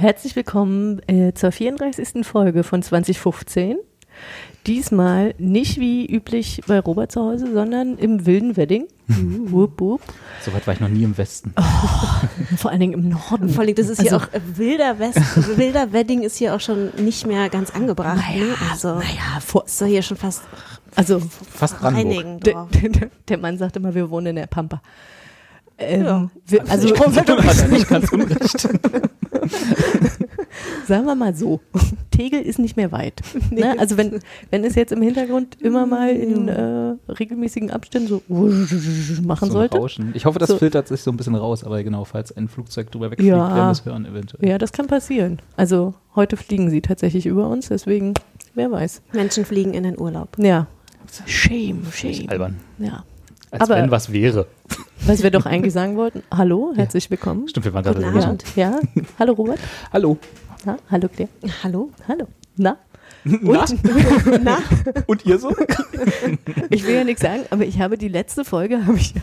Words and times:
Herzlich 0.00 0.34
willkommen 0.34 1.02
äh, 1.08 1.34
zur 1.34 1.52
34. 1.52 2.26
Folge 2.26 2.64
von 2.64 2.82
2015. 2.82 3.76
Diesmal 4.66 5.34
nicht 5.36 5.78
wie 5.78 6.06
üblich 6.06 6.62
bei 6.66 6.80
Robert 6.80 7.12
zu 7.12 7.20
Hause, 7.20 7.52
sondern 7.52 7.98
im 7.98 8.24
wilden 8.24 8.56
Wedding. 8.56 8.86
Wupp, 9.08 9.78
wupp. 9.78 10.00
Soweit 10.42 10.66
war 10.66 10.72
ich 10.72 10.80
noch 10.80 10.88
nie 10.88 11.02
im 11.02 11.18
Westen. 11.18 11.52
Vor 12.56 12.70
allen 12.70 12.80
Dingen 12.80 12.92
im 12.94 13.08
Norden. 13.10 13.50
Vor 13.50 13.62
allem, 13.62 13.74
das 13.74 13.90
ist 13.90 14.00
hier 14.00 14.16
auch 14.16 14.26
äh, 14.32 14.40
wilder 14.54 14.98
West, 14.98 15.18
wilder 15.58 15.92
Wedding 15.92 16.22
ist 16.22 16.36
hier 16.38 16.54
auch 16.54 16.60
schon 16.60 16.90
nicht 16.96 17.26
mehr 17.26 17.50
ganz 17.50 17.70
angebracht. 17.70 18.16
ne? 18.16 18.54
Also 18.70 18.94
naja, 18.94 19.40
vor, 19.44 19.66
ist 19.66 19.82
doch 19.82 19.86
hier 19.86 20.02
schon 20.02 20.16
fast 20.16 20.42
also 20.96 21.20
Fast 21.52 21.78
Brandenburg. 21.78 22.40
der, 22.42 22.66
der, 22.88 23.10
der 23.28 23.38
Mann 23.38 23.58
sagt 23.58 23.76
immer, 23.76 23.94
wir 23.94 24.08
wohnen 24.08 24.28
in 24.28 24.36
der 24.36 24.46
Pampa. 24.46 24.80
Ähm, 25.78 26.04
Ja. 26.04 26.30
wir, 26.46 26.70
also 26.70 26.88
hat 26.96 27.28
er 27.62 27.68
nicht 27.68 27.88
ganz 27.88 28.10
unrecht. 28.12 28.68
sagen 30.86 31.06
wir 31.06 31.14
mal 31.14 31.34
so, 31.34 31.60
Tegel 32.10 32.40
ist 32.42 32.58
nicht 32.58 32.76
mehr 32.76 32.92
weit. 32.92 33.20
Ne? 33.50 33.74
Also 33.78 33.96
wenn, 33.96 34.20
wenn 34.50 34.64
es 34.64 34.74
jetzt 34.76 34.92
im 34.92 35.02
Hintergrund 35.02 35.60
immer 35.60 35.84
mal 35.86 36.10
in 36.10 36.48
äh, 36.48 36.94
regelmäßigen 37.12 37.70
Abständen 37.70 38.08
so 38.08 38.22
machen 39.22 39.46
So 39.48 39.52
sollte. 39.54 39.78
Rauschen. 39.78 40.10
Ich 40.14 40.24
hoffe, 40.24 40.38
das 40.38 40.48
So. 40.50 40.58
filtert 40.58 40.86
sich 40.88 41.00
so 41.02 41.10
ein 41.10 41.16
bisschen 41.16 41.34
raus, 41.34 41.64
aber 41.64 41.82
genau, 41.82 42.04
falls 42.04 42.30
ein 42.36 42.48
Flugzeug 42.48 42.90
drüber 42.92 43.10
wegfliegt, 43.10 43.28
Ja. 43.30 43.48
werden 43.48 43.66
wir 43.66 43.70
es 43.72 43.84
hören 43.84 44.06
eventuell. 44.06 44.48
Ja, 44.48 44.58
das 44.58 44.72
kann 44.72 44.86
passieren. 44.86 45.40
Also 45.56 45.94
heute 46.14 46.36
fliegen 46.36 46.70
sie 46.70 46.80
tatsächlich 46.80 47.26
über 47.26 47.48
uns, 47.48 47.68
deswegen, 47.68 48.14
wer 48.54 48.70
weiß. 48.70 49.02
Menschen 49.12 49.44
fliegen 49.44 49.74
in 49.74 49.82
den 49.82 49.98
Urlaub. 49.98 50.36
Ja. 50.38 50.66
Shame, 51.26 51.82
shame. 51.92 52.28
Albern. 52.28 52.56
Ja. 52.78 53.04
Als 53.50 53.62
Aber- 53.62 53.76
wenn 53.76 53.90
was 53.90 54.12
wäre. 54.12 54.46
Was 55.06 55.22
wir 55.22 55.30
doch 55.30 55.46
eigentlich 55.46 55.72
sagen 55.72 55.96
wollten. 55.96 56.22
Hallo, 56.30 56.72
herzlich 56.76 57.10
willkommen. 57.10 57.48
Stimmt, 57.48 57.64
wir 57.64 57.74
waren 57.74 57.82
gerade 57.82 58.00
Guten. 58.00 58.22
Abend. 58.22 58.44
Ja, 58.56 58.70
ja. 58.94 59.02
Hallo 59.18 59.32
Robert. 59.32 59.58
Hallo. 59.92 60.18
Ja, 60.64 60.76
hallo 60.90 61.08
Claire. 61.08 61.30
Hallo? 61.62 61.90
Hallo. 62.06 62.26
Na? 62.56 62.76
Na? 63.24 63.64
Na? 64.42 64.58
Und 65.06 65.26
ihr 65.26 65.38
so? 65.38 65.54
Ich 66.70 66.86
will 66.86 66.94
ja 66.94 67.04
nichts 67.04 67.22
sagen, 67.22 67.42
aber 67.50 67.64
ich 67.64 67.80
habe 67.80 67.98
die 67.98 68.08
letzte 68.08 68.44
Folge, 68.44 68.86
habe 68.86 68.96
ich 68.96 69.14
ja 69.14 69.22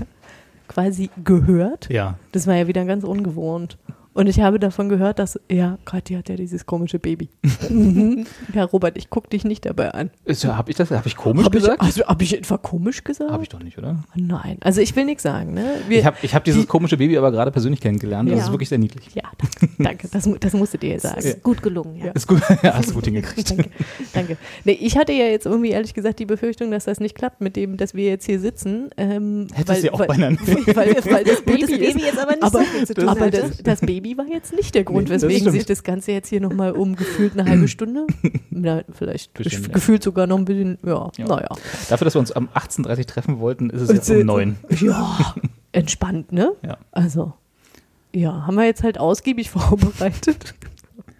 quasi 0.67 1.09
gehört. 1.23 1.89
Ja. 1.89 2.17
Das 2.31 2.47
war 2.47 2.56
ja 2.56 2.67
wieder 2.67 2.84
ganz 2.86 3.03
ungewohnt. 3.03 3.78
Und 4.17 4.25
ich 4.25 4.39
habe 4.39 4.57
davon 4.57 4.89
gehört, 4.89 5.19
dass, 5.19 5.39
ja, 5.47 5.77
Gott, 5.85 6.09
die 6.09 6.17
hat 6.17 6.27
ja 6.27 6.35
dieses 6.35 6.65
komische 6.65 6.97
Baby. 6.97 7.29
mhm. 7.69 8.25
Ja, 8.51 8.63
Robert, 8.63 8.97
ich 8.97 9.11
gucke 9.11 9.29
dich 9.29 9.43
nicht 9.43 9.63
dabei 9.67 9.91
an. 9.91 10.09
Habe 10.43 10.71
ich 10.71 10.75
das? 10.75 10.89
Habe 10.89 11.07
ich 11.07 11.15
komisch 11.15 11.45
Habe 11.45 11.55
ich, 11.55 11.63
gesagt? 11.63 11.81
also, 11.81 12.03
hab 12.03 12.19
ich 12.19 12.35
etwa 12.35 12.57
komisch 12.57 13.03
gesagt? 13.03 13.29
Habe 13.29 13.43
ich 13.43 13.49
doch 13.49 13.61
nicht, 13.61 13.77
oder? 13.77 14.03
Nein, 14.15 14.57
also 14.61 14.81
ich 14.81 14.95
will 14.95 15.05
nichts 15.05 15.21
sagen. 15.21 15.53
Ne? 15.53 15.75
Wir, 15.88 15.99
Ich 15.99 16.05
habe 16.07 16.17
ich 16.23 16.33
hab 16.33 16.43
dieses 16.43 16.67
komische 16.67 16.97
Baby 16.97 17.15
aber 17.15 17.29
gerade 17.31 17.51
persönlich 17.51 17.79
kennengelernt. 17.79 18.27
Das 18.31 18.39
Ja. 18.39 18.45
ist 18.45 18.51
wirklich 18.51 18.69
sehr 18.69 18.79
niedlich. 18.79 19.07
ja, 19.13 19.21
danke, 19.38 19.75
danke. 19.83 20.07
Das, 20.11 20.27
das 20.39 20.53
musstet 20.53 20.83
ihr 20.83 20.89
jetzt 20.93 21.03
sagen. 21.03 21.19
Ist 21.19 21.43
gut 21.43 21.61
gelungen, 21.61 21.97
ja. 21.97 22.11
Ist 22.13 22.27
gut. 22.27 22.41
Ja, 22.63 22.73
hast 22.73 22.95
gut 22.95 23.05
hingekriegt. 23.05 23.51
Danke, 23.51 23.69
danke. 24.13 24.38
Nee, 24.63 24.79
ich 24.81 24.97
hatte 24.97 25.11
ja 25.11 25.25
jetzt 25.25 25.45
irgendwie 25.45 25.69
ehrlich 25.69 25.93
gesagt 25.93 26.17
die 26.17 26.25
Befürchtung, 26.25 26.71
dass 26.71 26.85
das 26.85 26.99
nicht 26.99 27.13
klappt 27.13 27.39
mit 27.39 27.55
dem, 27.55 27.77
dass 27.77 27.93
wir 27.93 28.05
jetzt 28.09 28.25
hier 28.25 28.39
sitzen. 28.39 28.89
Ähm, 28.97 29.47
Hättest 29.53 29.83
du 29.83 29.85
ja 29.85 29.94
auch 29.94 30.00
weil, 30.00 30.07
beinahe 30.07 30.38
weil, 30.41 30.75
weil, 30.75 31.06
weil 31.06 31.23
das 31.23 31.41
Baby, 31.44 31.61
das 31.61 31.69
Baby 31.69 31.85
ist, 31.85 32.01
jetzt 32.01 32.17
aber 32.17 32.31
nicht 32.31 32.44
aber, 32.44 32.59
so 32.59 32.66
viel 32.66 32.88
zu 32.88 32.94
tun 32.95 33.09
aber 33.09 33.29
das, 33.29 33.57
das 33.61 33.81
Baby 33.81 34.06
war 34.16 34.25
jetzt 34.28 34.53
nicht 34.53 34.75
der 34.75 34.84
Grund, 34.84 35.07
Nee, 35.09 35.16
weswegen 35.16 35.51
sich 35.51 35.66
das 35.66 35.81
Ganze 35.84 36.12
jetzt 36.12 36.29
hier 36.29 36.40
nochmal 36.40 36.73
um 36.73 36.95
gefühlt 36.95 37.34
eine 37.35 37.50
halbe 37.50 37.68
Stunde, 37.68 38.06
na, 38.51 38.84
vielleicht 38.91 39.34
Bisschen, 39.34 39.63
gef- 39.63 39.68
ja. 39.69 39.73
gefühlt 39.73 40.03
sogar 40.03 40.28
noch 40.28 40.38
ein 40.38 40.45
bisschen, 40.45 40.78
ja, 40.85 41.09
Ja. 41.18 41.25
naja. 41.28 41.50
Dafür, 41.90 42.06
dass 42.06 42.13
wir 42.13 42.19
uns 42.19 42.31
am 42.31 42.47
18.30 42.53 42.97
Uhr 43.00 43.06
treffen 43.07 43.40
wollten, 43.40 43.72
ist 43.72 43.81
es 43.81 43.90
jetzt 43.90 44.09
um 44.12 44.19
9. 44.23 44.56
Ja, 44.79 45.34
entspannt, 45.72 46.31
ne? 46.31 46.51
Ja. 46.63 46.78
Also, 46.91 47.34
ja, 48.13 48.45
haben 48.45 48.56
wir 48.56 48.66
jetzt 48.66 48.84
halt 48.84 49.00
ausgiebig 49.00 49.50
vorbereitet. 49.51 50.53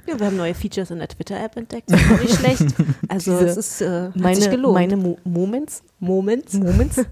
Ja, 0.08 0.18
wir 0.20 0.28
haben 0.28 0.38
neue 0.38 0.54
Features 0.54 0.90
in 0.92 1.00
der 1.00 1.10
Twitter-App 1.10 1.58
entdeckt. 1.58 1.92
Das 1.92 2.00
ist 2.00 2.12
auch 2.12 2.22
nicht 2.22 2.36
schlecht. 2.36 2.66
Also 3.10 3.32
Diese- 3.40 3.46
es 3.50 3.58
ist, 3.58 3.82
äh, 3.82 4.06
hat 4.06 4.14
sich 4.14 4.22
Meine, 4.24 4.50
gelohnt. 4.50 4.74
meine 4.76 4.96
Mo 4.98 5.18
Moments, 5.26 5.84
Moments, 6.00 6.54
Moments. 6.54 6.96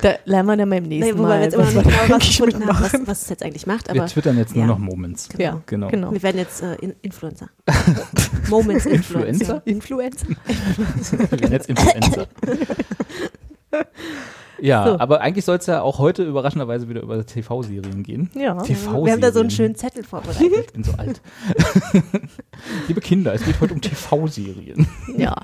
Da 0.00 0.14
lernen 0.24 0.48
wir 0.48 0.56
dann 0.56 0.70
beim 0.70 0.82
nächsten 0.84 1.12
nee, 1.12 1.18
wobei 1.18 1.28
Mal. 1.28 1.38
wir 1.38 1.44
jetzt 1.44 1.54
immer 1.54 1.64
noch 1.64 1.74
was 1.74 1.84
nicht 1.84 1.86
wir 1.86 1.92
genau 1.92 2.14
was 2.16 2.22
eigentlich 2.22 2.36
gefunden 2.38 2.66
haben, 2.68 2.82
was, 2.84 3.06
was 3.08 3.22
es 3.22 3.28
jetzt 3.30 3.42
eigentlich 3.42 3.66
macht. 3.66 3.92
Wir 3.92 4.00
Aber 4.02 4.10
twittern 4.10 4.38
jetzt 4.38 4.54
nur 4.56 4.66
noch 4.66 4.78
Moments. 4.78 5.28
Ja, 5.38 5.62
Genau. 5.66 5.88
genau. 5.88 6.12
wir 6.12 6.22
werden 6.22 6.38
jetzt 6.38 6.62
äh, 6.62 6.74
in 6.76 6.94
Influencer. 7.02 7.48
Moments 8.48 8.86
Influencer. 8.86 9.62
Influencer? 9.64 10.26
Influencer. 10.36 11.28
Wir 11.30 11.40
werden 11.40 11.52
jetzt 11.52 11.68
Influencer. 11.68 12.26
Ja, 14.58 14.86
So. 14.86 14.98
aber 15.00 15.20
eigentlich 15.20 15.44
soll 15.44 15.58
es 15.58 15.66
ja 15.66 15.82
auch 15.82 15.98
heute 15.98 16.24
überraschenderweise 16.24 16.88
wieder 16.88 17.02
über 17.02 17.26
TV-Serien 17.26 18.02
gehen. 18.02 18.30
Ja. 18.34 18.54
TV-Serien. 18.54 19.04
Wir 19.04 19.12
haben 19.12 19.20
da 19.20 19.30
so 19.30 19.40
einen 19.40 19.50
schönen 19.50 19.74
Zettel 19.74 20.02
vorbereitet. 20.02 20.50
Ich 20.68 20.72
bin 20.72 20.82
so 20.82 20.92
alt. 20.92 21.20
Liebe 22.88 23.02
Kinder, 23.02 23.34
es 23.34 23.44
geht 23.44 23.60
heute 23.60 23.74
um 23.74 23.82
TV-Serien. 23.82 24.86
ja. 25.18 25.36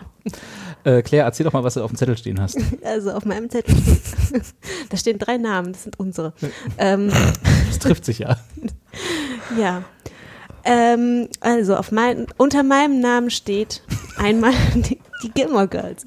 Äh, 0.84 1.02
Claire, 1.02 1.24
erzähl 1.24 1.44
doch 1.44 1.52
mal, 1.52 1.64
was 1.64 1.74
du 1.74 1.82
auf 1.82 1.90
dem 1.90 1.96
Zettel 1.96 2.16
stehen 2.16 2.40
hast. 2.40 2.58
Also 2.84 3.12
auf 3.12 3.24
meinem 3.24 3.48
Zettel 3.48 3.74
steht, 3.76 4.42
da 4.90 4.96
stehen 4.96 5.18
drei 5.18 5.36
Namen, 5.38 5.72
das 5.72 5.84
sind 5.84 5.98
unsere. 5.98 6.32
Ähm, 6.78 7.10
Das 7.68 7.78
trifft 7.78 8.04
sich 8.04 8.18
ja. 8.18 8.36
ja. 9.58 9.82
Ähm, 10.64 11.28
also 11.40 11.74
auf 11.76 11.90
mein, 11.90 12.26
unter 12.36 12.62
meinem 12.62 13.00
Namen 13.00 13.30
steht 13.30 13.82
einmal 14.18 14.52
die, 14.74 14.98
die 15.22 15.30
Gilmore 15.30 15.68
Girls. 15.68 16.04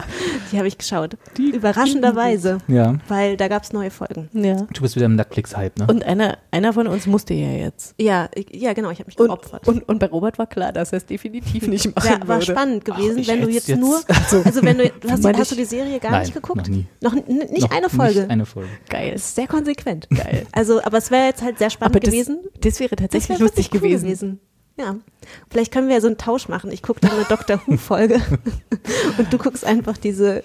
Die 0.52 0.58
habe 0.58 0.68
ich 0.68 0.78
geschaut. 0.78 1.18
Überraschenderweise, 1.38 2.60
Ja. 2.68 2.96
weil 3.08 3.38
da 3.38 3.48
gab 3.48 3.64
es 3.64 3.74
neue 3.74 3.92
Folgen. 3.92 4.30
ja. 4.34 4.56
Du 4.74 4.82
bist 4.82 4.96
wieder 4.96 5.06
im 5.08 5.16
Netflix-Hype, 5.16 5.80
ne? 5.80 5.88
Und 5.90 6.04
einer, 6.04 6.38
einer 6.52 6.74
von 6.74 6.88
uns 6.88 7.08
musste 7.08 7.34
ja 7.34 7.50
jetzt. 7.52 7.96
Ja, 8.00 8.30
ich, 8.36 8.48
ja 8.54 8.74
genau, 8.74 8.90
ich 8.92 9.00
habe 9.00 9.08
mich 9.08 9.20
Und, 9.20 9.28
geopfert. 9.28 9.68
und, 9.68 9.88
und 9.88 10.00
bei 10.00 10.08
Robert 10.08 10.38
war 10.40 10.48
klar, 10.48 10.72
dass 10.72 10.92
er 10.92 10.98
es 10.98 11.06
definitiv 11.06 11.68
nicht 11.68 11.96
machen 11.96 12.10
ja, 12.22 12.28
war 12.28 12.38
würde. 12.40 12.46
spannend 12.52 12.86
gewesen, 12.86 13.20
ich 13.20 13.28
wenn 13.28 13.42
du 13.42 13.48
hätt's 13.48 13.68
jetzt, 13.68 13.80
nur, 13.80 13.98
jetzt- 14.08 14.46
also 14.46 14.62
wenn 14.64 14.78
du, 14.78 14.90
du 14.90 15.10
hast, 15.12 15.24
hast 15.26 15.52
du 15.52 15.56
die 15.56 15.66
Serie 15.66 16.00
gar 16.00 16.12
Nein, 16.12 16.22
nicht 16.22 16.34
geguckt? 16.34 16.58
noch 16.58 16.68
nie. 16.68 16.86
Noch 17.02 17.14
nicht 17.14 17.62
Noch 17.62 17.72
eine 17.72 17.90
Folge. 17.90 18.22
Nicht 18.22 18.30
eine 18.32 18.46
Folge. 18.46 18.70
Geil. 18.90 19.12
Das 19.14 19.22
ist 19.24 19.36
sehr 19.36 19.48
konsequent. 19.48 20.08
Geil. 20.10 20.46
Also, 20.52 20.82
aber 20.84 20.98
es 21.00 21.12
wäre 21.12 21.26
jetzt 21.28 21.42
halt 21.42 21.58
sehr 21.58 21.70
spannend 21.70 21.96
Aber 21.96 22.00
das, 22.00 22.12
gewesen. 22.12 22.40
das 22.62 22.80
wäre 22.80 22.90
Das 22.96 23.00
tatsächlich 23.04 23.30
wäre 23.30 23.44
lustig 23.44 23.74
wirklich 23.74 23.82
cool 23.84 23.90
gewesen. 24.00 24.40
Ja. 24.78 24.96
Vielleicht 25.50 25.72
können 25.72 25.88
wir 25.88 25.96
ja 25.96 26.02
so 26.02 26.08
einen 26.08 26.18
Tausch 26.18 26.48
machen. 26.50 26.72
Ich 26.72 26.82
gucke 26.82 27.00
dann 27.02 27.12
eine 27.12 27.24
Doctor 27.24 27.62
Who-Folge 27.66 28.16
und 29.18 29.32
du 29.32 29.38
guckst 29.38 29.64
einfach 29.66 29.98
diese 29.98 30.44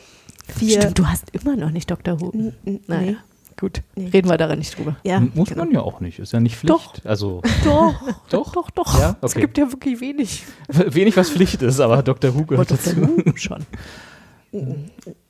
vier. 0.48 0.80
Stimmt, 0.80 0.98
du 1.00 1.06
hast 1.08 1.30
immer 1.32 1.56
noch 1.56 1.70
nicht 1.70 1.90
Dr. 1.90 2.20
Who. 2.20 2.30
N- 2.30 2.52
n- 2.64 2.80
Naja, 2.86 3.10
nee. 3.12 3.16
gut. 3.58 3.82
Nee. 3.96 4.08
Reden 4.08 4.28
wir 4.28 4.36
daran 4.36 4.58
nicht 4.60 4.76
drüber. 4.78 4.96
Ja, 5.04 5.20
Muss 5.20 5.48
genau. 5.48 5.64
man 5.64 5.72
ja 5.74 5.80
auch 5.80 6.00
nicht. 6.00 6.18
Ist 6.20 6.32
ja 6.32 6.38
nicht 6.40 6.56
Pflicht. 6.56 6.72
Doch. 6.72 6.94
Also 7.04 7.42
Doch, 7.64 7.94
Doch? 8.30 8.52
doch, 8.52 8.70
doch. 8.70 8.98
Ja? 8.98 9.16
Es 9.20 9.32
Okay. 9.32 9.40
gibt 9.40 9.58
ja 9.58 9.70
wirklich 9.70 10.00
wenig. 10.00 10.44
wenig 10.68 11.16
was 11.16 11.30
Pflicht 11.30 11.60
ist, 11.62 11.80
aber 11.80 12.02
Dr. 12.02 12.34
Who 12.34 12.44
gehört 12.46 12.70
dazu. 12.70 12.96
Who 12.96 13.36
schon. 13.36 13.66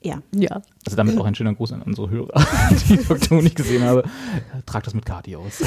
Ja. 0.03 0.19
Ja. 0.35 0.63
Also 0.87 0.97
damit 0.97 1.19
auch 1.19 1.27
ein 1.27 1.35
schöner 1.35 1.55
Gruß 1.55 1.73
an 1.73 1.83
unsere 1.83 2.09
Hörer, 2.09 2.43
die 2.89 2.97
Dr. 2.97 3.31
Who 3.39 3.43
nicht 3.43 3.57
gesehen 3.57 3.83
habe. 3.83 4.05
Tragt 4.65 4.87
das 4.87 4.95
mit 4.95 5.05
Kati 5.05 5.37
aus. 5.37 5.63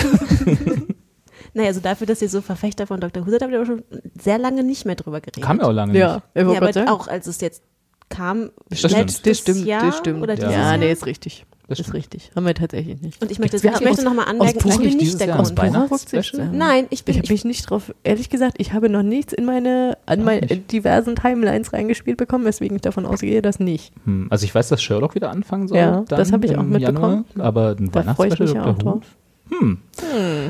Naja, 1.54 1.68
also 1.70 1.80
dafür, 1.82 2.08
dass 2.08 2.22
ihr 2.22 2.30
so 2.30 2.42
Verfechter 2.42 2.88
von 2.88 3.00
Dr. 3.00 3.26
Who 3.26 3.32
seid, 3.32 3.42
habt 3.42 3.52
ihr 3.52 3.58
aber 3.60 3.66
schon 3.68 3.84
sehr 4.20 4.38
lange 4.40 4.64
nicht 4.64 4.86
mehr 4.86 4.96
drüber 4.96 5.22
geredet. 5.22 5.44
Kam 5.44 5.60
ja 5.60 5.66
auch 5.66 5.72
lange 5.72 5.98
Ja, 5.98 6.16
nicht. 6.16 6.24
ich 6.36 6.42
Ja, 6.54 6.58
aber 6.58 6.74
sagen. 6.74 6.90
auch 6.90 7.08
als 7.08 7.28
es 7.28 7.42
jetzt 7.42 7.62
kam, 8.10 8.52
Das 8.70 8.80
stimmt. 8.80 9.26
Das 9.28 9.40
stimmt, 9.40 9.66
Jahr 9.66 9.86
das 9.86 9.98
stimmt. 9.98 10.22
oder 10.22 10.36
Ja. 10.38 10.52
ja, 10.52 10.78
nee, 10.78 10.92
ist 10.92 11.06
richtig. 11.06 11.46
Das 11.68 11.80
ist 11.80 11.86
stimmt. 11.86 11.98
richtig. 11.98 12.32
Haben 12.36 12.46
wir 12.46 12.54
tatsächlich 12.54 13.02
nicht. 13.02 13.22
Und 13.22 13.32
ich 13.32 13.40
möchte, 13.40 13.56
ich 13.56 13.64
möchte 13.64 14.04
nochmal 14.04 14.26
anmerken, 14.28 14.58
ich 14.68 14.78
bin 14.78 14.98
nicht 14.98 15.20
der 15.20 15.28
Grund. 15.30 15.56
Nein, 16.52 16.88
ich 16.90 17.06
bin 17.06 17.16
Ich 17.16 17.22
habe 17.22 17.32
mich 17.34 17.46
nicht 17.46 17.70
drauf, 17.70 17.94
ehrlich 18.04 18.30
gesagt, 18.30 18.56
ich 18.60 18.74
habe 18.74 18.90
noch 18.90 19.02
nichts 19.02 19.32
in 19.34 19.46
meine, 19.46 19.98
an 20.06 20.24
meine 20.24 20.46
diversen 20.46 21.16
Timelines 21.16 21.72
reingespielt 21.72 22.18
bekommen, 22.18 22.44
weswegen 22.46 22.76
ich 22.76 22.82
davon 22.82 23.06
ausgehe, 23.06 23.42
dass 23.42 23.60
nicht. 23.60 23.94
Hm, 24.06 24.28
Also 24.30 24.44
ich 24.44 24.54
weiß, 24.54 24.68
dass 24.70 24.84
Sherlock 24.84 25.16
wieder 25.16 25.32
anfangen 25.32 25.68
soll. 25.70 25.78
Ja, 25.78 26.04
dann 26.08 26.20
das 26.20 26.32
habe 26.34 26.46
ich 26.46 26.58
auch 26.58 26.64
mitbekommen. 26.64 27.26
Januar, 27.34 27.48
aber 27.48 27.76
ein 27.80 27.90
Da 27.92 28.14
freue 28.14 28.28
ich 28.28 28.40
mich 28.40 28.54
Weihnachtsspecial 28.54 28.56
ja 28.56 28.72
auch 28.72 28.78
drauf. 28.78 29.02
Hm. 29.50 29.80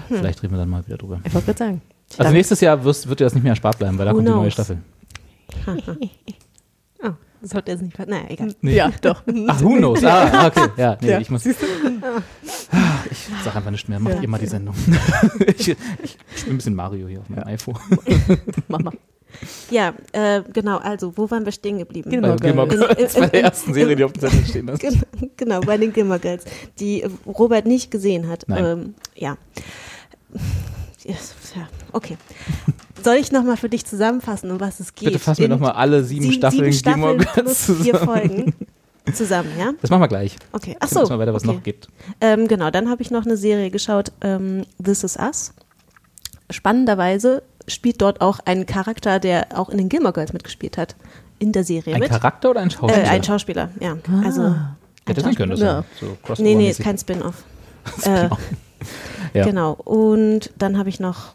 Vielleicht 0.07 0.43
reden 0.43 0.53
wir 0.53 0.59
dann 0.59 0.69
mal 0.69 0.85
wieder 0.85 0.97
drüber. 0.97 1.19
Ich 1.23 1.33
wollte 1.33 1.45
gerade 1.47 1.57
sagen. 1.59 1.81
Also 2.17 2.31
nächstes 2.31 2.61
Jahr 2.61 2.83
wirst, 2.83 3.07
wird 3.09 3.19
dir 3.19 3.23
das 3.25 3.33
nicht 3.33 3.43
mehr 3.43 3.51
erspart 3.53 3.77
bleiben, 3.79 3.97
weil 3.97 4.05
da 4.05 4.11
Who 4.11 4.15
kommt 4.17 4.27
die 4.27 4.31
neue 4.31 4.41
knows? 4.41 4.53
Staffel. 4.53 4.77
Oh, 7.05 7.09
das 7.41 7.49
sollte 7.51 7.71
jetzt 7.71 7.81
nicht. 7.81 7.99
Naja, 7.99 8.23
egal. 8.29 8.55
Nee. 8.61 8.75
Ja, 8.75 8.89
doch. 9.01 9.23
Ach, 9.47 9.61
who 9.61 9.75
knows? 9.75 10.01
Ah, 10.05 10.47
okay. 10.55 10.67
Ja, 10.77 10.97
nee, 11.01 11.09
Ja. 11.11 11.19
ich 11.19 11.29
muss. 11.29 11.45
Ich 11.45 11.57
sag 13.43 13.55
einfach 13.57 13.71
nicht 13.71 13.89
mehr, 13.89 13.99
macht 13.99 14.15
Ja. 14.15 14.21
ihr 14.21 14.29
mal 14.29 14.37
die 14.39 14.47
Sendung. 14.47 14.73
ich, 15.47 15.67
ich, 15.69 15.77
ich 16.01 16.17
spiele 16.35 16.53
ein 16.53 16.57
bisschen 16.57 16.75
Mario 16.75 17.07
hier 17.09 17.19
auf 17.19 17.29
meinem 17.29 17.43
iPhone. 17.45 17.75
Mach 18.69 18.79
mal. 18.79 18.93
Ja, 19.69 19.93
äh, 20.11 20.41
genau, 20.53 20.77
also, 20.77 21.13
wo 21.15 21.29
waren 21.31 21.45
wir 21.45 21.51
stehen 21.51 21.77
geblieben? 21.79 22.09
Gilmore 22.09 22.35
Bei 22.35 22.45
Gilmore 22.47 22.67
Girls. 22.67 23.13
Bei 23.15 23.27
der 23.27 23.43
ersten 23.43 23.73
Serie, 23.73 23.95
die 23.95 24.03
auf 24.03 24.13
dem 24.13 24.21
Zettel 24.21 24.45
stehen 24.45 24.69
hast. 24.71 24.79
Gen- 24.79 25.01
Genau, 25.37 25.59
bei 25.61 25.77
den 25.77 25.91
Gilmore 25.93 26.19
Girls, 26.19 26.43
die 26.79 27.03
Robert 27.25 27.65
nicht 27.65 27.91
gesehen 27.91 28.27
hat. 28.29 28.45
Nein. 28.47 28.65
Ähm, 28.65 28.95
ja. 29.15 29.37
ja. 31.03 31.15
Okay. 31.91 32.17
Soll 33.03 33.15
ich 33.15 33.31
nochmal 33.31 33.57
für 33.57 33.69
dich 33.69 33.85
zusammenfassen, 33.85 34.49
um 34.51 34.59
was 34.59 34.79
es 34.79 34.95
geht? 34.95 35.07
Bitte 35.09 35.19
fassen 35.19 35.41
wir 35.41 35.49
nochmal 35.49 35.71
alle 35.73 36.03
sieben 36.03 36.23
sieben- 36.23 36.33
Staffeln 36.35 36.71
sieben 36.71 36.83
Gilmore 36.93 37.21
Staffeln 37.21 37.45
Girls 37.45 37.65
plus 37.65 37.77
vier 37.81 37.93
zusammen. 37.93 38.05
Folgen 38.19 38.53
zusammen, 39.13 39.49
ja? 39.59 39.73
Das 39.81 39.89
machen 39.89 40.01
wir 40.01 40.07
gleich. 40.07 40.35
Okay. 40.53 40.77
Ach 40.79 40.87
so. 40.87 41.01
mal 41.07 41.19
weiter, 41.19 41.33
was 41.33 41.43
okay. 41.43 41.53
noch 41.53 41.63
gibt. 41.63 41.87
Ähm, 42.21 42.47
genau, 42.47 42.69
dann 42.71 42.89
habe 42.89 43.01
ich 43.01 43.11
noch 43.11 43.25
eine 43.25 43.35
Serie 43.35 43.69
geschaut, 43.69 44.11
ähm, 44.21 44.63
This 44.83 45.03
Is 45.03 45.17
Us. 45.17 45.53
Spannenderweise 46.49 47.43
spielt 47.67 48.01
dort 48.01 48.21
auch 48.21 48.39
ein 48.45 48.65
Charakter, 48.65 49.19
der 49.19 49.47
auch 49.57 49.69
in 49.69 49.77
den 49.77 49.89
Gilmore 49.89 50.13
Girls 50.13 50.33
mitgespielt 50.33 50.77
hat, 50.77 50.95
in 51.39 51.51
der 51.51 51.63
Serie 51.63 51.95
Ein 51.95 51.99
mit. 52.01 52.09
Charakter 52.09 52.49
oder 52.51 52.61
ein 52.61 52.67
Äh, 52.67 52.71
Schauspieler? 52.71 53.09
ein 53.09 53.23
Schauspieler, 53.23 53.69
ja. 53.79 53.97
Also, 54.23 54.55
Hätte 55.05 55.21
sein 55.21 55.35
können, 55.35 55.51
das 55.51 55.59
Ja. 55.59 55.83
so 55.99 56.17
nee, 56.41 56.55
nee, 56.55 56.69
ist 56.69 56.81
kein 56.81 56.97
Spin-off. 56.97 57.43
äh, 58.05 58.29
Ja. 59.33 59.45
Genau. 59.45 59.71
Und 59.73 60.51
dann 60.57 60.77
habe 60.77 60.89
ich 60.89 60.99
noch 60.99 61.33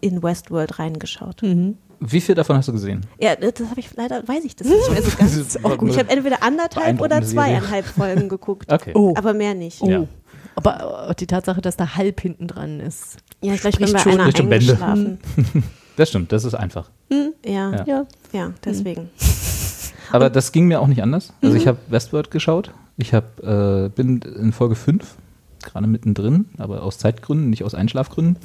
in 0.00 0.22
Westworld 0.22 0.78
reingeschaut. 0.78 1.42
Mhm. 1.42 1.78
Wie 2.00 2.20
viel 2.20 2.34
davon 2.34 2.56
hast 2.56 2.68
du 2.68 2.72
gesehen? 2.72 3.06
Ja, 3.18 3.34
das 3.36 3.54
habe 3.70 3.80
ich 3.80 3.88
leider, 3.96 4.26
weiß 4.28 4.44
ich 4.44 4.54
das 4.56 4.66
nicht 4.68 4.90
mehr 4.90 5.02
so 5.02 5.16
ganz. 5.16 5.88
Ich 5.90 5.98
habe 5.98 6.10
entweder 6.10 6.42
anderthalb 6.42 7.00
oder 7.00 7.22
zweieinhalb 7.22 7.86
Folgen 7.86 8.28
geguckt. 8.28 8.70
Okay. 8.72 8.92
Oh. 8.94 9.14
Aber 9.16 9.32
mehr 9.32 9.54
nicht. 9.54 9.80
Oh. 9.80 9.88
Ja. 9.88 10.04
Aber 10.56 11.08
äh, 11.10 11.14
die 11.14 11.26
Tatsache, 11.26 11.60
dass 11.60 11.76
da 11.76 11.96
halb 11.96 12.20
hinten 12.20 12.46
dran 12.46 12.80
ist. 12.80 13.16
Ja, 13.40 13.54
ich 13.54 13.62
bin 13.62 13.92
bei 13.92 14.06
einer 14.06 14.26
Richtung 14.26 14.48
Bände. 14.48 14.72
eingeschlafen. 14.72 15.18
Das 15.96 16.08
stimmt, 16.08 16.32
das 16.32 16.44
ist 16.44 16.54
einfach. 16.54 16.90
Ja, 17.08 17.70
Ja. 17.70 17.84
ja, 17.86 18.06
Ja. 18.32 18.50
deswegen. 18.64 19.10
Aber 20.10 20.28
das 20.28 20.50
ging 20.50 20.66
mir 20.66 20.80
auch 20.80 20.88
nicht 20.88 21.00
anders. 21.04 21.32
Also 21.40 21.54
Mhm. 21.54 21.60
ich 21.60 21.68
habe 21.68 21.78
Westworld 21.88 22.32
geschaut. 22.32 22.72
Ich 22.96 23.14
hab, 23.14 23.40
äh, 23.44 23.90
bin 23.94 24.20
in 24.22 24.52
Folge 24.52 24.74
5, 24.74 25.14
gerade 25.62 25.86
mittendrin, 25.86 26.46
aber 26.58 26.82
aus 26.82 26.98
Zeitgründen, 26.98 27.48
nicht 27.48 27.62
aus 27.62 27.74
Einschlafgründen. 27.76 28.38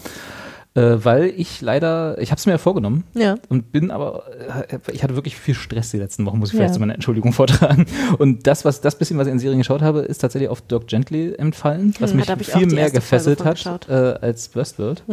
Äh, 0.80 1.04
weil 1.04 1.34
ich 1.36 1.62
leider, 1.62 2.18
ich 2.22 2.32
habe 2.32 2.40
es 2.40 2.46
mir 2.46 2.54
ja 2.54 2.58
vorgenommen 2.58 3.04
Ja. 3.14 3.36
und 3.50 3.72
bin 3.72 3.92
aber, 3.92 4.24
äh, 4.70 4.78
ich 4.94 5.04
hatte 5.04 5.16
wirklich 5.16 5.36
viel 5.36 5.54
Stress 5.56 5.92
die 5.92 5.98
letzten 5.98 6.26
Wochen, 6.26 6.40
muss 6.40 6.50
ich 6.50 6.56
vielleicht 6.56 6.70
Ja. 6.70 6.74
zu 6.76 6.80
meiner 6.80 6.94
Entschuldigung 6.96 7.34
vortragen. 7.34 7.86
Und 8.18 8.48
das, 8.48 8.66
was 8.66 8.82
das 8.82 8.96
bisschen, 8.98 9.18
was 9.18 9.28
ich 9.28 9.34
in 9.34 9.40
Serien 9.40 9.60
geschaut 9.60 9.82
habe, 9.82 10.00
ist 10.02 10.20
tatsächlich 10.20 10.50
auf 10.50 10.62
Dirk 10.62 10.88
Gently 10.88 11.34
entfallen, 11.36 11.94
was 12.00 12.12
Hm, 12.12 12.18
mich 12.18 12.48
viel 12.52 12.68
mehr 12.68 12.90
gefesselt 12.92 13.44
hat 13.44 13.88
äh, 13.90 13.94
als 14.22 14.56
Westworld. 14.56 15.04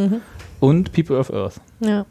Und 0.60 0.92
People 0.92 1.18
of 1.18 1.32
Earth. 1.32 1.60
Ja. 1.80 2.06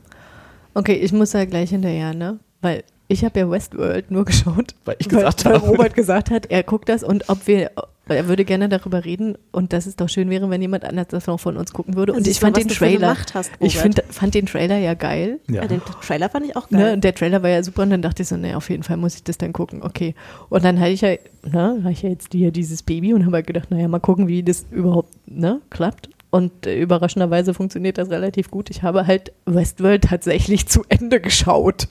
Okay, 0.74 0.94
ich 0.96 1.14
muss 1.14 1.32
da 1.32 1.46
gleich 1.46 1.70
hinterher, 1.70 2.14
ne? 2.14 2.40
Weil 2.62 2.84
ich 3.08 3.24
habe 3.26 3.40
ja 3.40 3.50
Westworld 3.50 4.12
nur 4.12 4.26
geschaut, 4.26 4.76
Weil 4.86 4.96
ich 5.00 5.10
gesagt 5.10 5.46
weil, 5.46 5.54
habe. 5.54 5.64
weil 5.64 5.70
Robert 5.72 5.94
gesagt 5.96 6.32
hat, 6.32 6.48
er 6.48 6.64
guckt 6.64 6.90
das 6.90 7.04
und 7.04 7.30
ob 7.30 7.46
wir, 7.48 7.72
er 8.08 8.28
würde 8.28 8.46
gerne 8.46 8.68
darüber 8.70 9.06
reden 9.06 9.38
und 9.52 9.74
dass 9.74 9.86
es 9.86 9.96
doch 9.96 10.10
schön 10.10 10.30
wäre, 10.30 10.50
wenn 10.50 10.62
jemand 10.62 10.86
anders 10.86 11.08
das 11.10 11.28
noch 11.28 11.40
von 11.40 11.58
uns 11.58 11.72
gucken 11.74 11.96
würde. 11.96 12.14
Und 12.14 12.20
Also 12.20 12.32
ich 12.32 12.38
du, 12.40 12.46
fand 12.46 12.58
den 12.58 12.68
Trailer, 12.68 13.16
hast, 13.34 13.52
ich 13.60 13.78
find, 13.78 14.04
fand 14.10 14.34
den 14.34 14.46
Trailer 14.48 14.78
ja 14.78 14.94
geil. 14.96 15.40
Ja. 15.50 15.62
Ja, 15.62 15.68
den 15.68 15.82
Trailer 16.02 16.30
fand 16.30 16.46
ich 16.48 16.56
auch 16.56 16.70
Ne, 16.72 16.78
geil. 16.80 16.94
und 16.96 17.04
der 17.04 17.14
Trailer 17.16 17.44
war 17.44 17.50
ja 17.50 17.62
super 17.64 17.84
und 17.84 17.92
dann 17.92 18.02
dachte 18.02 18.24
ich 18.24 18.28
so, 18.28 18.38
ne, 18.38 18.58
auf 18.58 18.70
jeden 18.70 18.84
Fall 18.84 18.98
muss 18.98 19.16
ich 19.16 19.24
das 19.24 19.38
dann 19.38 19.54
gucken, 19.54 19.82
okay. 19.84 20.16
Und 20.50 20.64
dann 20.64 20.80
hatte 20.80 20.92
ich 20.92 21.02
ja, 21.02 21.16
ne, 21.44 21.80
hatte 21.84 21.92
ich 21.92 22.02
ja 22.02 22.10
jetzt 22.10 22.32
hier 22.34 22.52
dieses 22.52 22.82
Baby 22.84 23.14
und 23.14 23.26
habe 23.26 23.38
halt 23.38 23.48
gedacht, 23.48 23.70
naja, 23.72 23.88
mal 23.88 24.00
gucken, 24.00 24.28
wie 24.28 24.42
das 24.44 24.66
überhaupt, 24.72 25.10
ne, 25.28 25.62
klappt. 25.70 26.10
Und 26.32 26.66
äh, 26.68 26.78
überraschenderweise 26.82 27.54
funktioniert 27.54 27.98
das 27.98 28.10
relativ 28.10 28.52
gut. 28.52 28.70
Ich 28.70 28.84
habe 28.84 29.08
halt 29.08 29.32
Westworld 29.46 30.04
tatsächlich 30.06 30.68
zu 30.68 30.84
Ende 30.90 31.22
geschaut. 31.22 31.88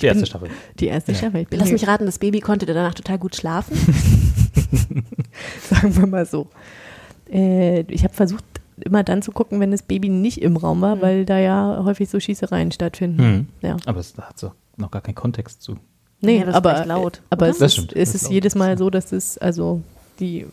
Die 0.00 0.06
erste 0.06 0.26
Staffel. 0.26 0.48
Die 0.78 0.86
erste 0.86 1.12
Ja. 1.12 1.18
Staffel. 1.18 1.46
Lass 1.50 1.70
mich 1.72 1.86
raten, 1.86 2.06
das 2.06 2.18
Baby 2.18 2.40
konnte 2.40 2.66
danach 2.66 2.94
total 2.94 3.18
gut 3.18 3.36
schlafen. 3.36 3.76
sagen 5.68 5.96
wir 5.96 6.06
mal 6.06 6.26
so. 6.26 6.48
Äh, 7.30 7.80
ich 7.82 8.04
habe 8.04 8.14
versucht, 8.14 8.44
immer 8.80 9.02
dann 9.04 9.22
zu 9.22 9.32
gucken, 9.32 9.60
wenn 9.60 9.70
das 9.70 9.82
Baby 9.82 10.08
nicht 10.08 10.40
im 10.42 10.56
Raum 10.56 10.80
war, 10.80 11.00
weil 11.02 11.24
da 11.24 11.38
ja 11.38 11.82
häufig 11.84 12.08
so 12.08 12.18
Schießereien 12.18 12.72
stattfinden. 12.72 13.22
Mhm. 13.22 13.46
Ja. 13.60 13.76
Aber 13.86 14.00
es, 14.00 14.14
da 14.14 14.22
hat 14.24 14.38
so 14.38 14.52
noch 14.76 14.90
gar 14.90 15.02
keinen 15.02 15.14
Kontext 15.14 15.62
zu. 15.62 15.76
Nee, 16.22 16.38
Ja, 16.38 16.44
das 16.46 16.50
ist 16.50 16.56
aber, 16.56 16.84
laut, 16.86 17.22
aber 17.30 17.46
oder? 17.46 17.50
es 17.52 17.58
Das 17.58 17.78
ist, 17.78 17.92
es 17.94 18.12
das 18.12 18.22
ist 18.22 18.30
jedes 18.30 18.54
Mal 18.54 18.76
so, 18.78 18.90
dass 18.90 19.12
es, 19.12 19.38
also 19.38 19.82
die, 20.18 20.46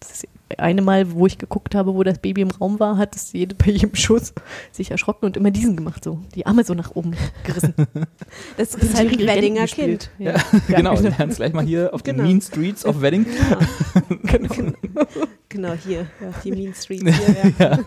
das 0.00 0.24
eine 0.56 0.80
Mal, 0.82 1.12
wo 1.12 1.26
ich 1.26 1.36
geguckt 1.38 1.74
habe, 1.74 1.94
wo 1.94 2.02
das 2.02 2.18
Baby 2.20 2.40
im 2.40 2.50
Raum 2.50 2.80
war, 2.80 2.96
hat 2.96 3.14
es 3.14 3.32
jede, 3.32 3.54
bei 3.54 3.66
jedem 3.70 3.94
Schuss 3.94 4.32
sich 4.72 4.90
erschrocken 4.90 5.26
und 5.26 5.36
immer 5.36 5.50
diesen 5.50 5.76
gemacht, 5.76 6.02
so 6.04 6.20
die 6.34 6.46
Arme 6.46 6.64
so 6.64 6.72
nach 6.74 6.94
oben 6.94 7.12
gerissen. 7.44 7.74
Das 8.56 8.74
ist 8.74 8.96
halt 8.96 9.12
ein 9.12 9.18
Weddinger 9.26 9.66
Kind. 9.66 10.08
gespielt. 10.08 10.10
Ja. 10.18 10.34
genau, 10.68 10.94
wir 11.02 11.10
lernen 11.10 11.30
es 11.30 11.36
gleich 11.36 11.52
mal 11.52 11.64
hier 11.64 11.92
auf 11.92 12.02
Genau. 12.02 12.22
den 12.22 12.26
Mean 12.28 12.40
Streets 12.40 12.84
of 12.84 13.00
Wedding. 13.02 13.26
Genau, 15.50 15.72
hier, 15.72 16.00
ja, 16.20 16.30
die 16.44 16.52
Mean 16.52 16.74
Streets 16.74 17.04
hier. 17.16 17.52
Ja. 17.58 17.78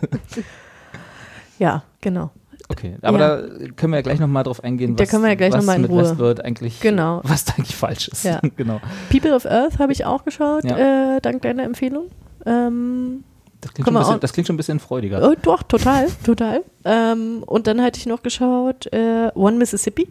ja, 1.60 1.84
genau. 2.02 2.32
Okay, 2.70 2.96
aber 3.02 3.20
Ja. 3.20 3.42
da 3.42 3.48
können 3.76 3.92
wir 3.94 3.98
ja 3.98 4.02
gleich 4.02 4.20
nochmal 4.20 4.44
drauf 4.44 4.64
eingehen, 4.64 4.96
Da 4.96 5.04
was, 5.04 5.10
können 5.10 5.24
wir 5.24 5.30
ja 5.30 5.36
gleich 5.36 5.52
was 5.52 5.60
noch 5.60 5.66
mal 5.68 5.76
in 5.76 5.82
mit 5.84 5.92
Ruhe. 5.92 6.04
Westworld 6.04 6.44
eigentlich, 6.44 6.80
Genau. 6.80 7.20
was 7.24 7.46
da 7.46 7.54
eigentlich 7.58 7.76
falsch 7.76 8.08
ist. 8.08 8.24
Ja. 8.24 8.40
genau. 8.56 8.80
People 9.10 9.36
of 9.36 9.46
Earth 9.46 9.78
habe 9.80 9.92
ich 9.92 10.06
auch 10.06 10.24
geschaut, 10.24 10.64
Ja. 10.64 11.18
äh, 11.18 11.22
dank 11.22 11.42
deiner 11.42 11.64
Empfehlung. 11.64 12.06
Ähm, 12.46 13.24
Das 13.62 13.74
klingt, 13.74 13.88
bisschen, 13.88 13.98
auch- 14.16 14.20
das 14.20 14.34
klingt 14.34 14.48
schon 14.48 14.56
ein 14.56 14.58
bisschen 14.58 14.80
freudiger. 14.80 15.28
oh, 15.30 15.36
doch, 15.42 15.64
total, 15.64 16.08
total. 16.26 16.64
Ähm, 16.86 17.44
und 17.46 17.68
dann 17.68 17.82
hatte 17.82 18.00
ich 18.00 18.06
noch 18.06 18.24
geschaut 18.24 18.88
äh, 18.94 19.30
One 19.36 19.58
Mississippi, 19.58 20.08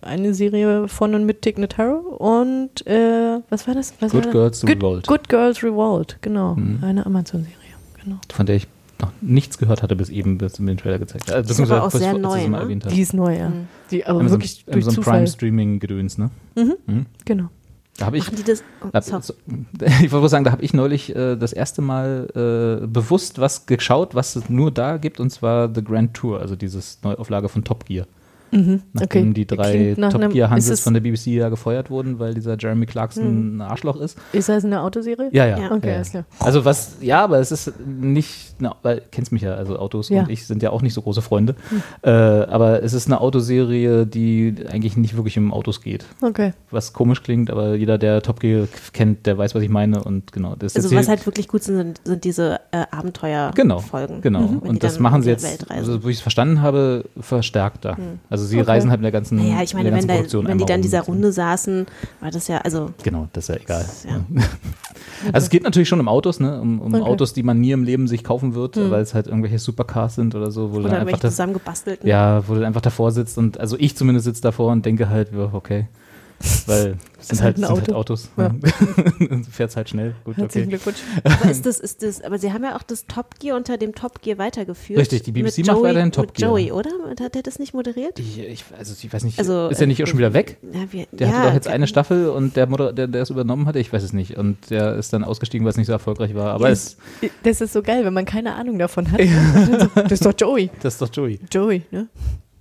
eine 0.00 0.32
Serie 0.34 0.88
von 0.88 1.14
und 1.14 1.24
mit 1.26 1.42
Tig 1.42 1.58
Notaro 1.58 1.98
und 1.98 2.86
äh, 2.86 3.40
was 3.50 3.66
war 3.66 3.74
das? 3.74 3.92
Was 4.00 4.12
Good 4.12 4.26
war 4.26 4.32
Girls 4.32 4.60
das? 4.60 4.68
Good, 4.70 4.76
Revolt. 4.82 5.06
Good 5.06 5.28
Girls 5.28 5.62
Revolt, 5.62 6.18
genau, 6.22 6.54
Mhm. 6.54 6.78
eine 6.82 7.04
Amazon-Serie, 7.04 7.56
genau. 8.02 8.16
Von 8.32 8.46
der 8.46 8.56
ich 8.56 8.68
noch 9.00 9.10
nichts 9.20 9.58
gehört 9.58 9.82
hatte, 9.82 9.96
bis 9.96 10.08
eben, 10.08 10.38
bis 10.38 10.52
du 10.54 10.62
mir 10.62 10.70
den 10.72 10.78
Trailer 10.78 11.00
gezeigt 11.00 11.24
hast. 11.30 11.50
ist 11.50 11.60
aber 11.60 11.82
auch 11.82 11.90
sehr 11.90 12.12
du 12.12 12.20
neu, 12.20 12.46
ne? 12.48 12.76
Die 12.90 13.00
ist 13.00 13.12
neu, 13.12 13.36
ja. 13.36 13.48
Mhm. 13.50 13.66
Die 13.90 14.06
aber 14.06 14.20
Amazon, 14.20 14.38
wirklich 14.38 14.64
durch 14.64 14.74
Amazon 14.76 14.94
Zufall. 14.94 15.14
Prime 15.14 15.26
Streaming 15.26 15.80
Gedöns, 15.80 16.16
ne? 16.16 16.30
Mhm, 16.54 16.74
Mhm. 16.86 17.06
genau. 17.24 17.48
Da 17.96 18.06
habe 18.06 18.18
ich, 18.18 18.24
Machen 18.24 18.36
die 18.36 18.42
das? 18.42 18.64
Oh, 18.82 18.88
hab, 18.92 19.24
so, 19.24 19.34
ich 20.02 20.10
wollte 20.10 20.28
sagen, 20.28 20.44
da 20.44 20.50
habe 20.50 20.62
ich 20.62 20.74
neulich 20.74 21.14
äh, 21.14 21.36
das 21.36 21.52
erste 21.52 21.80
Mal 21.80 22.28
äh, 22.82 22.86
bewusst 22.86 23.38
was 23.38 23.66
geschaut, 23.66 24.14
was 24.14 24.34
es 24.34 24.48
nur 24.48 24.72
da 24.72 24.96
gibt, 24.96 25.20
und 25.20 25.30
zwar 25.30 25.72
The 25.72 25.84
Grand 25.84 26.14
Tour, 26.14 26.40
also 26.40 26.56
dieses 26.56 26.98
Neuauflage 27.02 27.48
von 27.48 27.62
Top 27.62 27.86
Gear. 27.86 28.06
Mhm. 28.54 28.82
Nachdem 28.92 29.22
Okay. 29.22 29.32
die 29.34 29.46
drei 29.46 29.96
Top 30.10 30.30
Gear 30.30 30.48
Hanses 30.50 30.70
es- 30.74 30.80
von 30.80 30.94
der 30.94 31.00
BBC 31.00 31.26
ja 31.34 31.48
gefeuert 31.48 31.90
wurden, 31.90 32.18
weil 32.18 32.34
dieser 32.34 32.56
Jeremy 32.58 32.86
Clarkson 32.86 33.24
Mhm. 33.24 33.56
ein 33.56 33.60
Arschloch 33.62 33.96
ist. 34.00 34.16
Ist 34.32 34.48
das 34.48 34.64
eine 34.64 34.80
Autoserie? 34.82 35.28
Ja, 35.32 35.46
ja. 35.46 35.58
Ja. 35.58 35.70
Okay, 35.72 35.88
ja, 35.88 35.94
alles 35.96 36.10
klar. 36.10 36.24
Also 36.38 36.64
was, 36.64 36.96
ja, 37.00 37.22
aber 37.24 37.38
es 37.40 37.50
ist 37.52 37.72
nicht, 37.86 38.54
na, 38.60 38.76
weil 38.82 39.02
kennst 39.10 39.32
mich 39.32 39.42
ja, 39.42 39.54
also 39.54 39.78
Autos 39.78 40.08
Ja. 40.08 40.22
und 40.22 40.30
ich 40.30 40.46
sind 40.46 40.62
ja 40.62 40.70
auch 40.70 40.82
nicht 40.82 40.94
so 40.94 41.02
große 41.02 41.22
Freunde. 41.22 41.54
Äh, 42.02 42.10
aber 42.10 42.82
es 42.82 42.92
ist 42.92 43.06
eine 43.08 43.20
Autoserie, 43.20 44.06
die 44.06 44.54
eigentlich 44.70 44.96
nicht 44.96 45.16
wirklich 45.16 45.36
um 45.38 45.52
Autos 45.52 45.80
geht. 45.82 46.04
Okay. 46.22 46.52
Was 46.70 46.92
komisch 46.92 47.22
klingt, 47.22 47.50
aber 47.50 47.74
jeder, 47.74 47.98
der 47.98 48.22
Top 48.22 48.40
Gear 48.40 48.68
kennt, 48.92 49.26
der 49.26 49.36
weiß, 49.38 49.54
was 49.54 49.62
ich 49.62 49.68
meine. 49.68 50.02
Und 50.04 50.32
genau, 50.32 50.54
das 50.56 50.76
Also 50.76 50.94
was 50.94 51.08
halt 51.08 51.26
wirklich 51.26 51.48
gut 51.48 51.62
sind, 51.62 51.76
sind, 51.76 52.00
sind 52.04 52.24
diese 52.24 52.60
äh, 52.70 52.84
Genau, 52.84 52.88
Abenteuerfolgen. 52.98 54.20
genau. 54.20 54.40
Mhm. 54.40 54.48
Wenn 54.54 54.60
die 54.62 54.68
Und 54.68 54.82
das 54.84 54.98
machen 55.00 55.22
sie 55.22 55.30
jetzt, 55.30 55.70
also, 55.70 56.04
wo 56.04 56.08
ich 56.08 56.16
es 56.16 56.22
verstanden 56.22 56.60
habe, 56.62 57.04
verstärkter. 57.18 57.96
Also 58.30 58.43
sie 58.46 58.60
Okay. 58.60 58.70
reisen 58.70 58.90
halt 58.90 58.98
in 58.98 59.02
der 59.02 59.12
ganzen, 59.12 59.36
Naja, 59.38 59.62
ich 59.62 59.74
meine, 59.74 59.92
wenn, 59.92 60.06
da, 60.06 60.14
wenn 60.14 60.58
die 60.58 60.64
dann 60.64 60.76
in 60.76 60.82
dieser 60.82 61.02
Runde 61.02 61.32
saßen, 61.32 61.86
war 62.20 62.30
das 62.30 62.48
ja, 62.48 62.58
also 62.58 62.90
Genau, 63.02 63.28
das 63.32 63.48
ist 63.48 63.54
ja 63.56 63.60
egal. 63.62 63.84
Ja. 64.08 64.44
Also 65.32 65.44
es 65.46 65.50
geht 65.50 65.62
natürlich 65.62 65.88
schon 65.88 66.00
um 66.00 66.08
Autos, 66.08 66.38
ne? 66.40 66.60
um, 66.60 66.80
um 66.80 66.94
Okay. 66.94 67.02
Autos, 67.02 67.32
die 67.32 67.42
man 67.42 67.60
nie 67.60 67.72
im 67.72 67.82
Leben 67.84 68.06
sich 68.08 68.24
kaufen 68.24 68.54
wird, 68.54 68.76
weil 68.90 69.00
es 69.02 69.14
halt 69.14 69.26
irgendwelche 69.26 69.58
Supercars 69.58 70.14
sind 70.16 70.34
oder 70.34 70.50
so, 70.50 70.72
wo 70.72 70.78
oder 70.78 70.90
dann 70.90 71.00
einfach 71.00 71.18
das, 71.18 71.32
zusammengebastelten. 71.32 72.08
ja, 72.08 72.46
wo 72.46 72.54
du 72.54 72.66
einfach 72.66 72.80
davor 72.82 73.10
sitzt 73.10 73.38
und 73.38 73.58
also 73.58 73.76
ich 73.78 73.96
zumindest 73.96 74.24
sitze 74.24 74.42
davor 74.42 74.72
und 74.72 74.84
denke 74.84 75.08
halt, 75.08 75.30
ja, 75.32 75.50
okay. 75.52 75.86
Weil 76.66 76.96
es 77.18 77.28
sind, 77.28 77.42
halt 77.42 77.56
halt, 77.56 77.70
ein 77.70 77.76
sind 77.76 77.86
halt 77.86 77.94
Auto. 77.94 78.14
Autos. 78.14 78.28
Ja. 78.36 78.48
du 79.18 79.44
fährst 79.50 79.76
halt 79.76 79.88
schnell. 79.88 80.14
Gut, 80.24 80.36
Herzlichen 80.36 80.68
okay. 80.68 80.76
Glückwunsch. 80.76 80.98
Aber 81.24 81.50
ist 81.50 81.64
das, 81.66 81.80
ist 81.80 82.02
das, 82.02 82.20
aber 82.22 82.38
sie 82.38 82.52
haben 82.52 82.64
ja 82.64 82.76
auch 82.76 82.82
das 82.82 83.06
Top 83.06 83.38
Gear 83.40 83.56
unter 83.56 83.76
dem 83.78 83.94
Top 83.94 84.20
Gear 84.22 84.38
weitergeführt. 84.38 84.98
Richtig, 85.00 85.22
die 85.22 85.32
BBC 85.32 85.58
mit 85.58 85.66
macht 85.66 85.76
Joey, 85.76 85.88
weiterhin 85.88 86.12
Top 86.12 86.26
mit 86.26 86.34
Gear. 86.34 86.50
Joey, 86.50 86.72
oder? 86.72 86.90
Hat 87.20 87.34
der 87.34 87.42
das 87.42 87.58
nicht 87.58 87.74
moderiert? 87.74 88.18
Ich, 88.18 88.38
ich, 88.38 88.64
also 88.76 88.94
ich 89.00 89.12
weiß 89.12 89.24
nicht, 89.24 89.38
Also, 89.38 89.68
ist 89.68 89.80
er 89.80 89.86
nicht 89.86 90.02
auch 90.02 90.06
schon 90.06 90.18
wieder 90.18 90.34
weg? 90.34 90.58
Ja, 90.72 90.80
wir, 90.90 91.06
Der 91.12 91.28
ja, 91.28 91.34
hatte 91.34 91.48
doch 91.48 91.54
jetzt 91.54 91.68
eine 91.68 91.86
Staffel 91.86 92.28
und 92.28 92.56
der, 92.56 92.66
Moder 92.66 92.92
der, 92.92 93.06
der 93.06 93.22
es 93.22 93.30
übernommen 93.30 93.66
hatte, 93.66 93.78
ich 93.78 93.92
weiß 93.92 94.02
es 94.02 94.12
nicht. 94.12 94.36
Und 94.36 94.70
der 94.70 94.96
ist 94.96 95.12
dann 95.12 95.24
ausgestiegen, 95.24 95.64
weil 95.64 95.70
es 95.70 95.76
nicht 95.76 95.86
so 95.86 95.92
erfolgreich 95.92 96.34
war. 96.34 96.52
Aber 96.52 96.68
es, 96.70 96.96
Das 97.42 97.60
ist 97.60 97.72
so 97.72 97.82
geil, 97.82 98.04
wenn 98.04 98.14
man 98.14 98.24
keine 98.24 98.54
Ahnung 98.54 98.78
davon 98.78 99.10
hat. 99.10 99.20
das 99.94 100.12
ist 100.12 100.26
doch 100.26 100.34
Joey. 100.36 100.70
das 100.82 100.94
ist 100.94 101.02
doch 101.02 101.10
Joey. 101.12 101.40
Joey, 101.50 101.82
ne? 101.90 102.08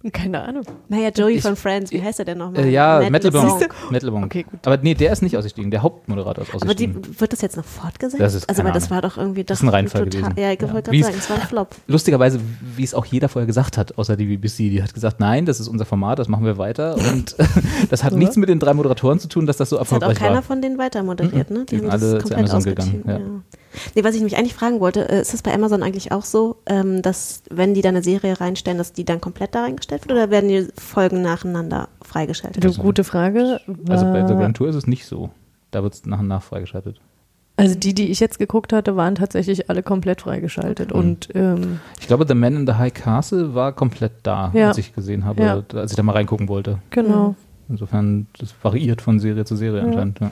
Keine 0.12 0.42
Ahnung. 0.44 0.64
Naja, 0.90 1.10
Joey 1.10 1.36
Ich- 1.36 1.42
von 1.42 1.56
Friends, 1.56 1.92
wie 1.92 2.02
heißt 2.02 2.20
er 2.20 2.26
denn 2.26 2.38
nochmal? 2.38 2.66
Äh, 2.66 2.70
ja, 2.72 3.02
Matt 3.10 3.24
LeBlanc. 3.24 4.26
Okay, 4.26 4.44
gut. 4.44 4.60
Aber 4.66 4.78
nee, 4.78 4.94
der 4.94 5.12
ist 5.14 5.22
nicht 5.22 5.38
ausgestiegen. 5.38 5.72
Der 5.72 5.82
Hauptmoderator 5.82 6.44
ist 6.44 6.50
Aber 6.62 6.74
die, 6.76 6.88
ausgestiegen. 6.88 7.20
wird 7.22 7.34
das 7.34 7.42
jetzt 7.42 7.56
noch 7.58 7.64
fortgesetzt? 7.66 8.22
Das 8.22 8.34
ist 8.36 8.50
also, 8.50 8.64
weil 8.64 8.74
das 8.74 8.92
war 8.92 9.02
doch 9.02 9.18
irgendwie 9.18 9.44
das 9.44 9.60
ist 9.60 9.64
ein 9.64 9.70
Reinfall 9.70 10.10
total, 10.10 10.32
gewesen. 10.32 10.40
Ja, 10.42 10.52
ich 10.52 10.62
Ja. 10.62 10.74
wollte 10.74 10.92
gerade 10.92 11.04
sagen, 11.04 11.16
es 11.18 11.30
war 11.30 11.38
ein 11.40 11.48
Flop. 11.48 11.76
Lustigerweise, 11.88 12.40
wie 12.76 12.84
es 12.84 12.94
auch 12.94 13.06
jeder 13.06 13.30
vorher 13.30 13.46
gesagt 13.48 13.78
hat, 13.78 13.98
außer 13.98 14.18
die 14.18 14.26
BBC, 14.26 14.70
die 14.70 14.84
hat 14.84 14.94
gesagt, 14.94 15.20
nein, 15.20 15.46
das 15.46 15.60
ist 15.60 15.68
unser 15.70 15.86
Format, 15.86 16.20
das 16.20 16.28
machen 16.28 16.46
wir 16.46 16.58
weiter. 16.58 16.96
Und 17.14 17.36
das 17.90 18.04
hat 18.04 18.14
nichts 18.14 18.36
mit 18.36 18.50
den 18.50 18.60
drei 18.60 18.74
Moderatoren 18.74 19.20
zu 19.20 19.28
tun, 19.30 19.46
dass 19.46 19.58
das 19.58 19.70
so 19.70 19.78
Das 19.78 19.88
hat 19.92 19.98
auch 19.98 20.08
erfolgreich 20.08 20.20
keiner 20.20 20.36
war. 20.36 20.42
von 20.44 20.62
denen 20.62 20.78
weiter 20.78 21.02
moderiert, 21.04 21.50
ne? 21.50 21.66
Die 21.70 21.78
sind 21.78 21.92
haben 21.92 22.02
das 22.02 22.12
alle 22.14 22.24
zu 22.24 22.36
Amazon 22.36 22.64
gegangen, 22.64 23.04
ausgetrieben, 23.06 23.44
Nee, 23.96 24.04
was 24.04 24.16
ich 24.16 24.22
mich 24.22 24.38
eigentlich 24.38 24.54
fragen 24.54 24.80
wollte, 24.80 25.10
äh, 25.10 25.22
ist 25.22 25.34
es 25.34 25.42
bei 25.42 25.54
Amazon 25.54 25.84
eigentlich 25.84 26.12
auch 26.12 26.24
so, 26.24 26.58
ähm, 26.66 27.02
dass 27.02 27.44
wenn 27.50 27.74
die 27.74 27.82
da 27.82 27.90
eine 27.90 28.04
Serie 28.04 28.40
reinstellen, 28.40 28.78
dass 28.78 28.94
die 28.94 29.06
dann 29.06 29.22
komplett 29.22 29.56
da 29.56 29.64
reingestellt 29.64 30.04
wird 30.04 30.12
oder 30.12 30.30
werden 30.30 30.50
die 30.50 30.68
Folgen 30.80 31.22
nacheinander 31.22 31.90
freigeschaltet? 32.02 32.64
Du, 32.64 32.74
gute 32.74 33.04
Frage. 33.04 33.60
Also 33.90 34.06
bei 34.06 34.26
The 34.28 34.34
Grand 34.34 34.58
Tour 34.58 34.70
ist 34.70 34.76
es 34.76 34.88
nicht 34.88 35.06
so. 35.06 35.30
Da 35.72 35.84
wird 35.84 35.94
es 35.94 36.06
nach 36.06 36.20
und 36.20 36.28
nach 36.28 36.44
freigeschaltet. 36.44 37.00
Also 37.56 37.76
die, 37.76 37.94
die 37.94 38.10
ich 38.10 38.20
jetzt 38.20 38.40
geguckt 38.40 38.74
hatte, 38.74 38.96
waren 38.96 39.14
tatsächlich 39.14 39.70
alle 39.70 39.84
komplett 39.84 40.22
freigeschaltet. 40.22 40.92
Und 40.92 41.30
ähm, 41.36 41.80
Ich 42.00 42.08
glaube, 42.08 42.26
The 42.28 42.34
Man 42.34 42.56
in 42.56 42.66
the 42.68 42.74
High 42.74 42.94
Castle 42.94 43.54
war 43.54 43.74
komplett 43.74 44.12
da, 44.24 44.52
Ja. 44.56 44.70
als 44.70 44.80
ich 44.80 44.94
gesehen 44.96 45.24
habe, 45.24 45.44
Ja. 45.44 45.64
als 45.76 45.92
ich 45.92 45.96
da 45.96 46.02
mal 46.04 46.14
reingucken 46.14 46.48
wollte. 46.48 46.80
genau, 46.90 47.36
Insofern, 47.70 48.28
das 48.40 48.54
variiert 48.62 49.02
von 49.02 49.20
Serie 49.20 49.46
zu 49.46 49.56
Serie 49.56 49.82
anscheinend. 49.84 50.20
Ja. 50.20 50.32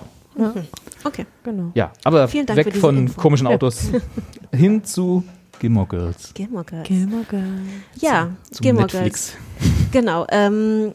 Okay. 1.03 1.25
genau. 1.43 1.71
ja, 1.74 1.91
aber 2.03 2.27
Vielen 2.27 2.45
Dank 2.45 2.57
weg 2.57 2.74
für 2.74 2.79
von 2.79 2.98
Info. 2.98 3.19
komischen 3.21 3.48
Autos 3.48 3.89
hin 4.53 4.83
zu 4.83 5.24
Gilmore 5.60 5.88
Girls. 5.88 6.33
Gilmore 6.33 6.65
Girls. 6.65 6.88
Gilmore 6.88 7.24
Girls. 7.29 7.45
ja, 8.00 8.29
Zu 8.50 8.62
Gilmore 8.63 8.86
Netflix. 8.86 9.33
Girls. 9.60 9.91
Genau. 9.91 10.25
Ähm, 10.29 10.93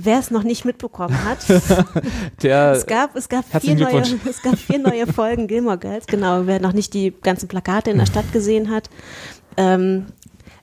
Wer 0.00 0.20
es 0.20 0.30
noch 0.30 0.44
nicht 0.44 0.64
mitbekommen 0.64 1.24
hat, 1.24 1.38
Der, 2.42 2.70
es 2.70 2.86
gab, 2.86 3.16
es, 3.16 3.28
gab 3.28 3.44
vier 3.60 3.74
neue, 3.74 4.00
es 4.30 4.42
gab 4.42 4.56
vier 4.56 4.78
neue 4.78 5.08
Folgen 5.08 5.48
Gilmore 5.48 5.76
Girls. 5.76 6.06
Genau, 6.06 6.46
wer 6.46 6.60
noch 6.60 6.72
nicht 6.72 6.94
die 6.94 7.12
ganzen 7.20 7.48
Plakate 7.48 7.90
in 7.90 7.98
der 7.98 8.06
Stadt 8.06 8.32
gesehen 8.32 8.70
hat. 8.70 8.90
Ähm, 9.56 10.06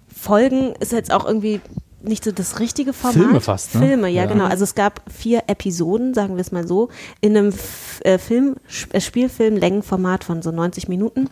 Folgen 0.08 0.74
ist 0.80 0.94
jetzt 0.94 1.12
auch 1.12 1.26
irgendwie 1.26 1.60
nicht 2.08 2.24
so 2.24 2.32
das 2.32 2.60
richtige 2.60 2.94
Format. 2.94 3.16
Filme 3.18 3.42
fast, 3.42 3.76
ne? 3.76 3.82
Filme, 3.88 4.08
ja, 4.10 4.24
Ja. 4.24 4.26
genau. 4.30 4.46
Also 4.46 4.64
es 4.64 4.76
gab 4.76 5.02
vier 5.12 5.44
Episoden, 5.48 6.14
sagen 6.14 6.36
wir 6.36 6.42
es 6.42 6.52
mal 6.52 6.68
so, 6.68 6.90
in 7.22 7.38
einem 7.38 7.54
äh, 8.02 8.18
Film, 8.18 8.56
äh, 8.92 9.00
Spielfilm-Längenformat 9.02 10.24
von 10.24 10.42
so 10.42 10.52
90 10.52 10.88
Minuten. 10.88 11.30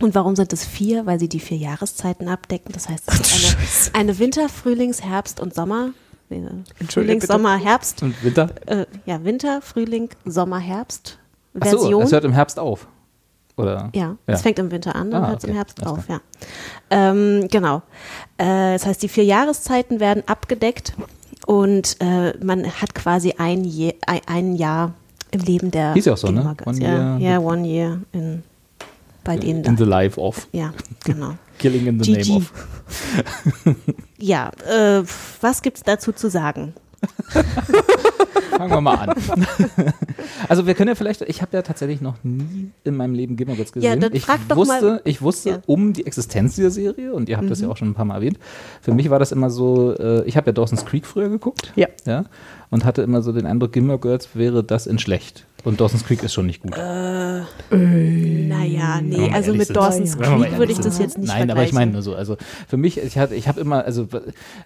Und 0.00 0.14
warum 0.14 0.34
sind 0.34 0.52
es 0.52 0.64
vier? 0.64 1.06
Weil 1.06 1.20
sie 1.20 1.28
die 1.28 1.38
vier 1.40 1.56
Jahreszeiten 1.56 2.28
abdecken. 2.28 2.72
Das 2.72 2.88
heißt, 2.88 3.04
es 3.08 3.20
ist 3.20 3.94
eine, 3.94 4.00
eine 4.00 4.18
Winter-, 4.18 4.48
Frühlings-, 4.48 5.02
Herbst- 5.02 5.38
und 5.40 5.54
Sommer. 5.54 5.90
äh, 6.30 6.40
Frühlings-, 6.88 7.20
bitte. 7.22 7.26
Sommer-, 7.32 7.56
Herbst. 7.58 8.02
und 8.02 8.22
Winter? 8.24 8.50
Äh, 8.66 8.86
ja, 9.06 9.22
Winter, 9.24 9.60
Frühling, 9.62 10.08
Sommer, 10.24 10.58
Herbst. 10.58 11.18
Ach 11.60 11.66
so, 11.68 11.78
Version. 11.78 12.02
es 12.02 12.10
hört 12.12 12.24
im 12.24 12.32
Herbst 12.32 12.58
auf. 12.58 12.88
Oder? 13.56 13.90
Ja, 13.94 14.16
es 14.26 14.42
fängt 14.42 14.58
im 14.58 14.70
Winter 14.70 14.96
an 14.96 15.08
und 15.08 15.14
Ah, 15.14 15.28
hört 15.28 15.44
im 15.44 15.50
okay. 15.50 15.56
Herbst 15.58 15.80
Alles 15.82 15.92
auf, 15.98 16.08
ja. 16.08 16.20
Ähm, 16.90 17.46
genau. 17.50 17.82
Äh, 18.36 18.72
das 18.72 18.84
heißt, 18.86 19.02
die 19.02 19.08
vier 19.08 19.24
Jahreszeiten 19.24 20.00
werden 20.00 20.24
abgedeckt 20.26 20.94
und 21.46 21.96
äh, 22.00 22.36
man 22.44 22.66
hat 22.66 22.94
quasi 22.94 23.34
ein, 23.38 23.62
Je 23.64 23.94
ein, 24.06 24.20
ein 24.26 24.54
Jahr 24.56 24.92
im 25.30 25.40
Leben 25.40 25.70
der 25.70 25.94
Hieß 25.94 26.04
ja 26.06 26.12
auch 26.14 26.18
so, 26.18 26.30
ne? 26.30 26.56
One 26.64 26.78
ja, 26.80 27.16
year 27.16 27.18
ja, 27.18 27.38
one 27.38 27.66
year 27.66 28.00
in, 28.12 28.42
bei 29.22 29.36
denen 29.36 29.64
In 29.64 29.76
the 29.76 29.84
life 29.84 30.20
of. 30.20 30.48
Ja, 30.52 30.72
genau. 31.04 31.34
Killing 31.58 31.86
in 31.86 32.02
the 32.02 32.12
GG. 32.12 32.28
name 32.28 32.36
of. 32.40 32.52
Ja, 34.18 34.50
äh, 34.68 35.02
was 35.40 35.62
gibt's 35.62 35.82
dazu 35.84 36.12
zu 36.12 36.28
sagen? 36.28 36.74
Fangen 38.56 38.70
wir 38.70 38.80
mal 38.80 38.94
an. 38.96 39.14
also 40.48 40.66
wir 40.66 40.74
können 40.74 40.88
ja 40.88 40.94
vielleicht, 40.94 41.22
ich 41.22 41.42
habe 41.42 41.56
ja 41.56 41.62
tatsächlich 41.62 42.00
noch 42.00 42.14
nie 42.22 42.70
in 42.84 42.96
meinem 42.96 43.14
Leben 43.14 43.36
Gilmore 43.36 43.56
Girls 43.56 43.70
Ja, 43.74 43.80
gesehen. 43.94 44.00
dann 44.00 44.14
ich 44.14 44.22
frag 44.24 44.40
doch 44.48 44.56
wusste, 44.56 44.84
mal- 44.84 45.00
ich 45.04 45.22
wusste 45.22 45.50
Ja. 45.50 45.56
Mhm. 45.58 45.62
um 45.66 45.92
die 45.92 46.06
Existenz 46.06 46.54
dieser 46.56 46.70
Serie 46.70 47.12
und 47.12 47.28
ihr 47.28 47.36
habt 47.36 47.50
das 47.50 47.60
ja 47.60 47.68
auch 47.68 47.76
schon 47.76 47.88
ein 47.88 47.94
paar 47.94 48.04
Mal 48.04 48.16
erwähnt. 48.16 48.38
Für 48.80 48.92
mich 48.92 49.10
war 49.10 49.18
das 49.18 49.32
immer 49.32 49.50
so, 49.50 49.92
äh, 49.96 50.24
ich 50.24 50.36
habe 50.36 50.46
ja 50.48 50.52
Dawson's 50.52 50.84
Creek 50.84 51.06
früher 51.06 51.28
geguckt. 51.28 51.72
Ja. 51.76 51.88
ja. 52.06 52.24
Und 52.70 52.84
hatte 52.84 53.02
immer 53.02 53.22
so 53.22 53.32
den 53.32 53.46
Eindruck, 53.46 53.72
Gilmore 53.72 53.98
Girls 53.98 54.30
wäre 54.34 54.64
das 54.64 54.86
in 54.86 54.98
schlecht. 54.98 55.44
Und 55.64 55.80
Dawson's 55.80 56.04
Creek 56.04 56.22
ist 56.22 56.34
schon 56.34 56.44
nicht 56.46 56.60
gut. 56.62 56.76
Naja, 57.70 59.00
nee, 59.02 59.30
also 59.32 59.52
mit 59.54 59.66
sind. 59.68 59.76
Dawson's 59.76 60.18
mal 60.18 60.40
Creek 60.42 60.58
würde 60.58 60.72
ich 60.72 60.78
das 60.78 60.98
jetzt 60.98 61.16
nicht 61.18 61.28
Nein, 61.28 61.50
aber 61.50 61.62
ich 61.64 61.72
meine 61.72 61.92
nur 61.92 62.02
so, 62.02 62.14
also 62.14 62.36
für 62.68 62.76
mich, 62.76 62.98
ich 62.98 63.16
hatte, 63.16 63.34
ich 63.34 63.48
habe 63.48 63.60
immer, 63.60 63.84
also 63.84 64.06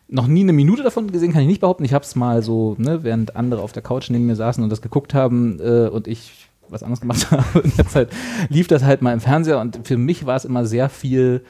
noch 0.09 0.27
nie 0.27 0.41
eine 0.41 0.53
Minute 0.53 0.83
davon 0.83 1.11
gesehen, 1.13 1.33
kann 1.33 1.43
ich 1.43 1.47
nicht 1.49 1.61
behaupten. 1.61 1.85
Ich 1.85 1.93
habe 1.95 2.05
es 2.05 2.17
mal 2.17 2.43
so, 2.43 2.75
ne, 2.79 3.05
während 3.05 3.37
andere 3.37 3.63
auf 3.63 3.73
der 3.73 3.78
Couch 3.81 4.11
neben 4.11 4.27
mir 4.27 4.37
saßen 4.37 4.63
und 4.63 4.71
das 4.71 4.83
geguckt 4.83 5.15
haben 5.15 5.59
äh, 5.61 5.89
und 5.89 6.07
ich 6.07 6.49
was 6.69 6.83
anderes 6.83 7.01
gemacht 7.01 7.31
habe. 7.31 7.61
In 7.61 7.73
der 7.77 7.89
Zeit 7.89 8.11
lief 8.49 8.69
das 8.69 8.83
halt 8.85 9.03
mal 9.03 9.13
im 9.13 9.21
Fernseher 9.21 9.61
und 9.61 9.87
für 9.87 9.97
mich 9.97 10.27
war 10.27 10.37
es 10.37 10.45
immer 10.45 10.67
sehr 10.67 10.89
viel 10.89 11.43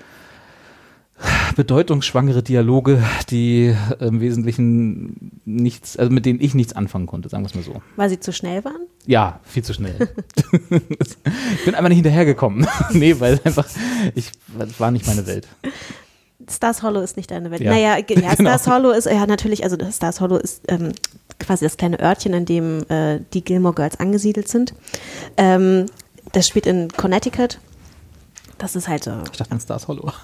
bedeutungsschwangere 1.57 2.45
Dialoge, 2.45 3.03
die 3.31 3.75
im 3.99 4.21
Wesentlichen 4.21 5.41
nichts, 5.45 5.97
also 5.97 6.13
mit 6.13 6.25
denen 6.25 6.41
ich 6.41 6.55
nichts 6.55 6.75
anfangen 6.75 7.07
konnte, 7.07 7.29
sagen 7.29 7.43
wir 7.43 7.49
es 7.49 7.55
mal 7.57 7.65
so. 7.65 7.83
Weil 7.97 8.09
sie 8.09 8.21
zu 8.21 8.33
schnell 8.33 8.65
waren? 8.65 8.87
Ja, 9.07 9.41
viel 9.43 9.65
zu 9.65 9.75
schnell. 9.75 9.97
ich 10.71 11.65
bin 11.65 11.75
einfach 11.75 11.89
nicht 11.89 11.97
hinterhergekommen. 11.97 12.69
nee, 12.93 13.17
weil 13.19 13.41
einfach, 13.43 13.67
ich 14.15 14.31
war 14.79 14.93
nicht 14.93 15.09
meine 15.09 15.27
Welt. 15.27 15.49
Stars 16.49 16.83
Hollow 16.83 17.01
ist 17.01 17.17
nicht 17.17 17.31
deine 17.31 17.51
Welt. 17.51 17.63
Ja. 17.63 17.73
Naja, 17.73 17.97
ja, 17.97 18.03
Genau. 18.07 18.33
Stars 18.35 18.67
Hollow 18.69 18.91
ist 18.91 19.07
ja 19.07 19.27
natürlich, 19.27 19.65
also 19.65 19.77
Stars 19.91 20.21
Hollow 20.21 20.37
ist 20.37 20.63
ähm, 20.69 20.93
quasi 21.39 21.65
das 21.65 21.77
kleine 21.77 22.01
Örtchen, 22.01 22.35
in 22.35 22.45
dem 22.45 22.85
äh, 22.89 23.21
die 23.33 23.45
Gilmore 23.45 23.75
Girls 23.75 24.01
angesiedelt 24.01 24.49
sind. 24.49 24.75
Ähm, 25.37 25.87
das 26.33 26.47
spielt 26.49 26.67
in 26.67 26.89
Connecticut. 26.89 27.59
Das 28.59 28.75
ist 28.77 28.89
halt 28.89 29.05
so. 29.05 29.13
Ich 29.31 29.39
dachte 29.39 29.53
an 29.53 29.61
Stars 29.61 29.89
Hollow. 29.89 30.13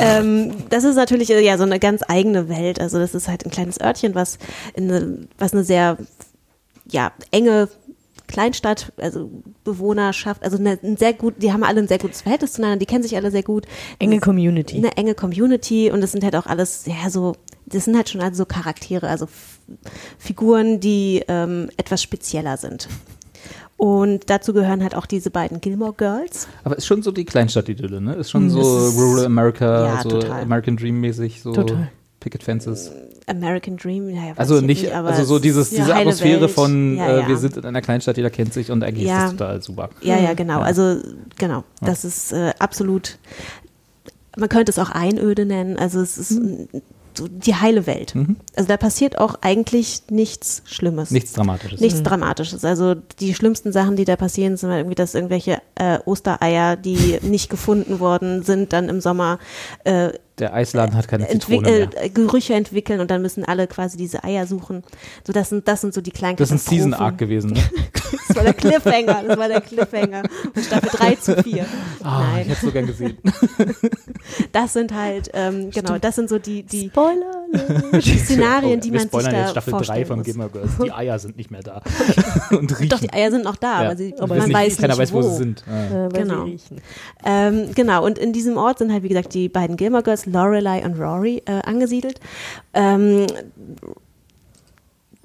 Ähm, 0.00 0.68
das 0.70 0.84
ist 0.84 0.96
natürlich 0.96 1.30
äh, 1.30 1.40
ja 1.40 1.56
so 1.56 1.64
eine 1.64 1.78
ganz 1.78 2.02
eigene 2.06 2.48
Welt. 2.48 2.80
Also 2.80 2.98
das 2.98 3.14
ist 3.14 3.28
halt 3.28 3.44
ein 3.44 3.50
kleines 3.50 3.80
Örtchen, 3.80 4.14
was 4.14 4.38
in 4.74 4.90
eine, 4.90 5.28
was 5.38 5.52
eine 5.52 5.64
sehr 5.64 5.98
ja, 6.90 7.12
enge 7.30 7.68
Kleinstadt, 8.28 8.92
also 8.98 9.28
Bewohnerschaft, 9.64 10.44
also 10.44 10.56
eine, 10.58 10.78
ein 10.82 10.96
sehr 10.96 11.12
gut, 11.14 11.34
die 11.42 11.52
haben 11.52 11.64
alle 11.64 11.80
ein 11.80 11.88
sehr 11.88 11.98
gutes 11.98 12.22
Verhältnis 12.22 12.52
zueinander, 12.52 12.78
die 12.78 12.86
kennen 12.86 13.02
sich 13.02 13.16
alle 13.16 13.30
sehr 13.32 13.42
gut. 13.42 13.66
Enge 13.98 14.20
Community. 14.20 14.76
Eine 14.76 14.96
enge 14.96 15.14
Community 15.14 15.90
und 15.90 16.00
das 16.00 16.12
sind 16.12 16.22
halt 16.22 16.36
auch 16.36 16.46
alles, 16.46 16.84
ja, 16.86 17.10
so, 17.10 17.34
das 17.66 17.86
sind 17.86 17.96
halt 17.96 18.08
schon 18.08 18.20
also 18.20 18.38
so 18.38 18.46
Charaktere, 18.46 19.08
also 19.08 19.24
F 19.24 19.58
Figuren, 20.18 20.78
die 20.80 21.22
ähm, 21.28 21.68
etwas 21.76 22.02
spezieller 22.02 22.56
sind. 22.56 22.88
Und 23.76 24.28
dazu 24.28 24.52
gehören 24.52 24.82
halt 24.82 24.94
auch 24.96 25.06
diese 25.06 25.30
beiden 25.30 25.60
Gilmore 25.60 25.92
Girls. 25.92 26.48
Aber 26.64 26.76
ist 26.76 26.86
schon 26.86 27.02
so 27.02 27.12
die 27.12 27.24
Kleinstadt-Idylle, 27.24 28.00
ne? 28.00 28.14
Ist 28.14 28.30
schon 28.30 28.50
so 28.50 28.58
Das 28.60 28.94
ist- 28.94 28.98
Rural 29.00 29.24
America, 29.26 29.86
Ja, 29.86 30.02
so 30.02 30.08
total. 30.10 30.42
American 30.42 30.76
Dream-mäßig, 30.76 31.42
so 31.42 31.52
Total. 31.52 31.88
Picket 32.18 32.42
Fences. 32.42 32.90
American 33.28 33.76
Dream, 33.76 34.08
ja, 34.08 34.30
weiß 34.30 34.38
Also 34.38 34.56
ich 34.58 34.62
nicht, 34.64 34.92
aber 34.92 35.08
also 35.10 35.24
so 35.24 35.36
es 35.36 35.42
dieses, 35.42 35.70
diese 35.70 35.94
Atmosphäre 35.94 36.42
Welt. 36.42 36.50
von, 36.50 36.96
ja, 36.96 37.06
äh, 37.08 37.20
ja. 37.20 37.28
wir 37.28 37.36
sind 37.36 37.56
in 37.56 37.64
einer 37.64 37.80
Kleinstadt, 37.82 38.16
jeder 38.16 38.30
kennt 38.30 38.52
sich 38.52 38.70
und 38.70 38.82
eigentlich 38.82 39.06
Ja. 39.08 39.24
ist 39.26 39.32
das 39.32 39.38
total 39.38 39.62
super. 39.62 39.90
Ja, 40.00 40.18
ja, 40.18 40.34
genau. 40.34 40.60
Ja. 40.60 40.64
Also 40.64 40.96
genau, 41.38 41.64
das 41.80 42.04
ist 42.04 42.32
äh, 42.32 42.52
absolut. 42.58 43.18
Man 44.36 44.48
könnte 44.48 44.70
es 44.70 44.78
auch 44.78 44.90
Einöde 44.90 45.44
nennen. 45.46 45.76
Also 45.78 46.00
es 46.00 46.16
ist 46.18 46.30
Mhm. 46.40 46.68
so 47.16 47.26
die 47.26 47.56
heile 47.56 47.86
Welt. 47.88 48.14
Also 48.54 48.68
da 48.68 48.76
passiert 48.76 49.18
auch 49.18 49.34
eigentlich 49.40 50.02
nichts 50.10 50.62
Schlimmes. 50.66 51.10
Nichts 51.10 51.32
Dramatisches. 51.32 51.80
Nichts 51.80 52.02
Dramatisches. 52.04 52.64
Also 52.64 52.94
die 53.18 53.34
schlimmsten 53.34 53.72
Sachen, 53.72 53.96
die 53.96 54.04
da 54.04 54.14
passieren, 54.14 54.56
sind 54.56 54.70
halt 54.70 54.80
irgendwie, 54.80 54.94
dass 54.94 55.16
irgendwelche 55.16 55.60
äh, 55.74 55.98
Ostereier, 56.04 56.76
die 56.76 57.18
nicht 57.22 57.50
gefunden 57.50 57.98
worden 57.98 58.44
sind, 58.44 58.72
dann 58.72 58.88
im 58.88 59.00
Sommer 59.00 59.40
äh, 59.82 60.10
Der 60.38 60.54
Eisladen 60.54 60.94
hat 60.96 61.08
keine 61.08 61.28
entwick 61.28 61.64
Zitrone 61.64 61.88
mehr. 61.92 62.04
äh, 62.04 62.08
Gerüche 62.10 62.54
entwickeln 62.54 63.00
und 63.00 63.10
dann 63.10 63.22
müssen 63.22 63.44
alle 63.44 63.66
quasi 63.66 63.96
diese 63.96 64.22
Eier 64.24 64.46
suchen. 64.46 64.82
So 65.26 65.32
das 65.32 65.48
sind 65.48 65.66
das 65.68 65.80
sind 65.80 65.94
so 65.94 66.00
die 66.00 66.10
kleinen 66.10 66.36
Das 66.36 66.48
ist 66.50 66.52
ein 66.52 66.56
Katastrophen. 66.58 66.78
Season-Arc 66.92 67.18
gewesen, 67.18 67.50
ne? 67.50 67.60
Das 68.28 68.36
war 68.36 68.44
der 68.44 68.54
Cliffhanger. 68.54 69.22
Das 69.26 69.38
war 69.38 69.48
der 69.48 69.60
Cliffhanger 69.62 70.22
von 70.54 70.62
Staffel 70.62 70.90
3 70.92 71.14
zu 71.16 71.42
4. 71.42 71.62
Ah, 71.62 71.64
ich 71.64 72.02
Nein, 72.02 72.36
hätte 72.36 72.52
es 72.52 72.60
so 72.60 72.70
gern 72.70 72.86
gesehen. 72.86 73.18
das 74.52 74.72
sind 74.72 74.94
halt, 74.94 75.30
ähm, 75.32 75.70
genau, 75.70 75.98
das 75.98 76.16
sind 76.16 76.28
so 76.28 76.38
die, 76.38 76.62
die, 76.62 76.88
Spoiler. 76.88 77.32
die 78.00 78.18
Szenarien, 78.18 78.80
die 78.80 78.90
man 78.90 79.00
sich 79.00 79.08
spoilern 79.08 79.32
da 79.32 79.40
jetzt 79.40 79.50
Staffel 79.52 79.70
3 79.72 79.76
vorstellen 79.78 80.06
von 80.06 80.16
muss. 80.18 80.24
Gilmore 80.26 80.50
Girls. 80.50 80.70
Die 80.84 80.92
Eier 80.92 81.18
sind 81.18 81.36
nicht 81.36 81.50
mehr 81.50 81.62
da. 81.62 81.82
und 82.50 82.70
riechen. 82.78 82.88
Doch, 82.90 83.00
die 83.00 83.12
Eier 83.12 83.30
sind 83.30 83.44
noch 83.44 83.56
da, 83.56 83.82
Ja. 83.82 83.88
aber, 83.88 83.96
sie, 83.96 84.14
Aber 84.18 84.36
man 84.36 84.46
nicht, 84.48 84.56
weiß 84.56 84.76
keiner 84.76 84.88
nicht, 84.88 84.98
weiß, 84.98 85.12
wo, 85.12 85.18
wo. 85.18 85.22
sie 85.22 85.34
sind. 85.36 85.64
Ah. 85.68 85.86
Äh, 86.06 86.12
weil 86.12 86.22
Genau. 86.22 86.44
sie 86.44 86.50
riechen. 86.52 86.80
Ähm, 87.24 87.70
genau, 87.74 88.04
und 88.04 88.18
in 88.18 88.32
diesem 88.32 88.56
Ort 88.56 88.78
sind 88.78 88.92
halt, 88.92 89.02
wie 89.02 89.08
gesagt, 89.08 89.34
die 89.34 89.48
beiden 89.48 89.76
Gilmore 89.76 90.02
Girls, 90.02 90.27
Lorelei 90.28 90.84
und 90.84 90.98
Rory, 90.98 91.42
äh, 91.46 91.60
angesiedelt. 91.64 92.20
Ähm, 92.74 93.26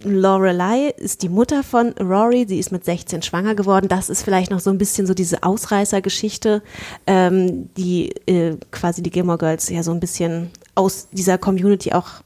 Lorelei 0.03 0.89
ist 0.97 1.21
die 1.21 1.29
Mutter 1.29 1.63
von 1.63 1.93
Rory, 1.93 2.45
sie 2.47 2.59
ist 2.59 2.71
mit 2.71 2.83
16 2.83 3.21
schwanger 3.21 3.55
geworden. 3.55 3.87
Das 3.87 4.09
ist 4.09 4.23
vielleicht 4.23 4.51
noch 4.51 4.59
so 4.59 4.69
ein 4.69 4.77
bisschen 4.77 5.07
so 5.07 5.13
diese 5.13 5.43
Ausreißergeschichte, 5.43 6.61
ähm, 7.07 7.69
die 7.75 8.09
äh, 8.27 8.57
quasi 8.71 9.01
die 9.01 9.11
Gilmore 9.11 9.37
Girls 9.37 9.69
ja 9.69 9.83
so 9.83 9.91
ein 9.91 9.99
bisschen 9.99 10.51
aus 10.75 11.07
dieser 11.11 11.37
Community 11.37 11.93
auch 11.93 12.21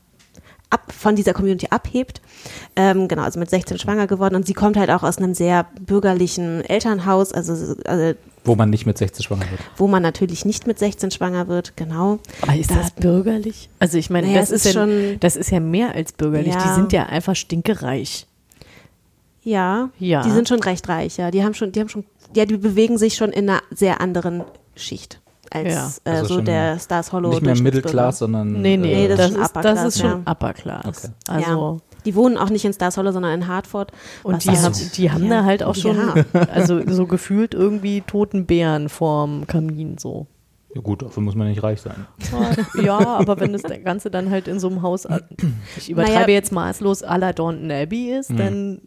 ab, 0.69 0.91
von 0.91 1.15
dieser 1.15 1.33
Community 1.33 1.67
abhebt. 1.69 2.21
Ähm, 2.75 3.07
genau, 3.07 3.23
also 3.23 3.39
mit 3.39 3.49
16 3.49 3.77
schwanger 3.77 4.07
geworden 4.07 4.35
und 4.35 4.45
sie 4.45 4.53
kommt 4.53 4.77
halt 4.77 4.89
auch 4.89 5.03
aus 5.03 5.17
einem 5.17 5.33
sehr 5.33 5.67
bürgerlichen 5.79 6.61
Elternhaus, 6.61 7.31
also, 7.31 7.75
also 7.85 8.17
Wo 8.47 8.55
man 8.55 8.69
nicht 8.69 8.85
mit 8.85 8.97
16 8.97 9.23
schwanger 9.23 9.41
wird. 9.51 9.59
wo 9.77 9.87
man 9.87 10.01
natürlich 10.01 10.45
nicht 10.45 10.65
mit 10.65 10.79
16 10.79 11.11
schwanger 11.11 11.47
wird, 11.47 11.75
genau. 11.77 12.19
Aber 12.41 12.55
ist 12.55 12.71
Da- 12.71 12.75
das 12.75 12.91
bürgerlich? 12.91 13.69
Also 13.79 13.97
ich 13.97 14.09
meine, 14.09 14.27
Naja, 14.27 14.39
das, 14.39 14.49
ist 14.51 14.65
ist 14.65 14.73
ja, 14.73 14.81
schon- 14.81 15.17
das 15.19 15.35
ist 15.35 15.51
ja 15.51 15.59
mehr 15.59 15.93
als 15.93 16.13
bürgerlich. 16.13 16.55
Die 16.55 16.67
Ja. 16.67 16.75
sind 16.75 16.91
ja 16.93 17.05
einfach 17.05 17.35
stinkereich. 17.35 18.25
Ja, 19.43 19.89
Ja. 19.99 20.23
die 20.23 20.31
sind 20.31 20.47
schon 20.49 20.61
recht 20.61 20.87
reich, 20.89 21.17
ja. 21.17 21.31
Die 21.31 21.43
haben 21.43 21.53
schon, 21.53 21.71
die 21.71 21.79
haben 21.79 21.89
schon, 21.89 22.03
ja, 22.35 22.45
die 22.45 22.57
bewegen 22.57 22.97
sich 22.97 23.15
schon 23.15 23.29
in 23.31 23.49
einer 23.49 23.61
sehr 23.71 24.01
anderen 24.01 24.43
Schicht 24.75 25.21
als 25.51 25.73
Ja. 25.73 25.91
äh, 26.03 26.17
Also 26.17 26.35
so 26.35 26.41
der 26.41 26.77
Stars 26.79 27.11
Hollow. 27.13 27.29
nicht 27.29 27.41
mehr. 27.43 27.55
Mittelclass, 27.61 28.19
sondern. 28.19 28.53
Nee, 28.61 28.75
nee, 28.75 28.95
Nee, 28.95 29.07
das, 29.07 29.17
das 29.17 29.29
ist, 29.31 29.35
ist 29.37 29.41
das 29.41 29.49
Upper 29.49 29.59
ist 29.73 29.79
Class, 29.81 29.99
schon 29.99 30.23
ja. 30.25 30.31
Upper 30.31 30.53
Class. 30.53 30.85
Okay. 30.85 31.07
Also 31.27 31.51
ja. 31.51 31.96
Die 32.07 32.15
wohnen 32.15 32.37
auch 32.37 32.49
nicht 32.49 32.63
in 32.65 32.71
Stars 32.73 32.95
Hollow, 32.97 33.11
sondern 33.11 33.33
in 33.33 33.47
Hartford. 33.47 33.91
und 34.23 34.43
die, 34.43 34.49
also- 34.49 34.63
haben, 34.67 34.91
die 34.95 35.11
haben 35.11 35.29
da 35.29 35.43
halt 35.43 35.61
auch 35.61 35.75
schon, 35.75 35.97
Ja. 35.97 36.41
also 36.53 36.81
so 36.87 37.05
gefühlt 37.05 37.53
irgendwie 37.53 38.01
toten 38.01 38.45
Bären 38.45 38.87
vorm 38.89 39.45
Kamin 39.45 39.97
so. 39.97 40.25
Ja, 40.73 40.81
gut, 40.81 41.01
dafür 41.01 41.23
muss 41.23 41.35
man 41.35 41.47
nicht 41.49 41.63
reich 41.63 41.81
sein. 41.81 42.05
Ja, 42.83 42.97
aber 42.99 43.39
wenn 43.39 43.51
das 43.53 43.63
Ganze 43.83 44.09
dann 44.11 44.29
halt 44.29 44.47
in 44.47 44.59
so 44.59 44.67
einem 44.69 44.81
Haus, 44.83 45.05
ich 45.77 45.89
übertreibe 45.89 46.19
Naja. 46.21 46.29
jetzt 46.33 46.51
maßlos 46.51 47.03
à 47.03 47.17
la 47.17 47.33
Downton 47.33 47.71
Abbey 47.71 48.11
ist, 48.17 48.31
Mhm. 48.31 48.37
dann 48.37 48.81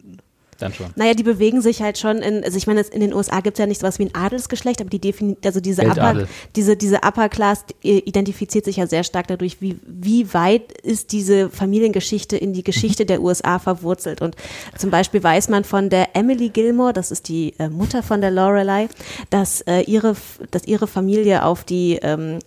Dann 0.61 0.73
schon. 0.73 0.87
Naja, 0.95 1.13
die 1.13 1.23
bewegen 1.23 1.61
sich 1.61 1.81
halt 1.81 1.97
schon 1.97 2.17
in, 2.17 2.43
also 2.43 2.57
ich 2.57 2.67
meine, 2.67 2.81
in 2.81 3.01
den 3.01 3.13
USA 3.13 3.39
gibt 3.41 3.57
es 3.57 3.59
ja 3.59 3.65
nicht 3.65 3.81
sowas 3.81 3.99
wie 3.99 4.05
ein 4.05 4.15
Adelsgeschlecht, 4.15 4.81
aber 4.81 4.89
die 4.89 4.99
defini 4.99 5.37
also 5.43 5.59
diese 5.59 5.83
Upper, 5.85 6.27
diese, 6.55 6.75
diese 6.77 6.97
Upper 6.97 7.29
Class 7.29 7.65
äh, 7.83 7.97
identifiziert 7.99 8.65
sich 8.65 8.77
ja 8.77 8.87
sehr 8.87 9.03
stark 9.03 9.27
dadurch, 9.27 9.61
wie, 9.61 9.79
wie 9.85 10.33
weit 10.33 10.71
ist 10.81 11.11
diese 11.11 11.49
Familiengeschichte 11.49 12.37
in 12.37 12.53
die 12.53 12.63
Geschichte 12.63 13.05
der 13.05 13.21
USA 13.21 13.59
verwurzelt. 13.59 14.21
Und 14.21 14.35
zum 14.77 14.89
Beispiel 14.89 15.23
weiß 15.23 15.49
man 15.49 15.63
von 15.63 15.89
der 15.89 16.15
Emily 16.15 16.49
Gilmore, 16.49 16.93
das 16.93 17.11
ist 17.11 17.27
die 17.27 17.53
äh, 17.59 17.69
Mutter 17.69 18.03
von 18.03 18.21
der 18.21 18.31
Lorelei, 18.31 18.87
dass 19.29 19.61
äh, 19.61 19.81
ihre, 19.81 20.15
dass 20.51 20.65
ihre 20.65 20.87
Familie 20.87 21.43
auf 21.43 21.63
die 21.63 21.99
ähm, 22.01 22.39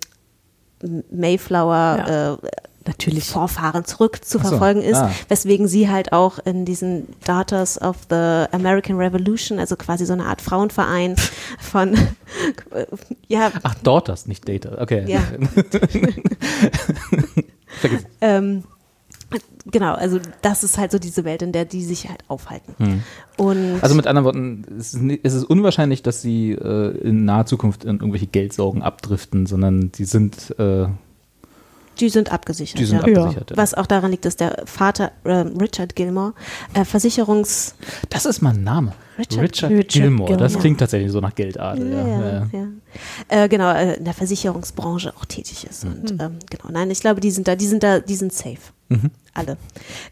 Mayflower 1.11 1.75
Ja. 1.75 2.35
äh, 2.35 2.37
natürlich. 2.87 3.25
Vorfahren 3.25 3.85
zurück 3.85 4.25
zu 4.25 4.38
Ach 4.38 4.45
so, 4.45 4.49
verfolgen 4.50 4.83
ist, 4.83 4.97
ah. 4.97 5.11
weswegen 5.29 5.69
sie 5.69 5.88
halt 5.88 6.12
auch 6.12 6.38
in 6.38 6.64
diesen 6.64 7.09
Daughters 7.25 7.81
of 7.81 7.97
the 8.11 8.47
American 8.53 8.97
Revolution, 8.97 9.59
also 9.59 9.76
quasi 9.76 10.07
so 10.07 10.12
eine 10.12 10.26
Art 10.26 10.41
Frauenverein 10.41 11.17
von, 11.59 11.97
ja, 13.29 13.53
Ach, 13.62 13.75
Daughters, 13.76 14.26
nicht 14.26 14.49
Data. 14.49 14.81
Okay. 14.81 15.05
Ja. 15.07 15.23
Ähm, 18.21 18.62
genau, 19.71 19.95
also 19.95 20.21
das 20.43 20.64
ist 20.64 20.79
halt 20.79 20.93
so 20.93 20.99
diese 20.99 21.25
Welt, 21.25 21.43
in 21.43 21.53
der 21.53 21.64
die 21.64 21.83
sich 21.83 22.09
halt 22.09 22.23
aufhalten. 22.29 23.03
Und 23.37 23.81
Also 23.83 23.95
mit 23.95 24.07
anderen 24.07 24.25
Worten, 24.25 24.64
es 24.79 24.95
ist, 24.95 25.45
unwahrscheinlich, 25.45 26.03
dass 26.03 26.23
sie 26.23 26.53
äh, 26.53 26.97
in 26.99 27.25
naher 27.25 27.47
Zukunft 27.47 27.85
in 27.85 27.97
irgendwelche 27.97 28.29
Geldsorgen 28.29 28.83
abdriften, 28.83 29.47
sondern 29.47 29.91
die 29.93 30.05
sind, 30.05 30.55
äh, 30.59 30.87
die 32.01 32.09
sind 32.09 32.33
abgesichert. 32.33 32.79
die 32.79 32.85
sind 32.85 32.99
ja. 32.99 33.05
abgesichert. 33.05 33.51
Ja. 33.51 33.57
Was 33.57 33.75
auch 33.75 33.87
daran 33.87 34.11
liegt, 34.11 34.25
dass 34.25 34.37
der 34.37 34.63
Vater 34.67 35.13
ähm, 35.25 35.57
Richard 35.59 35.95
Gilmore 35.97 36.35
äh, 36.75 36.85
Versicherungs 36.85 37.75
Das 38.11 38.27
ist 38.27 38.43
mal 38.43 38.55
ein 38.55 38.63
Name. 38.65 38.93
Richard- 39.19 39.43
Richard, 39.43 39.71
Richard 39.71 39.89
Gilmore. 39.93 40.37
Das 40.37 40.39
Gilmore. 40.53 40.61
klingt 40.61 40.81
tatsächlich 40.81 41.13
so 41.13 41.21
nach 41.21 41.35
Geldadel. 41.35 41.93
Ja. 42.53 42.67
Äh, 43.29 43.49
genau, 43.49 43.73
äh, 43.73 43.95
in 43.95 44.05
der 44.05 44.15
Versicherungsbranche 44.15 45.15
auch 45.17 45.25
tätig 45.25 45.67
ist. 45.69 45.85
Und 45.85 46.11
ähm, 46.21 46.39
genau, 46.51 46.71
nein, 46.73 46.91
ich 46.91 47.01
glaube, 47.01 47.21
die 47.21 47.31
sind 47.31 47.47
da, 47.47 47.55
die 47.57 47.67
sind 47.67 47.83
da, 47.83 48.01
die 48.01 48.17
sind 48.17 48.33
safe. 48.33 48.59
Alle. 49.35 49.57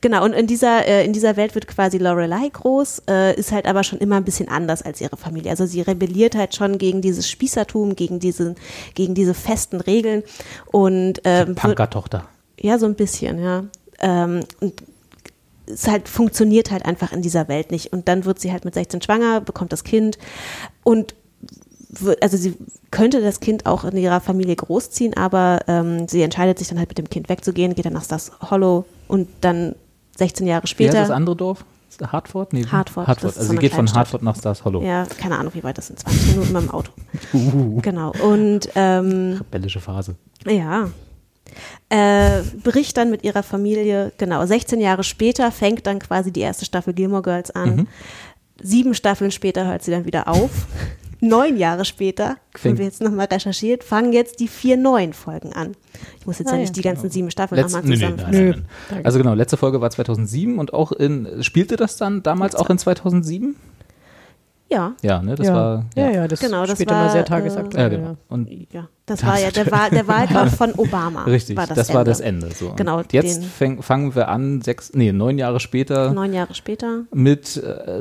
Genau, 0.00 0.24
und 0.24 0.32
in 0.32 0.46
dieser, 0.46 0.86
äh, 0.86 1.04
in 1.04 1.12
dieser 1.12 1.36
Welt 1.36 1.54
wird 1.54 1.68
quasi 1.68 1.98
Lorelei 1.98 2.48
groß, 2.48 3.02
äh, 3.08 3.38
ist 3.38 3.52
halt 3.52 3.66
aber 3.66 3.84
schon 3.84 4.00
immer 4.00 4.16
ein 4.16 4.24
bisschen 4.24 4.48
anders 4.48 4.82
als 4.82 5.00
ihre 5.00 5.16
Familie. 5.16 5.50
Also 5.50 5.64
sie 5.66 5.80
rebelliert 5.80 6.34
halt 6.34 6.56
schon 6.56 6.78
gegen 6.78 7.02
dieses 7.02 7.30
Spießertum, 7.30 7.94
gegen 7.94 8.18
diese, 8.18 8.56
gegen 8.94 9.14
diese 9.14 9.34
festen 9.34 9.80
Regeln 9.80 10.24
und 10.66 11.20
ähm, 11.24 11.54
Punkertochter. 11.54 12.28
ja, 12.58 12.78
so 12.78 12.86
ein 12.86 12.96
bisschen, 12.96 13.40
ja. 13.40 13.64
Ähm, 14.00 14.40
und 14.60 14.82
es 15.66 15.86
halt 15.86 16.08
funktioniert 16.08 16.70
halt 16.70 16.84
einfach 16.84 17.12
in 17.12 17.22
dieser 17.22 17.46
Welt 17.48 17.70
nicht. 17.70 17.92
Und 17.92 18.08
dann 18.08 18.24
wird 18.24 18.40
sie 18.40 18.50
halt 18.50 18.64
mit 18.64 18.74
16 18.74 19.02
schwanger, 19.02 19.40
bekommt 19.40 19.72
das 19.72 19.84
Kind 19.84 20.18
und 20.82 21.14
also 22.20 22.36
sie 22.36 22.54
könnte 22.90 23.20
das 23.20 23.40
Kind 23.40 23.66
auch 23.66 23.84
in 23.84 23.96
ihrer 23.96 24.20
Familie 24.20 24.56
großziehen, 24.56 25.14
aber 25.16 25.60
ähm, 25.68 26.08
sie 26.08 26.22
entscheidet 26.22 26.58
sich 26.58 26.68
dann 26.68 26.78
halt 26.78 26.88
mit 26.88 26.98
dem 26.98 27.10
Kind 27.10 27.28
wegzugehen, 27.28 27.74
geht 27.74 27.84
dann 27.84 27.92
nach 27.92 28.04
Stars 28.04 28.32
Hollow 28.50 28.84
und 29.08 29.28
dann 29.40 29.74
16 30.16 30.46
Jahre 30.46 30.62
Wie 30.62 30.64
heißt 30.64 30.70
später. 30.70 31.00
das 31.00 31.10
andere 31.10 31.36
Dorf? 31.36 31.64
Hartford? 32.00 32.52
Nee, 32.54 32.64
Hartford, 32.64 33.06
Hartford. 33.06 33.36
Also 33.36 33.46
so 33.46 33.52
sie 33.52 33.58
geht 33.58 33.74
von. 33.74 33.92
Hartford 33.92 34.22
nach 34.22 34.36
Stars 34.36 34.64
Hollow. 34.64 34.82
ja, 34.82 35.06
keine 35.18 35.38
Ahnung, 35.38 35.52
wie 35.54 35.62
weit 35.62 35.76
das 35.76 35.88
sind, 35.88 35.98
20 35.98 36.26
Minuten 36.28 36.52
mit 36.52 36.62
dem 36.62 36.70
Auto. 36.70 36.90
Genau. 37.82 38.12
Und 38.22 38.70
ähm, 38.74 39.36
Rebellische 39.38 39.80
Phase. 39.80 40.16
Ja. 40.46 40.88
Äh, 41.90 42.42
bricht 42.62 42.96
dann 42.96 43.10
mit 43.10 43.24
ihrer 43.24 43.42
Familie, 43.42 44.12
genau, 44.16 44.44
16 44.44 44.80
Jahre 44.80 45.04
später 45.04 45.52
fängt 45.52 45.86
dann 45.86 45.98
quasi 45.98 46.32
die 46.32 46.40
erste 46.40 46.64
Staffel 46.64 46.94
Gilmore 46.94 47.22
Girls 47.22 47.50
an. 47.50 47.76
Mhm. 47.76 47.86
Sieben 48.62 48.94
Staffeln 48.94 49.30
später 49.30 49.66
hört 49.66 49.82
sie 49.82 49.90
dann 49.90 50.06
wieder 50.06 50.28
auf. 50.28 50.50
Neun 51.24 51.56
Jahre 51.56 51.84
später, 51.84 52.36
haben 52.64 52.78
wir 52.78 52.84
jetzt 52.84 53.00
nochmal 53.00 53.26
recherchiert, 53.30 53.84
fangen 53.84 54.12
jetzt 54.12 54.40
die 54.40 54.48
vier 54.48 54.76
neuen 54.76 55.12
Folgen 55.12 55.52
an. 55.52 55.76
Ich 56.18 56.26
muss 56.26 56.40
jetzt 56.40 56.48
Ah, 56.48 56.52
ja 56.52 56.56
ja. 56.56 56.60
nicht 56.62 56.74
die 56.74 56.82
ganzen 56.82 57.10
sieben 57.10 57.30
Staffeln 57.30 57.60
Letz- 57.60 57.66
nochmal 57.72 57.82
nee, 57.82 57.88
nee, 57.90 57.94
zusammenfassen. 57.94 58.32
nein, 58.50 58.64
nein. 58.90 59.04
Also 59.06 59.18
genau, 59.18 59.34
letzte 59.34 59.56
Folge 59.56 59.80
war 59.80 59.88
2007 59.90 60.58
und 60.58 60.74
auch 60.74 60.90
in, 60.90 61.42
spielte 61.44 61.76
das 61.76 61.96
dann 61.96 62.24
damals 62.24 62.56
auch 62.56 62.68
in 62.70 62.76
2007? 62.78 63.54
Ja, 64.68 64.94
Ja, 65.02 65.22
ne, 65.22 65.34
das 65.34 65.46
ja. 65.48 65.54
war, 65.54 65.84
ja, 65.94 66.10
ja, 66.10 66.26
das 66.28 66.40
Genau, 66.40 66.62
das 66.64 66.72
spielt 66.78 66.90
war, 66.90 67.02
immer 67.02 67.12
sehr 67.12 67.20
äh, 67.20 67.24
tagesaktuell. 67.24 67.92
Ja, 67.92 67.98
genau. 67.98 68.16
Und 68.28 68.48
ja. 68.72 68.88
Das 69.04 69.22
war 69.24 69.38
ja 69.38 69.50
der, 69.50 69.70
Wahl, 69.70 69.90
der 69.90 70.08
Wahlkampf 70.08 70.56
von 70.56 70.72
Obama. 70.72 71.24
richtig, 71.24 71.56
war 71.58 71.66
das, 71.66 71.76
das, 71.76 71.94
war 71.94 72.04
das 72.04 72.20
Ende. 72.20 72.50
So. 72.52 72.72
Genau, 72.74 73.02
Jetzt 73.12 73.44
fangen 73.44 74.14
wir 74.14 74.28
an, 74.28 74.62
sechs, 74.62 74.92
nee, 74.94 75.12
neun 75.12 75.36
Jahre 75.36 75.60
später 75.60 76.12
Neun 76.12 76.32
Jahre 76.32 76.54
später. 76.54 77.02
mit, 77.12 77.58
äh, 77.58 78.00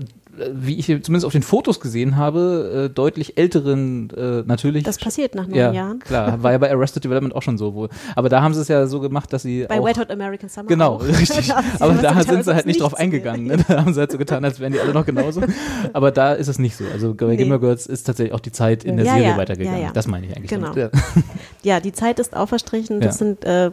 wie 0.53 0.77
ich 0.77 0.85
zumindest 0.85 1.25
auf 1.25 1.31
den 1.31 1.43
Fotos 1.43 1.79
gesehen 1.79 2.15
habe, 2.17 2.89
äh, 2.89 2.93
deutlich 2.93 3.37
älteren, 3.37 4.09
äh, 4.11 4.43
natürlich. 4.45 4.83
Das 4.83 4.97
passiert 4.97 5.35
nach 5.35 5.47
neun 5.47 5.57
ja, 5.57 5.71
Jahren. 5.71 5.99
klar, 5.99 6.41
war 6.43 6.51
ja 6.51 6.57
bei 6.57 6.71
Arrested 6.71 7.03
Development 7.03 7.35
auch 7.35 7.41
schon 7.41 7.57
so 7.57 7.73
wohl. 7.73 7.89
Aber 8.15 8.29
da 8.29 8.41
haben 8.41 8.53
sie 8.53 8.61
es 8.61 8.67
ja 8.67 8.87
so 8.87 8.99
gemacht, 8.99 9.33
dass 9.33 9.43
sie 9.43 9.65
Bei 9.67 9.79
auch, 9.79 9.85
Wet 9.85 9.97
Hot 9.97 10.11
American 10.11 10.49
Summer. 10.49 10.67
Genau, 10.67 10.95
auch. 10.95 11.03
richtig. 11.07 11.51
Aber 11.79 11.93
da 11.93 12.21
sind 12.23 12.45
sie 12.45 12.53
halt 12.53 12.65
nicht 12.65 12.81
drauf 12.81 12.93
eingegangen. 12.93 13.47
Ne? 13.47 13.57
Da 13.67 13.81
haben 13.85 13.93
sie 13.93 13.99
halt 13.99 14.11
so 14.11 14.17
getan, 14.17 14.45
als 14.45 14.59
wären 14.59 14.73
die 14.73 14.79
alle 14.79 14.93
noch 14.93 15.05
genauso. 15.05 15.41
Aber 15.93 16.11
da 16.11 16.33
ist 16.33 16.47
es 16.47 16.59
nicht 16.59 16.75
so. 16.75 16.83
Also 16.91 17.13
bei 17.13 17.31
Nee. 17.31 17.37
Gilmore 17.37 17.59
Girls 17.59 17.85
ist 17.87 18.03
tatsächlich 18.03 18.33
auch 18.33 18.39
die 18.39 18.51
Zeit 18.51 18.83
in 18.83 18.97
der 18.97 19.05
Ja, 19.05 19.13
Serie 19.13 19.29
ja, 19.29 19.37
weitergegangen. 19.37 19.89
Das 19.93 20.07
meine 20.07 20.27
ich 20.27 20.35
eigentlich. 20.35 20.49
Genau. 20.49 20.71
Ja. 21.63 21.79
Die 21.79 21.91
Zeit 21.91 22.19
ist 22.19 22.35
auch 22.35 22.47
verstrichen. 22.47 23.01
Das 23.01 23.17
sind 23.17 23.45
äh, 23.45 23.69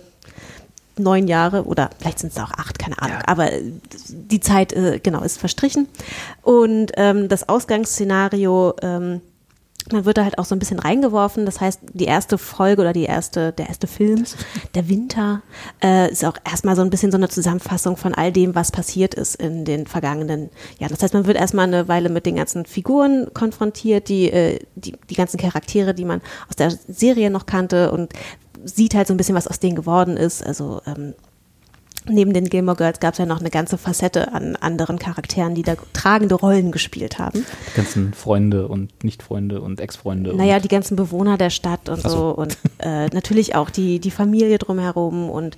neun 0.99 1.29
Jahre 1.29 1.65
oder 1.65 1.91
vielleicht 1.99 2.19
sind 2.19 2.33
es 2.33 2.39
auch 2.39 2.53
acht, 2.53 2.79
keine 2.79 3.01
Ahnung. 3.01 3.19
Aber 3.27 3.53
äh, 3.53 3.63
die 4.09 4.41
Zeit, 4.41 4.73
äh, 4.73 5.01
genau, 5.03 5.23
ist 5.23 5.39
verstrichen. 5.39 5.89
Und 6.43 6.93
ähm, 6.97 7.29
das 7.29 7.49
Ausgangsszenario, 7.49 8.75
ähm, 8.83 9.21
man 9.93 10.05
wird 10.05 10.19
da 10.19 10.25
halt 10.25 10.39
auch 10.39 10.45
so 10.45 10.55
ein 10.55 10.59
bisschen 10.59 10.79
reingeworfen. 10.79 11.47
Das 11.47 11.61
heißt, 11.61 11.81
die 11.93 12.05
erste 12.05 12.39
Folge 12.39 12.83
oder 12.83 12.93
die 12.93 13.05
erste, 13.05 13.53
der 13.53 13.69
erste 13.69 13.87
Film, 13.87 14.25
der 14.75 14.89
Winter, 14.89 15.43
äh, 15.83 16.11
ist 16.11 16.25
auch 16.25 16.37
erstmal 16.49 16.77
so 16.77 16.83
ein 16.83 16.91
bisschen 16.91 17.11
so 17.11 17.17
eine 17.17 17.29
Zusammenfassung 17.29 17.97
von 17.97 18.15
all 18.15 18.33
dem, 18.33 18.55
was 18.55 18.71
passiert 18.73 19.15
ist 19.15 19.37
in 19.37 19.65
den 19.65 19.87
vergangenen 19.87 20.51
Jahren. 20.79 20.91
Das 20.91 21.03
heißt, 21.03 21.15
man 21.15 21.27
wird 21.27 21.37
erstmal 21.37 21.67
eine 21.67 21.89
Weile 21.89 22.09
mit 22.09 22.27
den 22.27 22.37
ganzen 22.37 22.67
Figuren 22.67 23.29
konfrontiert, 23.33 24.09
die, 24.09 24.31
äh, 24.31 24.59
die, 24.75 24.95
die 25.09 25.15
ganzen 25.15 25.39
Charaktere, 25.39 25.95
die 25.95 26.05
man 26.05 26.21
aus 26.49 26.57
der 26.57 26.71
Serie 26.71 27.31
noch 27.31 27.47
kannte 27.47 27.91
und 27.93 28.13
sieht 28.65 28.95
halt 28.95 29.07
so 29.09 29.15
ein 29.15 29.17
bisschen, 29.17 29.35
was 29.35 29.49
aus 29.49 29.61
denen 29.61 29.77
geworden 29.77 30.17
ist. 30.17 30.45
Also 30.45 30.81
ähm, 30.87 31.15
neben 32.09 32.33
den 32.33 32.49
Gilmore 32.49 32.77
Girls 32.77 33.01
gab 33.01 33.15
es 33.15 33.19
ja 33.19 33.27
noch 33.27 33.41
eine 33.41 33.51
ganze 33.51 33.79
Facette 33.79 34.33
an 34.33 34.57
anderen 34.57 34.99
Charakteren, 34.99 35.55
die 35.55 35.63
da 35.63 35.75
tragende 35.93 36.35
Rollen 36.35 36.73
gespielt 36.73 37.19
haben. 37.19 37.45
Die 37.73 37.77
ganzen 37.77 38.15
Freunde 38.15 38.69
und 38.69 39.05
Nicht-Freunde 39.05 39.61
und 39.61 39.81
Ex-Freunde. 39.81 40.35
Naja, 40.37 40.61
die 40.61 40.69
ganzen 40.69 40.97
Bewohner 40.97 41.39
der 41.39 41.51
Stadt 41.51 41.89
und 41.89 42.03
so. 42.03 42.09
so. 42.09 42.29
Und 42.31 42.57
äh, 42.79 43.07
natürlich 43.09 43.55
auch 43.55 43.71
die, 43.71 43.99
die 43.99 44.11
Familie 44.11 44.59
drumherum 44.59 45.31
und 45.31 45.57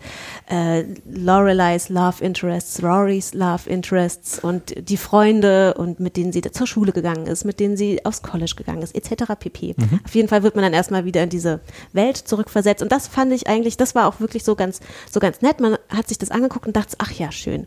äh, 0.51 0.85
Loreleis 1.11 1.89
Love 1.89 2.23
Interests, 2.25 2.83
Rorys 2.83 3.35
Love 3.35 3.69
Interests 3.69 4.39
und 4.39 4.89
die 4.89 4.97
Freunde 4.97 5.75
und 5.75 6.01
mit 6.01 6.17
denen 6.17 6.33
sie 6.33 6.41
zur 6.43 6.67
Schule 6.67 6.93
gegangen 6.93 7.27
ist, 7.27 7.45
mit 7.45 7.61
denen 7.61 7.77
sie 7.77 8.05
aufs 8.05 8.23
College 8.23 8.55
gegangen 8.57 8.83
ist, 8.83 8.95
etc. 8.95 9.33
pp. 9.39 9.75
Mhm. 9.77 10.01
Auf 10.05 10.15
jeden 10.15 10.29
Fall 10.29 10.43
wird 10.43 10.55
man 10.55 10.63
dann 10.63 10.73
erstmal 10.73 11.05
wieder 11.05 11.23
in 11.23 11.29
diese 11.29 11.61
Welt 11.93 12.17
zurückversetzt. 12.17 12.83
Und 12.83 12.93
das 12.93 13.09
fand 13.09 13.33
ich 13.33 13.47
eigentlich, 13.47 13.77
das 13.77 13.95
war 13.95 14.07
auch 14.07 14.21
wirklich 14.21 14.45
so 14.45 14.55
ganz, 14.55 14.81
so 15.11 15.21
ganz 15.21 15.43
nett. 15.43 15.61
Man 15.61 15.77
hat 15.89 16.09
sich 16.09 16.19
das 16.19 16.31
angeguckt 16.41 16.67
und 16.67 16.77
dachte, 16.77 16.97
ach 16.99 17.13
ja, 17.13 17.31
schön. 17.33 17.67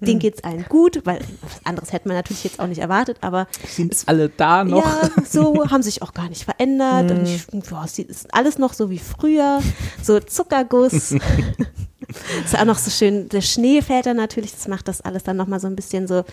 denen 0.00 0.20
geht's 0.20 0.44
allen 0.44 0.64
gut, 0.68 1.00
weil 1.04 1.20
was 1.42 1.64
anderes 1.64 1.92
hätte 1.92 2.06
man 2.08 2.16
natürlich 2.16 2.44
jetzt 2.44 2.60
auch 2.60 2.66
nicht 2.68 2.80
erwartet, 2.80 3.18
aber 3.20 3.48
Sind 3.66 3.96
alle 4.06 4.28
da 4.28 4.62
noch? 4.64 4.84
ja, 4.84 5.10
so 5.28 5.68
haben 5.70 5.82
sich 5.82 6.02
auch 6.02 6.14
gar 6.14 6.28
nicht 6.28 6.44
verändert. 6.44 7.10
Und 7.10 7.26
ich, 7.26 7.46
es 7.52 7.98
ist 7.98 8.34
alles 8.34 8.58
noch 8.58 8.74
so 8.74 8.90
wie 8.90 8.98
früher, 8.98 9.60
so 10.02 10.20
Zuckerguss. 10.20 11.14
ist 12.44 12.58
auch 12.58 12.64
noch 12.64 12.78
so 12.78 12.90
schön, 12.90 13.28
der 13.28 13.40
Schnee 13.40 13.82
fällt 13.82 14.06
dann 14.06 14.16
natürlich, 14.16 14.52
das 14.52 14.68
macht 14.68 14.88
das 14.88 15.00
alles 15.00 15.24
dann 15.24 15.36
nochmal 15.36 15.60
so 15.60 15.66
ein 15.66 15.76
bisschen 15.76 16.06
so 16.06 16.24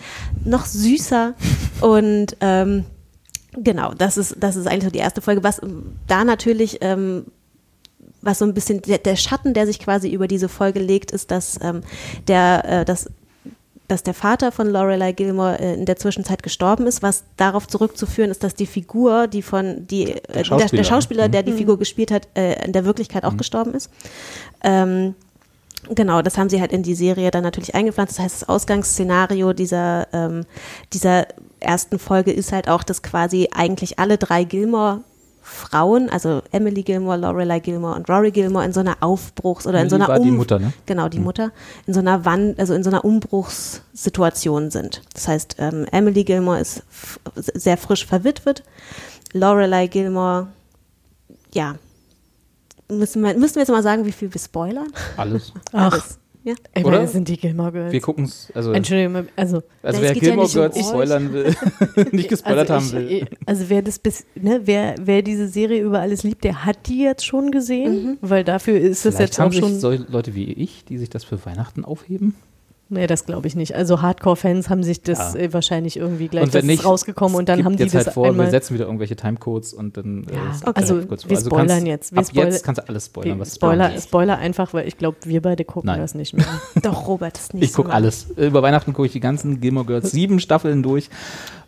noch 0.44 0.64
süßer. 0.64 1.34
Und 1.80 2.36
ähm, 2.40 2.84
genau, 3.52 3.94
das 3.94 4.16
ist, 4.16 4.36
das 4.38 4.56
ist 4.56 4.66
eigentlich 4.66 4.84
so 4.84 4.90
die 4.90 4.98
erste 4.98 5.20
Folge. 5.20 5.42
Was 5.42 5.60
da 6.06 6.24
natürlich, 6.24 6.78
ähm, 6.82 7.26
was 8.26 8.38
so 8.38 8.44
ein 8.44 8.54
bisschen 8.54 8.82
der, 8.82 8.98
der 8.98 9.16
Schatten, 9.16 9.54
der 9.54 9.66
sich 9.66 9.78
quasi 9.78 10.10
über 10.10 10.28
diese 10.28 10.48
Folge 10.48 10.80
legt, 10.80 11.10
ist, 11.10 11.30
dass 11.30 11.58
ähm, 11.62 11.82
der, 12.28 12.64
äh, 12.80 12.84
das 12.84 13.08
dass 13.88 14.02
der 14.02 14.14
Vater 14.14 14.50
von 14.50 14.68
Lorelei 14.68 15.12
Gilmore 15.12 15.60
äh, 15.60 15.74
in 15.74 15.86
der 15.86 15.96
Zwischenzeit 15.96 16.42
gestorben 16.42 16.86
ist, 16.86 17.02
was 17.02 17.22
darauf 17.36 17.68
zurückzuführen 17.68 18.30
ist, 18.30 18.42
dass 18.42 18.54
die 18.54 18.66
Figur, 18.66 19.28
die 19.28 19.42
von 19.42 19.86
die 19.86 20.10
äh, 20.10 20.20
der, 20.34 20.44
Schauspieler. 20.44 20.82
der 20.82 20.88
Schauspieler, 20.88 21.28
der 21.28 21.42
die 21.44 21.52
Mhm. 21.52 21.58
Figur 21.58 21.78
gespielt 21.78 22.10
hat, 22.10 22.28
äh, 22.36 22.64
in 22.64 22.72
der 22.72 22.84
Wirklichkeit 22.84 23.24
auch 23.24 23.36
gestorben 23.36 23.74
ist. 23.74 23.90
Ähm, 24.62 25.14
Genau, 25.88 26.20
das 26.20 26.36
haben 26.36 26.48
sie 26.48 26.60
halt 26.60 26.72
in 26.72 26.82
die 26.82 26.96
Serie 26.96 27.30
dann 27.30 27.44
natürlich 27.44 27.76
eingepflanzt. 27.76 28.18
Das 28.18 28.24
heißt, 28.24 28.42
das 28.42 28.48
Ausgangsszenario 28.48 29.52
dieser, 29.52 30.08
ähm, 30.12 30.44
dieser 30.92 31.28
ersten 31.60 32.00
Folge 32.00 32.32
ist 32.32 32.50
halt 32.50 32.68
auch, 32.68 32.82
dass 32.82 33.02
quasi 33.02 33.50
eigentlich 33.54 33.96
alle 34.00 34.18
drei 34.18 34.42
Gilmore 34.42 35.02
Frauen, 35.48 36.10
also 36.10 36.42
Emily 36.50 36.82
Gilmore, 36.82 37.16
Lorelei 37.16 37.60
Gilmore 37.60 37.94
und 37.94 38.08
Rory 38.10 38.32
Gilmore 38.32 38.64
in 38.64 38.72
so 38.72 38.80
einer 38.80 38.96
Aufbruchs- 39.00 39.66
oder 39.66 39.80
in 39.80 39.88
so 39.88 39.94
Emily 39.94 40.10
einer 40.10 40.18
war 40.18 40.24
die 40.24 40.30
Um- 40.30 40.36
Mutter, 40.36 40.58
ne? 40.58 40.72
Genau, 40.86 41.08
die 41.08 41.20
Mutter 41.20 41.52
in 41.86 41.94
so 41.94 42.00
einer 42.00 42.24
Wand, 42.24 42.58
also 42.58 42.74
in 42.74 42.82
so 42.82 42.90
einer 42.90 43.04
Umbruchssituation 43.04 44.70
sind. 44.70 45.02
Das 45.14 45.28
heißt, 45.28 45.56
ähm, 45.58 45.86
Emily 45.92 46.24
Gilmore 46.24 46.58
ist 46.60 46.82
sehr 47.36 47.76
frisch 47.76 48.04
verwitwet. 48.06 48.64
Lorelei 49.32 49.86
Gilmore, 49.86 50.48
ja, 51.54 51.76
müssen 52.88 53.22
wir, 53.22 53.34
müssen 53.34 53.54
wir 53.56 53.62
jetzt 53.62 53.70
mal 53.70 53.82
sagen, 53.82 54.04
wie 54.04 54.12
viel 54.12 54.32
wir 54.32 54.40
spoilern? 54.40 54.88
Alles. 55.16 55.52
Ach, 55.72 55.92
Alles. 55.92 56.18
Ja. 56.46 56.54
ich 56.76 56.84
Oder? 56.84 56.92
meine, 56.92 57.02
das 57.02 57.12
sind 57.12 57.26
die 57.26 57.36
Gilmore 57.36 57.72
Girls. 57.72 57.92
Wir 57.92 58.00
gucken 58.00 58.24
es, 58.24 58.52
also, 58.54 58.70
Entschuldigung, 58.70 59.26
also 59.34 59.56
also 59.56 59.62
Na, 59.82 59.92
wer 60.00 60.12
ja 60.14 60.20
Gilmore 60.20 60.46
um 60.46 60.52
Girls 60.52 60.76
euch. 60.76 60.84
spoilern 60.84 61.32
will, 61.32 61.56
nicht 62.12 62.28
gespoilert 62.28 62.70
also 62.70 62.96
haben 62.96 63.04
ich, 63.08 63.22
will. 63.22 63.28
Also 63.46 63.64
wer 63.68 63.82
das 63.82 63.98
bis, 63.98 64.24
ne, 64.36 64.60
wer, 64.62 64.94
wer 65.00 65.22
diese 65.22 65.48
Serie 65.48 65.82
über 65.82 65.98
alles 65.98 66.22
liebt, 66.22 66.44
der 66.44 66.64
hat 66.64 66.86
die 66.86 67.02
jetzt 67.02 67.26
schon 67.26 67.50
gesehen, 67.50 68.16
weil 68.20 68.44
dafür 68.44 68.78
ist 68.78 69.04
das 69.04 69.16
Vielleicht 69.16 69.32
jetzt 69.32 69.38
haben 69.40 69.48
auch 69.48 69.52
sich 69.52 69.60
schon. 69.60 69.80
so 69.80 69.90
Leute 69.90 70.36
wie 70.36 70.52
ich, 70.52 70.84
die 70.84 70.98
sich 70.98 71.10
das 71.10 71.24
für 71.24 71.44
Weihnachten 71.44 71.84
aufheben. 71.84 72.36
Nee, 72.88 73.08
das 73.08 73.24
glaube 73.26 73.48
ich 73.48 73.56
nicht. 73.56 73.74
Also 73.74 74.00
Hardcore-Fans 74.00 74.70
haben 74.70 74.84
sich 74.84 75.02
das 75.02 75.34
Ja. 75.34 75.40
äh, 75.40 75.52
wahrscheinlich 75.52 75.96
irgendwie 75.96 76.28
gleich 76.28 76.54
und 76.54 76.64
nicht, 76.64 76.84
rausgekommen 76.84 77.36
und 77.36 77.48
dann 77.48 77.64
haben 77.64 77.76
die 77.76 77.82
jetzt 77.82 77.96
das 77.96 78.06
halt 78.06 78.14
vor, 78.14 78.28
einmal. 78.28 78.46
wir 78.46 78.50
setzen 78.52 78.74
wieder 78.74 78.84
irgendwelche 78.84 79.16
Timecodes 79.16 79.72
und 79.74 79.96
dann 79.96 80.22
äh, 80.28 80.34
Ja, 80.34 80.38
okay. 80.38 80.46
relativ 80.46 80.76
also 80.76 81.06
kurz 81.08 81.22
vor. 81.24 81.30
wir 81.30 81.36
du 81.38 81.44
spoilern 81.46 81.68
kannst, 81.68 81.86
jetzt. 81.88 82.12
Wir 82.12 82.18
ab 82.20 82.26
spoil- 82.26 82.44
jetzt 82.44 82.64
kannst 82.64 82.80
du 82.82 82.88
alles 82.88 83.06
spoilern, 83.06 83.40
was 83.40 83.54
Spoiler, 83.56 83.88
du 83.90 84.00
Spoiler 84.00 84.38
einfach, 84.38 84.72
weil 84.72 84.86
ich 84.86 84.96
glaube, 84.98 85.16
wir 85.24 85.42
beide 85.42 85.64
gucken 85.64 85.88
Nein. 85.88 85.98
das 86.00 86.14
nicht 86.14 86.34
mehr. 86.34 86.46
Doch, 86.82 87.08
Robert 87.08 87.36
ist 87.36 87.54
nicht 87.54 87.64
Ich 87.64 87.72
gucke 87.72 87.88
so 87.88 87.94
alles. 87.94 88.26
Über 88.36 88.62
Weihnachten 88.62 88.92
gucke 88.92 89.06
ich 89.06 89.12
die 89.12 89.20
ganzen 89.20 89.60
Gilmore 89.60 89.86
Girls 89.86 90.12
sieben 90.12 90.38
Staffeln 90.38 90.84
durch 90.84 91.10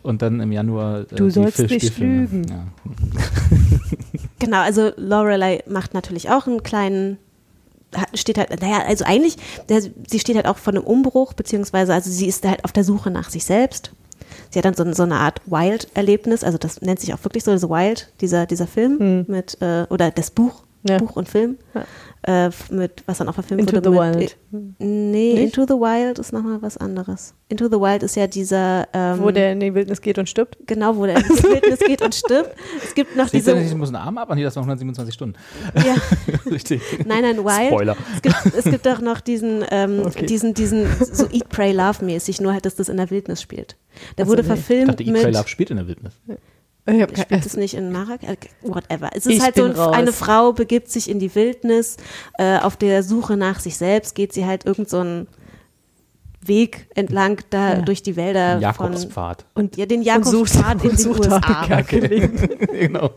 und 0.03 0.21
dann 0.21 0.39
im 0.39 0.53
Januar 0.53 1.01
äh, 1.01 1.15
Du 1.15 1.29
sollst 1.29 1.59
nicht 1.59 1.97
lügen. 1.99 2.45
Ja. 2.49 2.65
Genau, 4.39 4.61
also 4.61 4.91
Lorelei 4.95 5.63
macht 5.67 5.93
natürlich 5.93 6.29
auch 6.29 6.47
einen 6.47 6.63
kleinen 6.63 7.17
steht 8.13 8.37
halt, 8.37 8.61
naja, 8.61 8.83
also 8.85 9.05
eigentlich, 9.05 9.37
sie 10.07 10.19
steht 10.19 10.35
halt 10.35 10.47
auch 10.47 10.57
vor 10.57 10.73
einem 10.73 10.83
Umbruch, 10.83 11.33
beziehungsweise, 11.33 11.93
also 11.93 12.09
sie 12.09 12.27
ist 12.27 12.45
halt 12.45 12.63
auf 12.65 12.71
der 12.71 12.83
Suche 12.83 13.11
nach 13.11 13.29
sich 13.29 13.45
selbst. 13.45 13.91
Sie 14.51 14.59
hat 14.59 14.65
dann 14.65 14.73
so, 14.73 14.91
so 14.93 15.03
eine 15.03 15.15
Art 15.15 15.41
Wild-Erlebnis, 15.45 16.43
also 16.43 16.57
das 16.57 16.81
nennt 16.81 16.99
sich 16.99 17.13
auch 17.13 17.23
wirklich 17.23 17.43
so, 17.43 17.55
so 17.57 17.69
Wild, 17.69 18.11
dieser, 18.21 18.45
dieser 18.45 18.67
Film 18.67 19.25
mit, 19.27 19.61
äh, 19.61 19.85
oder 19.89 20.11
das 20.11 20.31
Buch, 20.31 20.63
Ja. 20.87 20.97
Buch 20.97 21.17
und 21.17 21.27
Film, 21.27 21.57
äh, 22.25 22.45
f- 22.47 22.71
mit, 22.71 23.03
was 23.05 23.17
dann 23.17 23.27
auch 23.27 23.33
verfilmt 23.33 23.59
Into 23.69 23.75
wurde. 23.75 23.89
the 23.89 24.17
mit, 24.17 24.17
Wild. 24.17 24.37
Äh, 24.79 24.85
nee, 24.85 25.33
Nicht? 25.33 25.43
Into 25.57 25.63
the 25.63 25.73
Wild 25.79 26.19
ist 26.19 26.31
nochmal 26.31 26.61
was 26.61 26.77
anderes. 26.77 27.33
Into 27.49 27.65
the 27.65 27.73
Wild 27.73 28.01
ist 28.03 28.15
ja 28.15 28.27
dieser, 28.27 28.87
ähm, 28.93 29.19
Wo 29.21 29.29
der 29.31 29.51
in 29.51 29.59
die 29.59 29.73
Wildnis 29.75 29.99
geht 29.99 30.17
und 30.17 30.29
stirbt. 30.29 30.57
genau, 30.67 30.95
wo 30.95 31.05
der 31.05 31.17
in 31.17 31.23
die 31.23 31.43
Wildnis 31.43 31.79
geht 31.79 32.01
und 32.01 32.15
stirbt. 32.15 32.55
Es 32.81 32.95
gibt 32.95 33.17
noch 33.17 33.29
diese, 33.29 33.59
ich 33.59 33.75
muss 33.75 33.89
einen 33.89 33.97
Arm 33.97 34.17
ab? 34.17 34.29
Ah, 34.31 34.35
nee, 34.35 34.43
das 34.43 34.55
waren 34.55 34.63
127 34.63 35.13
Stunden. 35.13 35.35
ja, 35.75 35.95
Richtig. 36.49 36.81
Nein, 37.05 37.23
nein, 37.23 37.37
Wild. 37.43 37.67
Spoiler. 37.73 37.97
Es 38.15 38.21
gibt, 38.21 38.55
es 38.55 38.63
gibt 38.63 38.87
auch 38.87 39.01
noch 39.01 39.19
diesen, 39.19 39.65
ähm, 39.71 40.03
Okay. 40.05 40.25
diesen, 40.27 40.53
diesen 40.53 40.87
so 41.11 41.25
Eat, 41.29 41.49
Pray, 41.49 41.73
Love 41.73 42.05
mäßig, 42.05 42.39
nur 42.39 42.53
halt, 42.53 42.65
dass 42.65 42.75
das 42.75 42.87
in 42.87 42.95
der 42.95 43.09
Wildnis 43.11 43.41
spielt. 43.41 43.75
Der 44.17 44.23
Ach 44.23 44.27
so, 44.27 44.31
wurde 44.31 44.43
nee. 44.43 44.53
Ich 44.53 44.59
verfilmt 44.59 44.89
dachte, 44.91 45.03
Eat, 45.03 45.11
mit, 45.11 45.21
Pray, 45.23 45.33
Love 45.33 45.47
spielt 45.49 45.71
in 45.71 45.75
der 45.77 45.87
Wildnis. 45.87 46.13
Ich 46.95 47.01
hab 47.01 47.17
spielt 47.17 47.45
es 47.45 47.55
nicht 47.57 47.73
in 47.73 47.91
Marrakesch? 47.91 48.29
Whatever. 48.63 49.09
Es 49.13 49.25
ist 49.25 49.33
Ich 49.35 49.41
halt 49.41 49.55
so, 49.55 49.65
ein, 49.65 49.75
eine 49.77 50.11
Frau 50.13 50.53
begibt 50.53 50.89
sich 50.89 51.09
in 51.09 51.19
die 51.19 51.33
Wildnis, 51.35 51.97
äh, 52.37 52.57
auf 52.59 52.77
der 52.77 53.03
Suche 53.03 53.37
nach 53.37 53.59
sich 53.59 53.77
selbst 53.77 54.15
geht 54.15 54.33
sie 54.33 54.45
halt 54.45 54.65
irgend 54.65 54.89
so 54.89 54.99
einen 54.99 55.27
Weg 56.41 56.87
entlang 56.95 57.41
da 57.49 57.73
Ja. 57.75 57.81
durch 57.81 58.01
die 58.01 58.15
Wälder 58.15 58.53
von, 58.53 58.61
Jakobspfad. 58.61 59.45
und 59.55 59.75
ja, 59.75 59.85
den 59.85 59.99
und 60.07 60.25
sucht, 60.25 60.53
Jakobspfad 60.55 60.83
in 60.83 60.89
den 60.91 60.97
sucht 60.97 61.19
USA. 61.27 61.81
Genau. 62.71 63.09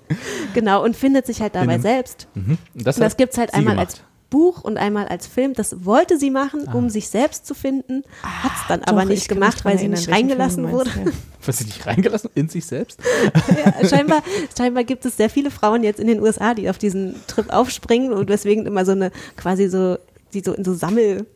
Genau, 0.55 0.83
und 0.85 0.97
findet 0.97 1.27
sich 1.27 1.41
halt 1.41 1.55
dabei 1.55 1.75
einem- 1.75 1.83
selbst. 1.83 2.27
Mhm. 2.35 2.59
Und 2.75 2.87
das, 2.87 2.97
Und 2.97 3.03
das 3.05 3.17
gibt 3.17 3.33
es 3.33 3.39
halt 3.39 3.55
einmal 3.55 3.75
gemacht. 3.77 3.89
als 3.91 4.03
Buch 4.33 4.63
und 4.65 4.77
einmal 4.79 5.07
als 5.07 5.27
Film. 5.29 5.53
Das 5.53 5.85
wollte 5.85 6.19
sie 6.19 6.31
machen, 6.31 6.67
Ah. 6.67 6.73
um 6.75 6.91
sich 6.91 7.09
selbst 7.09 7.47
zu 7.47 7.55
finden, 7.55 8.03
hat 8.25 8.51
es 8.57 8.67
dann 8.69 8.83
aber 8.83 9.03
Doch, 9.03 9.09
nicht 9.11 9.23
ich 9.23 9.29
kann 9.29 9.39
mich 9.39 9.47
gemacht, 9.51 9.65
weil 9.65 9.75
sie 9.79 9.85
erinnern, 9.85 10.01
nicht 10.01 10.11
reingelassen 10.11 10.73
wurde. 10.73 10.91
meinst, 10.97 11.15
Was 11.47 11.59
sie 11.59 11.65
nicht 11.67 11.87
reingelassen 11.87 12.31
in 12.35 12.49
sich 12.49 12.65
selbst? 12.67 12.99
Ja, 13.83 13.89
scheinbar, 13.89 14.23
scheinbar 14.57 14.83
gibt 14.85 15.05
es 15.05 15.17
sehr 15.17 15.31
viele 15.31 15.51
Frauen 15.53 15.85
jetzt 15.85 16.01
in 16.01 16.07
den 16.09 16.21
USA, 16.21 16.55
die 16.55 16.69
auf 16.71 16.79
diesen 16.79 17.15
Trip 17.29 17.51
aufspringen 17.53 18.13
und 18.13 18.29
deswegen 18.31 18.67
immer 18.67 18.85
so 18.85 18.93
eine 18.93 19.13
quasi 19.37 19.69
so, 19.69 19.99
die 20.35 20.41
so 20.41 20.53
in 20.55 20.65
so 20.65 20.75
Sammel. 20.75 21.27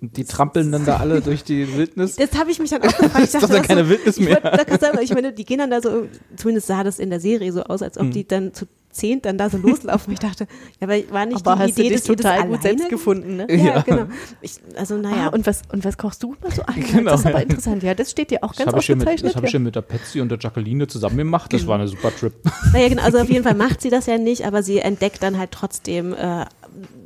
Und 0.00 0.16
die 0.16 0.24
trampeln 0.24 0.72
dann 0.72 0.84
da 0.86 0.96
alle 0.96 1.20
durch 1.20 1.44
die 1.44 1.76
Wildnis. 1.76 2.16
Das 2.16 2.32
habe 2.38 2.50
ich 2.50 2.58
mich 2.58 2.70
dann 2.70 2.82
auch 2.82 2.86
gefragt. 2.96 3.18
Ich 3.18 3.24
ist 3.24 3.34
dachte 3.34 3.48
dann 3.48 3.62
auch 3.62 3.66
keine 3.68 3.84
so, 3.84 3.90
Wildnis 3.90 4.16
ich 4.16 4.24
mehr. 4.24 4.42
wollte 4.42 4.56
da 4.56 4.64
gerade 4.64 4.80
sagen, 4.86 4.98
ich 5.02 5.12
meine, 5.14 5.32
die 5.32 5.44
gehen 5.44 5.58
dann 5.58 5.70
da 5.70 5.80
so, 5.82 6.06
zumindest 6.36 6.66
sah 6.66 6.82
das 6.82 6.98
in 6.98 7.10
der 7.10 7.20
Serie 7.20 7.52
so 7.52 7.62
aus, 7.64 7.82
als 7.82 7.96
Hm. 7.98 8.06
ob 8.06 8.12
die 8.12 8.26
dann 8.26 8.54
zu 8.54 8.66
zehnt 8.92 9.24
dann 9.24 9.38
da 9.38 9.50
so 9.50 9.56
loslaufen. 9.58 10.12
Ich 10.12 10.18
dachte, 10.20 10.46
ja, 10.80 10.86
aber 10.86 10.96
war 11.10 11.26
nicht 11.26 11.38
Aber 11.46 11.56
die 11.56 11.62
hast 11.62 11.70
Idee, 11.78 11.82
du 11.82 11.88
dich 11.88 11.92
dass 11.98 12.02
die 12.04 12.16
das 12.16 12.22
total 12.22 12.36
gut 12.36 12.46
alleine 12.58 12.62
selbst 12.62 12.88
gefunden, 12.90 13.36
ne? 13.36 13.46
Ja, 13.50 13.56
Ja. 13.64 13.80
genau. 13.82 14.04
Ich, 14.42 14.52
also 14.76 14.94
Ah, 14.94 14.98
naja. 14.98 15.28
und, 15.28 15.46
was, 15.46 15.62
und 15.72 15.84
was 15.84 15.96
kochst 15.98 16.22
du 16.22 16.36
mal 16.42 16.52
so 16.52 16.62
ein? 16.66 16.80
Genau. 16.80 17.10
Das 17.12 17.20
ist 17.20 17.26
aber 17.26 17.42
interessant. 17.42 17.82
Ja, 17.82 17.94
das 17.94 18.10
steht 18.10 18.30
dir 18.30 18.44
auch 18.44 18.50
Das 18.50 18.58
ganz 18.58 18.68
habe 18.68 18.78
ich, 18.80 18.84
schon 18.86 18.98
mit- 18.98 19.08
das 19.08 19.34
hab 19.34 19.42
ich 19.42 19.48
ja. 19.48 19.48
schon 19.48 19.62
mit 19.62 19.74
der 19.74 19.80
Patsy 19.82 20.20
und 20.20 20.28
der 20.28 20.38
Jacqueline 20.38 20.86
zusammen 20.86 21.16
gemacht. 21.16 21.52
Das 21.52 21.66
war 21.66 21.76
eine 21.76 21.88
super 21.88 22.14
Trip. 22.14 22.32
Naja, 22.72 22.88
genau, 22.88 23.02
also 23.02 23.18
auf 23.18 23.28
jeden 23.30 23.44
Fall 23.44 23.54
macht 23.54 23.80
sie 23.80 23.90
das 23.90 24.06
ja 24.06 24.18
nicht, 24.18 24.46
aber 24.46 24.62
sie 24.62 24.78
entdeckt 24.78 25.22
dann 25.22 25.38
halt 25.38 25.50
trotzdem, 25.52 26.12
äh, 26.14 26.44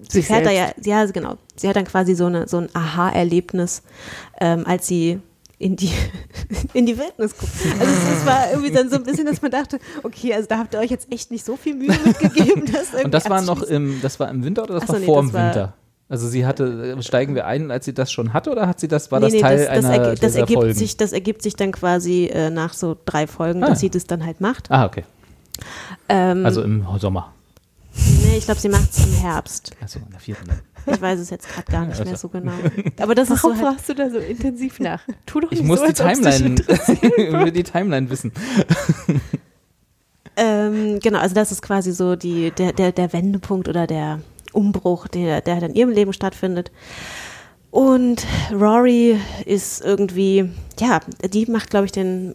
sie 0.09 0.18
Sich 0.18 0.27
fährt 0.27 0.46
da 0.46 0.51
ja, 0.51 0.70
ja, 0.85 1.05
genau, 1.07 1.37
sie 1.57 1.68
hat 1.68 1.77
dann 1.77 1.85
quasi 1.87 2.14
so, 2.14 2.27
eine, 2.27 2.46
so 2.49 2.59
ein 2.59 2.68
Aha-Erlebnis, 2.72 3.83
ähm, 4.40 4.64
als 4.66 4.87
sie 4.87 5.20
in 5.59 5.75
die, 5.77 5.90
in 6.75 6.85
die 6.87 6.99
Wildnis 6.99 7.37
guckt. 7.37 7.53
Also 7.81 7.92
es, 7.92 8.19
es 8.21 8.27
war 8.27 8.51
irgendwie 8.51 8.71
dann 8.71 8.90
so 8.90 8.97
ein 8.97 9.05
bisschen, 9.05 9.25
dass 9.27 9.40
man 9.40 9.51
dachte, 9.51 9.79
okay, 10.03 10.35
also 10.35 10.47
da 10.49 10.59
habt 10.59 10.75
ihr 10.75 10.81
euch 10.81 10.90
jetzt 10.90 11.11
echt 11.11 11.31
nicht 11.31 11.45
so 11.45 11.57
viel 11.57 11.75
Mühe 11.75 11.97
mitgegeben. 12.05 12.64
Das 12.73 13.03
Und 13.05 13.12
das 13.14 13.29
war 13.31 13.40
noch 13.42 13.62
im, 13.62 14.01
das 14.03 14.21
war 14.21 14.29
im 14.31 14.45
Winter 14.45 14.64
oder 14.64 14.75
das 14.75 14.83
Ach 14.85 14.88
so, 14.88 14.92
war 14.95 15.01
nee, 15.01 15.07
vor 15.07 15.23
dem 15.23 15.33
Winter? 15.33 15.75
Also 16.09 16.29
sie 16.29 16.47
hatte, 16.47 16.97
steigen 17.03 17.35
wir 17.35 17.47
ein, 17.47 17.71
als 17.73 17.85
sie 17.85 17.92
das 17.95 18.12
schon 18.12 18.33
hatte 18.33 18.51
oder 18.53 18.69
hat 18.69 18.79
sie 18.79 18.87
das, 18.87 19.11
war 19.11 19.19
Nee, 19.19 19.27
das 19.27 19.33
nee, 19.33 19.40
Teil 19.40 19.57
das, 19.59 19.66
das, 19.66 19.85
einer 19.87 20.05
erge- 20.12 20.21
das, 20.21 20.35
ergibt 20.37 20.61
Folgen? 20.61 20.75
sich, 20.75 20.97
das 20.97 21.12
ergibt 21.12 21.42
sich 21.42 21.57
dann 21.57 21.73
quasi 21.73 22.27
äh, 22.27 22.49
nach 22.51 22.75
so 22.75 22.97
drei 23.07 23.27
Folgen, 23.27 23.64
Ah. 23.64 23.69
dass 23.71 23.81
sie 23.81 23.90
das 23.90 24.05
dann 24.07 24.25
halt 24.25 24.40
macht. 24.40 24.71
ah, 24.71 24.85
okay. 24.87 25.05
Ähm, 26.09 26.45
Also 26.47 26.62
im 26.62 26.87
Sommer. 27.01 27.33
nee, 27.95 28.37
ich 28.37 28.45
glaube, 28.45 28.61
sie 28.61 28.69
macht 28.69 28.90
es 28.92 29.05
im 29.05 29.14
Herbst. 29.14 29.73
Also 29.81 29.99
in 29.99 30.11
der 30.11 30.21
vierten. 30.21 30.49
Ich 30.87 31.01
weiß 31.01 31.18
es 31.18 31.31
jetzt 31.31 31.49
gerade 31.49 31.70
gar 31.70 31.87
nicht 31.87 32.05
mehr 32.05 32.16
so 32.16 32.29
genau. 32.29 32.53
Aber 33.01 33.14
das 33.14 33.31
ist 33.31 33.42
so 33.42 33.49
Warum 33.49 33.62
halt, 33.62 33.77
fragst 33.77 33.88
du 33.88 33.94
da 33.94 34.11
so 34.11 34.18
intensiv 34.18 34.81
nach? 34.81 35.03
Tu 35.27 35.40
doch 35.40 35.53
Ich 35.53 35.61
nicht 35.61 35.68
muss 35.68 35.81
so, 35.81 35.87
die 35.87 35.92
Timeline, 35.92 36.55
ich 36.57 37.33
will 37.33 37.51
die 37.53 37.64
Timeline 37.64 38.11
wissen. 38.11 38.33
Ähm, 40.37 41.01
genau, 41.01 41.18
also 41.18 41.35
das 41.35 41.51
ist 41.51 41.62
quasi 41.62 41.92
so 41.92 42.14
die, 42.14 42.51
der, 42.51 42.75
der, 42.75 42.92
der 42.92 43.12
Wendepunkt 43.14 43.68
oder 43.68 43.87
der 43.87 44.20
Umbruch, 44.53 45.09
der, 45.09 45.40
der 45.40 45.55
halt 45.55 45.64
in 45.64 45.75
ihrem 45.75 45.90
Leben 45.90 46.12
stattfindet. 46.12 46.70
Und 47.70 48.27
Rory 48.53 49.18
ist 49.44 49.83
irgendwie, 49.83 50.51
ja, 50.79 51.01
die 51.25 51.46
macht, 51.46 51.70
glaube 51.70 51.87
ich, 51.87 51.92
den, 51.92 52.35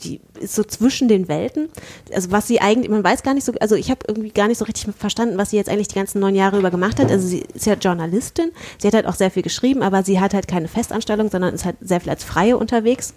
die 0.00 0.20
ist 0.40 0.54
so 0.54 0.64
zwischen 0.64 1.08
den 1.08 1.28
Welten. 1.28 1.68
Also 2.14 2.30
was 2.30 2.46
sie 2.46 2.60
eigentlich, 2.60 2.90
man 2.90 3.04
weiß 3.04 3.22
gar 3.22 3.34
nicht 3.34 3.44
so, 3.44 3.52
also 3.60 3.74
ich 3.74 3.90
habe 3.90 4.00
irgendwie 4.06 4.30
gar 4.30 4.48
nicht 4.48 4.58
so 4.58 4.64
richtig 4.64 4.94
verstanden, 4.96 5.38
was 5.38 5.50
sie 5.50 5.56
jetzt 5.56 5.68
eigentlich 5.68 5.88
die 5.88 5.96
ganzen 5.96 6.20
neun 6.20 6.34
Jahre 6.34 6.58
über 6.58 6.70
gemacht 6.70 6.98
hat. 6.98 7.10
Also 7.10 7.26
sie 7.26 7.44
ist 7.54 7.66
ja 7.66 7.74
Journalistin, 7.74 8.52
sie 8.78 8.86
hat 8.86 8.94
halt 8.94 9.06
auch 9.06 9.14
sehr 9.14 9.30
viel 9.30 9.42
geschrieben, 9.42 9.82
aber 9.82 10.02
sie 10.02 10.20
hat 10.20 10.34
halt 10.34 10.48
keine 10.48 10.68
Festanstellung, 10.68 11.30
sondern 11.30 11.54
ist 11.54 11.64
halt 11.64 11.76
sehr 11.80 12.00
viel 12.00 12.10
als 12.10 12.24
Freie 12.24 12.56
unterwegs 12.56 13.14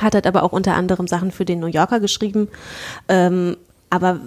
hat 0.00 0.14
halt 0.14 0.26
aber 0.26 0.42
auch 0.42 0.52
unter 0.52 0.74
anderem 0.74 1.06
Sachen 1.06 1.30
für 1.30 1.44
den 1.44 1.60
New 1.60 1.66
Yorker 1.68 2.00
geschrieben, 2.00 2.48
ähm, 3.08 3.56
aber 3.90 4.20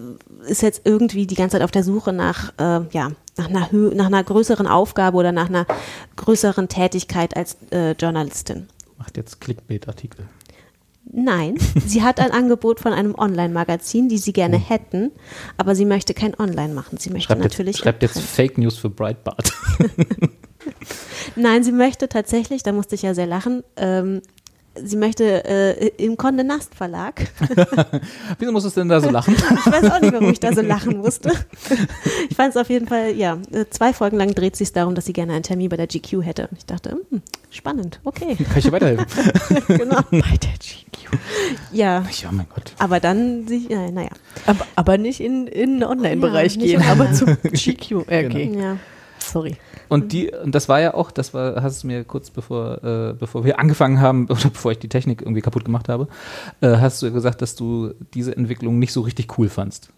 ist 0.48 0.62
jetzt 0.62 0.82
irgendwie 0.86 1.28
die 1.28 1.36
ganze 1.36 1.58
Zeit 1.58 1.62
auf 1.62 1.72
der 1.72 1.84
Suche 1.84 2.14
nach, 2.14 2.54
äh, 2.58 2.86
ja, 2.92 3.12
nach 3.36 3.50
einer, 3.50 3.72
Hö 3.72 3.94
nach 3.94 4.06
einer 4.06 4.24
größeren 4.24 4.66
Aufgabe 4.66 5.18
oder 5.18 5.32
nach 5.32 5.50
einer 5.50 5.66
größeren 6.16 6.70
Tätigkeit 6.70 7.36
als 7.36 7.58
äh, 7.72 7.92
Journalistin. 7.92 8.68
Macht 8.98 9.18
jetzt 9.18 9.42
Clickbait-Artikel. 9.42 10.26
Nein, 11.12 11.58
sie 11.86 12.04
hat 12.04 12.20
ein 12.20 12.32
Angebot 12.32 12.80
von 12.80 12.94
einem 12.94 13.16
Online-Magazin, 13.16 14.10
die 14.10 14.18
sie 14.18 14.34
gerne 14.34 14.58
hätten, 14.58 15.12
aber 15.58 15.76
sie 15.76 15.86
möchte 15.86 16.14
kein 16.14 16.38
Online 16.40 16.74
machen. 16.74 16.98
Sie 16.98 17.10
möchte 17.10 17.28
Schreibt 17.28 17.42
natürlich. 17.42 17.76
jetzt, 17.76 17.84
schreibt 17.84 18.04
jetzt. 18.04 18.20
Fake 18.20 18.58
News 18.58 18.78
für 18.78 18.90
Breitbart. 18.90 19.52
Nein, 21.36 21.64
sie 21.64 21.72
möchte 21.72 22.10
tatsächlich, 22.10 22.64
da 22.64 22.72
musste 22.72 22.96
ich 22.96 23.04
ja 23.04 23.14
sehr 23.14 23.28
lachen, 23.28 23.64
ähm, 23.78 24.22
sie 24.84 24.98
möchte 24.98 25.44
äh, 25.46 25.88
im 25.98 26.16
Condé 26.16 26.44
Nast 26.44 26.74
Verlag. 26.76 27.28
Wieso 28.40 28.52
musst 28.52 28.66
du 28.66 28.70
denn 28.80 28.90
da 28.90 29.00
so 29.02 29.10
lachen? 29.10 29.36
Ich 29.66 29.72
weiß 29.72 29.92
auch 29.92 30.00
nicht, 30.02 30.14
warum 30.14 30.30
ich 30.32 30.40
da 30.40 30.54
so 30.54 30.62
lachen 30.62 30.98
musste. 30.98 31.32
Ich 32.30 32.36
fand 32.36 32.52
es 32.52 32.58
auf 32.58 32.70
jeden 32.70 32.88
Fall, 32.88 33.12
ja, 33.16 33.38
äh, 33.52 33.66
zwei 33.70 33.94
Folgen 33.94 34.18
lang 34.18 34.34
dreht 34.34 34.56
sich 34.56 34.72
darum, 34.74 34.96
dass 34.96 35.06
sie 35.06 35.14
gerne 35.14 35.34
einen 35.34 35.44
Termin 35.44 35.70
bei 35.70 35.78
der 35.78 35.88
GQ 35.88 36.24
hätte. 36.24 36.48
Und 36.48 36.58
ich 36.58 36.66
dachte, 36.66 36.92
hm, 37.10 37.22
spannend, 37.50 38.00
okay, 38.04 38.36
Kann 38.50 38.58
ich 38.58 38.66
dir 38.66 38.72
weiterhelfen? 38.72 39.06
genau. 39.68 40.02
Bei 40.12 40.20
der 40.20 40.54
GQ. 40.60 41.18
Ja, 41.72 42.06
Ja, 42.22 42.32
mein 42.32 42.48
Gott. 42.54 42.74
aber 42.80 43.00
dann, 43.00 43.46
ja, 43.70 43.90
naja, 43.92 44.10
Aber, 44.46 44.66
aber 44.76 44.98
nicht 44.98 45.20
in, 45.22 45.48
in 45.48 45.80
den 45.80 45.84
Online-Bereich 45.84 46.56
Ja, 46.58 46.64
gehen, 46.64 46.84
aber 46.90 47.12
zum 47.14 47.38
GQ. 47.44 47.92
Okay, 48.08 48.52
ja. 48.58 48.78
Sorry. 49.28 49.56
Und 49.90 50.12
die, 50.14 50.32
und 50.32 50.54
das 50.56 50.68
war 50.70 50.80
ja 50.82 50.94
auch, 50.94 51.12
das 51.12 51.34
war, 51.34 51.62
hast 51.62 51.84
du 51.84 51.88
mir 51.88 52.04
kurz 52.04 52.30
bevor, 52.30 52.84
äh, 52.84 53.14
bevor 53.14 53.44
wir 53.46 53.60
angefangen 53.60 54.00
haben, 54.02 54.26
oder 54.30 54.50
bevor 54.50 54.72
ich 54.72 54.80
die 54.80 54.90
Technik 54.90 55.22
irgendwie 55.22 55.42
kaputt 55.42 55.66
gemacht 55.66 55.90
habe, 55.90 56.08
äh, 56.62 56.78
hast 56.78 57.02
du 57.02 57.12
gesagt, 57.12 57.42
dass 57.42 57.56
du 57.56 57.94
diese 58.14 58.36
Entwicklung 58.36 58.80
nicht 58.80 58.94
so 58.94 59.02
richtig 59.02 59.38
cool 59.38 59.50
fandst. 59.50 59.90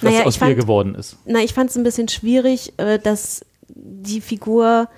Was 0.00 0.12
Naja, 0.12 0.24
aus 0.24 0.36
fand- 0.36 0.56
geworden 0.56 0.94
ist. 0.94 1.16
Na, 1.26 1.40
ich 1.40 1.52
fand 1.54 1.70
es 1.70 1.76
ein 1.76 1.84
bisschen 1.84 2.08
schwierig, 2.08 2.72
äh, 2.78 2.98
dass 2.98 3.44
die 3.68 4.20
Figur, 4.20 4.88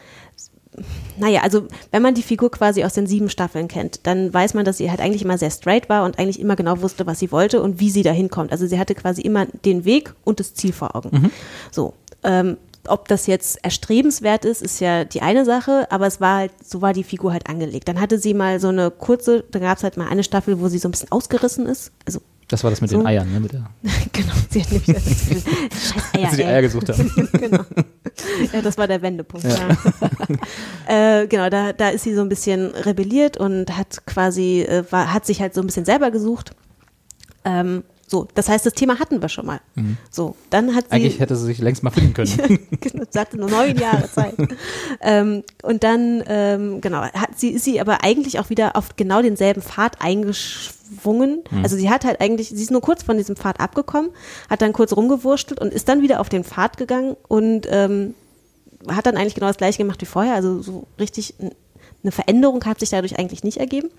naja, 1.19 1.41
also 1.43 1.67
wenn 1.91 2.03
man 2.03 2.15
die 2.15 2.23
Figur 2.23 2.51
quasi 2.51 2.85
aus 2.85 2.93
den 2.95 3.07
sieben 3.07 3.29
Staffeln 3.31 3.67
kennt, 3.67 4.07
dann 4.07 4.33
weiß 4.33 4.55
man, 4.55 4.65
dass 4.65 4.77
sie 4.79 4.91
halt 4.91 5.01
eigentlich 5.01 5.23
immer 5.23 5.39
sehr 5.39 5.51
straight 5.51 5.89
war 5.89 6.05
und 6.05 6.19
eigentlich 6.19 6.39
immer 6.39 6.55
genau 6.55 6.81
wusste, 6.83 7.07
was 7.07 7.19
sie 7.19 7.33
wollte 7.33 7.61
und 7.63 7.81
wie 7.81 7.91
sie 7.91 8.03
dahin 8.03 8.29
kommt. 8.31 8.53
Also 8.53 8.67
sie 8.67 8.79
hatte 8.79 8.95
quasi 8.95 9.23
immer 9.23 9.47
den 9.65 9.85
Weg 9.85 10.13
und 10.25 10.39
das 10.39 10.55
Ziel 10.55 10.73
vor 10.73 10.95
Augen. 10.95 11.31
So. 11.73 11.95
Ähm, 12.23 12.57
ob 12.89 13.09
das 13.09 13.27
jetzt 13.27 13.65
erstrebenswert 13.65 14.45
ist, 14.45 14.63
ist 14.63 14.81
ja 14.81 15.05
die 15.05 15.23
eine 15.23 15.45
Sache, 15.45 15.87
aber 15.91 16.07
es 16.07 16.21
war 16.21 16.37
halt, 16.39 16.53
so 16.65 16.81
war 16.83 16.93
die 16.93 17.05
Figur 17.05 17.33
halt 17.33 17.49
angelegt. 17.49 17.89
Dann 17.89 18.01
hatte 18.01 18.19
sie 18.19 18.35
mal 18.35 18.61
so 18.61 18.69
eine 18.69 18.91
kurze, 18.91 19.45
da 19.51 19.59
gab 19.59 19.79
es 19.79 19.85
halt 19.85 19.97
mal 19.97 20.09
eine 20.09 20.25
Staffel, 20.25 20.61
wo 20.61 20.69
sie 20.69 20.79
so 20.79 20.89
ein 20.89 20.93
bisschen 20.93 21.13
ausgerissen 21.13 21.67
ist. 21.67 21.93
Also 22.07 22.21
Das 22.49 22.65
war 22.65 22.71
das 22.71 22.81
mit 22.81 22.91
So. 22.91 22.99
den 22.99 23.07
Eiern, 23.07 23.31
ne? 23.33 23.41
Mit 23.41 23.53
der, 23.53 23.67
genau, 24.13 24.33
sie 24.51 24.63
hat 24.63 24.71
nämlich 24.73 24.87
das 24.95 25.05
Scheiß 25.93 26.15
Eier, 26.15 26.23
als 26.25 26.31
sie 26.33 26.37
die. 26.39 26.45
Eier 26.45 26.63
gesucht 26.63 26.89
haben. 26.89 27.29
genau. 27.33 27.65
Ja, 28.53 28.63
das 28.63 28.79
war 28.79 28.89
der 28.89 29.01
Wendepunkt. 29.03 29.47
Ja. 29.47 31.23
äh, 31.23 31.27
genau, 31.27 31.49
da, 31.51 31.73
da 31.73 31.91
ist 31.91 32.05
sie 32.05 32.15
so 32.15 32.23
ein 32.23 32.29
bisschen 32.29 32.67
rebelliert 32.75 33.37
und 33.37 33.77
hat 33.77 34.05
quasi, 34.07 34.63
äh, 34.63 34.85
war, 34.91 35.13
hat 35.13 35.27
sich 35.27 35.41
halt 35.41 35.55
so 35.55 35.61
ein 35.61 35.67
bisschen 35.67 35.85
selber 35.85 36.11
gesucht. 36.11 36.53
Ähm, 37.45 37.85
so, 38.11 38.27
das 38.35 38.49
heißt, 38.49 38.65
das 38.65 38.73
Thema 38.73 38.99
hatten 38.99 39.21
wir 39.21 39.29
schon 39.29 39.45
mal. 39.45 39.61
So, 40.11 40.35
dann 40.49 40.75
hat 40.75 40.87
sie. 40.87 40.93
Eigentlich 40.93 41.21
hätte 41.21 41.37
sie 41.37 41.45
sich 41.45 41.59
längst 41.59 41.83
mal 41.83 41.91
finden 41.91 42.15
können. 42.15 42.59
genau, 42.81 43.05
sie 43.09 43.19
hatte 43.19 43.37
nur 43.37 43.51
neun 43.51 43.77
Jahre 43.77 44.11
Zeit. 44.11 44.35
ähm, 45.03 45.45
und 45.63 45.85
dann, 45.85 46.25
ähm, 46.27 46.81
genau, 46.81 47.03
hat 47.03 47.39
sie, 47.39 47.51
ist 47.51 47.65
sie 47.65 47.83
aber 47.83 48.03
eigentlich 48.03 48.39
auch 48.41 48.49
wieder 48.49 48.77
auf 48.77 48.97
genau 48.97 49.21
denselben 49.21 49.61
Pfad 49.61 50.01
eingeschwungen. 50.01 51.45
Also 51.63 51.77
sie 51.77 51.91
hat 51.91 52.07
halt 52.07 52.23
eigentlich, 52.23 52.49
sie 52.49 52.63
ist 52.63 52.71
nur 52.71 52.81
kurz 52.81 53.03
von 53.03 53.19
diesem 53.19 53.37
Pfad 53.37 53.61
abgekommen, 53.61 54.11
hat 54.49 54.63
dann 54.63 54.73
kurz 54.73 54.97
rumgewurschtelt 54.97 55.61
und 55.61 55.75
ist 55.75 55.87
dann 55.91 56.01
wieder 56.01 56.21
auf 56.21 56.31
den 56.31 56.45
Pfad 56.45 56.79
gegangen 56.79 57.15
und 57.29 57.67
ähm, 57.71 58.15
hat 58.89 59.05
dann 59.05 59.19
eigentlich 59.19 59.35
genau 59.35 59.49
das 59.49 59.59
gleiche 59.59 59.79
gemacht 59.79 60.01
wie 60.01 60.07
vorher. 60.07 60.35
Also 60.35 60.63
so 60.63 60.87
richtig 60.99 61.35
eine 62.03 62.13
Veränderung 62.13 62.65
hat 62.65 62.79
sich 62.81 62.91
dadurch 62.91 63.19
eigentlich 63.19 63.43
nicht 63.43 63.57
ergeben. 63.59 63.91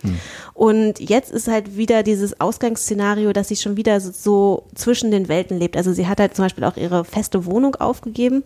Und 0.54 1.00
jetzt 1.00 1.32
ist 1.32 1.48
halt 1.50 1.76
wieder 1.76 2.02
dieses 2.02 2.40
Ausgangsszenario, 2.40 3.34
dass 3.34 3.50
sie 3.50 3.58
schon 3.58 3.76
wieder 3.76 4.00
so- 4.00 4.64
zwischen 4.74 5.12
den 5.12 5.28
Welten 5.28 5.60
lebt. 5.60 5.76
Also 5.76 5.92
sie 5.92 6.08
hat 6.08 6.20
halt 6.20 6.36
zum 6.36 6.46
Beispiel 6.46 6.64
auch 6.64 6.78
ihre 6.78 7.04
feste 7.04 7.46
Wohnung 7.46 7.76
aufgegeben 7.76 8.44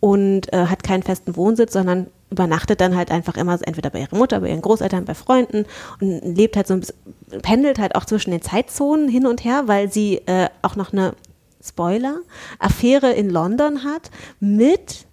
und 0.00 0.52
äh, 0.52 0.66
hat 0.66 0.82
keinen 0.82 1.02
festen 1.02 1.34
Wohnsitz, 1.36 1.72
sondern 1.72 2.08
übernachtet 2.30 2.80
dann 2.80 2.94
halt 2.94 3.10
einfach 3.10 3.36
immer 3.36 3.58
entweder 3.62 3.90
bei 3.90 4.00
ihrer 4.00 4.16
Mutter, 4.16 4.40
bei 4.40 4.50
ihren 4.50 4.60
Großeltern, 4.62 5.04
bei 5.04 5.14
Freunden 5.14 5.64
und 6.00 6.20
lebt 6.36 6.56
halt 6.56 6.66
so 6.66 6.74
ein 6.74 6.80
bisschen, 6.80 6.96
pendelt 7.42 7.78
halt 7.78 7.94
auch 7.96 8.04
zwischen 8.04 8.30
den 8.30 8.42
Zeitzonen 8.42 9.08
hin 9.08 9.26
und 9.26 9.44
her, 9.44 9.62
weil 9.66 9.90
sie 9.90 10.16
äh, 10.26 10.48
auch 10.62 10.76
noch 10.76 10.92
eine 10.92 11.14
Spoiler, 11.62 12.20
Affäre 12.58 13.12
in 13.12 13.28
London 13.30 13.84
hat 13.84 14.10
mit 14.40 15.06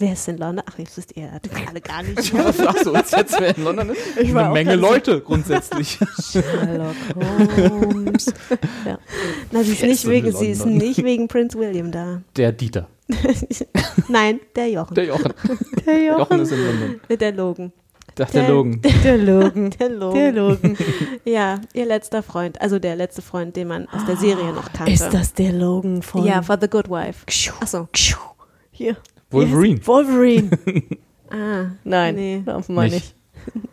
Wer 0.00 0.14
ist 0.14 0.26
in 0.28 0.38
London? 0.38 0.64
Ach, 0.66 0.78
jetzt 0.78 0.96
wisst 0.96 1.14
ihr 1.14 1.30
das 1.42 1.52
alle 1.68 1.80
gar 1.82 2.02
nicht. 2.02 2.32
Was 2.32 2.56
sagst 2.56 2.86
du 2.86 2.90
uns 2.92 3.10
jetzt, 3.10 3.38
wer 3.38 3.54
in 3.56 3.64
London 3.64 3.90
ist? 3.90 4.00
Eine 4.18 4.48
auch 4.48 4.52
Menge 4.54 4.74
Leute 4.76 5.20
grundsätzlich. 5.20 5.98
Sherlock 6.32 6.94
Holmes. 7.14 8.32
ja. 8.86 8.98
Na, 9.52 9.62
sie 9.62 9.72
ist, 9.72 9.82
nicht 9.82 10.08
wegen, 10.08 10.32
sie 10.32 10.48
ist 10.48 10.64
nicht 10.64 11.04
wegen 11.04 11.28
Prince 11.28 11.58
William 11.58 11.92
da. 11.92 12.22
Der 12.34 12.50
Dieter. 12.52 12.88
Nein, 14.08 14.40
der 14.56 14.70
Jochen. 14.70 14.94
Der 14.94 15.04
Jochen. 15.04 15.32
Der 15.86 16.02
Jochen 16.02 16.18
Jochen. 16.20 16.40
ist 16.40 16.52
in 16.52 16.64
London. 16.66 17.00
Mit 17.08 17.20
der 17.20 17.32
Logan. 17.32 17.72
Dachte 18.14 18.32
der 18.32 18.42
Der- 18.42 18.50
Logan. 18.54 18.80
Der 19.04 19.18
Logan. 19.18 19.70
Der 19.70 19.88
Logan. 19.90 20.14
Der 20.14 20.32
Logan. 20.32 20.76
Ja, 21.24 21.60
ihr 21.74 21.86
letzter 21.86 22.22
Freund. 22.22 22.60
Also 22.60 22.78
der 22.78 22.96
letzte 22.96 23.20
Freund, 23.22 23.54
den 23.56 23.68
man 23.68 23.86
aus 23.88 24.04
der 24.06 24.16
Serie 24.16 24.52
noch 24.52 24.72
kannte. 24.72 24.92
Ist 24.92 25.10
das 25.12 25.34
der 25.34 25.52
Logan 25.52 26.02
von 26.02 26.24
Ja, 26.24 26.40
for 26.42 26.56
the 26.60 26.68
good 26.68 26.88
wife. 26.88 27.26
Achso. 27.60 27.88
hier? 28.70 28.96
Wolverine. 29.30 29.86
Wolverine. 29.86 30.50
Ah, 31.32 31.66
Nein, 31.84 32.16
Nee. 32.16 32.42
offenbar 32.46 32.86
Nicht. 32.86 32.94
nicht. 32.94 33.14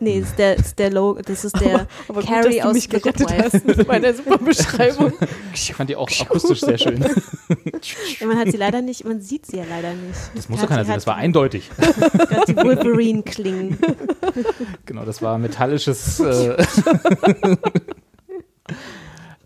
nee, 0.00 0.18
ist 0.20 0.38
der, 0.38 0.56
ist 0.56 0.78
der 0.78 0.90
Logan. 0.92 1.24
Das 1.26 1.44
ist 1.44 1.60
der 1.60 1.88
Aber 2.06 2.22
Carrie 2.22 2.50
gut, 2.50 2.54
dass 2.54 2.62
du 2.62 2.68
aus 2.68 2.74
mich 2.74 2.88
gerettet 2.88 3.26
hast 3.36 3.66
mit 3.66 3.88
meiner 3.88 4.14
super 4.14 4.38
Beschreibung. 4.38 5.12
Ich 5.52 5.74
fand 5.74 5.90
die 5.90 5.96
auch 5.96 6.08
akustisch 6.20 6.60
sehr 6.60 6.78
schön. 6.78 7.04
Ja, 8.20 8.26
man 8.28 8.38
hat 8.38 8.52
sie 8.52 8.56
leider 8.56 8.80
nicht, 8.80 9.04
man 9.04 9.20
sieht 9.20 9.46
sie 9.46 9.56
ja 9.56 9.64
leider 9.68 9.92
nicht. 9.92 10.16
Das 10.36 10.48
muss 10.48 10.60
doch 10.60 10.68
keiner 10.68 10.84
sehen, 10.84 10.94
das 10.94 11.06
war 11.08 11.16
eindeutig. 11.16 11.68
Hat 11.78 12.46
die 12.46 12.56
Wolverine 12.56 13.24
klingen. 13.24 13.76
Genau, 14.86 15.04
das 15.04 15.20
war 15.20 15.36
metallisches. 15.38 16.20
Äh, 16.20 16.56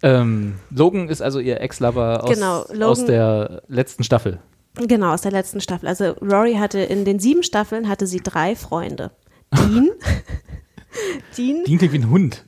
ähm, 0.02 0.56
Logan 0.70 1.08
ist 1.08 1.22
also 1.22 1.38
ihr 1.38 1.60
Ex-Lover 1.60 2.24
aus, 2.24 2.30
Genau, 2.30 2.64
aus 2.86 3.04
der 3.06 3.62
letzten 3.68 4.04
Staffel. 4.04 4.40
Genau, 4.74 5.12
aus 5.12 5.22
der 5.22 5.32
letzten 5.32 5.60
Staffel. 5.60 5.88
Also 5.88 6.12
Rory 6.20 6.54
hatte 6.54 6.80
in 6.80 7.04
den 7.04 7.18
sieben 7.18 7.42
Staffeln 7.42 7.88
hatte 7.88 8.06
sie 8.06 8.20
drei 8.20 8.56
Freunde. 8.56 9.10
Dean. 9.54 9.90
Dean, 11.36 11.64
Die 11.64 11.76
klingt 11.76 11.92
wie 11.92 11.98
ein 11.98 12.10
Hund. 12.10 12.44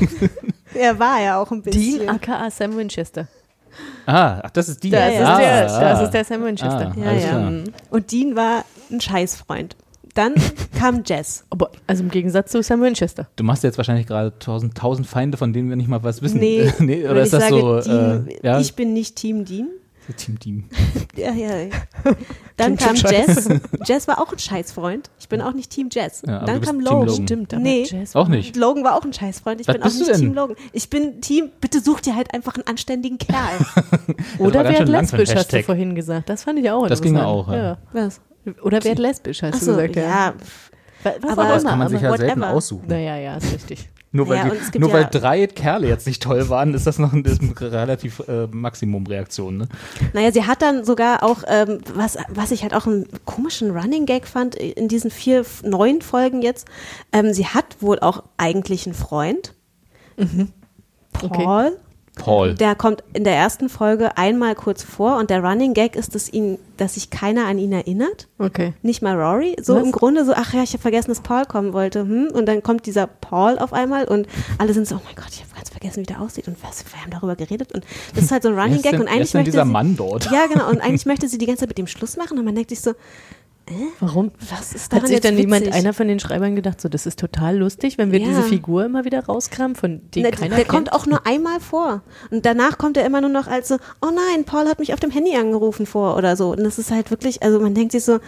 er 0.74 0.98
war 0.98 1.20
ja 1.20 1.40
auch 1.40 1.50
ein 1.50 1.62
bisschen. 1.62 2.00
Dean 2.00 2.08
aka 2.08 2.50
Sam 2.50 2.76
Winchester. 2.76 3.28
Ah, 4.06 4.40
ach, 4.42 4.50
das 4.50 4.68
ist 4.68 4.82
die. 4.82 4.90
Das, 4.90 5.00
ah, 5.02 5.08
ist, 5.08 5.18
der, 5.18 5.70
ah. 5.70 5.80
das 5.80 6.02
ist 6.02 6.10
der 6.10 6.24
Sam 6.24 6.44
Winchester. 6.44 6.94
Ah, 6.96 7.00
Ja, 7.00 7.12
ja. 7.12 7.64
Und 7.90 8.12
Dean 8.12 8.36
war 8.36 8.64
ein 8.90 9.00
Scheißfreund. 9.00 9.76
Dann 10.14 10.34
kam 10.78 11.02
Jess. 11.04 11.44
Aber 11.50 11.70
also 11.86 12.02
im 12.02 12.10
Gegensatz 12.10 12.50
zu 12.50 12.62
Sam 12.62 12.80
Winchester. 12.80 13.28
Du 13.36 13.44
machst 13.44 13.62
jetzt 13.64 13.76
wahrscheinlich 13.76 14.06
gerade 14.06 14.38
tausend, 14.38 14.74
tausend 14.74 15.06
Feinde, 15.06 15.36
von 15.36 15.52
denen 15.52 15.68
wir 15.68 15.76
nicht 15.76 15.88
mal 15.88 16.02
was 16.02 16.22
wissen. 16.22 16.40
Nee, 16.40 16.72
nee 16.78 17.04
oder 17.04 17.16
wenn 17.16 17.22
ist 17.22 17.34
ich 17.34 17.38
das 17.38 17.48
sage, 17.50 17.60
so? 17.60 17.80
Dean, 17.80 18.28
äh, 18.28 18.38
ja, 18.42 18.60
ich 18.60 18.74
bin 18.74 18.94
nicht 18.94 19.16
Team 19.16 19.44
Dean. 19.44 19.68
Team 20.14 20.38
Team. 20.38 20.64
Ja, 21.16 21.32
ja. 21.32 21.56
ja. 21.56 21.70
Dann 22.58 22.76
Klingt 22.76 23.02
kam 23.02 23.10
Jess. 23.10 23.48
Jess 23.86 24.06
war 24.06 24.20
auch 24.20 24.30
ein 24.32 24.38
Scheißfreund. 24.38 25.08
Ich 25.18 25.30
bin 25.30 25.40
auch 25.40 25.54
nicht 25.54 25.70
Team 25.70 25.88
Jess. 25.90 26.22
Ja, 26.26 26.44
Dann 26.44 26.60
kam 26.60 26.76
Team 26.76 26.80
Logan. 26.84 27.06
Logan. 27.08 27.22
Stimmt, 27.24 27.54
aber 27.54 27.62
Nee. 27.62 27.84
Jazz 27.88 28.14
Auch 28.14 28.28
nicht. 28.28 28.54
Logan 28.54 28.84
war 28.84 28.94
auch 28.96 29.02
ein 29.04 29.14
Scheißfreund. 29.14 29.62
Ich 29.62 29.66
Was 29.66 29.74
bin 29.76 29.82
auch 29.82 29.92
nicht? 29.94 30.14
Team 30.14 30.34
Logan. 30.34 30.56
Ich 30.72 30.90
bin 30.90 31.22
Team, 31.22 31.50
bitte 31.58 31.80
such 31.80 32.00
dir 32.02 32.14
halt 32.14 32.34
einfach 32.34 32.54
einen 32.56 32.66
anständigen 32.66 33.16
Kerl. 33.16 33.56
Oder 34.38 34.62
ganz 34.62 34.68
wer 34.68 34.76
schön 34.76 34.86
lang 34.88 35.06
für 35.06 35.16
ein 35.16 35.20
lesbisch, 35.20 35.34
hast 35.36 35.52
du 35.54 35.62
vorhin 35.62 35.94
gesagt. 35.94 36.28
Das 36.28 36.44
fand 36.44 36.58
ich 36.58 36.70
auch 36.70 36.86
Das 36.86 37.00
ging 37.00 37.14
interessant. 37.14 37.48
auch, 37.48 37.52
ja. 37.52 37.78
Was? 37.94 38.20
Oder 38.62 38.84
wer 38.84 38.84
wer 38.84 38.94
lesbisch, 38.96 39.42
hast 39.42 39.54
Achso, 39.54 39.72
du 39.74 39.88
gesagt. 39.88 39.96
ja. 39.96 40.34
Was 41.02 41.14
Aber 41.32 41.44
auch 41.44 41.48
das 41.54 41.64
kann 41.64 41.78
man 41.78 41.88
sich 41.88 42.00
ja 42.02 42.14
selten 42.16 42.40
whatever. 42.42 42.54
aussuchen. 42.54 42.84
Naja, 42.88 43.16
ja, 43.16 43.36
ist 43.36 43.52
richtig. 43.54 43.88
Nur 44.16 44.28
weil, 44.28 44.38
Ja, 44.38 44.50
die, 44.72 44.78
nur 44.78 44.88
ja- 44.88 44.94
weil 44.96 45.08
drei 45.10 45.46
Kerle 45.46 45.88
jetzt 45.88 46.06
nicht 46.06 46.22
toll 46.22 46.48
waren, 46.48 46.74
ist 46.74 46.86
das 46.86 46.98
noch 46.98 47.12
ein, 47.12 47.24
ist 47.24 47.42
ein 47.42 47.52
relativ 47.52 48.20
äh, 48.26 48.46
Maximum-Reaktion. 48.50 49.58
Ne? 49.58 49.68
Naja, 50.12 50.32
sie 50.32 50.44
hat 50.44 50.62
dann 50.62 50.84
sogar 50.84 51.22
auch, 51.22 51.42
ähm, 51.46 51.80
was, 51.94 52.16
was 52.28 52.50
ich 52.50 52.62
halt 52.62 52.74
auch 52.74 52.86
einen 52.86 53.06
komischen 53.24 53.70
Running 53.76 54.06
Gag 54.06 54.26
fand 54.26 54.54
in 54.54 54.88
diesen 54.88 55.10
vier 55.10 55.44
neuen 55.62 56.02
Folgen 56.02 56.42
jetzt, 56.42 56.66
ähm, 57.12 57.32
sie 57.32 57.46
hat 57.46 57.76
wohl 57.80 57.98
auch 58.00 58.24
eigentlich 58.36 58.86
einen 58.86 58.94
Freund. 58.94 59.52
Okay. 60.18 61.44
Paul. 61.44 61.76
Paul. 62.16 62.54
Der 62.54 62.74
kommt 62.74 63.04
in 63.12 63.22
der 63.22 63.34
ersten 63.36 63.68
Folge 63.68 64.16
einmal 64.16 64.54
kurz 64.56 64.82
vor 64.82 65.18
und 65.18 65.30
der 65.30 65.44
Running 65.44 65.74
Gag 65.74 65.94
ist, 65.94 66.14
dass, 66.14 66.32
ihn, 66.32 66.58
dass 66.76 66.94
sich 66.94 67.10
keiner 67.10 67.46
an 67.46 67.58
ihn 67.58 67.72
erinnert. 67.72 68.26
Okay. 68.38 68.72
Nicht 68.82 69.02
mal 69.02 69.14
Rory. 69.14 69.54
So 69.62 69.76
Was? 69.76 69.84
im 69.84 69.92
Grunde 69.92 70.24
so, 70.24 70.32
ach 70.34 70.52
ja, 70.52 70.62
ich 70.62 70.72
habe 70.72 70.82
vergessen, 70.82 71.10
dass 71.10 71.20
Paul 71.20 71.44
kommen 71.44 71.72
wollte. 71.72 72.00
Hm? 72.00 72.30
Und 72.32 72.46
dann 72.46 72.62
kommt 72.62 72.86
dieser 72.86 73.06
Paul 73.06 73.58
auf 73.58 73.72
einmal 73.72 74.06
und 74.06 74.26
alle 74.58 74.72
sind 74.72 74.88
so, 74.88 74.96
oh 74.96 75.00
mein 75.04 75.14
Gott, 75.14 75.28
ich 75.30 75.42
habe 75.42 75.54
ganz 75.54 75.70
vergessen, 75.70 76.00
wie 76.00 76.06
der 76.06 76.20
aussieht. 76.20 76.48
Und 76.48 76.56
was, 76.62 76.84
wir 76.92 77.00
haben 77.02 77.10
darüber 77.10 77.36
geredet. 77.36 77.72
Und 77.72 77.84
das 78.14 78.24
ist 78.24 78.32
halt 78.32 78.42
so 78.42 78.48
ein 78.48 78.58
Running 78.58 78.82
Gag. 78.82 78.92
denn- 78.92 79.02
und 79.02 79.08
eigentlich 79.08 79.22
ist 79.22 79.34
denn 79.34 79.40
möchte 79.40 79.50
dieser 79.52 79.64
sie, 79.66 79.70
Mann 79.70 79.96
dort? 79.96 80.30
Ja, 80.32 80.46
genau. 80.46 80.68
Und 80.70 80.80
eigentlich 80.80 81.06
möchte 81.06 81.28
sie 81.28 81.38
die 81.38 81.46
ganze 81.46 81.60
Zeit 81.60 81.68
mit 81.68 81.78
dem 81.78 81.86
Schluss 81.86 82.16
machen. 82.16 82.38
Und 82.38 82.44
man 82.44 82.54
denkt 82.54 82.70
sich 82.70 82.80
so, 82.80 82.92
Warum? 84.00 84.30
was 84.50 84.72
ist 84.72 84.92
daran 84.92 85.02
Hat 85.02 85.08
sich 85.08 85.20
dann 85.20 85.34
niemand, 85.34 85.62
witzig? 85.66 85.74
einer 85.74 85.92
von 85.92 86.06
den 86.06 86.20
Schreibern 86.20 86.54
gedacht, 86.54 86.80
so, 86.80 86.88
das 86.88 87.04
ist 87.04 87.18
total 87.18 87.56
lustig, 87.56 87.98
wenn 87.98 88.12
wir 88.12 88.20
Ja. 88.20 88.26
diese 88.28 88.42
Figur 88.44 88.84
immer 88.84 89.04
wieder 89.04 89.24
rauskramen, 89.24 89.74
von 89.74 90.00
der 90.14 90.22
Ne, 90.22 90.30
keiner 90.30 90.50
der 90.54 90.58
kennt? 90.64 90.68
kommt 90.68 90.92
auch 90.92 91.06
nur 91.06 91.26
einmal 91.26 91.58
vor. 91.58 92.02
Und 92.30 92.46
danach 92.46 92.78
kommt 92.78 92.96
er 92.96 93.04
immer 93.04 93.20
nur 93.20 93.30
noch 93.30 93.48
als 93.48 93.68
so, 93.68 93.76
oh 94.00 94.10
nein, 94.14 94.44
Paul 94.44 94.66
hat 94.68 94.78
mich 94.78 94.92
auf 94.94 95.00
dem 95.00 95.10
Handy 95.10 95.34
angerufen 95.36 95.84
vor 95.86 96.16
oder 96.16 96.36
so. 96.36 96.50
Und 96.52 96.62
das 96.62 96.78
ist 96.78 96.90
halt 96.92 97.10
wirklich, 97.10 97.42
also 97.42 97.58
man 97.58 97.74
denkt 97.74 97.90
sich 97.92 98.04
so, 98.04 98.18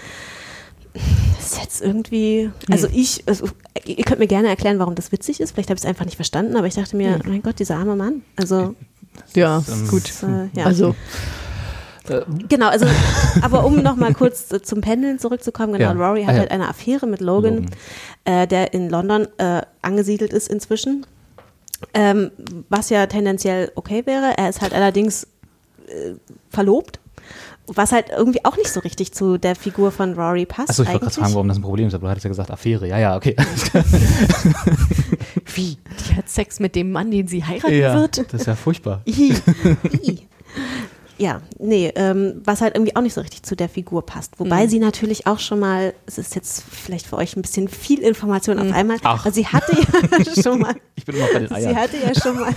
das 0.93 1.53
ist 1.53 1.63
jetzt 1.63 1.83
irgendwie, 1.83 2.51
also 2.71 2.89
ich, 2.93 3.23
also 3.27 3.49
ihr 3.85 4.05
könnt 4.05 4.19
mir 4.19 4.27
gerne 4.27 4.49
erklären, 4.49 4.79
warum 4.81 4.97
das 4.97 5.13
witzig 5.13 5.41
ist. 5.41 5.53
Vielleicht 5.53 5.71
habe 5.71 5.77
ich 5.79 5.85
es 5.85 5.89
einfach 5.89 6.05
nicht 6.05 6.17
verstanden, 6.17 6.57
aber 6.57 6.67
ich 6.67 6.75
dachte 6.75 6.97
mir, 6.97 7.21
mein 7.25 7.43
Gott, 7.43 7.61
dieser 7.61 7.77
arme 7.77 7.95
Mann. 7.95 8.23
Also, 8.37 8.75
Ja, 9.35 9.63
gut. 9.89 10.05
das, 10.09 10.23
äh, 10.25 10.49
ja. 10.55 10.65
Also, 10.65 10.97
Genau, 12.49 12.69
also, 12.69 12.87
aber 13.43 13.65
um 13.65 13.83
nochmal 13.83 14.15
kurz 14.15 14.51
äh, 14.53 14.63
zum 14.63 14.81
Pendeln 14.81 15.19
zurückzukommen, 15.19 15.75
genau, 15.75 15.95
Ja. 15.95 16.09
Rory 16.09 16.23
hat 16.25 16.31
Ah, 16.31 16.35
ja. 16.35 16.39
halt 16.41 16.51
eine 16.51 16.69
Affäre 16.69 17.07
mit 17.07 17.21
Logan, 17.21 17.57
Logan. 17.57 17.71
Äh, 18.25 18.47
der 18.47 18.75
in 18.75 18.91
London 18.91 19.27
äh, 19.39 19.63
angesiedelt 19.83 20.33
ist 20.33 20.49
inzwischen. 20.49 21.07
Ähm, 21.95 22.33
was 22.69 22.91
ja 22.91 23.07
tendenziell 23.07 23.71
okay 23.77 24.05
wäre. 24.05 24.37
Er 24.37 24.49
ist 24.49 24.61
halt 24.61 24.75
allerdings 24.75 25.25
äh, 25.87 26.15
verlobt. 26.51 26.99
Was 27.71 27.93
halt 27.93 28.07
irgendwie 28.09 28.43
auch 28.47 28.57
nicht 28.57 28.71
so 28.73 28.81
richtig 28.81 29.13
zu 29.13 29.37
der 29.37 29.55
Figur 29.55 29.93
von 29.93 30.15
Rory 30.15 30.47
passt. 30.47 30.71
Achso, 30.71 30.85
ich 30.85 30.89
wollte 30.89 31.01
gerade 31.01 31.15
fragen, 31.15 31.35
warum 31.35 31.49
das 31.49 31.59
ein 31.59 31.63
Problem 31.63 31.87
ist, 31.87 31.93
aber 31.95 32.07
du 32.07 32.11
hattest 32.11 32.25
ja 32.25 32.29
gesagt 32.31 32.51
Affäre. 32.51 32.89
Ja, 32.89 32.99
ja, 32.99 33.15
okay. 33.17 33.37
wie? 35.55 35.77
Die 36.09 36.15
hat 36.17 36.31
Sex 36.31 36.61
mit 36.61 36.75
dem 36.75 36.91
Mann, 36.93 37.11
den 37.11 37.29
sie 37.29 37.45
heiraten 37.45 37.75
ja, 37.79 37.95
wird? 37.95 38.33
das 38.33 38.41
ist 38.41 38.47
ja 38.47 38.55
furchtbar. 38.55 39.03
I. 39.07 39.35
I. 40.03 40.27
Ja, 41.19 41.43
nee, 41.59 41.93
ähm, 41.97 42.41
was 42.45 42.61
halt 42.61 42.77
irgendwie 42.77 42.95
auch 42.95 43.01
nicht 43.01 43.15
so 43.15 43.21
richtig 43.21 43.43
zu 43.43 43.57
der 43.57 43.69
Figur 43.69 44.07
passt. 44.07 44.39
Wobei 44.39 44.65
Mhm. 44.67 44.71
sie 44.71 44.79
natürlich 44.79 45.27
auch 45.27 45.41
schon 45.41 45.59
mal, 45.59 45.93
es 46.07 46.17
ist 46.17 46.35
jetzt 46.37 46.63
vielleicht 46.71 47.07
für 47.09 47.17
euch 47.17 47.35
ein 47.37 47.43
bisschen 47.43 47.67
viel 47.69 47.99
Information 48.01 48.59
auf 48.61 48.73
einmal, 48.73 48.97
Mhm. 48.99 49.03
Ach. 49.05 49.21
aber 49.25 49.33
sie 49.35 49.47
hatte 49.47 49.73
ja 49.77 50.43
schon 50.43 50.61
mal, 50.61 50.75
Ich 50.95 51.05
bin 51.05 51.17
immer 51.17 51.27
bei 51.33 51.39
den 51.41 51.49
sie 51.49 51.55
Eiern. 51.55 51.77
hatte 51.77 51.97
ja 51.97 52.15
schon 52.15 52.39
mal, 52.39 52.55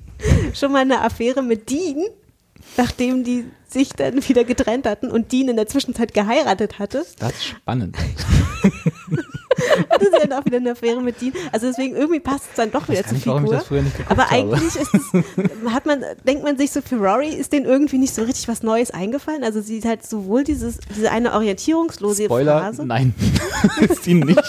schon 0.54 0.70
mal 0.72 0.82
eine 0.82 1.00
Affäre 1.00 1.42
mit 1.42 1.70
Dean, 1.70 2.02
nachdem 2.76 3.24
die 3.24 3.46
sich 3.68 3.88
dann 3.90 4.26
wieder 4.28 4.44
getrennt 4.44 4.86
hatten 4.86 5.10
und 5.10 5.32
Dean 5.32 5.48
in 5.48 5.56
der 5.56 5.66
Zwischenzeit 5.66 6.12
geheiratet 6.14 6.78
hatte. 6.78 7.04
Das 7.18 7.32
ist 7.32 7.44
spannend. 7.44 7.96
Hatte 9.90 10.06
sie 10.06 10.28
dann 10.28 10.32
auch 10.32 10.44
wieder 10.44 10.58
eine 10.58 10.72
Affäre 10.72 11.00
mit 11.00 11.20
Dean. 11.20 11.32
Also 11.52 11.66
deswegen 11.66 11.96
irgendwie 11.96 12.20
passt 12.20 12.44
es 12.50 12.56
dann 12.56 12.70
doch 12.70 12.88
wieder 12.88 13.04
zur 13.04 13.16
ich 13.16 13.24
Figur. 13.24 13.40
nicht 13.40 13.70
Aber 14.08 14.30
habe. 14.30 14.32
eigentlich 14.32 14.76
ist 14.76 14.94
es, 14.94 15.72
hat 15.72 15.86
man, 15.86 16.04
denkt 16.26 16.44
man 16.44 16.56
sich 16.56 16.72
so, 16.72 16.80
für 16.80 16.96
Rory 16.96 17.28
ist 17.28 17.52
denen 17.52 17.66
irgendwie 17.66 17.98
nicht 17.98 18.14
so 18.14 18.22
richtig 18.22 18.48
was 18.48 18.62
Neues 18.62 18.90
eingefallen. 18.90 19.44
Also 19.44 19.60
sie 19.60 19.82
hat 19.82 20.06
sowohl 20.06 20.44
dieses, 20.44 20.78
diese 20.96 21.10
eine 21.10 21.32
orientierungslose 21.32 22.24
Spoiler, 22.24 22.60
Phase, 22.60 22.86
nein. 22.86 23.14
ist 23.80 24.06
ihn 24.06 24.20
nicht. 24.20 24.40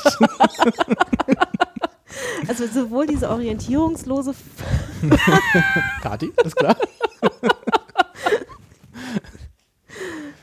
also 2.47 2.67
sowohl 2.67 3.07
diese 3.07 3.29
orientierungslose 3.29 4.33
Kati, 6.01 6.31
ist 6.43 6.55
klar. 6.55 6.77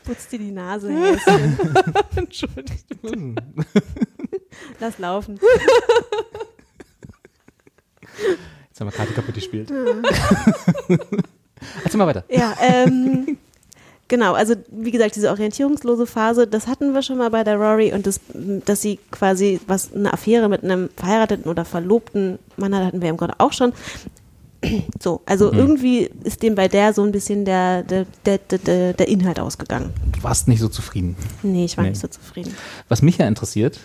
putzt 0.03 0.31
dir 0.31 0.39
die 0.39 0.51
Nase. 0.51 0.91
Entschuldigung. 2.15 3.35
Lass 4.79 4.97
laufen. 4.99 5.39
Jetzt 8.69 8.79
haben 8.79 8.87
wir 8.87 8.91
Kati 8.97 9.13
kaputt 9.13 9.35
gespielt. 9.35 9.71
Erzähl 11.83 11.97
mal 11.97 12.07
weiter. 12.07 12.23
Ja, 12.29 12.53
ähm, 12.61 13.37
genau, 14.07 14.33
also 14.33 14.55
wie 14.71 14.91
gesagt, 14.91 15.15
diese 15.15 15.29
orientierungslose 15.29 16.05
Phase, 16.05 16.47
das 16.47 16.67
hatten 16.67 16.93
wir 16.93 17.01
schon 17.01 17.17
mal 17.17 17.29
bei 17.29 17.43
der 17.43 17.55
Rory 17.57 17.93
und 17.93 18.05
das, 18.05 18.19
dass 18.33 18.81
sie 18.81 18.99
quasi 19.11 19.59
was 19.67 19.93
eine 19.93 20.11
Affäre 20.13 20.49
mit 20.49 20.63
einem 20.63 20.89
verheirateten 20.97 21.49
oder 21.49 21.65
verlobten 21.65 22.39
Mann 22.57 22.75
hat, 22.75 22.83
hatten 22.85 23.01
wir 23.01 23.09
im 23.09 23.17
Grunde 23.17 23.35
auch 23.39 23.53
schon. 23.53 23.73
So, 25.01 25.21
also 25.25 25.51
Mhm. 25.51 25.57
irgendwie 25.59 26.09
ist 26.23 26.41
dem 26.41 26.55
bei 26.55 26.69
der 26.69 26.93
so 26.93 27.03
ein 27.03 27.11
bisschen 27.11 27.43
der, 27.43 27.83
der, 27.83 28.05
der, 28.25 28.37
der, 28.37 28.93
der 28.93 29.07
Inhalt 29.09 29.37
ausgegangen. 29.39 29.91
Du 30.13 30.23
warst 30.23 30.47
nicht 30.47 30.61
so 30.61 30.69
zufrieden. 30.69 31.17
Nee, 31.41 31.65
ich 31.65 31.75
war 31.75 31.83
Nee. 31.83 31.89
nicht 31.91 31.99
so 32.01 32.07
zufrieden. 32.07 32.55
Was 32.87 33.01
mich 33.01 33.17
ja 33.17 33.27
interessiert, 33.27 33.79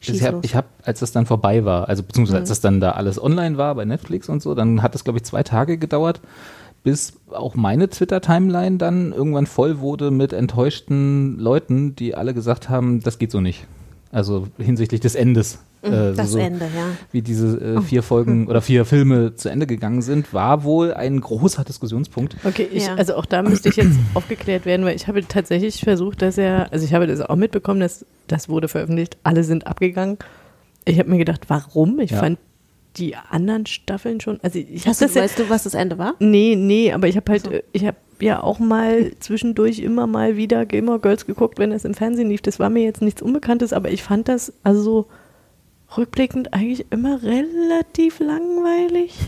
Schieß 0.00 0.16
ich 0.16 0.24
habe, 0.24 0.40
hab, 0.42 0.66
als 0.82 1.00
das 1.00 1.12
dann 1.12 1.26
vorbei 1.26 1.64
war, 1.64 1.88
also 1.88 2.02
beziehungsweise 2.02 2.38
als 2.38 2.48
das 2.48 2.60
dann 2.60 2.80
da 2.80 2.92
alles 2.92 3.22
online 3.22 3.56
war 3.56 3.74
bei 3.74 3.84
Netflix 3.84 4.28
und 4.28 4.42
so, 4.42 4.54
dann 4.54 4.82
hat 4.82 4.94
das, 4.94 5.04
glaube 5.04 5.18
ich, 5.18 5.24
zwei 5.24 5.42
Tage 5.42 5.78
gedauert, 5.78 6.20
bis 6.82 7.14
auch 7.30 7.54
meine 7.54 7.88
Twitter-Timeline 7.88 8.76
dann 8.76 9.12
irgendwann 9.12 9.46
voll 9.46 9.80
wurde 9.80 10.10
mit 10.10 10.32
enttäuschten 10.32 11.38
Leuten, 11.38 11.96
die 11.96 12.14
alle 12.14 12.34
gesagt 12.34 12.68
haben, 12.68 13.00
das 13.02 13.18
geht 13.18 13.30
so 13.32 13.40
nicht. 13.40 13.66
Also 14.12 14.46
hinsichtlich 14.58 15.00
des 15.00 15.14
Endes. 15.14 15.58
Äh, 15.92 16.10
Mhm, 16.12 16.16
Das 16.16 16.30
so, 16.32 16.38
Ende, 16.38 16.64
ja. 16.66 16.88
Wie 17.12 17.22
diese 17.22 17.58
äh, 17.60 17.80
vier 17.80 18.02
Folgen 18.02 18.46
oder 18.48 18.60
vier 18.60 18.84
Filme 18.84 19.34
zu 19.36 19.48
Ende 19.48 19.66
gegangen 19.66 20.02
sind, 20.02 20.32
war 20.34 20.64
wohl 20.64 20.92
ein 20.94 21.20
großer 21.20 21.64
Diskussionspunkt. 21.64 22.36
Okay, 22.44 22.68
ich, 22.72 22.86
Ja. 22.86 22.94
also 22.94 23.14
auch 23.14 23.26
da 23.26 23.42
müsste 23.42 23.68
ich 23.68 23.76
jetzt 23.76 23.98
aufgeklärt 24.14 24.66
werden, 24.66 24.84
weil 24.84 24.96
ich 24.96 25.06
habe 25.08 25.26
tatsächlich 25.26 25.80
versucht, 25.80 26.22
dass 26.22 26.38
er, 26.38 26.72
also 26.72 26.84
ich 26.84 26.94
habe 26.94 27.06
das 27.06 27.20
auch 27.20 27.36
mitbekommen, 27.36 27.80
dass 27.80 28.04
das 28.28 28.48
wurde 28.48 28.68
veröffentlicht, 28.68 29.16
alle 29.22 29.44
sind 29.44 29.66
abgegangen. 29.66 30.18
Ich 30.84 30.98
habe 30.98 31.10
mir 31.10 31.18
gedacht, 31.18 31.42
warum? 31.48 32.00
Ich 32.00 32.10
Ja. 32.12 32.18
fand 32.20 32.38
die 32.96 33.14
anderen 33.30 33.66
Staffeln 33.66 34.20
schon, 34.22 34.40
also 34.42 34.58
ich 34.58 34.86
Hast 34.86 35.02
du, 35.02 35.04
das 35.04 35.14
ja, 35.14 35.22
weißt 35.22 35.38
du, 35.38 35.50
was 35.50 35.64
das 35.64 35.74
Ende 35.74 35.98
war? 35.98 36.14
nee, 36.18 36.56
nee, 36.56 36.92
aber 36.92 37.08
ich 37.08 37.16
habe 37.16 37.30
halt, 37.30 37.46
äh, 37.46 37.62
ich 37.72 37.84
habe 37.84 37.98
ja 38.20 38.42
auch 38.42 38.58
mal 38.58 39.12
zwischendurch 39.20 39.80
immer 39.80 40.06
mal 40.06 40.38
wieder 40.38 40.64
Gamer 40.64 40.98
Girls 40.98 41.26
geguckt, 41.26 41.58
wenn 41.58 41.72
es 41.72 41.84
im 41.84 41.92
Fernsehen 41.92 42.30
lief. 42.30 42.40
Das 42.40 42.58
war 42.58 42.70
mir 42.70 42.82
jetzt 42.84 43.02
nichts 43.02 43.20
Unbekanntes, 43.20 43.74
aber 43.74 43.90
ich 43.90 44.02
fand 44.02 44.28
das 44.28 44.54
also 44.62 44.80
so 44.82 45.06
rückblickend 45.96 46.52
eigentlich 46.54 46.86
immer 46.90 47.22
relativ 47.22 48.20
langweilig 48.20 49.18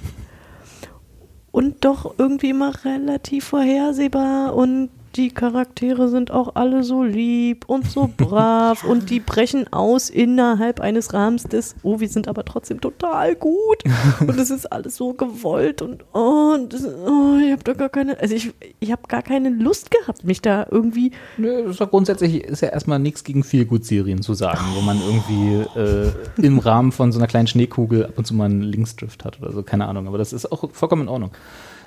und 1.51 1.85
doch 1.85 2.19
irgendwie 2.19 2.51
immer 2.51 2.85
relativ 2.85 3.45
vorhersehbar 3.45 4.55
und 4.55 4.91
die 5.19 5.31
Charaktere 5.31 6.09
sind 6.09 6.31
auch 6.31 6.55
alle 6.55 6.85
so 6.85 7.03
lieb 7.03 7.65
und 7.67 7.91
so 7.91 8.09
brav 8.17 8.85
und 8.85 9.11
die 9.11 9.19
brechen 9.19 9.71
aus 9.73 10.11
innerhalb 10.11 10.81
eines 10.81 11.13
Rahmens 11.13 11.43
des, 11.43 11.75
oh, 11.83 11.99
wir 11.99 12.09
sind 12.09 12.29
aber 12.29 12.45
trotzdem 12.45 12.81
total 12.81 13.35
gut 13.35 13.83
und 14.21 14.39
es 14.39 14.51
ist 14.51 14.67
alles 14.73 14.97
so 14.97 15.13
gewollt 15.13 15.83
und 15.83 16.05
oh, 16.15 16.55
und 16.55 16.73
das, 16.73 16.85
oh 16.85 17.37
ich 17.45 17.51
habe 17.51 17.65
da 17.65 17.73
gar 17.73 17.89
keine, 17.89 18.19
also 18.21 18.35
ich, 18.35 18.55
ich 18.79 18.93
habe 18.93 19.03
gar 19.09 19.23
keine 19.23 19.51
Lust 19.51 19.91
gehabt, 19.91 20.23
mich 20.25 20.41
da 20.41 20.67
irgendwie, 20.71 21.11
Nö, 21.37 21.63
das 21.63 21.73
ist 21.73 21.81
doch 21.81 21.91
grundsätzlich 21.91 22.45
ist 22.45 22.63
ja 22.63 22.69
erstmal 22.69 23.01
nichts 23.01 23.25
gegen 23.25 23.43
viel 23.43 23.65
gut 23.65 23.85
Serien 23.85 24.23
zu 24.23 24.35
sagen, 24.35 24.61
wo 24.75 24.81
man 24.83 25.01
irgendwie 25.01 25.79
äh, 25.79 26.13
im 26.47 26.61
Rahmen 26.61 26.93
von 26.93 27.11
so 27.11 27.19
einer 27.19 27.27
kleinen 27.27 27.49
Schneekugel 27.49 28.07
ab 28.07 28.13
und 28.17 28.25
zu 28.25 28.35
mal 28.35 28.45
einen 28.45 28.63
Linksdrift 28.63 29.25
hat 29.25 29.41
oder 29.43 29.53
so, 29.53 29.65
keine 29.65 29.87
Ahnung. 29.87 30.07
Aber 30.07 30.19
das 30.19 30.33
ist 30.33 30.51
auch 30.53 30.71
vollkommen 30.73 31.03
in 31.03 31.09
Ordnung. 31.09 31.33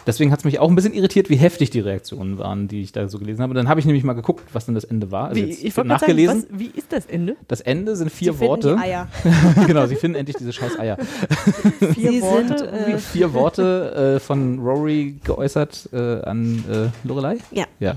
Deswegen 0.07 0.31
hat 0.31 0.39
es 0.39 0.45
mich 0.45 0.57
auch 0.59 0.67
ein 0.69 0.75
bisschen 0.75 0.93
irritiert, 0.93 1.29
wie 1.29 1.35
heftig 1.35 1.69
die 1.69 1.79
Reaktionen 1.79 2.37
waren, 2.39 2.67
die 2.67 2.81
ich 2.81 2.91
da 2.91 3.07
so 3.07 3.19
gelesen 3.19 3.41
habe. 3.41 3.51
Und 3.51 3.55
dann 3.55 3.69
habe 3.69 3.79
ich 3.79 3.85
nämlich 3.85 4.03
mal 4.03 4.13
geguckt, 4.13 4.43
was 4.51 4.65
denn 4.65 4.73
das 4.75 4.83
Ende 4.83 5.11
war. 5.11 5.29
Also 5.29 5.41
wie, 5.41 5.45
jetzt 5.45 5.63
ich 5.63 5.77
wollte 5.77 5.89
gerade 5.89 5.99
sagen, 5.99 6.11
nachgelesen. 6.11 6.45
was, 6.49 6.59
wie 6.59 6.71
ist 6.75 6.91
das 6.91 7.05
Ende? 7.05 7.35
das 7.47 7.61
Ende 7.61 7.95
sind 7.95 8.11
vier 8.11 8.33
Sie 8.33 8.39
finden 8.39 8.49
Worte. 8.49 8.75
Die 8.75 8.81
Eier. 8.81 9.07
genau, 9.67 9.85
sie 9.85 9.95
finden 9.95 10.17
endlich 10.17 10.37
diese 10.37 10.53
scheiß 10.53 10.79
Eier. 10.79 10.97
Sie 11.95 12.21
Worte, 12.21 12.57
sind, 12.57 12.61
äh, 12.73 12.97
Vier 12.97 13.33
Worte 13.33 14.15
äh, 14.15 14.19
von 14.19 14.59
Rory 14.59 15.15
geäußert 15.23 15.89
äh, 15.93 16.21
an 16.21 16.63
äh, 16.69 17.07
Lorelei. 17.07 17.37
ja. 17.51 17.65
Ja. 17.79 17.95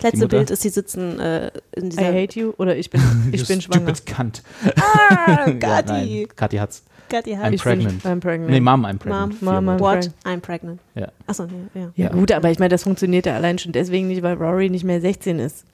Das 0.00 0.14
letzte? 0.14 0.26
Bild 0.26 0.50
ist, 0.50 0.62
sie 0.62 0.68
sitzen 0.70 1.20
äh, 1.20 1.52
in 1.76 1.86
I 1.86 1.88
dieser. 1.90 2.06
hate 2.12 2.40
you 2.40 2.52
oder 2.58 2.74
ich 2.76 2.90
bin, 2.90 3.00
ich 3.32 3.46
bin 3.46 3.60
schwanger. 3.60 3.94
Stupid 3.94 4.06
Cunt. 4.16 4.42
Ah, 4.76 5.48
Ja, 5.48 5.82
nein, 5.86 6.26
Kathi 6.34 6.56
hat's. 6.56 6.82
Gatti 7.12 7.32
I'm 7.34 7.38
hat. 7.38 7.52
Ich 7.54 7.62
bin- 7.62 7.78
pregnant. 7.78 8.04
I'm 8.04 8.20
pregnant. 8.20 8.50
Nee, 8.50 8.60
Mom, 8.60 8.84
I'm 8.84 8.98
pregnant. 8.98 9.40
Mom, 9.42 9.64
Mom, 9.64 9.76
I'm. 9.76 9.80
What? 9.80 10.10
I'm 10.24 10.40
pregnant. 10.40 10.80
Ja. 10.94 11.08
Achso, 11.26 11.44
ja, 11.44 11.80
ja. 11.82 11.90
Ja, 11.94 12.08
gut, 12.10 12.32
aber 12.32 12.50
ich 12.50 12.58
meine, 12.58 12.70
das 12.70 12.82
funktioniert 12.82 13.26
ja 13.26 13.34
allein 13.36 13.58
schon 13.58 13.72
deswegen 13.72 14.08
nicht, 14.08 14.22
weil 14.22 14.34
Rory 14.34 14.70
nicht 14.70 14.84
mehr 14.84 15.00
16 15.00 15.38
ist. 15.38 15.64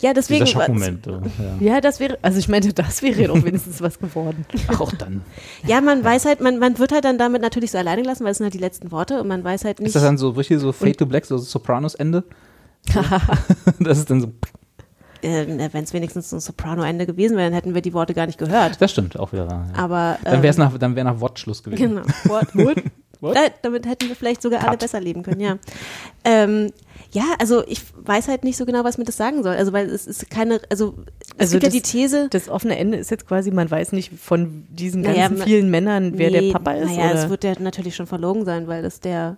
Ja, 0.00 0.12
deswegen. 0.14 0.44
Dieser 0.44 0.60
Schockmoment. 0.60 1.06
Ja. 1.06 1.20
Ja, 1.60 1.80
das 1.80 1.98
wäre, 1.98 2.18
also 2.22 2.38
ich 2.38 2.48
meinte, 2.48 2.72
das 2.72 3.02
wäre 3.02 3.24
doch 3.24 3.44
wenigstens 3.44 3.80
was 3.80 3.98
geworden. 3.98 4.44
Ach, 4.68 4.80
auch 4.80 4.92
dann. 4.92 5.22
Ja, 5.66 5.80
man 5.80 6.04
weiß 6.04 6.24
halt, 6.24 6.40
man, 6.40 6.58
man 6.58 6.78
wird 6.78 6.92
halt 6.92 7.04
dann 7.04 7.18
damit 7.18 7.42
natürlich 7.42 7.72
so 7.72 7.78
alleine 7.78 8.02
gelassen, 8.02 8.24
weil 8.24 8.32
es 8.32 8.38
sind 8.38 8.44
halt 8.44 8.54
die 8.54 8.58
letzten 8.58 8.92
Worte 8.92 9.20
und 9.20 9.28
man 9.28 9.42
weiß 9.42 9.64
halt 9.64 9.80
nicht. 9.80 9.88
Ist 9.88 9.96
das 9.96 10.02
dann 10.02 10.18
so 10.18 10.30
richtig 10.30 10.60
so 10.60 10.72
Fade 10.72 10.96
to 10.96 11.06
Black, 11.06 11.24
so 11.24 11.38
Sopranos-Ende? 11.38 12.24
das 13.80 13.98
ist 13.98 14.10
dann 14.10 14.20
so. 14.20 14.32
Äh, 15.22 15.68
wenn 15.72 15.84
es 15.84 15.92
wenigstens 15.92 16.32
ein 16.32 16.40
Soprano-Ende 16.40 17.06
gewesen 17.06 17.36
wäre, 17.36 17.46
dann 17.48 17.54
hätten 17.54 17.74
wir 17.74 17.82
die 17.82 17.92
Worte 17.94 18.14
gar 18.14 18.26
nicht 18.26 18.38
gehört. 18.38 18.80
Das 18.80 18.90
stimmt 18.92 19.18
auch 19.18 19.32
wieder. 19.32 19.46
Ja. 19.46 19.66
Aber. 19.76 20.18
Dann 20.24 20.36
ähm, 20.36 20.42
wäre 20.42 20.50
es 20.50 20.58
nach, 20.58 20.76
dann 20.78 20.96
wär 20.96 21.04
nach 21.04 21.20
Wortschluss 21.20 21.62
gewesen. 21.62 21.96
Genau. 21.96 22.02
What? 22.24 22.48
What? 23.20 23.34
Da, 23.34 23.40
damit 23.62 23.84
hätten 23.84 24.08
wir 24.08 24.14
vielleicht 24.14 24.42
sogar 24.42 24.60
alle 24.60 24.70
Cut. 24.70 24.80
besser 24.80 25.00
leben 25.00 25.24
können, 25.24 25.40
ja. 25.40 25.58
ähm, 26.24 26.70
ja, 27.10 27.24
also 27.40 27.64
ich 27.66 27.82
weiß 27.96 28.28
halt 28.28 28.44
nicht 28.44 28.56
so 28.56 28.64
genau, 28.64 28.84
was 28.84 28.96
mir 28.96 29.02
das 29.04 29.16
sagen 29.16 29.42
soll. 29.42 29.56
Also, 29.56 29.72
weil 29.72 29.86
es 29.90 30.06
ist 30.06 30.30
keine, 30.30 30.60
also, 30.70 30.94
es 31.34 31.40
Also 31.40 31.52
gibt 31.54 31.62
ja 31.64 31.68
das- 31.68 31.72
die 31.72 31.82
These. 31.82 32.28
Das 32.30 32.48
offene 32.48 32.78
Ende 32.78 32.96
ist 32.98 33.10
jetzt 33.10 33.26
quasi, 33.26 33.50
man 33.50 33.68
weiß 33.68 33.90
nicht 33.90 34.12
von 34.12 34.66
diesen 34.70 35.00
Naja, 35.02 35.22
ganzen 35.22 35.38
ma- 35.38 35.44
vielen 35.46 35.68
Männern, 35.68 36.12
wer 36.16 36.30
Nee, 36.30 36.46
der 36.48 36.52
Papa 36.52 36.72
ist. 36.74 36.86
Naja, 36.90 37.10
oder 37.10 37.24
es 37.24 37.28
wird 37.30 37.42
ja 37.42 37.54
natürlich 37.58 37.96
schon 37.96 38.06
verlogen 38.06 38.44
sein, 38.44 38.68
weil 38.68 38.82
das 38.82 39.00
der 39.00 39.36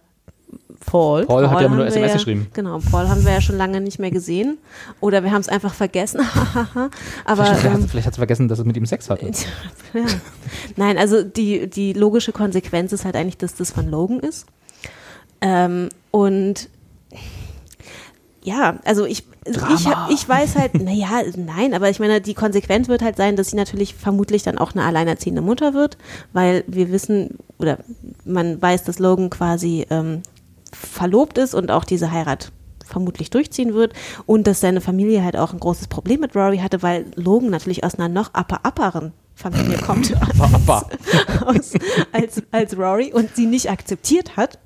Paul. 0.87 1.27
Paul 1.27 1.49
hat 1.49 1.61
ja 1.61 1.67
immer 1.67 1.77
nur 1.77 1.87
SMS 1.87 2.09
ja, 2.09 2.15
geschrieben. 2.15 2.47
Genau, 2.55 2.79
Paul 2.91 3.09
haben 3.09 3.25
wir 3.25 3.33
ja 3.33 3.41
schon 3.41 3.57
lange 3.57 3.81
nicht 3.81 3.99
mehr 3.99 4.11
gesehen. 4.11 4.59
Oder 5.01 5.23
wir 5.23 5.31
haben 5.31 5.41
es 5.41 5.49
einfach 5.49 5.75
vergessen. 5.75 6.21
Aber 7.25 7.45
vielleicht, 7.45 7.65
ähm, 7.65 7.89
vielleicht 7.89 8.07
hat 8.07 8.15
sie 8.15 8.21
vergessen, 8.21 8.49
dass 8.49 8.59
er 8.59 8.65
mit 8.65 8.77
ihm 8.77 8.87
Sex 8.87 9.11
hatte. 9.11 9.27
ja. 9.95 10.05
Nein, 10.77 10.99
also 10.99 11.23
die, 11.23 11.69
die 11.69 11.93
logische 11.93 12.33
Konsequenz 12.33 12.93
ist 12.93 13.05
halt 13.05 13.15
eigentlich, 13.15 13.37
dass 13.37 13.55
das 13.55 13.71
von 13.71 13.91
Logan 13.91 14.21
ist. 14.21 14.47
Ähm, 15.41 15.91
und 16.11 16.69
ja, 18.43 18.79
also 18.85 19.05
ich, 19.05 19.25
ich, 19.47 19.89
ich 20.11 20.29
weiß 20.29 20.57
halt, 20.57 20.75
naja, 20.75 21.23
nein, 21.37 21.75
aber 21.75 21.91
ich 21.91 22.01
meine, 22.01 22.21
die 22.21 22.35
Konsequenz 22.35 22.89
wird 22.89 23.03
halt 23.03 23.17
sein, 23.17 23.37
dass 23.37 23.51
sie 23.51 23.57
natürlich 23.57 23.95
vermutlich 23.95 24.43
dann 24.43 24.57
auch 24.57 24.73
eine 24.73 24.85
alleinerziehende 24.85 25.43
Mutter 25.43 25.75
wird, 25.75 25.99
weil 26.33 26.65
wir 26.67 26.91
wissen, 26.91 27.37
oder 27.59 27.79
man 28.25 28.61
weiß, 28.61 28.85
dass 28.85 28.99
Logan 28.99 29.29
quasi 29.29 29.87
ähm, 29.91 30.23
verlobt 30.73 31.39
ist 31.39 31.55
und 31.55 31.71
auch 31.71 31.85
diese 31.85 32.11
Heirat 32.13 32.53
vermutlich 32.87 33.31
durchziehen 33.31 33.73
wird 33.75 33.93
und 34.27 34.47
dass 34.49 34.61
seine 34.61 34.81
Familie 34.81 35.23
halt 35.23 35.37
auch 35.37 35.53
ein 35.53 35.61
großes 35.61 35.87
Problem 35.89 36.21
mit 36.21 36.35
Rory 36.35 36.59
hatte, 36.59 36.83
weil 36.83 37.07
Logan 37.15 37.51
natürlich 37.51 37.85
aus 37.85 37.95
einer 37.95 38.09
noch 38.09 38.31
upper 38.35 38.61
upperen 38.67 39.13
Familie 39.37 39.79
kommt 39.87 40.13
Upper. 40.39 40.87
als, 41.47 41.73
als, 42.13 42.43
als 42.51 42.77
Rory 42.77 43.13
und 43.13 43.35
sie 43.37 43.47
nicht 43.47 43.71
akzeptiert 43.71 44.37
hat, 44.37 44.59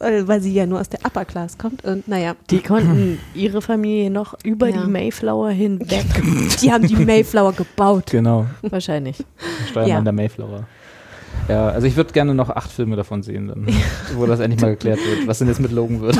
äh, 0.00 0.22
weil 0.26 0.40
sie 0.40 0.54
ja 0.54 0.64
nur 0.64 0.80
aus 0.80 0.88
der 0.88 1.00
Upper 1.04 1.24
Class 1.24 1.58
kommt 1.58 1.84
und 1.84 2.06
naja, 2.06 2.34
Die 2.50 2.62
konnten 2.62 3.18
ihre 3.34 3.60
Familie 3.60 4.10
noch 4.10 4.34
über 4.44 4.68
Ja. 4.68 4.82
die 4.82 4.88
Mayflower 4.88 5.50
hinweg. 5.50 6.06
die 6.62 6.72
haben 6.72 6.86
die 6.86 6.96
Mayflower 6.96 7.52
gebaut. 7.52 8.06
Genau. 8.12 8.46
Wahrscheinlich. 8.62 9.16
Steuermann 9.70 9.88
Ja. 9.90 10.00
der 10.02 10.12
Mayflower. 10.12 10.66
Ja, 11.48 11.68
also 11.68 11.86
ich 11.86 11.96
würde 11.96 12.12
gerne 12.12 12.34
noch 12.34 12.50
acht 12.50 12.70
Filme 12.70 12.96
davon 12.96 13.22
sehen, 13.22 13.48
dann, 13.48 13.66
wo 14.16 14.26
das 14.26 14.40
endlich 14.40 14.60
mal 14.60 14.70
geklärt 14.70 14.98
wird, 14.98 15.26
was 15.26 15.38
denn 15.38 15.48
jetzt 15.48 15.60
mit 15.60 15.72
Logan 15.72 16.00
wird. 16.00 16.18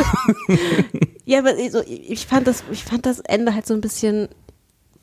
Ja, 1.25 1.41
aber 1.41 1.51
so, 1.71 1.83
ich 1.87 2.27
fand 2.27 2.47
das, 2.47 2.65
ich 2.71 2.85
fand 2.85 3.05
das 3.05 3.21
Ende 3.21 3.55
halt 3.55 3.67
so 3.67 3.75
ein 3.75 3.83
bisschen 3.83 4.29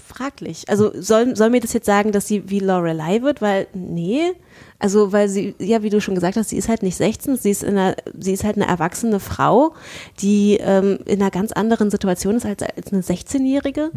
fraglich. 0.04 0.66
Also 0.70 0.92
soll, 1.00 1.36
soll 1.36 1.50
mir 1.52 1.60
das 1.60 1.74
jetzt 1.74 1.86
sagen, 1.86 2.12
dass 2.12 2.28
sie 2.28 2.50
wie 2.50 2.60
Lorelei 2.60 3.22
wird? 3.22 3.42
Weil, 3.42 3.68
nee. 3.74 4.34
Also, 4.80 5.12
weil 5.12 5.30
sie, 5.30 5.56
ja, 5.60 5.84
wie 5.84 5.90
du 5.90 6.02
schon 6.02 6.16
gesagt 6.16 6.36
hast, 6.36 6.50
sie 6.50 6.58
ist 6.58 6.68
halt 6.68 6.84
nicht 6.84 6.96
16, 6.96 7.38
sie 7.38 7.52
ist, 7.52 7.64
in 7.64 7.78
einer, 7.78 7.96
sie 8.20 8.34
ist 8.34 8.44
halt 8.44 8.56
eine 8.56 8.68
erwachsene 8.68 9.20
Frau, 9.20 9.74
die 10.20 10.58
ähm, 10.60 11.00
in 11.06 11.22
einer 11.22 11.32
ganz 11.32 11.52
anderen 11.52 11.92
Situation 11.92 12.36
ist 12.36 12.46
als, 12.46 12.62
als 12.62 12.92
eine 12.92 13.02
16-Jährige. 13.02 13.92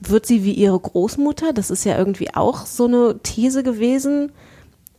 Wird 0.00 0.26
sie 0.26 0.44
wie 0.44 0.52
ihre 0.52 0.78
Großmutter? 0.78 1.52
Das 1.52 1.70
ist 1.70 1.84
ja 1.84 1.98
irgendwie 1.98 2.34
auch 2.34 2.66
so 2.66 2.86
eine 2.86 3.18
These 3.22 3.62
gewesen. 3.62 4.32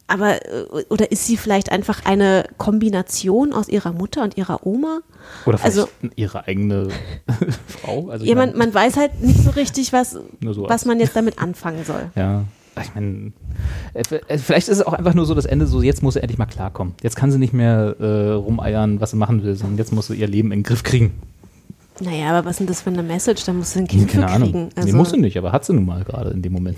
Aber, 0.07 0.45
äh, 0.45 0.83
oder 0.89 1.11
ist 1.11 1.25
sie 1.25 1.35
vielleicht 1.35 1.71
einfach 1.71 2.05
eine 2.05 2.45
Kombination 2.57 3.53
aus 3.53 3.67
ihrer 3.69 3.91
Mutter 3.91 4.21
und 4.23 4.37
ihrer 4.37 4.65
Oma? 4.67 4.99
Oder 5.45 5.57
vielleicht 5.57 5.77
Also- 5.79 5.89
ihre 6.15 6.47
eigene 6.47 6.89
Frau. 7.67 8.09
Also 8.09 8.25
Ja, 8.25 8.35
man, 8.35 8.55
man 8.55 8.71
weiß 8.73 8.97
halt 8.97 9.21
nicht 9.23 9.39
so 9.43 9.49
richtig, 9.51 9.93
was, 9.93 10.11
so 10.11 10.69
was 10.69 10.85
man 10.85 10.99
jetzt 10.99 11.15
damit 11.15 11.39
anfangen 11.39 11.83
soll. 11.85 12.11
Ja. 12.15 12.43
Ich 12.81 12.93
meine, 12.93 13.31
vielleicht 14.37 14.67
ist 14.67 14.79
es 14.79 14.85
auch 14.85 14.91
einfach 14.91 15.13
nur 15.13 15.25
so 15.25 15.33
das 15.33 15.45
Ende, 15.45 15.65
so 15.65 15.81
jetzt 15.81 16.03
muss 16.03 16.15
sie 16.15 16.21
endlich 16.21 16.37
mal 16.37 16.45
klarkommen. 16.45 16.93
Jetzt 17.01 17.15
kann 17.15 17.31
sie 17.31 17.37
nicht 17.39 17.53
mehr 17.53 17.95
äh, 18.01 18.31
rumeiern, 18.31 18.99
was 18.99 19.11
sie 19.11 19.15
machen 19.17 19.43
will, 19.43 19.55
sondern 19.55 19.77
jetzt 19.77 19.93
muss 19.93 20.07
sie 20.07 20.15
ihr 20.15 20.27
Leben 20.27 20.51
in 20.51 20.59
den 20.59 20.63
Griff 20.63 20.83
kriegen. 20.83 21.13
Naja, 22.01 22.31
aber 22.31 22.43
was 22.45 22.55
ist 22.55 22.59
denn 22.59 22.67
das 22.67 22.81
für 22.81 22.89
eine 22.89 23.01
Message? 23.01 23.45
Da 23.45 23.53
muss 23.53 23.71
sie 23.71 23.79
ein 23.79 23.87
Kind 23.87 24.09
Keine 24.09 24.27
Ahnung. 24.27 24.51
kriegen. 24.51 24.63
nee, 24.65 24.71
Also, 24.81 24.97
muss 24.97 25.11
sie 25.11 25.17
nicht, 25.17 25.37
aber 25.37 25.53
hat 25.53 25.63
sie 25.63 25.71
nun 25.71 25.85
mal 25.85 26.03
gerade 26.03 26.31
in 26.31 26.41
dem 26.41 26.51
Moment. 26.51 26.77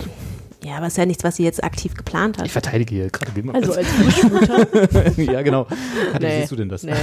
Ja, 0.67 0.77
aber 0.77 0.87
ist 0.87 0.97
ja 0.97 1.05
nichts, 1.05 1.23
was 1.23 1.37
sie 1.37 1.43
jetzt 1.43 1.63
aktiv 1.63 1.93
geplant 1.95 2.37
hat. 2.37 2.45
Ich 2.45 2.51
verteidige 2.51 2.95
hier 2.95 3.09
gerade 3.09 3.31
Gilmore. 3.31 3.57
Also 3.57 3.73
als 3.73 3.87
Frischmutter. 3.91 5.21
ja, 5.21 5.41
genau. 5.41 5.67
Wie 5.69 6.25
Nee. 6.25 6.39
siehst 6.41 6.51
du 6.51 6.55
denn 6.57 6.69
das? 6.69 6.83
nee, 6.83 6.93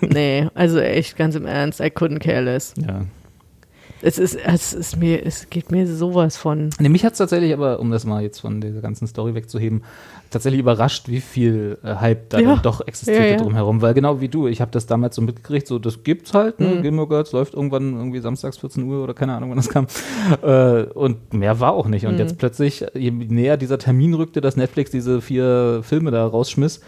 nee, 0.00 0.48
also 0.54 0.78
echt 0.80 1.16
ganz 1.16 1.34
im 1.34 1.46
Ernst, 1.46 1.80
I 1.80 1.84
couldn't 1.84 2.20
care 2.20 2.40
less. 2.40 2.74
Ja. 2.76 3.02
Es 4.06 4.18
ist, 4.18 4.34
es 4.36 4.74
ist 4.74 4.96
mir, 4.98 5.24
es 5.24 5.48
geht 5.48 5.70
mir 5.70 5.86
sowas 5.86 6.36
von. 6.36 6.68
Nee, 6.78 6.90
mich 6.90 7.04
hat 7.06 7.12
es 7.12 7.18
tatsächlich 7.18 7.54
aber, 7.54 7.80
um 7.80 7.90
das 7.90 8.04
mal 8.04 8.22
jetzt 8.22 8.40
von 8.40 8.60
dieser 8.60 8.82
ganzen 8.82 9.06
Story 9.06 9.34
wegzuheben, 9.34 9.82
tatsächlich 10.34 10.60
überrascht, 10.60 11.08
wie 11.08 11.20
viel 11.20 11.78
äh, 11.82 11.94
Hype 11.94 12.28
da 12.28 12.38
Ja. 12.40 12.56
doch 12.56 12.86
existierte 12.86 13.22
Ja, 13.24 13.30
ja. 13.30 13.36
drumherum. 13.38 13.80
Weil 13.80 13.94
genau 13.94 14.20
wie 14.20 14.28
du, 14.28 14.46
ich 14.46 14.60
habe 14.60 14.70
das 14.70 14.86
damals 14.86 15.16
so 15.16 15.22
mitgekriegt, 15.22 15.66
so 15.66 15.78
das 15.78 16.02
gibt's 16.02 16.34
halt, 16.34 16.60
ne? 16.60 16.66
Mhm. 16.68 16.82
Gilmore 16.82 17.08
Girls 17.08 17.32
läuft 17.32 17.54
irgendwann 17.54 17.94
irgendwie 17.96 18.20
samstags 18.20 18.58
14 18.58 18.82
Uhr 18.84 19.02
oder 19.02 19.14
keine 19.14 19.34
Ahnung, 19.34 19.50
wann 19.50 19.56
das 19.56 19.68
kam. 19.70 19.86
Äh, 20.42 20.84
und 20.92 21.32
mehr 21.32 21.60
war 21.60 21.72
auch 21.72 21.86
nicht. 21.86 22.06
Und 22.06 22.12
Mhm. 22.14 22.18
jetzt 22.18 22.38
plötzlich, 22.38 22.84
je 22.94 23.10
näher 23.10 23.56
dieser 23.56 23.78
Termin 23.78 24.14
rückte, 24.14 24.40
dass 24.40 24.56
Netflix 24.56 24.90
diese 24.90 25.20
vier 25.20 25.80
Filme 25.82 26.10
da 26.10 26.26
rausschmiss, 26.26 26.80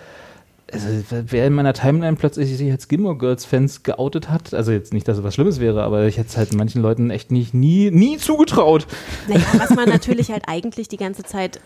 also, 0.73 0.89
wer 1.11 1.47
in 1.47 1.53
meiner 1.53 1.75
Timeline 1.75 2.17
plötzlich 2.17 2.57
sich 2.57 2.71
als 2.73 2.89
Gilmore 2.89 3.17
Girls 3.17 3.45
Fans 3.45 3.85
geoutet 3.85 4.29
hat, 4.29 4.53
also 4.53 4.73
jetzt 4.73 4.93
nicht, 4.93 5.07
dass 5.07 5.19
es 5.19 5.23
was 5.23 5.35
Schlimmes 5.35 5.61
wäre, 5.61 5.85
aber 5.85 6.07
ich 6.07 6.19
hätte 6.19 6.29
es 6.31 6.37
halt 6.37 6.55
manchen 6.55 6.83
Leuten 6.83 7.11
echt 7.11 7.31
nicht, 7.31 7.55
nie, 7.55 7.93
nie 7.93 8.19
zugetraut. 8.19 8.89
Naja, 9.29 9.45
was 9.59 9.71
man 9.77 9.89
natürlich 9.89 10.33
halt 10.33 10.45
eigentlich 10.49 10.89
die 10.89 10.97
ganze 10.97 11.23
Zeit 11.23 11.59
äh, 11.59 11.61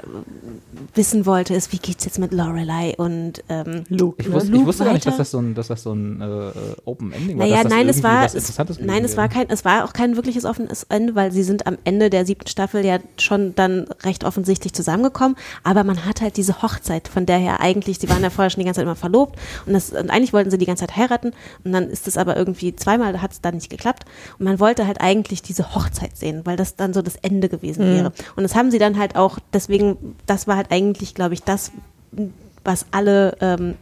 wissen 0.95 1.25
wollte, 1.25 1.55
ist, 1.55 1.73
wie 1.73 1.79
geht's 1.79 2.05
jetzt 2.05 2.19
mit 2.19 2.33
Lorelei 2.33 2.95
und 2.99 3.43
ähm, 3.49 3.85
Luke. 3.89 4.17
Ich 4.21 4.31
wusste, 4.31 4.51
Luke 4.51 4.61
ich 4.61 4.67
wusste 4.67 4.85
gar 4.85 4.93
nicht, 4.93 5.07
dass 5.07 5.17
das 5.17 5.31
so 5.31 5.39
ein, 5.39 5.55
dass 5.55 5.69
das 5.69 5.83
so 5.83 5.95
ein 5.95 6.21
äh, 6.21 6.49
äh, 6.49 6.53
Open 6.85 7.13
Ending 7.13 7.39
war. 7.39 7.47
Naja, 7.47 7.63
dass 7.63 7.65
das 7.65 7.73
nein, 7.73 7.89
es 7.89 8.03
war, 8.03 8.25
es, 8.27 8.81
nein, 8.81 9.05
es 9.05 9.17
war 9.17 9.29
kein, 9.31 9.49
es 9.49 9.65
war 9.65 9.85
auch 9.87 9.95
kein 9.95 10.17
wirkliches 10.17 10.45
offenes 10.45 10.85
Ende, 10.91 11.15
weil 11.15 11.33
sie 11.33 11.43
sind 11.43 11.67
am 11.67 11.79
Ende 11.85 12.11
der 12.11 12.27
siebten 12.27 12.49
Staffel 12.49 12.85
ja 12.85 12.99
schon 13.17 13.55
dann 13.55 13.87
recht 14.03 14.25
offensichtlich 14.25 14.75
zusammengekommen. 14.75 15.39
Aber 15.65 15.85
man 15.85 16.05
hat 16.05 16.21
halt 16.21 16.37
diese 16.37 16.61
Hochzeit, 16.61 17.09
von 17.09 17.25
der 17.25 17.39
her 17.39 17.61
eigentlich, 17.61 17.99
sie 17.99 18.11
waren 18.11 18.23
ja 18.23 18.29
vorher 18.29 18.51
schon 18.51 18.61
die 18.61 18.67
ganze 18.67 18.81
Zeit 18.81 18.91
immer 18.91 18.97
verlobt. 19.01 19.39
Und, 19.67 19.73
das, 19.73 19.91
und 19.91 20.11
eigentlich 20.11 20.33
wollten 20.33 20.51
sie 20.51 20.59
die 20.59 20.67
ganze 20.67 20.87
Zeit 20.87 20.97
heiraten. 20.97 21.33
Und 21.65 21.73
dann 21.73 21.91
ist 21.91 22.07
es 22.07 22.17
aber 22.17 22.37
irgendwie 22.37 22.77
zweimal 22.77 23.21
hat 23.21 23.33
es 23.33 23.41
dann 23.41 23.55
nicht 23.55 23.71
geklappt. 23.71 24.05
Und 24.39 24.45
man 24.45 24.61
wollte 24.61 24.87
halt 24.87 25.01
eigentlich 25.01 25.43
diese 25.43 25.75
Hochzeit 25.75 26.17
sehen, 26.17 26.43
weil 26.45 26.57
das 26.57 26.77
dann 26.77 26.93
so 26.93 27.03
das 27.03 27.17
Ende 27.17 27.49
gewesen 27.49 27.85
wäre. 27.97 28.13
Und 28.37 28.43
das 28.45 28.55
haben 28.55 28.71
sie 28.71 28.79
dann 28.79 28.99
halt 28.99 29.17
auch, 29.17 29.39
deswegen, 29.53 30.17
das 30.27 30.47
war 30.47 30.57
halt 30.57 30.71
eigentlich, 30.71 31.15
glaube 31.15 31.35
ich, 31.35 31.43
das, 31.43 31.73
was 32.65 32.87
alle 32.91 33.37
ähm, 33.41 33.75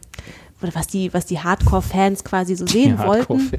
oder 0.63 0.75
was 0.75 0.87
die, 0.87 1.13
was 1.15 1.27
die 1.27 1.39
Hardcore-Fans 1.39 2.25
quasi 2.25 2.57
so 2.57 2.67
sehen 2.67 2.99
wollten. 2.99 3.51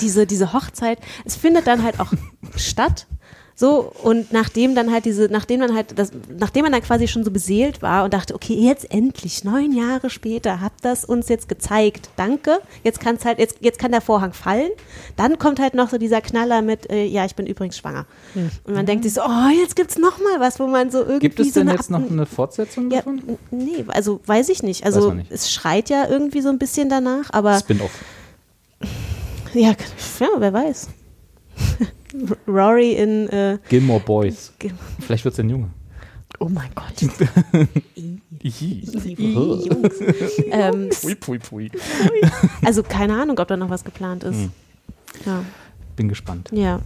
Diese, 0.00 0.26
diese 0.26 0.52
Hochzeit, 0.52 0.98
es 1.24 1.36
findet 1.36 1.66
dann 1.66 1.82
halt 1.82 2.00
auch 2.00 2.12
statt. 2.56 3.06
So, 3.54 3.92
und 4.02 4.32
nachdem 4.32 4.74
dann 4.74 4.90
halt 4.90 5.04
diese, 5.04 5.26
nachdem 5.26 5.60
dann 5.60 5.74
halt, 5.74 5.98
das, 5.98 6.10
nachdem 6.38 6.62
man 6.62 6.72
dann 6.72 6.82
quasi 6.82 7.06
schon 7.06 7.22
so 7.22 7.30
beseelt 7.30 7.82
war 7.82 8.04
und 8.04 8.14
dachte, 8.14 8.34
okay, 8.34 8.54
jetzt 8.54 8.90
endlich, 8.90 9.44
neun 9.44 9.72
Jahre 9.72 10.10
später, 10.10 10.60
habt 10.60 10.84
das 10.84 11.04
uns 11.04 11.28
jetzt 11.28 11.48
gezeigt, 11.48 12.08
danke, 12.16 12.60
jetzt 12.82 12.98
kann's 13.00 13.24
halt, 13.24 13.38
jetzt, 13.38 13.58
jetzt 13.60 13.78
kann 13.78 13.92
der 13.92 14.00
Vorhang 14.00 14.32
fallen, 14.32 14.70
dann 15.16 15.38
kommt 15.38 15.60
halt 15.60 15.74
noch 15.74 15.90
so 15.90 15.98
dieser 15.98 16.20
Knaller 16.20 16.62
mit, 16.62 16.90
äh, 16.90 17.04
ja, 17.04 17.26
ich 17.26 17.34
bin 17.34 17.46
übrigens 17.46 17.76
schwanger. 17.76 18.06
Und 18.64 18.74
man 18.74 18.86
denkt 18.86 19.04
sich 19.04 19.14
so, 19.14 19.20
oh, 19.20 19.48
jetzt 19.60 19.76
gibt's 19.76 19.98
noch 19.98 20.18
mal 20.18 20.40
was, 20.40 20.58
wo 20.58 20.66
man 20.66 20.90
so 20.90 21.00
irgendwie 21.00 21.28
Gibt 21.28 21.40
es 21.40 21.48
so 21.48 21.60
denn 21.60 21.68
eine 21.68 21.78
jetzt 21.78 21.90
noch 21.90 22.10
eine 22.10 22.26
Fortsetzung 22.26 22.90
ja, 22.90 22.98
davon? 22.98 23.38
nee, 23.50 23.84
also 23.88 24.20
weiß 24.26 24.48
ich 24.48 24.62
nicht. 24.62 24.84
Also 24.84 25.08
man 25.08 25.18
nicht. 25.18 25.30
es 25.30 25.52
schreit 25.52 25.90
ja 25.90 26.08
irgendwie 26.08 26.40
so 26.40 26.48
ein 26.48 26.58
bisschen 26.58 26.88
danach, 26.88 27.30
aber 27.32 27.58
Spin-off. 27.58 27.90
ja, 29.52 29.74
ja, 30.20 30.28
wer 30.38 30.52
weiß. 30.52 30.88
Rory 32.46 32.92
in 32.92 33.28
äh, 33.28 33.58
Gilmore 33.68 34.00
Boys. 34.00 34.52
Gil- 34.58 34.72
Vielleicht 35.00 35.24
wird 35.24 35.34
es 35.34 35.40
ein 35.40 35.48
Junge. 35.50 35.70
Oh 36.38 36.48
mein 36.48 36.70
Gott. 36.74 37.00
Jungs. 38.42 40.00
ähm, 40.50 40.88
Pui, 41.00 41.14
pui, 41.14 41.38
pui. 41.38 41.70
also 42.64 42.82
keine 42.82 43.20
Ahnung, 43.20 43.38
ob 43.38 43.48
da 43.48 43.56
noch 43.56 43.70
was 43.70 43.84
geplant 43.84 44.24
ist. 44.24 44.36
Hm. 44.36 44.50
Ja. 45.26 45.44
Bin 45.96 46.08
gespannt. 46.08 46.48
ja. 46.52 46.80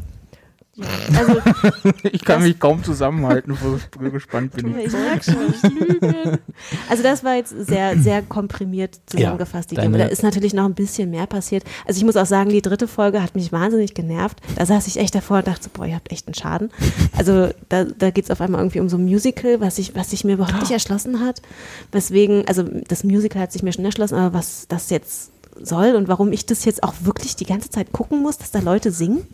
Also, 1.17 1.41
Ich 2.13 2.25
kann 2.25 2.43
mich 2.43 2.59
kaum 2.59 2.85
zusammenhalten, 2.85 3.57
so 3.61 3.79
gespannt 4.11 4.53
bin 4.53 4.79
ich 4.79 4.93
merk 4.93 5.25
schon, 5.25 5.37
ich 5.51 5.63
lüge. 5.89 6.39
Also 6.89 7.03
das 7.03 7.25
war 7.25 7.35
jetzt 7.37 7.51
sehr, 7.67 7.99
sehr 7.99 8.23
komprimiert 8.23 8.99
zusammengefasst. 9.07 9.71
die 9.71 9.75
deine- 9.77 9.91
Game. 9.91 9.99
Da 9.99 10.07
ist 10.07 10.23
natürlich 10.23 10.53
noch 10.55 10.65
ein 10.65 10.75
bisschen 10.75 11.11
mehr 11.11 11.27
passiert. 11.27 11.65
Also 11.87 11.99
ich 11.99 12.05
muss 12.05 12.17
auch 12.17 12.27
sagen, 12.27 12.51
die 12.51 12.63
dritte 12.63 12.89
Folge 12.89 13.23
hat 13.23 13.35
mich 13.35 13.53
wahnsinnig 13.53 13.95
genervt. 13.95 14.39
Da 14.57 14.67
saß 14.67 14.87
ich 14.87 14.99
echt 14.99 15.15
davor 15.15 15.39
und 15.39 15.47
dachte, 15.47 15.65
so, 15.65 15.71
boah, 15.73 15.87
ihr 15.87 15.95
habt 15.95 16.13
echt 16.13 16.27
einen 16.27 16.35
Schaden. 16.35 16.71
Also 17.17 17.51
da, 17.69 17.85
da 17.85 18.11
geht 18.11 18.25
es 18.25 18.31
auf 18.31 18.41
einmal 18.41 18.61
irgendwie 18.61 18.81
um 18.81 18.89
so 18.89 18.97
ein 18.99 19.05
Musical, 19.05 19.61
was 19.61 19.77
sich 19.77 19.95
was 19.95 20.11
sich 20.11 20.25
mir 20.25 20.35
überhaupt 20.35 20.61
nicht 20.61 20.73
erschlossen 20.73 21.21
hat. 21.25 21.41
Weswegen, 21.93 22.47
also 22.49 22.63
das 22.63 23.05
Musical 23.05 23.41
hat 23.43 23.53
sich 23.53 23.63
mir 23.63 23.73
schon 23.73 23.85
erschlossen, 23.85 24.17
aber 24.17 24.39
was 24.39 24.67
das 24.69 24.91
jetzt 24.91 25.31
soll 25.63 25.95
und 25.95 26.09
warum 26.09 26.33
ich 26.33 26.47
das 26.47 26.65
jetzt 26.65 26.83
auch 26.83 26.95
wirklich 27.03 27.37
die 27.37 27.47
ganze 27.47 27.71
Zeit 27.71 27.93
gucken 27.93 28.23
muss, 28.23 28.39
dass 28.39 28.51
da 28.51 28.61
Leute 28.61 28.91
singen, 28.93 29.27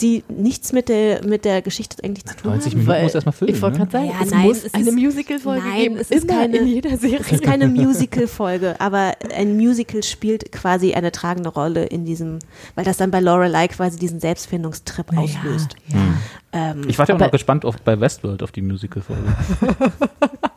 die 0.00 0.22
nichts 0.28 0.72
mit 0.72 0.88
der, 0.88 1.24
mit 1.26 1.44
der 1.44 1.60
Geschichte 1.62 2.02
eigentlich 2.04 2.24
zu 2.24 2.36
tun 2.36 2.50
90 2.52 2.72
haben. 2.72 2.80
Minuten 2.82 3.02
muss 3.02 3.14
erstmal 3.14 3.32
füllen. 3.32 3.54
Ich 3.54 3.60
wollte 3.62 3.78
ne? 3.80 3.86
gerade 3.86 3.92
sagen, 3.92 4.06
Ja, 4.18 4.24
es 4.24 4.30
nein, 4.30 4.42
muss 4.46 4.64
es 4.64 4.74
eine 4.74 4.88
ist- 4.90 4.94
Musical-Folge 4.94 5.66
nein, 5.66 5.82
geben. 5.82 5.96
es 5.96 6.10
ist 6.10 6.24
immer 6.24 6.34
keine- 6.40 6.56
in 6.58 6.66
jeder 6.68 6.96
Serie. 6.96 7.18
Es 7.20 7.32
ist 7.32 7.42
keine 7.42 7.66
Musical-Folge, 7.66 8.80
aber 8.80 9.14
ein 9.34 9.56
Musical 9.56 10.02
spielt 10.04 10.52
quasi 10.52 10.94
eine 10.94 11.10
tragende 11.10 11.48
Rolle 11.48 11.84
in 11.86 12.04
diesem, 12.04 12.38
weil 12.76 12.84
das 12.84 12.96
dann 12.96 13.10
bei 13.10 13.20
Lorelei 13.20 13.66
quasi 13.68 13.98
diesen 13.98 14.20
Selbstfindungstrip 14.20 15.16
auslöst. 15.16 15.74
Ähm, 16.52 16.82
Ich 16.88 16.96
warte 16.98 17.12
ja 17.12 17.16
auch 17.16 17.18
Aber- 17.18 17.26
noch 17.26 17.32
gespannt 17.32 17.64
auf, 17.64 17.76
bei 17.82 17.98
Westworld 17.98 18.42
auf 18.42 18.52
die 18.52 18.62
Musical-Folge. 18.62 19.22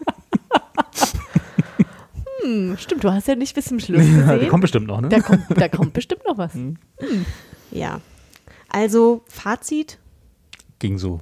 Hm, 2.44 2.78
stimmt, 2.78 3.04
du 3.04 3.12
hast 3.12 3.28
ja 3.28 3.36
nicht 3.36 3.54
bis 3.56 3.66
zum 3.66 3.80
Schluss 3.80 4.00
Ja, 4.06 4.06
die 4.06 4.34
gesehen. 4.34 4.50
kommt 4.50 4.62
bestimmt 4.62 4.88
noch, 4.88 5.02
ne? 5.02 5.10
da, 5.10 5.20
kommt, 5.20 5.44
da 5.56 5.68
kommt 5.68 5.94
bestimmt 5.94 6.22
noch 6.28 6.38
was. 6.38 6.52
ja. 7.72 8.00
Also, 8.70 9.22
Fazit. 9.28 9.98
Ging 10.80 10.98
so. 10.98 11.20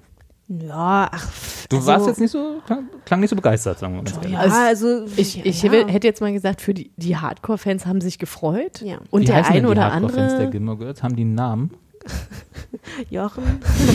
Ja, 0.47 1.09
ach. 1.11 1.27
Du 1.69 1.75
also, 1.77 1.87
warst 1.87 2.07
jetzt 2.07 2.19
nicht 2.19 2.31
so, 2.31 2.59
klang, 2.65 2.89
klang 3.05 3.19
nicht 3.19 3.29
so 3.29 3.35
begeistert, 3.35 3.77
sagen 3.79 3.95
wir 3.95 4.01
mal. 4.03 4.29
Ja, 4.31 4.39
Also, 4.39 4.87
also. 4.87 5.05
Ich, 5.15 5.45
ich 5.45 5.61
ja. 5.61 5.71
hätte 5.71 6.07
jetzt 6.07 6.21
mal 6.21 6.31
gesagt, 6.33 6.61
für 6.61 6.73
die, 6.73 6.91
die 6.97 7.17
Hardcore-Fans 7.17 7.85
haben 7.85 8.01
sich 8.01 8.17
gefreut. 8.17 8.81
Ja. 8.81 8.97
Und 9.11 9.21
Wie 9.21 9.25
der 9.25 9.35
heißen 9.37 9.53
denn 9.53 9.65
eine 9.65 9.67
die 9.67 9.71
oder 9.79 9.91
Hardcore-Fans 9.91 10.15
der 10.15 10.37
andere. 10.37 10.49
Gilmore 10.51 10.77
Girls? 10.77 11.03
Haben 11.03 11.15
die 11.15 11.21
einen 11.23 11.35
Namen? 11.35 11.71
Jochen, 13.09 13.43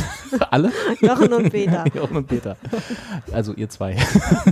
Alle? 0.51 0.71
Jochen 1.01 1.33
und 1.33 1.51
Peter. 1.51 1.85
Jochen 1.95 2.17
und 2.19 2.27
Peter. 2.27 2.57
Also 3.33 3.53
ihr 3.55 3.69
zwei. 3.69 3.97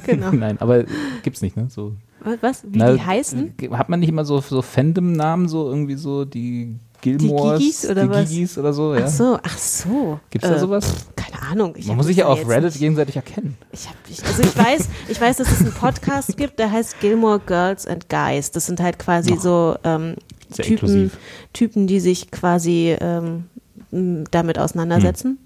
Genau. 0.06 0.30
Nein, 0.32 0.60
aber 0.60 0.84
gibt's 1.22 1.42
nicht, 1.42 1.56
ne? 1.56 1.68
So, 1.70 1.94
Was? 2.40 2.62
Wie 2.64 2.78
Na, 2.78 2.92
die 2.92 3.00
heißen? 3.00 3.54
Hat 3.72 3.88
man 3.88 4.00
nicht 4.00 4.08
immer 4.08 4.24
so, 4.24 4.40
so 4.40 4.62
Fandom-Namen, 4.62 5.48
so 5.48 5.68
irgendwie 5.68 5.96
so 5.96 6.24
die 6.24 6.76
Gilmores, 7.00 7.58
Gigis 7.58 7.90
oder 7.90 8.04
die 8.04 8.10
was? 8.10 8.28
Gigis 8.30 8.58
oder 8.58 8.72
so, 8.72 8.94
ja? 8.94 9.02
Ach 9.04 9.08
so, 9.08 9.38
ach 9.42 9.58
so. 9.58 10.20
Gibt's 10.30 10.48
da 10.48 10.54
Äh, 10.54 10.58
sowas? 10.60 11.06
Keine 11.16 11.42
Ahnung. 11.42 11.74
Ich 11.76 11.86
Man 11.86 11.92
hab 11.92 11.96
muss 11.98 12.06
sich 12.06 12.18
ja 12.18 12.26
auf 12.26 12.48
Reddit 12.48 12.64
nicht- 12.70 12.78
gegenseitig 12.78 13.16
erkennen. 13.16 13.56
Ich 13.72 13.88
hab, 13.88 13.96
ich, 14.08 14.24
also 14.24 14.42
ich 14.42 14.56
weiß, 14.56 14.88
ich 15.08 15.20
weiß, 15.20 15.36
dass 15.38 15.50
es 15.50 15.60
einen 15.60 15.72
Podcast 15.72 16.36
gibt, 16.36 16.58
der 16.60 16.70
heißt 16.70 17.00
Gilmore 17.00 17.40
Girls 17.40 17.86
and 17.86 18.08
Guys. 18.08 18.52
Das 18.52 18.66
sind 18.66 18.80
halt 18.80 18.98
quasi 19.00 19.36
so 19.36 19.76
ähm, 19.82 20.14
Sehr 20.50 20.64
Typen, 20.64 20.72
inklusiv. 20.88 21.18
Typen, 21.52 21.86
die 21.88 21.98
sich 21.98 22.30
quasi 22.30 22.96
ähm, 23.00 23.44
damit 23.90 24.58
auseinandersetzen. 24.58 25.38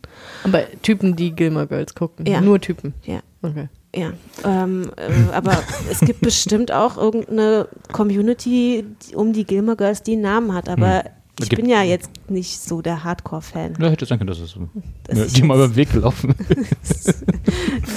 Aber 0.44 0.62
Typen, 0.82 1.16
die 1.16 1.32
Gilmore 1.32 1.66
Girls 1.66 1.94
gucken. 1.94 2.26
Ja. 2.26 2.40
Nur 2.42 2.60
Typen. 2.60 2.92
Ja. 3.04 3.20
Okay. 3.42 3.68
Ja, 3.96 4.12
ähm, 4.44 4.90
äh, 4.96 5.32
aber 5.32 5.62
es 5.90 6.00
gibt 6.00 6.20
bestimmt 6.20 6.70
auch 6.70 6.98
irgendeine 6.98 7.66
Community 7.92 8.84
die- 9.08 9.16
um 9.16 9.32
die 9.32 9.44
Gilmore 9.46 9.76
Girls, 9.76 10.02
die 10.02 10.12
einen 10.12 10.22
Namen 10.22 10.52
hat. 10.52 10.68
Aber 10.68 10.98
Hm. 11.04 11.10
ich 11.42 11.48
bin 11.48 11.66
ja 11.68 11.82
jetzt 11.82 12.10
nicht 12.28 12.60
so 12.60 12.82
der 12.82 13.04
Hardcore-Fan. 13.04 13.76
Ja, 13.80 13.88
hätte 13.88 14.04
sein 14.04 14.18
können, 14.18 14.28
dass 14.28 14.38
es 14.40 14.50
so. 14.50 14.68
Das 15.04 15.18
Ja, 15.18 15.24
die 15.34 15.42
mal 15.42 15.54
über 15.56 15.68
den 15.68 15.76
Weg 15.76 15.92
gelaufen. 15.92 16.34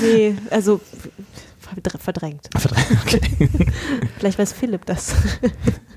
Nee, 0.02 0.36
also 0.50 0.80
verdr- 1.62 1.98
verdrängt. 1.98 2.50
okay. 2.56 3.20
Vielleicht 4.18 4.40
weiß 4.40 4.54
Philipp 4.54 4.86
das. 4.86 5.14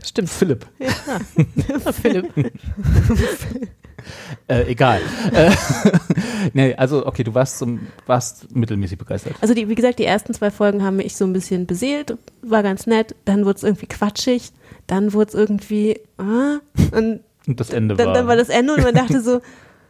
Stimmt, 0.04 0.28
Philipp. 0.30 0.66
Ah, 1.84 1.92
Philipp. 1.92 2.28
Äh, 4.48 4.70
egal. 4.70 5.00
äh, 5.32 5.50
nee, 6.52 6.74
also, 6.74 7.06
okay, 7.06 7.24
du 7.24 7.34
warst, 7.34 7.58
zum, 7.58 7.80
warst 8.06 8.54
mittelmäßig 8.54 8.98
begeistert. 8.98 9.34
Also 9.40 9.54
die, 9.54 9.68
wie 9.68 9.74
gesagt, 9.74 9.98
die 9.98 10.04
ersten 10.04 10.34
zwei 10.34 10.50
Folgen 10.50 10.82
haben 10.84 10.96
mich 10.96 11.16
so 11.16 11.24
ein 11.24 11.32
bisschen 11.32 11.66
beseelt, 11.66 12.16
war 12.42 12.62
ganz 12.62 12.86
nett. 12.86 13.14
Dann 13.24 13.44
wurde 13.44 13.56
es 13.56 13.62
irgendwie 13.62 13.86
quatschig, 13.86 14.52
dann 14.86 15.12
wurde 15.12 15.28
es 15.28 15.34
irgendwie 15.34 16.00
ah, 16.18 16.58
und 16.96 17.20
Und 17.46 17.60
das 17.60 17.70
Ende 17.70 17.94
dann, 17.96 18.06
war. 18.08 18.14
dann 18.14 18.26
war 18.26 18.36
das 18.36 18.48
Ende 18.48 18.74
und 18.74 18.82
man 18.82 18.94
dachte 18.94 19.20
so, 19.20 19.40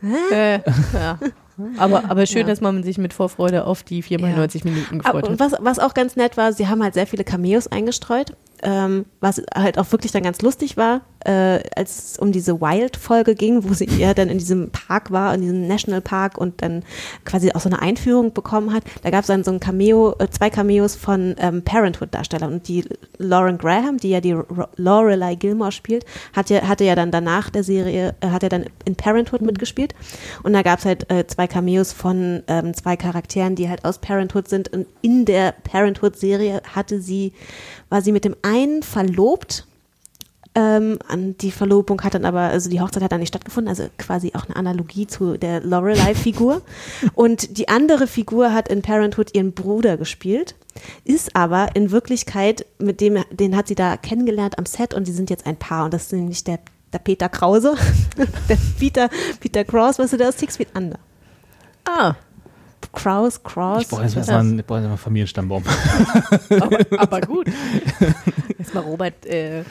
äh, 0.32 0.58
ja. 0.94 1.18
Aber, 1.76 2.04
aber 2.10 2.24
schön, 2.26 2.40
Ja. 2.40 2.46
dass 2.46 2.62
man 2.62 2.82
sich 2.82 2.96
mit 2.96 3.12
Vorfreude 3.12 3.66
auf 3.66 3.82
die 3.82 4.00
4 4.02 4.18
mal 4.20 4.30
Ja. 4.30 4.36
90 4.38 4.64
Minuten 4.64 5.00
Aber 5.02 5.20
gefreut 5.20 5.24
und 5.28 5.40
hat. 5.40 5.52
was, 5.52 5.60
was 5.60 5.78
auch 5.78 5.92
ganz 5.92 6.16
nett 6.16 6.38
war, 6.38 6.52
sie 6.54 6.66
haben 6.66 6.82
halt 6.82 6.94
sehr 6.94 7.06
viele 7.06 7.24
Cameos 7.24 7.66
eingestreut, 7.68 8.32
ähm, 8.62 9.04
was 9.20 9.42
halt 9.54 9.78
auch 9.78 9.90
wirklich 9.92 10.12
dann 10.12 10.22
ganz 10.22 10.40
lustig 10.42 10.76
war, 10.76 11.02
äh, 11.24 11.60
als 11.76 12.12
es 12.12 12.18
um 12.18 12.32
diese 12.32 12.60
Wild-Folge 12.60 13.34
ging, 13.34 13.68
wo 13.68 13.74
sie 13.74 13.86
ja 13.86 14.14
dann 14.14 14.28
in 14.28 14.38
diesem 14.38 14.70
Park 14.70 15.10
war, 15.10 15.34
in 15.34 15.42
diesem 15.42 15.68
Nationalpark 15.68 16.38
und 16.38 16.62
dann 16.62 16.82
quasi 17.24 17.52
auch 17.52 17.60
so 17.60 17.68
eine 17.68 17.80
Einführung 17.80 18.32
bekommen 18.32 18.72
hat. 18.72 18.82
Da 19.02 19.10
gab 19.10 19.20
es 19.20 19.26
dann 19.28 19.44
so 19.44 19.52
ein 19.52 19.60
Cameo, 19.60 20.16
äh, 20.18 20.28
zwei 20.30 20.50
Cameos 20.50 20.96
von 20.96 21.34
ähm, 21.38 21.62
Parenthood-Darstellern 21.62 22.52
und 22.52 22.68
die 22.68 22.84
Lauren 23.18 23.58
Graham, 23.58 23.98
die 23.98 24.10
ja 24.10 24.20
die 24.20 24.32
Ro- 24.32 24.68
Lorelei 24.76 25.34
Gilmore 25.34 25.72
spielt, 25.72 26.04
hat 26.32 26.50
ja, 26.50 26.62
hatte 26.62 26.84
ja 26.84 26.94
dann 26.94 27.10
danach 27.10 27.50
der 27.50 27.64
Serie, 27.64 28.14
äh, 28.20 28.28
hat 28.28 28.42
er 28.42 28.48
dann 28.48 28.66
in 28.84 28.96
Parenthood 28.96 29.42
mitgespielt. 29.42 29.94
Und 30.42 30.52
da 30.52 30.62
gab 30.62 30.78
es 30.80 30.84
halt 30.84 31.10
äh, 31.10 31.26
zwei 31.26 31.46
Cameos 31.46 31.92
von 31.92 32.42
ähm, 32.48 32.74
zwei 32.74 32.96
Charakteren, 32.96 33.54
die 33.54 33.68
halt 33.68 33.84
aus 33.84 33.98
Parenthood 33.98 34.48
sind. 34.48 34.72
Und 34.72 34.86
in 35.02 35.24
der 35.24 35.52
Parenthood-Serie 35.64 36.62
hatte 36.74 37.00
sie, 37.00 37.32
war 37.92 38.02
sie 38.02 38.12
mit 38.12 38.24
dem 38.24 38.34
einen 38.42 38.82
verlobt 38.82 39.66
ähm, 40.54 40.98
an 41.08 41.36
die 41.38 41.50
Verlobung 41.50 42.02
hat 42.02 42.14
dann 42.14 42.26
aber, 42.26 42.40
also 42.40 42.68
die 42.68 42.80
Hochzeit 42.80 43.02
hat 43.02 43.12
dann 43.12 43.20
nicht 43.20 43.28
stattgefunden, 43.28 43.70
also 43.70 43.88
quasi 43.96 44.32
auch 44.34 44.44
eine 44.44 44.56
Analogie 44.56 45.06
zu 45.06 45.38
der 45.38 45.60
Lorelei-Figur. 45.60 46.60
Und 47.14 47.56
die 47.56 47.68
andere 47.68 48.06
Figur 48.06 48.52
hat 48.52 48.68
in 48.68 48.82
Parenthood 48.82 49.34
ihren 49.34 49.52
Bruder 49.52 49.96
gespielt, 49.96 50.54
ist 51.04 51.34
aber 51.34 51.74
in 51.74 51.90
Wirklichkeit, 51.90 52.66
mit 52.78 53.00
dem, 53.00 53.24
den 53.30 53.56
hat 53.56 53.68
sie 53.68 53.74
da 53.74 53.96
kennengelernt 53.96 54.58
am 54.58 54.66
Set 54.66 54.92
und 54.92 55.06
die 55.06 55.12
sind 55.12 55.30
jetzt 55.30 55.46
ein 55.46 55.56
Paar 55.56 55.86
und 55.86 55.94
das 55.94 56.04
ist 56.04 56.12
nämlich 56.12 56.44
der, 56.44 56.58
der 56.92 56.98
Peter 56.98 57.30
Krause, 57.30 57.74
der 58.48 58.58
Peter, 58.78 59.08
Peter 59.40 59.64
Cross, 59.64 59.98
weißt 59.98 60.12
du, 60.12 60.16
der 60.18 60.28
ist 60.30 60.38
Six 60.38 60.58
Feet 60.58 60.68
Under. 60.76 60.98
Ah, 61.86 62.14
Kraus, 62.92 63.42
Cross. 63.42 63.82
Ich 63.82 63.88
brauche 63.88 64.02
jetzt 64.02 64.16
was 64.16 64.26
mal 64.26 64.40
einen, 64.40 64.58
ich 64.58 64.66
brauche 64.66 64.78
jetzt 64.78 64.84
mal 64.84 64.90
einen 64.90 64.98
Familienstammbaum. 64.98 65.64
aber, 66.60 66.78
aber 66.98 67.20
gut. 67.26 67.46
Jetzt 68.58 68.74
mal 68.74 68.80
Robert 68.80 69.24
äh, 69.26 69.64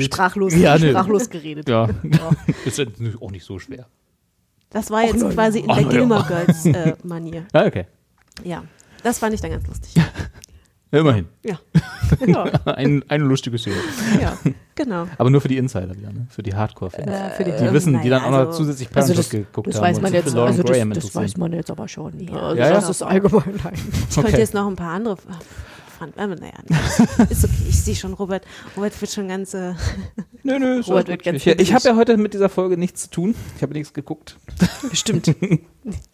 sprachlos, 0.00 0.54
Ja, 0.54 0.76
nö. 0.76 0.90
sprachlos 0.90 1.30
geredet. 1.30 1.68
Ja, 1.68 1.88
ist 2.64 2.78
ja 2.78 2.86
auch 3.20 3.30
nicht 3.30 3.44
so 3.44 3.58
schwer. 3.58 3.86
Das 4.70 4.90
war 4.90 5.04
jetzt 5.04 5.28
quasi 5.30 5.60
in 5.60 5.68
der 5.68 5.82
ja. 5.82 5.88
Gilmore 5.88 6.24
Girls 6.26 6.66
äh, 6.66 6.94
Manier. 7.04 7.46
Ah, 7.52 7.66
okay. 7.66 7.86
Ja, 8.42 8.64
das 9.04 9.20
fand 9.20 9.34
ich 9.34 9.40
dann 9.40 9.52
ganz 9.52 9.66
lustig. 9.68 9.94
Immerhin. 10.98 11.26
Ja, 11.44 11.58
Ja. 12.26 12.44
Ein, 12.66 13.02
eine 13.08 13.24
lustige 13.24 13.58
Szene. 13.58 13.76
ja, 14.20 14.36
genau. 14.74 15.06
Aber 15.18 15.30
nur 15.30 15.40
für 15.40 15.48
die 15.48 15.56
Insider 15.58 15.96
wieder, 15.96 16.12
ne? 16.12 16.26
Für 16.30 16.42
die 16.42 16.54
Hardcore-Fans. 16.54 17.06
Äh, 17.10 17.30
für 17.30 17.44
die 17.44 17.72
wissen, 17.72 18.00
die 18.02 18.08
dann 18.08 18.22
auch 18.24 18.30
noch 18.30 18.38
also- 18.38 18.52
zusätzlich 18.58 18.88
Also 18.88 19.14
Parenthood 19.14 19.18
das, 19.18 19.30
geguckt 19.30 19.68
das 19.68 19.76
haben. 19.76 19.82
weiß 19.84 19.96
und 19.96 20.02
man 20.02 20.12
jetzt, 20.12 20.34
Lauren 20.34 20.46
also 20.48 20.62
das, 20.62 20.94
das 21.04 21.14
weiß 21.14 21.36
man 21.36 21.52
jetzt 21.52 21.70
aber 21.70 21.88
schon. 21.88 22.20
Ja, 22.20 22.32
Also 22.34 22.56
ja. 22.60 22.70
Das 22.70 22.88
ist 22.88 23.02
allgemein. 23.02 23.42
Nein. 23.64 23.72
Ich 23.74 24.14
könnte 24.14 24.30
Okay. 24.30 24.38
jetzt 24.40 24.54
noch 24.54 24.66
ein 24.68 24.76
paar 24.76 24.92
andere. 24.92 25.16
Fand, 25.98 26.16
äh, 26.16 26.26
naja, 26.26 26.52
ist 27.30 27.44
okay. 27.44 27.54
Ich 27.68 27.80
sehe 27.82 27.94
schon, 27.94 28.14
Robert. 28.14 28.44
Robert 28.76 29.00
wird 29.00 29.12
schon 29.12 29.28
ganz. 29.28 29.54
Äh, 29.54 29.74
Nö, 30.42 30.58
nö, 30.58 30.80
Robert 30.80 31.06
wird 31.08 31.22
ganz 31.22 31.36
Ich, 31.46 31.58
ich 31.58 31.72
habe 31.72 31.84
ja 31.88 31.94
heute 31.96 32.16
mit 32.16 32.34
dieser 32.34 32.48
Folge 32.48 32.76
nichts 32.76 33.02
zu 33.02 33.10
tun. 33.10 33.34
Ich 33.56 33.62
habe 33.62 33.72
nichts 33.74 33.94
geguckt. 33.94 34.36
Stimmt. 34.92 35.32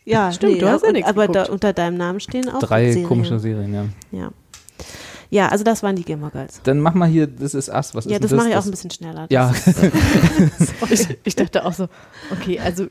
ja, 0.05 0.31
Stimmt, 0.33 0.61
du 0.61 0.68
hast 0.68 0.83
ja 0.83 0.89
und- 0.89 0.93
nichts 0.95 1.09
Aber 1.09 1.28
da, 1.28 1.45
unter 1.47 1.72
deinem 1.72 1.97
Namen 1.97 2.20
stehen 2.20 2.49
auch 2.51 2.59
Drei 2.61 2.93
Serien. 2.93 3.09
komische 3.09 3.39
Serien, 3.39 3.72
ja. 3.74 3.85
Ja. 4.12 4.31
Ja, 5.31 5.49
also 5.49 5.62
das 5.64 5.83
waren 5.83 5.97
die 5.97 6.05
Gilmore 6.05 6.33
Girls. 6.33 6.61
Dann 6.64 6.81
mach 6.81 6.95
mal 6.95 7.09
hier, 7.09 7.26
das 7.26 7.55
ist 7.55 7.68
Us. 7.68 7.95
Was 7.95 8.05
Ja, 8.07 8.12
ist 8.12 8.22
das 8.24 8.31
denn 8.31 8.37
mache 8.39 8.49
ich 8.49 8.55
auch 8.55 8.59
Das- 8.59 8.66
ein 8.66 8.70
bisschen 8.72 8.91
schneller. 8.91 9.26
Das 9.28 9.31
Ja, 9.31 9.55
Ich, 10.91 11.18
ich 11.24 11.37
dachte 11.37 11.64
auch 11.64 11.72
so, 11.72 11.89
okay, 12.33 12.59
also 12.59 12.87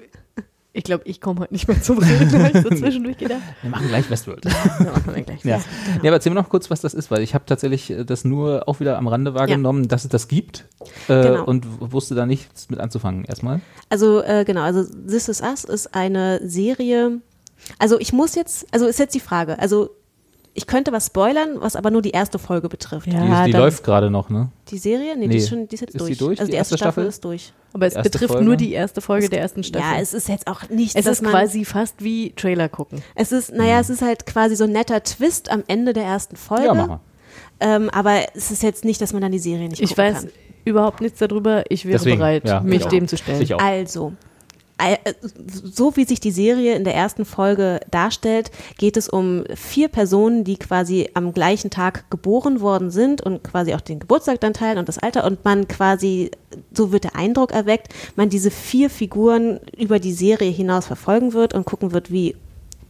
ich 0.71 0.83
glaube, 0.83 1.03
ich 1.05 1.19
komme 1.19 1.41
heute 1.41 1.53
nicht 1.53 1.67
mehr 1.67 1.81
zum 1.81 1.97
Reden, 1.97 2.31
habe 2.43 2.57
ich 2.57 2.63
so 2.63 2.69
zwischendurch 2.75 3.17
gedacht. 3.17 3.41
wir 3.63 3.71
machen 3.71 3.87
gleich 3.87 4.09
Westworld. 4.09 4.45
Ja, 4.45 4.51
machen 4.83 5.15
wir 5.15 5.23
gleich. 5.23 5.43
Ja. 5.43 5.57
Genau. 5.57 5.95
ja, 5.95 5.99
aber 6.09 6.11
erzähl 6.11 6.31
mir 6.31 6.39
noch 6.39 6.49
kurz, 6.49 6.69
was 6.69 6.79
das 6.81 6.93
ist, 6.93 7.09
weil 7.11 7.21
ich 7.23 7.33
habe 7.33 7.43
tatsächlich 7.47 7.89
äh, 7.89 8.05
das 8.05 8.23
nur 8.23 8.67
auch 8.67 8.79
wieder 8.79 8.97
am 8.97 9.07
Rande 9.07 9.33
wahrgenommen, 9.33 9.87
dass 9.87 10.03
es 10.05 10.09
das 10.09 10.27
gibt 10.27 10.65
äh, 11.07 11.21
Genau. 11.23 11.43
und 11.45 11.65
wusste 11.91 12.13
da 12.15 12.25
nichts 12.25 12.69
mit 12.69 12.79
anzufangen 12.79 13.25
erstmal. 13.25 13.61
Also 13.89 14.21
äh, 14.21 14.45
genau, 14.45 14.61
also 14.61 14.83
This 14.83 15.27
Is 15.27 15.41
Us 15.41 15.63
ist 15.63 15.95
eine 15.95 16.39
Serie. 16.47 17.19
Also 17.79 17.99
ich 17.99 18.13
muss 18.13 18.35
jetzt, 18.35 18.67
also 18.71 18.85
ist 18.85 18.99
jetzt 18.99 19.15
die 19.15 19.19
Frage. 19.19 19.57
Also 19.59 19.89
ich 20.59 20.67
könnte 20.67 20.91
was 20.91 21.05
spoilern, 21.07 21.55
was 21.61 21.75
aber 21.77 21.89
nur 21.89 22.01
die 22.01 22.11
erste 22.11 22.37
Folge 22.37 22.67
betrifft. 22.67 23.07
Ja. 23.07 23.45
Die, 23.45 23.51
die 23.51 23.57
läuft 23.57 23.83
gerade 23.83 24.09
noch, 24.11 24.29
ne? 24.29 24.49
Die 24.69 24.77
Serie? 24.77 25.15
Nee, 25.15 25.27
Nee. 25.27 25.31
die 25.33 25.37
ist 25.37 25.49
schon, 25.49 25.67
die 25.69 25.75
ist 25.75 25.81
jetzt 25.81 25.95
Ist 25.95 26.01
durch. 26.01 26.11
die 26.11 26.17
durch, 26.17 26.39
Also 26.39 26.51
die 26.51 26.57
erste 26.57 26.75
erste 26.75 26.77
Staffel, 26.77 26.91
Staffel? 27.03 27.07
ist 27.07 27.23
durch. 27.23 27.53
Aber 27.71 27.85
es 27.85 27.93
betrifft 27.93 28.31
Folge? 28.33 28.45
nur 28.45 28.55
die 28.57 28.73
erste 28.73 28.99
Folge 28.99 29.29
der 29.29 29.39
ersten 29.41 29.63
Staffel. 29.63 29.87
Ja, 29.95 30.01
es 30.01 30.13
ist 30.13 30.27
jetzt 30.27 30.47
auch 30.47 30.67
nicht, 30.69 30.95
es 30.97 31.05
dass 31.05 31.13
ist 31.13 31.21
man, 31.21 31.31
quasi 31.31 31.63
fast 31.65 32.03
wie 32.03 32.31
Trailer 32.35 32.67
gucken. 32.67 33.01
es 33.15 33.31
ist, 33.31 33.53
naja, 33.53 33.79
es 33.79 33.89
ist 33.89 34.01
halt 34.01 34.25
quasi 34.25 34.55
so 34.55 34.65
ein 34.65 34.71
netter 34.73 35.01
Twist 35.03 35.49
am 35.49 35.63
Ende 35.67 35.93
der 35.93 36.03
ersten 36.03 36.35
Folge. 36.35 36.65
Ja, 36.65 36.73
mach 36.73 36.87
mal. 36.87 36.99
Ähm, 37.61 37.89
aber 37.91 38.21
es 38.35 38.51
ist 38.51 38.63
jetzt 38.63 38.83
nicht, 38.85 38.99
dass 39.01 39.13
man 39.13 39.21
dann 39.21 39.31
die 39.31 39.39
Serie 39.39 39.69
nicht 39.69 39.81
Ich 39.81 39.89
gucken 39.91 40.03
weiß 40.03 40.21
kann. 40.23 40.29
überhaupt 40.65 41.01
nichts 41.01 41.19
darüber. 41.19 41.63
Ich 41.69 41.85
wäre 41.85 41.97
Deswegen, 41.97 42.17
bereit, 42.19 42.47
ja, 42.47 42.59
mich 42.61 42.81
ich 42.81 42.85
dem 42.87 43.07
zu 43.07 43.17
stellen. 43.17 43.41
Ich. 43.41 43.55
Also, 43.55 44.13
so 45.63 45.95
wie 45.95 46.05
sich 46.05 46.19
die 46.19 46.31
Serie 46.31 46.75
in 46.75 46.83
der 46.83 46.95
ersten 46.95 47.25
Folge 47.25 47.79
darstellt, 47.91 48.51
geht 48.77 48.97
es 48.97 49.09
um 49.09 49.43
vier 49.53 49.87
Personen, 49.87 50.43
die 50.43 50.57
quasi 50.57 51.09
am 51.13 51.33
gleichen 51.33 51.69
Tag 51.69 52.09
geboren 52.09 52.61
worden 52.61 52.91
sind 52.91 53.21
und 53.21 53.43
quasi 53.43 53.73
auch 53.73 53.81
den 53.81 53.99
Geburtstag 53.99 54.39
dann 54.39 54.53
teilen 54.53 54.77
und 54.77 54.87
das 54.87 54.97
Alter 54.97 55.25
und 55.25 55.43
man 55.43 55.67
quasi, 55.67 56.31
so 56.73 56.91
wird 56.91 57.03
der 57.03 57.15
Eindruck 57.15 57.51
erweckt, 57.51 57.93
man 58.15 58.29
diese 58.29 58.51
vier 58.51 58.89
Figuren 58.89 59.59
über 59.77 59.99
die 59.99 60.13
Serie 60.13 60.51
hinaus 60.51 60.85
verfolgen 60.85 61.33
wird 61.33 61.53
und 61.53 61.65
gucken 61.65 61.91
wird, 61.91 62.11
wie 62.11 62.35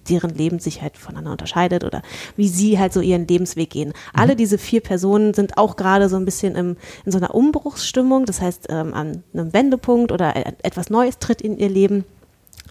deren 0.10 0.34
Leben 0.36 0.60
sich 0.60 0.82
halt 0.82 0.97
voneinander 0.97 1.32
unterscheidet 1.32 1.84
oder 1.84 2.01
wie 2.36 2.47
sie 2.47 2.80
halt 2.80 2.93
so 2.93 3.01
ihren 3.01 3.28
Lebensweg 3.28 3.70
gehen. 3.70 3.93
Alle 4.14 4.36
diese 4.36 4.57
vier 4.57 4.82
Personen 4.82 5.34
sind 5.34 5.57
auch 5.57 5.76
gerade 5.76 6.10
so 6.10 6.16
ein 6.16 6.26
bisschen 6.26 6.55
im, 6.55 6.78
in 7.05 7.12
so 7.12 7.18
einer 7.18 7.34
Umbruchsstimmung, 7.36 8.26
das 8.26 8.41
heißt 8.41 8.68
ähm, 8.70 8.93
an 8.93 9.24
einem 9.34 9.53
Wendepunkt 9.53 10.12
oder 10.12 10.36
e- 10.36 10.53
etwas 10.64 10.89
Neues 10.89 11.20
tritt 11.20 11.41
in 11.41 11.57
ihr 11.57 11.70
Leben. 11.70 12.05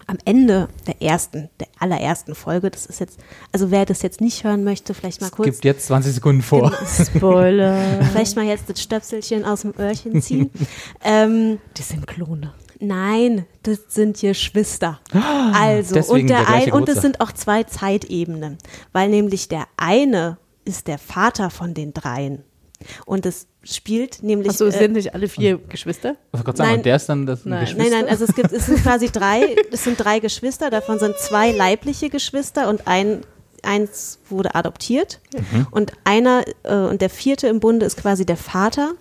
Am 0.07 0.17
Ende 0.25 0.69
der 0.87 1.03
ersten, 1.03 1.49
der 1.59 1.67
allerersten 1.77 2.33
Folge, 2.33 2.71
das 2.71 2.87
ist 2.87 2.99
jetzt, 2.99 3.19
also 3.51 3.69
wer 3.69 3.85
das 3.85 4.01
jetzt 4.01 4.21
nicht 4.21 4.43
hören 4.43 4.63
möchte, 4.63 4.95
vielleicht 4.95 5.21
mal 5.21 5.29
kurz 5.29 5.45
Gibt 5.45 5.65
jetzt 5.65 5.85
20 5.85 6.13
Sekunden 6.15 6.41
vor. 6.41 6.73
Spoiler. 7.15 7.77
vielleicht 8.11 8.35
mal 8.35 8.45
jetzt 8.45 8.67
das 8.69 8.81
Stöpselchen 8.81 9.45
aus 9.45 9.61
dem 9.61 9.73
Öhrchen 9.77 10.19
ziehen. 10.21 10.49
ähm, 11.03 11.59
Die 11.77 11.83
sind 11.83 12.07
Klone. 12.07 12.53
Nein, 12.79 13.45
das 13.63 13.79
sind 13.89 14.19
Geschwister. 14.19 14.99
Also, 15.53 15.95
Deswegen 15.95 16.21
und, 16.21 16.27
der 16.29 16.39
der 16.39 16.49
ein, 16.49 16.71
und 16.71 16.87
es 16.87 17.01
sind 17.01 17.19
auch 17.19 17.31
zwei 17.33 17.63
Zeitebenen, 17.63 18.57
weil 18.93 19.09
nämlich 19.09 19.49
der 19.49 19.67
eine 19.75 20.37
ist 20.63 20.87
der 20.87 20.97
Vater 20.97 21.49
von 21.49 21.73
den 21.73 21.93
dreien. 21.93 22.43
Und 23.05 23.25
es 23.25 23.47
spielt 23.63 24.23
nämlich. 24.23 24.51
Achso, 24.51 24.65
es 24.65 24.75
äh, 24.75 24.79
sind 24.79 24.93
nicht 24.93 25.13
alle 25.13 25.27
vier 25.27 25.57
Geschwister? 25.57 26.15
Was 26.31 26.45
Gott 26.45 26.57
sagen, 26.57 26.69
Nein. 26.69 26.79
und 26.79 26.85
der 26.85 26.95
ist 26.95 27.09
dann 27.09 27.25
das 27.25 27.45
Nein. 27.45 27.61
Geschwister? 27.61 27.89
Nein, 27.89 28.01
nein, 28.01 28.09
also 28.09 28.23
es 28.23 28.33
gibt, 28.33 28.51
es 28.53 28.65
sind 28.65 28.81
quasi 28.81 29.09
drei, 29.11 29.55
es 29.71 29.83
sind 29.83 29.99
drei 29.99 30.19
Geschwister, 30.19 30.69
davon 30.69 30.99
sind 30.99 31.17
zwei 31.17 31.51
leibliche 31.51 32.09
Geschwister 32.09 32.69
und 32.69 32.87
ein, 32.87 33.21
eins 33.63 34.19
wurde 34.29 34.55
adoptiert. 34.55 35.19
Mhm. 35.33 35.67
Und 35.71 35.93
einer, 36.05 36.45
äh, 36.63 36.73
und 36.73 37.01
der 37.01 37.09
vierte 37.09 37.47
im 37.47 37.59
Bunde 37.59 37.85
ist 37.85 37.97
quasi 37.97 38.25
der 38.25 38.37
Vater. 38.37 38.93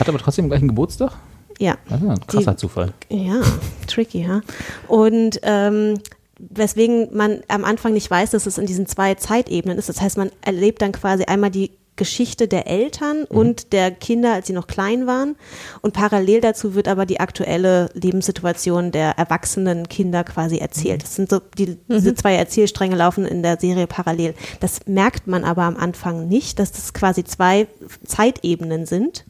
Hat 0.00 0.08
aber 0.08 0.18
trotzdem 0.18 0.48
gleich 0.48 0.60
einen 0.60 0.68
Geburtstag? 0.68 1.12
Ja. 1.58 1.76
Das 1.88 2.00
ist 2.02 2.08
ein 2.08 2.26
krasser 2.26 2.50
Die- 2.52 2.56
Zufall. 2.56 2.92
Ja, 3.08 3.40
tricky, 3.86 4.22
ja. 4.26 4.40
Und 4.88 5.40
ähm, 5.42 5.98
weswegen 6.38 7.08
man 7.16 7.40
am 7.48 7.64
Anfang 7.64 7.92
nicht 7.94 8.10
weiß, 8.10 8.30
dass 8.30 8.46
es 8.46 8.58
in 8.58 8.66
diesen 8.66 8.86
zwei 8.86 9.14
Zeitebenen 9.14 9.78
ist. 9.78 9.88
Das 9.88 10.00
heißt, 10.00 10.18
man 10.18 10.30
erlebt 10.42 10.82
dann 10.82 10.92
quasi 10.92 11.24
einmal 11.24 11.50
die 11.50 11.70
Geschichte 11.98 12.46
der 12.46 12.66
Eltern 12.66 13.24
und 13.24 13.72
der 13.72 13.90
Kinder, 13.90 14.34
als 14.34 14.46
sie 14.48 14.52
noch 14.52 14.66
klein 14.66 15.06
waren. 15.06 15.34
Und 15.80 15.94
parallel 15.94 16.42
dazu 16.42 16.74
wird 16.74 16.88
aber 16.88 17.06
die 17.06 17.20
aktuelle 17.20 17.88
Lebenssituation 17.94 18.92
der 18.92 19.12
erwachsenen 19.16 19.88
Kinder 19.88 20.22
quasi 20.22 20.58
erzählt. 20.58 21.02
Das 21.04 21.14
sind 21.16 21.30
so, 21.30 21.40
die, 21.56 21.78
diese 21.88 22.14
zwei 22.14 22.34
Erzählstränge 22.34 22.96
laufen 22.96 23.24
in 23.24 23.42
der 23.42 23.58
Serie 23.58 23.86
parallel. 23.86 24.34
Das 24.60 24.80
merkt 24.86 25.26
man 25.26 25.42
aber 25.42 25.62
am 25.62 25.78
Anfang 25.78 26.28
nicht, 26.28 26.58
dass 26.58 26.70
das 26.70 26.92
quasi 26.92 27.24
zwei 27.24 27.66
Zeitebenen 28.04 28.84
sind 28.84 29.24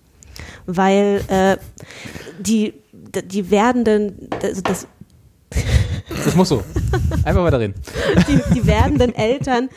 weil 0.66 1.22
äh, 1.28 1.56
die, 2.38 2.74
die 3.24 3.50
werdenden, 3.50 4.28
also 4.42 4.60
das, 4.62 4.86
Das 6.24 6.34
muss 6.34 6.48
so. 6.48 6.62
Einfach 7.24 7.42
weiter 7.42 7.60
reden. 7.60 7.74
die, 8.28 8.40
die 8.54 8.66
werdenden 8.66 9.14
Eltern 9.14 9.68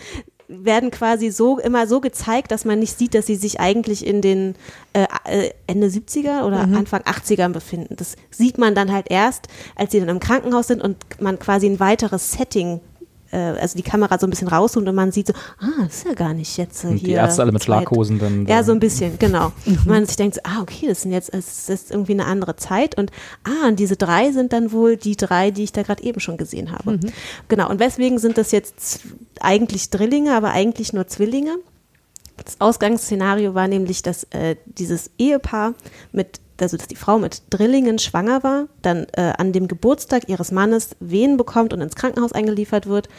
werden 0.47 0.89
quasi 0.89 1.29
so 1.29 1.59
immer 1.59 1.85
so 1.85 2.01
gezeigt, 2.01 2.51
dass 2.51 2.65
man 2.65 2.79
nicht 2.79 2.97
sieht, 2.97 3.13
dass 3.13 3.27
sie 3.27 3.35
sich 3.35 3.59
eigentlich 3.59 4.05
in 4.05 4.21
den 4.21 4.55
äh, 4.93 5.05
äh, 5.25 5.51
Ende 5.67 5.87
70er 5.87 6.43
oder 6.43 6.61
Anfang 6.61 7.01
80ern 7.01 7.49
befinden. 7.49 7.95
Das 7.95 8.15
sieht 8.31 8.57
man 8.57 8.73
dann 8.73 8.91
halt 8.91 9.11
erst, 9.11 9.47
als 9.75 9.91
sie 9.91 9.99
dann 9.99 10.09
im 10.09 10.19
Krankenhaus 10.19 10.67
sind 10.67 10.81
und 10.81 10.97
man 11.21 11.37
quasi 11.37 11.67
ein 11.67 11.79
weiteres 11.79 12.31
Setting 12.31 12.81
also 13.37 13.77
die 13.77 13.83
Kamera 13.83 14.17
so 14.19 14.27
ein 14.27 14.29
bisschen 14.29 14.47
rauszoomt 14.47 14.87
und 14.87 14.95
man 14.95 15.11
sieht 15.11 15.27
so, 15.27 15.33
ah, 15.59 15.83
das 15.83 15.97
ist 15.97 16.07
ja 16.07 16.13
gar 16.13 16.33
nicht 16.33 16.57
jetzt 16.57 16.83
äh, 16.83 16.87
Und 16.87 16.97
hier. 16.97 17.07
die 17.07 17.13
Ärzte 17.13 17.41
alle 17.41 17.51
mit 17.51 17.63
Schlaghosen 17.63 18.19
dann. 18.19 18.45
Ja, 18.47 18.63
so 18.63 18.71
ein 18.71 18.79
bisschen, 18.79 19.19
genau. 19.19 19.51
Und 19.65 19.85
man 19.85 20.05
sich 20.05 20.15
denkt, 20.15 20.35
so, 20.35 20.41
ah, 20.43 20.61
okay, 20.61 20.87
das 20.87 21.01
sind 21.01 21.11
jetzt, 21.11 21.33
es 21.33 21.69
ist 21.69 21.91
irgendwie 21.91 22.13
eine 22.13 22.25
andere 22.25 22.55
Zeit 22.55 22.97
und 22.97 23.11
ah, 23.43 23.67
und 23.67 23.79
diese 23.79 23.95
drei 23.95 24.31
sind 24.31 24.53
dann 24.53 24.71
wohl 24.71 24.97
die 24.97 25.15
drei, 25.15 25.51
die 25.51 25.63
ich 25.63 25.71
da 25.71 25.83
gerade 25.83 26.03
eben 26.03 26.19
schon 26.19 26.37
gesehen 26.37 26.71
habe. 26.71 26.99
Genau, 27.47 27.69
und 27.69 27.79
weswegen 27.79 28.19
sind 28.19 28.37
das 28.37 28.51
jetzt 28.51 29.01
eigentlich 29.39 29.89
Drillinge, 29.89 30.35
aber 30.35 30.51
eigentlich 30.51 30.93
nur 30.93 31.07
Zwillinge? 31.07 31.57
Das 32.43 32.59
Ausgangsszenario 32.59 33.53
war 33.53 33.67
nämlich, 33.67 34.01
dass 34.01 34.23
äh, 34.31 34.55
dieses 34.65 35.11
Ehepaar 35.17 35.73
mit, 36.11 36.39
also 36.61 36.77
dass 36.77 36.87
die 36.87 36.95
Frau 36.95 37.19
mit 37.19 37.43
Drillingen 37.49 37.99
schwanger 37.99 38.43
war, 38.43 38.67
dann 38.81 39.07
äh, 39.13 39.33
an 39.37 39.51
dem 39.51 39.67
Geburtstag 39.67 40.29
ihres 40.29 40.51
Mannes 40.51 40.95
Wehen 40.99 41.37
bekommt 41.37 41.73
und 41.73 41.81
ins 41.81 41.95
Krankenhaus 41.95 42.31
eingeliefert 42.31 42.87
wird. 42.87 43.09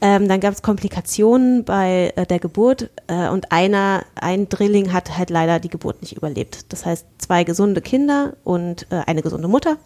Ähm, 0.00 0.28
dann 0.28 0.40
gab 0.40 0.54
es 0.54 0.62
Komplikationen 0.62 1.64
bei 1.64 2.12
äh, 2.16 2.26
der 2.26 2.38
Geburt 2.38 2.90
äh, 3.06 3.28
und 3.28 3.52
einer, 3.52 4.04
ein 4.14 4.48
Drilling 4.48 4.92
hat 4.92 5.16
halt 5.16 5.30
leider 5.30 5.60
die 5.60 5.70
Geburt 5.70 6.02
nicht 6.02 6.16
überlebt. 6.16 6.72
Das 6.72 6.86
heißt, 6.86 7.06
zwei 7.18 7.44
gesunde 7.44 7.80
Kinder 7.80 8.34
und 8.44 8.86
äh, 8.90 9.02
eine 9.06 9.22
gesunde 9.22 9.48
Mutter. 9.48 9.76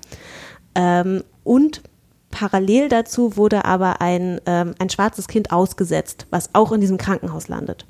Ähm, 0.74 1.24
und 1.44 1.82
parallel 2.30 2.88
dazu 2.88 3.36
wurde 3.36 3.64
aber 3.64 4.00
ein, 4.00 4.40
ähm, 4.46 4.74
ein 4.78 4.90
schwarzes 4.90 5.28
Kind 5.28 5.53
ausgesetzt, 5.53 6.26
was 6.30 6.50
auch 6.55 6.72
in 6.72 6.80
diesem 6.80 6.98
Krankenhaus 6.98 7.48
landet. 7.48 7.86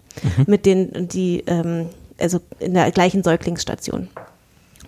Mit 0.46 0.66
den, 0.66 1.08
die, 1.08 1.42
ähm, 1.46 1.88
also 2.20 2.40
in 2.58 2.74
der 2.74 2.90
gleichen 2.90 3.22
Säuglingsstation. 3.22 4.08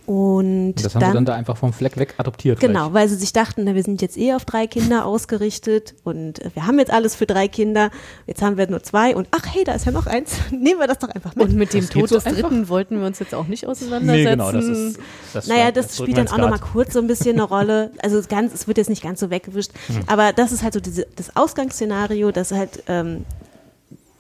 Und 0.07 0.75
Das 0.77 0.95
haben 0.95 1.07
sie 1.07 1.13
dann 1.13 1.25
da 1.25 1.35
einfach 1.35 1.57
vom 1.57 1.73
Fleck 1.73 1.97
weg 1.97 2.15
adoptiert. 2.19 2.61
Genau, 2.61 2.93
weil 2.93 3.09
sie 3.09 3.15
sich 3.17 3.33
dachten, 3.33 3.65
na, 3.65 3.75
wir 3.75 3.83
sind 3.83 4.03
jetzt 4.03 4.19
eh 4.19 4.35
auf 4.35 4.45
drei 4.45 4.67
Kinder 4.67 5.07
ausgerichtet 5.07 5.95
und 6.05 6.41
äh, 6.45 6.51
wir 6.53 6.67
haben 6.67 6.79
jetzt 6.79 6.93
alles 6.93 7.15
für 7.15 7.25
drei 7.27 7.49
Kinder. 7.49 7.91
Jetzt 8.27 8.43
haben 8.43 8.59
wir 8.59 8.69
nur 8.69 8.83
zwei 8.83 9.17
und 9.17 9.29
ach 9.31 9.47
hey, 9.47 9.65
da 9.65 9.73
ist 9.73 9.87
ja 9.87 9.93
noch 9.93 10.07
eins. 10.07 10.33
Nehmen 10.51 10.79
wir 10.79 10.87
das 10.87 10.99
doch 10.99 11.09
einfach 11.09 11.35
mit. 11.35 11.47
Und 11.49 11.55
mit 11.55 11.73
dem 11.73 11.81
Das 11.81 11.89
Tod 11.91 12.09
so 12.11 12.17
des 12.17 12.27
einfach? 12.27 12.43
Dritten 12.51 12.69
wollten 12.69 13.01
wir 13.01 13.07
uns 13.07 13.19
jetzt 13.19 13.35
auch 13.35 13.47
nicht 13.47 13.63
Nee, 13.63 13.69
auseinandersetzen. 13.71 14.31
genau, 14.31 14.53
das 14.53 14.65
ist. 14.67 14.99
Das 15.33 15.47
Naja, 15.47 15.71
das 15.73 15.97
drücken 15.97 16.13
spielt 16.13 16.19
dann 16.19 16.29
auch 16.35 16.39
nochmal 16.39 16.59
kurz 16.61 16.93
so 16.93 16.99
ein 16.99 17.07
bisschen 17.07 17.33
eine 17.37 17.45
Rolle. 17.45 17.91
Also 18.03 18.19
es 18.19 18.29
ganz, 18.29 18.53
es 18.53 18.67
wird 18.69 18.77
jetzt 18.77 18.91
nicht 18.91 19.03
ganz 19.03 19.21
so 19.21 19.31
weggewischt. 19.31 19.71
Aber 20.07 20.35
das 20.35 20.53
ist 20.53 20.63
halt 20.63 20.75
so 20.75 20.81
diese, 20.81 21.07
das 21.17 21.35
Ausgangsszenario, 21.35 22.31
dass 22.31 22.53
halt 22.53 22.83
ähm, 22.89 23.25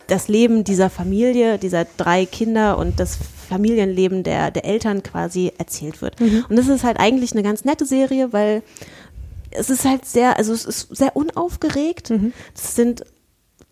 das 0.07 0.29
Leben 0.29 0.65
dieser 0.65 0.89
Familie, 0.89 1.59
dieser 1.59 1.87
drei 1.97 2.25
Kinder 2.27 2.79
und 2.79 3.01
das 3.01 3.19
Familienleben 3.45 4.23
der, 4.23 4.51
der 4.51 4.65
Eltern 4.65 5.03
quasi 5.03 5.53
erzählt 5.59 6.03
wird. 6.03 6.21
Und 6.21 6.57
das 6.57 6.69
ist 6.69 6.85
halt 6.85 6.99
eigentlich 6.99 7.33
eine 7.33 7.43
ganz 7.43 7.65
nette 7.65 7.87
Serie, 7.87 8.33
weil 8.33 8.63
es 9.51 9.71
ist 9.71 9.85
halt 9.85 10.05
sehr, 10.05 10.37
also 10.37 10.53
es 10.53 10.65
ist 10.65 10.95
sehr 10.97 11.15
unaufgeregt. 11.17 12.11
Es 12.55 12.75
sind 12.75 13.05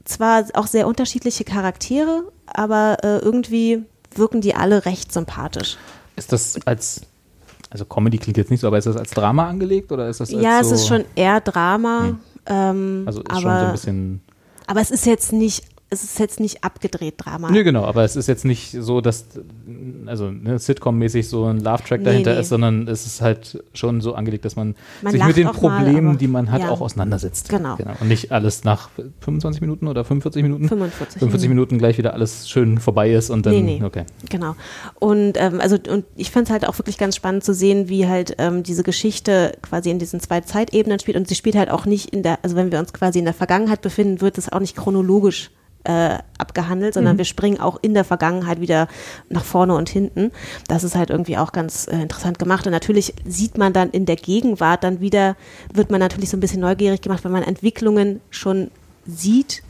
zwar 0.05 0.45
auch 0.55 0.67
sehr 0.67 0.87
unterschiedliche 0.87 1.45
Charaktere, 1.45 2.25
aber 2.47 2.99
äh, 3.03 3.19
irgendwie 3.19 3.83
wirken 4.15 4.41
die 4.41 4.55
alle 4.55 4.85
recht 4.85 5.13
sympathisch. 5.13 5.77
Ist 6.17 6.33
das 6.33 6.59
als. 6.67 7.03
Also 7.71 7.87
Comedy 7.87 8.19
klingt 8.19 8.37
jetzt 8.37 8.51
nicht 8.51 8.61
so, 8.61 8.67
aber 8.67 8.77
ist 8.77 8.87
das 8.87 8.97
als 8.99 9.13
Drama 9.13 9.49
angelegt 9.49 9.93
oder 9.93 10.07
ist 10.09 10.21
das 10.21 10.31
als 10.33 10.43
Ja, 10.43 10.61
es 10.61 10.69
so, 10.69 10.75
ist 10.75 10.87
schon 10.89 11.05
eher 11.15 11.41
Drama. 11.41 12.19
Ähm, 12.45 13.05
Also 13.07 13.21
ist 13.21 13.31
aber, 13.31 13.41
schon 13.41 13.51
so 13.51 13.65
ein 13.67 13.73
bisschen. 13.73 14.21
aber 14.67 14.81
es 14.83 14.91
ist 14.91 15.07
jetzt 15.07 15.33
nicht, 15.33 15.65
es 15.93 16.03
ist 16.03 16.19
jetzt 16.19 16.41
nicht 16.41 16.65
abgedreht 16.65 17.15
Drama. 17.19 17.51
Nö, 17.51 17.63
genau, 17.65 17.85
aber 17.85 18.03
es 18.05 18.17
ist 18.17 18.27
jetzt 18.27 18.45
nicht 18.45 18.73
so, 18.81 19.01
dass, 19.01 19.27
also 20.07 20.31
ne, 20.31 20.59
Sitcom-mäßig 20.59 21.29
so 21.29 21.45
ein 21.45 21.61
Love-Track 21.61 22.01
Nee, 22.01 22.05
dahinter 22.07 22.35
nee. 22.35 22.41
ist, 22.41 22.49
sondern 22.49 22.89
es 22.89 23.05
ist 23.07 23.21
halt 23.21 23.63
schon 23.75 24.01
so 24.01 24.15
angelegt, 24.15 24.45
dass 24.45 24.57
man, 24.57 24.75
Man 25.03 25.13
sich 25.13 25.23
mit 25.25 25.37
den 25.37 25.47
auch 25.49 25.61
mal, 25.61 25.79
Problemen, 25.85 26.09
aber- 26.11 26.19
die 26.19 26.29
man 26.29 26.51
hat, 26.51 26.63
ja. 26.63 26.71
auch 26.71 26.81
auseinandersetzt. 26.81 27.51
Genau. 27.51 27.77
Und 28.01 28.09
nicht 28.09 28.33
alles 28.33 28.65
nach 28.65 28.89
25 29.21 29.61
Minuten 29.61 29.87
oder 29.87 30.05
45 30.05 30.43
Minuten? 30.43 30.69
45. 30.69 31.19
45 31.19 31.49
Minuten 31.51 31.79
gleich 31.79 31.99
wieder 31.99 32.15
alles 32.15 32.49
schön 32.49 32.79
vorbei 32.79 33.13
ist 33.13 33.29
und 33.31 33.45
dann, 33.47 33.53
Nee, 33.53 33.79
nee. 33.79 33.85
okay. 33.85 34.05
Genau. 34.31 34.57
Und 34.99 35.35
ähm, 35.37 35.61
also 35.61 35.77
und 35.91 36.05
ich 36.17 36.31
fand 36.31 36.49
es 36.49 36.53
halt 36.53 36.67
auch 36.67 36.79
wirklich 36.79 36.97
ganz 36.97 37.17
spannend 37.17 37.45
zu 37.45 37.53
sehen, 37.53 37.89
wie 37.89 38.07
halt 38.09 38.35
ähm, 38.39 38.63
diese 38.63 38.83
Geschichte 38.83 39.53
quasi 39.61 39.91
in 39.91 39.99
diesen 39.99 40.21
zwei 40.21 40.41
Zeitebenen 40.41 40.99
spielt. 40.99 41.17
Und 41.19 41.29
sie 41.29 41.35
spielt 41.35 41.57
halt 41.57 41.71
auch 41.71 41.85
nicht 41.85 42.11
in 42.15 42.23
der, 42.23 42.39
also 42.43 42.57
wenn 42.57 42.73
wir 42.73 42.79
uns 42.79 42.93
quasi 42.95 43.19
in 43.19 43.25
der 43.27 43.35
Vergangenheit 43.35 43.83
befinden, 43.83 44.21
wird 44.23 44.39
es 44.39 44.51
auch 44.51 44.61
nicht 44.61 44.77
chronologisch 44.77 45.51
äh, 45.85 46.19
abgehandelt, 46.39 46.95
sondern 46.95 47.19
wir 47.19 47.25
springen 47.25 47.61
auch 47.61 47.79
in 47.83 47.95
der 47.95 48.05
Vergangenheit 48.05 48.61
wieder 48.61 48.89
nach 49.29 49.45
vorne 49.45 49.75
und 49.75 49.89
hinten. 49.89 50.31
Das 50.69 50.85
ist 50.85 50.95
halt 50.95 51.11
irgendwie 51.11 51.39
auch 51.39 51.53
ganz 51.53 51.87
äh, 51.87 52.01
interessant 52.01 52.39
gemacht. 52.39 52.67
Und 52.67 52.73
natürlich 52.73 53.15
sieht 53.25 53.59
man 53.59 53.73
dann 53.73 53.91
in 53.91 54.07
der 54.07 54.17
Gegenwart 54.17 54.85
dann 54.85 55.01
wieder, 55.01 55.37
wird 55.73 55.91
man 55.91 56.01
natürlich 56.01 56.31
so 56.31 56.37
ein 56.37 56.41
bisschen 56.41 56.61
neugierig 56.61 57.03
gemacht, 57.03 57.25
wenn 57.25 57.33
man 57.33 57.43
Entwicklungen 57.43 58.21
schon 58.31 58.71
sieht, 59.07 59.63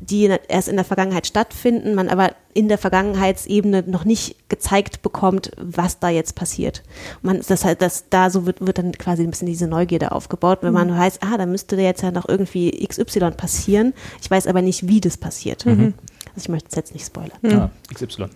die 0.00 0.32
erst 0.48 0.68
in 0.68 0.76
der 0.76 0.84
Vergangenheit 0.84 1.26
stattfinden, 1.26 1.94
man 1.94 2.08
aber 2.08 2.30
in 2.54 2.68
der 2.68 2.78
Vergangenheitsebene 2.78 3.82
noch 3.86 4.04
nicht 4.04 4.48
gezeigt 4.48 5.02
bekommt, 5.02 5.50
was 5.60 5.98
da 5.98 6.08
jetzt 6.08 6.34
passiert. 6.34 6.82
Man, 7.22 7.40
das 7.46 7.64
halt, 7.64 7.82
das, 7.82 8.04
da 8.10 8.30
so 8.30 8.46
wird, 8.46 8.64
wird 8.66 8.78
dann 8.78 8.92
quasi 8.92 9.22
ein 9.24 9.30
bisschen 9.30 9.46
diese 9.48 9.66
Neugierde 9.66 10.12
aufgebaut, 10.12 10.58
wenn 10.62 10.72
man 10.72 10.96
weiß, 10.96 11.20
ah, 11.22 11.36
da 11.36 11.46
müsste 11.46 11.76
jetzt 11.76 12.02
ja 12.02 12.10
noch 12.10 12.28
irgendwie 12.28 12.70
XY 12.86 13.32
passieren. 13.36 13.92
Ich 14.22 14.30
weiß 14.30 14.46
aber 14.46 14.62
nicht, 14.62 14.86
wie 14.88 15.00
das 15.00 15.16
passiert. 15.16 15.66
Also 15.66 15.92
ich 16.36 16.48
möchte 16.48 16.68
es 16.70 16.76
jetzt 16.76 16.92
nicht 16.94 17.06
spoilern. 17.06 17.38
Ah, 17.44 17.70
XY. 17.92 18.26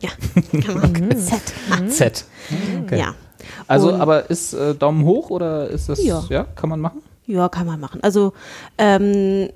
Ja, 0.00 0.10
genau. 0.52 0.80
Z. 1.16 1.40
Ah, 1.70 1.88
Z. 1.88 2.24
Okay. 2.84 2.98
Ja. 3.00 3.14
Also, 3.66 3.88
Und- 3.92 4.00
aber 4.00 4.30
ist 4.30 4.52
äh, 4.52 4.74
Daumen 4.74 5.04
hoch 5.04 5.30
oder 5.30 5.68
ist 5.68 5.88
das, 5.88 6.02
Ja. 6.04 6.22
ja, 6.28 6.44
kann 6.44 6.70
man 6.70 6.78
machen? 6.80 7.02
Ja, 7.26 7.48
kann 7.48 7.66
man 7.66 7.78
machen. 7.80 8.02
Also, 8.02 8.32
ähm, 8.78 9.50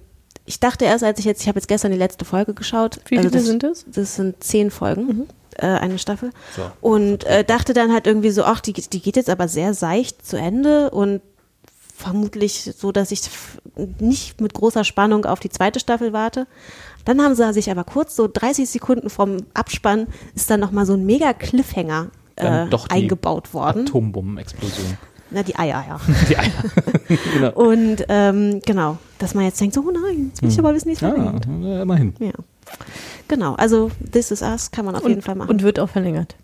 ich 0.45 0.61
dachte 0.61 0.85
erst, 0.85 1.05
als 1.05 1.19
ich 1.19 1.25
jetzt, 1.25 1.43
ich 1.43 1.49
habe 1.49 1.59
jetzt 1.59 1.69
gestern 1.69 1.93
die 1.93 1.99
letzte 1.99 2.25
Folge 2.25 2.55
geschaut. 2.55 3.01
Wie 3.07 3.19
also 3.19 3.29
viele 3.29 3.41
das, 3.41 3.47
sind 3.47 3.63
das? 3.63 3.85
Das 3.87 4.17
sind 4.17 4.43
zehn 4.43 4.71
Folgen, 4.71 5.29
äh, 5.57 5.67
eine 5.67 5.99
Staffel. 5.99 6.31
So. 6.57 6.71
Und 6.81 7.25
äh, 7.25 7.45
dachte 7.45 7.75
dann 7.75 7.93
halt 7.93 8.07
irgendwie 8.07 8.31
so, 8.31 8.45
ach, 8.45 8.61
die, 8.61 8.73
die 8.73 9.01
geht 9.01 9.17
jetzt 9.17 9.31
aber 9.31 9.49
sehr 9.49 9.75
seicht 9.75 10.27
zu 10.27 10.37
Ende 10.37 10.91
und 10.91 11.21
vermutlich 11.97 12.73
so, 12.77 12.91
dass 12.91 13.13
ich 13.13 13.23
nicht 14.01 14.41
mit 14.41 14.55
großer 14.55 14.83
Spannung 14.85 15.25
auf 15.25 15.39
die 15.39 15.51
zweite 15.51 15.79
Staffel 15.79 16.13
warte. 16.13 16.47
Dann 17.05 17.23
haben 17.23 17.35
sie 17.35 17.53
sich 17.53 17.71
aber 17.71 17.85
kurz, 17.85 18.17
so 18.17 18.29
30 18.33 18.69
Sekunden 18.69 19.11
vom 19.11 19.39
Abspann, 19.55 20.07
ist 20.35 20.51
dann 20.51 20.61
nochmal 20.61 20.87
so 20.87 20.95
ein 20.95 21.07
mega 21.07 21.33
Cliffhanger 21.33 22.11
äh, 22.37 22.43
Dann 22.43 22.71
doch 22.71 22.89
die 22.89 22.95
eingebaut 22.95 23.55
worden. 23.55 23.87
Atombombenexplosion. 23.87 24.99
Na, 25.33 25.43
die 25.43 25.57
Eier, 25.57 25.85
ja. 25.89 26.01
Die 26.29 26.37
Eier. 26.37 26.51
genau. 27.35 27.53
Und 27.53 28.05
ähm, 28.09 28.61
genau, 28.67 28.99
dass 29.19 29.35
man 29.35 29.45
jetzt 29.45 29.61
denkt, 29.61 29.75
so, 29.75 29.81
oh 29.81 29.91
nein, 29.91 30.29
jetzt 30.29 30.43
will 30.43 30.49
ich 30.51 30.59
aber 30.59 30.75
wissen, 30.75 30.89
wie 30.89 30.93
es 30.93 31.01
Ja, 31.01 31.11
weitergeht. 31.13 31.47
ja, 31.63 31.83
immerhin. 31.83 32.15
Ja. 32.19 32.33
Genau, 33.29 33.55
also 33.55 33.91
This 34.13 34.31
is 34.31 34.43
Us 34.43 34.71
kann 34.71 34.85
man 34.85 34.95
auf 34.95 35.07
jeden 35.09 35.23
Fall 35.23 35.35
machen. 35.35 35.51
Und 35.51 35.63
wird 35.63 35.79
auch 35.81 35.89
verlängert. 35.89 36.37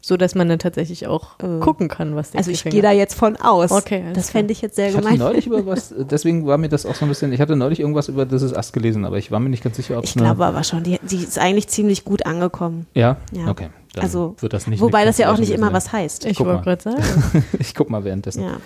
So 0.00 0.18
dass 0.18 0.34
man 0.34 0.50
dann 0.50 0.58
tatsächlich 0.58 1.06
auch 1.06 1.38
Äh, 1.42 1.60
gucken 1.60 1.88
kann, 1.88 2.14
was 2.14 2.32
der 2.32 2.38
also 2.40 2.50
ich 2.50 2.62
gehe 2.62 2.82
da 2.82 2.92
jetzt 2.92 3.14
von 3.14 3.36
aus. 3.36 3.70
Okay, 3.72 4.04
das 4.12 4.28
fände 4.28 4.52
ich 4.52 4.60
jetzt 4.60 4.76
sehr 4.76 4.90
Ich 4.90 4.96
hatte 4.96 5.04
gemein. 5.06 5.18
neulich 5.18 5.46
über 5.46 5.64
was, 5.64 5.94
deswegen 6.10 6.46
war 6.46 6.58
mir 6.58 6.68
das 6.68 6.84
auch 6.84 6.94
so 6.94 7.06
ein 7.06 7.08
bisschen, 7.08 7.32
ich 7.32 7.40
hatte 7.40 7.56
neulich 7.56 7.80
irgendwas 7.80 8.08
über 8.08 8.28
This 8.28 8.42
is 8.42 8.52
Us 8.52 8.72
gelesen, 8.72 9.06
aber 9.06 9.16
ich 9.16 9.30
war 9.30 9.40
mir 9.40 9.48
nicht 9.48 9.64
ganz 9.64 9.76
sicher, 9.76 9.96
ob 9.96 10.04
Ich 10.04 10.12
glaube 10.12 10.44
aber 10.44 10.62
schon, 10.62 10.82
die, 10.82 10.98
die 11.08 11.16
ist 11.24 11.38
eigentlich 11.38 11.68
ziemlich 11.68 12.04
gut 12.04 12.26
angekommen. 12.26 12.86
Ja? 12.92 13.16
Ja. 13.32 13.48
Okay. 13.48 13.68
Dann 13.94 14.04
also, 14.04 14.34
wird 14.40 14.52
das 14.52 14.66
nicht 14.66 14.80
wobei 14.80 15.04
das 15.04 15.18
ja 15.18 15.32
auch 15.32 15.38
nicht 15.38 15.50
immer 15.50 15.72
was 15.72 15.92
heißt. 15.92 16.24
Ich 16.26 16.36
Guck 16.36 16.46
wollte 16.46 16.58
mal. 16.58 16.76
gerade 16.76 16.82
sagen. 16.82 17.44
Ich 17.58 17.74
guck 17.74 17.90
mal 17.90 18.04
währenddessen. 18.04 18.42
Ja, 18.42 18.50
Ja. 18.50 18.56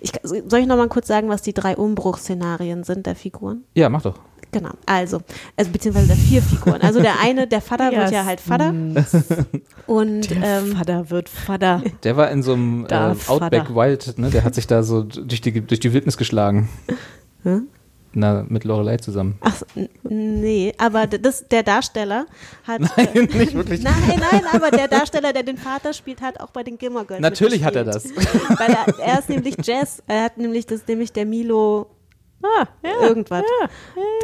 Ich, 0.00 0.12
soll 0.22 0.60
ich 0.60 0.66
noch 0.66 0.76
mal 0.76 0.88
kurz 0.88 1.06
sagen, 1.06 1.28
was 1.28 1.42
die 1.42 1.54
drei 1.54 1.76
Umbruchsszenarien 1.76 2.84
sind 2.84 3.06
der 3.06 3.14
Figuren? 3.16 3.64
mach 3.88 4.02
doch. 4.02 4.18
Genau, 4.52 4.70
also, 4.86 5.20
also 5.56 5.70
beziehungsweise 5.70 6.06
der 6.06 6.16
vier 6.16 6.40
Figuren. 6.40 6.80
Also 6.80 7.02
der 7.02 7.20
eine, 7.20 7.46
der 7.46 7.60
Vater 7.60 7.90
wird 7.92 8.10
ja 8.12 8.24
halt 8.24 8.40
Vater. 8.40 8.72
Und 9.86 10.30
Der 10.30 10.60
ähm, 10.60 10.76
Vater 10.76 11.10
wird 11.10 11.28
Vater. 11.28 11.82
Der 12.04 12.16
war 12.16 12.30
in 12.30 12.42
so 12.42 12.54
einem 12.54 12.86
äh, 12.88 12.94
Outback 13.26 13.66
Vater. 13.66 13.74
Wild, 13.74 14.18
ne? 14.18 14.30
Der 14.30 14.44
hat 14.44 14.54
sich 14.54 14.66
da 14.66 14.82
so 14.82 15.02
durch 15.02 15.40
die, 15.40 15.60
durch 15.60 15.80
die 15.80 15.92
Wildnis 15.92 16.16
geschlagen. 16.16 16.68
Hm? 17.42 17.68
Na, 18.18 18.46
mit 18.48 18.64
Lorelei 18.64 18.96
zusammen. 18.96 19.36
ach, 19.42 19.62
nee, 20.04 20.72
aber 20.78 21.06
das, 21.06 21.46
der 21.48 21.62
Darsteller 21.62 22.24
hat. 22.66 22.80
Nein, 22.96 23.28
nicht 23.30 23.52
wirklich. 23.52 23.82
Nein, 23.82 23.92
nein, 24.18 24.42
aber 24.52 24.70
der 24.70 24.88
Darsteller, 24.88 25.34
der 25.34 25.42
den 25.42 25.58
Vater 25.58 25.92
spielt, 25.92 26.22
hat 26.22 26.40
auch 26.40 26.48
bei 26.48 26.62
den 26.62 26.78
Girls 26.78 27.20
Natürlich 27.20 27.62
hat 27.62 27.76
er 27.76 27.84
das. 27.84 28.06
Weil 28.14 28.70
er, 28.70 28.98
er 29.00 29.18
ist 29.18 29.28
nämlich 29.28 29.56
Jazz, 29.62 30.02
er 30.06 30.24
hat 30.24 30.38
nämlich 30.38 30.64
das 30.64 30.80
nämlich 30.88 31.12
der 31.12 31.26
Milo 31.26 31.90
Ah, 32.42 32.64
ja. 32.82 33.06
irgendwas. 33.06 33.44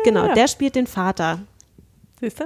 genau, 0.05 0.33
der 0.33 0.49
spielt 0.49 0.75
den 0.75 0.87
Vater. 0.87 1.41
Siehst 2.19 2.41
du? 2.41 2.45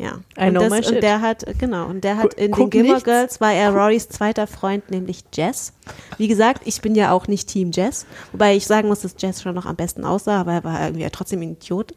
Ja. 0.00 0.18
I 0.38 0.46
und, 0.48 0.54
know 0.54 0.62
my 0.62 0.78
das, 0.78 0.86
shit. 0.86 0.94
und 0.94 1.02
der 1.02 1.20
hat, 1.20 1.44
genau, 1.58 1.84
und 1.86 2.02
der 2.04 2.16
hat 2.16 2.34
Gu- 2.34 2.40
in 2.42 2.46
den 2.46 2.50
guck 2.52 2.70
Gilmore 2.70 2.94
nichts. 2.94 3.04
Girls 3.04 3.40
war 3.42 3.52
er 3.52 3.70
Rorys 3.70 4.08
zweiter 4.08 4.46
Freund, 4.46 4.90
nämlich 4.90 5.24
Jess. 5.34 5.74
Wie 6.16 6.26
gesagt, 6.26 6.62
ich 6.64 6.80
bin 6.80 6.94
ja 6.94 7.12
auch 7.12 7.26
nicht 7.28 7.48
Team 7.48 7.70
Jess, 7.70 8.06
wobei 8.32 8.56
ich 8.56 8.66
sagen 8.66 8.88
muss, 8.88 9.00
dass 9.00 9.14
Jess 9.18 9.42
schon 9.42 9.54
noch 9.54 9.66
am 9.66 9.76
besten 9.76 10.06
aussah, 10.06 10.40
aber 10.40 10.52
er 10.54 10.64
war 10.64 10.80
irgendwie 10.80 11.02
ja 11.02 11.10
trotzdem 11.10 11.42
ein 11.42 11.52
Idiot. 11.52 11.94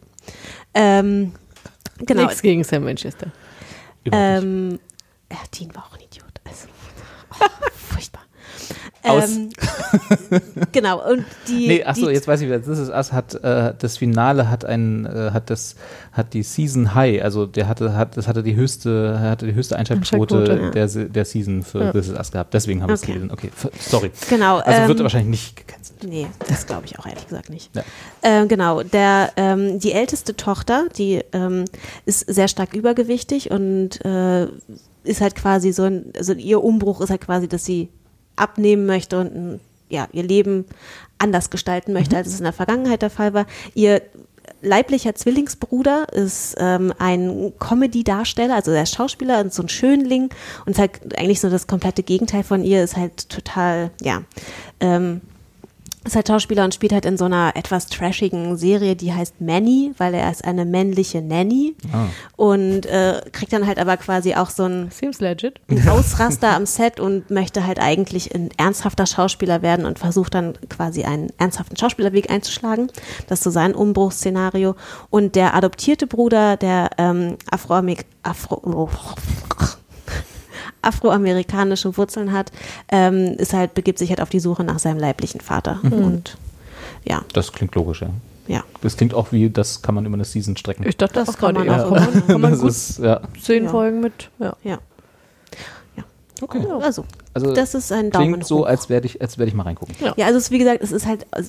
Ähm, 0.73 1.31
genau. 1.99 2.23
Nichts 2.23 2.41
gegen 2.41 2.65
Sam 2.65 2.83
Manchester. 2.83 3.27
Ähm, 4.11 4.79
ja, 5.31 5.37
Dean 5.57 5.73
war 5.73 5.85
auch 5.85 5.95
ein 5.95 6.01
Idiot. 6.03 6.25
Also, 6.43 6.67
oh, 7.39 7.45
furchtbar. 7.93 8.22
Aus. 9.03 9.29
Ähm, 9.29 9.49
genau, 10.71 11.09
und 11.09 11.25
die. 11.47 11.67
Nee, 11.67 11.83
achso, 11.83 12.07
die, 12.07 12.13
jetzt 12.13 12.27
weiß 12.27 12.41
ich 12.41 12.47
wieder. 12.47 12.61
This 12.61 12.79
is 12.79 12.89
Us 12.89 13.11
hat 13.11 13.35
äh, 13.43 13.73
das 13.77 13.97
Finale 13.97 14.49
hat 14.49 14.65
ein 14.65 15.05
äh, 15.05 15.31
hat 15.31 15.49
das 15.49 15.75
hat 16.11 16.33
die 16.33 16.43
Season 16.43 16.95
High, 16.95 17.21
also 17.23 17.45
der 17.45 17.67
hatte 17.67 17.95
hat 17.95 18.17
das 18.17 18.27
hatte 18.27 18.43
die 18.43 18.55
höchste 18.55 19.19
hatte 19.19 19.45
die 19.45 19.55
höchste 19.55 19.77
Einschaltquote 19.77 20.71
der 20.73 20.87
der 20.87 21.25
Season 21.25 21.63
für 21.63 21.83
Ja. 21.85 21.91
This 21.91 22.07
is 22.07 22.17
Us 22.17 22.31
gehabt. 22.31 22.53
Deswegen 22.53 22.81
habe 22.81 22.93
ich 22.93 23.01
es 23.01 23.03
Okay. 23.03 23.13
gelesen. 23.13 23.31
Okay, 23.31 23.49
sorry. 23.79 24.11
Genau. 24.29 24.57
Also 24.59 24.87
wird 24.87 24.99
ähm, 24.99 25.03
wahrscheinlich 25.03 25.29
nicht 25.29 25.55
gecancelt. 25.55 26.03
Nee, 26.03 26.27
das 26.47 26.65
glaube 26.65 26.85
ich 26.85 26.99
auch 26.99 27.05
ehrlich 27.05 27.27
gesagt 27.27 27.49
nicht. 27.49 27.75
Ja. 27.75 27.83
Ähm, 28.23 28.47
genau, 28.47 28.83
der, 28.83 29.31
ähm, 29.37 29.79
die 29.79 29.93
älteste 29.93 30.35
Tochter, 30.35 30.87
die 30.97 31.21
ähm, 31.31 31.65
ist 32.05 32.21
sehr 32.33 32.47
stark 32.47 32.73
übergewichtig 32.73 33.51
und 33.51 34.03
äh, 34.05 34.47
ist 35.03 35.21
halt 35.21 35.35
quasi 35.35 35.71
so 35.71 35.83
ein, 35.83 36.05
also 36.17 36.33
ihr 36.33 36.63
Umbruch 36.63 37.01
ist 37.01 37.09
halt 37.09 37.21
quasi, 37.21 37.47
dass 37.47 37.65
sie 37.65 37.89
abnehmen 38.35 38.85
möchte 38.85 39.19
und 39.19 39.35
ein, 39.35 39.59
ja, 39.89 40.07
ihr 40.11 40.23
Leben 40.23 40.65
anders 41.17 41.49
gestalten 41.49 41.93
möchte, 41.93 42.17
als 42.17 42.27
es 42.27 42.39
in 42.39 42.43
der 42.43 42.53
Vergangenheit 42.53 43.01
der 43.01 43.09
Fall 43.09 43.33
war. 43.33 43.45
Ihr 43.73 44.01
leiblicher 44.61 45.15
Zwillingsbruder 45.15 46.07
ist 46.11 46.55
ähm, 46.57 46.93
ein 46.97 47.53
Comedy-Darsteller, 47.59 48.55
also 48.55 48.71
er 48.71 48.83
ist 48.83 48.95
Schauspieler 48.95 49.41
und 49.41 49.53
so 49.53 49.63
ein 49.63 49.69
Schönling 49.69 50.29
und 50.65 50.73
ist 50.73 50.79
halt 50.79 51.17
eigentlich 51.17 51.41
so 51.41 51.49
das 51.49 51.67
komplette 51.67 52.03
Gegenteil 52.03 52.43
von 52.43 52.63
ihr, 52.63 52.83
ist 52.83 52.95
halt 52.97 53.29
total, 53.29 53.91
ja, 54.01 54.23
ähm, 54.79 55.21
ist 56.05 56.15
halt 56.15 56.27
Schauspieler 56.27 56.63
und 56.63 56.73
spielt 56.73 56.91
halt 56.93 57.05
in 57.05 57.17
so 57.17 57.25
einer 57.25 57.53
etwas 57.55 57.87
trashigen 57.87 58.57
Serie, 58.57 58.95
die 58.95 59.13
heißt 59.13 59.41
Manny, 59.41 59.93
weil 59.97 60.13
er 60.13 60.29
ist 60.31 60.43
eine 60.43 60.65
männliche 60.65 61.21
Nanny 61.21 61.75
Ah. 61.93 62.05
und 62.35 62.85
äh, 62.85 63.21
kriegt 63.31 63.53
dann 63.53 63.65
halt 63.67 63.79
aber 63.79 63.97
quasi 63.97 64.35
auch 64.35 64.49
so 64.49 64.63
ein 64.63 64.89
Seems 64.91 65.19
legit. 65.19 65.59
ein 65.69 65.87
Ausraster 65.89 66.55
am 66.55 66.65
Set 66.65 66.99
und 66.99 67.29
möchte 67.31 67.65
halt 67.65 67.79
eigentlich 67.79 68.33
ein 68.35 68.49
ernsthafter 68.57 69.05
Schauspieler 69.05 69.61
werden 69.61 69.85
und 69.85 69.99
versucht 69.99 70.33
dann 70.33 70.53
quasi 70.69 71.03
einen 71.03 71.31
ernsthaften 71.37 71.77
Schauspielerweg 71.77 72.29
einzuschlagen. 72.31 72.87
Das 73.27 73.39
ist 73.39 73.43
so 73.43 73.49
sein 73.49 73.75
Umbruchsszenario. 73.75 74.75
Und 75.09 75.35
der 75.35 75.55
adoptierte 75.55 76.07
Bruder, 76.07 76.57
der 76.57 76.89
ähm, 76.97 77.37
Afroamer 77.51 77.95
Afro 78.23 78.61
oh, 78.65 78.89
afroamerikanische 80.81 81.95
Wurzeln 81.97 82.31
hat, 82.31 82.51
ähm, 82.89 83.35
ist 83.37 83.53
halt, 83.53 83.73
begibt 83.73 83.99
sich 83.99 84.09
halt 84.09 84.21
auf 84.21 84.29
die 84.29 84.39
Suche 84.39 84.63
nach 84.63 84.79
seinem 84.79 84.99
leiblichen 84.99 85.41
Vater. 85.41 85.79
Und 85.83 86.37
ja, 87.05 87.23
Das 87.33 87.51
klingt 87.51 87.75
logisch, 87.75 88.01
ja. 88.01 88.09
ja. 88.47 88.63
Das 88.81 88.97
klingt 88.97 89.13
auch 89.13 89.31
wie, 89.31 89.49
das 89.49 89.81
kann 89.81 89.95
man 89.95 90.05
über 90.05 90.15
eine 90.15 90.25
Season 90.25 90.55
strecken. 90.57 90.85
Ich 90.87 90.97
dachte 90.97 91.15
Das 91.15 91.29
auch 91.29 91.37
kann 91.37 91.55
gerade 91.55 91.67
man 91.69 91.77
ja. 91.79 91.85
auch 91.85 91.93
Kann 91.95 92.13
man, 92.13 92.27
kann 92.27 92.41
man 92.41 92.51
das 92.51 92.59
gut 92.61 92.69
ist, 92.69 92.99
ja. 92.99 93.21
zehn 93.41 93.65
Ja. 93.65 93.69
Folgen 93.69 93.99
mit. 94.01 94.29
Ja. 94.39 94.55
Ja. 94.63 94.79
Okay. 96.41 96.65
Also, 96.81 97.05
Also 97.33 97.53
das 97.53 97.73
ist 97.73 97.91
ein 97.91 98.09
Daumen 98.11 98.31
klingt 98.33 98.47
so, 98.47 98.59
hoch. 98.59 98.65
als 98.65 98.89
werde 98.89 99.05
ich, 99.05 99.21
als 99.21 99.37
werde 99.37 99.49
ich 99.49 99.55
mal 99.55 99.63
reingucken. 99.63 99.95
Ja. 100.01 100.13
Ja, 100.17 100.25
also 100.25 100.39
es, 100.39 100.51
wie 100.51 100.57
gesagt, 100.57 100.81
es 100.83 100.91
ist 100.91 101.05
halt 101.05 101.25
äh, 101.31 101.43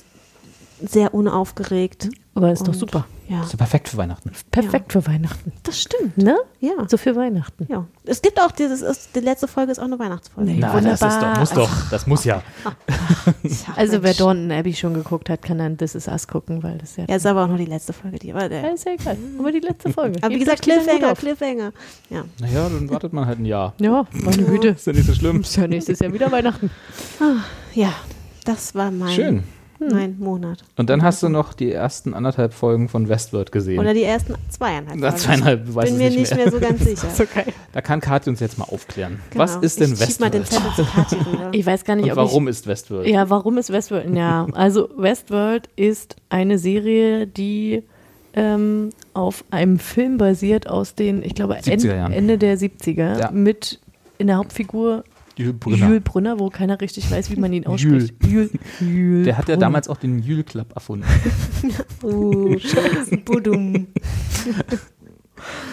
sehr 0.83 1.13
unaufgeregt. 1.13 2.09
Aber 2.33 2.51
ist 2.51 2.63
doch 2.63 2.73
Und- 2.73 2.79
super. 2.79 3.05
Ja, 3.27 3.41
ist 3.41 3.53
ja 3.53 3.57
perfekt 3.57 3.89
für 3.89 3.97
Weihnachten. 3.97 4.31
Perfekt 4.51 4.91
für 4.93 5.07
Weihnachten. 5.07 5.51
das 5.63 5.81
stimmt. 5.81 6.15
Ne? 6.15 6.37
Ja. 6.59 6.73
So 6.87 6.95
für 6.97 7.15
Weihnachten. 7.15 7.65
ja. 7.71 7.87
Es 8.03 8.21
gibt 8.21 8.39
auch 8.39 8.51
dieses, 8.51 8.83
ist, 8.83 9.15
die 9.15 9.19
letzte 9.21 9.47
Folge 9.47 9.71
ist 9.71 9.79
auch 9.79 9.85
eine 9.85 9.97
Weihnachtsfolge. 9.97 10.51
Nee, 10.51 10.57
Na, 10.59 10.71
wunderbar. 10.73 10.95
das 10.99 11.15
ist 11.15 11.21
doch, 11.23 11.39
muss 11.39 11.69
doch, 11.69 11.89
das 11.89 12.05
muss 12.05 12.23
ja. 12.23 12.43
Ja, 12.63 13.51
Also 13.75 14.03
wer. 14.03 14.13
Dawnton 14.13 14.51
Abbey 14.51 14.75
schon 14.75 14.93
geguckt 14.93 15.27
hat, 15.31 15.41
kann 15.41 15.57
dann 15.57 15.75
This 15.75 15.95
Is 15.95 16.07
Us 16.07 16.27
gucken, 16.27 16.61
weil 16.61 16.77
das 16.77 16.97
ja... 16.97 17.05
Ja, 17.09 17.15
ist 17.15 17.25
aber 17.25 17.45
auch 17.45 17.47
nur 17.47 17.57
die 17.57 17.65
letzte 17.65 17.93
Folge, 17.93 18.19
die 18.19 18.31
aber 18.31 18.43
Ja, 18.43 18.49
der. 18.49 18.73
ist 18.75 18.85
ja 18.85 18.91
egal. 18.91 19.17
Aber 19.39 19.51
die 19.51 19.59
letzte 19.61 19.91
Folge. 19.91 20.19
Aber 20.21 20.35
wie 20.35 20.37
gesagt, 20.39 20.61
Cliffhanger. 20.61 21.15
Cliffhanger. 21.15 21.71
Ja. 22.11 22.25
Naja, 22.39 22.69
dann 22.69 22.87
wartet 22.91 23.11
man 23.11 23.25
halt 23.25 23.39
ein 23.39 23.45
Jahr. 23.45 23.73
Ja, 23.79 24.05
meine 24.11 24.43
Güte. 24.43 24.67
Ist 24.67 24.85
ja 24.85 24.93
nicht 24.93 25.07
so 25.07 25.15
schlimm. 25.15 25.41
Ist 25.41 25.55
ja 25.55 25.65
nächstes 25.67 25.97
Jahr 25.97 26.13
wieder 26.13 26.31
Weihnachten. 26.31 26.69
ja, 27.73 27.91
das 28.43 28.75
war 28.75 28.91
mein, 28.91 29.13
Schön. 29.15 29.43
Mein 29.79 30.17
Monat. 30.19 30.63
Und 30.77 30.89
dann 30.89 31.03
hast 31.03 31.21
du 31.23 31.29
noch 31.29 31.53
die 31.53 31.71
ersten 31.71 32.13
anderthalb 32.13 32.53
Folgen 32.53 32.87
von 32.89 33.09
Westworld 33.09 33.51
gesehen. 33.51 33.79
Oder 33.79 33.93
die 33.93 34.03
ersten 34.03 34.35
zweieinhalb 34.49 34.97
Na, 34.99 35.09
Folgen. 35.11 35.23
zweieinhalb, 35.23 35.75
weiß 35.75 35.89
Bin 35.89 35.97
mir 35.97 36.09
nicht 36.09 36.19
nicht 36.19 36.35
mehr. 36.35 36.45
mehr 36.45 36.51
so 36.51 36.59
ganz 36.59 36.79
sicher. 36.85 37.25
Geil. 37.33 37.53
Da 37.73 37.81
kann 37.81 37.99
Kathi 37.99 38.29
uns 38.29 38.39
jetzt 38.39 38.57
mal 38.57 38.65
aufklären. 38.65 39.19
Genau. 39.31 39.43
Was 39.43 39.55
ist 39.57 39.79
denn 39.79 39.93
ich 39.93 39.99
schieb 40.03 40.19
mal 40.19 40.29
den 40.29 40.41
Westworld? 40.41 40.75
Zettel 40.75 40.85
zu 40.85 40.91
Kathi 40.91 41.15
rüber. 41.15 41.49
Ich 41.53 41.65
weiß 41.65 41.83
gar 41.83 41.95
nicht, 41.95 42.05
Und 42.05 42.11
ob 42.11 42.17
warum 42.17 42.47
ist 42.47 42.67
Westworld? 42.67 43.05
ich... 43.07 43.13
Ja, 43.13 43.29
warum 43.29 43.57
ist 43.57 43.71
Westworld? 43.71 44.15
Ja, 44.15 44.47
also 44.53 44.89
Westworld 44.97 45.69
ist 45.75 46.15
eine 46.29 46.57
Serie, 46.57 47.27
die 47.27 47.83
ähm, 48.33 48.89
auf 49.13 49.45
einem 49.51 49.79
Film 49.79 50.17
basiert 50.17 50.67
aus 50.69 50.95
den, 50.95 51.23
ich 51.23 51.35
glaube, 51.35 51.55
70er 51.55 51.95
Jahren. 51.95 52.11
Ende 52.11 52.37
der 52.37 52.57
70er 52.57 53.19
Ja. 53.19 53.31
mit 53.31 53.79
in 54.17 54.27
der 54.27 54.37
Hauptfigur 54.37 55.03
Jules 55.37 55.59
Brünner. 55.59 55.87
Jules 55.87 56.03
Brunner, 56.03 56.39
wo 56.39 56.49
keiner 56.49 56.79
richtig 56.81 57.09
weiß, 57.11 57.29
wie 57.31 57.35
man 57.35 57.51
ihn 57.53 57.65
ausspricht. 57.65 58.13
Jules. 58.23 58.51
Jules 58.79 59.25
Der 59.25 59.37
hat 59.37 59.47
ja 59.47 59.55
Brunner. 59.55 59.65
damals 59.65 59.87
auch 59.89 59.97
den 59.97 60.19
Jules 60.19 60.45
Club 60.45 60.71
erfunden. 60.75 61.05
Uh, 62.03 62.55
Budum. 63.25 63.87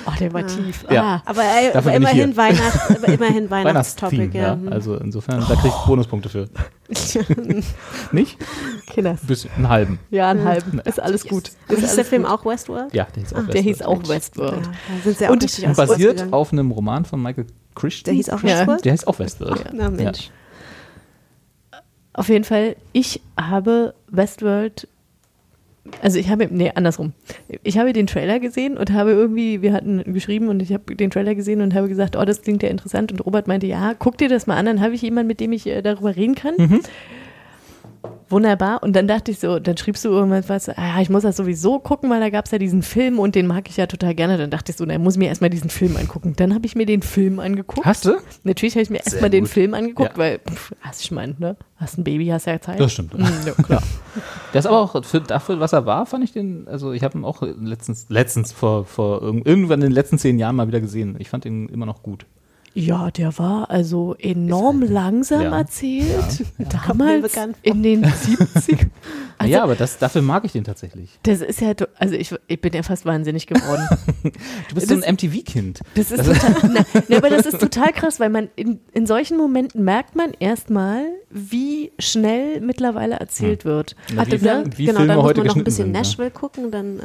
Ach, 0.07 0.17
der 0.17 0.33
war 0.33 0.47
tief. 0.47 0.85
Ja. 0.91 1.03
Ah. 1.03 1.23
Aber, 1.27 1.43
äh, 1.43 1.73
aber 1.77 1.93
immerhin, 1.95 2.29
hier. 2.29 2.37
Weihnacht, 2.37 2.91
aber 2.91 3.09
immerhin 3.09 3.51
Weihnachtstopic. 3.51 4.35
Weihnachtstheme, 4.35 4.35
Ja. 4.35 4.59
ja. 4.65 4.71
Also 4.73 4.97
insofern, 4.97 5.41
da 5.49 5.55
kriegst 5.55 5.77
du 5.79 5.87
Bonuspunkte 5.87 6.29
für. 6.29 6.49
Nicht? 8.13 8.39
Ein 8.97 9.19
bisschen, 9.27 9.51
einen 9.57 9.69
halben. 9.69 9.99
Ja, 10.11 10.31
einen 10.31 10.45
halben. 10.45 10.81
Ist 10.81 11.01
alles 11.01 11.25
gut. 11.27 11.51
Aber 11.69 11.79
Ist 11.79 11.85
hieß 11.85 11.95
der 11.97 12.05
Film 12.05 12.23
gut. 12.25 12.31
auch 12.33 12.45
Westworld? 12.45 12.93
Ja, 12.95 13.07
der 13.15 13.23
hieß 13.23 13.33
auch 13.33 13.47
Der 13.47 13.55
Westworld. 13.55 13.65
hieß 13.65 13.83
auch 13.83 14.03
Ja, 14.03 14.09
Westworld. 14.09 14.67
da 14.67 15.03
sind 15.05 15.19
sie 15.19 15.27
auch 15.27 15.31
Und 15.31 15.43
richtig 15.45 15.69
aus 15.69 15.77
Basiert 15.77 16.11
gegangen. 16.17 16.33
auf 16.35 16.53
einem 16.53 16.71
Roman 16.71 17.05
von 17.05 17.23
Michael 17.23 17.47
Christian. 17.75 18.05
Der 18.05 18.15
hieß 18.15 18.31
auch 18.31 18.43
Ja. 18.43 18.59
Westworld? 18.59 18.85
Der 18.85 18.93
heißt 18.93 19.07
auch 19.07 19.19
Westworld. 19.19 19.65
Na 19.73 19.89
Mensch. 19.91 20.31
Auf 22.15 22.29
jeden 22.29 22.45
Fall, 22.45 22.77
ich 22.93 23.23
habe 23.41 23.95
Westworld, 24.09 24.87
also 26.01 26.19
ich 26.19 26.31
habe, 26.31 26.49
nee, 26.51 26.71
andersrum. 26.75 27.13
Ich 27.65 27.77
habe 27.77 27.93
den 27.93 28.07
Trailer 28.07 28.39
gesehen 28.39 28.77
und 28.77 28.93
habe 28.93 29.11
irgendwie, 29.11 29.63
wir 29.63 29.73
hatten 29.73 30.03
geschrieben 30.13 30.49
und 30.49 30.63
ich 30.63 30.73
habe 30.73 30.95
den 30.95 31.11
Trailer 31.11 31.35
gesehen 31.35 31.61
und 31.61 31.75
habe 31.75 31.89
gesagt, 31.89 32.17
oh, 32.17 32.25
das 32.25 32.43
klingt 32.43 32.63
ja 32.63 32.69
interessant. 32.69 33.11
Und 33.11 33.25
Robert 33.27 33.49
meinte, 33.49 33.67
ja, 33.67 33.95
guck 33.99 34.17
dir 34.19 34.29
das 34.29 34.47
mal 34.47 34.57
an, 34.57 34.67
dann 34.67 34.81
habe 34.81 34.95
ich 34.95 35.03
jemanden, 35.03 35.29
mit 35.29 35.41
dem 35.41 35.53
ich 35.53 35.67
äh, 35.67 35.83
darüber 35.83 36.15
reden 36.15 36.35
kann. 36.37 36.55
Wunderbar. 38.29 38.83
Und 38.83 38.97
dann 38.97 39.07
dachte 39.07 39.31
ich 39.31 39.39
so, 39.39 39.59
dann 39.59 39.77
schriebst 39.77 40.05
du 40.05 40.09
irgendwas, 40.09 40.49
was, 40.49 40.69
ah, 40.71 41.01
ich 41.03 41.11
muss 41.11 41.23
das 41.23 41.37
sowieso 41.37 41.79
gucken, 41.79 42.09
weil 42.09 42.21
da 42.21 42.31
gab 42.31 42.47
es 42.47 42.51
ja 42.51 42.59
diesen 42.59 42.83
Film 42.83 43.19
und 43.19 43.35
den 43.35 43.47
mag 43.47 43.69
ich 43.69 43.77
ja 43.77 43.87
total 43.87 44.15
gerne. 44.15 44.39
Dann 44.39 44.49
dachte 44.51 44.73
ich 44.73 44.79
so, 44.79 44.87
dann 44.87 45.03
muss 45.03 45.15
ich 45.15 45.19
mir 45.19 45.27
erstmal 45.29 45.51
diesen 45.51 45.69
Film 45.69 45.97
angucken. 45.97 46.33
Dann 46.37 46.55
habe 46.55 46.65
ich 46.65 46.75
mir 46.75 46.87
den 46.87 47.03
Film 47.03 47.41
angeguckt. 47.41 47.85
Hast 47.85 48.07
du? 48.07 48.17
Natürlich 48.45 48.75
habe 48.75 48.83
ich 48.83 48.91
mir 48.91 48.99
erstmal 48.99 49.29
den. 49.31 49.47
Film 49.47 49.75
angeguckt, 49.75 50.13
Ja. 50.13 50.17
weil, 50.19 50.39
pff, 50.39 50.73
hast 50.81 51.03
ich 51.03 51.11
meine, 51.11 51.35
ne? 51.39 51.57
Hast 51.77 51.99
ein 51.99 52.05
Baby, 52.05 52.27
hast 52.29 52.47
ja 52.47 52.59
Zeit. 52.61 52.81
Das 52.81 52.93
stimmt. 52.93 53.19
Mm, 53.19 53.23
ja, 53.47 53.53
klar. 53.63 53.83
Der 54.55 54.59
ist 54.61 54.67
aber 54.67 54.79
auch, 54.81 55.05
für, 55.05 55.21
dafür, 55.21 55.61
was 55.61 55.73
er 55.75 55.85
war, 55.85 56.07
fand 56.07 56.25
ich 56.25 56.33
den, 56.33 56.67
also 56.69 56.93
ich 56.93 57.03
habe 57.03 57.19
ihn 57.19 57.25
auch 57.25 57.43
letztens, 57.43 58.07
letztens 58.09 58.53
vor, 58.53 58.85
vor 58.87 59.21
irgend- 59.21 59.47
irgendwann 59.47 59.81
in 59.81 59.89
den 59.89 59.93
letzten 59.93 60.17
zehn 60.19 60.39
Jahren 60.39 60.57
mal 60.57 60.69
wieder 60.69 60.81
gesehen. 60.81 61.17
Ich 61.19 61.29
fand 61.29 61.45
ihn 61.45 61.69
immer 61.69 61.87
noch 61.87 62.03
gut. 62.03 62.25
Ja, 62.75 63.11
der 63.11 63.37
war 63.39 63.71
also 63.71 64.15
enorm 64.19 64.81
langsam 64.83 65.43
Ja. 65.43 65.59
erzählt. 65.59 66.45
Mir 66.59 66.67
Damals 66.67 67.37
in 67.63 67.83
den 67.83 68.05
70 68.23 68.87
Also, 69.37 69.53
ja, 69.53 69.63
aber 69.63 69.75
das, 69.75 69.99
dafür 69.99 70.23
mag 70.23 70.45
ich 70.47 70.53
den 70.53 70.65
tatsächlich. 70.65 71.11
Das 71.25 71.41
ist 71.43 71.61
ja, 71.61 71.73
also 71.99 72.15
ich, 72.15 72.35
ich 72.47 72.61
bin 72.61 72.73
ja 72.73 72.83
fast 72.83 73.05
wahnsinnig 73.05 73.47
geworden. 73.47 73.87
Du 74.69 74.75
bist 74.75 74.89
so 74.89 74.95
Das- 74.95 75.05
ein 75.05 75.15
MTV-Kind. 75.17 75.81
Das 75.97 76.11
ist 76.13 76.25
total, 76.25 76.71
na, 76.73 76.85
na, 77.09 77.17
aber 77.19 77.29
das 77.29 77.45
ist 77.47 77.61
total 77.61 77.93
krass, 77.93 78.19
weil 78.21 78.31
man 78.31 78.49
in, 78.57 78.79
in 78.93 79.07
solchen 79.07 79.37
Momenten 79.37 79.85
merkt 79.85 80.17
man 80.17 80.33
erstmal, 80.39 81.05
wie 81.29 81.93
schnell 81.99 82.61
mittlerweile 82.61 83.17
erzählt 83.17 83.65
wird. 83.67 83.97
Na, 84.15 84.23
Hatte 84.23 84.41
wie- 84.41 84.45
dann, 84.45 84.79
wie 84.79 84.87
genau, 84.87 84.99
Filme 85.01 85.09
dann 85.09 85.17
muss 85.17 85.25
heute 85.27 85.41
man 85.41 85.47
noch 85.49 85.57
ein 85.57 85.65
bisschen 85.65 85.87
sind, 85.87 85.95
ja. 85.95 86.01
Nashville 86.01 86.31
gucken, 86.31 86.71
dann 86.71 86.99
äh, 87.01 87.03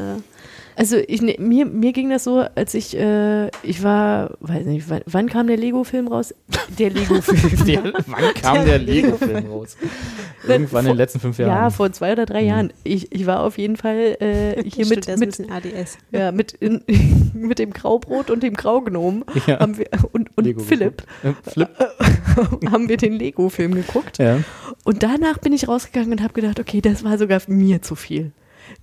Also 0.78 0.98
ich, 1.08 1.24
ne, 1.24 1.36
mir, 1.40 1.66
mir 1.66 1.92
ging 1.92 2.12
das 2.12 2.24
so, 2.24 2.46
als 2.54 2.76
ich, 2.76 2.96
äh, 2.96 3.48
ich 3.64 3.82
war, 3.82 4.38
weiß 4.42 4.68
nicht, 4.68 4.88
wann, 4.92 5.02
wann 5.08 5.28
kam 5.28 5.48
der 5.48 5.58
Lego-Film 5.58 6.08
raus? 6.08 6.36
Der 6.78 6.92
Lego-Film. 6.92 7.66
Der, 7.66 7.94
wann 8.06 8.34
kam 8.36 8.64
der 8.66 8.78
Lego-Film 8.78 9.48
raus? 9.48 9.76
Irgendwann 10.48 10.86
in 10.86 10.92
den 10.92 10.98
letzten 10.98 11.20
fünf 11.20 11.40
Jahren. 11.40 11.50
Ja, 11.50 11.70
vor 11.72 11.92
zwei 11.94 12.12
oder 12.12 12.28
drei 12.28 12.44
Jahren. 12.44 12.72
Ich, 12.84 13.12
ich 13.12 13.26
war 13.26 13.42
auf 13.42 13.58
jeden 13.58 13.76
Fall 13.76 14.18
äh, 14.20 14.64
hier 14.70 14.86
mit, 14.86 15.08
der 15.08 15.18
mit, 15.18 15.40
ADS. 15.50 15.98
ja, 16.12 16.32
mit, 16.32 16.52
in, 16.54 16.84
mit 17.34 17.58
dem 17.58 17.74
Graubrot 17.74 18.30
und 18.30 18.44
dem 18.44 18.54
Graugnom 18.54 19.24
Ja. 19.48 19.60
haben 19.60 19.80
wir, 19.80 19.88
und, 20.12 20.30
und 20.38 20.44
Lego 20.44 20.62
Philipp. 20.62 21.04
Äh, 21.24 21.32
Flip. 21.50 21.70
haben 22.70 22.88
wir 22.88 22.98
den 22.98 23.14
Lego-Film 23.14 23.74
geguckt. 23.74 24.20
Ja. 24.20 24.42
Und 24.84 25.02
danach 25.02 25.40
bin 25.40 25.54
ich 25.54 25.68
rausgegangen 25.68 26.12
und 26.12 26.22
habe 26.22 26.34
gedacht, 26.34 26.60
okay, 26.60 26.82
das 26.82 27.04
war 27.04 27.18
sogar 27.18 27.42
mir 27.48 27.82
zu 27.82 27.96
viel. 27.96 28.32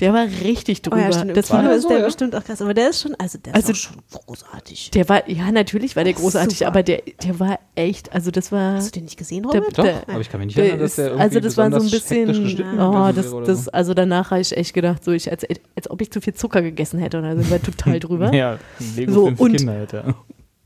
Der 0.01 0.13
war 0.13 0.27
richtig 0.43 0.81
Oh 0.87 0.91
drüber. 0.91 1.03
ja, 1.03 1.13
stimmt. 1.13 1.37
das 1.37 1.51
war, 1.51 1.73
ist 1.73 1.83
so, 1.83 1.89
der 1.89 1.99
ja? 1.99 2.05
bestimmt 2.07 2.35
auch 2.35 2.45
krass, 2.45 2.61
aber 2.63 2.75
der 2.75 2.91
ist 2.91 3.01
schon, 3.03 3.15
also 3.17 3.39
der 3.39 3.55
Also- 3.55 3.73
ist 3.73 3.79
schon 3.79 3.97
großartig. 4.13 4.91
der 4.91 5.09
war, 5.09 5.29
ja, 5.31 5.51
natürlich 5.53 5.95
war 5.97 6.05
der 6.05 6.15
Oh, 6.17 6.21
großartig, 6.21 6.59
super. 6.59 6.69
aber 6.69 6.83
der, 6.83 7.03
der 7.23 7.39
war 7.41 7.59
echt, 7.75 8.13
also 8.13 8.31
das 8.31 8.51
war. 8.53 8.75
Hast 8.75 8.89
du 8.95 8.99
den 9.01 9.05
nicht 9.05 9.17
gesehen, 9.17 9.43
Der- 9.53 9.61
Robert? 9.61 9.79
Doch, 9.79 9.85
Der- 9.85 10.09
aber 10.09 10.21
ich 10.21 10.29
kann 10.31 10.41
mich 10.41 10.49
nicht 10.49 10.59
erinnern, 10.59 10.81
dass 10.81 10.97
der 10.97 11.07
irgendwie 11.07 11.23
also 11.23 11.41
das 11.41 11.57
war 11.57 11.71
so 11.71 11.77
ein 11.79 11.91
bisschen, 11.91 12.81
oh, 12.81 13.13
das, 13.15 13.31
das, 13.47 13.65
so. 13.67 13.71
also 13.73 13.95
danach 13.95 14.31
habe 14.31 14.41
ich 14.41 14.57
echt 14.57 14.75
gedacht, 14.75 15.05
so 15.05 15.13
ich, 15.13 15.31
als, 15.31 15.45
als 15.77 15.91
ob 15.91 16.01
ich 16.01 16.11
zu 16.11 16.21
viel 16.21 16.35
Zucker 16.35 16.63
gegessen 16.63 16.99
hätte 16.99 17.19
und 17.19 17.25
sind 17.25 17.51
wir 17.51 17.63
total 17.63 18.01
drüber. 18.01 18.35
Ja, 18.35 18.53
ein 18.81 18.97
Lego-Film 18.97 19.13
So, 19.13 19.37
für 19.37 19.43
und- 19.43 19.57
Kinder 19.57 19.87
ja. 19.93 20.15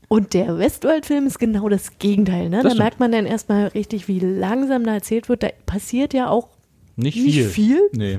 Und 0.07 0.33
der 0.33 0.57
Westworld-Film 0.57 1.27
ist 1.27 1.37
genau 1.37 1.69
das 1.69 1.99
Gegenteil. 1.99 2.49
Ne? 2.49 2.57
Das 2.57 2.63
Da 2.63 2.69
stimmt. 2.69 2.79
merkt 2.79 2.99
man 2.99 3.11
dann 3.11 3.27
erstmal 3.27 3.67
richtig, 3.67 4.07
wie 4.07 4.19
langsam 4.19 4.83
da 4.83 4.95
erzählt 4.95 5.29
wird. 5.29 5.43
Da 5.43 5.49
passiert 5.67 6.15
ja 6.15 6.29
auch, 6.29 6.47
Nicht 6.95 7.15
Nicht 7.23 7.35
viel. 7.35 7.47
viel? 7.49 7.81
Nee. 7.93 8.17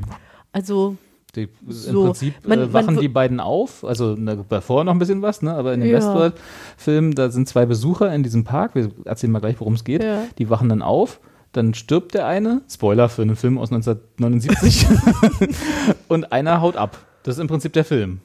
Also 0.53 0.97
Die, 1.37 1.49
So, 1.69 2.01
Im 2.01 2.05
Prinzip 2.07 2.35
man- 2.45 2.59
äh, 2.59 2.63
man 2.63 2.73
wachen 2.73 2.97
w- 2.97 3.01
die 3.01 3.09
beiden 3.09 3.39
auf, 3.39 3.85
also 3.85 4.15
ne, 4.17 4.45
davor 4.49 4.83
noch 4.83 4.93
ein 4.93 4.99
bisschen 4.99 5.23
was, 5.23 5.43
ne? 5.43 5.55
aber 5.55 5.73
in 5.75 5.81
dem 5.81 5.89
Ja. 5.91 5.99
Westworld-Film, 5.99 7.15
da 7.15 7.31
sind 7.31 7.49
zwei 7.49 7.67
Besucher 7.67 8.13
in 8.13 8.23
diesem 8.25 8.43
Park, 8.43 8.75
wir 8.75 8.91
erzählen 9.05 9.33
mal 9.33 9.39
gleich, 9.39 9.61
worum 9.61 9.75
es 9.75 9.85
geht, 9.85 10.03
Ja. 10.03 10.25
die 10.39 10.51
wachen 10.51 10.69
dann 10.69 10.83
auf, 10.83 11.21
dann 11.53 11.75
stirbt 11.75 12.15
der 12.15 12.27
eine, 12.27 12.63
Spoiler 12.69 13.09
für 13.09 13.23
einen 13.23 13.37
Film 13.37 13.59
aus 13.59 13.71
1979, 13.71 14.87
und 16.09 16.33
einer 16.33 16.61
haut 16.61 16.77
ab. 16.77 16.99
Das 17.23 17.37
ist 17.37 17.41
im 17.41 17.47
Prinzip 17.49 17.73
der 17.75 17.85
Film. 17.85 18.21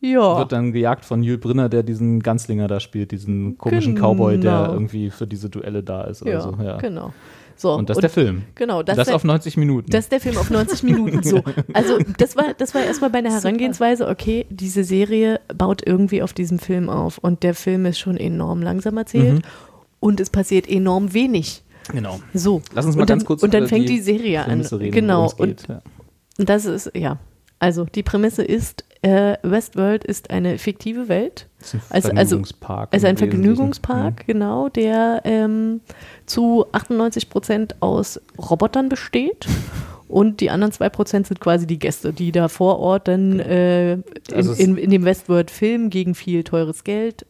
ja. 0.00 0.38
Wird 0.38 0.52
dann 0.52 0.72
gejagt 0.72 1.04
von 1.04 1.22
Jules 1.22 1.40
Brinner, 1.40 1.68
der 1.68 1.82
diesen 1.82 2.20
Ganzlinger 2.20 2.68
da 2.68 2.78
spielt, 2.80 3.10
diesen 3.10 3.58
komischen 3.58 3.94
Genau. 3.96 4.12
Cowboy, 4.14 4.38
der 4.38 4.68
irgendwie 4.72 5.10
für 5.10 5.26
diese 5.26 5.50
Duelle 5.50 5.82
da 5.82 6.04
ist 6.04 6.22
oder 6.22 6.30
ja, 6.32 6.40
so. 6.40 6.54
Ja. 6.62 6.76
genau. 6.78 7.12
So, 7.60 7.74
Und 7.74 7.90
das 7.90 7.98
ist 7.98 8.02
der 8.02 8.08
Film. 8.10 8.42
Genau, 8.54 8.82
das, 8.82 8.96
Das, 8.96 9.06
der- 9.08 9.16
auf 9.16 9.22
90 9.24 9.58
Minuten. 9.58 9.90
Das 9.90 10.04
ist 10.06 10.12
der 10.12 10.20
Film 10.20 10.38
auf 10.38 10.48
90 10.48 10.82
Minuten 10.82 11.22
so. 11.22 11.42
Also 11.74 11.98
das 12.16 12.34
war, 12.34 12.54
das 12.56 12.74
war 12.74 12.82
erstmal 12.82 13.10
bei 13.10 13.20
der 13.20 13.32
Herangehensweise, 13.32 14.08
okay, 14.08 14.46
diese 14.48 14.82
Serie 14.82 15.40
baut 15.54 15.82
irgendwie 15.86 16.22
auf 16.22 16.32
diesem 16.32 16.58
Film 16.58 16.88
auf 16.88 17.18
und 17.18 17.42
der 17.42 17.54
Film 17.54 17.84
ist 17.84 17.98
schon 17.98 18.16
enorm 18.16 18.62
langsam 18.62 18.96
erzählt 18.96 19.34
Mhm. 19.34 19.42
und 20.00 20.20
es 20.20 20.30
passiert 20.30 20.70
enorm 20.70 21.12
wenig. 21.12 21.62
genau. 21.92 22.20
So. 22.32 22.62
Lass 22.72 22.86
uns 22.86 22.96
mal 22.96 23.02
und 23.02 23.10
dann, 23.10 23.18
ganz 23.18 23.26
kurz 23.26 23.42
Und 23.42 23.52
dann 23.52 23.68
fängt 23.68 23.88
die 23.90 23.96
die, 23.96 24.00
Serie 24.00 24.42
an. 24.44 24.60
Reden, 24.62 24.90
genau. 24.92 25.26
es 25.26 25.34
Und 25.34 25.46
geht. 25.58 25.68
Ja. 25.68 25.82
und 26.38 26.48
das 26.48 26.64
ist, 26.64 26.90
ja. 26.94 27.18
Also 27.60 27.84
die 27.84 28.02
Prämisse 28.02 28.42
ist, 28.42 28.84
äh, 29.02 29.36
Westworld 29.42 30.02
ist 30.04 30.30
eine 30.30 30.58
fiktive 30.58 31.08
Welt. 31.08 31.46
Das 31.60 31.74
ist 31.74 31.74
ein 31.74 31.94
Also- 31.94 32.08
also- 32.08 32.16
Vergnügungspark. 32.36 32.88
Also 32.92 33.06
im 33.06 33.10
ein. 33.10 33.16
Vergnügungspark, 33.18 34.26
genau, 34.26 34.68
der 34.68 35.20
ähm, 35.24 35.80
zu 36.26 36.66
98 36.72 37.28
Prozent 37.30 37.76
aus 37.80 38.20
Robotern 38.38 38.88
besteht. 38.88 39.46
Und 40.08 40.40
die 40.40 40.50
anderen 40.50 40.72
zwei 40.72 40.88
Prozent 40.88 41.28
sind 41.28 41.38
quasi 41.38 41.68
die 41.68 41.78
Gäste, 41.78 42.12
die 42.12 42.32
da 42.32 42.48
vor 42.48 42.80
Ort 42.80 43.06
dann 43.06 43.38
äh, 43.38 43.92
in, 43.92 44.04
Also 44.34 44.50
es- 44.52 44.58
in, 44.58 44.76
in 44.76 44.90
dem 44.90 45.04
Westworld-Film 45.04 45.88
gegen 45.88 46.16
viel 46.16 46.42
teures 46.42 46.82
Geld 46.82 47.26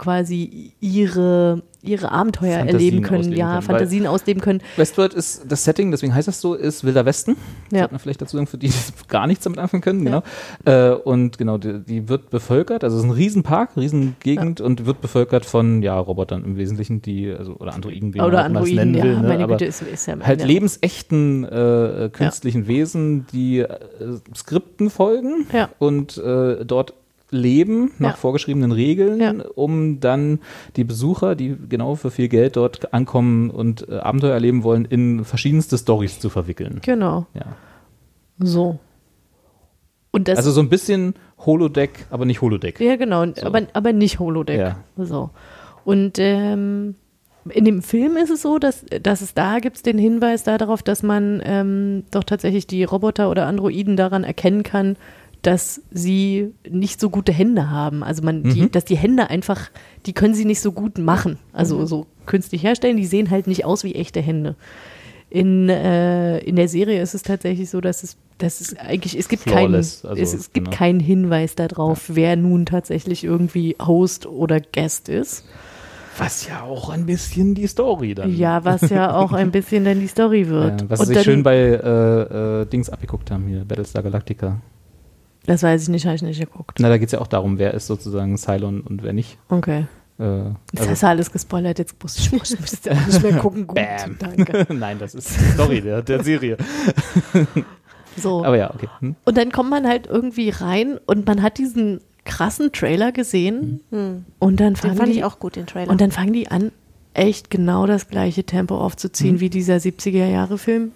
quasi 0.00 0.72
ihre, 0.80 1.62
ihre 1.82 2.10
Abenteuer 2.10 2.58
Fantasien 2.58 2.74
erleben 2.74 3.02
können, 3.02 3.32
ja, 3.32 3.50
können, 3.50 3.62
Fantasien 3.62 4.06
ausleben 4.06 4.40
können. 4.40 4.62
Westworld 4.76 5.12
ist 5.12 5.44
das 5.46 5.62
Setting, 5.62 5.90
deswegen 5.90 6.14
heißt 6.14 6.26
das 6.26 6.40
so, 6.40 6.54
ist 6.54 6.84
Wilder 6.84 7.04
Westen. 7.04 7.36
Ja. 7.70 7.80
Sollte 7.80 7.94
man 7.94 8.00
vielleicht 8.00 8.22
dazu 8.22 8.36
sagen, 8.38 8.46
für 8.46 8.56
die, 8.56 8.68
die 8.68 8.74
gar 9.08 9.26
nichts 9.26 9.44
damit 9.44 9.58
anfangen 9.58 9.82
können, 9.82 10.04
genau. 10.04 10.22
Äh, 10.64 10.92
und 10.92 11.36
genau, 11.36 11.58
die, 11.58 11.80
die 11.80 12.08
wird 12.08 12.30
bevölkert, 12.30 12.82
also 12.82 12.96
es 12.96 13.04
ist 13.04 13.10
ein 13.10 13.12
Riesenpark, 13.14 13.76
Riesengegend 13.76 14.62
und 14.62 14.86
wird 14.86 15.02
bevölkert 15.02 15.44
von, 15.44 15.82
ja, 15.82 15.98
Robotern 15.98 16.44
im 16.44 16.56
Wesentlichen, 16.56 17.02
die, 17.02 17.30
also, 17.30 17.56
oder 17.56 17.74
Androiden, 17.74 18.14
wie 18.14 18.20
Oder 18.22 18.42
man 18.42 18.54
das 18.54 18.62
Androiden, 18.62 18.76
nennen 18.76 18.94
ja, 18.94 19.04
will, 19.04 19.20
ne? 19.20 19.28
meine 19.28 19.46
Güte, 19.48 19.66
ist, 19.66 19.82
ist 19.82 20.06
ja 20.06 20.18
halt 20.18 20.40
ja. 20.40 20.46
lebensechten 20.46 21.44
äh, 21.44 22.08
künstlichen 22.10 22.66
Wesen, 22.66 23.26
die 23.32 23.58
äh, 23.58 23.68
Skripten 24.34 24.88
folgen 24.88 25.46
Ja. 25.52 25.68
und 25.78 26.16
äh, 26.16 26.64
dort 26.64 26.94
leben 27.30 27.92
nach 27.98 28.10
Ja. 28.10 28.16
vorgeschriebenen 28.16 28.72
Regeln, 28.72 29.20
Ja. 29.20 29.32
um 29.54 30.00
dann 30.00 30.40
die 30.76 30.84
Besucher, 30.84 31.34
die 31.34 31.56
genau 31.68 31.94
für 31.94 32.10
viel 32.10 32.28
Geld 32.28 32.56
dort 32.56 32.92
ankommen 32.92 33.50
und 33.50 33.88
äh, 33.88 33.96
Abenteuer 33.98 34.32
erleben 34.34 34.62
wollen, 34.64 34.84
in 34.84 35.24
verschiedenste 35.24 35.78
Stories 35.78 36.18
zu 36.20 36.28
verwickeln. 36.28 36.80
Genau, 36.84 37.26
Ja. 37.34 37.56
so. 38.38 38.78
Und 40.12 40.26
das 40.26 40.38
Also 40.38 40.50
so 40.50 40.60
ein 40.60 40.68
bisschen 40.68 41.14
Holodeck, 41.38 42.06
aber 42.10 42.24
nicht 42.24 42.40
Holodeck. 42.40 42.80
Ja, 42.80 42.96
genau, 42.96 43.24
So. 43.26 43.46
aber, 43.46 43.62
aber 43.72 43.92
nicht 43.92 44.18
Holodeck. 44.18 44.58
Ja. 44.58 44.76
So. 44.96 45.30
Und 45.84 46.18
ähm, 46.18 46.96
in 47.48 47.64
dem 47.64 47.80
Film 47.80 48.16
ist 48.16 48.28
es 48.30 48.42
so, 48.42 48.58
dass, 48.58 48.84
dass 49.02 49.22
es 49.22 49.34
da 49.34 49.60
gibt 49.60 49.86
den 49.86 49.98
Hinweis 49.98 50.42
darauf, 50.42 50.82
dass 50.82 51.02
man 51.02 51.40
ähm, 51.44 52.02
doch 52.10 52.24
tatsächlich 52.24 52.66
die 52.66 52.84
Roboter 52.84 53.30
oder 53.30 53.46
Androiden 53.46 53.96
daran 53.96 54.24
erkennen 54.24 54.62
kann, 54.62 54.96
dass 55.42 55.80
sie 55.90 56.52
nicht 56.68 57.00
so 57.00 57.08
gute 57.10 57.32
Hände 57.32 57.70
haben. 57.70 58.02
Also 58.02 58.22
man, 58.22 58.42
die, 58.42 58.62
Mhm. 58.62 58.70
dass 58.72 58.84
die 58.84 58.96
Hände 58.96 59.30
einfach, 59.30 59.70
die 60.06 60.12
können 60.12 60.34
sie 60.34 60.44
nicht 60.44 60.60
so 60.60 60.72
gut 60.72 60.98
machen. 60.98 61.38
Also 61.52 61.86
so 61.86 62.06
künstlich 62.26 62.62
herstellen, 62.62 62.96
die 62.96 63.06
sehen 63.06 63.30
halt 63.30 63.46
nicht 63.46 63.64
aus 63.64 63.82
wie 63.84 63.94
echte 63.94 64.20
Hände. 64.20 64.54
In, 65.30 65.68
äh, 65.68 66.38
in 66.40 66.56
der 66.56 66.68
Serie 66.68 67.00
ist 67.00 67.14
es 67.14 67.22
tatsächlich 67.22 67.70
so, 67.70 67.80
dass 67.80 68.02
es, 68.02 68.16
dass 68.38 68.60
es 68.60 68.76
eigentlich, 68.76 69.16
es 69.16 69.28
gibt 69.28 69.46
keinen, 69.46 69.76
also, 69.76 70.08
es, 70.08 70.34
es 70.34 70.52
gibt 70.52 70.66
genau. 70.66 70.76
keinen 70.76 71.00
Hinweis 71.00 71.54
darauf, 71.54 72.10
wer 72.14 72.34
nun 72.36 72.66
tatsächlich 72.66 73.22
irgendwie 73.24 73.76
Host 73.80 74.26
oder 74.26 74.60
Guest 74.60 75.08
ist. 75.08 75.44
Was 76.18 76.48
ja 76.48 76.62
auch 76.64 76.90
ein 76.90 77.06
bisschen 77.06 77.54
die 77.54 77.68
Story 77.68 78.14
dann. 78.14 78.36
Ja, 78.36 78.64
was 78.64 78.90
ja 78.90 79.14
auch 79.14 79.32
ein 79.32 79.52
bisschen 79.52 79.84
dann 79.84 80.00
die 80.00 80.08
Story 80.08 80.40
Ja, 80.46 80.48
wird. 80.50 80.90
was 80.90 80.98
sie 80.98 81.02
Und 81.02 81.06
sich 81.06 81.14
dann, 81.14 81.24
schön 81.24 81.42
bei 81.44 81.56
äh, 81.56 82.62
äh, 82.62 82.66
Dings 82.66 82.90
abgeguckt 82.90 83.30
haben 83.30 83.46
hier, 83.46 83.64
Battlestar 83.64 84.02
Galactica. 84.02 84.60
Das 85.46 85.62
weiß 85.62 85.82
ich 85.82 85.88
nicht, 85.88 86.06
habe 86.06 86.14
ich 86.16 86.22
nicht 86.22 86.40
geguckt. 86.40 86.78
Na, 86.80 86.88
da 86.88 86.98
geht 86.98 87.06
es 87.08 87.12
ja 87.12 87.20
auch 87.20 87.26
darum, 87.26 87.58
wer 87.58 87.74
ist 87.74 87.86
sozusagen 87.86 88.36
Cylon 88.36 88.80
und 88.82 89.02
wer 89.02 89.12
nicht. 89.12 89.38
Okay. 89.48 89.86
Äh, 90.18 90.48
Jetzt 90.72 90.80
also- 90.80 90.90
hast 90.90 91.02
du 91.02 91.06
alles 91.08 91.32
gespoilert, 91.32 91.78
jetzt 91.78 91.96
muss 92.02 92.18
ich, 92.18 92.32
ich 92.32 92.60
müsste 92.60 92.92
auch 92.92 93.06
nicht 93.06 93.22
mehr 93.22 93.36
gucken. 93.38 93.66
Gut, 93.66 93.76
Bam. 93.76 94.16
danke. 94.18 94.66
Nein, 94.74 94.98
das 94.98 95.14
ist 95.14 95.30
die 95.38 95.44
Story 95.54 95.80
der, 95.80 96.02
der 96.02 96.22
Serie. 96.22 96.56
So. 98.16 98.44
Aber 98.44 98.56
ja, 98.56 98.74
okay. 98.74 98.88
Hm. 98.98 99.14
Und 99.24 99.36
dann 99.38 99.52
kommt 99.52 99.70
man 99.70 99.86
halt 99.86 100.06
irgendwie 100.08 100.50
rein 100.50 100.98
und 101.06 101.26
man 101.26 101.42
hat 101.42 101.58
diesen 101.58 102.00
krassen 102.24 102.72
Trailer 102.72 103.12
gesehen 103.12 103.80
und 104.40 104.60
dann 104.60 104.74
Hm. 104.74 104.74
Den 104.74 104.76
fangen 104.76 104.96
fand 104.96 105.08
die, 105.08 105.18
ich 105.18 105.24
auch 105.24 105.38
gut, 105.38 105.54
den 105.56 105.66
Trailer. 105.66 105.90
und 105.90 106.00
dann 106.00 106.10
fangen 106.10 106.32
die 106.32 106.48
an, 106.50 106.72
echt 107.14 107.50
genau 107.50 107.86
das 107.86 108.08
gleiche 108.08 108.44
Tempo 108.44 108.76
aufzuziehen 108.78 109.36
Mhm. 109.36 109.40
wie 109.40 109.48
dieser 109.50 109.76
70er-Jahre-Film. 109.76 110.90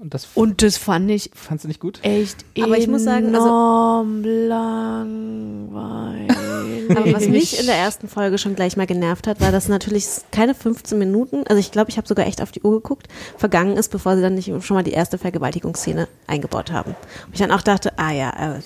Und 0.00 0.14
das 0.14 0.28
Und 0.34 0.62
das 0.62 0.76
fand 0.76 1.10
ich 1.10 1.30
fandst 1.34 1.64
du 1.64 1.68
nicht 1.68 1.80
gut? 1.80 1.98
echt 2.02 2.44
Aber 2.60 2.78
ich 2.78 2.86
muss 2.86 3.02
sagen, 3.02 3.34
also- 3.34 3.48
enorm 3.48 4.22
langweilig. 4.24 6.30
Aber 6.96 7.12
was 7.12 7.28
mich 7.28 7.58
in 7.60 7.66
der 7.66 7.74
ersten 7.76 8.08
Folge 8.08 8.38
schon 8.38 8.54
gleich 8.54 8.76
mal 8.76 8.86
genervt 8.86 9.26
hat, 9.26 9.40
war, 9.40 9.50
dass 9.52 9.68
natürlich 9.68 10.06
keine 10.30 10.54
15 10.54 10.98
Minuten, 10.98 11.44
also 11.48 11.58
ich 11.60 11.70
glaube, 11.72 11.90
ich 11.90 11.96
habe 11.98 12.06
sogar 12.08 12.26
echt 12.26 12.40
auf 12.42 12.50
die 12.52 12.62
Uhr 12.62 12.80
geguckt, 12.80 13.08
vergangen 13.36 13.76
ist, 13.76 13.90
bevor 13.90 14.16
sie 14.16 14.22
dann 14.22 14.34
nicht 14.36 14.50
schon 14.64 14.74
mal 14.76 14.82
die 14.84 14.92
erste 14.92 15.18
Vergewaltigungsszene 15.18 16.08
eingebaut 16.26 16.70
haben. 16.72 16.94
Und 17.26 17.34
ich 17.34 17.40
dann 17.40 17.50
auch 17.50 17.62
dachte, 17.62 17.98
ah 17.98 18.12
ja, 18.12 18.30
äh, 18.56 18.60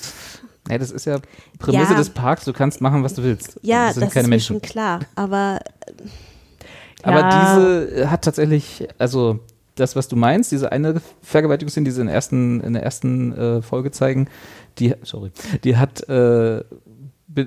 Ja, 0.70 0.78
das 0.78 0.90
ist 0.92 1.06
ja 1.06 1.18
Prämisse 1.58 1.92
Ja. 1.92 1.98
des 1.98 2.10
Parks, 2.10 2.44
du 2.44 2.52
kannst 2.52 2.80
machen, 2.80 3.02
was 3.02 3.14
du 3.14 3.22
willst. 3.24 3.58
ja, 3.62 3.86
das 3.86 3.94
das, 3.96 4.02
sind 4.02 4.12
keine 4.12 4.22
ist 4.24 4.28
mir 4.28 4.34
Menschen. 4.34 4.54
schon 4.60 4.62
klar. 4.62 5.00
Aber 5.16 5.58
Aber 7.02 7.20
Ja. 7.20 7.56
diese 7.56 8.02
äh, 8.02 8.06
hat 8.06 8.22
tatsächlich, 8.22 8.86
also 8.98 9.40
das, 9.76 9.96
was 9.96 10.08
du 10.08 10.16
meinst, 10.16 10.52
diese 10.52 10.70
eine 10.72 11.00
Vergewaltigungsszene, 11.22 11.84
die 11.84 11.90
sie 11.90 12.00
in 12.00 12.06
der 12.06 12.14
ersten, 12.14 12.60
in 12.60 12.72
der 12.74 12.82
ersten 12.82 13.32
äh, 13.36 13.62
Folge 13.62 13.90
zeigen, 13.90 14.28
die, 14.78 14.94
sorry, 15.02 15.30
die 15.64 15.76
hat, 15.76 16.08
äh, 16.08 16.62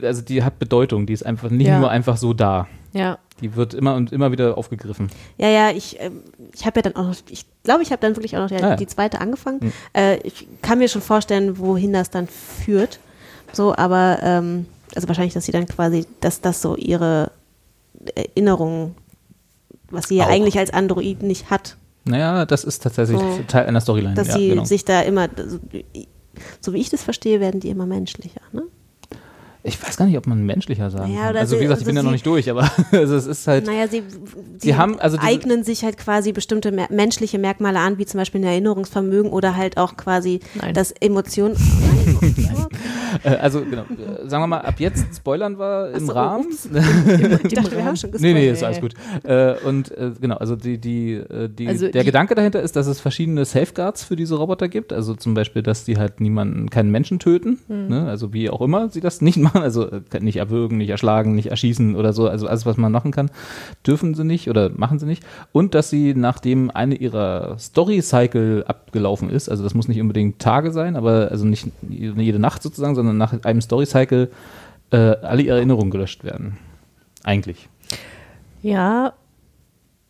also 0.02 0.22
die 0.24 0.44
hat 0.44 0.58
Bedeutung, 0.60 1.06
die 1.06 1.14
ist 1.14 1.26
einfach 1.26 1.50
nicht 1.50 1.68
Ja. 1.68 1.80
nur 1.80 1.90
einfach 1.92 2.18
so 2.18 2.34
da. 2.34 2.68
ja, 2.94 3.20
Die 3.42 3.56
wird 3.56 3.74
immer 3.74 3.96
und 3.96 4.12
immer 4.12 4.32
wieder 4.32 4.58
aufgegriffen. 4.58 5.10
Ja, 5.38 5.50
ja, 5.50 5.70
ich, 5.72 5.98
ähm, 6.00 6.22
ich 6.54 6.66
habe 6.66 6.78
ja 6.80 6.82
dann 6.84 6.96
auch 6.96 7.08
noch, 7.10 7.16
ich 7.30 7.46
glaube, 7.64 7.84
ich 7.84 7.92
habe 7.92 8.02
dann 8.02 8.16
wirklich 8.16 8.36
auch 8.38 8.42
noch 8.42 8.48
die, 8.48 8.56
Ah, 8.56 8.70
ja. 8.70 8.76
die 8.76 8.88
zweite 8.88 9.20
angefangen. 9.22 9.60
Mhm. 9.62 9.72
Äh, 9.94 10.18
ich 10.24 10.48
kann 10.62 10.80
mir 10.80 10.88
schon 10.88 11.02
vorstellen, 11.02 11.60
wohin 11.60 11.94
das 11.94 12.10
dann 12.10 12.28
führt. 12.28 13.00
So, 13.54 13.76
aber, 13.76 14.20
ähm, 14.24 14.66
also 14.96 15.08
wahrscheinlich, 15.08 15.34
dass 15.34 15.46
sie 15.46 15.52
dann 15.52 15.66
quasi, 15.68 16.06
dass 16.22 16.42
das 16.42 16.62
so 16.62 16.76
ihre 16.76 17.32
Erinnerung, 18.16 18.96
was 19.90 20.08
sie 20.08 20.16
ja 20.18 20.26
Auch. 20.26 20.30
eigentlich 20.30 20.58
als 20.58 20.72
Android 20.74 21.22
nicht 21.24 21.50
hat, 21.50 21.78
Naja, 22.06 22.46
das 22.46 22.64
ist 22.64 22.84
tatsächlich 22.84 23.20
So. 23.20 23.44
Teil 23.48 23.66
einer 23.66 23.82
Storyline. 23.82 24.14
dass 24.14 24.28
ja, 24.30 24.34
sie 24.36 24.50
genau. 24.50 24.64
sich 24.64 24.86
da 24.86 25.02
immer, 25.02 25.28
so, 25.36 25.60
so 26.62 26.74
wie 26.74 26.80
ich 26.80 26.90
das 26.90 27.04
verstehe, 27.04 27.40
werden 27.40 27.60
die 27.60 27.70
immer 27.70 27.86
menschlicher. 27.86 28.42
Ne? 28.52 28.64
Ich 29.68 29.82
weiß 29.82 29.98
gar 29.98 30.06
nicht, 30.06 30.18
ob 30.18 30.28
man 30.28 30.46
menschlicher 30.46 30.92
sagen 30.92 31.12
Ja, 31.14 31.28
kann. 31.28 31.38
Also 31.38 31.58
wie 31.60 31.64
gesagt, 31.64 31.82
ich 31.82 31.88
also 31.88 31.90
bin 31.90 31.96
ja 31.96 32.04
noch 32.04 32.12
nicht 32.12 32.26
durch, 32.26 32.50
aber 32.52 32.70
also 32.92 33.16
es 33.16 33.26
ist 33.26 33.48
halt, 33.48 33.66
Naja, 33.66 33.88
sie, 33.88 34.04
Sie 34.60 34.76
haben 34.76 35.00
also 35.00 35.18
eignen 35.20 35.64
sich 35.64 35.84
halt 35.84 35.98
quasi 35.98 36.32
bestimmte 36.34 36.72
mer 36.72 36.88
menschliche 36.92 37.40
Merkmale 37.40 37.80
an, 37.80 37.98
wie 37.98 38.06
zum 38.06 38.20
Beispiel 38.20 38.42
ein 38.42 38.46
Erinnerungsvermögen 38.46 39.32
oder 39.32 39.56
halt 39.58 39.78
auch 39.78 39.98
quasi 39.98 40.40
Nein. 40.54 40.74
das 40.76 40.92
Emotion. 40.92 41.54
äh, 43.24 43.30
also 43.30 43.62
genau, 43.62 43.82
äh, 43.84 44.28
sagen 44.30 44.44
wir 44.44 44.48
mal, 44.48 44.60
ab 44.62 44.76
jetzt 44.80 45.04
spoilern 45.16 45.58
wir 45.58 45.92
im 45.96 46.06
so, 46.06 46.14
Rahmen. 46.14 46.46
ups. 46.46 46.70
Ich 47.46 47.54
dachte, 47.54 47.76
wir 47.76 47.86
haben 47.86 47.96
schon 47.96 48.12
Nee, 48.20 48.34
nee, 48.34 48.52
gespoilert. 48.52 48.54
ist 48.58 48.64
alles 48.64 48.82
gut. 48.82 48.94
Äh, 49.24 49.56
und 49.68 49.92
genau, 50.22 50.36
also 50.38 50.56
die, 50.56 50.78
die, 50.78 51.22
die, 51.50 51.68
Also 51.68 51.88
der 51.90 52.02
die- 52.02 52.06
Gedanke 52.06 52.36
dahinter 52.36 52.62
ist, 52.62 52.76
dass 52.76 52.88
es 52.88 53.00
verschiedene 53.00 53.46
Safeguards 53.46 54.04
für 54.04 54.16
diese 54.16 54.36
Roboter 54.36 54.68
gibt. 54.68 54.94
Also 54.94 55.16
zum 55.16 55.34
Beispiel, 55.34 55.62
dass 55.64 55.84
die 55.86 55.98
halt 55.98 56.20
niemanden, 56.22 56.70
keinen 56.70 56.92
Menschen 56.92 57.20
töten. 57.20 57.60
Hm. 57.68 57.88
Ne? 57.88 58.08
Also 58.08 58.34
wie 58.34 58.50
auch 58.50 58.62
immer 58.62 58.90
sie 58.90 59.02
das 59.02 59.22
nicht 59.22 59.38
machen. 59.38 59.55
Also 59.66 59.90
äh, 59.90 60.20
nicht 60.20 60.38
erwürgen, 60.38 60.78
nicht 60.78 60.90
erschlagen, 60.90 61.34
nicht 61.34 61.48
erschießen 61.48 61.96
oder 61.96 62.14
so. 62.14 62.28
Also 62.28 62.48
alles, 62.48 62.66
was 62.66 62.78
man 62.78 62.92
machen 62.92 63.12
kann, 63.12 63.32
dürfen 63.86 64.14
sie 64.14 64.24
nicht 64.24 64.50
oder 64.50 64.70
machen 64.70 65.00
sie 65.00 65.06
nicht. 65.06 65.24
Und 65.52 65.74
dass 65.74 65.90
sie, 65.90 66.14
nachdem 66.14 66.70
eine 66.70 66.96
ihrer 66.96 67.58
Story-Cycle 67.58 68.66
abgelaufen 68.68 69.30
ist, 69.30 69.50
also 69.50 69.64
das 69.64 69.74
muss 69.74 69.88
nicht 69.88 70.02
unbedingt 70.02 70.40
Tage 70.40 70.72
sein, 70.72 70.96
aber 70.96 71.30
also 71.32 71.46
nicht 71.46 71.68
jede 71.90 72.40
Nacht 72.40 72.62
sozusagen, 72.62 72.96
sondern 72.96 73.18
nach 73.18 73.34
einem 73.44 73.62
Story-Cycle 73.62 74.30
äh, 74.92 74.98
alle 74.98 75.42
ihre 75.42 75.58
Erinnerungen 75.58 75.92
gelöscht 75.92 76.24
werden. 76.24 76.58
Eigentlich. 77.24 77.68
Ja, 78.62 79.14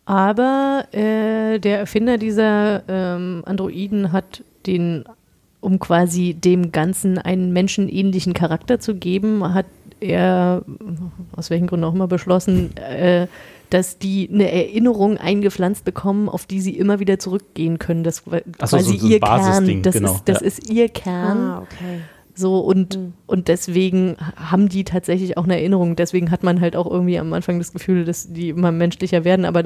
aber 0.04 0.86
äh, 0.92 1.58
der 1.58 1.80
Erfinder 1.80 2.18
dieser 2.18 2.82
ähm, 2.88 3.42
Androiden 3.44 4.12
hat 4.12 4.42
den, 4.66 5.04
um 5.66 5.80
quasi 5.80 6.32
dem 6.34 6.70
Ganzen 6.70 7.18
einen 7.18 7.52
menschenähnlichen 7.52 8.34
Charakter 8.34 8.78
zu 8.78 8.94
geben, 8.94 9.52
hat 9.52 9.66
er, 9.98 10.62
aus 11.34 11.50
welchen 11.50 11.66
Gründen 11.66 11.82
auch 11.84 11.94
immer, 11.94 12.06
beschlossen, 12.06 12.76
äh, 12.76 13.26
dass 13.70 13.98
die 13.98 14.30
eine 14.32 14.48
Erinnerung 14.52 15.16
eingepflanzt 15.18 15.84
bekommen, 15.84 16.28
auf 16.28 16.46
die 16.46 16.60
sie 16.60 16.76
immer 16.76 17.00
wieder 17.00 17.18
zurückgehen 17.18 17.80
können. 17.80 18.04
Das 18.04 18.24
war 18.30 18.42
Ach 18.60 18.68
so, 18.68 18.76
quasi 18.76 18.92
so- 18.92 18.98
so 19.00 19.06
ein 19.06 19.10
ihr 19.12 19.18
Kern. 19.20 19.40
Basisding, 19.40 19.82
Das, 19.82 19.94
genau, 19.94 20.12
ist, 20.14 20.22
das 20.28 20.40
ja. 20.40 20.46
ist 20.46 20.70
ihr 20.70 20.88
Kern. 20.88 21.36
Ah, 21.38 21.58
okay. 21.62 22.00
So 22.36 22.60
und, 22.60 22.98
und 23.26 23.48
deswegen 23.48 24.14
haben 24.36 24.68
die 24.68 24.84
tatsächlich 24.84 25.36
auch 25.36 25.44
eine 25.44 25.56
Erinnerung. 25.56 25.96
Deswegen 25.96 26.30
hat 26.30 26.44
man 26.44 26.60
halt 26.60 26.76
auch 26.76 26.88
irgendwie 26.88 27.18
am 27.18 27.32
Anfang 27.32 27.58
das 27.58 27.72
Gefühl, 27.72 28.04
dass 28.04 28.32
die 28.32 28.50
immer 28.50 28.70
menschlicher 28.70 29.24
werden. 29.24 29.44
Aber 29.44 29.64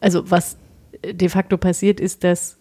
also 0.00 0.30
was 0.30 0.56
de 1.04 1.28
facto 1.28 1.58
passiert, 1.58 2.00
ist, 2.00 2.24
dass 2.24 2.56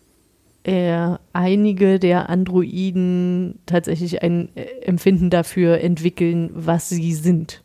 äh, 0.68 1.18
einige 1.34 1.97
der 1.97 2.30
Androiden 2.30 3.59
tatsächlich 3.65 4.22
ein 4.22 4.49
äh, 4.55 4.63
Empfinden 4.84 5.30
dafür 5.30 5.80
entwickeln, 5.82 6.49
was 6.53 6.89
sie 6.89 7.13
sind. 7.13 7.63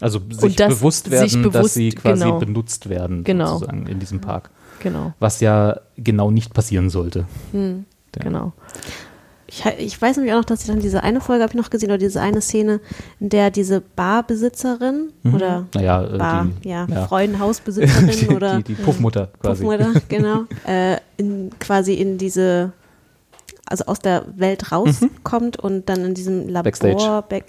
Also 0.00 0.20
sich 0.30 0.56
das- 0.56 0.74
bewusst 0.78 1.10
werden, 1.10 1.28
sich 1.28 1.40
dass 1.42 1.52
bewusst- 1.52 1.74
sie 1.74 1.90
quasi 1.90 2.24
genau. 2.24 2.38
benutzt 2.38 2.88
werden, 2.88 3.22
Genau. 3.24 3.54
sozusagen 3.58 3.86
in 3.86 3.98
diesem 4.00 4.20
Park. 4.20 4.50
Genau, 4.82 5.12
Was 5.20 5.40
ja 5.40 5.78
genau 5.98 6.30
nicht 6.30 6.52
passieren 6.54 6.88
sollte. 6.90 7.26
Ja. 7.52 7.74
genau. 8.22 8.52
Ich, 9.52 9.64
ich 9.78 10.00
weiß 10.00 10.16
nämlich 10.16 10.32
auch 10.32 10.38
noch, 10.38 10.44
dass 10.44 10.60
ich 10.60 10.68
dann 10.68 10.78
diese 10.78 11.02
eine 11.02 11.20
Folge 11.20 11.42
habe 11.42 11.52
ich 11.52 11.58
noch 11.60 11.70
gesehen 11.70 11.88
oder 11.90 11.98
diese 11.98 12.20
eine 12.20 12.40
Szene, 12.40 12.78
in 13.18 13.30
der 13.30 13.50
diese 13.50 13.80
Barbesitzerin 13.80 15.12
oder 15.34 15.66
Naja, 15.74 16.04
äh, 16.04 16.18
Bar, 16.18 16.44
Mhm. 16.44 16.52
die, 16.62 16.68
ja, 16.68 16.86
ja. 16.88 17.06
Freudenhausbesitzerin 17.08 18.10
die, 18.20 18.28
oder 18.28 18.58
die, 18.58 18.62
die 18.62 18.74
Puffmutter 18.74 19.28
quasi. 19.42 19.64
Puffmutter, 19.64 19.92
genau, 20.08 20.44
äh, 20.66 20.98
in, 21.16 21.50
quasi 21.58 21.94
in 21.94 22.16
diese, 22.16 22.72
also 23.66 23.86
aus 23.86 23.98
der 23.98 24.24
Welt 24.36 24.70
rauskommt 24.70 25.58
und 25.58 25.88
dann 25.88 26.04
in 26.04 26.14
diesem 26.14 26.48
Labor, 26.48 26.62
Backstage. 26.62 27.24
Back, 27.28 27.44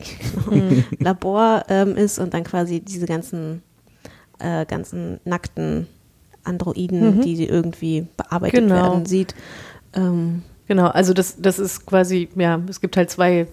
Labor 0.99 1.64
ähm, 1.70 1.95
ist 1.97 2.18
und 2.18 2.34
dann 2.34 2.43
quasi 2.43 2.80
diese 2.80 3.06
ganzen, 3.06 3.62
äh, 4.39 4.66
ganzen 4.66 5.20
nackten 5.24 5.86
Androiden, 6.43 7.22
die 7.22 7.36
sie 7.36 7.45
irgendwie 7.45 8.08
bearbeitet 8.18 8.62
Genau. 8.62 8.74
werden, 8.74 9.06
sieht. 9.06 9.36
Ähm, 9.93 10.41
Genau, 10.72 10.88
also 10.88 11.13
das, 11.13 11.36
das 11.41 11.59
ist 11.59 11.86
quasi, 11.86 12.30
ja, 12.36 12.57
es 12.69 12.80
gibt 12.80 12.95
halt 12.95 13.09
zwei, 13.09 13.47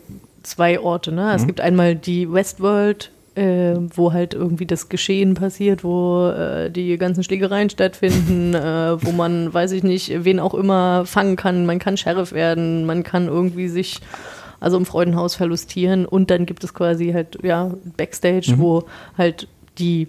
zwei 0.45 0.79
Orte. 0.79 1.11
Ne? 1.11 1.35
Es 1.35 1.49
gibt 1.49 1.61
einmal 1.61 1.97
die 1.97 2.33
Westworld, 2.33 3.11
äh, 3.35 3.75
wo 3.93 4.13
halt 4.13 4.35
irgendwie 4.35 4.67
das 4.67 4.89
Geschehen 4.89 5.35
passiert, 5.35 5.83
wo 5.83 6.29
äh, 6.29 6.71
die 6.71 6.97
ganzen 6.97 7.25
Schlägereien 7.25 7.71
stattfinden, 7.71 8.55
äh, 8.55 9.05
wo 9.05 9.11
man, 9.11 9.53
weiß 9.53 9.73
ich 9.73 9.83
nicht, 9.83 10.23
wen 10.23 10.39
auch 10.39 10.55
immer 10.55 11.07
fangen 11.07 11.35
kann. 11.35 11.67
Man 11.67 11.81
kann 11.81 11.97
Sheriff 11.97 12.31
werden, 12.31 12.87
man 12.87 13.03
kann 13.03 13.27
irgendwie 13.27 13.67
sich 13.67 13.99
also 14.61 14.77
im 14.77 14.87
Freudenhaus 14.87 15.35
verlustieren 15.35 16.07
und 16.07 16.31
dann 16.31 16.47
gibt 16.47 16.63
es 16.63 16.73
quasi 16.73 17.11
halt, 17.11 17.37
ja, 17.43 17.73
Backstage, 17.97 18.55
wo 18.59 18.85
halt 19.17 19.49
die 19.79 20.07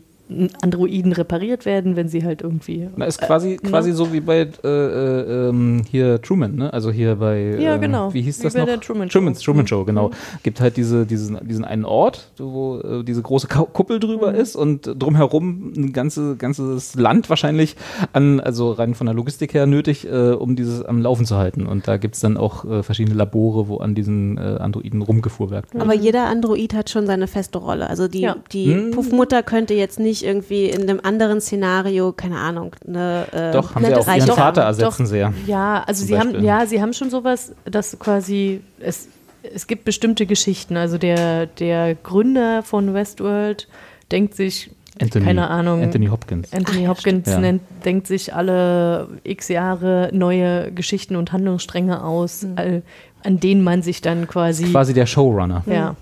Androiden 0.61 1.11
repariert 1.11 1.65
werden, 1.65 1.95
wenn 1.95 2.07
sie 2.07 2.23
halt 2.23 2.41
irgendwie. 2.41 2.87
Na, 2.95 3.05
ist 3.05 3.19
quasi, 3.21 3.59
ne? 3.61 3.69
quasi 3.69 3.91
so 3.91 4.13
wie 4.13 4.19
bei 4.19 4.47
äh, 4.63 4.67
äh, 4.67 5.49
ähm, 5.49 5.81
hier 5.89 6.21
Truman, 6.21 6.55
ne? 6.55 6.71
Also 6.73 6.91
hier 6.91 7.15
bei 7.15 7.55
Ja, 7.59 7.75
äh, 7.75 7.79
genau. 7.79 8.13
Wie 8.13 8.21
hieß 8.21 8.39
Wie 8.39 8.43
das 8.43 8.53
bei 8.53 8.59
noch? 8.59 8.67
der 8.67 8.79
Truman 8.79 9.09
Show. 9.09 9.19
Truman, 9.19 9.33
Truman 9.35 9.63
Mhm. 9.63 9.67
Show, 9.67 9.85
genau. 9.85 10.11
Gibt 10.43 10.61
halt 10.61 10.77
diese, 10.77 11.05
diesen, 11.05 11.37
diesen 11.47 11.65
einen 11.65 11.85
Ort, 11.85 12.29
wo 12.37 12.79
äh, 12.79 13.03
diese 13.03 13.21
große 13.21 13.47
Kuppel 13.47 13.99
drüber 13.99 14.31
Mhm. 14.33 14.39
ist 14.39 14.55
und 14.55 14.91
drumherum 14.97 15.73
ein 15.75 15.93
ganze, 15.93 16.35
ganzes 16.35 16.95
Land 16.95 17.29
wahrscheinlich 17.29 17.75
an, 18.13 18.39
also 18.39 18.71
rein 18.71 18.93
von 18.95 19.05
der 19.07 19.13
Logistik 19.15 19.53
her 19.53 19.65
nötig, 19.65 20.05
äh, 20.07 20.31
um 20.31 20.55
dieses 20.55 20.83
am 20.83 21.01
Laufen 21.01 21.25
zu 21.25 21.37
halten. 21.37 21.65
Und 21.65 21.87
da 21.87 21.97
gibt 21.97 22.15
es 22.15 22.21
dann 22.21 22.37
auch 22.37 22.65
äh, 22.65 22.83
verschiedene 22.83 23.15
Labore, 23.15 23.67
wo 23.67 23.77
an 23.77 23.95
diesen 23.95 24.37
äh, 24.37 24.41
Androiden 24.41 25.01
rumgefuhrwerkt 25.01 25.73
wird. 25.73 25.83
Aber 25.83 25.93
jeder 25.95 26.27
Android 26.27 26.73
hat 26.73 26.89
schon 26.89 27.07
seine 27.07 27.27
feste 27.27 27.57
Rolle. 27.57 27.89
Also 27.89 28.07
die, 28.07 28.21
Ja. 28.21 28.35
die 28.53 28.73
Hm. 28.73 28.91
Puffmutter 28.91 29.41
könnte 29.43 29.73
jetzt 29.73 29.99
nicht 29.99 30.18
irgendwie 30.23 30.65
in 30.65 30.81
einem 30.83 30.99
anderen 31.03 31.41
Szenario, 31.41 32.11
keine 32.13 32.37
Ahnung, 32.37 32.75
eine 32.87 33.25
äh, 33.31 33.51
Doch, 33.51 33.75
haben 33.75 33.85
sie 33.85 33.95
auch 33.95 34.07
ihren 34.07 34.27
Vater 34.31 34.61
ersetzen 34.61 35.05
sie 35.05 35.17
ja. 35.17 35.33
Ja, 35.47 35.83
also 35.85 36.01
Zum 36.01 36.07
sie 36.07 36.19
haben, 36.19 36.43
ja, 36.43 36.65
sie 36.65 36.81
haben 36.81 36.93
schon 36.93 37.09
sowas, 37.09 37.53
dass 37.65 37.97
quasi 37.99 38.61
es, 38.79 39.07
es 39.43 39.67
gibt 39.67 39.85
bestimmte 39.85 40.25
Geschichten. 40.25 40.77
Also 40.77 40.97
der, 40.97 41.45
der 41.47 41.95
Gründer 41.95 42.63
von 42.63 42.93
Westworld 42.93 43.67
denkt 44.11 44.35
sich, 44.35 44.71
Anthony, 45.01 45.25
keine 45.25 45.49
Ahnung, 45.49 45.81
Anthony 45.81 46.07
Hopkins. 46.07 46.51
Anthony 46.51 46.85
Hopkins 46.85 47.27
Ja. 47.29 47.39
nennt, 47.39 47.61
denkt 47.85 48.05
sich 48.07 48.33
alle 48.35 49.07
x 49.23 49.47
Jahre 49.47 50.09
neue 50.11 50.71
Geschichten 50.73 51.15
und 51.15 51.31
Handlungsstränge 51.31 52.03
aus, 52.03 52.45
all, 52.57 52.83
an 53.23 53.39
denen 53.39 53.63
man 53.63 53.81
sich 53.81 54.01
dann 54.01 54.27
quasi, 54.27 54.65
Quasi 54.65 54.93
der 54.93 55.05
Showrunner. 55.05 55.63
ja, 55.67 55.95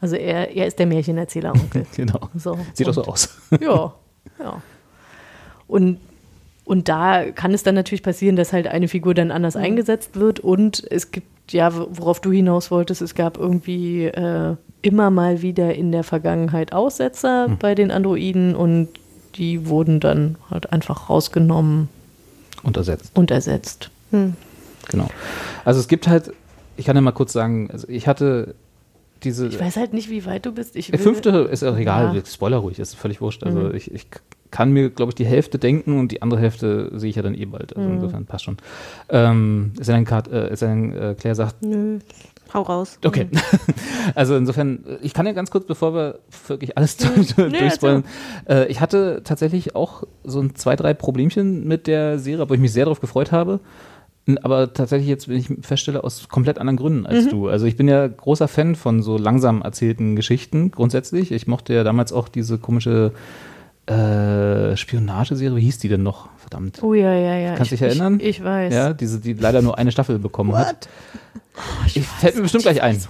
also 0.00 0.16
er, 0.16 0.54
er 0.56 0.66
ist 0.66 0.78
der 0.78 0.86
Märchenerzähler-Onkel. 0.86 1.86
Genau. 1.96 2.20
So. 2.36 2.58
Sieht 2.74 2.86
auch 2.88 2.96
Und- 2.96 3.04
so 3.04 3.04
aus. 3.04 3.28
ja, 3.60 3.94
ja. 4.40 4.62
Und, 5.66 5.98
und 6.64 6.88
da 6.88 7.30
kann 7.30 7.52
es 7.54 7.62
dann 7.62 7.74
natürlich 7.74 8.02
passieren, 8.02 8.36
dass 8.36 8.52
halt 8.52 8.66
eine 8.66 8.88
Figur 8.88 9.14
dann 9.14 9.30
anders 9.30 9.56
eingesetzt 9.56 10.16
wird 10.18 10.40
und 10.40 10.82
es 10.90 11.10
gibt, 11.10 11.52
ja, 11.52 11.70
worauf 11.74 12.20
du 12.20 12.30
hinaus 12.32 12.70
wolltest, 12.70 13.02
es 13.02 13.14
gab 13.14 13.38
irgendwie 13.38 14.04
äh, 14.04 14.56
immer 14.82 15.10
mal 15.10 15.42
wieder 15.42 15.74
in 15.74 15.92
der 15.92 16.04
Vergangenheit 16.04 16.72
Aussetzer 16.72 17.46
Hm. 17.46 17.58
bei 17.58 17.74
den 17.74 17.90
Androiden 17.90 18.54
und 18.54 18.88
die 19.34 19.66
wurden 19.68 20.00
dann 20.00 20.36
halt 20.50 20.72
einfach 20.72 21.08
rausgenommen 21.10 21.88
Und 22.62 22.76
ersetzt. 22.76 23.10
und 23.14 23.30
ersetzt. 23.30 23.90
Genau. 24.10 25.08
Also 25.64 25.80
es 25.80 25.88
gibt 25.88 26.08
halt, 26.08 26.32
ich 26.76 26.86
kann 26.86 26.96
ja 26.96 27.02
mal 27.02 27.12
kurz 27.12 27.32
sagen, 27.34 27.68
also 27.70 27.86
ich 27.88 28.08
hatte 28.08 28.54
diese. 29.24 29.48
Ich 29.48 29.60
weiß 29.60 29.76
halt 29.76 29.92
nicht, 29.92 30.10
wie 30.10 30.24
weit 30.26 30.46
du 30.46 30.52
bist. 30.52 30.76
Ich 30.76 30.90
Der 30.90 30.98
will- 30.98 31.04
fünfte 31.04 31.30
ist 31.50 31.64
auch 31.64 31.76
egal, 31.76 32.14
Ja. 32.16 32.22
Spoiler 32.26 32.58
ruhig, 32.58 32.78
ist 32.78 32.94
völlig 32.94 33.20
wurscht. 33.20 33.42
Also 33.44 33.58
Mhm. 33.60 33.74
ich, 33.74 33.90
ich 33.92 34.06
kann 34.50 34.72
mir, 34.72 34.88
glaube 34.90 35.10
ich, 35.10 35.14
die 35.14 35.26
Hälfte 35.26 35.58
denken 35.58 35.98
und 35.98 36.10
die 36.12 36.22
andere 36.22 36.40
Hälfte 36.40 36.90
sehe 36.98 37.10
ich 37.10 37.16
ja 37.16 37.22
dann 37.22 37.34
eh 37.34 37.44
bald. 37.44 37.76
Also 37.76 37.88
Mhm. 37.88 37.94
insofern 37.96 38.24
passt 38.26 38.44
schon. 38.44 38.56
Ähm, 39.10 39.72
ist 39.78 39.90
Kat, 40.06 40.28
äh, 40.28 40.52
ist 40.52 40.62
denn 40.62 40.92
äh, 40.96 41.14
Claire 41.18 41.34
sagt, 41.34 41.62
Nö, 41.62 41.98
hau 42.54 42.62
raus. 42.62 42.98
okay. 43.04 43.28
also 44.14 44.36
insofern, 44.36 44.84
äh, 44.86 44.96
ich 45.02 45.12
kann 45.12 45.26
ja 45.26 45.32
ganz 45.32 45.50
kurz, 45.50 45.66
bevor 45.66 45.94
wir 45.94 46.18
wirklich 46.46 46.76
alles 46.78 46.96
durchspoilern. 47.36 48.04
Äh, 48.48 48.66
ich 48.68 48.80
hatte 48.80 49.20
tatsächlich 49.24 49.74
auch 49.76 50.04
so 50.24 50.40
ein 50.40 50.54
zwei, 50.54 50.76
drei 50.76 50.94
Problemchen 50.94 51.66
mit 51.68 51.86
der 51.86 52.18
Serie, 52.18 52.48
wo 52.48 52.54
ich 52.54 52.60
mich 52.60 52.72
sehr 52.72 52.84
darauf 52.86 53.00
gefreut 53.00 53.32
habe. 53.32 53.60
Aber 54.36 54.74
tatsächlich 54.74 55.08
jetzt, 55.08 55.28
wenn 55.28 55.38
ich 55.38 55.48
feststelle, 55.62 56.04
aus 56.04 56.28
komplett 56.28 56.58
anderen 56.58 56.76
Gründen 56.76 57.06
als 57.06 57.24
Mhm. 57.24 57.30
du. 57.30 57.48
Also 57.48 57.64
ich 57.64 57.76
bin 57.76 57.88
ja 57.88 58.06
großer 58.06 58.48
Fan 58.48 58.74
von 58.74 59.02
so 59.02 59.16
langsam 59.16 59.62
erzählten 59.62 60.16
Geschichten 60.16 60.70
grundsätzlich. 60.70 61.32
Ich 61.32 61.46
mochte 61.46 61.72
ja 61.72 61.84
damals 61.84 62.12
auch 62.12 62.28
diese 62.28 62.58
komische 62.58 63.12
äh, 63.86 64.76
Spionageserie. 64.76 65.56
Wie 65.56 65.62
hieß 65.62 65.78
die 65.78 65.88
denn 65.88 66.02
noch? 66.02 66.28
Verdammt. 66.36 66.82
Oh 66.82 66.92
ja, 66.92 67.14
ja, 67.14 67.36
ja. 67.38 67.54
Kannst 67.54 67.72
ich, 67.72 67.78
dich 67.78 67.88
erinnern? 67.88 68.18
Ich, 68.20 68.40
ich 68.40 68.44
weiß. 68.44 68.74
Ja, 68.74 68.92
diese, 68.92 69.18
die 69.20 69.32
leider 69.32 69.62
nur 69.62 69.78
eine 69.78 69.90
Staffel 69.92 70.18
bekommen 70.18 70.54
hat. 70.56 70.88
Ich 71.86 72.06
fällt 72.06 72.36
mir 72.36 72.42
bestimmt 72.42 72.62
gleich 72.64 72.82
ein. 72.82 73.00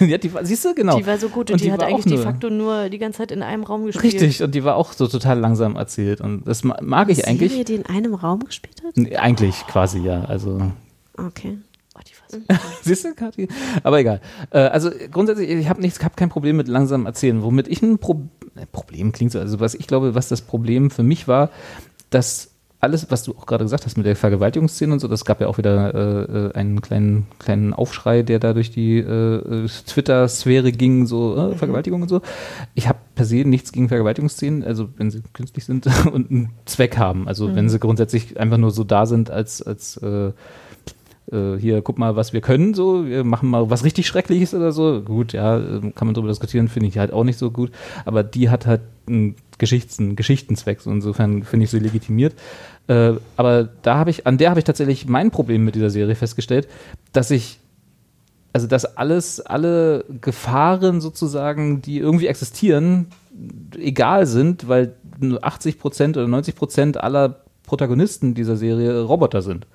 ja, 0.00 0.18
die 0.18 0.32
war, 0.32 0.44
siehst 0.44 0.64
du, 0.64 0.74
genau. 0.74 0.96
Die 0.98 1.06
war 1.06 1.18
so 1.18 1.28
gut 1.28 1.50
und, 1.50 1.54
Und 1.54 1.60
die, 1.60 1.64
die 1.66 1.72
hat 1.72 1.82
eigentlich 1.82 2.04
de 2.04 2.18
facto 2.18 2.50
nur 2.50 2.88
die 2.88 2.98
ganze 2.98 3.18
Zeit 3.18 3.30
in 3.32 3.42
einem 3.42 3.64
Raum 3.64 3.86
gespielt. 3.86 4.14
Richtig, 4.14 4.42
und 4.42 4.54
die 4.54 4.64
war 4.64 4.76
auch 4.76 4.92
so 4.92 5.06
total 5.08 5.38
langsam 5.38 5.76
erzählt. 5.76 6.20
Und 6.20 6.46
das 6.46 6.64
ma- 6.64 6.78
mag 6.80 7.08
ich 7.10 7.18
Serie, 7.18 7.30
eigentlich. 7.32 7.64
die 7.64 7.74
in 7.74 7.86
einem 7.86 8.14
Raum 8.14 8.40
gespielt 8.44 8.82
hat? 8.84 8.96
Nee, 8.96 9.16
Eigentlich 9.16 9.66
quasi, 9.66 10.00
ja. 10.00 10.24
Also, 10.24 10.60
Okay. 11.16 11.58
Oh, 11.94 12.00
die 12.06 12.12
so 12.48 12.54
siehst 12.82 13.04
du, 13.04 13.14
Kathi? 13.14 13.48
Aber 13.82 13.98
egal. 14.00 14.20
Äh, 14.50 14.58
also 14.60 14.90
grundsätzlich, 15.10 15.50
ich 15.50 15.68
habe 15.68 15.82
nichts, 15.82 16.02
hab 16.02 16.16
kein 16.16 16.30
Problem 16.30 16.56
mit 16.56 16.68
langsam 16.68 17.04
erzählen. 17.04 17.42
Womit 17.42 17.68
ich 17.68 17.82
ein 17.82 17.98
Pro 17.98 18.22
Problem 18.70 19.12
klingt 19.12 19.32
so, 19.32 19.38
also 19.38 19.60
was 19.60 19.74
ich 19.74 19.86
glaube, 19.86 20.14
was 20.14 20.28
das 20.28 20.40
Problem 20.42 20.90
für 20.90 21.02
mich 21.02 21.26
war, 21.28 21.50
dass 22.10 22.51
alles, 22.82 23.08
was 23.12 23.22
du 23.22 23.32
auch 23.38 23.46
gerade 23.46 23.64
gesagt 23.64 23.86
hast 23.86 23.96
mit 23.96 24.06
der 24.06 24.16
Vergewaltigungsszene 24.16 24.92
und 24.92 24.98
so, 24.98 25.06
das 25.06 25.24
gab 25.24 25.40
ja 25.40 25.46
auch 25.46 25.56
wieder 25.56 25.94
äh, 25.94 26.48
äh, 26.48 26.52
einen 26.54 26.82
kleinen, 26.82 27.28
kleinen 27.38 27.72
Aufschrei, 27.72 28.22
der 28.22 28.40
da 28.40 28.52
durch 28.54 28.72
die 28.72 28.98
äh, 28.98 29.64
äh, 29.64 29.68
Twitter-Sphäre 29.86 30.72
ging, 30.72 31.06
so 31.06 31.52
äh, 31.52 31.54
Vergewaltigung 31.54 32.02
und 32.02 32.08
so. 32.08 32.22
Ich 32.74 32.88
habe 32.88 32.98
per 33.14 33.24
se 33.24 33.44
nichts 33.44 33.70
gegen 33.70 33.88
Vergewaltigungsszenen, 33.88 34.64
also 34.64 34.88
wenn 34.96 35.12
sie 35.12 35.22
künstlich 35.32 35.64
sind 35.64 35.86
und 36.12 36.32
einen 36.32 36.50
Zweck 36.64 36.98
haben. 36.98 37.28
Also 37.28 37.54
wenn 37.54 37.68
sie 37.68 37.78
grundsätzlich 37.78 38.40
einfach 38.40 38.58
nur 38.58 38.72
so 38.72 38.82
da 38.82 39.06
sind 39.06 39.30
als, 39.30 39.62
als 39.62 39.98
äh, 39.98 40.32
äh, 41.30 41.56
hier, 41.58 41.82
guck 41.82 41.98
mal, 41.98 42.16
was 42.16 42.32
wir 42.32 42.40
können, 42.40 42.74
so, 42.74 43.06
wir 43.06 43.22
machen 43.22 43.48
mal 43.48 43.70
was 43.70 43.84
richtig 43.84 44.08
Schreckliches 44.08 44.54
oder 44.54 44.72
so. 44.72 45.02
Gut, 45.02 45.32
ja, 45.32 45.60
kann 45.94 46.08
man 46.08 46.14
drüber 46.14 46.28
diskutieren, 46.28 46.66
finde 46.66 46.88
ich 46.88 46.98
halt 46.98 47.12
auch 47.12 47.22
nicht 47.22 47.38
so 47.38 47.52
gut. 47.52 47.70
Aber 48.04 48.24
die 48.24 48.50
hat 48.50 48.66
halt 48.66 48.80
einen, 49.06 49.36
Geschichts-, 49.62 50.00
einen 50.00 50.16
Geschichtenzweck, 50.16 50.80
so 50.80 50.90
insofern 50.90 51.44
finde 51.44 51.64
ich 51.64 51.70
sie 51.70 51.78
legitimiert. 51.78 52.34
Äh, 52.88 53.12
aber 53.36 53.68
da 53.82 53.96
habe 53.96 54.10
ich, 54.10 54.26
an 54.26 54.36
der 54.36 54.50
habe 54.50 54.58
ich 54.58 54.64
tatsächlich 54.64 55.06
mein 55.06 55.30
Problem 55.30 55.64
mit 55.64 55.76
dieser 55.76 55.88
Serie 55.88 56.16
festgestellt, 56.16 56.68
dass 57.12 57.30
ich 57.30 57.60
also 58.52 58.66
dass 58.66 58.84
alles, 58.84 59.40
alle 59.40 60.04
Gefahren 60.20 61.00
sozusagen, 61.00 61.80
die 61.80 61.98
irgendwie 61.98 62.26
existieren, 62.26 63.06
egal 63.78 64.26
sind, 64.26 64.68
weil 64.68 64.94
nur 65.20 65.42
80 65.42 65.78
Prozent 65.78 66.16
oder 66.18 66.28
90 66.28 66.54
Prozent 66.54 66.96
aller 66.98 67.40
Protagonisten 67.64 68.34
dieser 68.34 68.56
Serie 68.56 69.00
Roboter 69.00 69.40
sind. 69.40 69.66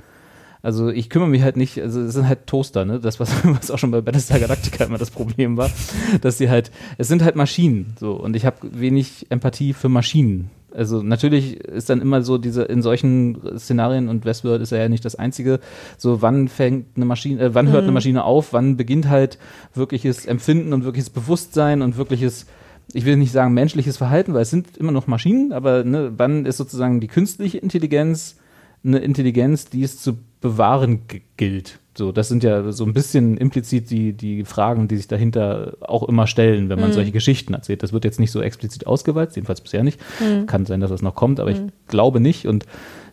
Also 0.68 0.90
ich 0.90 1.10
kümmere 1.10 1.30
mich 1.30 1.44
halt 1.44 1.56
nicht, 1.56 1.82
also 1.82 2.02
es 2.02 2.14
sind 2.14 2.28
halt 2.28 2.46
Toaster, 2.46 2.84
ne? 2.84 3.00
Das, 3.00 3.22
was, 3.22 3.32
was 3.46 3.72
auch 3.72 3.78
schon 3.78 3.92
bei 3.92 4.02
Battlestar 4.02 4.38
Galactica 4.38 4.84
immer 4.84 4.98
das 4.98 5.12
Problem 5.12 5.56
war, 5.56 5.72
dass 6.20 6.38
sie 6.38 6.50
halt, 6.50 6.72
es 6.98 7.08
sind 7.08 7.24
halt 7.24 7.38
Maschinen, 7.38 7.96
so, 7.98 8.12
und 8.12 8.36
ich 8.36 8.46
habe 8.46 8.58
wenig 8.74 9.28
Empathie 9.30 9.72
für 9.72 9.88
Maschinen. 9.88 10.50
Also 10.76 11.02
natürlich 11.02 11.56
ist 11.56 11.90
dann 11.90 12.02
immer 12.02 12.22
so 12.22 12.38
diese, 12.38 12.64
in 12.64 12.82
solchen 12.82 13.58
Szenarien, 13.58 14.10
und 14.10 14.26
Westworld 14.26 14.62
ist 14.62 14.74
ja 14.74 14.90
nicht 14.90 15.06
das 15.06 15.16
einzige, 15.16 15.62
so 15.98 16.22
wann 16.22 16.50
fängt 16.50 16.98
eine 16.98 17.06
Maschine, 17.06 17.40
äh, 17.40 17.56
wann 17.56 17.70
hört 17.70 17.84
eine 17.84 17.94
Maschine 17.94 18.26
auf, 18.26 18.52
wann 18.52 18.76
beginnt 18.76 19.08
halt 19.08 19.38
wirkliches 19.74 20.26
Empfinden 20.26 20.74
und 20.74 20.84
wirkliches 20.84 21.12
Bewusstsein 21.12 21.82
und 21.82 21.96
wirkliches 21.96 22.46
ich 22.92 23.06
will 23.06 23.16
nicht 23.16 23.32
sagen 23.32 23.54
menschliches 23.54 23.96
Verhalten, 23.96 24.34
weil 24.34 24.42
es 24.42 24.50
sind 24.50 24.76
immer 24.76 24.92
noch 24.92 25.08
Maschinen, 25.08 25.54
aber 25.54 25.86
ne, 25.86 26.12
wann 26.18 26.46
ist 26.46 26.58
sozusagen 26.58 27.00
die 27.00 27.08
künstliche 27.08 27.58
Intelligenz 27.58 28.36
eine 28.84 29.00
Intelligenz, 29.00 29.66
die 29.70 29.84
es 29.84 30.02
zu 30.02 30.18
bewahren 30.42 31.02
gilt? 31.38 31.80
So, 31.98 32.12
das 32.12 32.28
sind 32.28 32.44
ja 32.44 32.72
so 32.72 32.86
ein 32.86 32.94
bisschen 32.94 33.38
implizit 33.38 33.90
die, 33.90 34.14
die 34.14 34.46
Fragen, 34.46 34.88
die 34.88 34.98
sich 34.98 35.08
dahinter 35.08 35.78
auch 35.82 36.04
immer 36.08 36.28
stellen, 36.28 36.70
wenn 36.70 36.80
man 36.80 36.94
solche 36.94 37.12
Geschichten 37.12 37.56
erzählt. 37.56 37.82
Das 37.82 37.92
wird 37.92 38.06
jetzt 38.06 38.20
nicht 38.20 38.32
so 38.32 38.40
explizit 38.40 38.86
ausgewalzt, 38.86 39.36
jedenfalls 39.36 39.62
bisher 39.62 39.84
nicht. 39.84 40.00
Kann 40.46 40.68
sein, 40.68 40.80
dass 40.80 40.92
das 40.92 41.02
noch 41.02 41.16
kommt, 41.16 41.40
aber 41.40 41.50
ich 41.50 41.60
glaube 41.88 42.20
nicht 42.20 42.48
und 42.48 42.68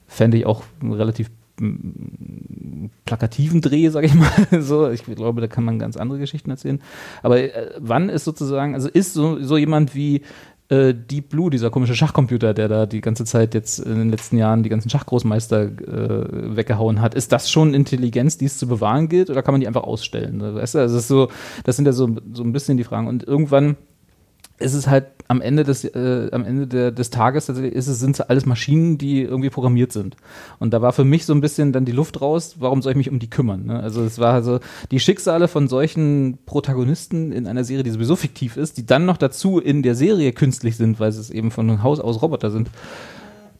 fände 0.06 0.36
ich 0.36 0.44
auch 0.44 0.64
einen 0.82 0.92
relativ 0.92 1.30
plakativen 3.04 3.60
Dreh, 3.60 3.88
sage 3.88 4.06
ich 4.06 4.14
mal. 4.50 4.60
so, 4.60 4.90
ich 4.90 5.04
glaube, 5.04 5.40
da 5.40 5.46
kann 5.46 5.64
man 5.64 5.78
ganz 5.78 5.96
andere 5.96 6.18
Geschichten 6.18 6.50
erzählen. 6.50 6.80
Aber 7.22 7.38
äh, 7.38 7.70
wann 7.78 8.08
ist 8.08 8.24
sozusagen, 8.24 8.74
also 8.74 8.88
ist 8.88 9.14
so, 9.14 9.42
so 9.42 9.56
jemand 9.56 9.94
wie 9.94 10.22
äh, 10.68 10.94
Deep 10.94 11.28
Blue, 11.28 11.50
dieser 11.50 11.70
komische 11.70 11.94
Schachcomputer, 11.94 12.54
der 12.54 12.68
da 12.68 12.86
die 12.86 13.00
ganze 13.00 13.24
Zeit 13.24 13.54
jetzt 13.54 13.78
in 13.78 13.96
den 13.96 14.10
letzten 14.10 14.38
Jahren 14.38 14.62
die 14.62 14.70
ganzen 14.70 14.88
Schachgroßmeister 14.90 15.62
äh, 15.62 16.56
weggehauen 16.56 17.00
hat, 17.00 17.14
ist 17.14 17.32
das 17.32 17.50
schon 17.50 17.74
Intelligenz, 17.74 18.38
die 18.38 18.46
es 18.46 18.58
zu 18.58 18.66
bewahren 18.66 19.08
gilt, 19.08 19.30
oder 19.30 19.42
kann 19.42 19.52
man 19.52 19.60
die 19.60 19.68
einfach 19.68 19.84
ausstellen? 19.84 20.40
Weißt 20.40 20.74
du, 20.74 20.78
also 20.78 20.98
ist 20.98 21.08
so, 21.08 21.28
das 21.64 21.76
sind 21.76 21.84
ja 21.84 21.92
so, 21.92 22.16
so 22.32 22.42
ein 22.42 22.52
bisschen 22.52 22.76
die 22.76 22.84
Fragen. 22.84 23.08
Und 23.08 23.24
irgendwann 23.24 23.76
ist 24.58 24.74
es 24.74 24.86
halt 24.86 25.06
am 25.26 25.40
Ende 25.40 25.64
des, 25.64 25.84
äh, 25.84 26.28
am 26.32 26.44
Ende 26.44 26.66
der, 26.66 26.90
des 26.92 27.10
Tages 27.10 27.46
tatsächlich 27.46 27.74
ist 27.74 27.88
es, 27.88 27.98
sind 27.98 28.12
es 28.14 28.20
alles 28.20 28.46
Maschinen, 28.46 28.98
die 28.98 29.22
irgendwie 29.22 29.50
programmiert 29.50 29.92
sind. 29.92 30.16
Und 30.58 30.72
da 30.72 30.82
war 30.82 30.92
für 30.92 31.04
mich 31.04 31.24
so 31.24 31.32
ein 31.32 31.40
bisschen 31.40 31.72
dann 31.72 31.84
die 31.84 31.92
Luft 31.92 32.20
raus, 32.20 32.56
warum 32.58 32.82
soll 32.82 32.92
ich 32.92 32.96
mich 32.98 33.10
um 33.10 33.18
die 33.18 33.30
kümmern? 33.30 33.66
Ne? 33.66 33.80
Also 33.80 34.02
es 34.04 34.18
war 34.18 34.34
also 34.34 34.60
die 34.90 35.00
Schicksale 35.00 35.48
von 35.48 35.66
solchen 35.66 36.38
Protagonisten 36.46 37.32
in 37.32 37.46
einer 37.46 37.64
Serie, 37.64 37.82
die 37.84 37.90
sowieso 37.90 38.16
fiktiv 38.16 38.56
ist, 38.56 38.76
die 38.76 38.86
dann 38.86 39.06
noch 39.06 39.16
dazu 39.16 39.58
in 39.58 39.82
der 39.82 39.94
Serie 39.94 40.32
künstlich 40.32 40.76
sind, 40.76 41.00
weil 41.00 41.08
es 41.08 41.30
eben 41.30 41.50
von 41.50 41.82
Haus 41.82 41.98
aus 41.98 42.22
Roboter 42.22 42.50
sind. 42.50 42.70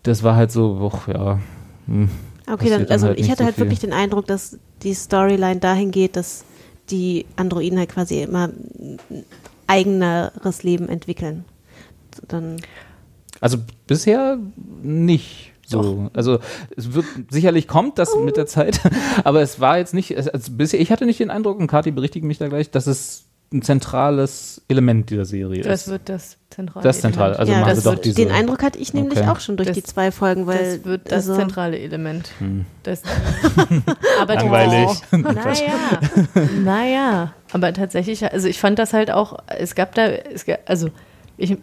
Das 0.03 0.23
war 0.23 0.37
halt 0.37 0.53
so, 0.53 0.79
och, 0.81 1.09
ja. 1.09 1.41
Hm, 1.87 2.11
Okay, 2.47 2.69
dann, 2.69 2.87
also 2.89 3.07
halt 3.07 3.19
ich 3.19 3.31
hatte 3.31 3.39
so 3.39 3.45
halt 3.47 3.55
viel. 3.55 3.65
wirklich 3.65 3.81
den 3.81 3.93
Eindruck, 3.93 4.27
dass 4.27 4.59
die 4.83 4.93
Storyline 4.93 5.61
dahin 5.61 5.91
geht, 5.91 6.17
dass 6.17 6.45
die 6.91 7.25
Androiden 7.37 7.79
halt 7.79 7.89
quasi 7.89 8.23
immer 8.23 8.51
eigeneres 9.67 10.63
Leben 10.63 10.89
entwickeln. 10.89 11.45
Dann 12.29 12.57
Also 13.41 13.59
bisher 13.87 14.39
nicht. 14.83 15.53
So. 15.67 16.11
Also 16.13 16.41
es 16.77 16.93
wird 16.93 17.07
sicherlich 17.31 17.67
kommt 17.67 17.99
das 17.99 18.15
mit 18.17 18.37
der 18.37 18.47
Zeit, 18.47 18.81
aber 19.25 19.41
es 19.41 19.61
war 19.61 19.79
jetzt 19.79 19.95
nicht, 19.95 20.11
es- 20.11 20.29
also 20.29 20.53
bisher, 20.53 20.79
ich 20.81 20.93
hatte 20.93 21.07
nicht 21.07 21.21
den 21.21 21.31
Eindruck, 21.31 21.59
und 21.59 21.67
Kathi 21.69 21.91
berichtigt 21.91 22.25
mich 22.25 22.37
da 22.39 22.49
gleich, 22.49 22.71
dass 22.71 22.87
es 22.87 23.25
ein 23.55 23.63
zentrales 23.63 24.61
Element 24.69 25.09
dieser 25.11 25.25
Serie 25.25 25.63
Das 25.63 25.83
ist. 25.83 25.89
wird 25.89 26.09
das 26.09 26.37
zentrale 26.51 26.83
Das 26.83 27.01
zentrale, 27.01 27.35
Element. 27.37 27.41
also 27.41 27.53
ja, 27.53 27.59
machen 27.61 27.69
das 27.71 27.85
sie 27.85 27.91
doch 27.91 27.99
diese. 28.03 28.17
den 28.17 28.31
Eindruck 28.33 28.63
hatte 28.63 28.79
ich 28.79 28.93
nämlich 28.93 29.19
Okay. 29.21 29.29
auch 29.29 29.41
schon 29.41 29.57
durch 29.57 29.69
Das- 29.69 29.77
die 29.77 29.83
zwei 29.85 30.11
Folgen, 30.11 30.47
weil 30.47 30.77
das 30.79 30.85
wird 30.85 31.07
das 31.07 31.29
also, 31.29 31.37
zentrale 31.37 31.79
Element. 31.79 32.31
Hm. 32.39 32.67
Das, 32.83 33.03
aber 34.21 34.35
Langweilig. 34.35 34.89
Naja, 35.13 36.01
naja, 36.65 37.33
aber 37.53 37.73
tatsächlich, 37.73 38.25
also 38.31 38.49
ich 38.49 38.59
fand 38.59 38.79
das 38.79 38.93
halt 38.93 39.11
auch, 39.11 39.39
es 39.59 39.75
gab 39.75 39.95
da, 39.95 40.07
es 40.09 40.45
gab, 40.45 40.59
also 40.67 40.89
ich, 41.37 41.57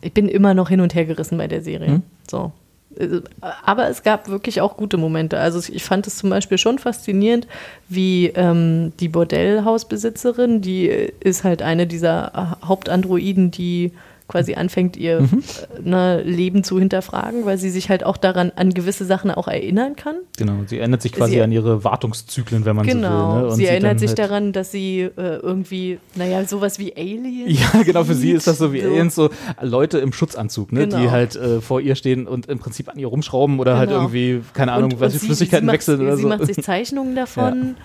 ich 0.00 0.14
bin 0.14 0.28
immer 0.28 0.54
noch 0.54 0.68
hin 0.68 0.80
und 0.80 0.94
her 0.94 1.04
gerissen 1.04 1.36
bei 1.38 1.48
der 1.48 1.62
Serie. 1.62 1.88
Hm? 1.88 2.02
So. 2.30 2.52
Aber 3.40 3.88
es 3.88 4.02
gab 4.02 4.28
wirklich 4.28 4.60
auch 4.60 4.76
gute 4.76 4.96
Momente. 4.96 5.38
Also 5.38 5.72
ich 5.72 5.84
fand 5.84 6.06
es 6.06 6.16
zum 6.16 6.30
Beispiel 6.30 6.58
schon 6.58 6.78
faszinierend, 6.78 7.46
wie 7.88 8.28
ähm, 8.28 8.92
die 8.98 9.08
Bordellhausbesitzerin, 9.08 10.62
die 10.62 10.88
ist 10.88 11.44
halt 11.44 11.62
eine 11.62 11.86
dieser 11.86 12.56
äh, 12.62 12.66
Hauptandroiden, 12.66 13.50
die 13.50 13.92
quasi 14.28 14.54
anfängt, 14.54 14.96
ihr 14.96 15.22
Mhm. 15.22 15.42
äh, 15.78 15.88
ne, 15.88 16.22
Leben 16.22 16.62
zu 16.62 16.78
hinterfragen, 16.78 17.46
weil 17.46 17.56
sie 17.58 17.70
sich 17.70 17.88
halt 17.88 18.04
auch 18.04 18.16
daran 18.18 18.52
an 18.54 18.74
gewisse 18.74 19.04
Sachen 19.06 19.30
auch 19.30 19.48
erinnern 19.48 19.96
kann. 19.96 20.16
Genau, 20.36 20.52
sie 20.66 20.78
erinnert 20.78 21.00
sich 21.02 21.12
quasi 21.12 21.32
Sie- 21.32 21.40
an 21.42 21.50
ihre 21.50 21.82
Wartungszyklen, 21.82 22.64
wenn 22.66 22.76
man 22.76 22.86
Genau. 22.86 23.08
so 23.08 23.34
will. 23.36 23.42
Ne? 23.42 23.48
Und 23.48 23.56
sie 23.56 23.64
erinnert 23.66 23.98
sich 24.00 24.08
halt- 24.10 24.18
daran, 24.18 24.52
dass 24.52 24.70
sie 24.70 25.00
äh, 25.00 25.10
irgendwie, 25.16 25.98
naja, 26.14 26.44
sowas 26.44 26.78
wie 26.78 26.94
Aliens. 26.94 27.58
Ja, 27.74 27.82
genau, 27.82 28.04
für 28.04 28.14
sie 28.14 28.32
ist 28.32 28.46
das 28.46 28.58
so 28.58 28.72
wie 28.72 28.82
So. 28.82 28.88
Aliens, 28.88 29.14
so 29.14 29.30
Leute 29.62 29.98
im 29.98 30.12
Schutzanzug, 30.12 30.72
ne, 30.72 30.86
die 30.86 30.96
Genau. 30.96 31.10
halt 31.10 31.34
äh, 31.36 31.60
vor 31.62 31.80
ihr 31.80 31.94
stehen 31.94 32.26
und 32.26 32.46
im 32.46 32.58
Prinzip 32.58 32.88
an 32.88 32.98
ihr 32.98 33.06
rumschrauben 33.06 33.58
oder 33.58 33.78
halt 33.78 33.88
Genau. 33.88 34.02
irgendwie, 34.02 34.42
keine 34.52 34.72
Ahnung, 34.72 34.92
Und- 34.92 35.00
was 35.00 35.12
die 35.14 35.18
sie- 35.20 35.26
Flüssigkeiten 35.26 35.62
sie 35.62 35.66
macht, 35.66 35.74
wechseln 35.74 36.00
oder 36.02 36.16
sie 36.16 36.22
so. 36.22 36.28
macht 36.28 36.44
sich 36.46 36.56
Zeichnungen 36.62 37.14
davon. 37.16 37.76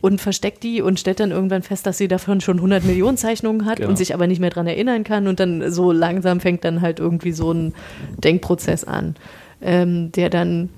Und 0.00 0.20
versteckt 0.20 0.62
die 0.62 0.82
und 0.82 1.00
stellt 1.00 1.20
dann 1.20 1.30
irgendwann 1.30 1.62
fest, 1.62 1.86
dass 1.86 1.98
sie 1.98 2.08
davon 2.08 2.40
schon 2.40 2.56
100 2.56 2.84
Millionen 2.84 3.16
Zeichnungen 3.16 3.64
hat 3.66 3.78
Genau. 3.78 3.88
und 3.90 3.96
sich 3.96 4.14
aber 4.14 4.26
nicht 4.26 4.40
mehr 4.40 4.50
dran 4.50 4.66
erinnern 4.66 5.04
kann 5.04 5.26
und 5.26 5.40
dann 5.40 5.70
so 5.72 5.90
langsam 5.92 6.40
fängt 6.40 6.64
dann 6.64 6.80
halt 6.82 6.98
irgendwie 7.00 7.32
so 7.32 7.52
ein 7.52 7.74
Denkprozess 8.22 8.84
an, 8.84 9.16
ähm, 9.62 10.12
der 10.12 10.30
dann 10.30 10.68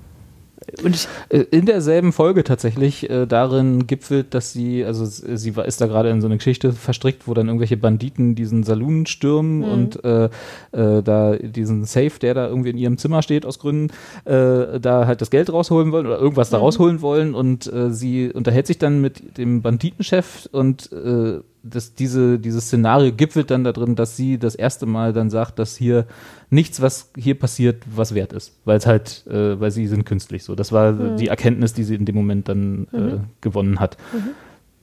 und 0.83 0.95
ich, 0.95 1.07
Äh, 1.29 1.45
In 1.51 1.65
derselben 1.65 2.11
Folge 2.13 2.43
tatsächlich 2.43 3.09
äh, 3.09 3.25
darin 3.25 3.87
gipfelt, 3.87 4.33
dass 4.33 4.53
sie, 4.53 4.83
also 4.85 5.03
s- 5.03 5.17
sie 5.35 5.55
war, 5.55 5.65
ist 5.65 5.79
da 5.81 5.87
gerade 5.87 6.09
in 6.09 6.21
so 6.21 6.27
eine 6.27 6.37
Geschichte 6.37 6.71
verstrickt, 6.73 7.27
wo 7.27 7.33
dann 7.33 7.47
irgendwelche 7.47 7.77
Banditen 7.77 8.35
diesen 8.35 8.63
Saloon 8.63 9.05
stürmen 9.05 9.63
und 9.63 10.03
äh, 10.03 10.25
äh, 10.71 11.01
da 11.03 11.35
diesen 11.35 11.85
Safe, 11.85 12.11
der 12.21 12.33
da 12.33 12.47
irgendwie 12.47 12.69
in 12.69 12.77
ihrem 12.77 12.97
Zimmer 12.97 13.21
steht 13.21 13.45
aus 13.45 13.59
Gründen, 13.59 13.91
äh, 14.25 14.79
da 14.79 15.05
halt 15.05 15.21
das 15.21 15.29
Geld 15.29 15.51
rausholen 15.51 15.91
wollen 15.91 16.05
oder 16.07 16.19
irgendwas 16.19 16.49
da 16.49 16.57
rausholen 16.57 17.01
wollen. 17.01 17.33
Und 17.35 17.71
äh, 17.71 17.91
sie 17.91 18.31
unterhält 18.31 18.67
sich 18.67 18.77
dann 18.77 19.01
mit 19.01 19.37
dem 19.37 19.61
Banditenchef 19.61 20.47
und 20.51 20.91
äh, 20.91 21.39
das, 21.63 21.93
diese, 21.93 22.39
dieses 22.39 22.65
Szenario 22.65 23.11
gipfelt 23.11 23.51
dann 23.51 23.63
da 23.63 23.71
drin, 23.71 23.95
dass 23.95 24.15
sie 24.15 24.37
das 24.37 24.55
erste 24.55 24.85
Mal 24.85 25.13
dann 25.13 25.29
sagt, 25.29 25.59
dass 25.59 25.75
hier 25.75 26.05
nichts, 26.49 26.81
was 26.81 27.11
hier 27.17 27.37
passiert, 27.37 27.83
was 27.93 28.15
wert 28.15 28.33
ist. 28.33 28.57
Weil 28.65 28.77
es 28.77 28.85
halt, 28.85 29.25
äh, 29.27 29.59
weil 29.59 29.71
sie 29.71 29.87
sind 29.87 30.05
künstlich 30.05 30.43
so. 30.43 30.55
Das 30.55 30.71
war 30.71 30.93
die 30.93 31.27
Erkenntnis, 31.27 31.73
die 31.73 31.83
sie 31.83 31.95
in 31.95 32.05
dem 32.05 32.15
Moment 32.15 32.49
dann 32.49 32.87
äh, 32.93 33.19
gewonnen 33.41 33.79
hat. 33.79 33.97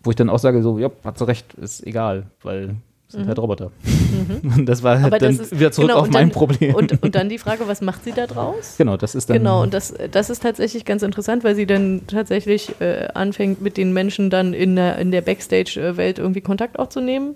Wo 0.03 0.11
ich 0.11 0.17
dann 0.17 0.31
auch 0.31 0.39
sage, 0.39 0.63
so, 0.63 0.79
ja, 0.79 0.91
hat 1.05 1.19
sie 1.19 1.27
recht, 1.27 1.55
ist 1.55 1.87
egal, 1.87 2.27
weil 2.43 2.77
sind 3.09 3.29
halt 3.29 3.39
Roboter. 3.39 3.71
Und 4.43 4.67
das 4.67 4.83
war 4.83 5.01
halt 5.01 5.07
aber 5.13 5.19
dann 5.19 5.39
wieder 5.53 5.71
zurück 5.71 5.91
genau, 5.91 6.01
auf 6.01 6.11
mein 6.11 6.29
dann, 6.29 6.31
Problem. 6.31 6.75
Und, 6.75 7.03
und 7.03 7.15
dann 7.15 7.29
die 7.29 7.39
Frage, 7.39 7.69
was 7.69 7.81
macht 7.81 8.05
sie 8.05 8.13
da 8.13 8.27
draus? 8.27 8.75
genau, 8.79 8.97
das 8.97 9.15
ist 9.15 9.31
dann. 9.31 9.39
Genau, 9.39 9.63
und 9.63 9.73
das, 9.73 9.95
das 10.11 10.29
ist 10.29 10.43
tatsächlich 10.43 10.85
ganz 10.85 11.03
interessant, 11.03 11.45
weil 11.45 11.55
sie 11.55 11.67
dann 11.67 12.03
tatsächlich 12.09 12.81
äh, 12.81 13.09
anfängt, 13.15 13.61
mit 13.61 13.77
den 13.77 13.93
Menschen 13.93 14.29
dann 14.29 14.55
in 14.55 14.75
der, 14.77 14.99
in 14.99 15.13
der 15.13 15.21
Backstage-Welt 15.21 16.19
irgendwie 16.19 16.41
Kontakt 16.41 16.79
aufzunehmen. 16.79 17.35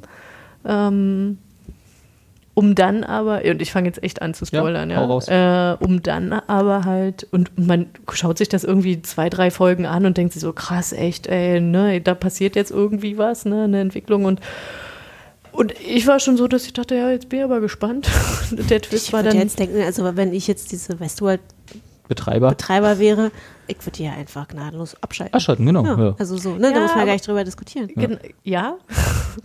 Ähm, 0.65 1.39
um 2.55 2.75
dann 2.75 3.05
aber, 3.05 3.43
und 3.45 3.63
ich 3.63 3.71
fange 3.71 3.87
jetzt 3.87 4.03
echt 4.03 4.23
an 4.23 4.35
zu 4.35 4.45
spoilern, 4.45 4.91
Ja, 4.91 5.07
ja. 5.07 5.73
Äh, 5.73 5.77
um 5.85 6.03
dann 6.03 6.33
aber 6.33 6.85
halt, 6.85 7.27
und 7.31 7.57
man 7.59 7.87
schaut 8.13 8.39
sich 8.39 8.49
das 8.49 8.65
irgendwie 8.65 9.01
zwei, 9.03 9.31
drei 9.31 9.51
Folgen 9.51 9.87
an 9.87 10.05
und 10.05 10.17
denkt 10.17 10.33
sich 10.33 10.43
so, 10.43 10.53
krass, 10.53 10.93
echt, 10.93 11.29
ey, 11.29 11.61
ne, 11.61 12.01
da 12.01 12.15
passiert 12.15 12.57
jetzt 12.57 12.73
irgendwie 12.73 13.17
was, 13.17 13.45
ne, 13.45 13.65
eine 13.65 13.81
Entwicklung 13.81 14.25
und 14.25 14.41
und 15.53 15.73
ich 15.81 16.07
war 16.07 16.21
schon 16.21 16.37
so, 16.37 16.47
dass 16.49 16.65
ich 16.65 16.73
dachte, 16.73 16.95
ja, 16.95 17.11
jetzt 17.11 17.29
bin 17.29 17.41
ich 17.41 17.45
aber 17.45 17.61
gespannt. 17.61 18.09
Und 18.51 18.71
der 18.71 18.81
Twist 18.81 19.09
Ich 19.09 19.13
war 19.13 19.23
dann. 19.23 19.37
jetzt 19.37 19.59
denken, 19.59 19.81
also 19.83 20.17
wenn 20.17 20.33
ich 20.33 20.47
jetzt 20.47 20.73
diese 20.73 20.99
Westworld-Betreiber 21.01 22.51
Betreiber. 22.51 22.99
wäre, 22.99 23.31
ich 23.71 23.79
würde 23.87 23.97
die 23.97 24.05
ja 24.05 24.13
einfach 24.13 24.49
gnadenlos 24.49 24.97
abschalten. 25.03 25.35
Abschalten, 25.35 25.65
genau. 25.67 25.85
ja, 25.85 25.99
Ja. 25.99 26.15
Also 26.19 26.37
so, 26.37 26.55
ne, 26.55 26.71
da 26.71 26.71
Ja, 26.71 26.81
muss 26.81 26.95
man 26.95 27.07
gar 27.07 27.13
nicht 27.13 27.27
drüber 27.27 27.45
diskutieren. 27.45 27.89
Gen- 27.95 28.19
ja, 28.45 28.75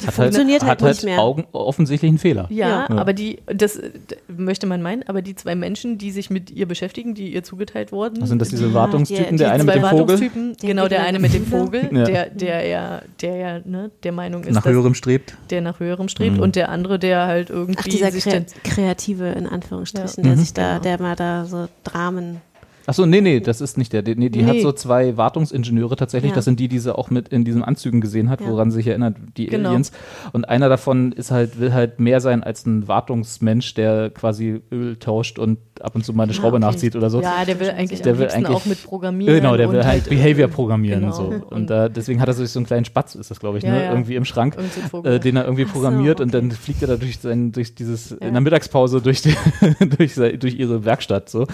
Die 0.01 0.07
Hat 0.07 0.13
funktioniert 0.13 0.61
halt, 0.63 0.71
hat 0.71 0.81
halt 0.81 0.95
nicht 0.95 1.03
mehr. 1.05 1.19
Augen, 1.19 1.45
offensichtlich 1.51 2.09
einen 2.09 2.17
Fehler. 2.17 2.47
Ja, 2.49 2.87
Ja. 2.89 2.97
aber 2.97 3.13
die, 3.13 3.39
das 3.47 3.79
möchte 4.27 4.67
man 4.67 4.81
meinen, 4.81 5.03
aber 5.07 5.21
die 5.21 5.35
zwei 5.35 5.55
Menschen, 5.55 5.97
die 5.97 6.11
sich 6.11 6.29
mit 6.29 6.49
ihr 6.51 6.67
beschäftigen, 6.67 7.13
die 7.15 7.33
ihr 7.33 7.43
zugeteilt 7.43 7.91
wurden. 7.91 8.25
Sind 8.25 8.39
das 8.41 8.49
diese 8.49 8.67
Ja, 8.67 8.73
Wartungstypen, 8.73 9.31
die- 9.31 9.37
der 9.37 9.47
die 9.49 9.53
eine 9.53 9.63
mit 9.63 9.73
zwei 9.75 9.79
dem 9.79 9.89
Vogel? 9.89 9.99
Wartungstypen, 10.07 10.57
Der 10.57 10.67
genau, 10.69 10.87
der 10.87 11.03
eine 11.03 11.19
mit 11.19 11.33
dem. 11.33 11.45
Vogel, 11.45 11.81
der, 11.91 12.29
der 12.29 12.67
ja, 12.67 13.01
der 13.21 13.35
ja, 13.35 13.59
ne, 13.63 13.91
der 14.03 14.11
Meinung 14.11 14.43
ist, 14.43 14.53
Nach 14.55 14.63
dass, 14.63 14.73
höherem 14.73 14.93
strebt. 14.95 15.35
der 15.51 15.61
nach 15.61 15.79
höherem 15.79 16.09
strebt 16.09 16.37
Mhm. 16.37 16.41
und 16.43 16.55
der 16.55 16.69
andere, 16.69 16.97
der 16.99 17.25
halt 17.27 17.49
irgendwie 17.49 17.79
Ach, 17.79 17.83
dieser 17.83 18.11
sich 18.11 18.23
Kre 18.23 18.31
dann, 18.33 18.45
Kreative 18.63 19.27
in 19.29 19.47
Anführungsstrichen, 19.47 20.23
Ja. 20.23 20.29
der 20.29 20.31
Mhm. 20.35 20.39
sich 20.39 20.53
da, 20.53 20.69
Genau. 20.73 20.81
der 20.83 21.01
mal 21.01 21.15
da 21.15 21.45
so 21.45 21.67
Dramen. 21.83 22.41
Achso, 22.87 23.05
nee, 23.05 23.21
nee, 23.21 23.39
das 23.39 23.61
ist 23.61 23.77
nicht 23.77 23.93
der. 23.93 24.01
Die- 24.01 24.15
Nee, 24.15 24.29
die 24.29 24.43
Nee. 24.43 24.49
hat 24.49 24.61
so 24.61 24.71
zwei 24.71 25.17
Wartungsingenieure 25.17 25.95
tatsächlich. 25.95 26.31
Ja. 26.31 26.35
Das 26.35 26.45
sind 26.45 26.59
die, 26.59 26.67
die 26.67 26.79
sie 26.79 26.95
auch 26.95 27.09
mit 27.09 27.29
in 27.29 27.43
diesen 27.43 27.63
Anzügen 27.63 28.01
gesehen 28.01 28.29
hat, 28.29 28.41
Ja. 28.41 28.47
woran 28.47 28.71
sie 28.71 28.77
sich 28.77 28.87
erinnert, 28.87 29.15
die 29.37 29.47
Genau. 29.47 29.69
Aliens. 29.69 29.91
Und 30.33 30.47
einer 30.47 30.69
davon 30.69 31.11
ist 31.11 31.31
halt, 31.31 31.59
will 31.59 31.73
halt 31.73 31.99
mehr 31.99 32.19
sein 32.21 32.43
als 32.43 32.65
ein 32.65 32.87
Wartungsmensch, 32.87 33.73
der 33.73 34.09
quasi 34.11 34.61
Öl 34.71 34.97
tauscht 34.97 35.39
und 35.39 35.57
ab 35.81 35.93
und 35.95 36.05
zu 36.05 36.13
mal 36.13 36.23
eine 36.23 36.31
Ah, 36.31 36.35
Schraube 36.35 36.57
okay. 36.57 36.65
nachzieht 36.65 36.95
oder 36.95 37.09
so. 37.09 37.21
ja, 37.21 37.43
der 37.45 37.59
will 37.59 37.69
eigentlich 37.71 38.01
Der 38.01 38.17
will 38.17 38.29
eigentlich- 38.29 38.55
auch 38.55 38.65
mit 38.65 38.83
Programmieren. 38.83 39.35
Genau, 39.35 39.57
der 39.57 39.71
will 39.71 39.83
halt 39.83 40.07
Behavior 40.09 40.47
programmieren 40.47 41.01
genau. 41.01 41.11
so. 41.13 41.23
Und, 41.23 41.43
Und- 41.43 41.71
äh, 41.71 41.89
deswegen 41.89 42.21
hat 42.21 42.27
er 42.29 42.33
sich 42.33 42.49
so 42.49 42.59
einen 42.59 42.65
kleinen 42.65 42.85
Spatz, 42.85 43.15
ist 43.15 43.29
das, 43.31 43.39
glaube 43.39 43.57
ich, 43.57 43.63
Ja, 43.63 43.71
ne? 43.71 43.89
irgendwie 43.89 44.15
im 44.15 44.23
Schrank, 44.25 44.55
äh, 45.03 45.19
den 45.19 45.35
er 45.35 45.43
irgendwie 45.45 45.63
Ach 45.63 45.67
so, 45.67 45.73
programmiert 45.73 46.21
und 46.21 46.33
okay. 46.33 46.41
dann 46.47 46.51
fliegt 46.51 46.81
er 46.81 46.87
da 46.87 46.95
durch, 46.95 47.19
sein, 47.19 47.51
durch 47.51 47.75
dieses, 47.75 48.11
in 48.11 48.31
der 48.33 48.41
Mittagspause 48.41 49.01
durch, 49.01 49.21
die, 49.21 49.35
durch, 49.97 50.15
durch 50.15 50.55
ihre 50.55 50.85
Werkstatt 50.85 51.29
so. 51.29 51.45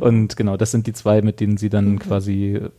Und 0.00 0.36
genau, 0.36 0.56
das 0.56 0.70
sind 0.76 0.86
die 0.86 0.92
zwei, 0.92 1.22
mit 1.22 1.40
denen 1.40 1.56
sie 1.56 1.70
dann 1.70 1.98
quasi 1.98 2.56
äh, 2.56 2.70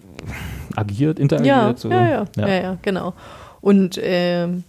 agiert, 0.75 1.19
interagiert. 1.19 1.55
Ja, 1.55 1.73
so. 1.75 1.89
ja, 1.89 2.07
ja, 2.07 2.25
ja, 2.37 2.47
ja, 2.47 2.77
genau. 2.81 3.13
Und 3.59 3.99
ähm, 4.01 4.63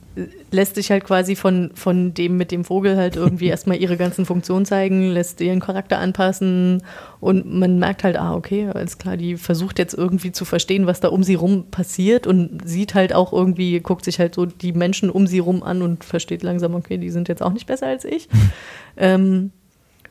lässt 0.51 0.75
sich 0.75 0.91
halt 0.91 1.05
quasi 1.05 1.37
von, 1.37 1.71
von 1.75 2.15
dem 2.15 2.39
mit 2.39 2.51
dem 2.51 2.65
Vogel 2.65 2.97
halt 2.97 3.17
irgendwie 3.17 3.47
erstmal 3.49 3.77
ihre 3.77 3.99
ganzen 3.99 4.25
Funktionen 4.25 4.65
zeigen, 4.65 5.11
lässt 5.11 5.41
ihren 5.43 5.61
Charakter 5.61 5.99
anpassen 5.99 6.83
und 7.21 7.53
man 7.53 7.79
merkt 7.79 8.03
halt, 8.03 8.17
ah, 8.17 8.35
okay, 8.35 8.69
alles 8.73 8.97
klar, 8.97 9.17
die 9.19 9.37
versucht 9.37 9.79
jetzt 9.79 9.95
irgendwie 9.95 10.33
zu 10.33 10.45
verstehen, 10.45 10.87
was 10.87 11.01
da 11.01 11.09
um 11.09 11.23
sie 11.23 11.35
rum 11.35 11.67
passiert 11.71 12.27
und 12.27 12.67
sieht 12.67 12.95
halt 12.95 13.15
auch 13.15 13.33
irgendwie, 13.33 13.79
guckt 13.81 14.07
sich 14.07 14.19
halt 14.19 14.35
so 14.35 14.47
die 14.47 14.73
Menschen 14.73 15.11
um 15.11 15.27
sie 15.27 15.39
rum 15.39 15.63
an 15.63 15.83
und 15.83 16.03
versteht 16.03 16.43
langsam, 16.43 16.75
okay, 16.75 16.97
die 16.97 17.11
sind 17.11 17.29
jetzt 17.29 17.43
auch 17.43 17.53
nicht 17.53 17.67
besser 17.67 17.87
als 17.87 18.05
ich. 18.05 18.29
ähm, 18.97 19.53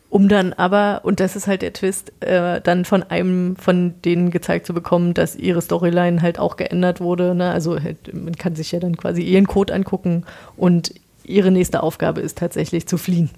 um 0.09 0.29
dann 0.29 0.53
aber, 0.53 1.01
und 1.03 1.19
das 1.19 1.35
ist 1.35 1.47
halt 1.47 1.61
der 1.61 1.73
Twist, 1.73 2.13
äh, 2.21 2.61
dann 2.61 2.85
von 2.85 3.03
einem 3.03 3.55
von 3.57 3.93
denen 4.03 4.31
gezeigt 4.31 4.65
zu 4.65 4.73
bekommen, 4.73 5.13
dass 5.13 5.35
ihre 5.35 5.61
Storyline 5.61 6.21
halt 6.21 6.39
auch 6.39 6.55
geändert 6.55 7.01
wurde. 7.01 7.35
Ne? 7.35 7.51
Also 7.51 7.81
halt, 7.81 8.13
man 8.13 8.35
kann 8.35 8.55
sich 8.55 8.71
ja 8.71 8.79
dann 8.79 8.95
quasi 8.95 9.21
ihren 9.21 9.47
Code 9.47 9.73
angucken 9.73 10.23
und 10.55 10.93
ihre 11.25 11.51
nächste 11.51 11.83
Aufgabe 11.83 12.21
ist 12.21 12.37
tatsächlich 12.37 12.87
zu 12.87 12.97
fliehen. 12.97 13.29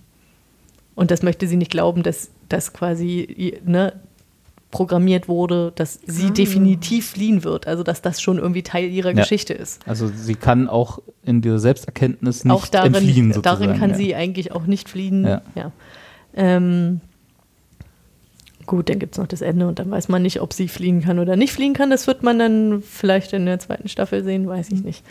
Und 0.93 1.11
das 1.11 1.23
möchte 1.23 1.47
sie 1.47 1.57
nicht 1.57 1.71
glauben, 1.71 2.03
dass 2.03 2.29
das 2.49 2.73
quasi 2.73 3.55
ne, 3.65 3.93
programmiert 4.69 5.27
wurde, 5.27 5.71
dass 5.75 5.99
sie 6.05 6.31
definitiv 6.31 7.11
fliehen 7.11 7.43
wird. 7.43 7.65
Also 7.65 7.81
dass 7.81 8.01
das 8.03 8.21
schon 8.21 8.37
irgendwie 8.37 8.61
Teil 8.61 8.89
ihrer 8.89 9.09
Ja. 9.09 9.15
Geschichte 9.15 9.53
ist. 9.53 9.81
Also 9.87 10.07
sie 10.07 10.35
kann 10.35 10.67
auch 10.67 10.99
in 11.25 11.41
dieser 11.41 11.57
Selbsterkenntnis 11.57 12.43
nicht 12.43 12.53
auch 12.53 12.67
darin, 12.67 12.93
entfliehen 12.93 13.33
sozusagen. 13.33 13.63
darin 13.63 13.79
kann 13.79 13.89
ja. 13.91 13.95
sie 13.95 14.15
eigentlich 14.15 14.51
auch 14.51 14.67
nicht 14.67 14.87
fliehen. 14.87 15.25
Ja. 15.25 15.41
Ja. 15.55 15.71
Ähm, 16.35 17.01
gut, 18.65 18.89
dann 18.89 18.99
gibt 18.99 19.13
es 19.15 19.17
noch 19.19 19.27
das 19.27 19.41
Ende 19.41 19.67
und 19.67 19.79
dann 19.79 19.89
weiß 19.89 20.09
man 20.09 20.21
nicht, 20.21 20.41
ob 20.41 20.53
sie 20.53 20.67
fliehen 20.67 21.01
kann 21.01 21.19
oder 21.19 21.35
nicht 21.35 21.51
fliehen 21.53 21.73
kann. 21.73 21.89
Das 21.89 22.05
wird 22.07 22.23
man 22.23 22.37
dann 22.39 22.83
vielleicht 22.83 23.33
in 23.33 23.45
der 23.45 23.59
zweiten 23.59 23.87
Staffel 23.89 24.23
sehen, 24.23 24.47
weiß 24.47 24.69
Mhm. 24.69 24.77
ich 24.77 24.83
nicht. 24.83 25.03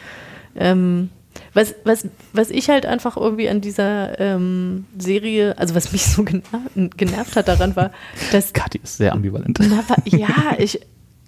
Ähm, 0.56 1.10
was, 1.54 1.74
was, 1.84 2.06
was 2.32 2.50
ich 2.50 2.68
halt 2.68 2.84
einfach 2.86 3.16
irgendwie 3.16 3.48
an 3.48 3.60
dieser 3.60 4.18
ähm, 4.18 4.86
Serie, 4.98 5.56
also 5.58 5.74
was 5.74 5.92
mich 5.92 6.04
so 6.06 6.24
genervt, 6.24 7.36
hat 7.36 7.48
daran 7.48 7.76
war, 7.76 7.90
dass 8.32 8.52
Kathi 8.52 8.80
ist 8.82 8.96
sehr 8.96 9.12
ambivalent. 9.12 9.58
na, 9.60 9.84
ja, 10.04 10.56
ich, 10.58 10.80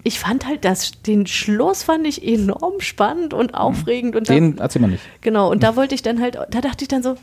ich 0.02 0.18
fand 0.18 0.46
halt 0.46 0.64
das, 0.64 1.02
den 1.02 1.26
Schluss 1.26 1.82
fand 1.84 2.06
ich 2.06 2.26
enorm 2.26 2.80
spannend 2.80 3.34
und 3.34 3.54
aufregend 3.54 4.16
und 4.16 4.28
da- 4.28 4.34
Den 4.34 4.58
erzähl 4.58 4.82
mal 4.82 4.88
nicht. 4.88 5.02
Genau, 5.20 5.50
und 5.50 5.62
da 5.62 5.76
wollte 5.76 5.94
ich 5.94 6.02
dann 6.02 6.20
halt, 6.20 6.36
da 6.50 6.60
dachte 6.60 6.82
ich 6.82 6.88
dann 6.88 7.02
so, 7.02 7.16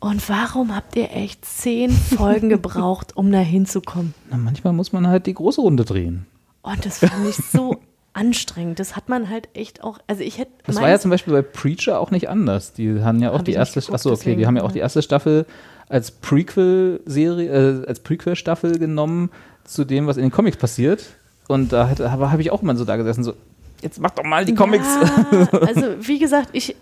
und 0.00 0.28
warum 0.28 0.74
habt 0.74 0.96
ihr 0.96 1.10
echt 1.12 1.44
zehn 1.44 1.90
Folgen 1.90 2.48
gebraucht, 2.50 3.16
um 3.16 3.30
da 3.32 3.38
hinzukommen? 3.38 4.14
Na, 4.30 4.36
manchmal 4.36 4.72
muss 4.72 4.92
man 4.92 5.06
halt 5.06 5.26
die 5.26 5.34
große 5.34 5.60
Runde 5.60 5.84
drehen. 5.84 6.26
Und 6.62 6.84
das 6.84 6.98
fand 6.98 7.28
ich 7.28 7.36
so 7.36 7.76
anstrengend. 8.12 8.78
Das 8.78 8.96
hat 8.96 9.08
man 9.08 9.30
halt 9.30 9.48
echt 9.54 9.84
auch, 9.84 9.98
also 10.06 10.22
ich 10.22 10.38
hätte. 10.38 10.52
Das 10.66 10.76
war 10.76 10.88
ja 10.88 10.98
zum 10.98 11.10
Beispiel 11.10 11.32
bei 11.32 11.42
Preacher 11.42 12.00
auch 12.00 12.10
nicht 12.10 12.28
anders. 12.28 12.72
Die 12.72 13.02
haben 13.02 13.20
ja 13.20 13.30
auch 13.30 13.38
Hab 13.38 13.44
die 13.44 13.52
erste, 13.52 13.80
geguckt, 13.80 13.94
achso, 13.94 14.10
okay, 14.10 14.16
die 14.16 14.24
deswegen, 14.24 14.46
haben 14.46 14.56
ja 14.56 14.62
auch 14.62 14.72
die 14.72 14.80
erste 14.80 15.02
Staffel 15.02 15.46
als 15.88 16.10
Prequel-Serie, 16.10 17.82
äh, 17.82 17.86
als 17.86 18.00
Prequel-Staffel 18.00 18.78
genommen 18.78 19.30
zu 19.64 19.84
dem, 19.84 20.06
was 20.06 20.16
in 20.16 20.24
den 20.24 20.32
Comics 20.32 20.56
passiert. 20.56 21.04
Und 21.48 21.72
da 21.72 21.88
habe 21.88 22.30
hab 22.30 22.40
ich 22.40 22.50
auch 22.50 22.62
mal 22.62 22.76
so 22.76 22.84
da 22.84 22.96
gesessen, 22.96 23.22
so, 23.22 23.34
jetzt 23.82 24.00
mach 24.00 24.10
doch 24.10 24.24
mal 24.24 24.44
die 24.44 24.54
Comics. 24.54 24.86
Ja, 25.32 25.58
also 25.60 25.94
wie 26.00 26.18
gesagt, 26.18 26.48
ich, 26.52 26.74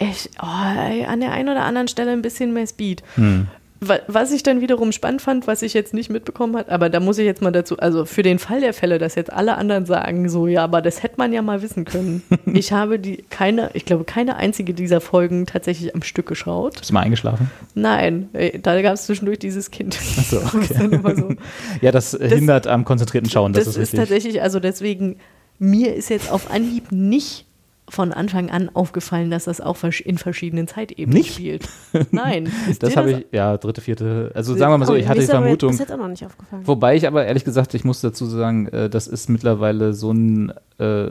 ich 0.00 0.30
oh, 0.40 0.46
an 0.46 1.20
der 1.20 1.32
einen 1.32 1.48
oder 1.48 1.62
anderen 1.64 1.88
Stelle 1.88 2.12
ein 2.12 2.22
bisschen 2.22 2.52
mehr 2.52 2.66
Speed. 2.66 3.02
Hm. 3.16 3.48
Wa- 3.80 4.00
Was 4.08 4.32
ich 4.32 4.42
dann 4.42 4.60
wiederum 4.60 4.90
spannend 4.90 5.22
fand, 5.22 5.46
was 5.46 5.62
ich 5.62 5.72
jetzt 5.72 5.94
nicht 5.94 6.10
mitbekommen 6.10 6.56
habe, 6.56 6.70
aber 6.72 6.90
da 6.90 6.98
muss 6.98 7.16
ich 7.18 7.24
jetzt 7.26 7.42
mal 7.42 7.52
dazu, 7.52 7.78
also 7.78 8.04
für 8.06 8.22
den 8.24 8.40
Fall 8.40 8.60
der 8.60 8.74
Fälle, 8.74 8.98
dass 8.98 9.14
jetzt 9.14 9.32
alle 9.32 9.56
anderen 9.56 9.86
sagen, 9.86 10.28
so, 10.28 10.48
ja, 10.48 10.64
aber 10.64 10.82
das 10.82 11.04
hätte 11.04 11.14
man 11.18 11.32
ja 11.32 11.42
mal 11.42 11.62
wissen 11.62 11.84
können. 11.84 12.24
ich 12.46 12.72
habe 12.72 12.98
die 12.98 13.18
keine, 13.30 13.70
ich 13.74 13.84
glaube, 13.84 14.02
keine 14.02 14.34
einzige 14.34 14.74
dieser 14.74 15.00
Folgen 15.00 15.46
tatsächlich 15.46 15.94
am 15.94 16.02
Stück 16.02 16.26
geschaut. 16.26 16.76
Bist 16.78 16.90
du 16.90 16.94
mal 16.94 17.02
eingeschlafen? 17.02 17.52
Nein, 17.76 18.28
da 18.62 18.82
gab 18.82 18.94
es 18.94 19.06
zwischendurch 19.06 19.38
dieses 19.38 19.70
Kind. 19.70 19.94
so, 19.94 20.40
Das 20.42 20.54
ist 20.54 20.74
dann 20.74 20.90
immer 20.92 21.14
so. 21.14 21.28
Ja, 21.80 21.92
das, 21.92 22.14
äh, 22.14 22.28
hindert 22.28 22.66
am 22.66 22.84
konzentrierten 22.84 23.30
Schauen, 23.30 23.52
das, 23.52 23.66
Das, 23.66 23.76
ist 23.76 23.92
ist, 23.94 23.96
tatsächlich, 23.96 24.42
also 24.42 24.58
deswegen, 24.58 25.18
mir 25.60 25.94
ist 25.94 26.10
jetzt 26.10 26.32
auf 26.32 26.50
Anhieb 26.50 26.90
nicht 26.90 27.44
von 27.88 28.12
Anfang 28.12 28.50
an 28.50 28.70
aufgefallen, 28.74 29.30
dass 29.30 29.44
das 29.44 29.60
auch 29.60 29.76
in 29.82 30.18
verschiedenen 30.18 30.68
Zeitebenen 30.68 31.18
Nicht? 31.18 31.34
spielt. 31.34 31.68
Nein. 32.10 32.50
Ist 32.68 32.82
Das 32.82 32.96
habe 32.96 33.10
ich, 33.12 33.26
ja, 33.32 33.56
dritte, 33.56 33.80
vierte, 33.80 34.30
also 34.34 34.54
sagen 34.56 34.72
wir 34.72 34.78
mal 34.78 34.86
so, 34.86 34.94
ich 34.94 35.06
hatte 35.08 35.18
die 35.20 35.24
ist 35.24 35.30
Vermutung, 35.30 35.70
Bis 35.70 35.78
jetzt 35.80 35.92
auch 35.92 35.96
noch 35.98 36.08
nicht 36.08 36.24
aufgefallen. 36.24 36.62
Wobei 36.66 36.96
ich 36.96 37.06
aber 37.06 37.24
ehrlich 37.26 37.44
gesagt, 37.44 37.74
ich 37.74 37.84
muss 37.84 38.00
dazu 38.00 38.26
sagen, 38.26 38.66
äh, 38.68 38.90
das 38.90 39.06
ist 39.06 39.28
mittlerweile 39.28 39.94
so 39.94 40.10
ein 40.12 40.52
äh, 40.78 41.10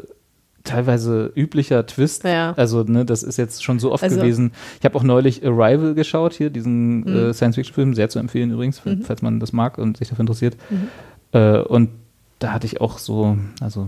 teilweise 0.64 1.32
üblicher 1.36 1.86
Twist. 1.86 2.24
Ja. 2.26 2.54
Also, 2.58 2.84
ne, 2.84 3.06
das 3.06 3.24
ist 3.24 3.38
jetzt 3.38 3.64
schon 3.64 3.80
so 3.80 3.92
oft 3.94 4.04
Also- 4.04 4.18
gewesen. 4.18 4.52
Ich 4.80 4.86
habe 4.86 4.96
auch 4.98 5.04
neulich 5.04 5.46
Arrival 5.46 5.94
geschaut, 5.94 6.34
hier, 6.34 6.50
diesen 6.50 7.00
Mhm. 7.02 7.08
äh, 7.30 7.34
Science-Fiction-Film, 7.34 7.94
sehr 7.94 8.10
zu 8.10 8.20
empfehlen 8.20 8.52
übrigens, 8.52 8.82
falls 9.04 9.22
man 9.22 9.40
das 9.40 9.54
mag 9.54 9.78
und 9.78 9.98
sich 9.98 10.10
dafür 10.10 10.24
interessiert. 10.24 10.58
Mhm. 10.70 10.88
Äh, 11.32 11.60
und 11.62 11.90
da 12.40 12.52
hatte 12.52 12.68
ich 12.68 12.82
auch 12.82 12.98
so, 12.98 13.38
also, 13.62 13.88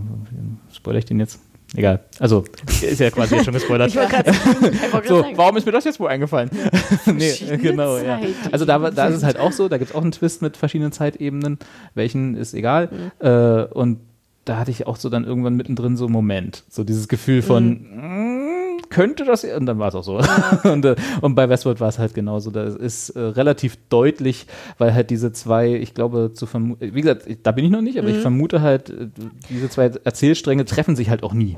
spoilere 0.73 0.99
ich 0.99 1.05
den 1.05 1.19
jetzt? 1.19 1.41
Egal. 1.75 1.99
Also, 2.19 2.45
ist 2.81 2.99
ja 2.99 3.11
quasi 3.11 3.35
jetzt 3.35 3.45
schon 3.45 3.53
gespoilert. 3.53 3.91
So, 5.07 5.23
warum 5.35 5.57
ist 5.57 5.65
mir 5.65 5.71
das 5.71 5.85
jetzt 5.85 5.99
wohl 5.99 6.09
eingefallen? 6.09 6.49
nee, 7.05 7.33
genau, 7.57 7.97
ja. 7.97 8.19
Also 8.51 8.65
da, 8.65 8.91
da 8.91 9.07
ist 9.07 9.17
es 9.17 9.23
halt 9.23 9.37
auch 9.37 9.51
so, 9.51 9.69
da 9.69 9.77
gibt 9.77 9.91
es 9.91 9.95
auch 9.95 10.01
einen 10.01 10.11
Twist 10.11 10.41
mit 10.41 10.57
verschiedenen 10.57 10.91
Zeitebenen, 10.91 11.57
welchen 11.93 12.35
ist 12.35 12.53
egal. 12.53 12.89
Mhm. 12.91 13.25
Äh, 13.25 13.63
und 13.65 13.99
da 14.45 14.57
hatte 14.57 14.71
ich 14.71 14.87
auch 14.87 14.95
so 14.97 15.09
dann 15.09 15.25
irgendwann 15.25 15.55
mittendrin 15.55 15.95
so 15.95 16.05
einen 16.05 16.13
Moment, 16.13 16.63
so 16.69 16.83
dieses 16.83 17.07
Gefühl 17.07 17.41
von, 17.41 17.69
Mhm. 17.69 18.58
Könnte 18.89 19.25
das, 19.25 19.43
und 19.43 19.65
dann 19.65 19.79
war 19.79 19.89
es 19.89 19.95
auch 19.95 20.03
so. 20.03 20.19
und, 20.69 20.85
äh, 20.85 20.95
und 21.21 21.35
bei 21.35 21.47
Westworld 21.49 21.79
war 21.79 21.89
es 21.89 21.99
halt 21.99 22.13
genauso. 22.13 22.51
Da 22.51 22.63
ist 22.63 23.09
äh, 23.11 23.19
relativ 23.19 23.77
deutlich, 23.89 24.47
weil 24.77 24.93
halt 24.93 25.09
diese 25.09 25.31
zwei, 25.31 25.73
ich 25.75 25.93
glaube, 25.93 26.31
zu 26.33 26.45
vermuten, 26.45 26.93
wie 26.95 27.01
gesagt, 27.01 27.25
da 27.43 27.51
bin 27.51 27.65
ich 27.65 27.71
noch 27.71 27.81
nicht, 27.81 27.97
aber 27.99 28.09
Mhm. 28.09 28.15
ich 28.15 28.19
vermute 28.21 28.61
halt, 28.61 28.89
äh, 28.89 29.07
diese 29.49 29.69
zwei 29.69 29.85
Erzählstränge 30.03 30.65
treffen 30.65 30.95
sich 30.95 31.09
halt 31.09 31.23
auch 31.23 31.33
nie. 31.33 31.57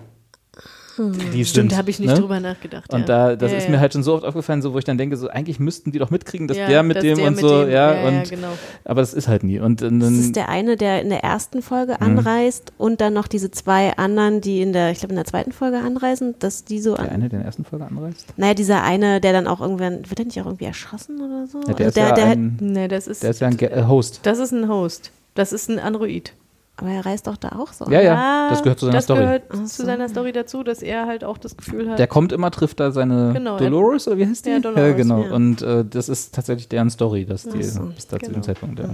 Die 1.09 1.45
Stimmt, 1.45 1.71
sind, 1.71 1.77
habe 1.77 1.89
ich 1.89 1.99
nicht 1.99 2.09
ne? 2.13 2.19
drüber 2.19 2.39
nachgedacht. 2.39 2.93
Und 2.93 3.01
ja. 3.01 3.05
da, 3.05 3.35
das 3.35 3.51
ja, 3.51 3.57
ist 3.57 3.63
ja. 3.65 3.71
mir 3.71 3.79
halt 3.79 3.93
schon 3.93 4.03
so 4.03 4.13
oft 4.13 4.23
aufgefallen, 4.23 4.61
so 4.61 4.73
wo 4.73 4.77
ich 4.77 4.85
dann 4.85 4.97
denke, 4.97 5.17
so 5.17 5.27
eigentlich 5.29 5.59
müssten 5.59 5.91
die 5.91 5.99
doch 5.99 6.09
mitkriegen, 6.11 6.47
dass 6.47 6.57
Ja, 6.57 6.67
der 6.67 6.83
mit 6.83 6.97
dass 6.97 7.03
dem 7.03 7.17
der 7.17 7.27
und 7.27 7.33
mit 7.35 7.41
so, 7.41 7.61
dem- 7.63 7.71
ja, 7.71 7.93
ja, 7.95 8.07
und 8.07 8.13
ja, 8.15 8.23
genau. 8.23 8.47
aber 8.85 9.01
das 9.01 9.13
ist 9.13 9.27
halt 9.27 9.43
nie. 9.43 9.59
Und, 9.59 9.81
und 9.81 9.99
Das 9.99 10.09
dann, 10.09 10.19
ist 10.19 10.35
der 10.35 10.49
eine, 10.49 10.77
der 10.77 11.01
in 11.01 11.09
der 11.09 11.23
ersten 11.23 11.61
Folge 11.61 11.93
Mhm. 11.99 12.05
anreist 12.17 12.73
und 12.77 13.01
dann 13.01 13.13
noch 13.13 13.27
diese 13.27 13.49
zwei 13.51 13.95
anderen, 13.97 14.41
die 14.41 14.61
in 14.61 14.73
der, 14.73 14.91
ich 14.91 14.99
glaube 14.99 15.11
in 15.13 15.17
der 15.17 15.25
zweiten 15.25 15.51
Folge 15.51 15.77
anreisen, 15.79 16.35
dass 16.39 16.63
die 16.65 16.79
so 16.79 16.95
der 16.95 17.03
an, 17.05 17.09
eine, 17.09 17.29
der 17.29 17.37
in 17.37 17.43
der 17.43 17.45
ersten 17.45 17.65
Folge 17.65 17.85
anreist. 17.85 18.25
Naja, 18.37 18.53
dieser 18.53 18.83
eine, 18.83 19.19
der 19.21 19.33
dann 19.33 19.47
auch 19.47 19.61
irgendwann, 19.61 20.09
wird 20.09 20.19
er 20.19 20.25
nicht 20.25 20.39
auch 20.41 20.45
irgendwie 20.45 20.65
erschossen 20.65 21.17
oder 21.21 21.47
so? 21.47 21.59
Ja, 21.67 21.73
der 21.73 21.85
Also 21.87 21.99
ist 22.01 22.07
ja 22.07 22.15
der, 22.15 22.25
ein, 22.27 22.57
Nee, 22.61 22.87
das 22.87 23.07
ist, 23.07 23.23
der 23.23 23.29
ist 23.31 23.41
ja 23.41 23.47
ein 23.47 23.57
Ge 23.57 23.69
äh, 23.69 23.83
Host. 23.87 24.19
das 24.23 24.39
ist 24.39 24.51
ein 24.51 24.67
Host. 24.67 25.11
Das 25.35 25.53
ist 25.53 25.69
ein 25.69 25.79
Android. 25.79 26.33
Aber 26.77 26.89
er 26.89 27.05
reist 27.05 27.27
doch 27.27 27.37
da 27.37 27.49
auch 27.49 27.73
so. 27.73 27.85
Ja, 27.91 28.01
ja, 28.01 28.47
das 28.49 28.63
gehört 28.63 28.79
zu 28.79 28.85
seiner 28.85 28.97
das 28.97 29.03
Story. 29.03 29.19
gehört 29.19 29.43
Ach 29.49 29.63
zu 29.65 29.85
seiner 29.85 30.09
Story 30.09 30.31
dazu, 30.31 30.63
dass 30.63 30.81
er 30.81 31.05
halt 31.05 31.23
auch 31.23 31.37
das 31.37 31.55
Gefühl 31.57 31.89
hat. 31.89 31.99
Der 31.99 32.07
kommt 32.07 32.31
immer, 32.31 32.49
trifft 32.51 32.79
da 32.79 32.91
seine 32.91 33.31
Genau, 33.33 33.57
Dolores, 33.57 34.07
oder 34.07 34.17
wie 34.17 34.25
heißt 34.27 34.45
die? 34.45 34.49
Ja, 34.51 34.59
Dolores, 34.61 34.95
genau. 34.95 35.23
ja. 35.23 35.31
Und 35.33 35.61
äh, 35.61 35.85
das 35.85 36.09
ist 36.09 36.33
tatsächlich 36.33 36.69
deren 36.69 36.89
Story, 36.89 37.25
dass 37.25 37.43
die 37.43 37.61
so, 37.63 37.83
bis 37.83 38.07
da 38.07 38.17
zu 38.17 38.25
genau. 38.25 38.39
dem 38.39 38.43
Zeitpunkt. 38.43 38.79
Ja. 38.79 38.85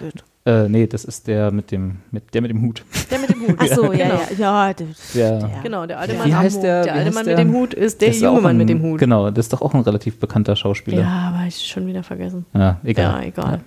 Gut. 0.00 0.24
Äh, 0.44 0.68
nee, 0.68 0.86
das 0.86 1.04
ist 1.04 1.26
der 1.26 1.50
mit 1.50 1.70
dem, 1.72 1.96
mit, 2.10 2.32
der 2.32 2.40
mit 2.40 2.50
dem 2.50 2.62
Hut. 2.62 2.82
der 3.10 3.18
mit 3.18 3.30
dem 3.30 3.40
Hut. 3.48 3.56
Ach 3.58 3.66
so, 3.66 3.92
ja, 3.92 4.06
genau. 4.08 4.20
ja, 4.38 4.68
ja. 4.68 4.72
das- 4.74 5.12
Der, 5.14 5.38
der. 5.40 5.50
Genau, 5.62 5.86
der 5.86 5.98
alte 5.98 6.12
Ja. 6.12 6.18
Mann, 6.20 6.28
Wie 6.28 6.34
heißt 6.34 6.62
der- 6.62 6.84
der 6.84 6.94
alte 6.94 7.10
Mann 7.12 7.24
der? 7.26 7.36
mit 7.36 7.44
dem 7.46 7.52
Hut 7.54 7.74
ist 7.74 8.00
der 8.00 8.08
das 8.08 8.16
ist 8.16 8.22
junge 8.22 8.40
Mann 8.40 8.50
ein, 8.52 8.56
mit 8.58 8.68
dem 8.68 8.80
Hut. 8.82 8.98
Genau, 9.00 9.30
das 9.30 9.46
ist 9.46 9.52
doch 9.52 9.60
auch 9.60 9.74
ein 9.74 9.80
relativ 9.80 10.18
bekannter 10.20 10.56
Schauspieler. 10.56 11.02
Ja, 11.02 11.32
aber 11.34 11.46
ich 11.48 11.66
schon 11.66 11.86
wieder 11.86 12.02
vergessen. 12.02 12.46
Ja, 12.54 12.78
egal. 12.84 13.20
Ja, 13.22 13.26
egal. 13.28 13.60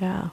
Ja. 0.00 0.30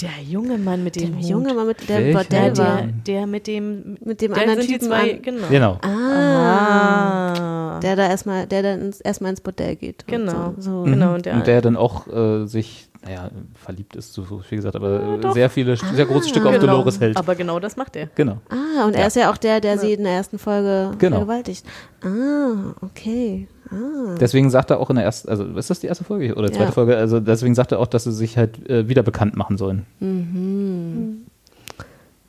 Der 0.00 0.22
junge 0.28 0.56
Mann 0.58 0.82
mit 0.84 0.96
dem 0.96 1.12
Der 1.12 1.20
Hut. 1.20 1.24
junge 1.28 1.54
Mann 1.54 1.66
mit 1.66 1.88
Welcher? 1.88 2.12
Bordell 2.18 2.52
der, 2.52 2.58
war. 2.64 2.76
der, 2.82 2.86
der 3.06 3.26
mit 3.26 3.46
dem 3.46 3.96
Mit 4.04 4.20
dem 4.20 4.32
der 4.32 4.42
anderen 4.42 4.60
sind 4.60 4.70
die 4.70 4.74
Typen 4.78 4.88
zwei, 4.88 5.12
an- 5.14 5.22
genau. 5.22 5.46
Genau. 5.50 5.78
Ah. 5.82 7.78
Der 7.80 7.96
da 7.96 8.08
erstmal, 8.08 8.46
der 8.46 8.62
dann 8.62 8.80
ins, 8.80 9.00
erstmal 9.00 9.30
ins 9.30 9.40
Bordell 9.40 9.76
geht. 9.76 10.04
und 10.04 10.08
Genau. 10.08 10.54
So. 10.58 10.84
so. 10.84 10.90
Genau, 10.90 11.14
und 11.14 11.26
der, 11.26 11.34
und 11.34 11.46
der 11.46 11.60
dann 11.60 11.76
auch 11.76 12.06
äh, 12.06 12.46
sich, 12.46 12.88
naja, 13.04 13.30
verliebt 13.54 13.96
ist, 13.96 14.12
so 14.14 14.22
viel 14.24 14.58
gesagt, 14.58 14.76
aber 14.76 15.16
äh, 15.16 15.18
doch. 15.20 15.32
sehr 15.34 15.50
viele, 15.50 15.76
sehr 15.76 16.06
große 16.06 16.28
Stücke 16.28 16.48
auf 16.48 16.54
genau. 16.58 16.66
Dolores 16.74 17.00
hält. 17.00 17.16
Aber 17.16 17.34
genau 17.34 17.58
das 17.58 17.76
macht 17.76 17.96
er. 17.96 18.06
Genau. 18.14 18.38
Ah, 18.48 18.84
und 18.86 18.94
er 18.94 19.00
Ja. 19.02 19.06
ist 19.08 19.16
ja 19.16 19.30
auch 19.30 19.36
der, 19.36 19.60
der 19.60 19.78
sie 19.78 19.92
in 19.94 20.04
der 20.04 20.12
ersten 20.14 20.38
Folge 20.38 20.92
Genau. 20.98 21.16
vergewaltigt. 21.18 21.64
Ah, 22.04 22.74
okay. 22.80 23.48
Ah. 23.72 24.16
Deswegen 24.20 24.50
sagt 24.50 24.70
er 24.70 24.78
auch 24.78 24.90
in 24.90 24.96
der 24.96 25.04
ersten, 25.04 25.28
also 25.28 25.44
ist 25.44 25.70
das 25.70 25.80
die 25.80 25.86
erste 25.86 26.04
Folge 26.04 26.34
oder 26.34 26.48
zweite 26.48 26.64
Ja. 26.64 26.70
Folge? 26.72 26.96
Also 26.96 27.20
deswegen 27.20 27.54
sagt 27.54 27.72
er 27.72 27.78
auch, 27.78 27.86
dass 27.86 28.04
sie 28.04 28.12
sich 28.12 28.36
halt 28.36 28.68
äh, 28.68 28.88
wieder 28.88 29.02
bekannt 29.02 29.36
machen 29.36 29.56
sollen. 29.56 29.86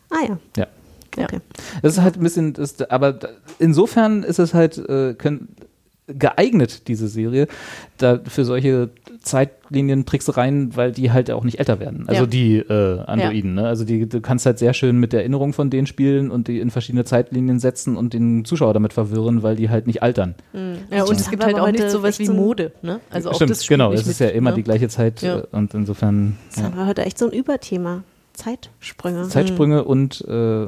Ah 0.10 0.20
ja. 0.28 0.38
Ja. 0.58 0.68
Okay. 1.16 1.40
Das 1.82 1.94
ist 1.94 2.02
halt 2.02 2.18
ein 2.18 2.24
bisschen, 2.24 2.54
das, 2.54 2.82
aber 2.90 3.20
insofern 3.60 4.24
ist 4.24 4.40
es 4.40 4.54
halt 4.54 4.78
äh, 4.78 5.14
können, 5.14 5.50
geeignet, 6.08 6.88
diese 6.88 7.08
Serie, 7.08 7.48
da 7.98 8.20
für 8.26 8.44
solche 8.46 8.90
Zeitlinientricksereien, 9.22 10.76
weil 10.76 10.92
die 10.92 11.12
halt 11.12 11.32
auch 11.32 11.44
nicht 11.44 11.60
älter 11.60 11.80
werden. 11.80 12.06
Also 12.08 12.24
Ja. 12.24 12.28
die 12.28 12.58
äh, 12.58 13.00
Androiden. 13.06 13.56
Ne? 13.56 13.68
Also 13.68 13.86
die, 13.86 14.08
du 14.08 14.22
kannst 14.22 14.46
halt 14.46 14.60
sehr 14.60 14.74
schön 14.74 15.00
mit 15.00 15.14
der 15.14 15.22
Erinnerung 15.22 15.54
von 15.54 15.70
denen 15.70 15.88
spielen 15.88 16.30
und 16.32 16.48
die 16.48 16.60
in 16.60 16.72
verschiedene 16.72 17.06
Zeitlinien 17.06 17.60
setzen 17.60 17.96
und 17.96 18.14
den 18.14 18.46
Zuschauer 18.46 18.74
damit 18.74 18.94
verwirren, 18.94 19.44
weil 19.44 19.56
die 19.56 19.70
halt 19.70 19.88
nicht 19.88 20.04
altern. 20.04 20.36
Ja, 20.92 21.04
und 21.04 21.20
es 21.20 21.30
gibt 21.30 21.44
halt 21.44 21.60
auch 21.60 21.72
nicht 21.72 21.90
sowas 21.90 22.20
wie 22.20 22.30
Mode. 22.30 22.72
Ne? 22.82 23.00
Also 23.10 23.30
auch 23.32 23.36
Stimmt, 23.36 23.52
das 23.52 23.68
genau. 23.68 23.94
Es 23.94 24.06
ist 24.08 24.20
ja 24.20 24.28
immer 24.28 24.50
ne? 24.52 24.58
die 24.58 24.64
gleiche 24.64 24.90
Zeit 24.90 25.22
Ja. 25.22 25.40
äh, 25.40 25.44
und 25.52 25.74
insofern 25.74 26.38
Das 26.50 26.58
ja. 26.60 26.64
haben 26.66 26.76
wir 26.78 26.86
heute 26.88 27.04
echt 27.06 27.18
so 27.18 27.26
ein 27.28 27.32
Überthema. 27.32 28.04
Zeitsprünge. 28.34 29.28
Zeitsprünge 29.30 29.84
und 29.84 30.22
äh, 30.28 30.66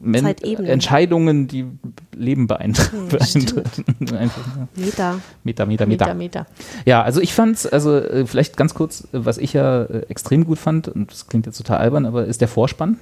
Men 0.00 0.24
Zeitebenen. 0.24 0.70
Entscheidungen, 0.70 1.48
die 1.48 1.66
Leben 2.16 2.46
beeinträchtigen. 2.46 3.62
ja. 4.00 4.30
Meter. 4.74 5.20
Meter, 5.44 5.66
Meter, 5.66 5.66
Meter. 5.66 5.86
Meter, 5.86 6.14
Meter. 6.14 6.46
Ja, 6.86 7.02
also 7.02 7.20
ich 7.20 7.34
fand's, 7.34 7.66
also 7.66 7.96
äh, 7.98 8.26
vielleicht 8.26 8.56
ganz 8.56 8.72
kurz, 8.74 9.02
äh, 9.12 9.24
was 9.24 9.36
ich 9.38 9.52
ja 9.52 9.82
äh, 9.82 10.06
extrem 10.08 10.44
gut 10.46 10.58
fand, 10.58 10.88
und 10.88 11.10
das 11.10 11.26
klingt 11.26 11.46
jetzt 11.46 11.58
total 11.58 11.78
albern, 11.78 12.06
aber 12.06 12.24
ist 12.24 12.40
der 12.40 12.48
Vorspann. 12.48 12.98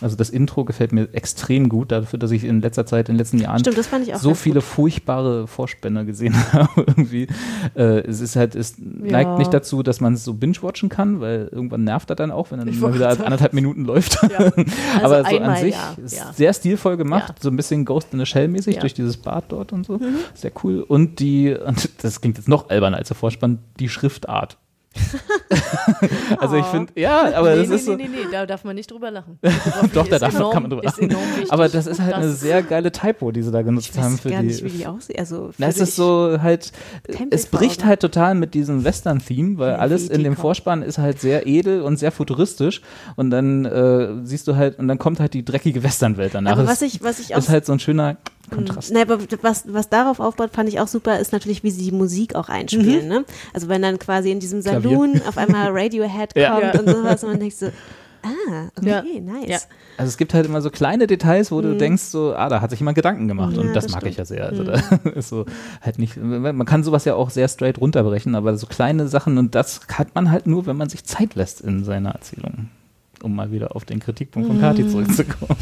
Also 0.00 0.16
das 0.16 0.28
Intro 0.28 0.64
gefällt 0.64 0.92
mir 0.92 1.08
extrem 1.12 1.68
gut, 1.68 1.92
dafür, 1.92 2.18
dass 2.18 2.32
ich 2.32 2.42
in 2.42 2.60
letzter 2.60 2.84
Zeit, 2.84 3.08
in 3.08 3.14
den 3.14 3.18
letzten 3.18 3.38
Jahren 3.38 3.60
Stimmt, 3.60 3.78
so 4.18 4.34
viele 4.34 4.56
gut. 4.56 4.64
furchtbare 4.64 5.46
Vorspänner 5.46 6.04
gesehen 6.04 6.34
habe 6.52 6.68
irgendwie. 6.84 7.28
Äh, 7.76 8.00
es 8.00 8.20
ist 8.20 8.34
halt, 8.34 8.56
es 8.56 8.74
neigt 8.78 9.38
nicht 9.38 9.54
dazu, 9.54 9.84
dass 9.84 10.00
man 10.00 10.14
es 10.14 10.24
so 10.24 10.34
binge-watchen 10.34 10.88
kann, 10.88 11.20
weil 11.20 11.48
irgendwann 11.52 11.84
nervt 11.84 12.10
er 12.10 12.16
dann 12.16 12.32
auch, 12.32 12.50
wenn 12.50 12.58
dann 12.58 12.80
mal 12.80 12.92
wieder 12.92 13.10
sagen. 13.12 13.22
anderthalb 13.24 13.52
Minuten 13.52 13.84
läuft. 13.84 14.18
Ja. 14.22 14.50
Also 15.00 15.14
Aber 15.14 15.18
so 15.20 15.36
an 15.36 15.42
einmal, 15.42 15.60
sich 15.60 15.74
ja, 15.74 15.94
ist 16.04 16.16
ja. 16.16 16.32
sehr 16.32 16.52
stilvoll 16.52 16.96
gemacht, 16.96 17.28
Ja. 17.28 17.34
so 17.40 17.48
ein 17.50 17.56
bisschen 17.56 17.84
Ghost 17.84 18.08
in 18.12 18.18
the 18.18 18.26
Shell 18.26 18.48
mäßig 18.48 18.74
Ja. 18.76 18.80
durch 18.80 18.94
dieses 18.94 19.16
Bad 19.16 19.44
dort 19.48 19.72
und 19.72 19.86
so. 19.86 19.94
Mhm. 19.98 20.16
Sehr 20.34 20.50
cool. 20.64 20.80
Und 20.82 21.20
die, 21.20 21.54
und 21.54 21.88
das 22.02 22.20
klingt 22.20 22.36
jetzt 22.36 22.48
noch 22.48 22.68
alberner 22.68 22.96
als 22.96 23.08
der 23.08 23.16
Vorspann, 23.16 23.58
die 23.78 23.88
Schriftart. 23.88 24.58
also 26.38 26.56
ich 26.56 26.64
finde, 26.66 26.92
ja, 26.96 27.34
aber 27.34 27.50
nee, 27.54 27.60
das 27.60 27.68
nee, 27.68 27.74
ist 27.76 27.84
so. 27.86 27.96
nee, 27.96 28.04
nee, 28.08 28.08
nee, 28.24 28.30
da 28.30 28.46
darf 28.46 28.64
man 28.64 28.74
nicht 28.76 28.90
drüber 28.90 29.10
lachen. 29.10 29.38
Doch, 29.94 30.06
da 30.08 30.18
darf, 30.18 30.34
enorm- 30.34 30.52
kann 30.52 30.62
man 30.62 30.70
drüber 30.70 30.82
lachen. 30.84 31.14
Aber 31.48 31.68
das 31.68 31.86
ist 31.86 32.00
halt 32.00 32.12
Das- 32.12 32.18
eine 32.22 32.32
sehr 32.32 32.62
geile 32.62 32.92
Typo, 32.92 33.30
die 33.32 33.42
sie 33.42 33.50
da 33.50 33.62
genutzt 33.62 33.90
Ich 33.94 34.00
haben 34.00 34.18
für 34.18 34.30
gar 34.30 34.40
die. 34.40 34.48
nicht, 34.48 34.64
wie 34.64 34.68
die 34.70 34.86
aussieht. 34.86 35.18
Also, 35.18 35.50
Na, 35.58 35.66
es 35.68 35.78
ist 35.78 35.96
so 35.96 36.38
halt, 36.40 36.72
es 37.30 37.46
bricht 37.46 37.84
halt 37.84 38.00
total 38.00 38.34
mit 38.34 38.54
diesem 38.54 38.84
Western-Theme, 38.84 39.58
weil 39.58 39.74
alles 39.74 40.08
in 40.08 40.22
dem. 40.22 40.34
Vorspann 40.36 40.82
ist 40.82 40.98
halt 40.98 41.20
sehr 41.20 41.46
edel 41.46 41.80
und 41.82 41.96
sehr 41.96 42.10
futuristisch 42.10 42.82
und 43.16 43.30
dann 43.30 43.64
äh, 43.64 44.08
siehst 44.24 44.48
du 44.48 44.56
halt, 44.56 44.78
und 44.78 44.88
dann 44.88 44.98
kommt 44.98 45.20
halt 45.20 45.32
die 45.32 45.44
dreckige 45.44 45.82
Westernwelt 45.82 46.34
danach. 46.34 46.52
Aber 46.52 46.66
was 46.66 46.82
ich, 46.82 47.02
was 47.02 47.20
ich 47.20 47.34
auch 47.34 47.38
ist 47.38 47.48
halt 47.48 47.64
so 47.66 47.72
ein 47.72 47.78
schöner 47.78 48.16
Kontrast. 48.50 48.92
Ne, 48.92 49.02
aber 49.02 49.18
was, 49.42 49.64
was 49.72 49.88
darauf 49.88 50.20
aufbaut, 50.20 50.50
fand 50.52 50.68
ich 50.68 50.80
auch 50.80 50.88
super, 50.88 51.18
ist 51.18 51.32
natürlich, 51.32 51.62
wie 51.62 51.70
sie 51.70 51.84
die 51.90 51.96
Musik 51.96 52.34
auch 52.34 52.48
einspielen. 52.48 53.08
Ne? 53.08 53.24
Also 53.52 53.68
wenn 53.68 53.82
dann 53.82 53.98
quasi 53.98 54.30
in 54.30 54.40
diesem 54.40 54.60
Klavier. 54.62 54.90
Saloon 54.90 55.20
auf 55.26 55.38
einmal 55.38 55.70
Radiohead 55.72 56.34
kommt 56.34 56.36
Ja. 56.36 56.78
Und 56.78 56.88
sowas 56.88 57.22
und 57.24 57.30
man 57.30 57.40
denkt 57.40 57.56
so, 57.56 57.66
ah, 58.22 58.68
okay, 58.76 58.88
Ja. 58.88 59.02
nice. 59.20 59.48
Ja. 59.48 59.58
Also 59.96 60.08
es 60.08 60.16
gibt 60.16 60.34
halt 60.34 60.46
immer 60.46 60.60
so 60.60 60.70
kleine 60.70 61.06
Details, 61.06 61.52
wo 61.52 61.60
du 61.60 61.76
denkst 61.76 62.02
so, 62.04 62.34
ah, 62.34 62.48
da 62.48 62.60
hat 62.60 62.70
sich 62.70 62.80
jemand 62.80 62.96
Gedanken 62.96 63.28
gemacht 63.28 63.54
Ja, 63.54 63.60
und 63.62 63.74
das, 63.74 63.84
das 63.84 63.92
mag 63.92 64.00
stimmt. 64.00 64.12
ich 64.12 64.18
ja 64.18 64.24
sehr. 64.24 64.46
Also 64.46 64.64
da 64.64 64.74
ist 65.14 65.28
so 65.28 65.46
halt 65.80 65.98
nicht, 65.98 66.16
man 66.16 66.64
kann 66.66 66.82
sowas 66.82 67.04
ja 67.04 67.14
auch 67.14 67.30
sehr 67.30 67.48
straight 67.48 67.80
runterbrechen, 67.80 68.34
aber 68.34 68.56
so 68.56 68.66
kleine 68.66 69.08
Sachen 69.08 69.38
und 69.38 69.54
das 69.54 69.80
hat 69.92 70.14
man 70.14 70.30
halt 70.30 70.46
nur, 70.46 70.66
wenn 70.66 70.76
man 70.76 70.88
sich 70.88 71.04
Zeit 71.04 71.34
lässt 71.34 71.60
in 71.60 71.84
seiner 71.84 72.10
Erzählung. 72.10 72.70
Um 73.24 73.34
mal 73.34 73.50
wieder 73.50 73.74
auf 73.74 73.84
den 73.84 74.00
Kritikpunkt 74.00 74.46
von 74.48 74.60
Kati 74.60 74.86
zurückzukommen. 74.86 75.58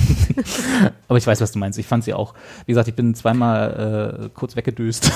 aber 1.09 1.17
ich 1.19 1.27
weiß, 1.27 1.41
was 1.41 1.53
du 1.53 1.59
meinst. 1.59 1.79
Ich 1.79 1.87
fand 1.87 2.05
sie 2.05 2.13
auch, 2.13 2.35
wie 2.67 2.73
gesagt, 2.73 2.89
ich 2.89 2.95
bin 2.95 3.15
zweimal 3.15 4.25
äh, 4.25 4.29
kurz 4.35 4.57
weggedöst. 4.57 5.11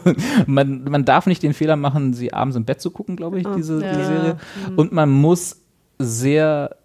man, 0.46 0.84
man 0.84 1.04
darf 1.04 1.26
nicht 1.26 1.42
den 1.42 1.54
Fehler 1.54 1.76
machen, 1.76 2.12
sie 2.12 2.32
abends 2.32 2.56
im 2.56 2.64
Bett 2.64 2.80
zu 2.80 2.90
gucken, 2.90 3.16
glaube 3.16 3.38
ich, 3.40 3.46
diese, 3.56 3.80
Ja. 3.82 3.92
diese 3.92 4.04
Serie. 4.06 4.36
Und 4.76 4.92
man 4.92 5.10
muss 5.10 5.60
sehr 5.98 6.76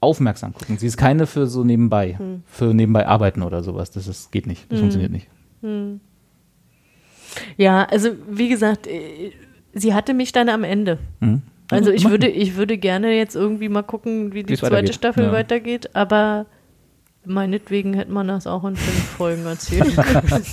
aufmerksam 0.00 0.52
gucken. 0.52 0.76
Sie 0.78 0.86
ist 0.86 0.96
keine 0.96 1.26
für 1.26 1.46
so 1.46 1.64
nebenbei, 1.64 2.18
für 2.46 2.74
nebenbei 2.74 3.06
arbeiten 3.06 3.42
oder 3.42 3.62
sowas. 3.62 3.90
Das 3.90 4.06
ist, 4.06 4.32
geht 4.32 4.46
nicht. 4.46 4.70
Das 4.70 4.80
funktioniert 4.80 5.12
nicht. 5.12 5.28
Ja, 7.56 7.84
also 7.84 8.10
wie 8.28 8.48
gesagt, 8.48 8.86
äh, 8.86 9.32
sie 9.72 9.94
hatte 9.94 10.14
mich 10.14 10.32
dann 10.32 10.48
am 10.48 10.64
Ende. 10.64 10.98
Also 11.70 11.90
ich 11.90 12.08
würde, 12.08 12.28
ich 12.28 12.56
würde 12.56 12.76
gerne 12.78 13.16
jetzt 13.16 13.34
irgendwie 13.36 13.68
mal 13.68 13.82
gucken, 13.82 14.32
wie 14.34 14.42
die 14.42 14.50
Wie 14.50 14.54
es 14.54 14.60
zweite 14.60 14.72
weitergeht. 14.74 14.94
Staffel 14.94 15.24
Ja. 15.24 15.32
weitergeht, 15.32 15.94
aber 15.94 16.46
meinetwegen 17.26 17.94
hätte 17.94 18.12
man 18.12 18.28
das 18.28 18.46
auch 18.46 18.64
in 18.64 18.76
fünf 18.76 19.04
Folgen 19.16 19.46
erzählen 19.46 19.92
können. 19.94 20.44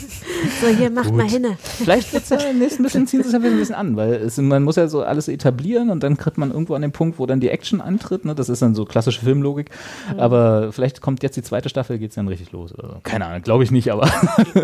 So, 0.62 0.68
hier, 0.68 0.90
macht 0.90 1.14
mal 1.14 1.28
hinne. 1.28 1.58
Vielleicht 1.62 2.14
wird's 2.14 2.30
ja 2.30 2.38
im 2.38 2.60
nächsten 2.60 2.84
bisschen 2.84 3.08
ziehen 3.08 3.22
sie 3.22 3.28
es 3.28 3.34
ja 3.34 3.40
wieder 3.40 3.52
ein 3.52 3.58
bisschen 3.58 3.76
an, 3.76 3.96
weil 3.96 4.14
es, 4.14 4.38
man 4.38 4.64
muss 4.64 4.76
ja 4.76 4.88
so 4.88 5.04
alles 5.04 5.28
etablieren 5.28 5.90
und 5.90 6.02
dann 6.04 6.18
kriegt 6.18 6.38
man 6.38 6.52
irgendwo 6.52 6.74
an 6.76 6.82
den 6.82 6.92
Punkt, 6.92 7.20
wo 7.20 7.26
dann 7.26 7.40
die 7.40 7.50
Action 7.50 7.82
antritt. 7.82 8.26
Ne? 8.26 8.36
Das 8.36 8.50
ist 8.50 8.62
dann 8.62 8.76
so 8.76 8.86
klassische 8.86 9.22
Filmlogik. 9.22 9.70
Aber 10.18 10.72
vielleicht 10.72 11.02
kommt 11.02 11.24
jetzt 11.24 11.36
die 11.38 11.44
zweite 11.44 11.70
Staffel, 11.70 11.98
geht's 12.00 12.16
dann 12.16 12.28
richtig 12.28 12.52
los. 12.52 12.74
Oder 12.74 12.88
so. 12.90 12.96
Keine 13.04 13.26
Ahnung, 13.26 13.42
glaube 13.42 13.64
ich 13.64 13.72
nicht, 13.72 13.92
aber 13.92 14.08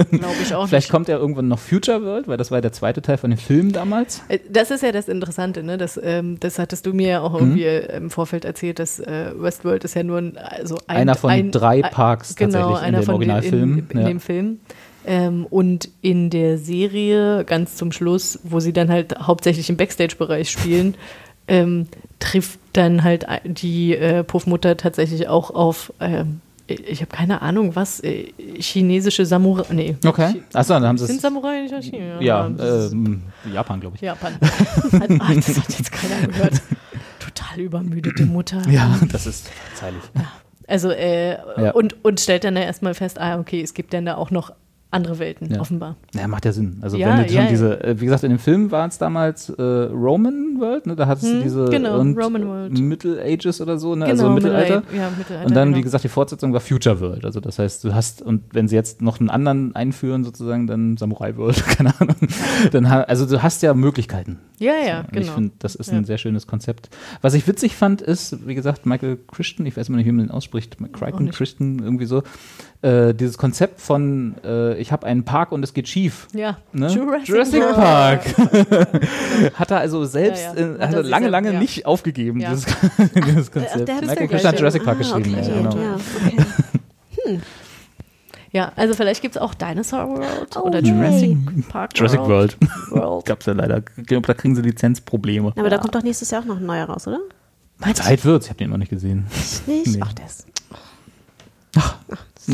Glaube 0.10 0.36
ich 0.42 0.54
auch 0.56 0.68
vielleicht 0.68 0.72
nicht. 0.88 0.90
kommt 0.92 1.08
ja 1.08 1.18
irgendwann 1.18 1.48
noch 1.48 1.60
Future 1.60 2.04
World, 2.04 2.28
weil 2.28 2.38
das 2.38 2.52
war 2.52 2.58
ja 2.58 2.62
der 2.62 2.74
zweite 2.74 3.02
Teil 3.02 3.18
von 3.18 3.30
dem 3.30 3.40
Film 3.40 3.72
damals. 3.72 4.22
Äh, 4.30 4.40
Das 4.50 4.72
ist 4.72 4.84
ja 4.84 4.92
das 4.92 5.08
Interessante, 5.08 5.64
ne? 5.64 5.78
Das, 5.78 6.00
ähm, 6.02 6.40
das 6.40 6.60
hattest 6.60 6.86
du 6.86 6.94
mir 6.94 7.08
ja 7.10 7.22
auch 7.22 7.34
Mhm. 7.34 7.40
irgendwie 7.48 7.64
äh, 7.64 7.98
im 7.98 8.10
Vorfeld 8.10 8.46
erzählt, 8.46 8.80
dass 8.80 9.00
äh, 9.00 9.32
Westworld 9.36 9.84
ist 9.84 9.94
ja 9.96 10.04
nur 10.04 10.18
ein, 10.18 10.38
also 10.38 10.78
ein, 10.88 10.98
Einer 10.98 11.16
von 11.16 11.30
ein, 11.30 11.52
drei 11.52 11.84
ein- 11.84 11.92
Parks 11.98 12.36
genau, 12.36 12.52
tatsächlich 12.52 12.78
in 12.80 12.86
einer 12.86 12.98
dem 13.00 13.06
von 13.06 13.20
den- 13.20 13.30
Originalfilm. 13.32 13.78
In, 13.80 13.88
in 13.90 14.00
Ja. 14.00 14.08
dem 14.08 14.20
Film. 14.20 14.60
Ähm, 15.06 15.46
und 15.50 15.90
in 16.02 16.30
der 16.30 16.58
Serie 16.58 17.44
ganz 17.46 17.76
zum 17.76 17.92
Schluss, 17.92 18.40
wo 18.44 18.60
sie 18.60 18.74
dann 18.74 18.90
halt 18.90 19.18
hauptsächlich 19.20 19.70
im 19.70 19.78
Backstage-Bereich 19.78 20.50
spielen, 20.52 20.96
ähm, 21.48 21.88
trifft 22.20 22.60
dann 22.74 23.04
halt 23.04 23.26
die 23.46 23.96
äh, 23.96 24.24
Puffmutter 24.26 24.76
tatsächlich 24.76 25.28
auch 25.30 25.50
auf, 25.52 25.94
ähm, 26.02 26.42
ich 26.68 27.00
habe 27.00 27.10
keine 27.16 27.42
Ahnung 27.42 27.78
was, 27.78 28.02
äh, 28.04 28.26
chinesische 28.60 29.26
Samurai. 29.26 29.64
Nee. 29.72 29.96
Okay. 30.06 30.42
Achso, 30.52 30.74
dann 30.74 30.84
haben 30.86 30.98
sie 30.98 31.06
Sind 31.06 31.16
es. 31.16 31.22
Samurai 31.22 31.62
nicht 31.62 31.74
aus 31.74 31.86
China? 31.86 32.22
Ja, 32.22 32.48
ist- 32.48 32.92
ähm, 32.92 33.22
Japan, 33.54 33.80
glaube 33.80 33.96
ich. 33.96 34.02
Japan. 34.02 34.34
Hat, 34.42 35.10
das 35.38 35.58
hat 35.58 35.80
jetzt 35.80 35.92
keiner 35.94 36.28
gehört. 36.28 36.62
Total 37.20 37.60
übermüdete 37.62 38.26
Mutter. 38.26 38.62
Ja, 38.70 39.00
das 39.10 39.26
ist 39.26 39.48
verzeihlich. 39.70 40.04
Also, 40.68 40.92
äh, 40.92 41.32
Ja. 41.62 41.72
und, 41.72 42.04
und 42.04 42.20
stellt 42.20 42.44
dann 42.44 42.56
ja 42.56 42.64
erstmal 42.64 42.94
fest, 42.94 43.20
ah, 43.20 43.40
okay, 43.40 43.62
es 43.62 43.74
gibt 43.74 43.94
dann 43.94 44.06
da 44.06 44.16
auch 44.16 44.32
noch 44.32 44.52
andere 44.90 45.20
Welten, 45.20 45.52
Ja. 45.54 45.60
offenbar. 45.60 45.98
Ja, 46.16 46.28
macht 46.28 46.46
ja 46.46 46.52
Sinn. 46.54 46.78
Also 46.82 46.96
Ja, 46.98 47.10
wenn 47.18 47.24
du 47.26 47.30
schon 47.30 47.44
ja, 47.44 47.50
diese, 47.50 47.84
äh, 47.84 48.00
wie 48.00 48.06
gesagt, 48.06 48.24
in 48.24 48.30
dem 48.30 48.40
Film 48.40 48.72
war 48.72 48.88
es 48.88 48.98
damals 48.98 49.50
äh, 49.50 49.62
Roman 49.62 50.60
World, 50.60 50.86
ne? 50.88 50.96
Da 50.96 51.08
hattest 51.08 51.28
du 51.28 51.34
Hm, 51.38 51.44
diese 51.44 51.66
genau, 51.66 52.00
und 52.00 52.18
Roman 52.18 52.48
World. 52.48 52.80
Middle 52.80 53.22
Ages 53.22 53.60
oder 53.60 53.78
so, 53.78 53.96
ne? 53.96 54.06
Genau, 54.06 54.12
also 54.12 54.30
Mittelalter. 54.30 54.78
Mittelal- 54.82 54.96
ja, 54.98 55.10
Mittelalter, 55.18 55.46
Und 55.48 55.56
dann, 55.56 55.68
genau. 55.70 55.78
wie 55.80 55.82
gesagt, 55.84 56.04
die 56.06 56.10
Fortsetzung 56.10 56.54
war 56.54 56.62
Future 56.62 57.02
World. 57.02 57.26
Also 57.26 57.40
das 57.42 57.60
heißt, 57.60 57.84
du 57.84 57.94
hast, 57.94 58.22
und 58.22 58.44
wenn 58.54 58.68
sie 58.70 58.76
jetzt 58.76 59.02
noch 59.02 59.20
einen 59.20 59.30
anderen 59.30 59.76
einführen, 59.76 60.24
sozusagen, 60.24 60.68
dann 60.68 60.96
Samurai 60.98 61.36
World, 61.36 61.64
keine 61.78 61.94
Ahnung. 62.00 62.16
Dann, 62.72 62.86
also 62.86 63.26
du 63.26 63.44
hast 63.44 63.62
ja 63.64 63.74
Möglichkeiten. 63.74 64.40
Ja, 64.60 64.74
ja, 64.88 65.00
Und 65.02 65.12
genau. 65.12 65.26
Ich 65.26 65.32
finde, 65.32 65.52
das 65.60 65.76
ist 65.76 65.92
ein 65.92 66.06
sehr 66.06 66.18
schönes 66.18 66.48
Konzept. 66.48 66.90
Was 67.22 67.34
ich 67.36 67.46
witzig 67.48 67.76
fand, 67.76 68.02
ist, 68.02 68.48
wie 68.48 68.56
gesagt, 68.56 68.86
Michael 68.86 69.18
Christian, 69.32 69.66
ich 69.68 69.78
weiß 69.78 69.90
immer 69.90 69.98
nicht, 69.98 70.08
wie 70.08 70.12
man 70.12 70.26
den 70.28 70.32
ausspricht, 70.32 70.78
Crichton. 70.94 71.30
Christian, 71.30 71.80
irgendwie 71.80 72.06
so, 72.06 72.24
äh, 72.82 73.14
dieses 73.14 73.38
Konzept 73.38 73.82
von, 73.82 74.36
äh, 74.44 74.76
ich 74.78 74.92
habe 74.92 75.06
einen 75.08 75.24
Park 75.24 75.52
und 75.52 75.64
es 75.64 75.74
geht 75.74 75.88
schief. 75.88 76.28
ja, 76.34 76.58
Ne? 76.74 76.88
Jurassic, 77.26 77.62
Park. 77.74 78.22
hat 79.56 79.72
er 79.72 79.80
also 79.80 80.06
selbst 80.06 80.44
Ja, 80.44 80.54
ja. 80.54 80.76
äh, 80.76 80.80
Hat 80.80 80.82
hat 80.90 80.94
er 80.94 81.04
lange, 81.04 81.10
selbst- 81.26 81.32
lange 81.32 81.54
ja. 81.54 81.60
nicht 81.60 81.86
aufgegeben, 81.86 82.40
Ja. 82.40 82.52
dieses, 82.52 82.66
dieses 83.26 83.52
Konzept. 83.52 83.90
es 83.90 84.02
Michael 84.08 84.28
Christian 84.28 84.54
hat 84.54 84.60
Jurassic 84.60 84.84
Park 84.84 84.98
Ah, 84.98 85.00
geschrieben. 85.00 85.36
okay, 85.40 85.48
ja, 85.50 85.58
genau. 85.58 85.76
Ja, 85.78 85.96
okay. 87.26 87.40
Ja, 88.52 88.72
also 88.76 88.94
vielleicht 88.94 89.22
gibt 89.22 89.36
es 89.36 89.42
auch 89.42 89.54
Dinosaur 89.54 90.08
World 90.18 90.56
Oh, 90.56 90.62
oder. 90.62 90.80
Jurassic 90.80 91.36
Park 91.68 91.92
Jurassic 91.98 92.22
World. 92.22 92.58
World. 92.92 93.26
Gab's 93.26 93.46
ja 93.46 93.54
leider. 93.54 93.82
Ich 93.98 94.06
glaube, 94.06 94.26
da 94.26 94.34
kriegen 94.34 94.56
sie 94.56 94.62
Lizenzprobleme. 94.62 95.52
Aber 95.56 95.70
da 95.70 95.78
kommt 95.78 95.94
doch 95.96 96.02
nächstes 96.04 96.32
Jahr 96.32 96.42
auch 96.42 96.46
noch 96.46 96.58
ein 96.58 96.66
neuer 96.66 96.86
raus, 96.86 97.08
oder? 97.08 97.20
Zeit 97.94 98.24
wird's, 98.26 98.46
ich 98.46 98.50
habe 98.50 98.58
den 98.58 98.70
noch 98.72 98.78
nicht 98.78 98.90
gesehen. 98.90 99.28
Nicht? 99.68 99.88
Nee. 99.88 100.00
Ach, 100.02 100.14
das. 100.14 100.46
Ach, 101.76 101.98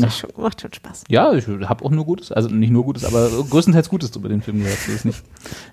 das 0.02 0.18
schon, 0.18 0.30
macht 0.36 0.60
schon 0.60 0.72
Spaß. 0.72 1.04
Ja, 1.08 1.32
ich 1.32 1.46
habe 1.46 1.84
auch 1.84 1.90
nur 1.90 2.04
Gutes, 2.04 2.32
also 2.32 2.48
nicht 2.48 2.70
nur 2.70 2.84
Gutes, 2.84 3.04
aber 3.04 3.28
größtenteils 3.30 3.88
Gutes 3.88 4.14
über 4.16 4.28
den 4.28 4.42
Film 4.42 4.58
gehört. 4.58 4.78
Das 4.78 4.88
ist 4.88 5.04
nicht 5.04 5.22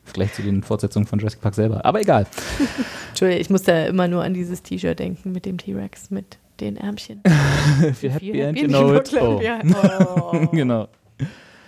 vielleicht 0.03 0.35
zu 0.35 0.41
den 0.43 0.63
Fortsetzungen 0.63 1.07
von 1.07 1.19
Jurassic 1.19 1.41
Park 1.41 1.55
selber. 1.55 1.83
Aber 1.85 2.01
egal. 2.01 2.27
Entschuldigung, 3.09 3.41
ich 3.41 3.49
muss 3.49 3.63
da 3.63 3.85
immer 3.85 4.07
nur 4.07 4.23
an 4.23 4.33
dieses 4.33 4.61
T-Shirt 4.63 4.99
denken 4.99 5.31
mit 5.31 5.45
dem 5.45 5.57
T-Rex, 5.57 6.11
mit 6.11 6.37
den 6.59 6.77
Ärmchen. 6.77 7.21
If 7.81 8.03
you're 8.03 8.09
happy 8.09 8.43
and 8.43 8.57
you 8.59 8.67
know 8.67 8.93
it. 8.95 9.11
Oh. 9.19 9.41
Oh. 10.33 10.47
genau. 10.51 10.87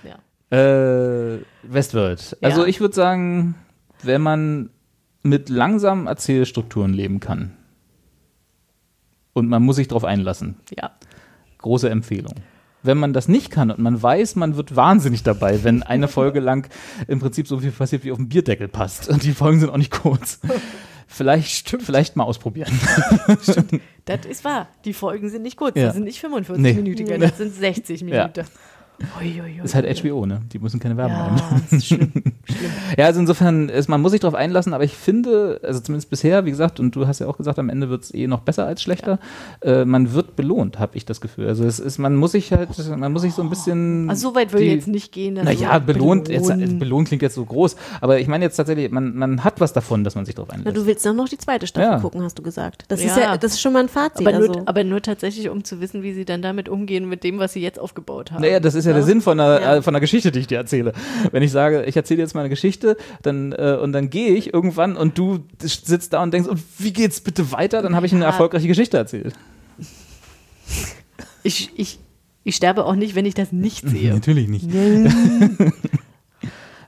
Ja. 0.04 0.56
Äh, 0.58 1.40
Westworld. 1.64 2.38
Also 2.42 2.62
Ja. 2.62 2.68
ich 2.68 2.80
würde 2.80 2.94
sagen, 2.94 3.56
wenn 4.04 4.22
man 4.22 4.70
mit 5.24 5.50
langsamen 5.50 6.06
Erzählstrukturen 6.08 6.94
leben 6.94 7.20
kann 7.20 7.54
und 9.34 9.48
man 9.50 9.64
muss 9.64 9.78
sich 9.78 9.88
darauf 9.88 10.04
einlassen, 10.04 10.58
ja. 10.78 10.92
Große 11.64 11.90
Empfehlung. 11.90 12.36
Wenn 12.84 12.98
man 12.98 13.14
das 13.14 13.28
nicht 13.28 13.50
kann 13.50 13.72
und 13.72 13.80
man 13.80 14.02
weiß, 14.04 14.36
man 14.36 14.58
wird 14.58 14.76
wahnsinnig 14.76 15.24
dabei, 15.24 15.64
wenn 15.64 15.84
eine 15.84 16.08
Folge 16.08 16.40
lang 16.42 16.68
im 17.08 17.20
Prinzip 17.20 17.48
so 17.48 17.60
viel 17.60 17.72
passiert, 17.72 18.04
wie 18.04 18.12
auf 18.12 18.18
dem 18.18 18.28
Bierdeckel 18.30 18.68
passt. 18.68 19.10
Und 19.10 19.24
die 19.24 19.32
Folgen 19.32 19.60
sind 19.62 19.70
auch 19.70 19.78
nicht 19.78 19.92
kurz. 19.92 20.40
Vielleicht, 21.08 21.78
vielleicht 21.82 22.16
mal 22.16 22.24
ausprobieren. 22.26 22.72
Das 24.06 24.26
ist 24.26 24.44
wahr. 24.44 24.68
Die 24.84 24.92
Folgen 24.92 25.30
sind 25.30 25.44
nicht 25.44 25.56
kurz. 25.56 25.78
Ja. 25.78 25.86
Das 25.86 25.94
sind 25.96 26.04
nicht 26.04 26.20
45 26.20 26.62
Nee. 26.62 26.74
Minuten, 26.74 27.22
das 27.22 27.38
sind 27.38 27.56
60 27.56 28.02
Ja. 28.02 28.30
Ui, 29.20 29.26
ui, 29.28 29.42
ui, 29.42 29.58
Das 29.58 29.72
ist 29.72 29.76
halt. 29.76 30.00
HBO, 30.02 30.26
ne? 30.26 30.42
Die 30.52 30.60
müssen 30.60 30.80
keine 30.80 30.98
Werbung 30.98 31.16
haben. 31.18 31.38
Ja, 31.38 31.60
das 31.62 31.72
ist 31.74 31.86
schlimm. 31.88 32.12
Ja, 32.98 33.06
also 33.06 33.20
insofern, 33.22 33.70
ist, 33.70 33.88
man 33.90 34.02
muss 34.02 34.12
sich 34.12 34.20
darauf 34.22 34.36
einlassen, 34.36 34.74
aber 34.74 34.84
ich 34.84 34.94
finde, 34.94 35.60
also 35.64 35.80
zumindest 35.80 36.10
bisher, 36.10 36.46
wie 36.46 36.52
gesagt, 36.52 36.80
und 36.80 36.96
du 36.96 37.08
hast 37.08 37.20
ja 37.20 37.28
auch 37.28 37.38
gesagt, 37.38 37.58
am 37.58 37.70
Ende 37.70 37.90
wird 37.90 38.04
es 38.04 38.14
eh 38.14 38.28
noch 38.28 38.42
besser 38.42 38.66
als 38.68 38.82
schlechter, 38.84 39.18
äh, 39.62 39.86
man 39.86 40.14
wird 40.14 40.36
belohnt, 40.36 40.78
habe 40.78 40.96
ich 40.98 41.06
das 41.06 41.20
Gefühl. 41.22 41.48
Also 41.48 41.64
es 41.64 41.80
ist, 41.80 41.98
man 41.98 42.16
muss 42.16 42.34
sich 42.34 42.52
halt, 42.52 42.70
man 42.98 43.12
muss 43.14 43.22
sich 43.24 43.34
so 43.34 43.42
ein 43.42 43.50
bisschen. 43.50 44.10
Also 44.10 44.30
so 44.30 44.36
weit 44.36 44.52
will 44.54 44.60
die- 44.60 44.68
ich 44.68 44.74
jetzt 44.74 44.88
nicht 44.88 45.12
gehen. 45.12 45.36
Naja, 45.36 45.74
so 45.80 45.80
belohnt, 45.86 46.28
jetzt, 46.30 46.48
belohnen. 46.48 46.80
belohnt 46.80 47.08
klingt 47.08 47.24
jetzt 47.24 47.36
so 47.36 47.46
groß, 47.46 47.76
aber 48.02 48.20
ich 48.20 48.28
meine 48.28 48.44
jetzt 48.46 48.58
tatsächlich, 48.58 48.92
man, 48.92 49.16
man 49.16 49.44
hat 49.44 49.60
was 49.60 49.74
davon, 49.74 50.04
dass 50.04 50.14
man 50.16 50.26
sich 50.26 50.36
darauf 50.36 50.50
Na, 50.52 50.58
einlässt. 50.60 50.78
du 50.78 50.86
willst 50.86 51.06
dann 51.06 51.16
noch 51.16 51.30
die 51.30 51.38
zweite 51.38 51.66
Staffel 51.66 51.90
Ja. 51.94 52.00
gucken, 52.00 52.22
hast 52.22 52.38
du 52.38 52.44
gesagt. 52.44 52.84
Das 52.90 53.02
Ja. 53.02 53.08
ist 53.10 53.18
ja, 53.18 53.38
das 53.38 53.54
ist 53.54 53.62
schon 53.62 53.74
mal 53.74 53.80
ein 53.84 53.90
Fazit. 53.90 54.28
aber, 54.28 54.38
nur, 54.38 54.50
also. 54.50 54.62
aber 54.66 54.84
nur 54.84 55.02
tatsächlich, 55.02 55.50
um 55.50 55.64
zu 55.64 55.80
wissen, 55.82 56.04
wie 56.04 56.14
sie 56.14 56.26
dann 56.26 56.42
damit 56.42 56.70
umgehen, 56.70 57.08
mit 57.10 57.24
dem, 57.24 57.40
was 57.40 57.54
sie 57.54 57.62
jetzt 57.62 57.80
aufgebaut 57.80 58.32
haben. 58.32 58.42
Naja, 58.42 58.60
das 58.60 58.76
ist 58.76 58.86
ja, 58.86 58.93
der 58.94 59.04
Sinn 59.04 59.22
von 59.22 59.40
einer, 59.40 59.62
Ja. 59.62 59.82
von 59.82 59.94
einer 59.94 60.00
Geschichte, 60.02 60.32
die 60.32 60.40
ich 60.40 60.48
dir 60.48 60.58
erzähle. 60.58 60.94
Wenn 61.32 61.44
ich 61.44 61.52
sage, 61.52 61.84
ich 61.86 61.96
erzähle 61.96 62.22
jetzt 62.22 62.34
mal 62.34 62.42
eine 62.42 62.50
Geschichte, 62.50 62.98
dann 63.22 63.52
äh, 63.52 63.78
und 63.82 63.92
dann 63.94 64.10
gehe 64.10 64.34
ich 64.36 64.54
irgendwann 64.54 64.96
und 64.98 65.18
du 65.18 65.40
sitzt 65.62 66.14
da 66.14 66.22
und 66.24 66.34
denkst, 66.34 66.48
und 66.50 66.62
wie 66.80 66.94
geht's 66.94 67.22
bitte 67.22 67.52
weiter? 67.52 67.82
Dann 67.82 67.96
habe 67.96 68.06
ich 68.06 68.12
eine 68.14 68.22
Ja. 68.22 68.28
erfolgreiche 68.28 68.68
Geschichte 68.68 68.98
erzählt. 68.98 69.34
Ich, 71.44 71.72
ich, 71.76 72.00
ich 72.44 72.56
sterbe 72.56 72.86
auch 72.86 72.96
nicht, 72.96 73.16
wenn 73.16 73.26
ich 73.26 73.34
das 73.34 73.52
nicht 73.52 73.88
sehe. 73.90 74.14
Natürlich 74.14 74.48
nicht. 74.48 74.68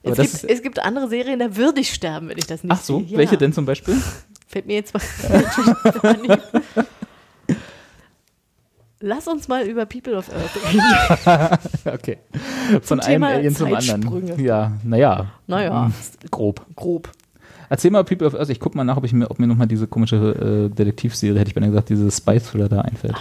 Es 0.07 0.17
gibt, 0.19 0.51
es 0.51 0.61
gibt 0.61 0.77
andere 0.77 1.09
Serien, 1.09 1.39
da 1.39 1.55
würde 1.55 1.81
ich 1.81 1.91
sterben, 1.91 2.29
wenn 2.29 2.37
ich 2.37 2.45
das 2.45 2.61
nicht 2.63 2.71
Ach 2.71 2.79
so, 2.79 2.99
sehe. 2.99 3.07
Ja. 3.07 3.17
welche 3.17 3.37
denn 3.37 3.53
zum 3.53 3.65
Beispiel? 3.65 3.95
Fällt 4.47 4.67
mir 4.67 4.75
jetzt 4.75 4.93
mal. 4.93 5.01
Lass 9.07 9.27
uns 9.27 9.47
mal 9.47 9.67
über 9.67 9.85
People 9.85 10.17
of 10.17 10.31
Earth 10.33 10.55
reden. 10.65 11.59
Okay. 11.93 12.17
Von 12.81 12.99
einem 13.01 13.13
Thema 13.13 13.27
Alien 13.27 13.55
zum 13.55 13.71
anderen. 13.71 14.39
Ja, 14.43 14.71
naja. 14.83 15.27
Naja, 15.45 15.91
Grob. 16.31 16.65
grob. 16.75 17.11
Erzähl 17.69 17.91
mal 17.91 18.03
People 18.03 18.25
of 18.25 18.33
Earth. 18.33 18.49
Ich 18.49 18.59
guck 18.59 18.73
mal 18.73 18.83
nach, 18.83 18.97
ob, 18.97 19.03
ich 19.05 19.13
mir, 19.13 19.29
ob 19.29 19.37
mir 19.37 19.45
nochmal 19.45 19.67
diese 19.67 19.85
komische 19.85 20.69
äh, 20.71 20.75
Detektivserie, 20.75 21.37
hätte 21.39 21.49
ich 21.49 21.53
beinahe 21.53 21.69
gesagt, 21.69 21.89
diese 21.89 22.09
Spy-Thriller 22.09 22.67
da 22.67 22.81
einfällt. 22.81 23.15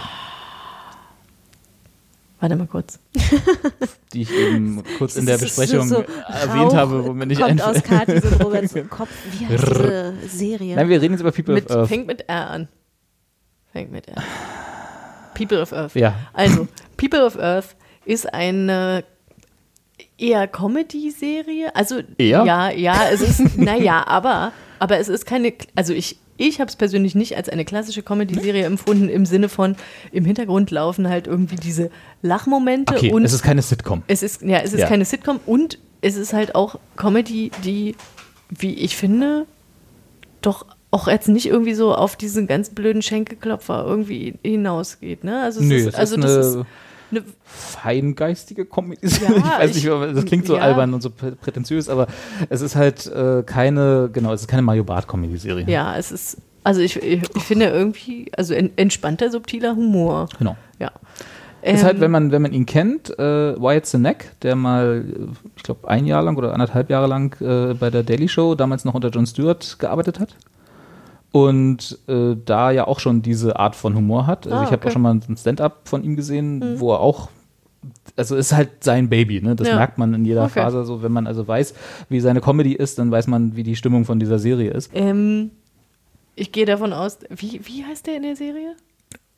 Warte 2.39 2.55
mal 2.55 2.65
kurz. 2.67 2.99
Die 4.13 4.23
ich 4.23 4.31
eben 4.31 4.83
kurz 4.97 5.15
in 5.15 5.27
der 5.27 5.37
Besprechung 5.37 5.87
so- 5.87 5.97
so 5.97 6.01
erwähnt 6.31 6.71
Rauch 6.71 6.75
habe, 6.75 7.05
wo 7.05 7.13
mir 7.13 7.27
nicht 7.27 7.41
kommt 7.41 7.61
aus 7.61 7.75
einfällt. 7.75 8.07
Katis 8.07 8.23
und 8.31 8.43
Roberts 8.43 8.75
Kopf. 8.89 9.09
Wie 9.37 9.45
heißt 9.45 9.67
diese 9.67 10.13
Serie? 10.27 10.75
Nein, 10.75 10.89
wir 10.89 10.99
reden 11.01 11.13
jetzt 11.13 11.21
über 11.21 11.31
People 11.31 11.53
Mit, 11.53 11.69
of 11.69 11.75
Earth. 11.77 11.89
fängt 11.89 12.07
mit 12.07 12.27
R 12.27 12.49
an. 12.49 12.67
Fängt 13.71 13.91
mit 13.91 14.07
R. 14.07 14.15
People 15.35 15.61
of 15.61 15.71
Earth. 15.71 15.93
Ja. 15.95 16.15
Also, 16.33 16.67
People 16.97 17.23
of 17.23 17.37
Earth 17.37 17.75
ist 18.05 18.33
eine 18.33 19.03
eher 20.17 20.47
Comedy-Serie. 20.47 21.75
Also, 21.75 21.99
Eher? 22.17 22.43
ja, 22.45 22.69
ja, 22.71 23.09
es 23.11 23.21
ist, 23.21 23.57
naja, 23.57 24.05
aber, 24.07 24.51
aber 24.79 24.97
es 24.97 25.07
ist 25.09 25.25
keine, 25.25 25.53
also 25.75 25.93
ich, 25.93 26.17
ich 26.37 26.59
habe 26.59 26.69
es 26.69 26.75
persönlich 26.75 27.15
nicht 27.15 27.35
als 27.37 27.49
eine 27.49 27.65
klassische 27.65 28.01
Comedy-Serie 28.03 28.65
empfunden, 28.65 29.09
im 29.09 29.25
Sinne 29.25 29.49
von, 29.49 29.75
im 30.11 30.25
Hintergrund 30.25 30.71
laufen 30.71 31.07
halt 31.09 31.27
irgendwie 31.27 31.55
diese 31.55 31.91
Lachmomente 32.21 32.93
Okay, 32.95 33.11
und 33.11 33.23
es 33.23 33.33
ist 33.33 33.43
keine 33.43 33.61
Sitcom. 33.61 34.03
es 34.07 34.23
ist, 34.23 34.41
ja, 34.41 34.59
es 34.59 34.73
ist 34.73 34.81
Ja. 34.81 34.87
keine 34.87 35.05
Sitcom 35.05 35.39
und 35.45 35.79
es 36.01 36.15
ist 36.17 36.33
halt 36.33 36.55
auch 36.55 36.77
Comedy, 36.97 37.51
die, 37.63 37.95
wie 38.49 38.73
ich 38.73 38.95
finde, 38.95 39.45
doch 40.41 40.65
auch 40.95 41.07
jetzt 41.07 41.27
nicht 41.27 41.45
irgendwie 41.47 41.73
so 41.75 41.93
auf 41.93 42.15
diesen 42.15 42.47
ganz 42.47 42.69
blöden 42.69 43.01
Schenkelklopfer 43.01 43.83
irgendwie 43.85 44.35
hinausgeht. 44.43 45.23
Ne? 45.23 45.41
Also 45.41 45.59
es 45.59 45.65
Nö, 45.67 45.75
ist, 45.75 45.95
also 45.95 46.15
ist 46.15 46.23
das 46.23 46.55
eine 46.55 46.61
ist 46.61 46.65
eine, 47.11 47.23
feingeistige 47.45 48.65
Comedy. 48.65 49.07
Ja, 49.07 49.09
ich 49.37 49.43
weiß 49.45 49.75
nicht, 49.75 49.85
ich- 49.85 50.13
das 50.15 50.25
klingt 50.25 50.47
so 50.47 50.55
ja. 50.55 50.61
albern 50.61 50.93
und 50.93 51.01
so 51.01 51.09
prä- 51.09 51.35
prätentiös, 51.35 51.89
aber 51.89 52.07
es 52.49 52.61
ist 52.61 52.75
halt 52.75 53.05
äh, 53.07 53.43
keine, 53.45 54.09
genau, 54.11 54.33
es 54.33 54.41
ist 54.41 54.47
keine 54.47 54.61
Mario 54.63 54.83
Bart 54.83 55.07
Comedy-Serie. 55.07 55.65
ja, 55.67 55.95
es 55.97 56.11
ist, 56.11 56.37
also 56.63 56.81
ich, 56.81 56.95
ich, 57.01 57.21
ich 57.35 57.43
finde 57.43 57.67
irgendwie, 57.67 58.31
also 58.35 58.53
en, 58.53 58.71
entspannter, 58.77 59.29
subtiler 59.29 59.75
Humor. 59.75 60.27
Genau. 60.39 60.55
Ja. 60.79 60.91
Ist 61.61 61.79
Ähm, 61.81 61.83
halt, 61.85 61.99
wenn 61.99 62.11
man, 62.11 62.31
wenn 62.31 62.41
man 62.41 62.53
ihn 62.53 62.65
kennt, 62.65 63.09
äh, 63.17 63.59
Wyatt 63.59 63.85
Cenac, 63.87 64.39
der 64.41 64.55
mal, 64.55 65.03
ich 65.55 65.63
glaube, 65.63 65.87
ein 65.87 66.05
Jahr 66.05 66.21
lang 66.23 66.37
oder 66.37 66.53
anderthalb 66.53 66.89
Jahre 66.89 67.07
lang 67.07 67.35
äh, 67.41 67.73
bei 67.73 67.89
der 67.89 68.03
Daily 68.03 68.27
Show, 68.27 68.55
damals 68.55 68.85
noch 68.85 68.93
unter 68.93 69.09
Jon 69.09 69.25
Stewart, 69.25 69.77
gearbeitet 69.79 70.19
hat. 70.19 70.35
Und 71.35 71.99
äh, 72.07 72.37
da 72.45 72.71
ja 72.71 72.87
auch 72.87 72.99
schon 73.01 73.21
diese 73.21 73.59
Art 73.59 73.75
von 73.75 73.93
Humor 73.93 74.25
hat. 74.25 74.47
Also 74.47 74.57
Ah, 74.57 74.63
ich 74.63 74.67
habe 74.67 74.77
okay. 74.77 74.87
auch 74.87 74.91
schon 74.91 75.01
mal 75.01 75.13
ein 75.13 75.35
Stand-up 75.37 75.81
von 75.89 76.01
ihm 76.03 76.15
gesehen, 76.15 76.79
wo 76.79 76.93
er 76.93 77.01
auch, 77.01 77.29
also 78.15 78.37
ist 78.37 78.53
halt 78.53 78.85
sein 78.85 79.09
Baby, 79.09 79.41
ne? 79.41 79.53
Das 79.53 79.67
Ja. 79.67 79.75
merkt 79.75 79.97
man 79.97 80.13
in 80.13 80.23
jeder 80.23 80.43
Okay. 80.45 80.61
Phase 80.61 80.85
so. 80.85 81.03
Wenn 81.03 81.11
man 81.11 81.27
also 81.27 81.45
weiß, 81.45 81.73
wie 82.07 82.21
seine 82.21 82.39
Comedy 82.39 82.71
ist, 82.73 82.99
dann 82.99 83.11
weiß 83.11 83.27
man, 83.27 83.55
wie 83.57 83.63
die 83.63 83.75
Stimmung 83.75 84.05
von 84.05 84.17
dieser 84.17 84.39
Serie 84.39 84.71
ist. 84.71 84.91
Ähm, 84.93 85.51
ich 86.35 86.53
gehe 86.53 86.65
davon 86.65 86.93
aus, 86.93 87.17
wie, 87.29 87.59
wie 87.65 87.83
heißt 87.83 88.07
der 88.07 88.15
in 88.15 88.23
der 88.23 88.37
Serie? 88.37 88.75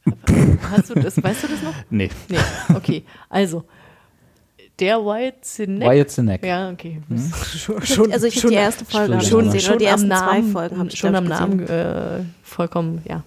Hast 0.71 0.91
du 0.91 0.93
das, 0.99 1.21
weißt 1.21 1.43
du 1.43 1.47
das 1.47 1.63
noch? 1.63 1.73
Nee, 1.89 2.09
Nee, 2.29 2.37
okay. 2.75 3.03
Also, 3.27 3.63
der 4.79 5.03
White 5.03 5.37
Cineck. 5.41 5.89
Wyatt 5.89 6.11
Cenac. 6.11 6.45
Ja, 6.45 6.69
okay. 6.69 7.01
Hm? 7.07 7.33
Schon, 7.55 7.81
schon, 7.85 8.11
also 8.11 8.27
ich 8.27 8.35
habe 8.35 8.41
schon, 8.41 8.49
die 8.51 8.55
erste 8.57 8.85
Folge 8.85 9.21
schon- 9.21 9.45
gesehen, 9.45 9.59
schon 9.61 9.77
die 9.79 9.87
am 9.87 9.91
ersten 9.91 10.07
Namen, 10.07 10.43
zwei 10.43 10.51
Folgen 10.51 10.77
habe 10.77 10.89
ich 10.89 10.97
schon 10.99 11.15
am 11.15 11.25
Namen 11.25 11.67
äh, 11.67 12.19
vollkommen, 12.43 13.01
ja, 13.07 13.23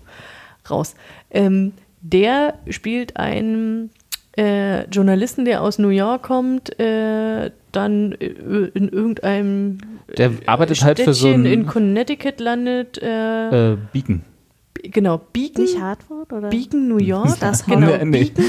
raus. 0.71 0.95
Ähm, 1.31 1.73
der 2.03 2.55
spielt 2.69 3.17
einen 3.17 3.91
äh, 4.37 4.85
Journalisten, 4.89 5.45
der 5.45 5.63
aus 5.63 5.79
New 5.79 5.89
York 5.89 6.23
kommt, 6.23 6.79
äh, 6.79 7.51
dann 7.73 8.13
äh, 8.13 8.27
in 8.75 8.89
irgendeinem 8.89 9.79
Der 10.17 10.33
arbeitet 10.47 10.83
halt 10.85 10.99
für 11.01 11.13
so 11.13 11.29
Städtchen 11.29 11.47
in 11.47 11.61
ein 11.61 11.67
Connecticut 11.67 12.41
landet, 12.41 13.03
äh, 13.03 13.73
äh, 13.73 13.77
Beacon. 13.93 14.23
Genau, 14.83 15.21
Beacon. 15.33 15.65
Nicht 15.65 15.81
Hartford 15.81 16.33
oder? 16.33 16.49
Beacon, 16.51 16.89
New 16.89 16.99
York. 16.99 17.39
Das 17.41 17.65
genau, 17.65 17.97
Nee. 18.05 18.25
Beacon, 18.35 18.45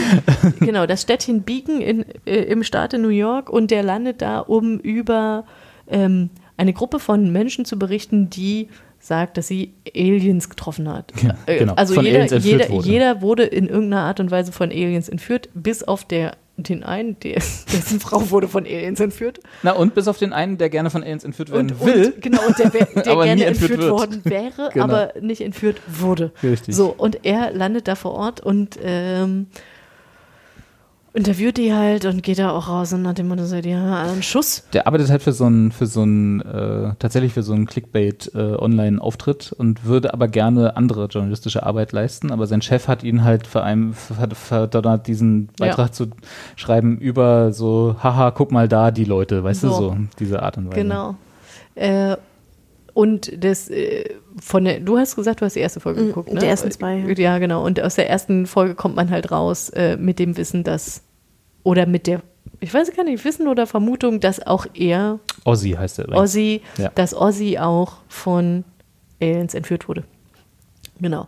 genau, 0.60 0.86
das 0.86 1.02
Städtchen 1.02 1.44
Beacon 1.44 1.82
in, 1.82 2.06
äh, 2.26 2.44
im 2.44 2.64
Staate 2.64 2.98
New 2.98 3.10
York 3.10 3.50
und 3.50 3.72
der 3.72 3.84
landet 3.84 4.22
da, 4.22 4.40
um 4.40 4.80
über 4.80 5.46
ähm, 5.88 6.30
eine 6.58 6.74
Gruppe 6.74 7.00
von 7.00 7.32
Menschen 7.32 7.66
zu 7.66 7.78
berichten, 7.80 8.30
die 8.30 8.68
sagt, 9.00 9.38
dass 9.38 9.48
sie 9.48 9.74
Aliens 9.96 10.48
getroffen 10.50 10.88
hat. 10.88 11.12
Ja, 11.24 11.36
Äh, 11.48 11.60
genau, 11.60 11.74
Also 11.74 11.96
von 11.96 12.06
jeder, 12.06 12.18
Aliens 12.20 12.32
entführt 12.34 12.62
jeder, 12.62 12.70
wurde. 12.74 12.88
jeder 12.88 13.22
wurde 13.22 13.44
in 13.44 13.68
irgendeiner 13.68 14.04
Art 14.04 14.20
und 14.20 14.30
Weise 14.30 14.52
von 14.52 14.70
Aliens 14.70 15.10
entführt, 15.10 15.50
bis 15.56 15.82
auf 15.84 16.06
der, 16.06 16.34
den 16.70 16.84
einen, 16.84 17.20
der, 17.20 17.36
dessen 17.36 18.00
Frau 18.00 18.30
wurde 18.30 18.48
von 18.48 18.66
Aliens 18.66 19.00
entführt. 19.00 19.40
Na 19.64 19.72
und 19.74 19.94
bis 19.96 20.08
auf 20.08 20.18
den 20.18 20.34
einen, 20.34 20.58
der 20.58 20.70
gerne 20.70 20.90
von 20.90 21.04
Aliens 21.04 21.24
entführt 21.24 21.52
werden 21.52 21.72
Und, 21.72 21.86
will. 21.86 22.14
und 22.16 22.22
genau, 22.22 22.42
und 22.48 22.58
der, 22.60 22.70
der 22.70 22.86
gerne 23.04 23.46
entführt 23.46 23.72
entführt, 23.72 23.92
worden 23.92 24.22
wäre, 24.24 24.70
Genau. 24.74 24.84
aber 24.86 25.14
nicht 25.22 25.42
entführt 25.42 25.82
wurde. 25.88 26.32
Richtig. 26.44 26.76
So, 26.76 26.94
und 26.96 27.26
er 27.26 27.52
landet 27.52 27.88
da 27.88 27.96
vor 27.96 28.14
Ort 28.14 28.42
und 28.42 28.78
ähm, 28.84 29.48
interviewt 31.14 31.58
die 31.58 31.74
halt 31.74 32.06
und 32.06 32.24
geht 32.24 32.40
da 32.40 32.52
auch 32.52 32.70
raus 32.70 32.94
und 32.94 33.02
nach 33.02 33.14
dem 33.14 33.28
Motto, 33.28 33.44
die 33.62 33.76
haben 33.76 33.92
alle 33.92 34.12
einen 34.12 34.24
Schuss. 34.24 34.64
Der 34.74 34.88
arbeitet 34.88 35.10
halt 35.10 35.22
für 35.22 35.34
so 35.34 35.44
einen, 35.46 35.72
für 35.74 35.86
so 35.86 36.04
einen, 36.04 36.40
äh, 36.42 36.94
tatsächlich 37.00 37.34
für 37.34 37.44
so 37.44 37.52
einen 37.54 37.66
Clickbait-Online-Auftritt 37.66 39.52
und 39.52 39.84
würde 39.86 40.14
aber 40.14 40.28
gerne 40.28 40.78
andere 40.78 41.06
journalistische 41.08 41.64
Arbeit 41.64 41.92
leisten. 41.92 42.32
Aber 42.32 42.48
sein 42.48 42.62
Chef 42.62 42.88
hat 42.88 43.04
ihn 43.04 43.24
halt 43.24 43.54
einem- 43.56 43.94
ver- 43.94 44.30
verdonnert, 44.34 45.08
diesen 45.08 45.48
Beitrag 45.58 45.88
Ja. 45.88 45.92
zu 45.92 46.08
schreiben 46.56 46.98
über 46.98 47.52
so, 47.52 47.96
haha, 48.02 48.32
guck 48.32 48.52
mal 48.52 48.68
da, 48.68 48.92
die 48.92 49.06
Leute, 49.06 49.44
weißt 49.44 49.64
du, 49.64 49.68
So. 49.70 49.74
so, 49.74 49.98
diese 50.20 50.42
Art 50.42 50.58
und 50.58 50.68
Weise. 50.68 50.76
Genau. 50.82 51.16
Äh, 51.76 52.16
und 52.94 53.32
das 53.44 53.70
äh, 53.70 54.06
von 54.40 54.64
der, 54.66 54.80
du 54.80 54.98
hast 54.98 55.16
gesagt, 55.16 55.42
du 55.42 55.46
hast 55.46 55.56
die 55.56 55.60
erste 55.60 55.80
Folge 55.80 56.02
Mm, 56.02 56.08
geguckt, 56.08 56.32
ne? 56.34 56.40
die 56.40 56.46
ersten 56.46 56.72
zwei, 56.72 56.96
ja. 56.98 57.14
Ja, 57.18 57.38
genau. 57.40 57.66
Und 57.66 57.82
aus 57.82 57.96
der 57.96 58.10
ersten 58.10 58.46
Folge 58.48 58.76
kommt 58.76 58.96
man 58.96 59.10
halt 59.10 59.32
raus 59.32 59.70
äh, 59.70 59.98
mit 59.98 60.20
dem 60.20 60.38
Wissen, 60.38 60.64
dass, 60.64 61.02
oder 61.64 61.86
mit 61.86 62.08
der, 62.08 62.22
ich 62.60 62.74
weiß 62.74 62.96
gar 62.96 63.04
nicht, 63.04 63.24
Wissen 63.26 63.48
oder 63.48 63.68
Vermutung, 63.68 64.20
dass 64.20 64.46
auch 64.46 64.66
er, 64.74 65.20
Ozzy 65.46 65.72
heißt 65.72 66.00
er 66.00 66.06
übrigens. 66.06 66.24
Ozzy, 66.32 66.62
Ja. 66.78 66.90
dass 66.96 67.14
Ozzy 67.16 67.58
auch 67.60 67.94
von 68.08 68.64
Aliens 69.22 69.54
entführt 69.54 69.88
wurde. 69.88 70.04
Genau. 71.00 71.28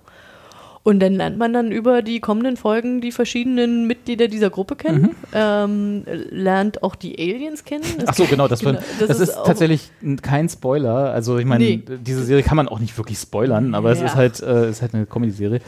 Und 0.86 1.00
dann 1.00 1.14
lernt 1.14 1.38
man 1.38 1.54
dann 1.54 1.72
über 1.72 2.02
die 2.02 2.20
kommenden 2.20 2.58
Folgen 2.58 3.00
die 3.00 3.14
verschiedenen 3.14 3.88
Mitglieder 3.88 4.28
dieser 4.28 4.50
Gruppe 4.50 4.76
kennen, 4.76 5.02
Mhm. 5.02 5.12
ähm, 5.34 6.04
lernt 6.30 6.84
auch 6.84 6.96
die 6.96 7.18
Aliens 7.18 7.64
kennen. 7.64 7.84
Es 8.00 8.04
Ach 8.08 8.14
so, 8.16 8.26
genau, 8.26 8.50
das, 8.50 8.60
Genau, 8.60 8.80
das 9.00 9.08
das, 9.08 9.20
ist 9.22 9.30
ist, 9.30 9.38
tatsächlich 9.46 9.90
kein 10.22 10.50
Spoiler. 10.50 11.14
Also 11.14 11.38
ich 11.38 11.46
meine, 11.46 11.64
Nee. 11.64 11.84
diese 12.02 12.24
Serie 12.26 12.44
kann 12.44 12.58
man 12.58 12.68
auch 12.68 12.80
nicht 12.80 12.98
wirklich 12.98 13.18
spoilern, 13.18 13.76
aber 13.76 13.92
es 13.92 14.00
Ja. 14.02 14.06
ist 14.08 14.16
halt, 14.16 14.42
äh, 14.42 14.70
ist 14.70 14.82
halt 14.82 14.94
eine 14.94 15.06
Comedy-Serie. 15.06 15.62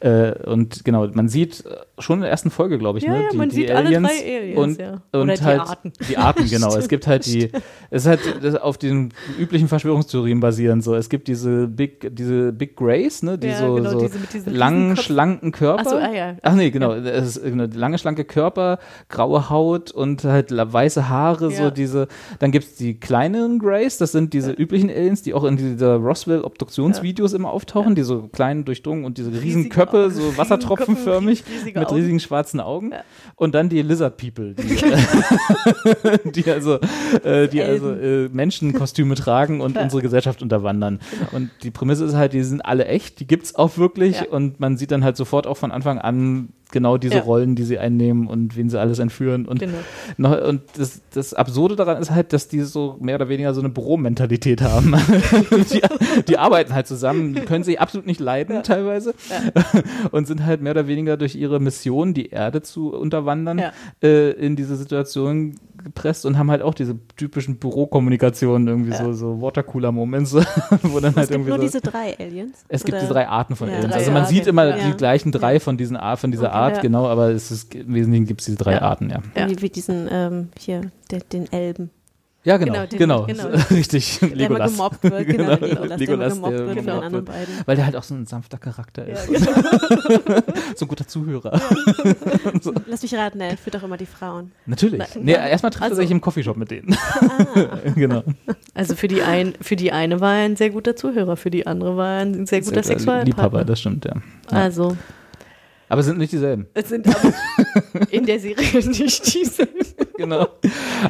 Äh, 0.00 0.32
und 0.48 0.84
genau, 0.86 1.06
man 1.12 1.28
sieht 1.28 1.64
äh, 1.66 1.76
schon 1.98 2.16
in 2.16 2.22
der 2.22 2.30
ersten 2.30 2.50
Folge, 2.50 2.78
glaube 2.78 2.98
ich, 2.98 3.04
Ja, 3.04 3.12
ne? 3.12 3.24
ja, 3.30 3.36
man 3.36 3.50
sieht 3.50 3.70
alle 3.70 3.90
drei 3.90 4.08
Aliens, 4.08 4.58
und, 4.58 4.80
ja. 4.80 5.02
und 5.12 5.20
Oder 5.20 5.34
die 5.34 5.42
halt 5.42 5.60
Arten. 5.60 5.92
Die 6.08 6.16
Arten, 6.16 6.48
genau. 6.48 6.74
es 6.74 6.88
gibt 6.88 7.06
halt 7.06 7.26
die, 7.26 7.50
es 7.90 8.02
ist 8.02 8.08
halt 8.08 8.20
das 8.42 8.54
auf 8.56 8.78
den 8.78 9.12
üblichen 9.38 9.68
Verschwörungstheorien 9.68 10.40
basierend. 10.40 10.82
So, 10.82 10.94
es 10.94 11.10
gibt 11.10 11.28
diese 11.28 11.68
Big, 11.68 12.08
diese 12.16 12.52
Big 12.52 12.74
Grays, 12.76 13.22
ne? 13.22 13.36
Die 13.38 13.48
Ja, 13.48 13.58
so, 13.58 13.74
genau, 13.74 13.90
so 13.90 14.00
diese 14.00 14.18
mit 14.18 14.32
diesen 14.32 14.61
langen, 14.62 14.96
schlanken 14.96 15.52
Körper. 15.52 15.82
Ach 15.86 15.90
so, 15.90 15.96
ah, 15.96 16.12
ja. 16.12 16.36
Ach 16.42 16.54
nee, 16.54 16.70
genau. 16.70 16.92
Es 16.92 17.36
ist 17.36 17.44
eine 17.44 17.66
lange, 17.66 17.98
schlanke 17.98 18.24
Körper, 18.24 18.78
graue 19.08 19.50
Haut 19.50 19.90
und 19.90 20.24
halt 20.24 20.50
weiße 20.52 21.08
Haare, 21.08 21.50
so 21.50 21.64
Ja. 21.64 21.70
diese. 21.70 22.08
Dann 22.38 22.50
gibt 22.50 22.64
es 22.64 22.74
die 22.76 22.98
kleinen 22.98 23.58
Greys, 23.58 23.98
das 23.98 24.12
sind 24.12 24.32
diese 24.32 24.52
üblichen 24.52 24.90
Aliens, 24.90 25.22
die 25.22 25.34
auch 25.34 25.44
in 25.44 25.56
dieser 25.56 25.96
Roswell-Obduktionsvideos 25.96 27.32
immer 27.32 27.50
auftauchen, 27.50 27.94
die 27.94 28.02
so 28.02 28.28
kleinen 28.28 28.64
durchdrungen 28.64 29.04
und 29.04 29.18
diese 29.18 29.30
riesen 29.30 29.42
Riesigen 29.42 29.68
Köpfe, 29.70 30.10
so 30.10 30.36
wassertropfenförmig 30.36 31.44
riesige 31.50 31.78
mit 31.78 31.92
riesigen 31.92 32.20
schwarzen 32.20 32.60
Augen. 32.60 32.92
Ja. 32.92 33.04
Und 33.36 33.54
dann 33.54 33.68
die 33.68 33.82
Lizard 33.82 34.16
People, 34.16 34.54
die, 34.54 34.76
die 36.30 36.50
also, 36.50 36.78
äh, 37.24 37.48
die 37.48 37.62
also 37.62 37.90
äh, 37.90 38.28
Menschenkostüme 38.28 39.14
tragen 39.14 39.60
und 39.60 39.76
unsere 39.76 40.02
Gesellschaft 40.02 40.42
unterwandern. 40.42 41.00
Und 41.32 41.50
die 41.62 41.70
Prämisse 41.70 42.04
ist 42.04 42.14
halt, 42.14 42.32
die 42.32 42.42
sind 42.42 42.64
alle 42.64 42.86
echt, 42.86 43.20
die 43.20 43.26
gibt's 43.26 43.54
auch 43.54 43.78
wirklich 43.78 44.20
Ja. 44.20 44.26
Und 44.52 44.60
man 44.60 44.76
sieht 44.76 44.90
dann 44.90 45.02
halt 45.04 45.16
sofort 45.16 45.46
auch 45.46 45.56
von 45.56 45.72
Anfang 45.72 45.98
an 45.98 46.50
genau 46.70 46.96
diese 46.96 47.16
Ja. 47.16 47.22
Rollen, 47.22 47.54
die 47.54 47.64
sie 47.64 47.78
einnehmen 47.78 48.26
und 48.26 48.56
wen 48.56 48.70
sie 48.70 48.80
alles 48.80 48.98
entführen. 48.98 49.46
Und, 49.46 49.60
Genau. 49.60 49.76
noch, 50.16 50.40
und 50.48 50.62
das, 50.78 51.02
das 51.12 51.34
Absurde 51.34 51.76
daran 51.76 52.00
ist 52.00 52.10
halt, 52.10 52.32
dass 52.32 52.48
die 52.48 52.60
so 52.60 52.96
mehr 53.00 53.16
oder 53.16 53.28
weniger 53.28 53.52
so 53.52 53.60
eine 53.60 53.68
Büromentalität 53.68 54.62
haben. 54.62 54.94
die, 55.72 55.82
die 56.28 56.38
arbeiten 56.38 56.72
halt 56.74 56.86
zusammen, 56.86 57.34
können 57.44 57.62
sich 57.62 57.78
absolut 57.78 58.06
nicht 58.06 58.20
leiden 58.20 58.62
teilweise 58.62 59.14
und 60.12 60.26
sind 60.26 60.46
halt 60.46 60.62
mehr 60.62 60.72
oder 60.72 60.86
weniger 60.86 61.16
durch 61.18 61.34
ihre 61.34 61.60
Mission, 61.60 62.14
die 62.14 62.30
Erde 62.30 62.62
zu 62.62 62.92
unterwandern, 62.94 63.58
Ja. 63.58 63.72
äh, 64.02 64.30
in 64.30 64.56
diese 64.56 64.76
Situation 64.76 65.56
gepresst 65.82 66.24
und 66.26 66.38
haben 66.38 66.50
halt 66.50 66.62
auch 66.62 66.74
diese 66.74 66.96
typischen 67.16 67.56
Bürokommunikationen, 67.58 68.68
irgendwie 68.68 68.92
so, 68.92 69.12
so 69.12 69.40
Watercooler-Moments, 69.40 70.34
wo 70.82 71.00
dann 71.00 71.10
Es 71.10 71.16
halt 71.16 71.28
gibt 71.28 71.30
irgendwie 71.30 71.48
nur 71.50 71.58
so 71.58 71.62
diese 71.64 71.80
drei 71.80 72.16
Aliens. 72.18 72.64
es 72.68 72.84
gibt 72.84 72.94
oder? 72.94 73.00
diese 73.02 73.12
drei 73.12 73.28
Arten 73.28 73.56
von 73.56 73.68
Ja, 73.68 73.76
Aliens. 73.76 73.94
Also 73.94 74.10
man 74.10 74.22
Arten, 74.22 74.34
sieht 74.34 74.46
immer 74.46 74.76
ja. 74.76 74.86
die 74.88 74.96
gleichen 74.96 75.32
drei 75.32 75.60
von 75.60 75.76
diesen 75.76 75.96
Art, 75.96 76.18
von 76.18 76.30
dieser 76.30 76.48
Okay. 76.48 76.56
Art, 76.56 76.76
Ja. 76.76 76.82
genau, 76.82 77.06
aber 77.06 77.30
ist, 77.30 77.74
im 77.74 77.94
Wesentlichen 77.94 78.26
gibt 78.26 78.40
es 78.40 78.46
diese 78.46 78.58
drei 78.58 78.72
Ja. 78.74 78.82
Arten, 78.82 79.10
ja. 79.10 79.20
Ja. 79.36 79.48
Wie, 79.50 79.60
wie 79.62 79.68
diesen, 79.70 80.08
ähm, 80.10 80.48
hier, 80.58 80.90
der, 81.10 81.20
den 81.20 81.50
Elben. 81.52 81.90
Ja, 82.44 82.56
genau, 82.56 82.72
Genau, 82.72 82.86
genau, 82.90 83.26
den- 83.26 83.36
genau. 83.36 83.56
richtig. 83.70 84.18
Der 84.18 84.28
immer 84.30 84.36
Legolas. 84.36 84.72
gemobbt 84.72 85.02
wird, 85.04 85.26
genau, 85.28 85.44
Genau, 85.44 85.56
der 85.56 85.68
Legolas, 85.68 85.78
der 85.78 85.78
immer 85.78 85.98
Legolas, 85.98 86.34
gemobbt 86.34 86.52
der 86.52 86.58
wird 86.66 86.76
von 86.76 86.84
den 86.86 86.90
anderen 86.94 87.12
wird. 87.12 87.24
beiden. 87.26 87.54
Weil 87.66 87.76
der 87.76 87.84
halt 87.86 87.96
auch 87.96 88.02
so 88.02 88.14
ein 88.14 88.26
sanfter 88.26 88.58
Charakter 88.58 89.06
ist. 89.06 89.28
so 90.76 90.84
ein 90.84 90.88
guter 90.88 91.06
Zuhörer. 91.06 91.52
Lass 92.86 93.02
mich 93.02 93.14
raten, 93.14 93.40
er 93.40 93.56
führt 93.56 93.76
auch 93.76 93.84
immer 93.84 93.96
die 93.96 94.06
Frauen. 94.06 94.50
Natürlich. 94.66 95.00
Na, 95.14 95.20
nee, 95.20 95.32
erstmal 95.32 95.70
trifft 95.70 95.84
also- 95.84 95.96
er 95.96 96.02
sich 96.02 96.10
im 96.10 96.20
Coffeeshop 96.20 96.56
mit 96.56 96.70
denen. 96.72 96.96
genau. 97.94 98.24
Also 98.74 98.96
für 98.96 99.06
die, 99.08 99.22
ein, 99.22 99.54
für 99.60 99.76
die 99.76 99.92
eine 99.92 100.20
war 100.20 100.34
er 100.36 100.44
ein 100.46 100.56
sehr 100.56 100.70
guter 100.70 100.96
Zuhörer, 100.96 101.36
für 101.36 101.50
die 101.50 101.66
andere 101.66 101.96
war 101.96 102.16
er 102.16 102.20
ein 102.22 102.46
sehr 102.46 102.60
guter 102.60 102.82
Sehr- 102.82 102.98
Sexualpartner. 102.98 103.24
Liebhaber, 103.24 103.64
das 103.64 103.80
stimmt, 103.80 104.04
ja. 104.04 104.14
ja. 104.16 104.22
Also, 104.58 104.96
Aber 105.88 106.00
es 106.00 106.06
sind 106.06 106.18
nicht 106.18 106.32
dieselben. 106.32 106.66
es 106.74 106.88
sind 106.88 107.06
aber 107.06 107.32
in 108.10 108.26
der 108.26 108.40
Serie 108.40 108.84
nicht 108.88 109.32
dieselben. 109.34 109.72
Genau. 110.16 110.48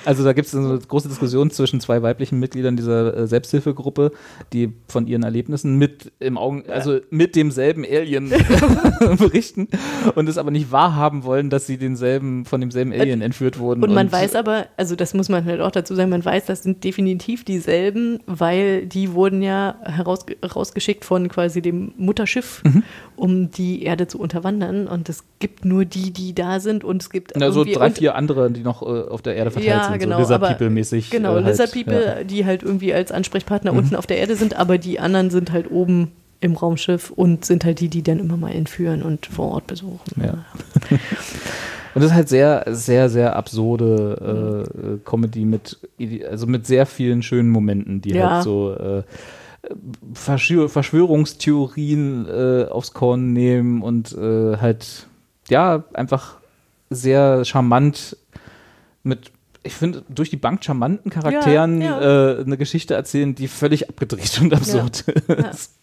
Also 0.04 0.24
da 0.24 0.32
gibt 0.32 0.48
es 0.48 0.54
eine 0.54 0.78
große 0.78 1.08
Diskussion 1.08 1.50
zwischen 1.50 1.80
zwei 1.80 2.02
weiblichen 2.02 2.38
Mitgliedern 2.38 2.76
dieser 2.76 3.16
äh, 3.16 3.26
Selbsthilfegruppe, 3.26 4.12
die 4.52 4.72
von 4.88 5.06
ihren 5.06 5.22
Erlebnissen 5.22 5.76
mit 5.76 6.12
im 6.18 6.38
Augen, 6.38 6.64
also 6.68 6.98
mit 7.10 7.36
demselben 7.36 7.84
Alien 7.84 8.30
berichten 9.18 9.68
und 10.14 10.28
es 10.28 10.38
aber 10.38 10.50
nicht 10.50 10.72
wahrhaben 10.72 11.24
wollen, 11.24 11.50
dass 11.50 11.66
sie 11.66 11.76
denselben, 11.78 12.44
von 12.44 12.60
demselben 12.60 12.92
Alien 12.92 13.20
entführt 13.22 13.58
wurden. 13.58 13.82
Und 13.82 13.94
man 13.94 14.10
weiß 14.10 14.34
aber, 14.34 14.66
also 14.76 14.96
das 14.96 15.14
muss 15.14 15.28
man 15.28 15.44
halt 15.44 15.60
auch 15.60 15.70
dazu 15.70 15.94
sagen, 15.94 16.10
man 16.10 16.24
weiß, 16.24 16.46
das 16.46 16.62
sind 16.62 16.84
definitiv 16.84 17.44
dieselben, 17.44 18.20
weil 18.26 18.86
die 18.86 19.12
wurden 19.12 19.42
ja 19.42 19.76
heraus, 19.82 20.24
rausgeschickt 20.54 21.04
von 21.04 21.28
quasi 21.28 21.62
dem 21.62 21.92
Mutterschiff, 21.96 22.62
Mhm. 22.64 22.82
um 23.16 23.50
die 23.50 23.82
Erde 23.82 24.06
zu 24.06 24.18
unterwandern. 24.18 24.86
Und 24.86 25.08
es 25.08 25.24
gibt 25.38 25.64
nur 25.64 25.84
die, 25.84 26.12
die 26.12 26.34
da 26.34 26.60
sind 26.60 26.84
und 26.84 27.02
es 27.02 27.10
gibt 27.10 27.32
Na, 27.36 27.50
so 27.50 27.64
drei, 27.64 27.86
und- 27.86 27.98
vier 27.98 28.14
andere, 28.14 28.50
die 28.50 28.62
noch 28.62 28.82
äh, 28.82 28.91
auf 28.92 29.22
der 29.22 29.36
Erde 29.36 29.50
verteilt 29.50 29.74
ja, 29.74 29.88
sind, 29.90 29.98
genau, 29.98 30.16
so 30.16 30.22
Lizard 30.22 30.42
People-mäßig. 30.42 31.10
Genau, 31.10 31.32
äh, 31.32 31.42
halt, 31.42 31.46
Lizard 31.46 31.72
People, 31.72 32.04
Ja. 32.04 32.22
Mhm. 32.22 32.26
die 32.26 32.46
halt 32.46 32.62
irgendwie 32.62 32.92
als 32.94 33.12
Ansprechpartner 33.12 33.72
unten 33.72 33.96
auf 33.96 34.06
der 34.06 34.18
Erde 34.18 34.36
sind, 34.36 34.56
aber 34.56 34.78
die 34.78 35.00
anderen 35.00 35.30
sind 35.30 35.52
halt 35.52 35.70
oben 35.70 36.12
im 36.40 36.54
Raumschiff 36.56 37.10
und 37.10 37.44
sind 37.44 37.64
halt 37.64 37.80
die, 37.80 37.88
die 37.88 38.02
dann 38.02 38.18
immer 38.18 38.36
mal 38.36 38.50
entführen 38.52 39.02
und 39.02 39.26
vor 39.26 39.52
Ort 39.52 39.66
besuchen. 39.66 40.22
Ja. 40.22 40.44
Und 41.94 42.00
das 42.00 42.10
ist 42.10 42.16
halt 42.16 42.28
sehr, 42.30 42.64
sehr, 42.68 43.10
sehr 43.10 43.36
absurde 43.36 44.66
äh, 44.74 44.78
äh, 44.94 44.98
Comedy 45.04 45.44
mit, 45.44 45.78
also 46.30 46.46
mit 46.46 46.66
sehr 46.66 46.86
vielen 46.86 47.22
schönen 47.22 47.50
Momenten, 47.50 48.00
die 48.00 48.14
Ja. 48.14 48.30
halt 48.36 48.44
so 48.44 48.72
äh, 48.72 49.02
Verschwör 50.14 50.70
Verschwörungstheorien 50.70 52.26
äh, 52.28 52.64
aufs 52.70 52.92
Korn 52.94 53.32
nehmen 53.32 53.82
und 53.82 54.12
äh, 54.16 54.56
halt, 54.56 55.06
ja, 55.48 55.84
einfach 55.92 56.38
sehr 56.90 57.44
charmant 57.44 58.16
mit, 59.02 59.30
ich 59.62 59.74
finde, 59.74 60.02
durch 60.08 60.30
die 60.30 60.36
Bank 60.36 60.64
charmanten 60.64 61.10
Charakteren 61.10 61.80
Ja, 61.80 62.00
Äh, 62.38 62.40
eine 62.42 62.56
Geschichte 62.56 62.94
erzählen, 62.94 63.34
die 63.34 63.48
völlig 63.48 63.88
abgedreht 63.88 64.40
und 64.40 64.52
absurd 64.54 65.00
ist. 65.50 65.78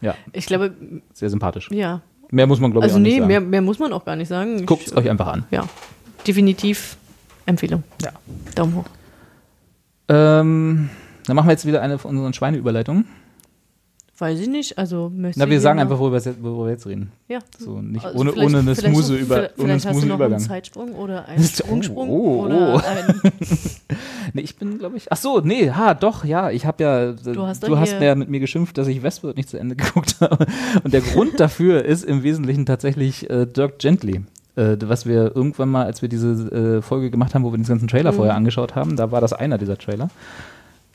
Ja, 0.00 0.14
Ich 0.32 0.46
glaube, 0.46 0.72
sehr 1.14 1.30
sympathisch. 1.30 1.70
ja. 1.70 2.02
Mehr 2.30 2.48
muss 2.48 2.58
man, 2.58 2.72
glaube 2.72 2.86
ich, 2.86 2.92
Also 2.92 2.96
auch 2.98 3.02
nicht 3.02 3.12
nee, 3.12 3.18
sagen. 3.20 3.28
mehr, 3.28 3.40
mehr 3.40 3.62
muss 3.62 3.78
man 3.78 3.92
auch 3.92 4.04
gar 4.04 4.16
nicht 4.16 4.26
sagen. 4.26 4.56
Ich- 4.58 4.66
Guckt 4.66 4.84
es 4.88 4.96
euch 4.96 5.08
einfach 5.08 5.28
an. 5.28 5.44
Ja, 5.52 5.64
definitiv 6.26 6.96
Empfehlung. 7.46 7.84
Ja. 8.02 8.10
Daumen 8.56 8.74
hoch. 8.74 8.84
Ähm, 10.08 10.90
dann 11.26 11.36
machen 11.36 11.46
wir 11.46 11.52
jetzt 11.52 11.66
wieder 11.66 11.82
eine 11.82 11.98
von 11.98 12.16
unseren 12.16 12.32
Schweineüberleitungen. 12.32 13.06
Weiß 14.18 14.40
ich 14.40 14.48
nicht, 14.48 14.78
also 14.78 15.10
möchtest 15.14 15.38
Na, 15.44 15.50
wir 15.50 15.60
sagen 15.60 15.78
einfach, 15.78 15.98
worüber, 15.98 16.24
wir 16.24 16.30
jetzt- 16.32 16.42
worüber 16.42 16.64
wir 16.64 16.70
jetzt 16.72 16.86
reden. 16.86 17.12
Ja. 17.28 17.40
So, 17.58 17.82
nicht 17.82 18.02
Also 18.02 18.18
ohne, 18.18 18.32
ohne 18.32 18.58
eine 18.60 18.62
noch- 18.62 19.10
über, 19.10 19.34
vielleicht- 19.36 19.58
ohne 19.58 19.72
hast 19.74 19.84
du 19.84 20.06
noch 20.06 20.20
einen 20.20 20.38
Zeitsprung 20.38 20.92
oder 20.94 21.24
einen 21.28 21.44
Oh, 21.44 21.46
Sprungsprung 21.46 22.08
oh, 22.08 22.44
oder 22.46 22.74
oh. 22.84 23.28
Nee, 24.32 24.40
ich 24.42 24.56
bin, 24.56 24.78
glaube 24.78 24.96
ich. 24.96 25.10
Ach 25.12 25.16
so, 25.16 25.40
nee, 25.40 25.70
ha, 25.70 25.94
doch, 25.94 26.24
ja. 26.24 26.50
Ich 26.50 26.64
habe 26.66 26.82
ja. 26.82 27.12
Du 27.12 27.46
hast 27.46 27.66
du 27.66 27.78
hast 27.78 27.92
ja 28.00 28.14
mit 28.14 28.28
mir 28.30 28.40
geschimpft, 28.40 28.78
dass 28.78 28.88
ich 28.88 29.02
Westworld 29.02 29.36
nicht 29.36 29.48
zu 29.50 29.58
Ende 29.58 29.76
geguckt 29.76 30.16
habe. 30.20 30.46
Und 30.82 30.92
der 30.94 31.00
Grund 31.02 31.38
dafür 31.38 31.84
ist 31.84 32.04
im 32.04 32.22
Wesentlichen 32.22 32.64
tatsächlich 32.66 33.28
äh, 33.30 33.46
Dirk 33.46 33.78
Gently. 33.78 34.22
Äh, 34.56 34.76
was 34.80 35.04
wir 35.04 35.36
irgendwann 35.36 35.68
mal, 35.68 35.84
als 35.84 36.00
wir 36.00 36.08
diese 36.08 36.78
äh, 36.78 36.82
Folge 36.82 37.10
gemacht 37.10 37.34
haben, 37.34 37.44
wo 37.44 37.52
wir 37.52 37.58
den 37.58 37.66
ganzen 37.66 37.88
Trailer 37.88 38.12
Mhm. 38.12 38.16
vorher 38.16 38.34
angeschaut 38.34 38.74
haben, 38.74 38.96
da 38.96 39.12
war 39.12 39.20
das 39.20 39.34
einer 39.34 39.58
dieser 39.58 39.76
Trailer. 39.76 40.08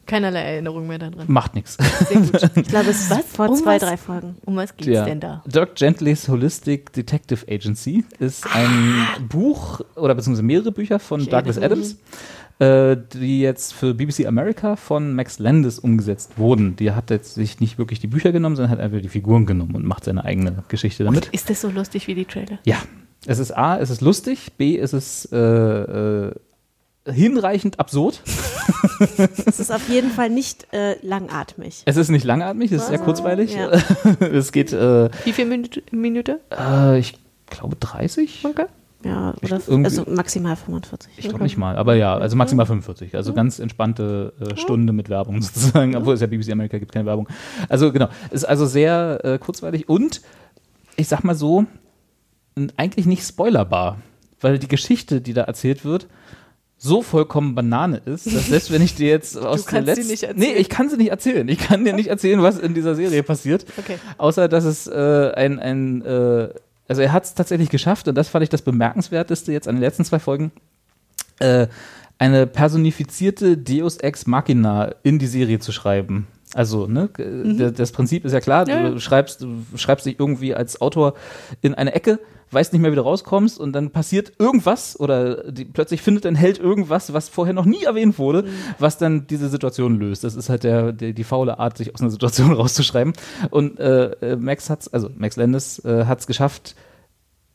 Keinerlei 0.06 0.42
Erinnerung 0.42 0.88
mehr 0.88 1.00
daran. 1.00 1.26
Macht 1.28 1.56
nichts. 1.56 1.78
Sehr 2.08 2.20
gut. 2.22 2.42
Ich 2.56 2.68
glaube, 2.68 2.90
es 2.90 3.10
ist 3.12 3.14
vor 3.30 3.50
Um 3.50 3.56
zwei, 3.56 3.76
was? 3.76 3.82
drei 3.82 3.98
Folgen. 3.98 4.36
Um 4.46 4.56
was 4.56 4.76
geht's 4.76 4.90
Ja. 4.90 5.06
denn 5.06 5.20
da? 5.20 5.44
Dirk 5.46 5.76
Gentlys 5.76 6.28
Holistic 6.28 6.92
Detective 6.94 7.46
Agency 7.50 8.04
ist 8.20 8.46
ein 8.54 9.06
Buch 9.30 9.82
oder 9.96 10.16
beziehungsweise 10.16 10.44
mehrere 10.44 10.72
Bücher 10.72 11.00
von 11.00 11.22
Ich 11.22 11.30
Douglas 11.30 11.58
Adams, 11.58 11.98
äh, 12.60 12.98
die 13.14 13.42
jetzt 13.42 13.74
für 13.74 13.94
BBC 13.94 14.26
America 14.28 14.76
von 14.76 15.14
Max 15.16 15.40
Landis 15.40 15.80
umgesetzt 15.80 16.38
wurden. 16.38 16.76
Die 16.76 16.92
hat 16.92 17.10
jetzt 17.10 17.36
sich 17.36 17.60
nicht 17.60 17.78
wirklich 17.78 18.00
die 18.00 18.08
Bücher 18.08 18.32
genommen, 18.32 18.56
sondern 18.56 18.72
hat 18.72 18.80
einfach 18.80 19.02
die 19.02 19.10
Figuren 19.10 19.46
genommen 19.46 19.76
und 19.76 19.86
macht 19.86 20.04
seine 20.04 20.24
eigene 20.26 20.64
Geschichte 20.68 21.04
damit. 21.04 21.28
Ist 21.28 21.50
das 21.50 21.62
so 21.62 21.70
lustig 21.70 22.08
wie 22.08 22.16
die 22.16 22.26
Trailer? 22.26 22.60
Ja, 22.66 22.78
es 23.26 23.40
ist 23.40 23.52
A, 23.56 23.78
es 23.80 23.90
ist 23.90 24.02
lustig, 24.02 24.52
B, 24.58 24.78
es 24.78 24.94
ist 24.94 25.32
äh, 25.32 25.38
äh, 25.38 26.34
hinreichend 27.08 27.80
absurd. 27.80 28.22
Es 29.46 29.60
ist 29.60 29.72
auf 29.72 29.90
jeden 29.90 30.12
Fall 30.12 30.30
nicht 30.30 30.72
äh, 30.74 30.96
langatmig. 31.06 31.82
Es 31.86 31.98
ist 31.98 32.10
nicht 32.10 32.24
langatmig, 32.24 32.72
es 32.72 32.84
ist 32.84 32.88
sehr 32.90 33.00
kurzweilig. 33.00 33.54
Ja. 33.54 33.70
es 34.20 34.52
geht, 34.52 34.72
äh, 34.72 35.10
Wie 35.26 35.34
viel 35.34 35.46
Minute? 35.46 35.84
Minute? 35.92 36.40
äh, 36.52 37.00
ich 37.00 37.18
glaube, 37.48 37.76
30. 37.76 38.46
Okay. 38.46 38.66
Ja, 39.04 39.34
oder 39.44 39.60
irgendwie- 39.68 39.86
also 39.90 40.06
maximal 40.08 40.56
45. 40.56 41.12
Ich 41.18 41.28
glaube 41.30 41.44
nicht 41.44 41.58
mal, 41.58 41.76
aber 41.76 41.96
ja, 41.96 42.16
also 42.16 42.36
maximal 42.36 42.66
45. 42.66 43.16
Also 43.16 43.34
ganz 43.34 43.60
entspannte 43.60 44.34
äh, 44.40 44.56
Stunde 44.56 44.94
mit 44.94 45.10
Werbung 45.10 45.42
sozusagen, 45.42 45.96
obwohl 45.96 46.14
es 46.14 46.22
ja 46.22 46.28
BBC 46.28 46.52
America 46.52 46.78
gibt, 46.78 46.92
keine 46.92 47.06
Werbung. 47.08 47.28
Also 47.68 47.92
genau, 47.92 48.10
ist 48.30 48.46
also 48.46 48.66
sehr 48.66 49.20
äh, 49.24 49.38
kurzweilig 49.40 49.90
und 49.90 50.22
ich 50.96 51.08
sag 51.08 51.24
mal 51.24 51.36
so, 51.36 51.66
eigentlich 52.78 53.06
nicht 53.06 53.26
spoilerbar, 53.26 53.98
weil 54.40 54.60
die 54.60 54.68
Geschichte, 54.68 55.20
die 55.22 55.34
da 55.34 55.44
erzählt 55.44 55.84
wird, 55.84 56.08
so 56.84 57.04
vollkommen 57.04 57.54
Banane 57.54 58.02
ist, 58.06 58.26
dass 58.26 58.48
selbst 58.48 58.72
wenn 58.72 58.82
ich 58.82 58.96
dir 58.96 59.08
jetzt 59.08 59.38
aus 59.38 59.66
der 59.66 59.84
kannst 59.84 59.96
sie 59.96 60.02
letzten... 60.02 60.12
nicht 60.12 60.24
erzählen. 60.24 60.40
Nee, 60.40 60.60
ich 60.60 60.68
kann 60.68 60.90
sie 60.90 60.98
nicht 60.98 61.12
erzählen. 61.12 61.48
Ich 61.48 61.60
kann 61.60 61.86
dir 61.86 61.94
nicht 61.94 62.08
erzählen, 62.08 62.42
was 62.42 62.58
in 62.58 62.74
dieser 62.74 62.96
Serie 62.96 63.22
passiert. 63.22 63.68
Okay. 63.78 64.00
Außer, 64.18 64.48
dass 64.48 64.64
es 64.64 64.88
äh, 64.88 65.32
ein, 65.36 65.60
ein 65.60 66.02
äh, 66.02 66.50
also 66.88 67.04
er 67.04 67.14
hat 67.14 67.26
es 67.26 67.36
tatsächlich 67.36 67.70
geschafft 67.70 68.08
und 68.08 68.16
das 68.16 68.30
fand 68.30 68.42
ich 68.42 68.50
das 68.50 68.64
Bemerkenswerteste 68.64 69.52
jetzt 69.52 69.68
an 69.68 69.76
den 69.76 69.82
letzten 69.82 70.06
zwei 70.06 70.18
Folgen, 70.18 70.52
äh, 71.38 71.68
eine 72.18 72.48
personifizierte 72.48 73.58
Deus 73.58 73.98
Ex 73.98 74.26
Machina 74.26 74.96
in 75.04 75.20
die 75.20 75.28
Serie 75.28 75.60
zu 75.60 75.72
schreiben. 75.72 76.26
Also, 76.54 76.86
ne, 76.88 77.10
g- 77.16 77.24
d- 77.54 77.72
das 77.72 77.92
Prinzip 77.94 78.26
ist 78.26 78.34
ja 78.34 78.42
klar, 78.42 78.62
Mhm. 78.64 78.66
Du 78.66 78.94
ja. 78.94 79.00
schreibst, 79.00 79.42
du 79.42 79.64
schreibst 79.76 80.06
dich 80.06 80.20
irgendwie 80.20 80.54
als 80.54 80.82
Autor 80.82 81.14
in 81.62 81.74
eine 81.76 81.94
Ecke, 81.94 82.20
weißt 82.54 82.74
nicht 82.74 82.82
mehr, 82.82 82.92
wie 82.92 82.98
du 82.98 83.04
rauskommst 83.04 83.58
und 83.58 83.72
dann 83.72 83.92
passiert 83.92 84.34
irgendwas 84.38 85.00
oder 85.00 85.50
die, 85.50 85.64
plötzlich 85.64 86.02
findet 86.02 86.26
ein 86.26 86.36
Held 86.36 86.60
irgendwas, 86.60 87.14
was 87.14 87.30
vorher 87.30 87.54
noch 87.54 87.64
nie 87.64 87.84
erwähnt 87.86 88.20
wurde, 88.20 88.44
Mhm. 88.44 88.48
was 88.80 88.98
dann 88.98 89.26
diese 89.28 89.48
Situation 89.48 89.98
löst. 89.98 90.26
Das 90.26 90.36
ist 90.36 90.50
halt 90.50 90.66
der, 90.66 90.92
der, 90.92 91.14
die 91.14 91.24
faule 91.24 91.58
Art, 91.60 91.78
sich 91.78 91.94
aus 91.96 92.02
einer 92.02 92.12
Situation 92.12 92.52
rauszuschreiben. 92.52 93.14
Und 93.50 93.80
äh, 93.80 94.12
äh, 94.34 94.36
Max 94.36 94.70
hat's, 94.70 94.90
also 94.90 95.10
Max 95.16 95.38
Landis 95.38 95.80
äh, 95.86 96.04
hat's 96.06 96.28
geschafft, 96.28 96.76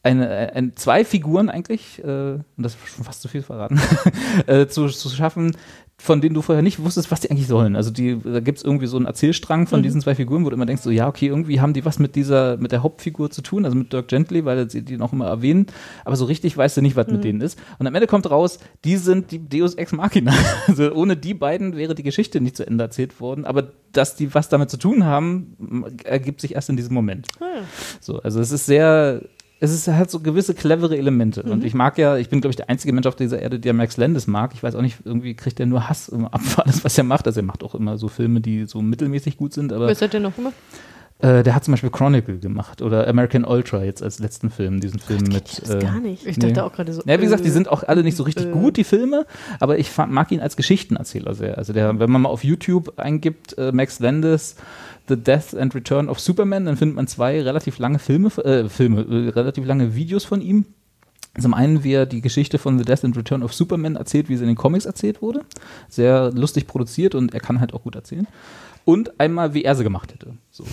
eine, 0.03 0.53
ein, 0.55 0.73
zwei 0.77 1.05
Figuren 1.05 1.51
eigentlich, 1.51 1.99
äh, 2.05 2.07
und 2.07 2.45
das 2.57 2.75
ist 2.77 2.89
schon 2.95 3.05
fast 3.05 3.23
zu 3.23 3.29
viel 3.29 3.43
verraten, 3.43 3.81
äh, 4.47 4.67
zu, 4.69 4.87
zu 4.87 5.09
schaffen, 5.11 5.57
von 5.99 6.21
denen 6.21 6.35
du 6.35 6.43
vorher 6.43 6.63
nicht 6.63 6.83
wusstest, 6.83 7.11
was 7.11 7.21
die 7.21 7.31
eigentlich 7.31 7.47
sollen. 7.47 7.75
Also 7.75 7.91
die, 7.91 8.19
da 8.23 8.41
gibt 8.41 8.59
es 8.59 8.65
irgendwie 8.65 8.87
so 8.87 8.99
einen 8.99 9.07
Erzählstrang 9.07 9.67
von 9.67 9.83
diesen 9.83 10.03
zwei 10.03 10.15
Figuren, 10.15 10.45
wo 10.45 10.51
du 10.51 10.55
immer 10.55 10.67
denkst, 10.67 10.83
so 10.83 10.91
ja, 10.91 11.09
okay, 11.09 11.27
irgendwie 11.27 11.61
haben 11.61 11.73
die 11.73 11.85
was 11.87 11.99
mit 11.99 12.17
dieser, 12.17 12.59
mit 12.59 12.71
der 12.71 12.83
Hauptfigur 12.83 13.31
zu 13.31 13.41
tun, 13.41 13.65
also 13.65 13.77
mit 13.77 13.93
Dirk 13.93 14.09
Gently, 14.09 14.45
weil 14.45 14.69
sie 14.69 14.83
die 14.83 14.99
noch 14.99 15.15
immer 15.15 15.27
erwähnen, 15.27 15.67
aber 16.05 16.17
so 16.17 16.27
richtig 16.27 16.57
weißt 16.57 16.77
du 16.77 16.83
nicht, 16.83 16.97
was 16.97 17.07
mit 17.07 17.25
denen 17.25 17.41
ist. 17.41 17.59
Und 17.79 17.87
am 17.87 17.95
Ende 17.95 18.07
kommt 18.07 18.31
raus, 18.31 18.59
die 18.85 18.97
sind 18.97 19.31
die 19.31 19.49
Deus 19.49 19.75
Ex 19.75 19.93
Machina. 19.93 20.35
Also 20.69 20.93
ohne 20.93 21.17
die 21.17 21.35
beiden 21.35 21.77
wäre 21.77 21.95
die 21.95 22.03
Geschichte 22.03 22.41
nicht 22.41 22.57
zu 22.57 22.67
Ende 22.67 22.85
erzählt 22.85 23.21
worden, 23.21 23.45
aber 23.45 23.71
dass 23.93 24.17
die 24.17 24.35
was 24.35 24.49
damit 24.49 24.69
zu 24.69 24.77
tun 24.77 25.05
haben, 25.05 25.87
ergibt 26.05 26.41
sich 26.41 26.55
erst 26.55 26.69
in 26.69 26.77
diesem 26.77 26.93
Moment. 26.93 27.29
So, 28.01 28.21
also 28.21 28.41
es 28.41 28.51
ist 28.51 28.67
sehr, 28.67 29.23
es 29.59 29.73
ist 29.73 29.89
halt 29.89 30.11
so 30.11 30.21
gewisse 30.21 30.55
clevere 30.55 30.97
Elemente. 30.99 31.43
Und 31.43 31.65
ich 31.65 31.73
mag 31.75 31.97
ja, 31.99 32.17
ich 32.17 32.29
bin, 32.29 32.41
glaube 32.41 32.51
ich, 32.53 32.57
der 32.57 32.69
einzige 32.69 32.93
Mensch 32.93 33.07
auf 33.07 33.17
dieser 33.17 33.41
Erde, 33.41 33.59
der 33.59 33.73
Max 33.73 33.97
Landis 33.97 34.27
mag. 34.27 34.53
Ich 34.55 34.63
weiß 34.63 34.75
auch 34.75 34.83
nicht, 34.83 34.99
irgendwie 35.05 35.35
kriegt 35.35 35.59
er 35.61 35.67
nur 35.67 35.89
Hass 35.89 36.09
immer 36.09 36.33
ab 36.35 36.43
für 36.43 36.63
alles, 36.65 36.85
was 36.85 36.97
er 36.99 37.05
macht. 37.05 37.27
Also 37.27 37.41
er 37.41 37.45
macht 37.45 37.65
auch 37.65 37.75
immer 37.75 37.97
so 37.97 38.09
Filme, 38.09 38.41
die 38.41 38.67
so 38.67 38.83
mittelmäßig 38.83 39.37
gut 39.39 39.55
sind, 39.55 39.73
aber 39.73 39.89
Was 39.89 40.03
hat 40.03 40.13
der 40.13 40.21
noch 40.21 40.37
gemacht? 40.37 40.55
äh, 41.21 41.43
der 41.43 41.55
hat 41.55 41.65
zum 41.65 41.73
Beispiel 41.73 41.89
Chronicle 41.89 42.39
gemacht 42.39 42.83
oder 42.83 43.09
American 43.09 43.47
Ultra 43.47 43.83
jetzt 43.83 44.03
als 44.03 44.19
letzten 44.19 44.51
Film, 44.51 44.81
diesen 44.81 44.99
Film 44.99 45.23
mit. 45.23 45.63
Das 45.63 45.71
äh, 45.71 45.79
gar 45.79 45.99
nicht. 46.01 46.27
Ich 46.27 46.39
dachte 46.39 46.53
Nee. 46.53 46.61
auch 46.61 46.75
gerade 46.75 46.93
so. 46.93 47.01
ja, 47.07 47.19
wie 47.19 47.25
gesagt, 47.25 47.43
die 47.43 47.49
äh, 47.49 47.53
sind 47.53 47.69
auch 47.69 47.83
alle 47.85 48.03
nicht 48.03 48.19
so 48.19 48.25
richtig 48.25 48.49
äh. 48.49 48.51
gut, 48.51 48.77
die 48.77 48.85
Filme, 48.85 49.25
aber 49.59 49.79
ich 49.79 49.91
mag 49.97 50.31
ihn 50.31 50.41
als 50.41 50.57
Geschichtenerzähler 50.57 51.35
sehr. 51.35 51.57
Also 51.57 51.73
der, 51.73 51.99
wenn 51.99 52.11
man 52.11 52.21
mal 52.21 52.29
auf 52.29 52.45
YouTube 52.45 52.99
eingibt, 52.99 53.57
äh, 53.57 53.73
Max 53.73 53.99
Landis, 54.01 54.57
The 55.09 55.17
Death 55.17 55.55
and 55.55 55.75
Return 55.75 56.09
of 56.09 56.21
Superman, 56.21 56.65
dann 56.67 56.77
findet 56.77 56.97
man 56.97 57.07
zwei 57.07 57.41
relativ 57.43 57.79
lange 57.79 57.99
Filme, 57.99 58.29
äh, 58.45 58.69
Filme, 58.69 59.03
äh, 59.03 59.29
relativ 59.31 59.67
lange 59.67 59.95
Videos 59.95 60.25
von 60.25 60.41
ihm. 60.41 60.65
Zum 61.39 61.53
einen, 61.53 61.85
wie 61.85 61.93
er 61.93 62.07
die 62.07 62.23
Geschichte 62.23 62.59
von 62.59 62.79
The 62.79 62.85
Death 62.85 63.05
and 63.05 63.17
Return 63.17 63.43
of 63.43 63.53
Superman 63.53 63.97
erzählt, 63.97 64.29
wie 64.29 64.37
sie 64.37 64.45
in 64.45 64.49
den 64.49 64.57
Comics 64.57 64.87
erzählt 64.87 65.21
wurde. 65.21 65.43
Sehr 65.89 66.31
lustig 66.33 66.67
produziert 66.67 67.15
und 67.15 67.35
er 67.35 67.41
kann 67.41 67.61
halt 67.61 67.75
auch 67.75 67.83
gut 67.83 67.95
erzählen. 67.95 68.27
Und 68.87 69.19
einmal, 69.19 69.53
wie 69.53 69.65
er 69.65 69.75
sie 69.75 69.83
gemacht 69.83 70.13
hätte. 70.13 70.35
So. 70.53 70.65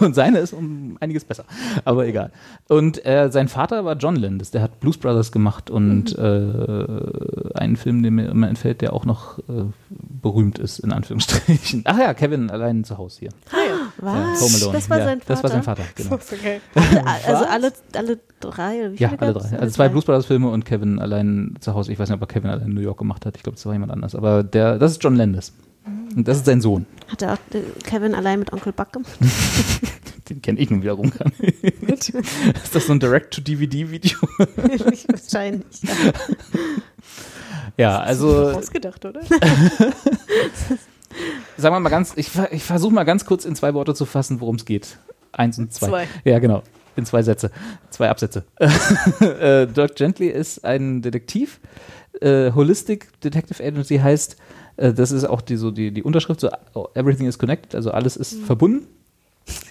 und 0.00 0.14
seine 0.14 0.38
ist 0.38 0.54
um 0.54 0.96
einiges 0.98 1.22
besser. 1.22 1.44
Aber 1.84 2.06
egal. 2.06 2.32
Und 2.66 3.04
äh, 3.04 3.28
sein 3.30 3.46
Vater 3.48 3.84
war 3.84 3.94
John 3.96 4.16
Landis, 4.16 4.50
der 4.50 4.62
hat 4.62 4.80
Blues 4.80 4.96
Brothers 4.96 5.32
gemacht 5.32 5.68
und 5.68 6.16
äh, 6.16 7.52
einen 7.54 7.76
Film, 7.76 8.02
der 8.02 8.10
mir 8.10 8.30
immer 8.30 8.48
entfällt, 8.48 8.80
der 8.80 8.94
auch 8.94 9.04
noch 9.04 9.38
äh, 9.40 9.64
berühmt 9.90 10.58
ist, 10.58 10.78
in 10.78 10.92
Anführungsstrichen. 10.92 11.82
Ach 11.84 11.98
ja, 11.98 12.14
Kevin 12.14 12.50
allein 12.50 12.84
zu 12.84 12.96
Hause 12.96 13.20
hier. 13.20 13.30
Was? 13.98 14.14
Ja, 14.14 14.46
Home 14.46 14.56
Alone. 14.56 14.72
Das 14.72 14.88
war 14.88 14.98
ja, 14.98 15.04
sein 15.04 15.20
Vater? 15.20 15.34
Das 15.34 15.42
war 15.42 15.50
sein 15.50 15.62
Vater, 15.62 15.82
genau. 15.94 16.14
Okay. 16.14 16.60
Also 17.26 17.44
alle, 17.44 17.72
alle 17.94 18.18
drei? 18.40 18.80
Oder 18.80 18.92
wie 18.92 18.96
Ja, 18.96 19.10
viele 19.10 19.20
alle 19.20 19.32
drei. 19.34 19.58
Also 19.58 19.74
zwei 19.74 19.90
Blues 19.90 20.06
Brothers 20.06 20.24
Filme 20.24 20.48
und 20.48 20.64
Kevin 20.64 20.98
allein 21.00 21.56
zu 21.60 21.74
Hause. 21.74 21.92
Ich 21.92 21.98
weiß 21.98 22.08
nicht, 22.08 22.16
ob 22.16 22.22
er 22.22 22.28
Kevin 22.28 22.48
allein 22.48 22.68
in 22.68 22.74
New 22.74 22.80
York 22.80 22.98
gemacht 22.98 23.26
hat. 23.26 23.36
Ich 23.36 23.42
glaube, 23.42 23.56
das 23.56 23.66
war 23.66 23.74
jemand 23.74 23.92
anders. 23.92 24.14
Aber 24.14 24.42
der, 24.42 24.78
das 24.78 24.92
ist 24.92 25.04
John 25.04 25.16
Landis. 25.16 25.52
Und 26.16 26.26
das 26.26 26.38
ist 26.38 26.46
sein 26.46 26.60
Sohn. 26.60 26.86
Hat 27.08 27.22
er 27.22 27.34
auch 27.34 27.38
äh, 27.54 27.62
Kevin 27.84 28.14
allein 28.14 28.38
mit 28.38 28.52
Onkel 28.52 28.72
Buck 28.72 28.92
gemacht? 28.92 29.10
Den 30.28 30.42
kenne 30.42 30.60
ich 30.60 30.70
nun 30.70 30.82
wiederum 30.82 31.10
gar 31.10 31.30
nicht. 31.40 32.10
ist 32.10 32.74
das 32.74 32.86
so 32.86 32.92
ein 32.92 33.00
Direct-to-DVD-Video? 33.00 34.16
Wahrscheinlich. 35.08 35.82
Ja. 35.82 36.12
ja, 37.76 37.98
also 37.98 38.50
Ausgedacht, 38.50 39.04
oder? 39.04 39.22
sagen 41.56 41.74
wir 41.74 41.80
mal 41.80 41.88
ganz, 41.88 42.12
ich, 42.14 42.30
ich 42.52 42.62
versuche 42.62 42.94
mal 42.94 43.02
ganz 43.02 43.24
kurz 43.24 43.44
in 43.44 43.56
zwei 43.56 43.74
Worte 43.74 43.92
zu 43.94 44.06
fassen, 44.06 44.40
worum 44.40 44.54
es 44.54 44.64
geht. 44.64 44.98
Eins 45.32 45.58
und 45.58 45.72
zwei. 45.72 45.88
Zwei. 45.88 46.06
Ja, 46.24 46.38
genau. 46.38 46.62
In 46.94 47.06
zwei 47.06 47.22
Sätze. 47.22 47.50
Zwei 47.90 48.08
Absätze. 48.08 48.44
äh, 48.58 49.66
Dirk 49.66 49.96
Gently 49.96 50.28
ist 50.28 50.64
ein 50.64 51.02
Detektiv. 51.02 51.58
Äh, 52.20 52.52
Holistic 52.52 53.20
Detective 53.20 53.64
Agency 53.64 53.98
heißt, 53.98 54.36
das 54.80 55.12
ist 55.12 55.24
auch 55.24 55.40
die, 55.40 55.56
so 55.56 55.70
die, 55.70 55.92
die 55.92 56.02
Unterschrift, 56.02 56.40
so 56.40 56.48
oh, 56.74 56.88
everything 56.94 57.26
is 57.26 57.38
connected, 57.38 57.74
also 57.74 57.90
alles 57.90 58.16
ist 58.16 58.34
verbunden. 58.34 58.86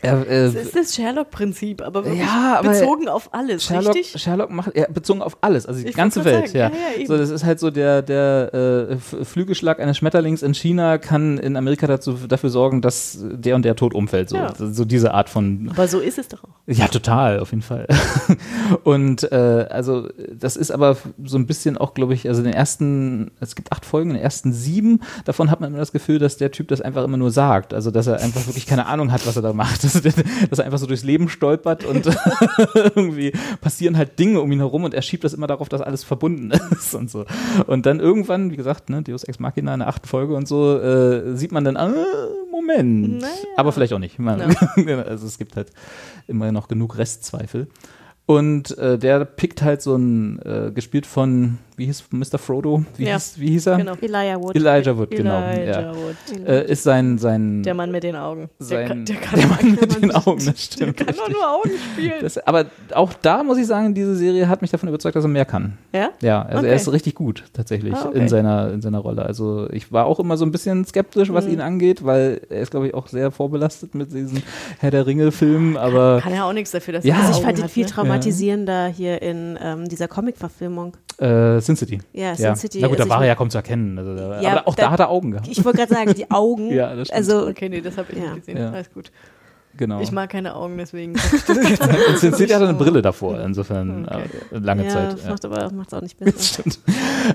Er, 0.01 0.27
äh, 0.27 0.45
Das 0.45 0.55
ist 0.55 0.75
das 0.75 0.95
Sherlock-Prinzip, 0.95 1.81
aber 1.81 2.05
wirklich 2.05 2.21
Ja, 2.21 2.57
aber 2.59 2.69
bezogen 2.69 3.07
auf 3.07 3.33
alles, 3.33 3.63
Sherlock, 3.63 3.95
richtig? 3.95 4.21
Sherlock 4.21 4.49
macht 4.49 4.75
ja, 4.75 4.85
bezogen 4.89 5.21
auf 5.21 5.37
alles, 5.41 5.65
also 5.65 5.81
die 5.81 5.89
Ich 5.89 5.95
ganze 5.95 6.23
Welt, 6.25 6.53
ja. 6.53 6.69
ja, 6.69 7.05
so, 7.05 7.17
das 7.17 7.29
ist 7.29 7.43
halt 7.43 7.59
so 7.59 7.71
der 7.71 8.01
der 8.01 8.89
äh, 8.89 8.97
Flügelschlag 9.25 9.79
eines 9.79 9.97
Schmetterlings 9.97 10.41
in 10.41 10.53
China 10.53 10.97
kann 10.97 11.37
in 11.37 11.55
Amerika 11.55 11.87
dazu 11.87 12.13
dafür 12.27 12.49
sorgen, 12.49 12.81
dass 12.81 13.17
der 13.21 13.55
und 13.55 13.63
der 13.65 13.75
tot 13.75 13.93
umfällt, 13.93 14.29
so 14.29 14.37
so 14.57 14.85
diese 14.85 15.13
Art 15.13 15.29
von 15.29 15.69
Aber 15.73 15.87
so 15.87 15.99
ist 15.99 16.17
es 16.17 16.27
doch 16.27 16.43
auch. 16.43 16.49
ja, 16.67 16.87
total, 16.87 17.39
auf 17.39 17.51
jeden 17.51 17.61
Fall. 17.61 17.87
Und 18.83 19.31
äh, 19.31 19.35
also 19.69 20.07
das 20.33 20.55
ist 20.55 20.71
aber 20.71 20.97
so 21.23 21.37
ein 21.37 21.45
bisschen 21.45 21.77
auch, 21.77 21.93
glaube 21.93 22.13
ich, 22.13 22.27
also 22.27 22.41
in 22.41 22.45
den 22.45 22.53
ersten, 22.53 23.31
es 23.39 23.55
gibt 23.55 23.71
acht 23.71 23.85
Folgen, 23.85 24.11
in 24.11 24.15
den 24.17 24.23
ersten 24.23 24.53
sieben, 24.53 25.01
davon 25.25 25.51
hat 25.51 25.59
man 25.61 25.69
immer 25.69 25.79
das 25.79 25.91
Gefühl, 25.91 26.19
dass 26.19 26.37
der 26.37 26.51
Typ 26.51 26.67
das 26.67 26.81
einfach 26.81 27.03
immer 27.03 27.17
nur 27.17 27.31
sagt. 27.31 27.73
Also 27.73 27.91
dass 27.91 28.07
er 28.07 28.19
einfach 28.21 28.45
wirklich 28.47 28.65
keine 28.65 28.85
Ahnung 28.85 29.11
hat, 29.11 29.25
was 29.27 29.35
er 29.35 29.41
da 29.41 29.53
macht. 29.53 29.68
Dass, 29.81 29.95
er- 29.95 30.23
dass 30.49 30.59
er 30.59 30.65
einfach 30.65 30.77
so 30.79 30.85
durchs 30.87 31.03
Leben 31.03 31.29
stolpert 31.29 31.85
und 31.85 32.05
irgendwie 32.73 33.31
passieren 33.61 33.97
halt 33.97 34.19
Dinge 34.19 34.41
um 34.41 34.51
ihn 34.51 34.59
herum 34.59 34.83
und 34.83 34.93
er 34.93 35.01
schiebt 35.01 35.23
das 35.23 35.33
immer 35.33 35.47
darauf, 35.47 35.69
dass 35.69 35.81
alles 35.81 36.03
verbunden 36.03 36.51
ist 36.71 36.93
und 36.95 37.09
so. 37.09 37.25
Und 37.67 37.85
dann 37.85 37.99
irgendwann, 37.99 38.51
wie 38.51 38.55
gesagt, 38.57 38.89
ne, 38.89 39.01
Deus 39.01 39.23
Ex 39.23 39.39
Machina 39.39 39.73
in 39.73 39.79
der 39.79 39.87
achten 39.89 40.07
Folge 40.07 40.33
und 40.35 40.47
so, 40.47 40.77
äh, 40.79 41.35
sieht 41.35 41.51
man 41.51 41.63
dann, 41.63 41.77
ah, 41.77 41.93
Moment. 42.51 43.21
Naja. 43.21 43.33
Aber 43.57 43.71
vielleicht 43.71 43.93
auch 43.93 43.99
nicht. 43.99 44.19
Man, 44.19 44.41
also 44.41 45.25
es 45.27 45.37
gibt 45.37 45.55
halt 45.55 45.71
immer 46.27 46.51
noch 46.51 46.67
genug 46.67 46.97
Restzweifel. 46.97 47.67
Und 48.25 48.77
äh, 48.77 48.99
der 48.99 49.25
pickt 49.25 49.61
halt 49.63 49.81
so 49.81 49.95
ein, 49.95 50.39
äh, 50.43 50.71
gespielt 50.73 51.05
von, 51.07 51.57
wie 51.79 51.85
hieß 51.85 52.03
Mr. 52.11 52.37
Frodo? 52.37 52.83
Wie, 52.97 53.05
Ja, 53.05 53.13
hieß, 53.13 53.39
wie 53.39 53.49
hieß 53.51 53.67
er? 53.67 53.77
genau. 53.77 53.93
Elijah 54.01 54.39
Wood. 54.39 54.55
Elijah 54.55 54.95
Wood, 54.97 55.09
genau. 55.11 55.41
Elijah 55.49 55.81
ja. 55.81 55.93
Wood. 55.95 56.47
Äh, 56.47 56.71
ist 56.71 56.83
sein, 56.83 57.17
sein, 57.17 57.63
Der 57.63 57.73
Mann 57.73 57.89
mit 57.91 58.03
den 58.03 58.15
Augen. 58.15 58.49
Der 58.59 58.65
sein 58.67 58.87
kann, 58.87 59.05
der 59.05 59.15
kann, 59.15 59.39
der 59.39 59.47
Mann 59.47 59.71
mit 59.79 60.01
den 60.01 60.11
Augen, 60.11 60.45
das 60.45 60.63
stimmt. 60.63 60.97
kann 60.97 61.15
doch 61.15 61.29
nur 61.29 61.49
Augen 61.49 61.71
spielen. 61.93 62.13
Das, 62.21 62.37
aber 62.45 62.65
auch 62.93 63.13
da 63.13 63.43
muss 63.43 63.57
ich 63.57 63.65
sagen, 63.65 63.93
diese 63.95 64.15
Serie 64.15 64.47
hat 64.47 64.61
mich 64.61 64.69
davon 64.71 64.89
überzeugt, 64.89 65.15
dass 65.15 65.23
er 65.25 65.29
mehr 65.29 65.45
kann. 65.45 65.77
ja? 65.93 66.09
Ja, 66.21 66.41
also 66.43 66.59
Okay. 66.59 66.67
er 66.67 66.75
ist 66.75 66.91
richtig 66.91 67.15
gut 67.15 67.45
tatsächlich 67.53 67.93
Ah, 67.95 68.07
okay. 68.09 68.19
in, 68.19 68.27
seiner, 68.29 68.71
in 68.73 68.81
seiner 68.81 68.99
Rolle. 68.99 69.23
Also 69.23 69.67
ich 69.71 69.91
war 69.91 70.05
auch 70.05 70.19
immer 70.19 70.35
so 70.37 70.45
ein 70.45 70.51
bisschen 70.51 70.83
skeptisch, 70.85 71.29
Mhm. 71.29 71.33
was 71.33 71.47
ihn 71.47 71.61
angeht, 71.61 72.03
weil 72.05 72.41
er 72.49 72.59
ist, 72.61 72.71
glaube 72.71 72.87
ich, 72.87 72.93
auch 72.93 73.07
sehr 73.07 73.31
vorbelastet 73.31 73.95
mit 73.95 74.13
diesen 74.13 74.43
Herr 74.79 74.91
der 74.91 75.07
Ringe-Filmen, 75.07 75.77
aber 75.77 76.19
Kann 76.21 76.33
ja 76.35 76.43
auch 76.47 76.53
nichts 76.53 76.71
dafür, 76.71 76.93
dass 76.95 77.05
Ja, 77.05 77.15
er 77.15 77.21
Also 77.27 77.39
ich 77.39 77.45
fand 77.45 77.57
ihn 77.59 77.69
viel 77.69 77.85
ne? 77.85 77.89
traumatisierender 77.91 78.87
hier 78.87 79.21
in 79.21 79.57
ähm, 79.61 79.87
dieser 79.87 80.07
Comic-Verfilmung. 80.07 80.97
äh, 81.19 81.59
Sin 81.69 81.75
City. 81.75 81.99
Ja, 82.13 82.35
Sin 82.35 82.55
City. 82.55 82.79
Na 82.81 82.87
gut, 82.87 82.97
Also 82.99 83.07
da 83.09 83.15
war 83.15 83.21
er 83.21 83.27
ja 83.27 83.35
kaum 83.35 83.49
zu 83.49 83.57
erkennen. 83.57 83.97
Also 83.97 84.15
Ja, 84.43 84.51
aber 84.53 84.67
auch 84.67 84.75
da, 84.75 84.83
da- 84.85 84.91
hat 84.91 84.99
er 84.99 85.09
Augen 85.09 85.31
gehabt. 85.31 85.47
Ich 85.47 85.63
wollte 85.63 85.77
gerade 85.79 85.93
sagen, 85.93 86.13
die 86.15 86.29
Augen. 86.31 86.71
Ja, 86.73 86.95
das 86.95 87.07
stimmt. 87.09 87.17
also 87.17 87.47
Okay, 87.47 87.69
nee, 87.69 87.81
das 87.81 87.97
habe 87.97 88.11
ich 88.11 88.17
Ja. 88.17 88.23
nicht 88.33 88.45
gesehen. 88.45 88.57
Ja. 88.57 88.71
Alles 88.71 88.91
gut. 88.93 89.11
Genau. 89.77 90.01
Ich 90.01 90.11
mag 90.11 90.29
keine 90.31 90.55
Augen, 90.55 90.77
deswegen. 90.77 91.13
In 91.47 92.17
Sin 92.17 92.33
City 92.33 92.51
hat 92.53 92.61
er 92.61 92.69
eine 92.69 92.77
Brille 92.77 93.01
davor, 93.03 93.39
insofern 93.39 94.05
Okay. 94.09 94.23
äh, 94.51 94.57
lange 94.57 94.83
ja, 94.85 94.89
Zeit. 94.89 95.13
das 95.13 95.23
Ja. 95.23 95.29
macht 95.29 95.45
aber 95.45 95.71
macht's 95.71 95.93
auch 95.93 96.01
nicht 96.01 96.17
besser. 96.19 96.61
Stimmt. 96.63 96.79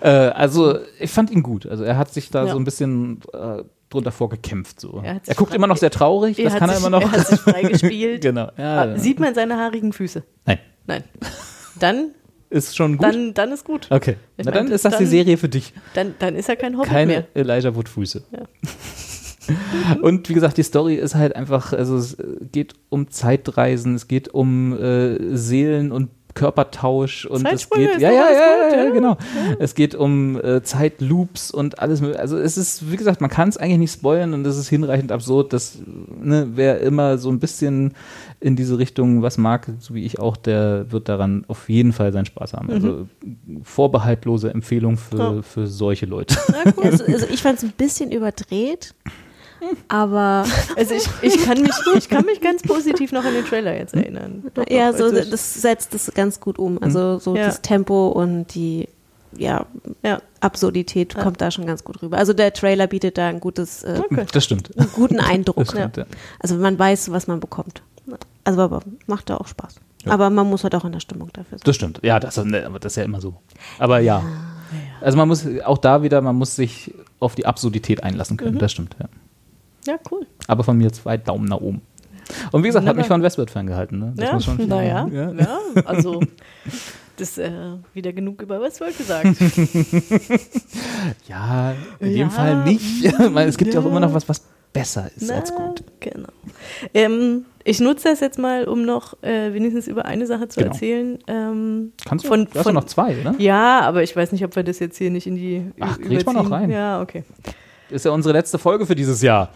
Äh, 0.03 0.09
also 0.09 0.79
ich 0.99 1.11
fand 1.11 1.31
ihn 1.31 1.43
gut. 1.43 1.65
Also 1.67 1.85
er 1.85 1.97
hat 1.97 2.13
sich 2.13 2.31
da 2.31 2.45
Ja. 2.45 2.53
so 2.53 2.59
ein 2.59 2.65
bisschen 2.65 3.21
äh, 3.33 3.63
drunter 3.89 4.11
vorgekämpft. 4.11 4.81
So. 4.81 5.01
Er 5.05 5.21
Er, 5.25 5.35
guckt 5.37 5.55
immer 5.55 5.69
noch 5.69 5.77
sehr 5.77 5.91
traurig, 5.91 6.37
das 6.37 6.53
hat 6.55 6.59
kann 6.59 6.71
er 6.71 6.75
sich, 6.77 6.85
immer 6.87 6.99
noch. 6.99 7.03
Er 7.03 7.13
hat 7.13 7.27
sich 7.29 7.39
freigespielt. 7.41 8.23
genau. 8.23 8.49
Ja, 8.59 8.83
Ah, 8.83 8.99
Sieht 8.99 9.21
man 9.21 9.35
seine 9.35 9.57
haarigen 9.57 9.93
Füße? 9.93 10.25
Nein, 10.45 10.59
Nein. 10.87 11.05
Dann, 11.79 12.11
ist 12.55 12.75
schon 12.77 12.97
gut. 12.97 13.07
dann, 13.07 13.35
dann 13.35 13.53
ist 13.53 13.65
gut. 13.65 13.89
okay. 13.91 14.17
Ich 14.37 14.45
Na 14.47 14.53
dann 14.53 14.63
meinte, 14.63 14.75
ist 14.75 14.85
das 14.85 14.95
die 14.97 15.05
dann- 15.05 15.11
Serie 15.11 15.37
für 15.37 15.49
dich. 15.49 15.73
Dann, 15.95 16.15
dann 16.19 16.37
ist 16.37 16.49
er 16.49 16.57
kein 16.57 16.77
Hobbit 16.79 16.91
Keine 16.91 17.07
mehr. 17.13 17.27
Elijah 17.35 17.75
Wood 17.75 17.89
Füße. 17.89 18.23
Ja. 18.33 18.43
Und 20.01 20.29
wie 20.29 20.33
gesagt, 20.35 20.57
die 20.57 20.63
Story 20.63 20.95
ist 20.95 21.15
halt 21.15 21.37
einfach, 21.37 21.73
also 21.75 21.97
es 21.97 22.17
geht 22.51 22.73
um 22.89 23.11
Zeitreisen, 23.11 23.95
es 23.95 24.09
geht 24.09 24.33
um 24.33 24.73
äh, 24.81 25.37
Seelen 25.37 25.93
und 25.93 26.09
Körpertausch 26.35 27.27
und 27.27 27.47
es 27.47 27.71
geht 27.71 28.01
ja 28.01 28.11
ja 28.11 28.31
ja, 28.31 28.31
ja, 28.71 28.85
ja. 28.85 28.91
genau. 28.91 29.17
Es 29.59 29.75
geht 29.75 29.95
um 29.95 30.41
äh, 30.43 30.63
Zeitloops 30.63 31.51
und 31.51 31.79
alles 31.79 32.01
mögliche. 32.01 32.21
Also 32.21 32.39
es 32.39 32.57
ist 32.57 32.91
wie 32.91 32.97
gesagt, 32.97 33.21
man 33.21 33.31
kann 33.31 33.49
es 33.49 33.57
eigentlich 33.57 33.79
nicht 33.79 33.93
spoilern 33.93 34.35
und 34.35 34.47
es 34.47 34.57
ist 34.57 34.69
hinreichend 34.69 35.13
absurd, 35.13 35.53
dass 35.53 35.79
ne, 36.21 36.49
wer 36.55 36.81
immer 36.81 37.19
so 37.19 37.31
ein 37.31 37.39
bisschen 37.39 37.95
in 38.41 38.57
diese 38.57 38.79
Richtung 38.79 39.23
was 39.23 39.39
mag, 39.39 39.69
so 39.79 39.95
wie 39.95 40.05
ich 40.05 40.19
auch, 40.19 40.37
der 40.37 40.91
wird 40.91 41.09
daran 41.09 41.45
auf 41.49 41.69
jeden 41.69 41.93
Fall 41.93 42.13
seinen 42.13 42.27
Spaß 42.27 42.53
haben. 42.55 42.71
Also 42.71 43.07
vorbehaltlose 43.63 44.51
Empfehlung 44.51 44.97
für, 44.97 45.17
Ja. 45.19 45.43
für 45.43 45.67
solche 45.67 46.07
Leute. 46.07 46.37
Also, 46.83 47.05
also 47.05 47.27
ich 47.33 47.43
fand 47.43 47.59
es 47.59 47.65
ein 47.65 47.73
bisschen 47.77 48.11
überdreht, 48.11 48.95
aber 49.89 50.45
Also 50.77 50.95
ich, 50.95 51.09
ich, 51.23 51.45
kann 51.45 51.61
mich, 51.63 51.73
ich 51.97 52.09
kann 52.09 52.25
mich 52.25 52.41
ganz 52.41 52.63
positiv 52.63 53.13
noch 53.13 53.25
an 53.25 53.35
den 53.35 53.45
Trailer 53.45 53.77
jetzt 53.77 53.95
erinnern. 53.95 54.45
Doch, 54.55 54.65
ja, 54.69 54.91
doch, 54.93 54.99
so, 54.99 55.05
also 55.05 55.31
das 55.31 55.55
setzt 55.55 55.95
das 55.95 56.11
ganz 56.15 56.41
gut 56.41 56.59
um. 56.59 56.83
Also 56.83 57.19
so 57.19 57.37
Ja. 57.37 57.47
das 57.47 57.63
Tempo 57.63 58.09
und 58.09 58.55
die 58.55 58.89
ja, 59.37 59.67
Ja. 60.03 60.21
Absurdität 60.41 61.15
kommt 61.17 61.41
da 61.41 61.51
schon 61.51 61.67
ganz 61.67 61.83
gut 61.85 62.01
rüber. 62.03 62.19
Also 62.19 62.33
der 62.35 62.53
Trailer 62.53 62.87
bietet 62.87 63.19
da 63.19 63.29
ein 63.29 63.41
gutes, 63.41 63.83
äh, 63.83 64.01
Okay. 64.05 64.27
Das 64.33 64.45
stimmt. 64.45 64.71
einen 64.79 64.91
guten 64.93 65.19
Eindruck. 65.21 65.57
Das 65.57 65.71
stimmt, 65.71 65.97
ja. 65.97 66.07
Also 66.39 66.55
man 66.57 66.79
weiß, 66.79 67.11
was 67.11 67.27
man 67.27 67.41
bekommt. 67.41 67.83
Also 68.45 68.61
aber 68.61 68.81
macht 69.07 69.31
da 69.31 69.39
auch 69.39 69.47
Spaß. 69.49 69.77
Aber 70.07 70.29
man 70.29 70.49
muss 70.51 70.63
halt 70.65 70.75
auch 70.75 70.85
in 70.85 70.93
der 70.93 71.01
Stimmung 71.01 71.31
dafür 71.33 71.57
sein. 71.59 71.65
Das 71.65 71.75
stimmt. 71.77 72.01
Ja, 72.03 72.21
das, 72.21 72.37
ne, 72.37 72.71
das 72.79 72.93
ist 72.93 72.97
ja 72.97 73.05
immer 73.05 73.21
so. 73.23 73.35
Aber 73.79 74.01
ja. 74.01 74.23
Also 75.01 75.17
man 75.17 75.27
muss 75.29 75.47
auch 75.65 75.79
da 75.79 76.03
wieder, 76.03 76.21
man 76.21 76.37
muss 76.37 76.55
sich 76.57 76.93
auf 77.21 77.35
die 77.35 77.47
Absurdität 77.47 78.03
einlassen 78.05 78.35
Mhm. 78.35 78.39
können. 78.39 78.59
Das 78.59 78.73
stimmt, 78.73 78.97
ja. 79.01 79.07
Ja, 79.87 79.97
cool. 80.11 80.27
Aber 80.49 80.65
von 80.65 80.77
mir 80.79 80.93
zwei 80.93 81.17
Daumen 81.17 81.45
nach 81.47 81.61
oben. 81.61 81.83
Und 82.53 82.63
wie 82.63 82.69
gesagt, 82.69 82.87
hat 82.87 82.97
mich 82.97 83.07
von 83.07 83.23
Westworld 83.23 83.51
ferngehalten. 83.51 83.99
Ne? 83.99 84.13
Das 84.17 84.27
Ja, 84.29 84.35
muss 84.35 84.45
schon 84.45 84.69
naja, 84.69 85.07
ja. 85.13 85.33
ja. 85.33 85.59
also 85.85 86.21
das 87.19 87.37
äh, 87.39 87.51
wieder 87.93 88.13
genug 88.15 88.41
über 88.43 88.61
Westworld 88.63 88.97
gesagt. 88.97 89.27
ja, 91.29 91.75
in 92.01 92.11
Ja, 92.11 92.17
dem 92.25 92.31
Fall 92.31 92.65
nicht. 92.65 93.05
Weil 93.35 93.49
es 93.49 93.57
gibt 93.57 93.75
ja 93.75 93.81
auch 93.81 93.87
immer 93.87 94.01
noch 94.01 94.13
was, 94.15 94.29
was 94.29 94.43
besser 94.73 95.09
ist 95.17 95.29
Na, 95.29 95.37
als 95.37 95.55
gut. 95.55 95.85
Genau. 96.01 96.29
Ähm, 96.95 97.45
ich 97.63 97.81
nutze 97.81 98.09
das 98.09 98.21
jetzt 98.21 98.39
mal, 98.39 98.65
um 98.65 98.85
noch 98.85 99.23
äh, 99.23 99.53
wenigstens 99.53 99.87
über 99.87 100.05
eine 100.05 100.27
Sache 100.27 100.49
zu 100.49 100.61
Genau. 100.61 100.73
erzählen. 100.73 101.19
Ähm, 101.29 101.93
Kannst 102.05 102.25
du? 102.25 102.29
von, 102.29 102.45
du 102.47 102.51
hast 102.55 102.65
von, 102.65 102.75
noch 102.75 102.85
zwei, 102.85 103.15
ne? 103.15 103.35
Ja, 103.39 103.81
aber 103.81 104.03
ich 104.03 104.15
weiß 104.17 104.33
nicht, 104.33 104.45
ob 104.45 104.57
wir 104.57 104.65
das 104.65 104.81
jetzt 104.81 104.99
hier 104.99 105.11
nicht 105.11 105.27
in 105.27 105.37
die 105.37 105.71
Ach, 105.79 105.99
kriegt 106.01 106.27
man 106.27 106.35
noch 106.37 106.51
rein. 106.51 106.71
Ja, 106.71 107.01
okay. 107.01 107.23
Ist 107.95 108.05
ja 108.05 108.11
unsere 108.11 108.33
letzte 108.33 108.59
Folge 108.59 108.87
für 108.87 108.97
dieses 108.97 109.23
Jahr. 109.23 109.51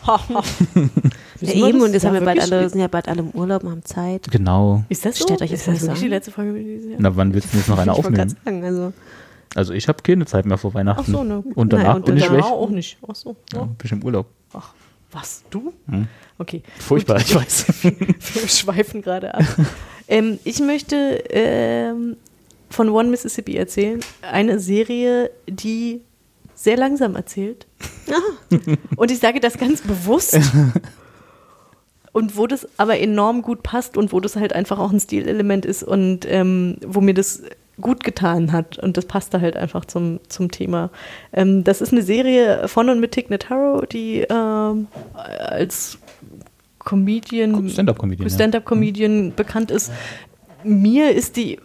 Ja, 1.41 1.53
eben, 1.53 1.81
und 1.83 1.93
jetzt 1.93 2.05
haben 2.05 2.15
wir 2.15 2.21
bald 2.21 2.41
alle, 2.41 2.69
sind 2.69 2.81
ja 2.81 2.87
bald 2.89 3.09
alle 3.09 3.21
im 3.21 3.31
Urlaub 3.31 3.65
und 3.65 3.71
haben 3.71 3.85
Zeit. 3.85 4.31
Genau. 4.31 4.85
Ist 4.89 5.05
das 5.05 5.19
so? 5.19 5.25
Stellt 5.25 5.43
euch 5.43 5.51
ist 5.53 5.67
jetzt 5.67 5.77
das 5.77 5.83
wirklich 5.83 5.99
so 5.99 6.05
die 6.05 6.09
letzte 6.09 6.31
Folge 6.31 6.53
für 6.53 6.59
dieses 6.63 6.91
Jahr? 6.91 6.99
Na, 7.01 7.17
wann 7.17 7.35
willst 7.35 7.53
du 7.53 7.59
jetzt 7.59 7.69
noch 7.69 7.79
eine 7.79 7.91
ich 7.93 7.99
aufnehmen? 7.99 8.37
sagen, 8.45 8.65
also 8.65 8.93
Also 9.57 9.73
ich 9.73 9.89
habe 9.89 10.03
keine 10.03 10.25
Zeit 10.27 10.47
mehr 10.47 10.57
vor 10.59 10.73
Weihnachten. 10.75 11.03
Ach 11.05 11.09
so, 11.13 11.25
ne. 11.25 11.43
Und 11.55 11.73
danach 11.73 11.85
Nein, 11.87 11.97
und 11.97 12.05
bin 12.07 12.17
ich 12.17 12.25
Danach 12.25 12.37
weg. 12.37 12.45
auch 12.53 12.71
nicht. 12.71 12.99
Ach 13.09 13.15
so. 13.17 13.37
Ja, 13.53 13.59
Ja. 13.59 13.65
bin 13.65 13.77
ich 13.85 13.93
im 13.93 14.05
Urlaub. 14.05 14.27
Ach, 14.53 14.73
was? 15.11 15.43
Du? 15.51 15.73
Hm. 15.89 16.07
Okay. 16.39 16.63
Furchtbar, 16.79 17.17
ich 17.19 17.35
weiß. 17.35 17.67
Wir 17.83 18.49
schweifen 18.49 19.03
gerade 19.03 19.35
ab. 19.35 19.43
ähm, 20.07 20.39
ich 20.45 20.61
möchte 20.61 20.97
ähm, 21.31 22.17
von 22.71 22.89
One 22.91 23.09
Mississippi 23.09 23.57
erzählen. 23.57 23.99
Eine 24.23 24.61
Serie, 24.61 25.31
die 25.49 26.03
sehr 26.59 26.77
langsam 26.77 27.15
erzählt. 27.15 27.67
und 28.97 29.11
ich 29.11 29.21
sage 29.21 29.41
das 29.41 29.59
ganz 29.59 29.81
bewusst. 29.81 30.39
Und 32.11 32.37
wo 32.37 32.49
das 32.49 32.67
aber 32.79 32.99
enorm 32.99 33.43
gut 33.43 33.63
passt 33.63 33.97
und 33.97 34.13
wo 34.13 34.19
das 34.19 34.35
halt 34.35 34.53
einfach 34.53 34.79
auch 34.79 34.91
ein 34.91 34.99
Stilelement 34.99 35.65
ist 35.65 35.85
und 35.85 36.27
ähm, 36.27 36.79
wo 36.85 37.01
mir 37.01 37.15
das 37.15 37.43
gut 37.81 38.03
getan 38.03 38.51
hat. 38.51 38.79
Und 38.79 38.97
das 38.97 39.05
passte 39.05 39.41
halt 39.41 39.57
einfach 39.57 39.85
zum, 39.85 40.19
zum 40.27 40.51
Thema. 40.51 40.91
Ähm, 41.33 41.63
das 41.63 41.81
ist 41.81 41.93
eine 41.93 42.03
Serie 42.03 42.67
von 42.67 42.89
und 42.89 42.99
mit 42.99 43.13
Tig 43.13 43.31
Notaro, 43.31 43.83
die 43.83 44.27
ähm, 44.29 44.89
als 45.15 45.99
Comedian, 46.81 47.69
Stand-up-Comedian, 47.69 48.29
ja. 48.29 48.35
Stand-up-Comedian 48.35 49.35
bekannt 49.37 49.71
ist. 49.71 49.93
Mir 50.65 51.15
ist 51.15 51.37
die 51.37 51.61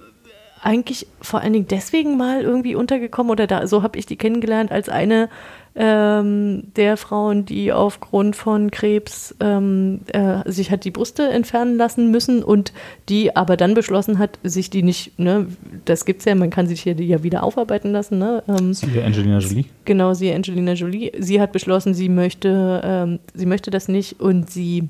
eigentlich 0.63 1.07
vor 1.21 1.41
allen 1.41 1.53
Dingen 1.53 1.67
deswegen 1.67 2.17
mal 2.17 2.41
irgendwie 2.41 2.75
untergekommen 2.75 3.31
oder 3.31 3.47
da, 3.47 3.67
so 3.67 3.83
habe 3.83 3.99
ich 3.99 4.05
die 4.05 4.15
kennengelernt 4.15 4.71
als 4.71 4.89
eine 4.89 5.29
ähm, 5.75 6.65
der 6.75 6.97
Frauen, 6.97 7.45
die 7.45 7.73
aufgrund 7.73 8.35
von 8.35 8.69
Krebs 8.69 9.35
ähm, 9.39 10.01
äh, 10.07 10.49
sich 10.49 10.69
hat 10.69 10.85
die 10.85 10.91
Brüste 10.91 11.27
entfernen 11.29 11.77
lassen 11.77 12.11
müssen 12.11 12.43
und 12.43 12.73
die 13.09 13.35
aber 13.35 13.57
dann 13.57 13.73
beschlossen 13.73 14.19
hat, 14.19 14.37
sich 14.43 14.69
die 14.69 14.83
nicht, 14.83 15.17
ne, 15.17 15.47
das 15.85 16.05
gibt's 16.05 16.25
ja, 16.25 16.35
man 16.35 16.51
kann 16.51 16.67
sich 16.67 16.81
hier 16.81 16.93
die 16.93 17.07
ja 17.07 17.23
wieder 17.23 17.43
aufarbeiten 17.43 17.91
lassen, 17.91 18.19
ne? 18.19 18.43
Ähm, 18.47 18.73
Hier 18.73 19.03
Angelina 19.03 19.39
Jolie. 19.39 19.65
Genau, 19.85 20.13
sie, 20.13 20.31
Angelina 20.31 20.73
Jolie. 20.73 21.11
Sie 21.17 21.41
hat 21.41 21.51
beschlossen, 21.51 21.95
sie 21.95 22.09
möchte, 22.09 22.81
ähm, 22.83 23.19
sie 23.33 23.47
möchte 23.47 23.71
das 23.71 23.87
nicht 23.87 24.19
und 24.19 24.51
sie 24.51 24.89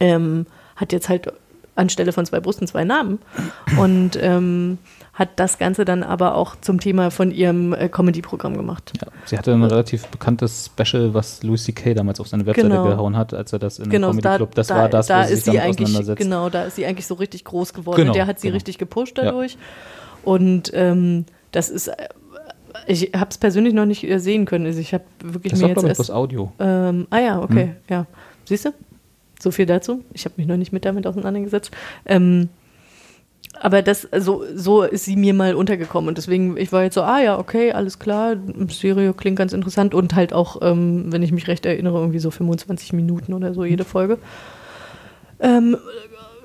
ähm, 0.00 0.46
hat 0.74 0.92
jetzt 0.92 1.08
halt 1.08 1.32
anstelle 1.74 2.12
von 2.12 2.26
zwei 2.26 2.40
Brüsten 2.40 2.66
zwei 2.66 2.84
Namen. 2.84 3.18
Und 3.78 4.18
ähm, 4.20 4.78
hat 5.14 5.30
das 5.36 5.58
Ganze 5.58 5.84
dann 5.84 6.02
aber 6.02 6.34
auch 6.36 6.56
zum 6.60 6.80
Thema 6.80 7.10
von 7.10 7.30
ihrem 7.30 7.72
äh, 7.74 7.88
Comedy-Programm 7.88 8.56
gemacht. 8.56 8.92
Ja, 9.00 9.08
sie 9.26 9.36
hatte 9.38 9.52
ein 9.52 9.62
relativ 9.62 10.06
bekanntes 10.06 10.70
Special, 10.74 11.12
was 11.14 11.42
Louis 11.42 11.64
C.K. 11.64 11.94
damals 11.94 12.18
auf 12.20 12.28
seine 12.28 12.46
Webseite 12.46 12.68
Genau. 12.68 12.84
gehauen 12.88 13.16
hat, 13.16 13.34
als 13.34 13.52
er 13.52 13.58
das 13.58 13.78
in 13.78 13.90
Genau, 13.90 14.08
Comedy 14.10 14.28
Club, 14.36 14.54
das 14.54 14.68
da, 14.68 14.76
war 14.76 14.88
das, 14.88 15.06
da 15.08 15.22
wo 15.24 15.28
sie 15.28 15.36
sich 15.36 15.44
damit 15.44 15.60
auseinandersetzt. 15.80 16.18
genau, 16.22 16.48
da 16.48 16.64
ist 16.64 16.76
sie 16.76 16.86
eigentlich 16.86 17.06
so 17.06 17.14
richtig 17.14 17.44
groß 17.44 17.74
geworden. 17.74 17.96
Genau, 18.00 18.12
der 18.14 18.26
hat 18.26 18.40
sie 18.40 18.48
genau. 18.48 18.54
richtig 18.56 18.78
gepusht 18.78 19.18
Ja. 19.18 19.24
dadurch. 19.24 19.58
Und 20.24 20.70
ähm, 20.74 21.26
das 21.50 21.68
ist, 21.68 21.88
äh, 21.88 21.94
ich 22.86 23.12
habe 23.14 23.28
es 23.30 23.36
persönlich 23.38 23.74
noch 23.74 23.84
nicht 23.86 24.04
äh, 24.04 24.18
sehen 24.18 24.44
können. 24.46 24.64
Also 24.66 24.80
ich 24.80 24.94
habe 24.94 25.04
wirklich 25.22 25.52
Das 25.52 25.60
mir 25.60 25.68
jetzt 25.68 25.84
erst, 25.84 26.10
Audio. 26.10 26.52
ähm, 26.58 27.06
ah 27.10 27.18
ja, 27.18 27.40
okay, 27.40 27.64
Hm. 27.64 27.74
ja. 27.90 28.06
Siehst 28.46 28.64
du? 28.64 28.70
So 29.42 29.50
viel 29.50 29.66
dazu. 29.66 30.04
Ich 30.12 30.24
habe 30.24 30.34
mich 30.36 30.46
noch 30.46 30.56
nicht 30.56 30.72
mit 30.72 30.84
damit 30.84 31.06
auseinandergesetzt. 31.06 31.72
Ähm, 32.06 32.48
aber 33.60 33.82
das, 33.82 34.08
so, 34.18 34.44
so 34.54 34.82
ist 34.82 35.04
sie 35.04 35.16
mir 35.16 35.34
mal 35.34 35.54
untergekommen. 35.54 36.08
Und 36.08 36.16
deswegen, 36.18 36.56
ich 36.56 36.72
war 36.72 36.84
jetzt 36.84 36.94
so, 36.94 37.02
ah 37.02 37.20
ja, 37.20 37.38
okay, 37.38 37.72
alles 37.72 37.98
klar, 37.98 38.36
Serie 38.68 39.12
klingt 39.14 39.36
ganz 39.36 39.52
interessant 39.52 39.94
und 39.94 40.14
halt 40.14 40.32
auch, 40.32 40.62
ähm, 40.62 41.12
wenn 41.12 41.22
ich 41.22 41.32
mich 41.32 41.48
recht 41.48 41.66
erinnere, 41.66 41.98
irgendwie 41.98 42.18
so 42.18 42.30
25 42.30 42.92
Minuten 42.92 43.34
oder 43.34 43.52
so 43.52 43.64
jede 43.64 43.84
Folge. 43.84 44.18
Ähm, 45.40 45.76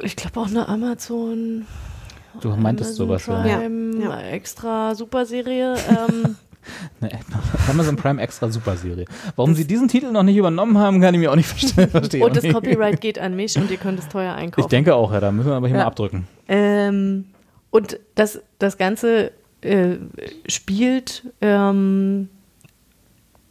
ich 0.01 0.15
glaube 0.15 0.39
auch 0.39 0.47
eine 0.47 0.67
Amazon. 0.67 1.65
Du 2.41 2.49
meintest 2.49 2.99
Amazon 2.99 3.19
sowas. 3.19 3.25
Prime, 3.25 4.03
Ja, 4.03 4.09
ja. 4.09 4.21
extra 4.29 4.95
super 4.95 5.25
Serie. 5.25 5.75
Ähm, 5.89 6.35
Ne, 6.99 7.09
Amazon 7.69 7.95
Prime 7.95 8.21
extra 8.21 8.49
Superserie. 8.49 9.05
Warum 9.35 9.55
sie 9.55 9.65
diesen 9.65 9.87
Titel 9.87 10.11
noch 10.11 10.23
nicht 10.23 10.37
übernommen 10.37 10.77
haben, 10.77 11.01
kann 11.01 11.13
ich 11.13 11.19
mir 11.19 11.31
auch 11.31 11.35
nicht 11.35 11.47
verstehen. 11.89 12.23
und 12.23 12.35
das 12.35 12.43
Copyright 12.47 13.01
geht 13.01 13.19
an 13.19 13.35
mich 13.35 13.57
und 13.57 13.69
ihr 13.71 13.77
könnt 13.77 13.99
es 13.99 14.07
teuer 14.07 14.33
einkaufen. 14.33 14.65
Ich 14.65 14.69
denke 14.69 14.95
auch, 14.95 15.11
ja, 15.13 15.19
da 15.19 15.31
müssen 15.31 15.49
wir 15.49 15.55
aber 15.55 15.67
hier 15.67 15.77
Ja. 15.77 15.83
mal 15.83 15.87
abdrücken. 15.87 16.27
Ähm, 16.47 17.25
und 17.71 17.99
das, 18.15 18.41
das 18.59 18.77
Ganze 18.77 19.31
äh, 19.61 19.95
spielt, 20.47 21.23
ähm, 21.41 22.29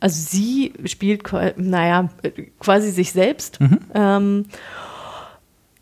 also 0.01 0.21
sie 0.31 0.73
spielt, 0.85 1.23
naja, 1.57 2.09
äh, 2.23 2.31
quasi 2.61 2.91
sich 2.91 3.13
selbst. 3.13 3.59
Ähm, 3.95 4.47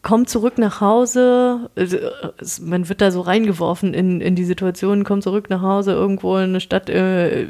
kommt 0.05 0.29
zurück 0.29 0.59
nach 0.59 0.81
Hause, 0.81 1.69
es- 1.75 2.61
man 2.61 2.89
wird 2.89 3.01
da 3.01 3.11
so 3.11 3.23
reingeworfen 3.23 3.93
in, 3.95 4.21
in 4.21 4.37
die 4.37 4.45
Situation, 4.45 5.03
kommt 5.03 5.25
zurück 5.25 5.51
nach 5.51 5.63
Hause 5.63 5.93
irgendwo 5.93 6.37
in 6.37 6.45
eine 6.51 6.61
Stadt 6.61 6.89
äh, 6.89 7.49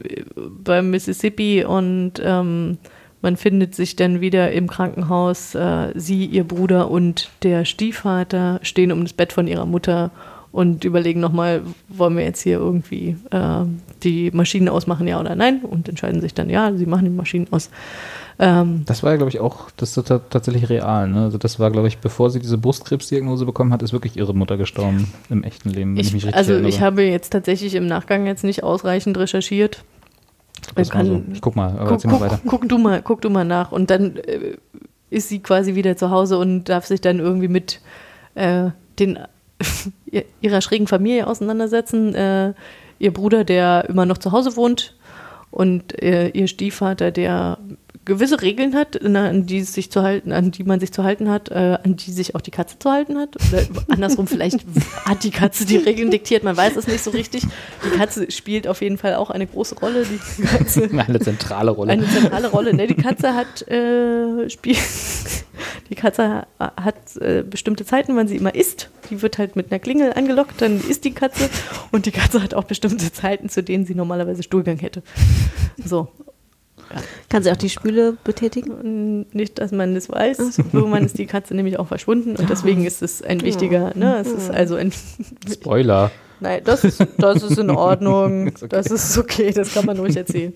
beim 0.64 0.88
Mississippi 0.90 1.64
und 1.66 2.12
ähm, 2.24 2.78
man 3.20 3.36
findet 3.36 3.74
sich 3.74 3.96
dann 3.96 4.20
wieder 4.20 4.52
im 4.52 4.68
Krankenhaus. 4.68 5.54
Äh, 5.54 5.92
sie, 5.94 6.24
ihr 6.26 6.44
Bruder 6.44 6.90
und 6.90 7.30
der 7.42 7.64
Stiefvater 7.66 8.60
stehen 8.62 8.92
um 8.92 9.02
das 9.02 9.12
Bett 9.12 9.32
von 9.32 9.46
ihrer 9.46 9.66
Mutter 9.66 10.10
und 10.52 10.84
überlegen 10.84 11.20
nochmal, 11.20 11.62
wollen 11.88 12.16
wir 12.16 12.22
jetzt 12.24 12.42
hier 12.42 12.58
irgendwie 12.58 13.16
äh, 13.32 13.64
die 14.04 14.30
Maschinen 14.30 14.68
ausmachen, 14.68 15.08
ja 15.08 15.18
oder 15.18 15.34
nein? 15.34 15.60
Und 15.62 15.88
entscheiden 15.88 16.20
sich 16.20 16.32
dann, 16.34 16.48
ja, 16.48 16.72
sie 16.74 16.86
machen 16.86 17.04
die 17.06 17.10
Maschinen 17.10 17.48
aus. 17.50 17.70
Ähm, 18.38 18.82
Das 18.86 19.02
war 19.02 19.12
ja, 19.12 19.16
glaube 19.16 19.30
ich, 19.30 19.38
auch 19.40 19.70
das 19.76 19.96
ist 19.96 20.08
ta- 20.08 20.20
tatsächlich 20.30 20.68
real. 20.68 21.08
Ne? 21.08 21.22
Also 21.24 21.38
das 21.38 21.60
war, 21.60 21.70
glaube 21.70 21.88
ich, 21.88 21.98
bevor 21.98 22.30
sie 22.30 22.40
diese 22.40 22.58
Brustkrebsdiagnose 22.58 23.46
bekommen 23.46 23.72
hat, 23.72 23.82
ist 23.82 23.92
wirklich 23.92 24.16
ihre 24.16 24.34
Mutter 24.34 24.56
gestorben 24.56 25.12
im 25.30 25.44
echten 25.44 25.70
Leben, 25.70 25.94
wenn 25.96 26.00
ich, 26.00 26.12
mich 26.12 26.22
ich, 26.22 26.26
richtig 26.26 26.36
also 26.36 26.52
erinnere. 26.52 26.68
ich 26.70 26.80
habe 26.80 27.02
jetzt 27.02 27.30
tatsächlich 27.30 27.74
im 27.76 27.86
Nachgang 27.86 28.26
jetzt 28.26 28.42
nicht 28.44 28.62
ausreichend 28.64 29.16
recherchiert. 29.18 29.84
Das 30.74 30.90
kann- 30.90 31.06
mal 31.08 31.14
so. 31.18 31.22
Ich 31.32 31.40
guck 31.40 31.54
mal, 31.56 31.70
aber 31.70 31.84
Guck, 31.84 31.90
erzähl 31.92 32.10
mal 32.10 32.16
guck, 32.18 32.26
weiter. 32.30 32.40
guck 32.46 32.68
du 32.68 32.78
mal, 32.78 33.02
guck 33.02 33.20
du 33.20 33.30
mal 33.30 33.44
nach. 33.44 33.70
Und 33.70 33.90
dann 33.90 34.16
äh, 34.16 34.56
ist 35.10 35.28
sie 35.28 35.38
quasi 35.40 35.74
wieder 35.76 35.96
zu 35.96 36.10
Hause 36.10 36.38
und 36.38 36.64
darf 36.64 36.86
sich 36.86 37.00
dann 37.00 37.20
irgendwie 37.20 37.48
mit 37.48 37.80
äh, 38.34 38.70
den, 38.98 39.18
ihrer 40.40 40.60
schrägen 40.60 40.86
Familie 40.88 41.26
auseinandersetzen. 41.26 42.14
Äh, 42.14 42.54
ihr 42.98 43.12
Bruder, 43.12 43.44
der 43.44 43.86
immer 43.88 44.06
noch 44.06 44.18
zu 44.18 44.32
Hause 44.32 44.56
wohnt 44.56 44.96
und 45.50 46.00
äh, 46.02 46.28
ihr 46.30 46.48
Stiefvater, 46.48 47.10
der 47.12 47.58
gewisse 48.04 48.42
Regeln 48.42 48.74
hat, 48.74 49.00
na, 49.02 49.28
an 49.28 49.46
die 49.46 49.62
sich 49.62 49.90
zu 49.90 50.02
halten, 50.02 50.32
an 50.32 50.50
die 50.50 50.64
man 50.64 50.80
sich 50.80 50.92
zu 50.92 51.04
halten 51.04 51.30
hat, 51.30 51.50
äh, 51.50 51.78
an 51.82 51.96
die 51.96 52.12
sich 52.12 52.34
auch 52.34 52.40
die 52.40 52.50
Katze 52.50 52.78
zu 52.78 52.90
halten 52.90 53.18
hat. 53.18 53.36
Oder 53.36 53.62
andersrum, 53.88 54.26
vielleicht 54.26 54.64
hat 55.04 55.24
die 55.24 55.30
Katze 55.30 55.64
die 55.64 55.76
Regeln 55.76 56.10
diktiert, 56.10 56.44
man 56.44 56.56
weiß 56.56 56.76
es 56.76 56.86
nicht 56.86 57.02
so 57.02 57.10
richtig. 57.10 57.44
Die 57.84 57.96
Katze 57.96 58.30
spielt 58.30 58.68
auf 58.68 58.82
jeden 58.82 58.98
Fall 58.98 59.14
auch 59.14 59.30
eine 59.30 59.46
große 59.46 59.78
Rolle. 59.78 60.04
Die 60.04 60.42
Katze 60.42 60.90
Eine 61.06 61.20
zentrale 61.20 61.70
Rolle. 61.70 61.92
eine 61.92 62.08
zentrale 62.08 62.48
Rolle. 62.48 62.74
Ne, 62.74 62.86
die 62.86 62.94
Katze 62.94 63.34
hat 63.34 63.66
äh, 63.68 64.48
Spiel. 64.50 64.76
Die 65.90 65.94
Katze 65.94 66.46
hat 66.58 67.16
äh, 67.20 67.42
bestimmte 67.42 67.84
Zeiten, 67.84 68.16
wann 68.16 68.26
sie 68.26 68.36
immer 68.36 68.54
isst. 68.54 68.90
Die 69.10 69.20
wird 69.22 69.38
halt 69.38 69.54
mit 69.54 69.70
einer 69.70 69.78
Klingel 69.78 70.12
angelockt, 70.14 70.60
dann 70.62 70.80
isst 70.80 71.04
die 71.04 71.12
Katze. 71.12 71.50
Und 71.92 72.06
die 72.06 72.10
Katze 72.10 72.42
hat 72.42 72.54
auch 72.54 72.64
bestimmte 72.64 73.12
Zeiten, 73.12 73.48
zu 73.50 73.62
denen 73.62 73.84
sie 73.84 73.94
normalerweise 73.94 74.42
Stuhlgang 74.42 74.78
hätte. 74.78 75.02
So. 75.84 76.08
Kann 77.28 77.42
sie 77.42 77.50
auch 77.50 77.56
die 77.56 77.70
Spüle 77.70 78.16
betätigen? 78.24 79.26
Nicht, 79.32 79.58
dass 79.58 79.72
man 79.72 79.94
das 79.94 80.08
weiß. 80.08 80.58
Irgendwann 80.72 81.04
ist 81.04 81.18
die 81.18 81.26
Katze 81.26 81.54
nämlich 81.54 81.78
auch 81.78 81.88
verschwunden 81.88 82.36
und 82.36 82.48
deswegen 82.50 82.84
ist 82.84 83.02
es 83.02 83.22
ein 83.22 83.42
wichtiger, 83.42 83.92
ne? 83.94 84.18
Es 84.18 84.28
ist 84.28 84.50
also 84.50 84.76
ein. 84.76 84.92
Spoiler. 85.50 86.10
Nein, 86.40 86.62
das 86.64 86.84
ist, 86.84 87.04
das 87.18 87.42
ist 87.42 87.58
in 87.58 87.70
Ordnung. 87.76 88.52
Das 88.68 88.86
ist 88.86 89.16
okay, 89.16 89.52
das 89.52 89.72
kann 89.72 89.86
man 89.86 89.98
ruhig 89.98 90.16
erzählen. 90.16 90.52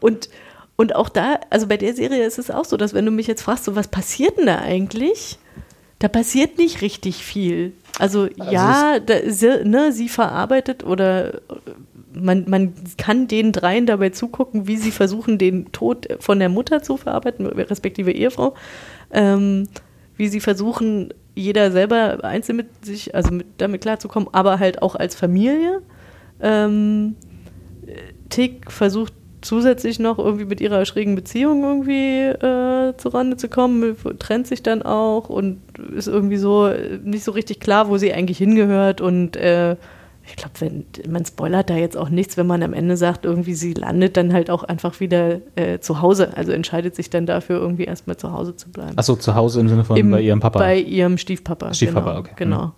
Und, 0.00 0.28
und 0.76 0.94
auch 0.94 1.08
da, 1.08 1.40
also 1.50 1.66
bei 1.66 1.76
der 1.76 1.94
Serie 1.94 2.24
ist 2.24 2.38
es 2.38 2.50
auch 2.50 2.64
so, 2.64 2.76
dass 2.76 2.94
wenn 2.94 3.04
du 3.04 3.10
mich 3.10 3.26
jetzt 3.26 3.42
fragst, 3.42 3.64
so 3.64 3.76
was 3.76 3.88
passiert 3.88 4.38
denn 4.38 4.46
da 4.46 4.58
eigentlich? 4.58 5.38
Da 5.98 6.08
passiert 6.08 6.58
nicht 6.58 6.80
richtig 6.80 7.24
viel. 7.24 7.72
Also, 7.98 8.28
ja, 8.36 9.00
da, 9.00 9.14
sie, 9.26 9.64
ne, 9.64 9.92
sie 9.92 10.08
verarbeitet 10.08 10.84
oder 10.84 11.40
man, 12.14 12.44
man 12.48 12.72
kann 12.96 13.26
den 13.26 13.52
dreien 13.52 13.86
dabei 13.86 14.10
zugucken, 14.10 14.66
wie 14.66 14.76
sie 14.76 14.92
versuchen, 14.92 15.38
den 15.38 15.72
Tod 15.72 16.08
von 16.20 16.38
der 16.38 16.48
Mutter 16.48 16.82
zu 16.82 16.96
verarbeiten, 16.96 17.46
respektive 17.46 18.12
Ehefrau. 18.12 18.54
Ähm, 19.10 19.68
wie 20.16 20.28
sie 20.28 20.40
versuchen, 20.40 21.14
jeder 21.34 21.70
selber 21.70 22.24
einzeln 22.24 22.56
mit 22.56 22.84
sich, 22.84 23.14
also 23.14 23.32
mit, 23.32 23.46
damit 23.58 23.82
klarzukommen, 23.82 24.28
aber 24.32 24.58
halt 24.58 24.82
auch 24.82 24.94
als 24.94 25.14
Familie. 25.14 25.82
Ähm, 26.40 27.16
Tick 28.28 28.70
versucht 28.70 29.12
zusätzlich 29.40 29.98
noch 29.98 30.18
irgendwie 30.18 30.44
mit 30.44 30.60
ihrer 30.60 30.84
schrägen 30.84 31.14
Beziehung 31.14 31.62
irgendwie 31.62 32.20
äh, 32.26 32.96
zurande 32.96 33.36
zu 33.36 33.48
kommen, 33.48 33.96
trennt 34.18 34.46
sich 34.46 34.62
dann 34.62 34.82
auch 34.82 35.28
und 35.28 35.58
ist 35.96 36.08
irgendwie 36.08 36.36
so 36.38 36.66
äh, 36.66 36.98
nicht 37.02 37.24
so 37.24 37.32
richtig 37.32 37.60
klar, 37.60 37.88
wo 37.88 37.96
sie 37.98 38.12
eigentlich 38.12 38.38
hingehört 38.38 39.00
und 39.00 39.36
äh, 39.36 39.76
ich 40.30 40.36
glaube, 40.36 40.52
wenn 40.60 40.84
man 41.10 41.24
spoilert 41.24 41.70
da 41.70 41.76
jetzt 41.76 41.96
auch 41.96 42.10
nichts, 42.10 42.36
wenn 42.36 42.46
man 42.46 42.62
am 42.62 42.74
Ende 42.74 42.98
sagt, 42.98 43.24
irgendwie 43.24 43.54
sie 43.54 43.72
landet 43.72 44.16
dann 44.18 44.34
halt 44.34 44.50
auch 44.50 44.62
einfach 44.62 45.00
wieder 45.00 45.40
äh, 45.56 45.78
zu 45.78 46.02
Hause, 46.02 46.36
also 46.36 46.52
entscheidet 46.52 46.94
sich 46.94 47.08
dann 47.08 47.24
dafür 47.24 47.58
irgendwie 47.58 47.84
erstmal 47.84 48.18
zu 48.18 48.30
Hause 48.32 48.54
zu 48.54 48.68
bleiben. 48.70 48.92
Achso, 48.98 49.16
zu 49.16 49.34
Hause 49.34 49.60
im 49.60 49.68
Sinne 49.70 49.84
von 49.84 49.96
Im- 49.96 50.10
bei 50.10 50.20
ihrem 50.20 50.40
Papa. 50.40 50.58
Bei 50.58 50.76
ihrem 50.78 51.16
Stiefpapa. 51.16 51.72
Stiefpapa, 51.72 52.10
genau, 52.10 52.20
okay. 52.20 52.32
Genau. 52.36 52.72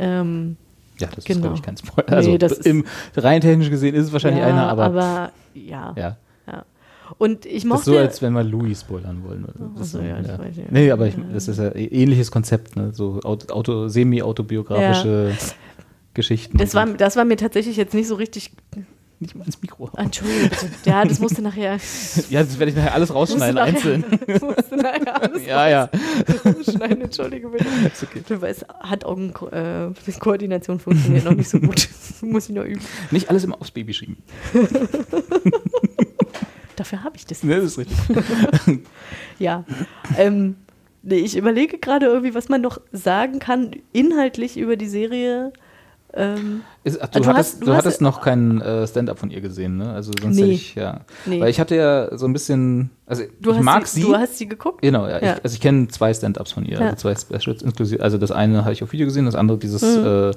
Ähm, 0.00 0.56
ja, 1.00 1.06
das 1.08 1.18
ist, 1.18 1.26
genau. 1.26 1.40
glaube 1.40 1.56
ich, 1.56 1.62
kein 1.62 1.76
Spoiler. 1.76 2.06
Nee, 2.10 2.16
Also 2.16 2.38
das 2.38 2.52
ist- 2.52 2.66
im, 2.66 2.84
rein 3.16 3.40
technisch 3.40 3.70
gesehen 3.70 3.94
ist 3.94 4.06
es 4.06 4.12
wahrscheinlich 4.12 4.40
ja, 4.42 4.48
einer, 4.48 4.68
aber, 4.68 4.84
aber 4.84 5.32
ja, 5.54 5.94
ja. 5.96 6.16
ja. 6.46 6.64
Und 7.16 7.46
ich 7.46 7.52
Das 7.52 7.62
ist 7.62 7.64
mochte. 7.64 7.84
so, 7.84 7.96
als 7.96 8.20
wenn 8.22 8.32
wir 8.34 8.44
Louis 8.44 8.80
spoilern 8.82 9.22
wollen. 9.24 9.46
Das 9.46 9.54
Ach 9.80 9.84
so, 9.84 9.98
ist, 10.00 10.04
ja, 10.04 10.20
das 10.20 10.38
weiß 10.38 10.50
ich, 10.52 10.56
ja. 10.58 10.64
Nee, 10.70 10.90
aber 10.90 11.06
ich, 11.06 11.14
das 11.32 11.48
ist 11.48 11.58
ja 11.58 11.68
ein 11.70 11.76
ähnliches 11.76 12.30
Konzept, 12.30 12.76
ne? 12.76 12.90
So 12.92 13.20
Auto, 13.24 13.88
semi-autobiografische 13.88 15.32
Geschichten. 16.14 16.58
das 16.58 16.74
war, 16.74 16.86
das 16.86 17.16
war 17.16 17.24
mir 17.24 17.36
tatsächlich 17.36 17.76
jetzt 17.76 17.94
nicht 17.94 18.08
so 18.08 18.14
richtig. 18.16 18.50
Nicht 19.20 19.34
mal 19.34 19.44
ins 19.44 19.60
Mikro. 19.60 19.90
Entschuldige 19.96 20.48
bitte. 20.48 20.68
Ja, 20.84 21.04
das 21.04 21.18
musste 21.18 21.42
nachher. 21.42 21.78
Ja, 22.30 22.42
das 22.42 22.58
werde 22.58 22.70
ich 22.70 22.76
nachher 22.76 22.94
alles 22.94 23.12
rausschneiden, 23.12 23.54
musste 23.54 23.62
einzeln. 23.62 24.04
Nachher, 24.26 24.44
musste 24.46 24.76
nachher 24.76 25.22
alles 25.22 25.46
Ja, 25.46 25.68
ja. 25.68 25.90
rausschneiden. 26.44 27.02
Entschuldige 27.02 27.48
bitte. 27.48 27.66
Du 28.28 28.40
weißt, 28.40 28.66
Hand-Augen-Koordination 28.80 30.78
funktioniert 30.80 31.24
noch 31.24 31.34
nicht 31.34 31.48
so 31.48 31.58
gut. 31.58 31.88
Muss 32.20 32.48
ich 32.48 32.54
noch 32.54 32.64
üben. 32.64 32.80
Nicht 33.10 33.28
alles 33.30 33.44
immer 33.44 33.60
aufs 33.60 33.70
Baby 33.70 33.94
schieben. 33.94 34.16
Dafür 36.76 37.02
habe 37.02 37.16
ich 37.16 37.26
das. 37.26 37.42
Ne, 37.42 37.56
das 37.56 37.64
ist 37.64 37.78
richtig. 37.78 37.96
Ja. 39.38 39.64
Ähm, 40.16 40.56
nee, 41.02 41.16
ich 41.16 41.36
überlege 41.36 41.78
gerade 41.78 42.06
irgendwie, 42.06 42.34
was 42.34 42.48
man 42.48 42.60
noch 42.60 42.80
sagen 42.92 43.38
kann, 43.40 43.72
inhaltlich 43.92 44.56
über 44.56 44.76
die 44.76 44.88
Serie. 44.88 45.52
Ähm, 46.18 46.62
Ist, 46.82 47.00
ach, 47.00 47.08
du, 47.08 47.20
Du 47.20 47.26
hattest, 47.28 47.52
hast- 47.54 47.60
du 47.60 47.66
du 47.66 47.72
hast- 47.72 47.78
hattest 47.78 48.00
noch 48.00 48.20
kein 48.20 48.60
äh, 48.60 48.86
Stand-up 48.86 49.18
von 49.20 49.30
ihr 49.30 49.40
gesehen, 49.40 49.76
ne? 49.76 49.92
Also 49.92 50.10
sonst 50.20 50.34
Nee. 50.36 50.42
hätte 50.42 50.52
ich, 50.52 50.74
ja. 50.74 51.00
Nee. 51.26 51.40
Weil 51.40 51.48
ich 51.50 51.60
hatte 51.60 51.76
ja 51.76 52.16
so 52.18 52.26
ein 52.26 52.32
bisschen, 52.32 52.90
also 53.06 53.22
du, 53.40 53.50
ich 53.52 53.56
hast 53.58 53.64
mag 53.64 53.86
sie, 53.86 54.00
sie. 54.02 54.06
du 54.08 54.16
hast 54.16 54.36
sie 54.36 54.48
geguckt? 54.48 54.82
Genau, 54.82 55.06
ja. 55.06 55.22
Ja. 55.22 55.34
Ich, 55.36 55.44
also 55.44 55.54
ich 55.54 55.60
kenne 55.60 55.86
zwei 55.88 56.12
Stand-ups 56.12 56.50
von 56.52 56.64
ihr, 56.64 56.78
Ja. 56.80 56.86
also 56.90 56.96
zwei 56.96 57.14
Specials 57.14 57.62
inklusive. 57.62 58.02
Also 58.02 58.18
das 58.18 58.32
eine 58.32 58.64
habe 58.64 58.72
ich 58.72 58.82
auf 58.82 58.92
Video 58.92 59.06
gesehen, 59.06 59.26
das 59.26 59.36
andere 59.36 59.58
dieses 59.58 59.82
Mhm. 59.82 60.04
äh, 60.04 60.28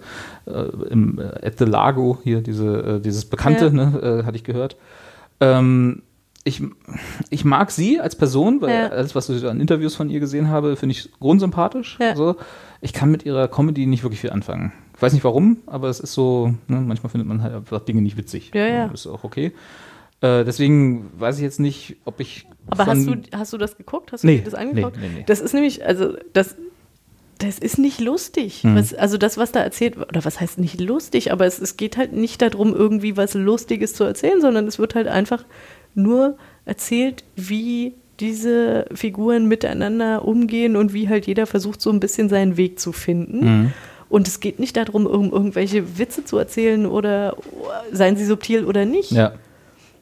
äh, 0.51 0.71
im, 0.91 1.19
äh, 1.19 1.47
At 1.47 1.57
the 1.57 1.65
Lago 1.65 2.19
hier, 2.23 2.41
diese, 2.41 2.97
äh, 2.97 2.99
dieses 3.01 3.25
Bekannte, 3.25 3.65
Ja. 3.65 3.71
ne, 3.71 4.19
äh, 4.21 4.23
hatte 4.25 4.35
ich 4.37 4.43
gehört. 4.43 4.77
Ähm, 5.39 6.03
ich, 6.43 6.61
ich 7.29 7.45
mag 7.45 7.69
sie 7.71 7.99
als 7.99 8.15
Person, 8.15 8.61
weil 8.61 8.69
Ja. 8.73 8.87
alles, 8.89 9.13
was 9.15 9.29
ich 9.29 9.45
an 9.45 9.59
Interviews 9.61 9.95
von 9.95 10.09
ihr 10.09 10.19
gesehen 10.19 10.49
habe, 10.49 10.75
finde 10.75 10.93
ich 10.93 11.09
grundsympathisch. 11.19 11.97
Ja. 12.01 12.15
So. 12.15 12.35
Ich 12.81 12.93
kann 12.93 13.11
mit 13.11 13.25
ihrer 13.25 13.47
Comedy 13.47 13.85
nicht 13.85 14.03
wirklich 14.03 14.21
viel 14.21 14.31
anfangen. 14.31 14.71
Ich 15.01 15.03
weiß 15.03 15.13
nicht 15.13 15.23
warum, 15.23 15.57
aber 15.65 15.89
es 15.89 15.99
ist 15.99 16.13
so, 16.13 16.53
ne, 16.67 16.79
manchmal 16.79 17.09
findet 17.09 17.27
man 17.27 17.41
halt 17.41 17.55
einfach 17.55 17.79
Dinge 17.79 18.03
nicht 18.03 18.17
witzig. 18.17 18.51
Ja, 18.53 18.67
ja. 18.67 18.85
Ist 18.93 19.07
auch 19.07 19.23
okay. 19.23 19.47
Äh, 20.21 20.45
deswegen 20.45 21.09
weiß 21.17 21.37
ich 21.37 21.41
jetzt 21.41 21.59
nicht, 21.59 21.95
ob 22.05 22.19
ich. 22.19 22.45
Aber 22.67 22.85
hast 22.85 23.07
du, 23.07 23.15
hast 23.33 23.51
du 23.51 23.57
das 23.57 23.77
geguckt? 23.77 24.11
Hast 24.11 24.23
du 24.23 24.27
Nee, 24.27 24.37
dir 24.37 24.43
das 24.43 24.53
angeguckt? 24.53 24.97
nee, 24.97 25.07
nee, 25.07 25.13
nee. 25.17 25.23
Das 25.25 25.39
ist 25.39 25.55
nämlich, 25.55 25.83
also 25.83 26.13
das, 26.33 26.55
das 27.39 27.57
ist 27.57 27.79
nicht 27.79 27.99
lustig. 27.99 28.63
Mhm. 28.63 28.75
Was, 28.75 28.93
also 28.93 29.17
das, 29.17 29.39
was 29.39 29.51
da 29.51 29.61
erzählt, 29.61 29.97
oder 29.97 30.23
was 30.23 30.39
heißt 30.39 30.59
nicht 30.59 30.79
lustig, 30.79 31.31
aber 31.31 31.47
es, 31.47 31.57
es 31.57 31.77
geht 31.77 31.97
halt 31.97 32.13
nicht 32.13 32.39
darum, 32.43 32.71
irgendwie 32.75 33.17
was 33.17 33.33
Lustiges 33.33 33.95
zu 33.95 34.03
erzählen, 34.03 34.39
sondern 34.39 34.67
es 34.67 34.77
wird 34.77 34.93
halt 34.93 35.07
einfach 35.07 35.43
nur 35.95 36.37
erzählt, 36.65 37.23
wie 37.35 37.95
diese 38.19 38.85
Figuren 38.93 39.47
miteinander 39.47 40.23
umgehen 40.25 40.75
und 40.75 40.93
wie 40.93 41.09
halt 41.09 41.25
jeder 41.25 41.47
versucht, 41.47 41.81
so 41.81 41.89
ein 41.89 41.99
bisschen 41.99 42.29
seinen 42.29 42.55
Weg 42.55 42.79
zu 42.79 42.91
finden. 42.91 43.39
Mhm. 43.63 43.73
Und 44.11 44.27
es 44.27 44.41
geht 44.41 44.59
nicht 44.59 44.75
darum, 44.75 45.05
um 45.05 45.31
irgendwelche 45.31 45.97
Witze 45.97 46.25
zu 46.25 46.37
erzählen 46.37 46.85
oder 46.85 47.37
seien 47.93 48.17
sie 48.17 48.25
subtil 48.25 48.65
oder 48.65 48.83
nicht. 48.83 49.11
Ja. 49.11 49.35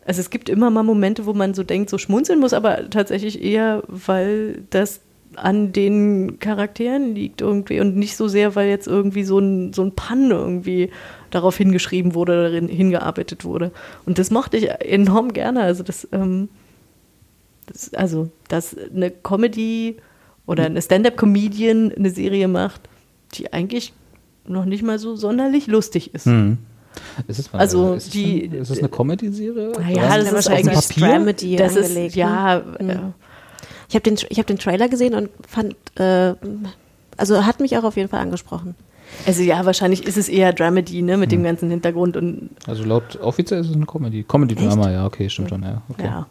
Also 0.04 0.20
es 0.20 0.32
gibt 0.32 0.50
immer 0.50 0.72
mal 0.72 0.82
Momente, 0.82 1.28
wo 1.28 1.34
man 1.34 1.54
so 1.54 1.62
denkt, 1.62 1.92
so 1.92 2.00
schmunzeln 2.00 2.40
muss, 2.40 2.54
aber 2.54 2.90
tatsächlich 2.90 3.44
eher, 3.44 3.84
weil 3.88 4.64
das 4.72 5.02
an 5.36 5.74
den 5.74 6.40
Charakteren 6.40 7.14
liegt 7.14 7.42
irgendwie 7.42 7.80
und 7.82 7.98
nicht 7.98 8.18
so 8.18 8.28
sehr, 8.28 8.56
weil 8.56 8.68
jetzt 8.68 8.88
irgendwie 8.88 9.24
so 9.24 9.38
ein, 9.38 9.74
so 9.74 9.84
ein 9.84 9.92
Pann 9.92 10.32
irgendwie 10.32 10.90
darauf 11.30 11.56
hingeschrieben 11.56 12.16
wurde 12.16 12.32
oder 12.32 12.44
darin 12.46 12.68
hingearbeitet 12.68 13.46
wurde. 13.46 13.72
Und 14.08 14.18
das 14.18 14.32
mochte 14.32 14.58
ich 14.58 14.70
enorm 14.70 15.34
gerne. 15.34 15.62
Also 15.62 15.84
das, 15.84 16.08
ähm, 16.12 16.50
das 17.68 17.94
also, 17.94 18.30
dass 18.48 18.76
eine 18.76 19.12
Comedy 19.12 19.98
oder 20.48 20.66
eine 20.66 20.82
Stand-up-Comedian 20.82 21.94
eine 21.96 22.10
Serie 22.10 22.48
macht, 22.48 22.82
die 23.36 23.54
eigentlich 23.54 23.94
noch 24.50 24.66
nicht 24.66 24.84
mal 24.84 25.00
so 25.00 25.16
sonderlich 25.16 25.68
lustig 25.68 26.14
ist. 26.14 26.26
Hm. 26.26 26.58
Ist 27.28 27.40
es, 27.40 27.54
Also 27.54 27.94
ist 27.94 28.06
es 28.08 28.10
die- 28.12 28.46
Eine, 28.50 28.58
ist 28.58 28.70
es 28.72 28.80
eine 28.80 28.90
Comedy-Serie? 28.90 29.72
Naja, 29.80 29.92
Oder 30.08 30.18
das 30.24 30.34
es 30.34 30.40
ist 30.40 30.48
eigentlich 30.50 30.74
Papier? 30.88 31.08
Dramedy 31.08 31.56
Das 31.56 31.76
ist, 31.76 31.90
angelegt. 31.90 32.16
ja, 32.16 32.62
ne? 32.82 32.94
äh, 32.94 32.98
Ich 33.88 33.96
habe 33.96 34.04
den, 34.04 34.18
ich 34.30 34.40
hab 34.40 34.48
den 34.48 34.58
Trailer 34.60 34.90
gesehen 34.90 35.14
und 35.16 35.30
fand, 35.48 35.76
äh, 36.00 36.34
also 37.18 37.46
hat 37.46 37.60
mich 37.60 37.78
auch 37.78 37.84
auf 37.84 37.96
jeden 37.96 38.10
Fall 38.10 38.20
angesprochen. 38.22 38.76
Also 39.26 39.42
ja, 39.44 39.66
wahrscheinlich 39.66 40.06
ist 40.06 40.18
es 40.18 40.30
eher 40.30 40.52
Dramedy, 40.54 41.02
ne, 41.02 41.14
Hm. 41.14 41.20
mit 41.20 41.32
dem 41.32 41.44
ganzen 41.44 41.70
Hintergrund 41.70 42.18
und 42.18 42.50
Also 42.68 42.84
laut 42.84 43.18
offiziell 43.22 43.62
ist 43.62 43.70
es 43.70 43.76
eine 43.76 43.86
Comedy. 43.86 44.24
Comedy-Drama, 44.24 44.92
ja, 44.92 45.06
okay, 45.06 45.30
stimmt 45.30 45.50
schon, 45.50 45.64
ja. 45.64 45.82
Okay. 45.90 46.06
ja. 46.06 46.28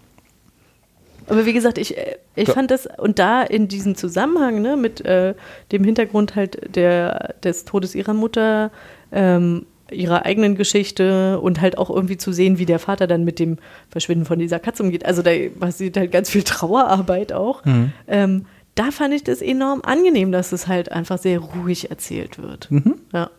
Aber 1.28 1.46
wie 1.46 1.52
gesagt, 1.52 1.78
ich, 1.78 1.96
äh, 1.96 2.16
ich 2.34 2.50
fand 2.50 2.70
das, 2.70 2.88
und 2.98 3.18
da 3.18 3.42
in 3.42 3.68
diesem 3.68 3.94
Zusammenhang, 3.94 4.62
ne, 4.62 4.76
mit 4.76 5.04
äh, 5.04 5.34
dem 5.72 5.84
Hintergrund 5.84 6.36
halt 6.36 6.74
der, 6.74 7.34
des 7.42 7.64
Todes 7.64 7.94
ihrer 7.94 8.14
Mutter, 8.14 8.70
ähm, 9.12 9.66
ihrer 9.90 10.26
eigenen 10.26 10.54
Geschichte 10.54 11.40
und 11.40 11.60
halt 11.60 11.78
auch 11.78 11.90
irgendwie 11.90 12.18
zu 12.18 12.32
sehen, 12.32 12.58
wie 12.58 12.66
der 12.66 12.78
Vater 12.78 13.06
dann 13.06 13.24
mit 13.24 13.38
dem 13.38 13.56
Verschwinden 13.88 14.24
von 14.24 14.38
dieser 14.38 14.58
Katze 14.58 14.82
umgeht. 14.82 15.06
Also 15.06 15.22
da 15.22 15.30
passiert 15.58 15.96
halt 15.96 16.12
ganz 16.12 16.30
viel 16.30 16.42
Trauerarbeit 16.44 17.32
auch. 17.32 17.64
Mhm. 17.64 17.92
Ähm, 18.06 18.46
da 18.74 18.90
fand 18.90 19.14
ich 19.14 19.24
das 19.24 19.42
enorm 19.42 19.80
angenehm, 19.82 20.30
dass 20.30 20.52
es 20.52 20.68
halt 20.68 20.92
einfach 20.92 21.18
sehr 21.18 21.40
ruhig 21.40 21.90
erzählt 21.90 22.40
wird. 22.40 22.70
Mhm. 22.70 23.00
Ja. 23.12 23.30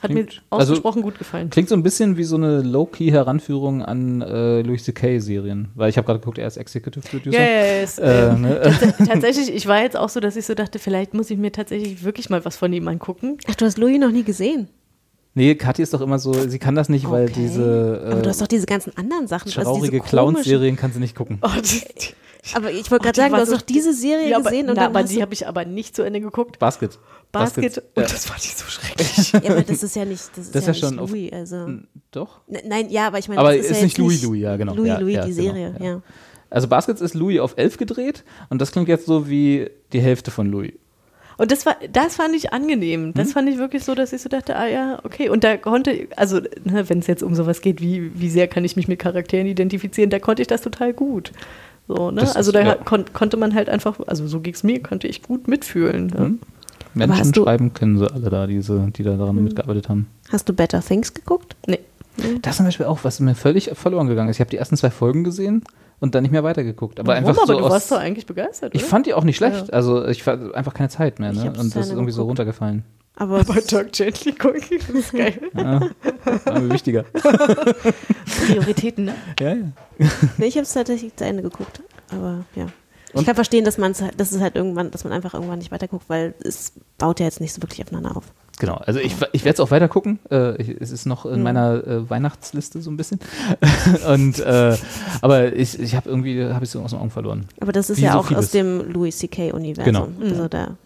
Hat 0.00 0.10
Klingt- 0.10 0.34
mir 0.36 0.40
also- 0.50 0.72
ausgesprochen 0.72 1.02
gut 1.02 1.18
gefallen. 1.18 1.50
Klingt 1.50 1.68
so 1.68 1.74
ein 1.74 1.82
bisschen 1.82 2.16
wie 2.16 2.24
so 2.24 2.36
eine 2.36 2.62
Low-Key-Heranführung 2.62 3.82
an 3.82 4.22
äh, 4.22 4.62
Louis 4.62 4.84
C.K.-Serien. 4.84 5.66
Weil 5.74 5.90
ich 5.90 5.96
habe 5.96 6.06
gerade 6.06 6.20
geguckt, 6.20 6.38
er 6.38 6.46
ist 6.46 6.56
Executive 6.56 7.06
Producer. 7.08 7.36
Ja, 7.38 7.44
ja, 7.44 7.50
ja. 7.66 7.82
Es, 7.82 7.98
Äh, 7.98 8.28
äh, 8.28 8.32
ne? 8.34 8.60
tats 8.80 9.08
tatsächlich, 9.08 9.52
ich 9.54 9.66
war 9.66 9.82
jetzt 9.82 9.96
auch 9.96 10.08
so, 10.08 10.20
dass 10.20 10.36
ich 10.36 10.46
so 10.46 10.54
dachte, 10.54 10.78
vielleicht 10.78 11.14
muss 11.14 11.30
ich 11.30 11.38
mir 11.38 11.50
tatsächlich 11.52 12.04
wirklich 12.04 12.30
mal 12.30 12.44
was 12.44 12.56
von 12.56 12.72
ihm 12.72 12.86
angucken. 12.88 13.38
Ach, 13.50 13.54
du 13.54 13.64
hast 13.64 13.78
Louis 13.78 13.98
noch 13.98 14.10
nie 14.12 14.22
gesehen. 14.24 14.68
Nee, 15.34 15.54
Kathi 15.54 15.82
ist 15.82 15.94
doch 15.94 16.00
immer 16.00 16.18
so, 16.18 16.32
sie 16.32 16.58
kann 16.58 16.74
das 16.74 16.88
nicht, 16.88 17.08
weil 17.10 17.24
Okay. 17.24 17.34
diese 17.36 18.02
Aber 18.10 18.22
du 18.22 18.28
hast 18.28 18.38
äh, 18.38 18.44
doch 18.44 18.48
diese 18.48 18.66
ganzen 18.66 18.96
anderen 18.96 19.26
Sachen. 19.28 19.48
also 19.48 19.62
traurige 19.62 20.00
Clowns-Serien 20.00 20.76
kann 20.76 20.92
sie 20.92 20.98
nicht 21.00 21.14
gucken. 21.14 21.38
Oh, 21.42 21.48
die, 21.62 21.82
Aber 22.54 22.70
ich 22.72 22.90
wollte 22.90 22.94
Oh, 22.94 22.98
gerade 22.98 23.12
die 23.12 23.20
sagen, 23.20 23.34
du 23.34 23.40
hast 23.40 23.52
doch 23.52 23.60
diese 23.62 23.92
Serie 23.92 24.30
ja, 24.30 24.36
aber, 24.38 24.50
gesehen 24.50 24.68
und 24.68 24.74
na, 24.76 24.84
dann 24.86 24.96
aber 24.96 25.04
die 25.06 25.20
habe 25.22 25.34
ich 25.34 25.46
aber 25.46 25.64
nicht 25.64 25.94
zu 25.94 26.02
Ende 26.02 26.20
geguckt. 26.20 26.58
Basket. 26.58 26.98
Basket, 27.32 27.78
und 27.94 28.04
das 28.10 28.26
fand 28.26 28.44
ich 28.44 28.54
so 28.56 28.64
schrecklich. 28.66 29.32
ja, 29.32 29.50
aber 29.52 29.62
das 29.62 29.82
ist 29.82 29.94
ja 29.96 30.04
nicht, 30.04 30.22
das 30.34 30.46
ist 30.46 30.54
Das 30.54 30.66
ja, 30.66 30.72
ja 30.72 30.74
schon 30.74 30.96
nicht 30.96 31.10
Louis, 31.10 31.32
also. 31.32 31.68
Doch? 32.10 32.40
N- 32.48 32.60
Nein, 32.66 32.88
ja, 32.90 33.06
aber 33.08 33.18
ich 33.18 33.28
meine, 33.28 33.40
Aber 33.40 33.54
das 33.54 33.66
ist, 33.66 33.70
ist 33.72 33.76
ja 33.78 33.84
nicht 33.84 33.98
Louis 33.98 34.22
Louis, 34.22 34.40
ja, 34.42 34.56
genau. 34.56 34.74
Louis 34.74 34.88
Ja, 34.88 34.98
Louis, 34.98 35.14
die 35.26 35.34
genau, 35.34 35.42
Serie, 35.54 35.74
ja. 35.80 36.02
Also 36.50 36.66
Baskets 36.68 37.00
ist 37.02 37.14
Louis 37.14 37.40
auf 37.40 37.54
11 37.58 37.76
gedreht 37.76 38.24
und 38.48 38.60
das 38.62 38.72
klingt 38.72 38.88
jetzt 38.88 39.04
so 39.06 39.28
wie 39.28 39.68
die 39.92 40.00
Hälfte 40.00 40.30
von 40.30 40.50
Louis. 40.50 40.72
Und 41.36 41.52
das 41.52 41.66
war, 41.66 41.76
das 41.92 42.16
fand 42.16 42.34
ich 42.34 42.52
angenehm. 42.52 43.04
Hm? 43.08 43.14
Das 43.14 43.32
fand 43.32 43.48
ich 43.48 43.58
wirklich 43.58 43.84
so, 43.84 43.94
dass 43.94 44.12
ich 44.12 44.22
so 44.22 44.28
dachte, 44.28 44.56
ah 44.56 44.66
ja, 44.66 44.98
okay. 45.04 45.28
Und 45.28 45.44
da 45.44 45.56
konnte, 45.56 46.08
also 46.16 46.40
ne, 46.64 46.88
wenn 46.88 46.98
es 47.00 47.06
jetzt 47.06 47.22
um 47.22 47.34
sowas 47.36 47.60
geht, 47.60 47.80
wie, 47.80 48.10
wie 48.18 48.28
sehr 48.30 48.48
kann 48.48 48.64
ich 48.64 48.74
mich 48.74 48.88
mit 48.88 48.98
Charakteren 48.98 49.46
identifizieren, 49.46 50.10
da 50.10 50.18
konnte 50.18 50.42
ich 50.42 50.48
das 50.48 50.62
total 50.62 50.92
gut. 50.94 51.30
So, 51.86 52.10
ne? 52.10 52.22
Das 52.22 52.34
Also 52.34 52.50
ist- 52.50 52.54
da 52.56 52.62
ja. 52.66 52.74
kon 52.74 53.04
konnte 53.12 53.36
man 53.36 53.54
halt 53.54 53.68
einfach, 53.68 54.00
also 54.08 54.26
so 54.26 54.40
ging 54.40 54.54
es 54.54 54.64
mir, 54.64 54.82
konnte 54.82 55.06
ich 55.06 55.22
gut 55.22 55.46
mitfühlen. 55.46 56.06
Ne? 56.08 56.18
Hm? 56.18 56.38
Menschen 56.94 57.32
du- 57.32 57.44
schreiben 57.44 57.72
können 57.74 57.98
sie 57.98 58.10
alle 58.12 58.30
da, 58.30 58.46
diese, 58.46 58.90
die 58.96 59.02
da 59.02 59.12
Hm. 59.12 59.18
daran 59.18 59.44
mitgearbeitet 59.44 59.88
haben. 59.88 60.06
Hast 60.30 60.48
du 60.48 60.52
Better 60.52 60.80
Things 60.82 61.14
geguckt? 61.14 61.56
Nee. 61.66 61.80
Das 62.42 62.52
ist 62.52 62.56
zum 62.56 62.66
Beispiel 62.66 62.86
auch, 62.86 62.98
was 63.04 63.20
mir 63.20 63.34
völlig 63.36 63.70
verloren 63.74 64.08
gegangen 64.08 64.28
ist. 64.28 64.36
Ich 64.36 64.40
habe 64.40 64.50
die 64.50 64.56
ersten 64.56 64.76
zwei 64.76 64.90
Folgen 64.90 65.22
gesehen 65.22 65.62
und 66.00 66.14
dann 66.16 66.22
nicht 66.22 66.32
mehr 66.32 66.42
weitergeguckt. 66.42 66.98
Aber 66.98 67.12
Warum? 67.12 67.24
einfach 67.28 67.42
aber 67.44 67.52
so 67.52 67.58
du 67.60 67.64
aus, 67.66 67.70
warst 67.70 67.92
doch 67.92 67.98
eigentlich 67.98 68.26
begeistert, 68.26 68.74
Ich 68.74 68.82
oder? 68.82 68.90
fand 68.90 69.06
die 69.06 69.14
auch 69.14 69.22
nicht 69.24 69.36
schlecht. 69.36 69.68
Ja. 69.68 69.72
Also 69.72 70.04
ich 70.06 70.26
war 70.26 70.54
einfach 70.54 70.74
keine 70.74 70.88
Zeit 70.88 71.20
mehr. 71.20 71.30
Ich 71.32 71.38
Ne? 71.44 71.50
Und 71.50 71.76
das 71.76 71.86
ist 71.86 71.92
irgendwie 71.92 72.10
so 72.10 72.22
geguckt. 72.22 72.40
runtergefallen. 72.40 72.84
Aber 73.20 73.42
Bei 73.44 73.60
Dirk 73.60 73.92
Gently 73.92 74.32
gucken, 74.32 74.62
das 74.70 74.88
ist 74.90 75.12
geil. 75.12 75.38
Ja, 75.56 75.80
war 76.44 76.60
mir 76.60 76.72
wichtiger. 76.72 77.04
Prioritäten, 78.46 79.04
ne? 79.06 79.14
Ja, 79.40 79.54
ja. 79.54 80.08
nee, 80.38 80.46
ich 80.46 80.54
habe 80.56 80.64
es 80.64 80.72
tatsächlich 80.72 81.14
zu 81.16 81.24
Ende 81.24 81.42
geguckt. 81.42 81.82
Aber 82.10 82.44
ja. 82.54 82.66
Und- 83.12 83.20
Ich 83.22 83.26
kann 83.26 83.34
verstehen, 83.34 83.64
dass 83.64 83.78
man 83.78 83.94
dass 84.16 84.32
es 84.32 84.40
halt 84.40 84.54
irgendwann, 84.56 84.90
dass 84.90 85.04
man 85.04 85.12
einfach 85.12 85.34
irgendwann 85.34 85.58
nicht 85.58 85.70
weiterguckt, 85.70 86.08
weil 86.08 86.34
es 86.44 86.72
baut 86.98 87.20
ja 87.20 87.26
jetzt 87.26 87.40
nicht 87.40 87.52
so 87.54 87.62
wirklich 87.62 87.82
aufeinander 87.82 88.16
auf. 88.16 88.24
Genau, 88.60 88.74
also 88.74 88.98
ich, 88.98 89.14
ich 89.32 89.44
werde 89.44 89.54
es 89.54 89.60
auch 89.60 89.70
weiter 89.70 89.86
gucken. 89.88 90.18
Äh, 90.32 90.60
ich, 90.60 90.68
es 90.80 90.90
ist 90.90 91.06
noch 91.06 91.24
Mhm. 91.24 91.34
in 91.34 91.42
meiner 91.44 91.86
äh, 91.86 92.10
Weihnachtsliste 92.10 92.82
so 92.82 92.90
ein 92.90 92.96
bisschen. 92.96 93.20
Und 94.08 94.40
äh, 94.40 94.76
aber 95.20 95.52
ich, 95.54 95.78
ich 95.78 95.94
habe 95.94 96.08
irgendwie 96.10 96.44
habe 96.44 96.64
ich 96.64 96.70
so 96.70 96.80
aus 96.82 96.90
den 96.90 96.98
Augen 97.00 97.10
verloren. 97.10 97.46
Aber 97.60 97.70
das 97.72 97.88
ist 97.88 97.98
Wie 97.98 98.02
ja 98.02 98.12
so 98.12 98.18
auch 98.18 98.26
vieles. 98.26 98.46
aus 98.46 98.50
dem 98.50 98.90
Louis 98.92 99.16
C.K. 99.16 99.52
Universum. 99.52 99.84
Genau. 99.84 100.08
Also 100.20 100.48
da. 100.48 100.76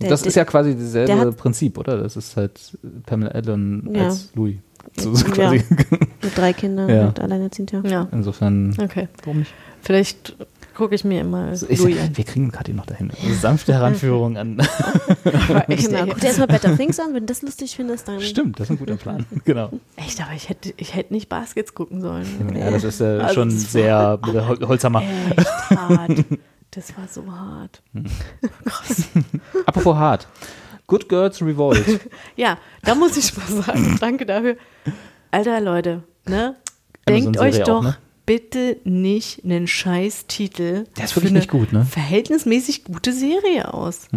Der- 0.00 0.08
das 0.10 0.22
ist 0.22 0.34
ja 0.34 0.44
quasi 0.44 0.74
dasselbe 0.76 1.06
der 1.06 1.18
hat- 1.20 1.36
Prinzip, 1.36 1.78
oder? 1.78 1.98
Das 1.98 2.16
ist 2.16 2.36
halt 2.36 2.76
Pamela 3.06 3.30
Allen 3.30 3.94
Ja. 3.94 4.06
als 4.06 4.30
Louis. 4.34 4.56
So, 4.98 5.14
so 5.14 5.26
Ja. 5.28 5.50
mit 5.52 5.64
drei 6.36 6.52
Kindern 6.52 6.88
Ja. 6.90 7.06
und 7.06 7.20
alleinerziehend, 7.20 7.70
ja. 7.70 7.80
Ja, 7.84 8.08
Insofern, 8.10 8.74
okay. 8.82 9.06
warum 9.22 9.38
nicht? 9.40 9.52
Vielleicht 9.80 10.34
gucke 10.74 10.94
ich 10.94 11.04
mir 11.04 11.24
mal 11.24 11.48
Also 11.48 11.66
ich, 11.68 11.84
wir 11.84 12.24
kriegen 12.24 12.50
Kathi 12.50 12.72
noch 12.72 12.86
dahin. 12.86 13.10
Eine 13.22 13.34
sanfte 13.34 13.74
Heranführung 13.74 14.36
an. 14.36 14.56
Genau. 15.68 16.06
Guck 16.06 16.20
dir 16.20 16.26
erstmal 16.26 16.46
Better 16.48 16.76
Things 16.76 16.98
an, 17.00 17.14
wenn 17.14 17.20
du 17.20 17.26
das 17.26 17.42
lustig 17.42 17.74
findest, 17.76 18.08
dann. 18.08 18.20
Stimmt, 18.20 18.58
das 18.58 18.68
ist 18.68 18.70
ein 18.70 18.78
guter 18.78 18.96
Plan. 18.96 19.26
Genau. 19.44 19.70
echt, 19.96 20.20
aber 20.20 20.32
ich 20.34 20.48
hätte, 20.48 20.72
ich 20.76 20.94
hätte 20.94 21.12
nicht 21.12 21.28
Baskets 21.28 21.74
gucken 21.74 22.00
sollen. 22.00 22.26
Ja, 22.54 22.70
das 22.70 22.84
ist 22.84 23.00
äh, 23.00 23.18
Also 23.20 23.34
schon 23.34 23.48
das 23.50 23.72
sehr 23.72 24.18
Hol 24.26 24.58
Holzhammer. 24.68 25.02
Echt 25.36 25.70
hart. 25.70 26.24
Das 26.70 26.96
war 26.96 27.08
so 27.08 27.24
hart. 27.30 27.82
Krass. 28.64 29.04
Apropos 29.66 29.96
hart. 29.96 30.28
Good 30.86 31.08
Girls 31.08 31.40
Revolt. 31.42 32.00
Ja, 32.36 32.58
da 32.82 32.94
muss 32.94 33.16
ich 33.16 33.36
mal 33.36 33.62
sagen, 33.62 33.96
danke 34.00 34.26
dafür. 34.26 34.56
Alter, 35.30 35.60
Leute, 35.60 36.02
ne? 36.26 36.56
Denkt 37.08 37.38
euch 37.38 37.62
auch, 37.62 37.66
doch 37.66 37.82
ne? 37.82 37.96
Bitte 38.32 38.78
nicht 38.84 39.44
einen 39.44 39.66
scheiß 39.66 40.26
Titel. 40.26 40.86
Der 40.96 41.04
ist 41.04 41.14
wirklich 41.14 41.34
nicht 41.34 41.50
gut, 41.50 41.70
ne? 41.70 41.84
Verhältnismäßig 41.84 42.84
gute 42.84 43.12
Serie 43.12 43.74
aus. 43.74 44.08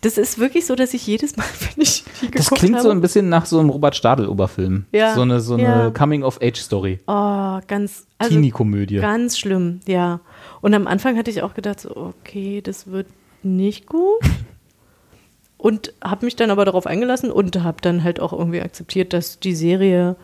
Das 0.00 0.18
ist 0.18 0.40
wirklich 0.40 0.66
so, 0.66 0.74
dass 0.74 0.92
ich 0.92 1.06
jedes 1.06 1.36
Mal, 1.36 1.44
wenn 1.60 1.84
ich 1.84 2.02
die 2.20 2.32
Das 2.32 2.50
klingt 2.50 2.74
habe, 2.74 2.82
so 2.82 2.90
ein 2.90 3.00
bisschen 3.00 3.28
nach 3.28 3.46
so 3.46 3.60
einem 3.60 3.70
Robert 3.70 3.94
Stadel-Oberfilm. 3.94 4.86
Ja. 4.90 5.14
So 5.14 5.20
eine, 5.20 5.38
so 5.40 5.56
Ja. 5.56 5.82
eine 5.82 5.92
Coming-of-Age-Story. 5.92 6.98
Oh, 7.06 7.60
ganz, 7.68 8.08
also 8.18 8.34
Teenie-Komödie. 8.34 8.96
ganz 8.96 9.38
schlimm, 9.38 9.78
ja. 9.86 10.18
Und 10.60 10.74
am 10.74 10.88
Anfang 10.88 11.16
hatte 11.16 11.30
ich 11.30 11.42
auch 11.42 11.54
gedacht, 11.54 11.78
so, 11.78 11.94
okay, 11.96 12.60
das 12.60 12.88
wird 12.88 13.06
nicht 13.44 13.86
gut. 13.86 14.18
Und 15.58 15.94
habe 16.02 16.24
mich 16.24 16.34
dann 16.34 16.50
aber 16.50 16.64
darauf 16.64 16.86
eingelassen 16.88 17.30
und 17.30 17.62
habe 17.62 17.78
dann 17.80 18.02
halt 18.04 18.18
auch 18.20 18.32
irgendwie 18.34 18.60
akzeptiert, 18.60 19.12
dass 19.14 19.38
die 19.40 19.54
Serie 19.54 20.14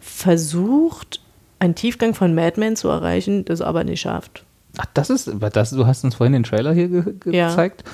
versucht, 0.00 1.20
einen 1.58 1.74
Tiefgang 1.74 2.14
von 2.14 2.34
Mad 2.34 2.58
Men 2.60 2.76
zu 2.76 2.88
erreichen, 2.88 3.44
das 3.44 3.60
aber 3.60 3.84
nicht 3.84 4.00
schafft. 4.00 4.44
Ach, 4.78 4.86
das 4.94 5.10
ist, 5.10 5.30
das, 5.52 5.70
du 5.70 5.86
hast 5.86 6.04
uns 6.04 6.14
vorhin 6.14 6.32
den 6.32 6.42
Trailer 6.42 6.72
hier 6.72 6.88
ge 6.88 7.02
ge 7.18 7.34
Ja. 7.34 7.48
gezeigt. 7.48 7.84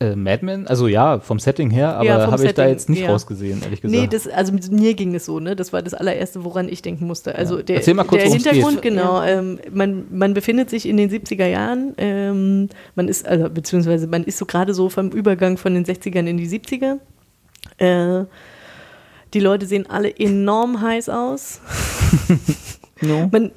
Äh, 0.00 0.16
Mad 0.16 0.44
Men? 0.44 0.66
Also 0.66 0.88
ja, 0.88 1.20
vom 1.20 1.38
Setting 1.38 1.70
her, 1.70 1.94
aber 1.96 2.04
Ja, 2.04 2.30
habe 2.30 2.44
ich 2.44 2.54
da 2.54 2.66
jetzt 2.66 2.88
nicht 2.88 3.02
ja. 3.02 3.10
rausgesehen, 3.10 3.62
ehrlich 3.62 3.80
gesagt. 3.80 4.00
Nee, 4.00 4.08
das, 4.08 4.26
also 4.26 4.52
mit 4.52 4.70
mir 4.70 4.94
ging 4.94 5.14
es 5.14 5.24
so, 5.24 5.38
ne? 5.38 5.54
Das 5.54 5.72
war 5.72 5.82
das 5.82 5.94
allererste, 5.94 6.44
woran 6.44 6.68
ich 6.68 6.82
denken 6.82 7.06
musste. 7.06 7.34
Also 7.36 7.62
der, 7.62 7.76
Erzähl 7.76 7.94
mal 7.94 8.04
kurz, 8.04 8.22
der 8.22 8.32
Hintergrund, 8.32 8.82
genau. 8.82 9.22
Ähm, 9.22 9.60
man, 9.72 10.04
man 10.10 10.34
befindet 10.34 10.68
sich 10.68 10.86
in 10.88 10.96
den 10.96 11.10
70er 11.10 11.46
Jahren. 11.46 11.94
Ähm, 11.96 12.68
man 12.96 13.06
ist, 13.08 13.26
also 13.26 13.48
beziehungsweise 13.48 14.06
man 14.08 14.24
ist 14.24 14.38
so 14.38 14.46
gerade 14.46 14.74
so 14.74 14.88
vom 14.88 15.10
Übergang 15.10 15.56
von 15.58 15.74
den 15.74 15.84
60ern 15.84 16.26
in 16.26 16.36
die 16.38 16.48
70er. 16.48 16.98
Äh, 17.78 18.24
die 19.32 19.40
Leute 19.40 19.66
sehen 19.66 19.88
alle 19.88 20.16
enorm 20.16 20.80
heiß 20.80 21.08
aus. 21.08 21.60
No. 23.06 23.28
Man 23.32 23.50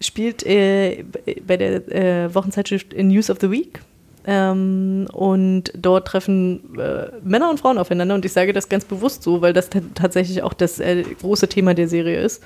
spielt 0.00 0.44
äh, 0.46 1.04
bei 1.46 1.56
der 1.56 1.88
äh, 2.26 2.34
Wochenzeitschrift 2.34 2.92
News 2.96 3.30
of 3.30 3.38
the 3.40 3.50
Week. 3.50 3.80
Ähm, 4.26 5.06
und 5.12 5.64
dort 5.76 6.08
treffen 6.08 6.78
äh, 6.78 7.08
Männer 7.22 7.50
und 7.50 7.60
Frauen 7.60 7.76
aufeinander. 7.76 8.14
Und 8.14 8.24
ich 8.24 8.32
sage 8.32 8.52
das 8.54 8.68
ganz 8.70 8.84
bewusst 8.86 9.22
so, 9.22 9.42
weil 9.42 9.52
das 9.52 9.68
tatsächlich 9.94 10.42
auch 10.42 10.54
das 10.54 10.80
äh, 10.80 11.02
große 11.20 11.46
Thema 11.48 11.74
der 11.74 11.88
Serie 11.88 12.20
ist. 12.22 12.42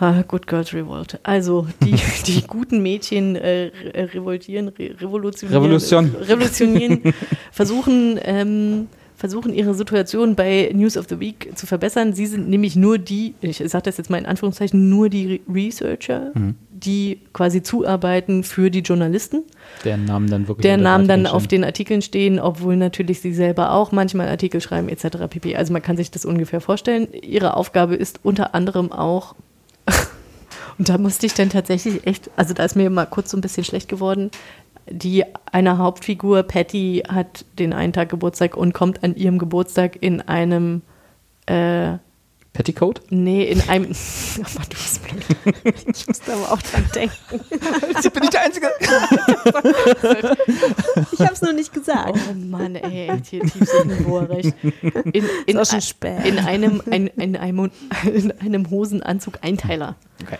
Ah, 0.00 0.22
Good 0.26 0.46
Girls 0.46 0.72
Revolt. 0.72 1.20
Also 1.22 1.68
die, 1.82 1.94
die 2.26 2.42
guten 2.46 2.82
Mädchen 2.82 3.36
äh, 3.36 3.70
re- 3.94 4.14
revoltieren, 4.14 4.68
re 4.68 4.94
revolutionieren, 5.00 5.62
Revolution. 5.62 6.14
revolutionieren 6.20 7.14
versuchen, 7.52 8.18
ähm, 8.24 8.88
versuchen 9.24 9.54
ihre 9.54 9.72
Situation 9.72 10.34
bei 10.34 10.70
News 10.74 10.98
of 10.98 11.06
the 11.08 11.18
Week 11.18 11.50
zu 11.54 11.66
verbessern. 11.66 12.12
Sie 12.12 12.26
sind 12.26 12.46
nämlich 12.46 12.76
nur 12.76 12.98
die, 12.98 13.32
ich 13.40 13.56
sage 13.56 13.84
das 13.84 13.96
jetzt 13.96 14.10
mal 14.10 14.18
in 14.18 14.26
Anführungszeichen, 14.26 14.90
nur 14.90 15.08
die 15.08 15.40
Re 15.48 15.54
Researcher, 15.54 16.32
die 16.70 17.20
quasi 17.32 17.62
zuarbeiten 17.62 18.44
für 18.44 18.70
die 18.70 18.80
Journalisten 18.80 19.44
Deren 19.82 20.04
Namen 20.04 20.28
dann 20.28 20.46
wirklich. 20.46 20.62
der 20.64 20.74
unter 20.74 20.84
Namen 20.84 21.08
dann 21.08 21.26
auf 21.26 21.46
den 21.46 21.64
Artikeln 21.64 22.02
stehen, 22.02 22.38
obwohl 22.38 22.76
natürlich 22.76 23.22
sie 23.22 23.32
selber 23.32 23.72
auch 23.72 23.92
manchmal 23.92 24.28
Artikel 24.28 24.60
schreiben 24.60 24.90
etc. 24.90 25.16
pp. 25.30 25.56
Also 25.56 25.72
man 25.72 25.80
kann 25.80 25.96
sich 25.96 26.10
das 26.10 26.26
ungefähr 26.26 26.60
vorstellen. 26.60 27.08
Ihre 27.14 27.56
Aufgabe 27.56 27.94
ist 27.94 28.20
unter 28.24 28.54
anderem 28.54 28.92
auch, 28.92 29.34
und 30.78 30.90
da 30.90 30.98
musste 30.98 31.24
ich 31.24 31.32
dann 31.32 31.48
tatsächlich 31.48 32.06
echt, 32.06 32.30
also 32.36 32.52
da 32.52 32.62
ist 32.62 32.76
mir 32.76 32.90
mal 32.90 33.06
kurz 33.06 33.30
so 33.30 33.38
ein 33.38 33.40
bisschen 33.40 33.64
schlecht 33.64 33.88
geworden, 33.88 34.30
die 34.88 35.24
eine 35.50 35.78
Hauptfigur, 35.78 36.42
Patty, 36.42 37.02
hat 37.08 37.44
den 37.58 37.72
einen 37.72 37.92
Tag 37.92 38.08
Geburtstag 38.08 38.56
und 38.56 38.72
kommt 38.74 39.02
an 39.02 39.16
ihrem 39.16 39.38
Geburtstag 39.38 39.96
in 40.00 40.20
einem 40.20 40.82
äh, 41.46 41.98
Petticoat? 42.54 43.02
Nee, 43.10 43.44
in 43.44 43.60
einem. 43.68 43.90
Oh 44.36 44.42
Mann, 44.54 44.66
du 44.68 44.76
bist 44.76 45.00
blöd. 45.02 45.64
Ich 45.86 46.06
musste 46.08 46.32
aber 46.32 46.52
auch 46.52 46.62
dran 46.62 46.84
denken. 46.94 47.14
Bin 48.12 48.22
ich 48.22 48.30
der 48.30 48.42
Einzige? 48.42 48.68
Ich 51.12 51.20
habe 51.20 51.32
es 51.32 51.42
noch 51.42 51.52
nicht 51.52 51.72
gesagt. 51.72 52.18
Oh 52.30 52.34
Mann, 52.34 52.74
ey, 52.76 53.08
echt 53.08 53.26
hier 53.26 53.42
Tiefsee-Niveau 53.42 54.18
recht. 54.18 54.54
In, 55.12 55.24
in, 55.46 55.58
auch 55.58 55.66
schon 55.66 55.80
spät. 55.80 56.24
in, 56.24 56.38
einem, 56.38 56.82
ein, 56.90 57.06
in, 57.08 57.36
einem, 57.36 57.70
in 58.04 58.32
einem 58.40 58.70
Hosenanzug 58.70 59.38
Einteiler. 59.42 59.96
Okay. 60.22 60.38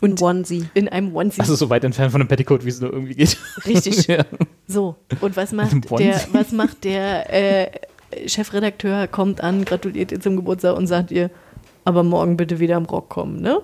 Und 0.00 0.20
Onesie. 0.22 0.64
in 0.74 0.88
einem 0.88 1.14
Onesie. 1.14 1.40
Also 1.40 1.54
so 1.54 1.68
weit 1.70 1.84
entfernt 1.84 2.12
von 2.12 2.20
einem 2.20 2.28
Petticoat, 2.28 2.64
wie 2.64 2.70
es 2.70 2.80
nur 2.80 2.92
irgendwie 2.92 3.14
geht. 3.14 3.36
Richtig. 3.66 4.06
ja. 4.06 4.24
So, 4.66 4.96
und 5.20 5.36
was 5.36 5.52
macht 5.52 5.72
der, 5.98 6.20
was 6.32 6.52
macht 6.52 6.84
der 6.84 7.32
äh, 7.32 7.70
Chefredakteur, 8.26 9.08
kommt 9.08 9.42
an, 9.42 9.64
gratuliert 9.64 10.12
ihr 10.12 10.20
zum 10.20 10.36
Geburtstag 10.36 10.76
und 10.76 10.86
sagt 10.86 11.10
ihr, 11.10 11.30
aber 11.84 12.02
morgen 12.02 12.36
bitte 12.36 12.60
wieder 12.60 12.76
im 12.76 12.84
Rock 12.84 13.08
kommen, 13.08 13.40
ne? 13.40 13.60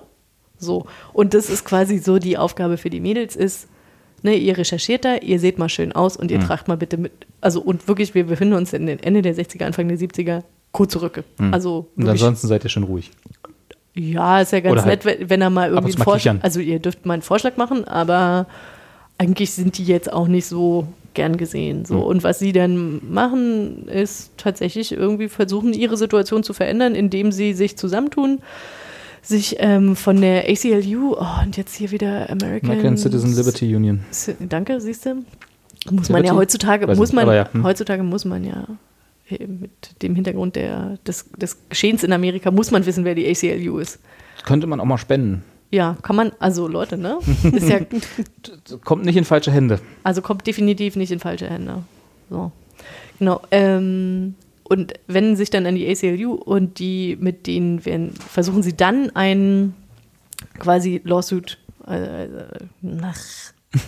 So. 0.57 0.85
Und 1.13 1.33
das 1.33 1.49
ist 1.49 1.65
quasi 1.65 1.99
so 1.99 2.17
die 2.17 2.37
Aufgabe 2.37 2.77
für 2.77 2.89
die 2.89 2.99
Mädels 2.99 3.35
ist, 3.35 3.67
ne, 4.23 4.35
ihr 4.35 4.57
recherchiert 4.57 5.05
da, 5.05 5.15
ihr 5.17 5.39
seht 5.39 5.59
mal 5.59 5.69
schön 5.69 5.91
aus 5.91 6.17
und 6.17 6.31
ihr 6.31 6.39
tragt 6.39 6.67
mal 6.67 6.77
bitte 6.77 6.97
mit, 6.97 7.11
also 7.41 7.61
und 7.61 7.87
wirklich, 7.87 8.15
wir 8.15 8.25
befinden 8.25 8.55
uns 8.55 8.73
in 8.73 8.85
den 8.87 8.99
Ende 8.99 9.21
der 9.21 9.35
60er, 9.35 9.65
Anfang 9.65 9.87
der 9.87 9.97
70er, 9.97 10.43
kurze 10.71 11.01
Rücke. 11.01 11.23
Also 11.51 11.89
Und 11.95 12.07
ansonsten 12.07 12.47
seid 12.47 12.63
ihr 12.63 12.69
schon 12.69 12.83
ruhig. 12.83 13.11
Ja, 13.97 14.41
ist 14.41 14.51
ja 14.51 14.59
ganz 14.59 14.73
Oder 14.73 14.85
halt 14.85 15.05
nett, 15.05 15.19
wenn, 15.19 15.29
wenn 15.29 15.41
er 15.41 15.49
mal 15.49 15.69
irgendwie 15.69 15.93
einen 15.93 16.03
Vorschlag, 16.03 16.35
also 16.41 16.59
ihr 16.59 16.79
dürft 16.79 17.05
mal 17.05 17.13
einen 17.13 17.21
Vorschlag 17.21 17.57
machen, 17.57 17.87
aber 17.87 18.47
eigentlich 19.17 19.51
sind 19.51 19.77
die 19.77 19.85
jetzt 19.85 20.11
auch 20.11 20.27
nicht 20.27 20.45
so 20.45 20.87
gern 21.13 21.37
gesehen. 21.37 21.83
So. 21.85 21.95
Hm. 21.95 22.03
Und 22.03 22.23
was 22.23 22.39
sie 22.39 22.51
dann 22.51 23.01
machen, 23.11 23.87
ist 23.87 24.31
tatsächlich 24.37 24.91
irgendwie 24.91 25.27
versuchen, 25.27 25.73
ihre 25.73 25.97
Situation 25.97 26.43
zu 26.43 26.53
verändern, 26.53 26.93
indem 26.95 27.31
sie 27.31 27.53
sich 27.53 27.77
zusammentun, 27.77 28.39
sich 29.23 29.57
ähm, 29.59 29.95
von 29.95 30.21
der 30.21 30.47
ACLU, 30.47 31.15
oh, 31.19 31.25
und 31.43 31.57
jetzt 31.57 31.75
hier 31.75 31.91
wieder 31.91 32.29
American, 32.29 32.69
American 32.69 32.97
Citizen 32.97 33.35
Liberty 33.35 33.75
Union. 33.75 34.01
Danke, 34.47 34.79
siehst 34.79 35.05
du? 35.05 35.25
Muss 35.89 36.09
man 36.09 36.23
ja 36.23 36.31
Liberty? 36.31 36.35
heutzutage, 36.35 36.87
Weiß 36.87 36.97
muss 36.97 37.11
nicht, 37.11 37.25
man, 37.25 37.35
ja, 37.35 37.51
hm. 37.51 37.63
heutzutage 37.63 38.03
muss 38.03 38.23
man 38.23 38.43
ja 38.45 38.67
mit 39.29 40.01
dem 40.01 40.15
Hintergrund 40.15 40.55
der, 40.55 40.97
des, 41.05 41.29
des 41.37 41.57
Geschehens 41.69 42.03
in 42.03 42.13
Amerika, 42.13 42.51
muss 42.51 42.71
man 42.71 42.85
wissen, 42.85 43.03
wer 43.05 43.15
die 43.15 43.27
ACLU 43.29 43.79
ist. 43.79 43.99
Könnte 44.45 44.67
man 44.67 44.79
auch 44.79 44.85
mal 44.85 44.97
spenden. 44.97 45.43
Ja, 45.69 45.97
kann 46.01 46.15
man, 46.15 46.31
also 46.39 46.67
Leute, 46.67 46.97
ne? 46.97 47.19
Ist 47.51 47.67
ja, 47.67 47.79
Kommt 48.85 49.03
nicht 49.05 49.17
in 49.17 49.25
falsche 49.25 49.51
Hände. 49.51 49.81
also 50.03 50.21
kommt 50.21 50.47
definitiv 50.47 50.95
nicht 50.95 51.11
in 51.11 51.19
falsche 51.19 51.49
Hände. 51.49 51.83
So. 52.29 52.51
Genau. 53.19 53.41
Ähm, 53.51 54.35
und 54.63 54.93
wenden 55.07 55.35
sich 55.35 55.49
dann 55.49 55.65
an 55.65 55.75
die 55.75 55.89
ACLU 55.89 56.33
und 56.33 56.79
die 56.79 57.17
mit 57.19 57.47
denen 57.47 57.85
werden, 57.85 58.11
versuchen 58.13 58.63
sie 58.63 58.75
dann 58.75 59.09
ein 59.15 59.73
quasi 60.59 61.01
Lawsuit, 61.03 61.57
äh, 61.87 62.27
nach, 62.81 63.17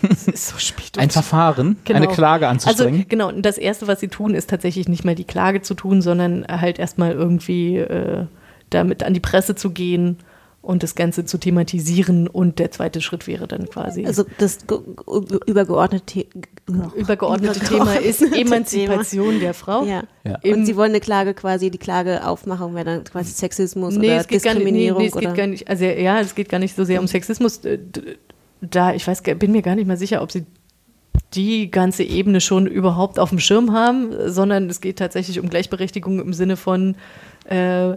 es 0.09 0.27
ist 0.27 0.47
so 0.49 0.57
spät. 0.57 0.97
Ein 0.97 1.09
Verfahren, 1.09 1.77
Genau. 1.85 1.97
eine 1.97 2.07
Klage 2.07 2.47
anzustrengen. 2.47 2.93
Also 2.95 3.05
genau, 3.07 3.29
und 3.29 3.43
das 3.45 3.57
Erste, 3.57 3.87
was 3.87 3.99
sie 3.99 4.09
tun, 4.09 4.35
ist 4.35 4.49
tatsächlich 4.49 4.87
nicht 4.89 5.05
mal 5.05 5.15
die 5.15 5.23
Klage 5.23 5.61
zu 5.61 5.73
tun, 5.73 6.01
sondern 6.01 6.45
halt 6.47 6.79
erstmal 6.79 7.11
irgendwie 7.13 7.77
äh, 7.77 8.25
damit 8.69 9.03
an 9.03 9.13
die 9.13 9.19
Presse 9.21 9.55
zu 9.55 9.71
gehen 9.71 10.17
und 10.61 10.83
das 10.83 10.93
Ganze 10.95 11.23
zu 11.23 11.37
thematisieren. 11.37 12.27
Und 12.27 12.59
der 12.59 12.69
zweite 12.71 12.99
Schritt 13.01 13.25
wäre 13.25 13.47
dann 13.47 13.69
quasi. 13.69 14.05
Also 14.05 14.25
das 14.37 14.67
ge- 14.67 14.79
übergeordnete, 15.47 16.25
übergeordnete 16.95 17.61
Thema 17.61 17.93
ist 17.95 18.21
Emanzipation 18.21 19.39
der 19.39 19.53
Frau. 19.53 19.85
Ja. 19.85 20.03
Ja. 20.25 20.37
Und 20.53 20.65
sie 20.65 20.75
wollen 20.75 20.91
eine 20.91 20.99
Klage 20.99 21.33
quasi, 21.33 21.71
die 21.71 21.77
Klageaufmachung 21.77 22.75
wäre 22.75 22.85
dann 22.85 23.03
quasi 23.05 23.31
Sexismus 23.31 23.95
Nee, 23.95 24.07
oder 24.07 24.17
es 24.17 24.27
geht 24.27 24.43
gar 24.43 24.53
nicht, 24.53 24.65
nee, 24.65 24.71
Diskriminierung 24.71 25.01
nee, 25.01 25.07
es 25.07 25.13
geht 25.13 25.25
oder 25.25 25.33
gar 25.35 25.47
nicht, 25.47 25.67
also 25.69 25.85
ja, 25.85 26.19
es 26.19 26.35
geht 26.35 26.49
gar 26.49 26.59
nicht 26.59 26.75
so 26.75 26.83
sehr 26.83 26.99
um 26.99 27.07
Sexismus. 27.07 27.61
Da, 28.61 28.93
ich 28.93 29.07
weiß, 29.07 29.23
bin 29.23 29.51
mir 29.51 29.61
gar 29.61 29.75
nicht 29.75 29.87
mal 29.87 29.97
sicher, 29.97 30.21
ob 30.21 30.31
sie 30.31 30.45
die 31.33 31.69
ganze 31.69 32.03
Ebene 32.03 32.41
schon 32.41 32.65
überhaupt 32.65 33.19
auf 33.19 33.29
dem 33.29 33.39
Schirm 33.39 33.71
haben, 33.73 34.13
sondern 34.29 34.69
es 34.69 34.81
geht 34.81 34.97
tatsächlich 34.97 35.39
um 35.39 35.49
Gleichberechtigung 35.49 36.19
im 36.19 36.33
Sinne 36.33 36.57
von 36.57 36.95
äh, 37.45 37.95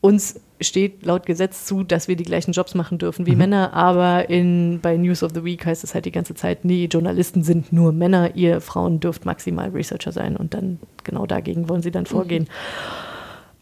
uns 0.00 0.40
steht 0.60 1.04
laut 1.04 1.26
Gesetz 1.26 1.64
zu, 1.64 1.84
dass 1.84 2.08
wir 2.08 2.16
die 2.16 2.24
gleichen 2.24 2.52
Jobs 2.52 2.74
machen 2.74 2.98
dürfen 2.98 3.26
wie 3.26 3.36
Männer, 3.36 3.72
aber 3.72 4.28
in, 4.28 4.80
bei 4.80 4.96
News 4.96 5.22
of 5.22 5.32
the 5.34 5.44
Week 5.44 5.64
heißt 5.64 5.84
es 5.84 5.94
halt 5.94 6.04
die 6.04 6.12
ganze 6.12 6.34
Zeit, 6.34 6.64
nee, 6.64 6.86
Journalisten 6.86 7.42
sind 7.42 7.72
nur 7.72 7.92
Männer, 7.92 8.34
ihr 8.34 8.60
Frauen 8.60 9.00
dürft 9.00 9.24
maximal 9.24 9.70
Researcher 9.70 10.12
sein 10.12 10.36
und 10.36 10.54
dann 10.54 10.80
genau 11.04 11.26
dagegen 11.26 11.68
wollen 11.68 11.82
sie 11.82 11.92
dann 11.92 12.06
vorgehen. 12.06 12.48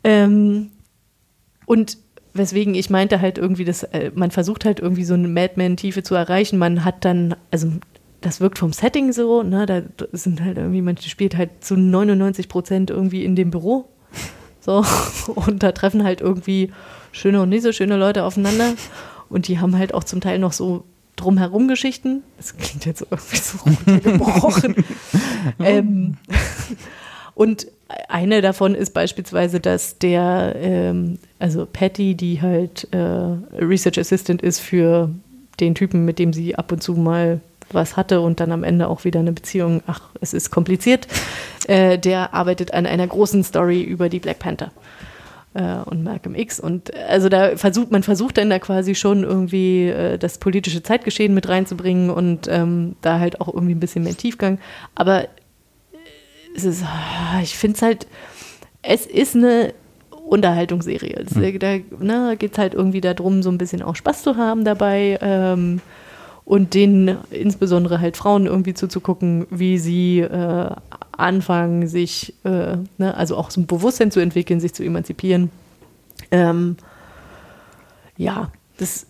Ähm, 0.03 0.71
und 1.67 1.99
weswegen 2.33 2.75
ich 2.75 2.91
meinte 2.91 3.21
halt 3.21 3.39
irgendwie, 3.39 3.65
dass 3.65 3.83
äh, 3.85 4.11
man 4.15 4.31
versucht 4.31 4.65
halt 4.65 4.81
irgendwie 4.81 5.05
so 5.05 5.15
eine 5.15 5.29
Madman-Tiefe 5.29 6.03
zu 6.03 6.15
erreichen. 6.15 6.59
Man 6.59 6.85
hat 6.85 7.05
dann, 7.05 7.35
also 7.51 7.73
das 8.21 8.41
wirkt 8.41 8.59
vom 8.59 8.73
Setting 8.73 9.13
so, 9.13 9.43
ne, 9.43 9.67
da 9.67 9.83
sind 10.13 10.43
halt 10.43 10.59
irgendwie, 10.59 10.83
man 10.83 10.97
spielt 10.99 11.37
halt 11.37 11.65
zu 11.65 11.77
99 11.77 12.49
Prozent 12.49 12.91
irgendwie 12.91 13.25
in 13.25 13.35
dem 13.35 13.51
Büro. 13.51 13.89
So, 14.61 14.85
und 15.35 15.63
da 15.63 15.73
treffen 15.73 16.05
halt 16.05 16.21
irgendwie 16.21 16.73
schöne 17.13 17.43
und 17.43 17.49
nicht 17.49 17.63
so 17.63 17.73
schöne 17.73 17.97
Leute 17.97 18.25
aufeinander. 18.25 18.75
Und 19.29 19.49
die 19.49 19.59
haben 19.59 19.77
halt 19.79 19.95
auch 19.95 20.05
zum 20.05 20.21
Teil 20.21 20.39
noch 20.39 20.53
so 20.53 20.85
drumherum 21.17 21.69
Geschichten. 21.69 22.23
Das 22.37 22.57
klingt 22.57 22.85
jetzt 22.85 23.07
irgendwie 23.11 23.37
so 23.37 23.59
runtergebrochen. 23.65 24.75
ähm, 25.61 26.17
und 27.35 27.67
eine 28.09 28.41
davon 28.41 28.75
ist 28.75 28.95
beispielsweise, 28.95 29.61
dass 29.61 29.99
der, 29.99 30.55
ähm, 30.57 31.19
also 31.39 31.67
Patty, 31.67 32.15
die 32.15 32.41
halt 32.41 32.89
äh, 32.93 32.99
Research 32.99 33.99
Assistant 33.99 34.43
ist 34.43 34.61
für 34.61 35.11
den 35.61 35.75
Typen, 35.75 36.05
mit 36.05 36.19
dem 36.19 36.33
sie 36.33 36.57
ab 36.57 36.73
und 36.73 36.83
zu 36.83 36.95
mal 36.95 37.41
was 37.73 37.97
hatte 37.97 38.21
und 38.21 38.41
dann 38.41 38.53
am 38.53 38.65
Ende 38.65 38.89
auch 38.89 39.05
wieder 39.05 39.21
eine 39.21 39.33
Beziehung, 39.33 39.83
ach, 39.87 40.09
es 40.21 40.35
ist 40.35 40.51
kompliziert, 40.51 41.07
äh, 41.69 41.99
der 41.99 42.35
arbeitet 42.35 42.75
an 42.75 42.87
einer 42.87 43.07
großen 43.07 43.45
Story 43.45 43.83
über 43.83 44.09
die 44.09 44.19
Black 44.19 44.41
Panther 44.41 44.73
äh, 45.55 45.77
und 45.85 46.03
Malcolm 46.03 46.35
X. 46.35 46.59
Und 46.61 46.95
also 46.97 47.29
da 47.29 47.57
versucht, 47.57 47.91
man 47.91 48.03
versucht 48.03 48.39
dann 48.39 48.51
da 48.51 48.59
quasi 48.59 48.95
schon 48.95 49.23
irgendwie 49.23 49.89
äh, 49.89 50.19
das 50.19 50.39
politische 50.39 50.83
Zeitgeschehen 50.83 51.35
mit 51.35 51.49
reinzubringen 51.49 52.11
und 52.11 52.49
ähm, 52.49 52.97
da 53.03 53.19
halt 53.19 53.41
auch 53.41 53.49
irgendwie 53.49 53.75
ein 53.75 53.81
bisschen 53.81 54.05
mehr 54.05 54.17
Tiefgang. 54.17 54.59
Aber 54.95 55.29
es 56.57 56.65
ist, 56.65 56.83
ah, 56.85 57.41
ich 57.43 57.57
finde 57.57 57.77
es 57.77 57.83
halt, 57.83 58.07
es 58.83 59.07
ist 59.07 59.37
eine 59.37 59.75
Unterhaltungsserie. 60.11 61.25
Äh, 61.37 61.59
Da 61.59 61.79
ne, 61.99 62.37
geht 62.37 62.53
es 62.53 62.59
halt 62.59 62.75
irgendwie 62.75 63.01
darum, 63.01 63.43
so 63.43 63.51
ein 63.51 63.59
bisschen 63.59 63.83
auch 63.83 63.97
Spaß 63.97 64.23
zu 64.23 64.37
haben 64.37 64.65
dabei. 64.65 65.19
Ähm, 65.21 65.81
und 66.45 66.75
denen 66.75 67.19
insbesondere 67.31 68.01
halt 68.01 68.17
Frauen 68.17 68.47
irgendwie 68.47 68.75
zuzugucken, 68.75 69.47
wie 69.51 69.79
sie 69.79 70.19
äh, 70.21 70.71
anfangen, 71.13 71.87
sich, 71.87 72.35
äh, 72.45 72.77
ne, 72.99 73.15
also 73.15 73.37
auch 73.37 73.51
so 73.53 73.61
ein 73.61 73.67
Bewusstsein 73.67 74.11
zu 74.11 74.19
entwickeln, 74.19 74.59
sich 74.59 74.75
zu 74.75 74.83
emanzipieren. 74.83 75.51
Ähm, 76.33 76.77
ja, 78.17 78.51
das 78.79 79.07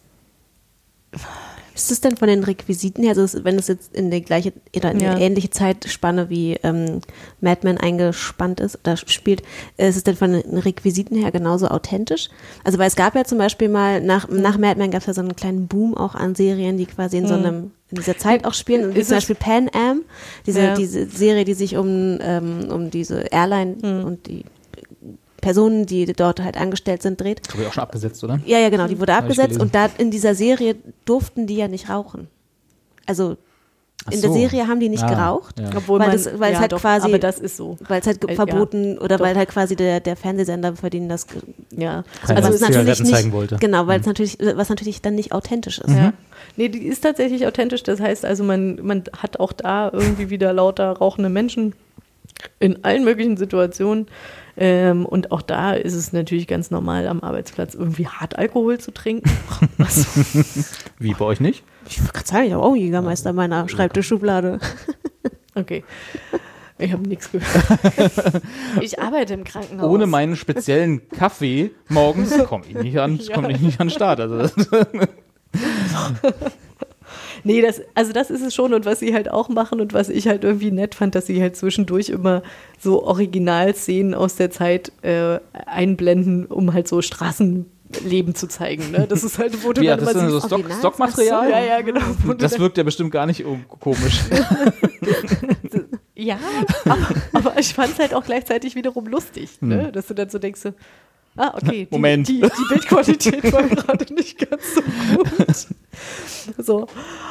Ist 1.80 1.90
es 1.90 2.00
denn 2.02 2.16
von 2.18 2.28
den 2.28 2.44
Requisiten 2.44 3.02
her, 3.02 3.16
also 3.16 3.42
wenn 3.44 3.58
es 3.58 3.68
jetzt 3.68 3.96
in 3.96 4.10
die 4.10 4.20
gleiche 4.22 4.52
oder 4.76 4.90
in 4.92 5.00
Ja. 5.00 5.12
eine 5.12 5.20
ähnliche 5.24 5.48
Zeitspanne 5.48 6.28
wie 6.28 6.54
ähm, 6.62 7.00
Mad 7.40 7.60
Men 7.64 7.78
eingespannt 7.78 8.60
ist 8.60 8.78
oder 8.84 8.98
spielt, 8.98 9.42
ist 9.78 9.96
es 9.96 10.04
denn 10.04 10.14
von 10.16 10.32
den 10.32 10.58
Requisiten 10.58 11.16
her 11.16 11.30
genauso 11.30 11.68
authentisch? 11.68 12.28
Also 12.64 12.78
weil 12.78 12.88
es 12.88 12.96
gab 12.96 13.14
ja 13.14 13.24
zum 13.24 13.38
Beispiel 13.38 13.70
mal, 13.70 14.00
nach, 14.02 14.28
nach 14.28 14.58
Mad 14.58 14.78
Men 14.78 14.90
gab 14.90 15.00
es 15.00 15.06
ja 15.06 15.14
so 15.14 15.22
einen 15.22 15.34
kleinen 15.36 15.68
Boom 15.68 15.96
auch 15.96 16.14
an 16.14 16.34
Serien, 16.34 16.76
die 16.76 16.86
quasi 16.86 17.16
in 17.16 17.26
so 17.26 17.34
einem 17.34 17.70
in 17.90 17.96
dieser 17.96 18.16
Zeit 18.18 18.44
auch 18.44 18.54
spielen, 18.54 18.94
wie 18.94 18.98
Ist 19.00 19.08
zum 19.08 19.16
Beispiel 19.16 19.34
Pan 19.36 19.68
Am, 19.72 20.02
diese, 20.46 20.60
Ja. 20.60 20.74
diese 20.74 21.06
Serie, 21.06 21.44
die 21.44 21.54
sich 21.54 21.76
um, 21.76 22.18
ähm, 22.20 22.68
um 22.70 22.90
diese 22.90 23.20
Airline 23.32 24.04
und 24.04 24.26
die 24.28 24.44
Personen, 25.40 25.86
die 25.86 26.06
dort 26.12 26.40
halt 26.40 26.56
angestellt 26.56 27.02
sind, 27.02 27.20
dreht. 27.20 27.40
Das 27.46 27.54
habe 27.54 27.62
ich 27.62 27.68
auch 27.68 27.72
schon 27.72 27.82
abgesetzt, 27.82 28.22
oder? 28.24 28.40
Ja, 28.46 28.58
ja, 28.58 28.68
genau, 28.68 28.86
die 28.86 28.98
wurde 29.00 29.14
abgesetzt 29.14 29.60
und 29.60 29.74
da 29.74 29.88
in 29.98 30.10
dieser 30.10 30.34
Serie 30.34 30.76
durften 31.04 31.46
die 31.46 31.56
ja 31.56 31.68
nicht 31.68 31.88
rauchen. 31.88 32.28
Also 33.06 33.36
Ach 34.06 34.12
in 34.12 34.20
der 34.22 34.30
so. 34.30 34.36
Serie 34.36 34.66
haben 34.66 34.80
die 34.80 34.88
nicht 34.88 35.02
Ah, 35.02 35.08
geraucht, 35.10 35.58
ja. 35.60 35.68
obwohl 35.76 36.00
weil, 36.00 36.08
man, 36.08 36.16
das, 36.16 36.26
weil 36.40 36.52
ja, 36.52 36.56
es 36.56 36.60
halt 36.60 36.72
doch, 36.72 36.80
quasi, 36.80 37.06
aber 37.08 37.18
das 37.18 37.38
ist 37.38 37.56
so. 37.58 37.76
weil 37.86 38.00
es 38.00 38.06
halt 38.06 38.24
Äh, 38.24 38.28
ja, 38.30 38.34
verboten 38.34 38.96
oder 38.98 39.18
doch. 39.18 39.24
weil 39.26 39.36
halt 39.36 39.50
quasi 39.50 39.76
der, 39.76 40.00
der 40.00 40.16
Fernsehsender 40.16 40.74
verdienen 40.74 41.10
das, 41.10 41.26
ge- 41.26 41.42
Ja, 41.76 42.04
also 42.22 42.34
was 42.34 42.48
es 42.48 42.54
ist 42.56 42.60
natürlich 42.70 43.00
nicht, 43.00 43.10
zeigen 43.14 43.32
wollte. 43.32 43.56
genau, 43.56 43.82
Mhm. 43.82 43.88
weil 43.88 44.00
es 44.00 44.06
natürlich, 44.06 44.38
was 44.40 44.70
natürlich 44.70 45.02
dann 45.02 45.16
nicht 45.16 45.32
authentisch 45.32 45.80
ist. 45.80 45.90
Ja. 45.94 46.14
Nee, 46.56 46.70
die 46.70 46.86
ist 46.86 47.02
tatsächlich 47.02 47.46
authentisch. 47.46 47.82
Das 47.82 48.00
heißt 48.00 48.24
also, 48.24 48.42
man, 48.42 48.78
man 48.82 49.04
hat 49.18 49.38
auch 49.38 49.52
da 49.52 49.90
irgendwie 49.92 50.30
wieder 50.30 50.52
lauter 50.54 50.92
rauchende 50.92 51.28
Menschen 51.28 51.74
in 52.58 52.82
allen 52.84 53.04
möglichen 53.04 53.36
Situationen. 53.36 54.06
Ähm, 54.62 55.06
und 55.06 55.32
auch 55.32 55.40
da 55.40 55.72
ist 55.72 55.94
es 55.94 56.12
natürlich 56.12 56.46
ganz 56.46 56.70
normal, 56.70 57.08
am 57.08 57.20
Arbeitsplatz 57.20 57.74
irgendwie 57.74 58.06
hart 58.06 58.38
Alkohol 58.38 58.78
zu 58.78 58.90
trinken. 58.92 59.28
Was, 59.78 60.06
Wie 60.98 61.14
bei 61.14 61.24
euch 61.24 61.40
nicht? 61.40 61.64
Ich 61.88 61.98
wollte 62.00 62.12
gerade 62.12 62.28
sagen, 62.28 62.44
ich 62.46 62.52
habe 62.52 62.62
auch 62.62 62.72
einen 62.74 62.82
Jägermeister 62.82 63.30
in 63.30 63.36
meiner 63.36 63.68
Schreibtischschublade. 63.70 64.60
okay. 65.54 65.82
Ich 66.76 66.92
habe 66.92 67.06
nichts 67.08 67.30
gehört. 67.32 68.42
Ich 68.80 68.98
arbeite 69.00 69.34
im 69.34 69.44
Krankenhaus. 69.44 69.90
Ohne 69.90 70.06
meinen 70.06 70.36
speziellen 70.36 71.08
Kaffee 71.08 71.70
morgens 71.88 72.36
komme 72.44 72.64
ich 72.68 72.74
nicht 72.74 72.98
an, 72.98 73.16
Ja. 73.16 73.34
komm 73.34 73.48
ich 73.50 73.60
nicht 73.60 73.80
an 73.80 73.88
den 73.88 73.94
Start. 73.94 74.20
Also 74.20 74.48
Nee, 77.44 77.62
das, 77.62 77.80
also 77.94 78.12
das 78.12 78.30
ist 78.30 78.42
es 78.42 78.54
schon 78.54 78.74
und 78.74 78.84
was 78.84 79.00
sie 79.00 79.14
halt 79.14 79.30
auch 79.30 79.48
machen 79.48 79.80
und 79.80 79.92
was 79.92 80.08
ich 80.08 80.28
halt 80.28 80.44
irgendwie 80.44 80.70
nett 80.70 80.94
fand, 80.94 81.14
dass 81.14 81.26
sie 81.26 81.40
halt 81.40 81.56
zwischendurch 81.56 82.08
immer 82.08 82.42
so 82.78 83.02
Originalszenen 83.02 84.14
aus 84.14 84.36
der 84.36 84.50
Zeit 84.50 84.92
äh, 85.02 85.38
einblenden, 85.52 86.46
um 86.46 86.72
halt 86.72 86.88
so 86.88 87.02
Straßenleben 87.02 88.34
zu 88.34 88.48
zeigen. 88.48 88.90
Ne? 88.90 89.06
Das 89.08 89.24
ist 89.24 89.38
halt, 89.38 89.64
wo 89.64 89.72
du 89.72 89.82
ja, 89.84 89.96
dann 89.96 90.06
das 90.06 90.14
immer 90.14 90.26
ist 90.26 90.32
so 90.32 90.46
Stock? 90.46 90.66
Stockmaterial. 90.78 91.46
So, 91.46 91.50
ja, 91.50 91.60
ja, 91.60 91.80
genau. 91.80 92.00
Das 92.38 92.58
wirkt 92.58 92.78
ja 92.78 92.84
bestimmt 92.84 93.10
gar 93.10 93.26
nicht 93.26 93.44
komisch. 93.80 94.20
ja, 96.14 96.38
aber, 96.84 97.08
aber 97.32 97.58
ich 97.58 97.74
fand 97.74 97.92
es 97.92 97.98
halt 97.98 98.14
auch 98.14 98.24
gleichzeitig 98.24 98.74
wiederum 98.74 99.06
lustig, 99.06 99.60
ne? 99.60 99.90
dass 99.92 100.06
du 100.06 100.14
dann 100.14 100.28
so 100.28 100.38
denkst, 100.38 100.60
so, 100.60 100.72
ah, 101.36 101.54
okay, 101.54 101.86
die, 101.86 101.94
Moment. 101.94 102.28
Die, 102.28 102.40
die 102.40 102.68
Bildqualität 102.68 103.52
war 103.52 103.62
gerade 103.68 104.12
nicht 104.14 104.38
ganz 104.38 104.74
so 104.74 104.82
gut. 104.82 105.66
So. 106.58 106.86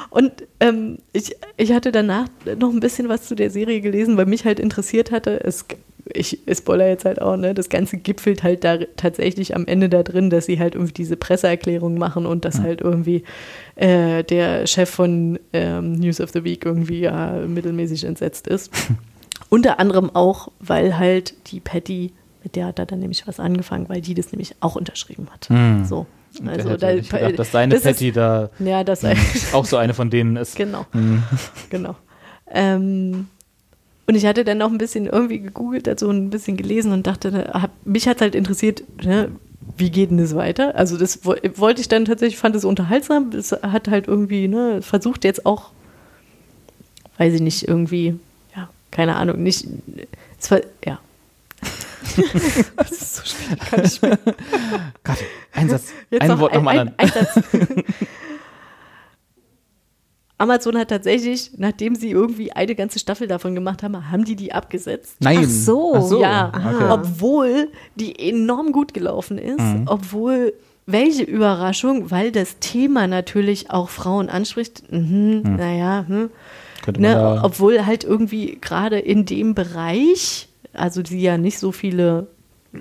Und 0.09 0.31
ähm, 0.59 0.99
ich, 1.13 1.35
ich 1.57 1.71
hatte 1.71 1.91
danach 1.91 2.27
noch 2.57 2.71
ein 2.71 2.79
bisschen 2.79 3.09
was 3.09 3.27
zu 3.27 3.35
der 3.35 3.49
Serie 3.49 3.81
gelesen, 3.81 4.17
weil 4.17 4.25
mich 4.25 4.45
halt 4.45 4.59
interessiert 4.59 5.11
hatte. 5.11 5.43
Es, 5.43 5.65
ich 6.13 6.39
spoiler 6.51 6.87
jetzt 6.87 7.05
halt 7.05 7.21
auch, 7.21 7.37
ne? 7.37 7.53
Das 7.53 7.69
Ganze 7.69 7.97
gipfelt 7.97 8.43
halt 8.43 8.63
da 8.63 8.77
tatsächlich 8.95 9.55
am 9.55 9.67
Ende 9.67 9.89
da 9.89 10.03
drin, 10.03 10.29
dass 10.29 10.45
sie 10.45 10.59
halt 10.59 10.75
irgendwie 10.75 10.93
diese 10.93 11.17
Presseerklärung 11.17 11.97
machen 11.97 12.25
und 12.25 12.45
dass 12.45 12.59
halt 12.59 12.81
irgendwie 12.81 13.23
äh, 13.75 14.23
der 14.23 14.65
Chef 14.67 14.89
von 14.89 15.39
ähm, 15.53 15.93
News 15.93 16.21
of 16.21 16.31
the 16.31 16.43
Week 16.43 16.65
irgendwie 16.65 17.01
ja 17.01 17.31
mittelmäßig 17.45 18.05
entsetzt 18.05 18.47
ist. 18.47 18.71
Unter 19.49 19.79
anderem 19.79 20.11
auch, 20.13 20.51
weil 20.59 20.97
halt 20.97 21.33
die 21.47 21.59
Patty, 21.59 22.11
mit 22.43 22.55
der 22.55 22.67
hat 22.67 22.79
er 22.79 22.85
dann 22.85 22.99
nämlich 22.99 23.27
was 23.27 23.39
angefangen, 23.39 23.89
weil 23.89 24.01
die 24.01 24.13
das 24.13 24.31
nämlich 24.31 24.55
auch 24.61 24.75
unterschrieben 24.75 25.27
hat. 25.31 25.49
Hm. 25.49 25.85
So. 25.85 26.05
Also, 26.45 26.77
da, 26.77 26.91
ich 26.91 27.09
gedacht, 27.09 27.39
dass 27.39 27.51
deine 27.51 27.73
das 27.73 27.81
ist- 27.85 27.87
Patty 27.87 28.11
da 28.11 28.49
Ja, 28.59 28.83
das 28.83 29.03
auch 29.53 29.65
so 29.65 29.77
eine 29.77 29.93
von 29.93 30.09
denen 30.09 30.35
ist. 30.35 30.55
Genau. 30.55 30.85
Hm. 30.91 31.23
Genau. 31.69 31.95
Ähm, 32.51 33.27
und 34.07 34.15
ich 34.15 34.25
hatte 34.25 34.43
dann 34.43 34.57
noch 34.59 34.71
ein 34.71 34.77
bisschen 34.77 35.05
irgendwie 35.05 35.39
gegoogelt, 35.39 35.85
dazu 35.87 36.09
ein 36.09 36.29
bisschen 36.29 36.55
gelesen 36.57 36.91
und 36.93 37.05
dachte, 37.07 37.51
hab, 37.53 37.71
mich 37.85 38.07
hat 38.07 38.21
halt 38.21 38.33
interessiert, 38.35 38.83
ne, 39.03 39.29
wie 39.77 39.91
geht 39.91 40.09
denn 40.11 40.17
das 40.17 40.35
weiter? 40.35 40.75
Also 40.75 40.97
das 40.97 41.25
wo- 41.25 41.35
wollte 41.55 41.81
ich 41.81 41.87
dann 41.89 42.05
tatsächlich, 42.05 42.39
fand 42.39 42.55
es 42.55 42.65
unterhaltsam. 42.65 43.29
Es 43.33 43.51
hat 43.51 43.87
halt 43.87 44.07
irgendwie, 44.07 44.47
ne, 44.47 44.81
versucht 44.81 45.23
jetzt 45.25 45.45
auch, 45.45 45.71
weiß 47.17 47.33
ich 47.35 47.41
nicht, 47.41 47.67
irgendwie, 47.67 48.15
ja, 48.55 48.69
keine 48.91 49.15
Ahnung, 49.15 49.43
nicht, 49.43 49.67
es 50.39 50.49
war, 50.51 50.61
ja. 50.85 50.99
das 52.77 52.91
ist 52.91 53.15
so 53.15 53.21
schwierig, 53.25 53.59
kann 53.69 53.83
ich 53.85 54.01
mir 54.01 54.17
Gott, 55.03 55.17
ein 55.53 55.69
Satz, 55.69 55.91
Jetzt 56.09 56.21
ein 56.21 56.27
noch 56.29 56.39
Wort 56.39 56.51
ein, 56.53 56.57
nochmal 56.57 56.79
ein, 56.79 56.87
an. 56.89 56.93
ein 56.97 57.07
Satz. 57.09 57.39
Amazon 60.37 60.77
hat 60.77 60.87
tatsächlich, 60.89 61.51
nachdem 61.57 61.95
sie 61.95 62.11
irgendwie 62.11 62.53
eine 62.53 62.73
ganze 62.73 62.97
Staffel 62.99 63.27
davon 63.27 63.55
gemacht 63.55 63.83
haben, 63.83 64.09
haben 64.09 64.23
die 64.23 64.37
die 64.37 64.53
abgesetzt. 64.53 65.17
Nein. 65.19 65.39
Ach 65.43 65.49
so. 65.49 65.93
Ach 65.95 66.01
so. 66.01 66.21
ja, 66.21 66.51
Okay. 66.55 66.85
obwohl 66.89 67.67
die 67.95 68.17
enorm 68.29 68.71
gut 68.71 68.93
gelaufen 68.93 69.37
ist, 69.37 69.59
Mhm. 69.59 69.83
obwohl 69.87 70.53
welche 70.85 71.23
Überraschung, 71.23 72.09
weil 72.09 72.31
das 72.31 72.57
Thema 72.59 73.05
natürlich 73.07 73.69
auch 73.69 73.89
Frauen 73.89 74.29
anspricht. 74.29 74.83
Mhm, 74.91 75.41
Naja, 75.57 76.05
hm. 76.07 76.29
Könnte 76.83 77.01
man 77.01 77.11
ne, 77.11 77.15
da, 77.17 77.43
obwohl 77.43 77.85
halt 77.85 78.05
irgendwie 78.05 78.57
gerade 78.61 78.97
in 78.97 79.25
dem 79.25 79.53
Bereich, 79.53 80.47
also 80.79 81.01
die 81.01 81.21
ja 81.21 81.37
nicht 81.37 81.59
so 81.59 81.71
viele 81.71 82.27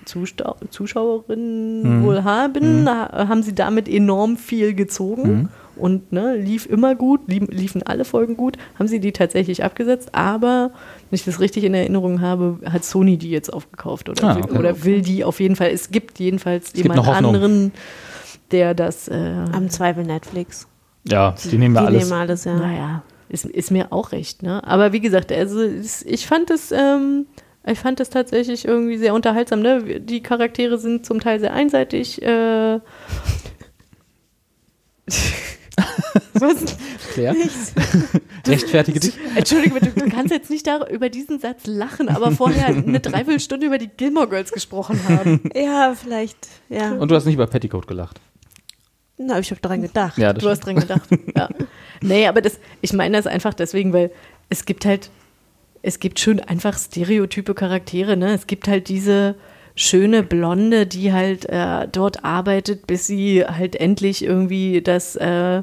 Zustau 0.05 0.57
Zuschauerinnen 0.71 2.01
Mhm. 2.01 2.05
wohl 2.05 2.25
haben, 2.25 2.87
ha- 2.89 3.27
haben 3.29 3.43
sie 3.43 3.55
damit 3.55 3.89
enorm 3.89 4.37
viel 4.37 4.75
gezogen 4.75 5.31
Mhm. 5.33 5.49
und 5.77 6.13
ne, 6.13 6.37
lief 6.37 6.67
immer 6.67 6.95
gut, 6.95 7.23
lief, 7.27 7.45
liefen 7.49 7.83
alle 7.83 8.05
Folgen 8.05 8.37
gut, 8.37 8.59
haben 8.79 8.87
sie 8.89 9.01
die 9.01 9.13
tatsächlich 9.13 9.65
abgesetzt, 9.65 10.11
aber 10.15 10.73
wenn 11.09 11.15
ich 11.17 11.25
das 11.25 11.41
richtig 11.41 11.65
in 11.65 11.73
Erinnerung 11.73 12.21
habe, 12.21 12.59
hat 12.71 12.85
Sony 12.85 13.17
die 13.17 13.31
jetzt 13.31 13.51
aufgekauft 13.53 14.11
oder, 14.11 14.23
Ah, 14.29 14.35
will, 14.37 14.45
okay. 14.45 14.59
oder 14.59 14.85
will 14.85 15.01
die 15.01 15.25
auf 15.25 15.41
jeden 15.41 15.57
Fall. 15.57 15.71
Es 15.71 15.91
gibt 15.91 16.19
jedenfalls 16.19 16.73
gibt 16.75 16.85
jemand 16.85 17.09
anderen, 17.09 17.73
der 18.51 18.75
das, 18.75 19.09
äh, 19.09 19.15
Am 19.53 19.71
Zweifel 19.71 20.05
Netflix. 20.05 20.69
ja, 21.05 21.35
die 21.51 21.57
nehmen 21.57 21.75
wir 21.75 21.81
die 21.81 21.87
alles. 21.87 22.09
nehmen 22.11 22.21
alles, 22.21 22.45
ja. 22.45 22.57
naja, 22.57 23.03
ist, 23.31 23.47
ist 23.47 23.71
mir 23.71 23.91
auch 23.93 24.13
recht, 24.13 24.43
ne? 24.43 24.63
Aber 24.67 24.93
wie 24.93 25.01
gesagt, 25.01 25.33
also 25.33 25.61
es- 25.63 26.03
ich 26.03 26.27
fand 26.27 26.51
es, 26.51 26.73
ähm, 26.73 27.25
ich 27.71 27.79
fand 27.79 28.01
es 28.01 28.11
tatsächlich 28.11 28.65
irgendwie 28.65 28.99
sehr 28.99 29.15
unterhaltsam, 29.15 29.61
ne? 29.61 30.01
Die 30.01 30.23
Charaktere 30.23 30.79
sind 30.79 31.05
zum 31.07 31.21
Teil 31.21 31.41
sehr 31.41 31.53
einseitig. 31.53 32.23
Äh, 32.23 32.81
Was? 36.35 36.77
Claire? 37.15 37.35
Rechtfertige 38.47 39.01
dich. 39.01 39.13
Entschuldige, 39.35 39.81
du 39.81 40.09
kannst 40.09 40.33
jetzt 40.33 40.51
nicht 40.51 40.67
da, 40.67 40.87
über 40.89 41.09
diesen 41.09 41.39
Satz 41.39 41.67
lachen, 41.67 42.09
aber 42.09 42.31
vorher 42.31 42.67
eine 42.67 43.01
Dreiviertelstunde 43.01 43.67
über 43.67 43.79
die 43.79 43.89
Gilmore 43.89 44.29
Girls 44.29 44.53
gesprochen 44.53 45.01
haben. 45.09 45.41
Ja, 45.55 45.95
vielleicht, 45.95 46.49
ja. 46.69 46.93
Und 46.93 47.11
du 47.11 47.15
hast 47.15 47.25
nicht 47.25 47.35
über 47.35 47.47
Petticoat 47.47 47.87
gelacht. 47.87 48.21
Na, 49.17 49.39
ich 49.39 49.51
habe 49.51 49.61
daran 49.61 49.83
gedacht. 49.83 50.17
Ja, 50.17 50.33
Du 50.33 50.49
hast 50.49 50.61
dran 50.61 50.77
gedacht. 50.77 51.09
Ja. 51.37 51.49
Nee, 52.01 52.29
aber 52.29 52.41
das, 52.41 52.61
ich 52.81 52.93
meine 52.93 53.17
das 53.17 53.27
einfach 53.27 53.53
deswegen, 53.55 53.93
weil 53.93 54.13
es 54.49 54.65
gibt 54.65 54.85
halt, 54.85 55.11
es 55.89 56.01
gibt 56.01 56.21
schon 56.21 56.39
einfach 56.41 56.79
stereotype 56.79 57.55
Charaktere, 57.55 58.17
ne? 58.17 58.35
Es 58.35 58.47
gibt 58.47 58.69
halt 58.69 58.89
diese 58.89 59.35
schöne 59.75 60.23
Blonde, 60.23 60.87
die 60.87 61.13
halt 61.13 61.47
äh, 61.47 61.89
dort 61.91 62.25
arbeitet, 62.25 62.87
bis 62.87 63.07
sie 63.07 63.45
halt 63.45 63.75
endlich 63.75 64.23
irgendwie 64.23 64.83
das 64.83 65.17
äh, 65.17 65.63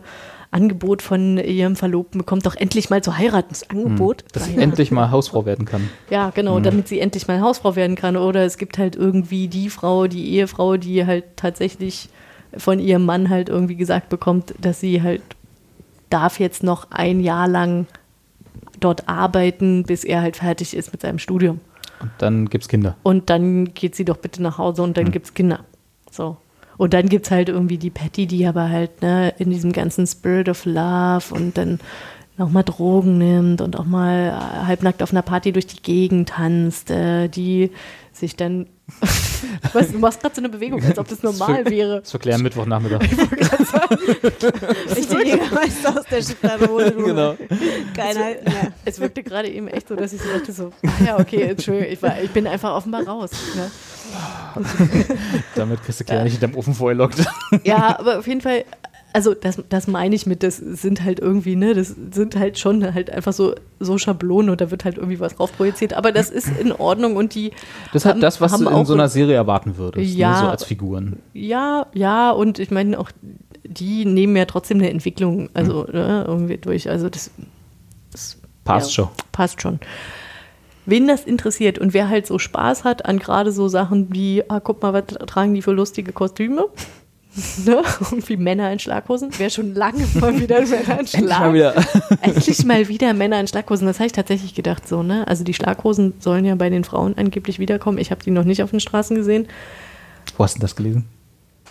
Angebot 0.50 1.04
von 1.04 1.38
ihrem 1.38 1.76
Verlobten 1.76 2.18
bekommt, 2.18 2.46
doch 2.46 2.56
endlich 2.56 2.90
mal 2.90 3.04
zu 3.04 3.18
heiraten. 3.18 3.50
Das 3.50 3.70
Angebot? 3.70 4.24
Dass 4.32 4.46
sie 4.46 4.58
endlich 4.58 4.90
mal 4.90 5.12
Hausfrau 5.12 5.46
werden 5.46 5.66
kann. 5.66 5.90
Ja, 6.10 6.32
genau, 6.32 6.60
damit 6.60 6.88
sie 6.88 7.00
endlich 7.00 7.28
mal 7.28 7.42
Hausfrau 7.42 7.76
werden 7.76 7.96
kann. 7.96 8.18
Oder 8.18 8.46
es 8.46 8.58
gibt 8.58 8.78
halt 8.80 8.96
irgendwie 8.96 9.48
die 9.48 9.70
Frau, 9.70 10.08
die 10.08 10.34
Ehefrau, 10.34 10.78
die 10.78 11.06
halt 11.06 11.26
tatsächlich 11.36 12.10
von 12.58 12.80
ihrem 12.80 13.06
Mann 13.06 13.30
halt 13.30 13.50
irgendwie 13.50 13.76
gesagt 13.76 14.10
bekommt, 14.10 14.56
dass 14.60 14.80
sie 14.80 15.04
halt 15.04 15.22
darf 16.10 16.40
jetzt 16.40 16.64
noch 16.64 16.90
ein 16.90 17.20
Jahr 17.20 17.48
lang 17.48 17.86
dort 18.80 19.08
arbeiten, 19.08 19.84
bis 19.84 20.04
er 20.04 20.22
halt 20.22 20.38
fertig 20.38 20.76
ist 20.76 20.92
mit 20.92 21.02
seinem 21.02 21.20
Studium. 21.20 21.60
Und 22.00 22.12
dann 22.18 22.50
gibt's 22.50 22.68
Kinder. 22.68 22.98
Und 23.04 23.30
dann 23.30 23.74
geht 23.74 23.96
sie 23.96 24.06
doch 24.06 24.18
bitte 24.18 24.42
nach 24.44 24.58
Hause 24.58 24.84
und 24.84 24.98
dann 24.98 25.12
gibt's 25.12 25.34
Kinder. 25.34 25.62
So. 26.12 26.38
Und 26.78 26.94
dann 26.94 27.08
gibt's 27.08 27.32
halt 27.32 27.50
irgendwie 27.50 27.78
die 27.78 27.90
Patty, 27.90 28.28
die 28.28 28.46
aber 28.46 28.70
halt 28.70 29.02
ne, 29.02 29.34
in 29.38 29.50
diesem 29.50 29.72
ganzen 29.72 30.06
Spirit 30.06 30.50
of 30.50 30.66
Love 30.66 31.34
und 31.34 31.58
dann 31.58 31.80
auch 32.38 32.50
mal 32.50 32.64
Drogen 32.64 33.18
nimmt 33.18 33.62
und 33.62 33.80
auch 33.80 33.86
mal 33.86 34.28
äh, 34.28 34.66
halbnackt 34.66 35.02
auf 35.02 35.12
einer 35.12 35.22
Party 35.22 35.54
durch 35.54 35.68
die 35.68 35.82
Gegend 35.82 36.30
tanzt, 36.30 36.92
äh, 36.92 37.28
die 37.30 37.72
sich 38.12 38.36
dann. 38.36 38.68
weißt, 39.74 39.94
du, 39.94 40.00
machst 40.00 40.22
gerade 40.22 40.36
so 40.36 40.42
eine 40.42 40.50
Bewegung, 40.50 40.84
als 40.84 40.98
ob 41.00 41.08
das 41.08 41.24
normal 41.24 41.66
wäre. 41.66 42.02
Das 42.02 42.12
verklären 42.12 42.44
Mittwochnachmittag. 42.44 43.02
Ich 44.96 45.08
den 45.08 45.26
Jägermeister 45.26 46.00
aus 46.00 46.06
der 46.10 46.22
Schublade. 46.22 46.68
genau. 46.96 47.36
Keiner. 47.96 48.30
Ja. 48.30 48.72
Es 48.86 49.00
wirkte 49.00 49.24
gerade 49.24 49.50
eben 49.50 49.68
echt 49.68 49.88
so, 49.88 49.96
dass 49.96 50.14
ich 50.14 50.22
so 50.22 50.32
dachte 50.32 50.52
so, 50.52 50.72
ah 50.86 51.04
ja, 51.04 51.20
okay, 51.20 51.42
Entschuldigung, 51.50 51.92
ich, 51.92 52.02
war, 52.02 52.22
ich 52.22 52.30
bin 52.32 52.46
einfach 52.46 52.76
offenbar 52.76 53.08
raus. 53.08 53.32
Ne? 53.56 53.72
Damit 55.56 55.84
kriegst 55.84 56.00
du 56.00 56.04
Claire 56.04 56.24
nicht 56.24 56.34
hinterm 56.34 56.56
Ofen 56.56 56.74
vorgelockt. 56.74 57.26
Ja, 57.64 58.00
aber 58.00 58.20
auf 58.20 58.28
jeden 58.28 58.42
Fall, 58.42 58.66
also 59.16 59.34
das, 59.34 59.64
das 59.70 59.88
meine 59.88 60.14
ich 60.14 60.26
mit, 60.26 60.44
das 60.44 60.58
sind 60.58 61.04
halt 61.06 61.20
irgendwie, 61.22 61.56
ne, 61.56 61.74
das 61.74 61.96
sind 62.12 62.36
halt 62.38 62.60
schon 62.60 62.94
halt 62.94 63.10
einfach 63.10 63.32
so, 63.32 63.56
so 63.80 63.98
Schablonen 63.98 64.50
und 64.50 64.60
da 64.60 64.72
wird 64.72 64.84
halt 64.84 64.98
irgendwie 64.98 65.22
was 65.22 65.36
drauf 65.38 65.56
projiziert, 65.56 65.94
aber 65.94 66.12
das 66.12 66.30
ist 66.30 66.50
in 66.60 66.74
Ordnung 66.74 67.16
und 67.16 67.34
die 67.34 67.52
Das 67.94 68.02
ist 68.02 68.06
halt 68.06 68.16
haben- 68.16 68.22
das, 68.22 68.42
was 68.42 68.58
du 68.60 68.68
in 68.68 68.86
so 68.86 68.94
einer 68.94 69.08
Serie 69.08 69.36
erwarten 69.36 69.78
würdest. 69.78 70.14
Ja. 70.16 70.32
Ne? 70.34 70.38
So 70.40 70.46
als 70.48 70.64
Figuren. 70.66 71.20
Ja, 71.34 71.88
ja, 71.94 72.32
und 72.32 72.60
ich 72.60 72.72
meine 72.72 73.00
auch, 73.00 73.10
die 73.64 74.04
nehmen 74.04 74.36
ja 74.36 74.44
trotzdem 74.46 74.80
eine 74.80 74.90
Entwicklung, 74.90 75.50
also 75.54 75.86
ne, 75.86 76.26
irgendwie 76.28 76.58
durch. 76.58 76.90
Also 76.90 77.08
das, 77.10 77.32
das 78.12 78.38
Passt 78.66 78.90
ja, 78.90 78.94
schon. 79.06 79.10
Passt 79.32 79.62
schon. 79.62 79.80
Wen 80.86 81.08
das 81.08 81.24
interessiert 81.24 81.80
und 81.80 81.94
wer 81.94 82.10
halt 82.10 82.28
so 82.28 82.38
Spaß 82.38 82.84
hat 82.84 83.06
an 83.06 83.18
gerade 83.20 83.52
so 83.54 83.70
Sachen 83.70 84.14
wie, 84.14 84.44
ah, 84.50 84.60
guck 84.60 84.84
mal, 84.84 84.92
was 84.94 85.06
tragen 85.26 85.54
die 85.54 85.62
für 85.62 85.72
lustige 85.72 86.12
Kostüme? 86.12 86.66
Ne? 87.66 87.82
Irgendwie 88.00 88.38
Männer 88.38 88.72
in 88.72 88.80
Schlaghosen. 88.80 89.38
Wäre 89.38 89.50
schon 89.50 89.74
lange 89.74 90.06
mal 90.16 90.40
wieder 90.40 90.62
Männer 90.62 91.00
in 91.00 91.00
Endlich 91.00 91.22
mal 91.22 91.28
Schlag. 91.28 91.54
wieder. 91.54 91.86
Endlich 92.22 92.66
mal 92.66 92.88
wieder 92.88 93.14
Männer 93.14 93.40
in 93.40 93.48
Schlaghosen. 93.48 93.88
Das 93.88 93.98
habe 94.00 94.08
ich 94.08 94.14
tatsächlich 94.14 94.54
gedacht 94.56 94.88
so, 94.88 95.04
ne? 95.04 95.28
Also 95.28 95.44
die 95.44 95.54
Schlaghosen 95.54 96.14
sollen 96.20 96.46
ja 96.46 96.56
bei 96.56 96.70
den 96.70 96.84
Frauen 96.84 97.18
angeblich 97.18 97.60
wiederkommen. 97.60 97.98
Ich 97.98 98.12
habe 98.12 98.24
die 98.24 98.32
noch 98.32 98.44
nicht 98.46 98.64
auf 98.64 98.72
den 98.72 98.80
Straßen 98.80 99.16
gesehen. 99.16 99.48
Wo 100.38 100.44
hast 100.44 100.56
du 100.56 100.60
das 100.62 100.76
gelesen? 100.76 101.06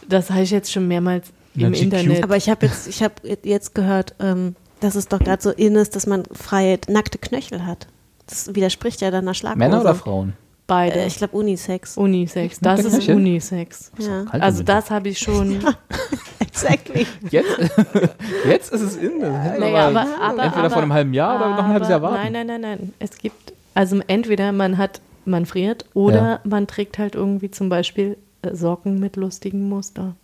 Das 0.09 0.31
habe 0.31 0.43
ich 0.43 0.51
jetzt 0.51 0.71
schon 0.73 0.87
mehrmals 0.89 1.29
Na, 1.55 1.67
im 1.69 1.73
GQ. 1.73 1.83
Internet. 1.83 2.23
Aber 2.25 2.37
ich 2.37 2.49
habe 2.49 2.67
jetzt, 2.67 2.87
ich 2.89 3.03
habe 3.03 3.15
jetzt 3.43 3.75
gehört, 3.75 4.15
ähm, 4.21 4.55
dass 4.81 4.95
es 4.95 5.09
doch 5.09 5.19
gerade 5.19 5.43
so 5.43 5.51
in 5.51 5.77
ist, 5.77 5.97
dass 5.97 6.07
man 6.07 6.25
freie 6.33 6.79
nackte 6.89 7.19
Knöchel 7.19 7.65
hat. 7.65 7.87
Das 8.27 8.55
widerspricht 8.55 9.01
ja 9.01 9.11
dann 9.11 9.25
einer 9.25 9.35
Schlaghose. 9.35 9.59
Männer 9.59 9.81
oder 9.81 9.95
Frauen? 9.95 10.35
Beide. 10.67 11.01
Äh, 11.01 11.07
ich 11.07 11.17
glaube 11.17 11.37
Unisex. 11.37 11.97
Unisex. 11.97 12.59
Das 12.63 12.85
ist? 12.85 13.09
Unisex. 13.09 13.93
Ja. 13.99 14.25
Also 14.31 14.63
das 14.63 14.91
habe 14.91 15.09
ich 15.11 15.19
schon. 15.19 15.59
Exactly. 16.41 17.07
Jetzt, 17.31 17.59
jetzt 18.49 18.73
ist 18.73 18.81
es 18.81 18.97
in. 18.97 19.19
Naja, 19.19 19.89
aber, 19.89 20.07
aber, 20.21 20.43
entweder 20.45 20.59
aber, 20.65 20.71
vor 20.71 20.83
einem 20.83 20.93
halben 20.93 21.13
Jahr 21.13 21.37
oder 21.37 21.51
noch 21.51 21.59
ein 21.65 21.69
halbes 21.69 21.89
Jahr 21.89 21.97
aber- 21.97 22.13
warten. 22.13 22.33
Nein, 22.33 22.47
nein, 22.47 22.61
nein, 22.61 22.79
nein. 22.79 22.93
Es 23.01 23.19
gibt, 23.19 23.53
also 23.75 24.01
entweder 24.07 24.53
man 24.53 24.79
hat, 24.79 25.01
man 25.25 25.47
friert 25.47 25.85
oder 25.95 26.17
Ja. 26.17 26.41
man 26.45 26.67
trägt 26.67 26.99
halt 26.99 27.15
irgendwie 27.15 27.51
zum 27.51 27.69
Beispiel 27.69 28.17
äh, 28.43 28.55
Socken 28.55 29.01
mit 29.01 29.17
lustigem 29.17 29.69
Muster. 29.69 30.15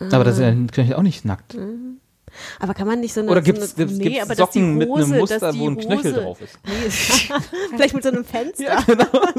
Aber 0.00 0.24
das 0.24 0.38
ist 0.38 0.76
ja 0.76 0.96
auch 0.96 1.02
nicht 1.02 1.24
nackt. 1.24 1.56
Aber 2.60 2.74
kann 2.74 2.86
man 2.86 3.00
nicht 3.00 3.12
so 3.14 3.20
eine. 3.20 3.30
Oder 3.30 3.40
so 3.40 3.44
gibt 3.44 3.58
es 3.58 3.76
eine, 3.76 3.86
nee, 3.86 4.20
aber 4.20 4.34
dass 4.34 4.50
die 4.50 4.60
Socken 4.60 4.76
mit 4.78 4.88
Hose- 4.88 5.04
einem 5.04 5.18
Muster, 5.18 5.58
wo 5.58 5.68
ein 5.68 5.76
Knöchel 5.76 6.12
Hose- 6.14 6.20
drauf 6.22 6.38
ist? 6.40 6.58
vielleicht 7.70 7.94
mit 7.94 8.02
so 8.02 8.10
einem 8.10 8.24
Fenster? 8.24 8.64
Ja, 8.64 8.80
genau. 8.86 9.04
da 9.12 9.32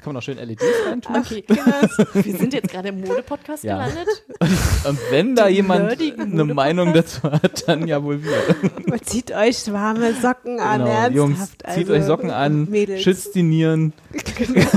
kann 0.00 0.06
man 0.06 0.16
auch 0.16 0.22
schön 0.22 0.38
LEDs 0.38 0.62
reintun. 0.86 1.16
Okay, 1.16 1.44
wir 1.48 2.38
sind 2.38 2.52
jetzt 2.54 2.70
gerade 2.70 2.88
im 2.88 3.00
Mode-Podcast 3.00 3.64
Ja. 3.64 3.78
gelandet. 3.86 4.22
Und 4.88 4.98
wenn 5.10 5.34
da 5.34 5.48
Die 5.48 5.54
jemand 5.54 5.98
eine. 6.18 6.44
Meinung 6.54 6.92
dazu 6.92 7.22
hat, 7.24 7.68
dann 7.68 7.86
ja 7.86 8.02
wohl 8.02 8.20
wir. 8.22 9.02
Zieht 9.02 9.32
euch 9.32 9.70
warme 9.72 10.14
Socken 10.14 10.60
an, 10.60 10.80
Genau. 10.80 10.90
ernsthaft. 10.90 11.14
Jungs, 11.14 11.50
zieht 11.50 11.66
also, 11.90 11.92
euch 11.92 12.04
Socken 12.04 12.30
an, 12.30 12.68
Mädels. 12.70 13.02
schützt 13.02 13.34
die 13.34 13.42
Nieren 13.42 13.92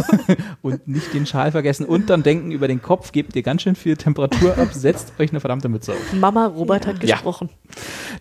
und 0.62 0.88
nicht 0.88 1.14
den 1.14 1.26
Schal 1.26 1.52
vergessen. 1.52 1.86
Und 1.86 2.10
dann 2.10 2.24
denken 2.24 2.52
über 2.52 2.68
den 2.68 2.82
Kopf, 2.82 3.12
gebt 3.12 3.36
ihr 3.36 3.44
ganz 3.44 3.62
schön 3.62 3.76
viel 3.76 3.98
Temperatur 3.98 4.58
ab, 4.58 4.70
setzt 4.74 5.14
euch 5.20 5.32
eine 5.32 5.40
verdammte 5.40 5.70
Mütze 5.70 5.94
auf. 5.94 6.14
Mama 6.32 6.48
Robert 6.48 6.86
hat 6.88 7.04
Ja. 7.04 7.16
gesprochen. 7.16 7.50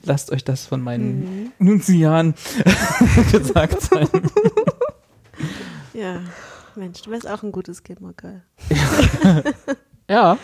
Lasst 0.04 0.30
euch 0.32 0.44
das 0.44 0.66
von 0.66 0.80
Mhm. 0.80 0.84
meinen 0.84 1.52
Nunzian 1.58 2.34
gesagt 3.32 3.80
sein. 3.82 4.08
Ja, 5.92 6.20
Mensch, 6.74 7.00
du 7.02 7.10
wärst 7.10 7.28
auch 7.28 7.42
ein 7.42 7.52
gutes 7.52 7.82
Gilmore 7.82 8.14
Girl. 8.14 8.42
Ja. 10.08 10.38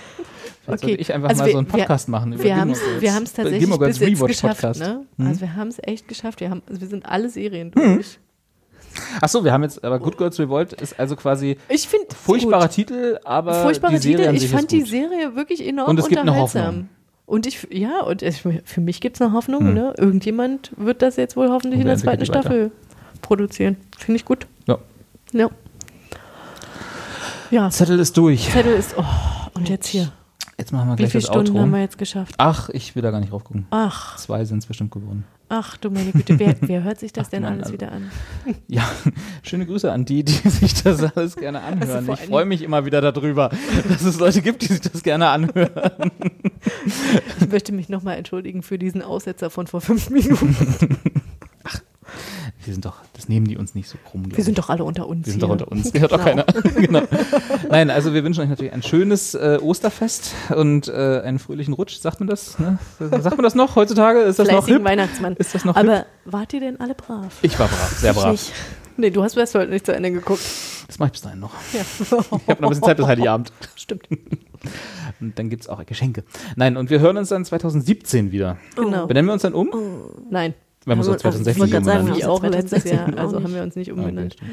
Vielleicht 0.65 0.83
Okay. 0.85 0.95
ich 0.97 1.13
einfach 1.13 1.29
Also 1.29 1.43
mal 1.43 1.47
wir- 1.47 1.53
so 1.53 1.59
einen 1.59 1.67
wir- 1.69 1.79
Podcast 1.79 2.09
machen. 2.09 2.33
über 2.33 2.43
Wir 2.43 2.55
Gilmore 2.55 2.61
haben 2.61 2.95
es 2.97 3.01
wir 3.01 3.15
haben's 3.15 3.33
tatsächlich 3.33 3.79
bis 3.79 3.99
jetzt 3.99 4.01
Rewatch 4.01 4.27
geschafft. 4.33 4.61
Podcast. 4.61 4.81
Ne? 4.81 5.07
Hm? 5.19 5.27
Also 5.29 5.41
wir 5.41 5.55
haben 5.55 5.69
es 5.69 5.79
echt 5.83 6.09
geschafft. 6.09 6.41
Wir, 6.41 6.51
haben, 6.51 6.63
also 6.69 6.81
wir 6.81 6.89
sind 6.89 7.07
alle 7.07 7.29
Serien 7.31 7.71
durch. 7.71 8.19
Achso, 9.21 9.45
wir 9.45 9.53
haben 9.53 9.63
jetzt, 9.63 9.85
aber 9.85 10.01
Good 10.01 10.19
Girls 10.19 10.39
Revolt 10.41 10.73
ist 10.73 10.99
also 10.99 11.15
quasi 11.17 11.57
Ich 11.69 11.87
finde 11.87 12.07
furchtbarer 12.15 12.69
Titel, 12.71 13.19
aber 13.25 13.63
furchtbare 13.63 13.93
die 13.95 13.99
Serie 14.01 14.33
Titel. 14.33 14.45
Ich 14.45 14.51
fand 14.51 14.71
die 14.73 14.81
gut. 14.81 14.89
Serie 14.89 15.37
wirklich 15.37 15.65
enorm 15.67 15.91
Und 15.91 15.99
es 16.01 16.09
gibt 16.09 16.21
eine 16.21 16.31
unterhaltsam. 16.33 16.65
Hoffnung. 16.67 16.89
Und 17.27 17.47
ich, 17.47 17.67
ja, 17.71 18.01
und 18.03 18.23
ich, 18.23 18.43
für 18.65 18.81
mich 18.81 19.01
gibt 19.01 19.17
es 19.17 19.23
eine 19.23 19.33
Hoffnung. 19.33 19.73
Ne? 19.73 19.95
Irgendjemand 19.97 20.73
wird 20.77 21.03
das 21.03 21.17
jetzt 21.17 21.37
wohl 21.37 21.49
hoffentlich 21.51 21.81
in 21.81 21.87
der 21.87 21.97
zweiten 21.97 22.27
Staffel 22.27 22.73
produzieren. 23.23 23.77
Finde 23.97 24.17
ich 24.17 24.25
gut. 24.25 24.47
Ja. 24.67 24.79
Ja. 25.33 25.49
Ja, 27.51 27.71
Zettel 27.71 27.99
ist 27.99 28.17
durch. 28.17 28.51
Zettel 28.51 28.75
ist, 28.75 28.95
oh, 28.99 29.05
und 29.55 29.69
jetzt 29.69 29.87
hier. 29.87 30.11
Jetzt 30.59 30.73
machen 30.73 30.89
wir 30.89 30.93
Wie 30.95 30.97
gleich 30.99 31.11
viele 31.13 31.23
das 31.23 31.29
Stunden 31.31 31.51
Outro. 31.51 31.63
haben 31.63 31.71
wir 31.73 31.81
jetzt 31.81 31.99
geschafft? 31.99 32.35
Ach, 32.39 32.69
ich 32.71 32.95
will 32.95 33.03
da 33.03 33.11
gar 33.11 33.21
nicht 33.21 33.33
drauf 33.33 33.45
gucken. 33.45 33.67
Ach, 33.71 34.17
Zwei 34.17 34.45
sind 34.45 34.59
es 34.59 34.67
bestimmt 34.67 34.91
geworden. 34.91 35.25
ach 35.49 35.77
du 35.77 35.91
meine 35.91 36.13
Güte, 36.13 36.39
wer, 36.39 36.55
wer 36.61 36.83
hört 36.83 37.01
sich 37.01 37.13
das 37.13 37.27
Ach, 37.27 37.31
denn 37.31 37.43
Mann, 37.43 37.53
alles 37.55 37.65
also- 37.65 37.75
wieder 37.75 37.93
an? 37.93 38.11
Ja, 38.69 38.89
schöne 39.43 39.67
Grüße 39.67 39.91
an 39.91 40.05
die, 40.05 40.25
die 40.25 40.33
sich 40.49 40.83
das 40.83 41.03
alles 41.03 41.37
gerne 41.37 41.61
anhören. 41.63 41.91
Also 41.91 42.13
ich 42.15 42.21
freue 42.21 42.45
mich 42.45 42.63
immer 42.63 42.85
wieder 42.87 43.01
darüber, 43.01 43.51
dass 43.89 44.03
es 44.03 44.19
Leute 44.19 44.41
gibt, 44.43 44.63
die 44.63 44.67
sich 44.67 44.81
das 44.81 45.03
gerne 45.03 45.29
anhören. 45.29 46.11
Ich 47.41 47.49
möchte 47.49 47.73
mich 47.73 47.89
nochmal 47.89 48.17
entschuldigen 48.19 48.63
für 48.63 48.79
diesen 48.79 49.03
Aussetzer 49.03 49.51
von 49.51 49.67
vor 49.67 49.81
fünf 49.81 50.11
Minuten. 50.11 50.57
Wir 52.65 52.75
sind 52.75 52.85
doch, 52.85 52.95
das 53.15 53.29
nehmen 53.29 53.49
die 53.49 53.57
uns 53.57 53.75
nicht 53.75 53.89
so 53.89 53.99
krumm. 54.05 54.25
Wir 54.31 54.45
sind 54.45 54.57
doch 54.57 54.69
alle 54.71 54.85
unter 54.85 55.09
uns. 55.09 55.27
Wir 55.27 55.33
sind 55.33 55.41
hier. 55.41 55.49
doch 55.49 55.53
unter 55.53 55.73
uns. 55.73 55.93
Hört 55.93 56.13
doch 56.13 56.23
keiner. 56.23 56.45
genau. 56.77 57.03
Nein, 57.69 57.91
also 57.91 58.15
wir 58.15 58.23
wünschen 58.23 58.41
euch 58.41 58.49
natürlich 58.49 58.73
ein 58.73 58.85
schönes 58.85 59.35
äh, 59.35 59.59
Osterfest 59.61 60.33
und 60.55 60.87
äh, 60.87 61.23
einen 61.25 61.41
fröhlichen 61.41 61.75
Rutsch. 61.75 61.97
Sagt 61.97 62.21
man 62.21 62.29
das? 62.29 62.61
Ne? 62.61 62.79
Sagt 63.01 63.37
man 63.37 63.43
das 63.43 63.57
noch 63.57 63.75
heutzutage? 63.75 64.21
Ist 64.21 64.39
das 64.39 64.47
noch 64.47 64.55
Fleißigen 64.59 64.77
hip? 64.77 64.85
Weihnachtsmann. 64.85 65.35
Ist 65.37 65.57
das 65.57 65.65
noch 65.65 65.77
hip? 65.77 65.89
Aber 65.89 66.07
wart 66.25 66.53
ihr 66.53 66.61
denn 66.61 66.79
alle 66.79 66.95
brav? 66.95 67.37
Ich 67.43 67.59
war 67.59 67.67
brav, 67.67 67.99
sehr 67.99 68.13
brav. 68.13 68.31
Nicht. 68.31 68.53
Nee, 68.97 69.11
du 69.11 69.25
hast 69.25 69.35
Westworld 69.35 69.71
nicht 69.71 69.87
zu 69.87 69.93
Ende 69.93 70.13
geguckt. 70.13 70.43
Das 70.87 70.99
mache 71.01 71.09
ich 71.09 71.13
bis 71.13 71.23
dahin 71.23 71.41
noch. 71.41 71.55
Ja. 71.73 71.81
Ich 72.01 72.13
habe 72.13 72.31
noch 72.39 72.47
ein 72.49 72.69
bisschen 72.69 72.85
Zeit 72.85 72.97
bis 72.97 73.07
Heiligabend. 73.07 73.53
Stimmt. 73.75 74.07
Und 75.21 75.39
dann 75.39 75.51
gibt 75.51 75.63
es 75.63 75.69
auch 75.69 75.85
Geschenke. 75.87 76.25
Nein, 76.57 76.77
und 76.77 76.91
wir 76.91 77.01
hören 77.01 77.17
uns 77.17 77.29
dann 77.29 77.45
2017 77.45 78.33
wieder. 78.33 78.59
Genau. 78.77 79.07
Benennen 79.07 79.29
wir 79.29 79.33
uns 79.35 79.43
dann 79.43 79.55
um? 79.55 79.71
Nein. 80.31 80.55
Wenn 80.85 80.99
wir 80.99 81.01
uns 81.01 81.07
Aber- 81.09 81.17
auf 81.17 81.23
2016 81.23 81.53
ich 81.53 81.59
wollte 81.61 81.73
gerade 81.73 81.85
sagen, 81.85 82.11
haben 82.11 82.31
auch 82.31 82.43
letztes 82.43 82.83
2016 82.83 82.97
Jahr. 83.15 83.19
Also 83.25 83.37
auch 83.39 83.43
haben 83.45 83.55
wir 83.55 83.63
uns 83.63 83.77
nicht 83.77 83.93
umbenannt. 83.93 84.37
Okay, 84.41 84.51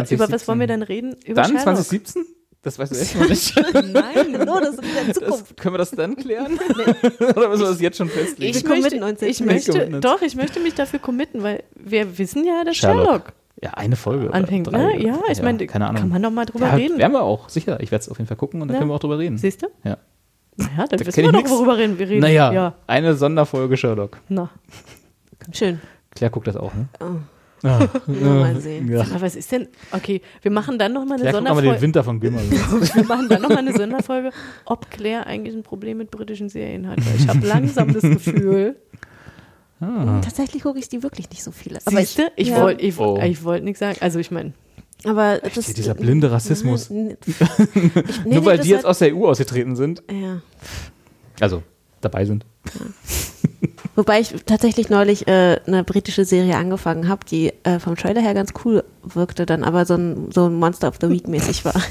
Nee. 0.00 0.14
Über 0.14 0.30
was 0.30 0.48
wollen 0.48 0.60
wir 0.60 0.66
dann 0.66 0.82
reden? 0.82 1.14
Über 1.24 1.34
Dann 1.42 1.46
Sherlock. 1.46 1.62
2017? 1.64 2.24
Das 2.62 2.78
weißt 2.78 2.92
du 2.92 2.98
echt 2.98 3.14
noch 3.20 3.28
nicht. 3.28 3.54
Nein. 3.74 4.32
No, 4.46 4.58
das 4.58 4.70
ist 4.76 4.82
in 4.82 4.94
der 4.94 5.04
Das, 5.08 5.14
Zukunft. 5.18 5.56
können 5.58 5.74
wir 5.74 5.78
das 5.78 5.90
dann 5.90 6.16
klären? 6.16 6.58
Oder 7.20 7.48
müssen 7.50 7.60
wir 7.62 7.68
das 7.68 7.80
jetzt 7.80 7.98
schon 7.98 8.08
festlegen? 8.08 8.56
Ich 8.56 8.62
Wir 8.64 8.70
möchte, 8.70 9.04
uns 9.04 9.20
ich 9.22 9.40
möchte, 9.40 9.86
uns. 9.86 10.00
doch, 10.00 10.22
ich 10.22 10.34
möchte 10.34 10.60
mich 10.60 10.74
dafür 10.74 10.98
committen, 10.98 11.42
weil 11.42 11.62
wir 11.74 12.16
wissen 12.18 12.44
ja, 12.46 12.64
dass 12.64 12.76
Sherlock. 12.78 13.04
Sherlock, 13.04 13.32
Ja, 13.64 13.70
eine 13.70 13.96
Folge. 13.96 14.32
anfängt. 14.32 14.66
drei, 14.66 14.78
Ne? 14.98 15.02
Ja, 15.06 15.18
ich 15.30 15.40
meine, 15.42 15.66
keine 15.66 15.86
Ahnung. 15.88 16.02
kann 16.02 16.08
man 16.10 16.22
doch 16.22 16.30
mal 16.30 16.44
drüber 16.44 16.66
ja, 16.66 16.74
reden. 16.74 16.98
Werden 16.98 17.12
wir 17.12 17.22
auch, 17.22 17.48
sicher. 17.48 17.80
Ich 17.80 17.90
werde 17.90 18.02
es 18.02 18.08
auf 18.10 18.18
jeden 18.18 18.28
Fall 18.28 18.36
gucken 18.36 18.60
und 18.62 18.68
dann 18.68 18.74
Ja. 18.74 18.78
können 18.80 18.90
wir 18.90 18.94
auch 18.94 19.00
drüber 19.00 19.18
reden. 19.18 19.38
Siehst 19.38 19.62
du? 19.62 19.66
Ja. 19.84 19.96
Naja, 20.56 20.70
dann 20.88 20.98
Da 20.98 21.06
wissen 21.06 21.16
wir 21.24 21.32
doch, 21.32 21.38
nix. 21.38 21.50
worüber 21.50 21.76
reden 21.78 21.98
wir 21.98 22.08
reden. 22.08 22.20
Naja, 22.20 22.52
Ja, 22.52 22.74
eine 22.86 23.14
Sonderfolge 23.14 23.76
Sherlock. 23.76 24.18
na. 24.28 24.50
Schön. 25.52 25.80
Claire 26.14 26.30
guckt 26.30 26.46
das 26.46 26.56
auch, 26.56 26.72
ne? 26.74 26.88
Oh. 27.00 27.66
Ah, 27.66 27.88
mal 28.06 28.60
sehen. 28.60 28.90
Ja. 28.92 29.00
Aber 29.00 29.22
was 29.22 29.34
ist 29.36 29.50
denn? 29.50 29.68
Okay, 29.90 30.20
wir 30.42 30.50
machen 30.50 30.78
dann 30.78 30.92
noch 30.92 31.04
mal 31.06 31.14
eine 31.14 31.22
Claire 31.22 31.38
guckt 31.38 31.48
aber 31.50 31.62
den 31.62 31.70
Sonderfolge. 31.70 31.80
Winter 31.82 32.04
von 32.04 32.20
Gimmer. 32.20 32.40
Wir 32.94 33.04
machen 33.04 33.28
dann 33.30 33.40
noch 33.42 33.48
mal 33.48 33.58
eine 33.58 33.72
Sonderfolge, 33.74 34.30
ob 34.66 34.90
Claire 34.90 35.26
eigentlich 35.26 35.54
ein 35.54 35.62
Problem 35.62 35.96
mit 35.98 36.10
britischen 36.10 36.50
Serien 36.50 36.86
hat. 36.88 36.98
Weil 36.98 37.16
ich 37.16 37.26
habe 37.26 37.46
langsam 37.46 37.92
das 37.94 38.02
Gefühl. 38.02 38.76
Ah. 39.80 40.20
Tatsächlich 40.22 40.62
gucke 40.62 40.78
ich 40.78 40.88
die 40.88 41.02
wirklich 41.02 41.30
nicht 41.30 41.42
so 41.42 41.50
viele. 41.50 41.78
Aber 41.84 42.00
du? 42.00 42.32
Ich 42.36 42.48
ja. 42.48 42.60
wollte 42.60 42.82
ich, 42.82 42.98
Oh. 42.98 43.18
ich 43.22 43.44
wollt 43.44 43.64
nichts 43.64 43.80
sagen. 43.80 43.98
Also 44.00 44.18
ich 44.18 44.30
meine, 44.30 44.52
Aber 45.04 45.38
das, 45.38 45.66
dieser 45.72 45.94
blinde 45.94 46.30
Rassismus. 46.30 46.90
Nein, 46.90 47.16
ich, 47.26 48.24
nee, 48.24 48.34
Nur 48.34 48.44
weil 48.44 48.58
die 48.58 48.68
jetzt 48.70 48.86
aus 48.86 48.98
der 48.98 49.14
EU 49.14 49.26
ausgetreten 49.28 49.76
sind. 49.76 50.02
Ja. 50.10 50.40
Also, 51.40 51.62
dabei 52.00 52.24
sind. 52.24 52.46
Wobei 53.96 54.20
ich 54.20 54.34
tatsächlich 54.46 54.88
neulich 54.88 55.28
äh, 55.28 55.60
eine 55.66 55.84
britische 55.84 56.24
Serie 56.24 56.56
angefangen 56.56 57.08
habe, 57.08 57.24
die 57.24 57.52
äh, 57.62 57.78
vom 57.78 57.96
Trailer 57.96 58.20
her 58.20 58.34
ganz 58.34 58.52
cool 58.64 58.82
wirkte, 59.02 59.46
dann 59.46 59.62
aber 59.62 59.86
so 59.86 59.94
ein, 59.94 60.32
so 60.32 60.46
ein 60.46 60.54
Monster 60.54 60.88
of 60.88 60.96
the 61.00 61.08
Week 61.08 61.28
mäßig 61.28 61.64
war. 61.64 61.74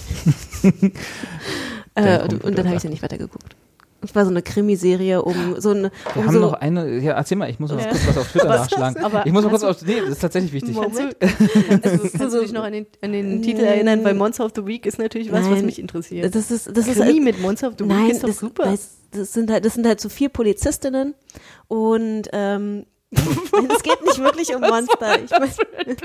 Äh, 1.95 2.23
und, 2.23 2.43
und 2.43 2.57
dann 2.57 2.65
habe 2.65 2.77
ich 2.77 2.81
sie 2.81 2.89
nicht 2.89 3.03
weitergeguckt. 3.03 3.55
Es 4.03 4.15
war 4.15 4.25
so 4.25 4.31
eine 4.31 4.41
Krimiserie 4.41 5.21
um 5.21 5.55
so 5.59 5.71
eine. 5.71 5.91
Wir 6.13 6.21
um 6.21 6.27
haben 6.27 6.33
so, 6.33 6.39
noch 6.39 6.53
eine, 6.53 6.99
ja, 6.99 7.13
erzähl 7.13 7.37
mal, 7.37 7.49
ich 7.49 7.59
muss 7.59 7.71
noch 7.71 7.79
Ja. 7.79 7.87
kurz 7.87 8.07
was 8.07 8.17
auf 8.17 8.31
Twitter 8.31 8.47
nachschlagen. 8.49 9.03
Aber 9.03 9.25
ich 9.25 9.31
muss 9.31 9.43
mal 9.43 9.49
kurz 9.49 9.63
auf, 9.63 9.81
nee, 9.85 9.99
das 10.01 10.09
ist 10.09 10.19
tatsächlich 10.19 10.53
wichtig. 10.53 10.75
Kannst 10.75 10.99
du, 10.99 11.09
kannst, 12.17 12.35
du 12.35 12.41
dich 12.41 12.51
noch 12.51 12.63
an 12.63 12.73
den, 12.73 12.85
an 13.01 13.13
den 13.13 13.41
Titel 13.41 13.61
erinnern? 13.61 14.03
Weil 14.03 14.13
Monster 14.13 14.45
of 14.45 14.51
the 14.55 14.65
Week 14.65 14.85
ist 14.85 14.99
natürlich 14.99 15.31
was, 15.31 15.45
was 15.45 15.49
Nein. 15.49 15.65
mich 15.65 15.79
interessiert. 15.79 16.33
das 16.33 16.51
ist, 16.51 16.75
das 16.75 16.87
ist 16.87 16.99
Krimi 16.99 17.19
mit 17.19 17.41
Monster 17.41 17.67
of 17.69 17.75
the 17.77 17.85
Week 17.85 17.91
Nein, 17.91 18.11
ist 18.11 18.23
doch 18.23 18.27
das, 18.29 18.39
super. 18.39 18.63
Das, 18.65 18.97
das, 19.11 19.33
sind 19.33 19.51
halt, 19.51 19.65
das 19.65 19.75
sind 19.75 19.85
halt 19.85 19.99
so 20.01 20.09
vier 20.09 20.29
Polizistinnen 20.29 21.15
und 21.67 22.29
ähm, 22.33 22.85
es 23.15 23.83
geht 23.83 24.03
nicht 24.05 24.19
wirklich 24.19 24.55
um 24.55 24.61
Monster. 24.69 25.19
Ich 25.23 25.31
mein, 25.31 25.49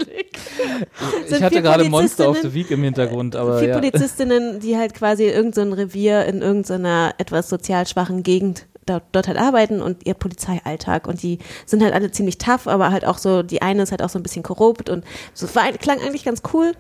Ich 1.24 1.28
sind 1.30 1.42
hatte 1.42 1.62
gerade 1.62 1.84
Monster 1.84 2.28
of 2.28 2.36
Polizistinnen- 2.36 2.42
the 2.50 2.54
Week 2.54 2.70
im 2.70 2.82
Hintergrund, 2.82 3.36
aber 3.36 3.58
vier 3.58 3.68
ja. 3.68 3.74
Polizistinnen, 3.74 4.60
die 4.60 4.76
halt 4.76 4.94
quasi 4.94 5.24
irgendein 5.24 5.72
Revier 5.72 6.24
in 6.26 6.42
irgendeiner 6.42 7.14
etwas 7.18 7.48
sozial 7.48 7.86
schwachen 7.86 8.22
Gegend 8.22 8.66
dort, 8.86 9.04
dort 9.12 9.28
halt 9.28 9.38
arbeiten 9.38 9.80
und 9.82 10.06
ihr 10.06 10.14
Polizeialltag 10.14 11.06
und 11.06 11.22
die 11.22 11.38
sind 11.66 11.82
halt 11.82 11.92
alle 11.94 12.10
ziemlich 12.10 12.38
tough, 12.38 12.66
aber 12.66 12.90
halt 12.90 13.04
auch 13.04 13.18
so, 13.18 13.42
die 13.42 13.60
eine 13.62 13.82
ist 13.82 13.90
halt 13.90 14.02
auch 14.02 14.08
so 14.08 14.18
ein 14.18 14.22
bisschen 14.22 14.42
korrupt 14.42 14.88
und 14.88 15.04
so 15.34 15.52
war, 15.54 15.70
klang 15.72 16.00
eigentlich 16.00 16.24
ganz 16.24 16.42
cool. 16.52 16.72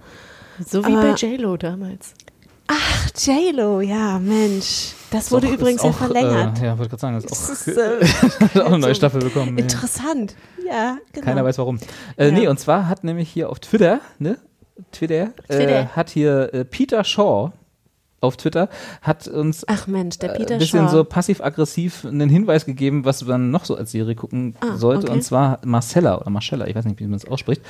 so 0.66 0.84
wie 0.86 0.92
bei 0.92 1.10
aber- 1.10 1.14
J-Lo 1.14 1.56
damals. 1.56 2.14
Ach, 2.68 3.10
J-Lo, 3.16 3.80
ja, 3.80 4.18
Mensch. 4.18 4.92
Das 5.10 5.30
wurde 5.32 5.46
Ist 5.46 5.52
auch- 5.54 5.58
übrigens 5.58 5.80
ist 5.80 5.84
ja 5.84 5.90
auch, 5.90 5.96
verlängert. 5.96 6.60
Äh, 6.60 6.66
ja, 6.66 6.78
wollte 6.78 6.90
gerade 6.90 7.00
sagen, 7.00 7.14
das 7.14 7.24
ist 7.24 7.66
ist, 7.66 7.78
auch, 7.78 7.82
äh, 8.42 8.44
hat 8.44 8.60
auch 8.60 8.66
eine 8.66 8.78
neue 8.78 8.90
so 8.90 8.94
Staffel 8.98 9.20
bekommen. 9.22 9.56
ja. 9.56 9.62
Interessant. 9.64 10.34
Ja, 10.66 10.98
genau. 11.12 11.24
Keiner 11.24 11.44
weiß 11.44 11.56
warum. 11.58 11.78
Äh, 12.16 12.26
Ja. 12.26 12.30
Nee, 12.32 12.48
und 12.48 12.60
zwar 12.60 12.88
hat 12.88 13.04
nämlich 13.04 13.30
hier 13.30 13.48
auf 13.48 13.58
Twitter, 13.60 14.00
ne? 14.18 14.36
Twitter, 14.92 15.32
Äh, 15.48 15.56
Twitter. 15.56 15.96
hat 15.96 16.10
hier 16.10 16.52
äh, 16.52 16.64
Peter 16.66 17.02
Shaw 17.04 17.52
auf 18.20 18.36
Twitter, 18.36 18.68
hat 19.02 19.28
uns 19.28 19.64
Mensch, 19.86 20.16
äh, 20.20 20.28
ein 20.28 20.58
bisschen 20.58 20.86
Shaw. 20.86 20.88
so 20.88 21.04
passiv-aggressiv 21.04 22.04
einen 22.04 22.28
Hinweis 22.28 22.66
gegeben, 22.66 23.04
was 23.04 23.24
man 23.24 23.50
noch 23.50 23.64
so 23.64 23.76
als 23.76 23.92
Serie 23.92 24.14
gucken 24.14 24.54
Ah, 24.60 24.76
sollte. 24.76 25.04
okay. 25.06 25.12
Und 25.12 25.22
zwar 25.22 25.60
Marcella 25.64 26.18
oder 26.20 26.30
Marcella, 26.30 26.66
ich 26.66 26.74
weiß 26.74 26.84
nicht, 26.84 26.98
wie 27.00 27.04
man 27.06 27.14
es 27.14 27.26
ausspricht. 27.26 27.62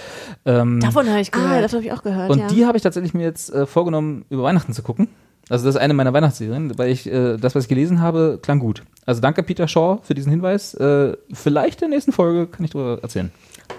Ähm, 0.46 0.80
Davon 0.80 1.08
habe 1.08 1.20
ich 1.20 1.34
ah, 1.34 1.38
gehört. 1.38 1.64
das 1.64 1.72
habe 1.74 1.84
ich 1.84 1.92
auch 1.92 2.02
gehört, 2.02 2.30
und 2.30 2.38
ja. 2.38 2.46
die 2.46 2.66
habe 2.66 2.76
ich 2.76 2.82
tatsächlich 2.82 3.14
mir 3.14 3.24
jetzt 3.24 3.52
äh, 3.52 3.66
vorgenommen, 3.66 4.24
über 4.30 4.42
Weihnachten 4.42 4.72
zu 4.72 4.82
gucken. 4.82 5.08
Also 5.50 5.64
das 5.64 5.76
ist 5.76 5.80
eine 5.80 5.94
meiner 5.94 6.12
Weihnachtsserien, 6.12 6.76
weil 6.78 6.90
ich 6.90 7.06
äh, 7.06 7.36
das, 7.38 7.54
was 7.54 7.64
ich 7.64 7.68
gelesen 7.68 8.00
habe, 8.02 8.38
klang 8.42 8.58
gut. 8.58 8.82
Also 9.06 9.22
danke 9.22 9.42
Peter 9.42 9.66
Shaw 9.66 9.98
für 10.02 10.12
diesen 10.14 10.30
Hinweis. 10.30 10.74
Äh, 10.74 11.16
vielleicht 11.32 11.80
in 11.80 11.88
der 11.88 11.96
nächsten 11.96 12.12
Folge 12.12 12.46
kann 12.46 12.64
ich 12.64 12.70
darüber 12.72 13.02
erzählen. 13.02 13.30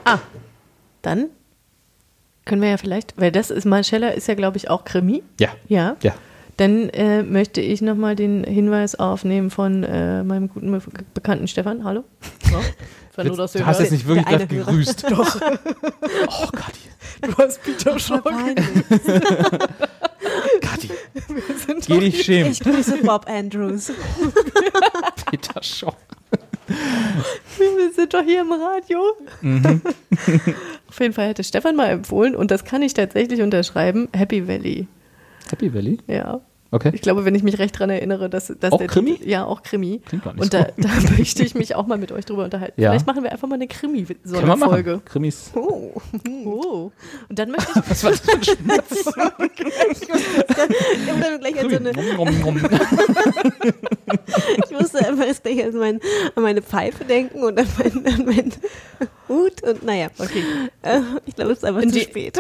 Ah, 0.04 0.18
dann 1.04 1.28
können 2.46 2.64
wir 2.64 2.70
ja 2.70 2.78
vielleicht, 2.78 3.14
weil 3.22 3.32
das 3.32 3.52
ist, 3.52 3.66
Marcella 3.66 4.10
ist 4.10 4.28
ja, 4.28 4.34
glaube 4.34 4.58
ich, 4.58 4.70
auch 4.72 4.84
Krimi. 4.84 5.22
Ja. 5.40 5.50
Ja. 5.68 5.96
Ja. 6.02 6.14
Dann 6.60 6.90
äh, 6.90 7.24
möchte 7.24 7.62
ich 7.62 7.82
nochmal 7.82 8.18
den 8.18 8.44
Hinweis 8.44 8.96
aufnehmen 8.96 9.50
von 9.50 9.86
äh, 9.86 10.24
meinem 10.26 10.50
guten 10.50 10.70
Be 10.72 10.82
Bekannten 11.14 11.48
Stefan. 11.48 11.86
Hallo? 11.86 12.04
Ja. 12.52 13.24
Du 13.24 13.38
hast 13.38 13.80
jetzt 13.80 13.92
nicht 13.92 14.06
wirklich 14.06 14.26
gerade 14.26 14.46
gegrüßt. 14.46 15.10
Doch. 15.10 15.40
oh 15.42 16.50
Gott. 16.52 16.74
Du 17.22 17.38
hast 17.38 17.64
Peter. 17.64 17.96
Peinlich. 18.22 18.66
Kathi. 20.62 20.90
Geh 21.88 22.00
dich 22.00 22.24
schämen. 22.24 22.52
Ich 22.52 22.60
grüße 22.60 22.98
Bob 23.04 23.26
Andrews. 23.30 23.94
Peter 25.32 25.64
Shaw. 25.64 25.94
Wir 26.68 27.94
sind 27.96 28.14
doch 28.14 28.24
hier 28.24 28.42
im 28.42 28.52
Radio. 28.52 29.00
Mhm. 29.42 29.82
Auf 30.90 31.00
jeden 31.00 31.14
Fall 31.14 31.30
hätte 31.30 31.44
Stefan 31.46 31.78
mal 31.78 31.88
empfohlen, 31.88 32.36
und 32.36 32.52
das 32.52 32.66
kann 32.66 32.82
ich 32.82 32.94
tatsächlich 32.94 33.42
unterschreiben, 33.42 34.10
Happy 34.14 34.48
Valley. 34.48 34.88
Happy 35.50 35.74
Valley? 35.74 36.00
Ja. 36.08 36.42
Okay. 36.72 36.92
Ich 36.94 37.02
glaube, 37.02 37.26
wenn 37.26 37.34
ich 37.34 37.42
mich 37.42 37.58
recht 37.58 37.78
dran 37.80 37.90
erinnere, 37.90 38.30
dass, 38.30 38.54
dass 38.60 38.74
Auch 38.74 38.78
der 38.78 38.88
Krimi? 38.88 39.14
Titel- 39.18 39.30
ja, 39.30 39.44
auch 39.46 39.64
Krimi. 39.64 40.02
Klingt 40.06 40.24
gar 40.24 40.34
nicht 40.34 40.44
Und 40.44 40.52
so. 40.52 40.60
da, 40.60 40.68
da 40.78 40.90
möchte 41.18 41.42
ich 41.44 41.56
mich 41.56 41.74
auch 41.76 41.88
mal 41.88 41.98
mit 41.98 42.12
euch 42.12 42.26
drüber 42.26 42.44
unterhalten. 42.44 42.80
Ja. 42.80 42.92
Vielleicht 42.92 43.08
machen 43.08 43.24
wir 43.24 43.32
einfach 43.32 43.48
mal 43.48 43.56
eine 43.56 43.68
Krimi-Folge. 43.68 44.46
machen. 44.46 45.02
Krimis. 45.06 45.52
Oh. 45.56 45.94
oh. 46.46 46.92
Und 47.28 47.40
dann 47.40 47.50
möchte 47.52 47.72
ich 47.76 47.90
Was 47.90 48.04
war 48.04 48.12
das 48.12 48.20
für 48.20 48.34
ein 48.34 48.44
Schmerz? 48.44 48.86
Ich 50.00 50.10
habe 51.10 51.20
dann 51.22 51.40
gleich 51.40 51.60
an 51.60 51.70
so 51.70 51.76
eine, 51.78 51.92
ich 54.66 54.72
musste 54.72 55.08
einfach 55.08 55.26
jetzt 55.26 55.44
gleich 55.44 55.64
an, 55.66 55.76
mein, 55.78 56.00
an 56.36 56.44
meine 56.44 56.62
Pfeife 56.62 57.04
denken 57.06 57.44
und 57.44 57.60
an 57.60 57.68
meinen, 57.78 58.06
an 58.06 58.26
meinen 58.26 58.54
Hut 59.28 59.62
und 59.64 59.84
naja. 59.84 60.08
Okay. 60.18 60.44
Äh, 60.82 61.00
ich 61.26 61.36
glaube, 61.36 61.52
es 61.52 61.60
ist 61.60 61.66
einfach 61.66 61.82
Und 61.82 61.92
zu 61.94 62.00
spät. 62.00 62.38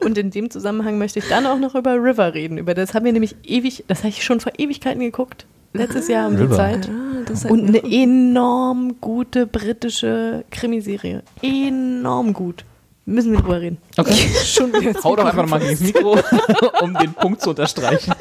Und 0.00 0.18
in 0.18 0.30
dem 0.30 0.50
Zusammenhang 0.50 0.98
möchte 0.98 1.18
ich 1.18 1.28
dann 1.28 1.46
auch 1.46 1.58
noch 1.58 1.74
über 1.74 1.94
River 1.94 2.34
reden. 2.34 2.58
Über 2.58 2.74
das 2.74 2.94
haben 2.94 3.04
wir 3.04 3.12
nämlich 3.12 3.27
ewig, 3.44 3.84
das 3.88 3.98
habe 3.98 4.08
ich 4.08 4.24
schon 4.24 4.40
vor 4.40 4.52
Ewigkeiten 4.58 5.00
geguckt. 5.00 5.46
Letztes 5.74 6.08
Jahr 6.08 6.28
um 6.28 6.36
die 6.36 6.42
River. 6.44 6.56
Zeit. 6.56 6.88
Ah, 6.90 7.48
Und 7.48 7.68
eine 7.68 7.82
enorm 7.84 9.00
gute 9.00 9.46
britische 9.46 10.44
Krimiserie. 10.50 11.22
Enorm 11.42 12.32
gut. 12.32 12.64
Müssen 13.04 13.32
wir 13.32 13.40
drüber 13.40 13.60
reden. 13.60 13.78
Okay. 13.96 14.12
Schon 14.44 14.70
Hau 15.02 15.16
doch 15.16 15.24
einfach 15.24 15.42
nochmal 15.42 15.60
gegen 15.60 15.70
das 15.72 15.80
Mikro, 15.80 16.18
um 16.82 16.92
den 16.94 17.14
Punkt 17.14 17.40
zu 17.40 17.50
unterstreichen. 17.50 18.12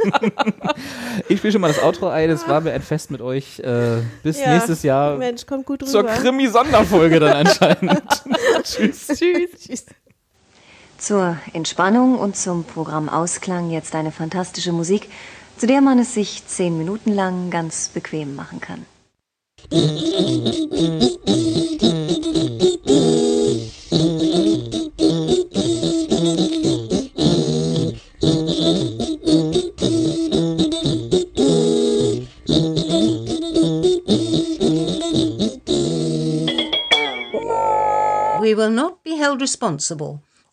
Ich 1.27 1.39
spiele 1.39 1.51
schon 1.51 1.59
mal 1.61 1.67
das 1.67 1.83
Outro 1.83 2.07
ein. 2.07 2.29
Es 2.29 2.47
war 2.47 2.61
mir 2.61 2.71
ein 2.71 2.81
Fest 2.81 3.11
mit 3.11 3.19
euch. 3.21 3.59
Äh, 3.59 3.97
bis 4.23 4.39
Ja. 4.39 4.53
nächstes 4.53 4.83
Jahr 4.83 5.17
Mensch, 5.17 5.45
kommt 5.45 5.65
gut 5.65 5.81
rüber. 5.81 5.91
zur 5.91 6.03
Krimi-Sonderfolge 6.05 7.19
dann 7.19 7.47
anscheinend. 7.47 8.01
Tschüss. 8.63 9.07
Tschüss. 9.07 9.85
Zur 10.97 11.37
Entspannung 11.53 12.17
und 12.17 12.35
zum 12.35 12.63
Programm 12.63 13.07
Ausklang 13.07 13.69
jetzt 13.69 13.93
eine 13.93 14.11
fantastische 14.11 14.71
Musik, 14.71 15.09
zu 15.57 15.67
der 15.67 15.81
man 15.81 15.99
es 15.99 16.15
sich 16.15 16.45
zehn 16.47 16.77
Minuten 16.77 17.13
lang 17.13 17.51
ganz 17.51 17.89
bequem 17.89 18.35
machen 18.35 18.59
kann. 18.59 18.85
We 38.39 38.55
will 38.55 38.69
not 38.69 39.03
be 39.03 39.15
held 39.17 39.41
responsible 39.41 40.21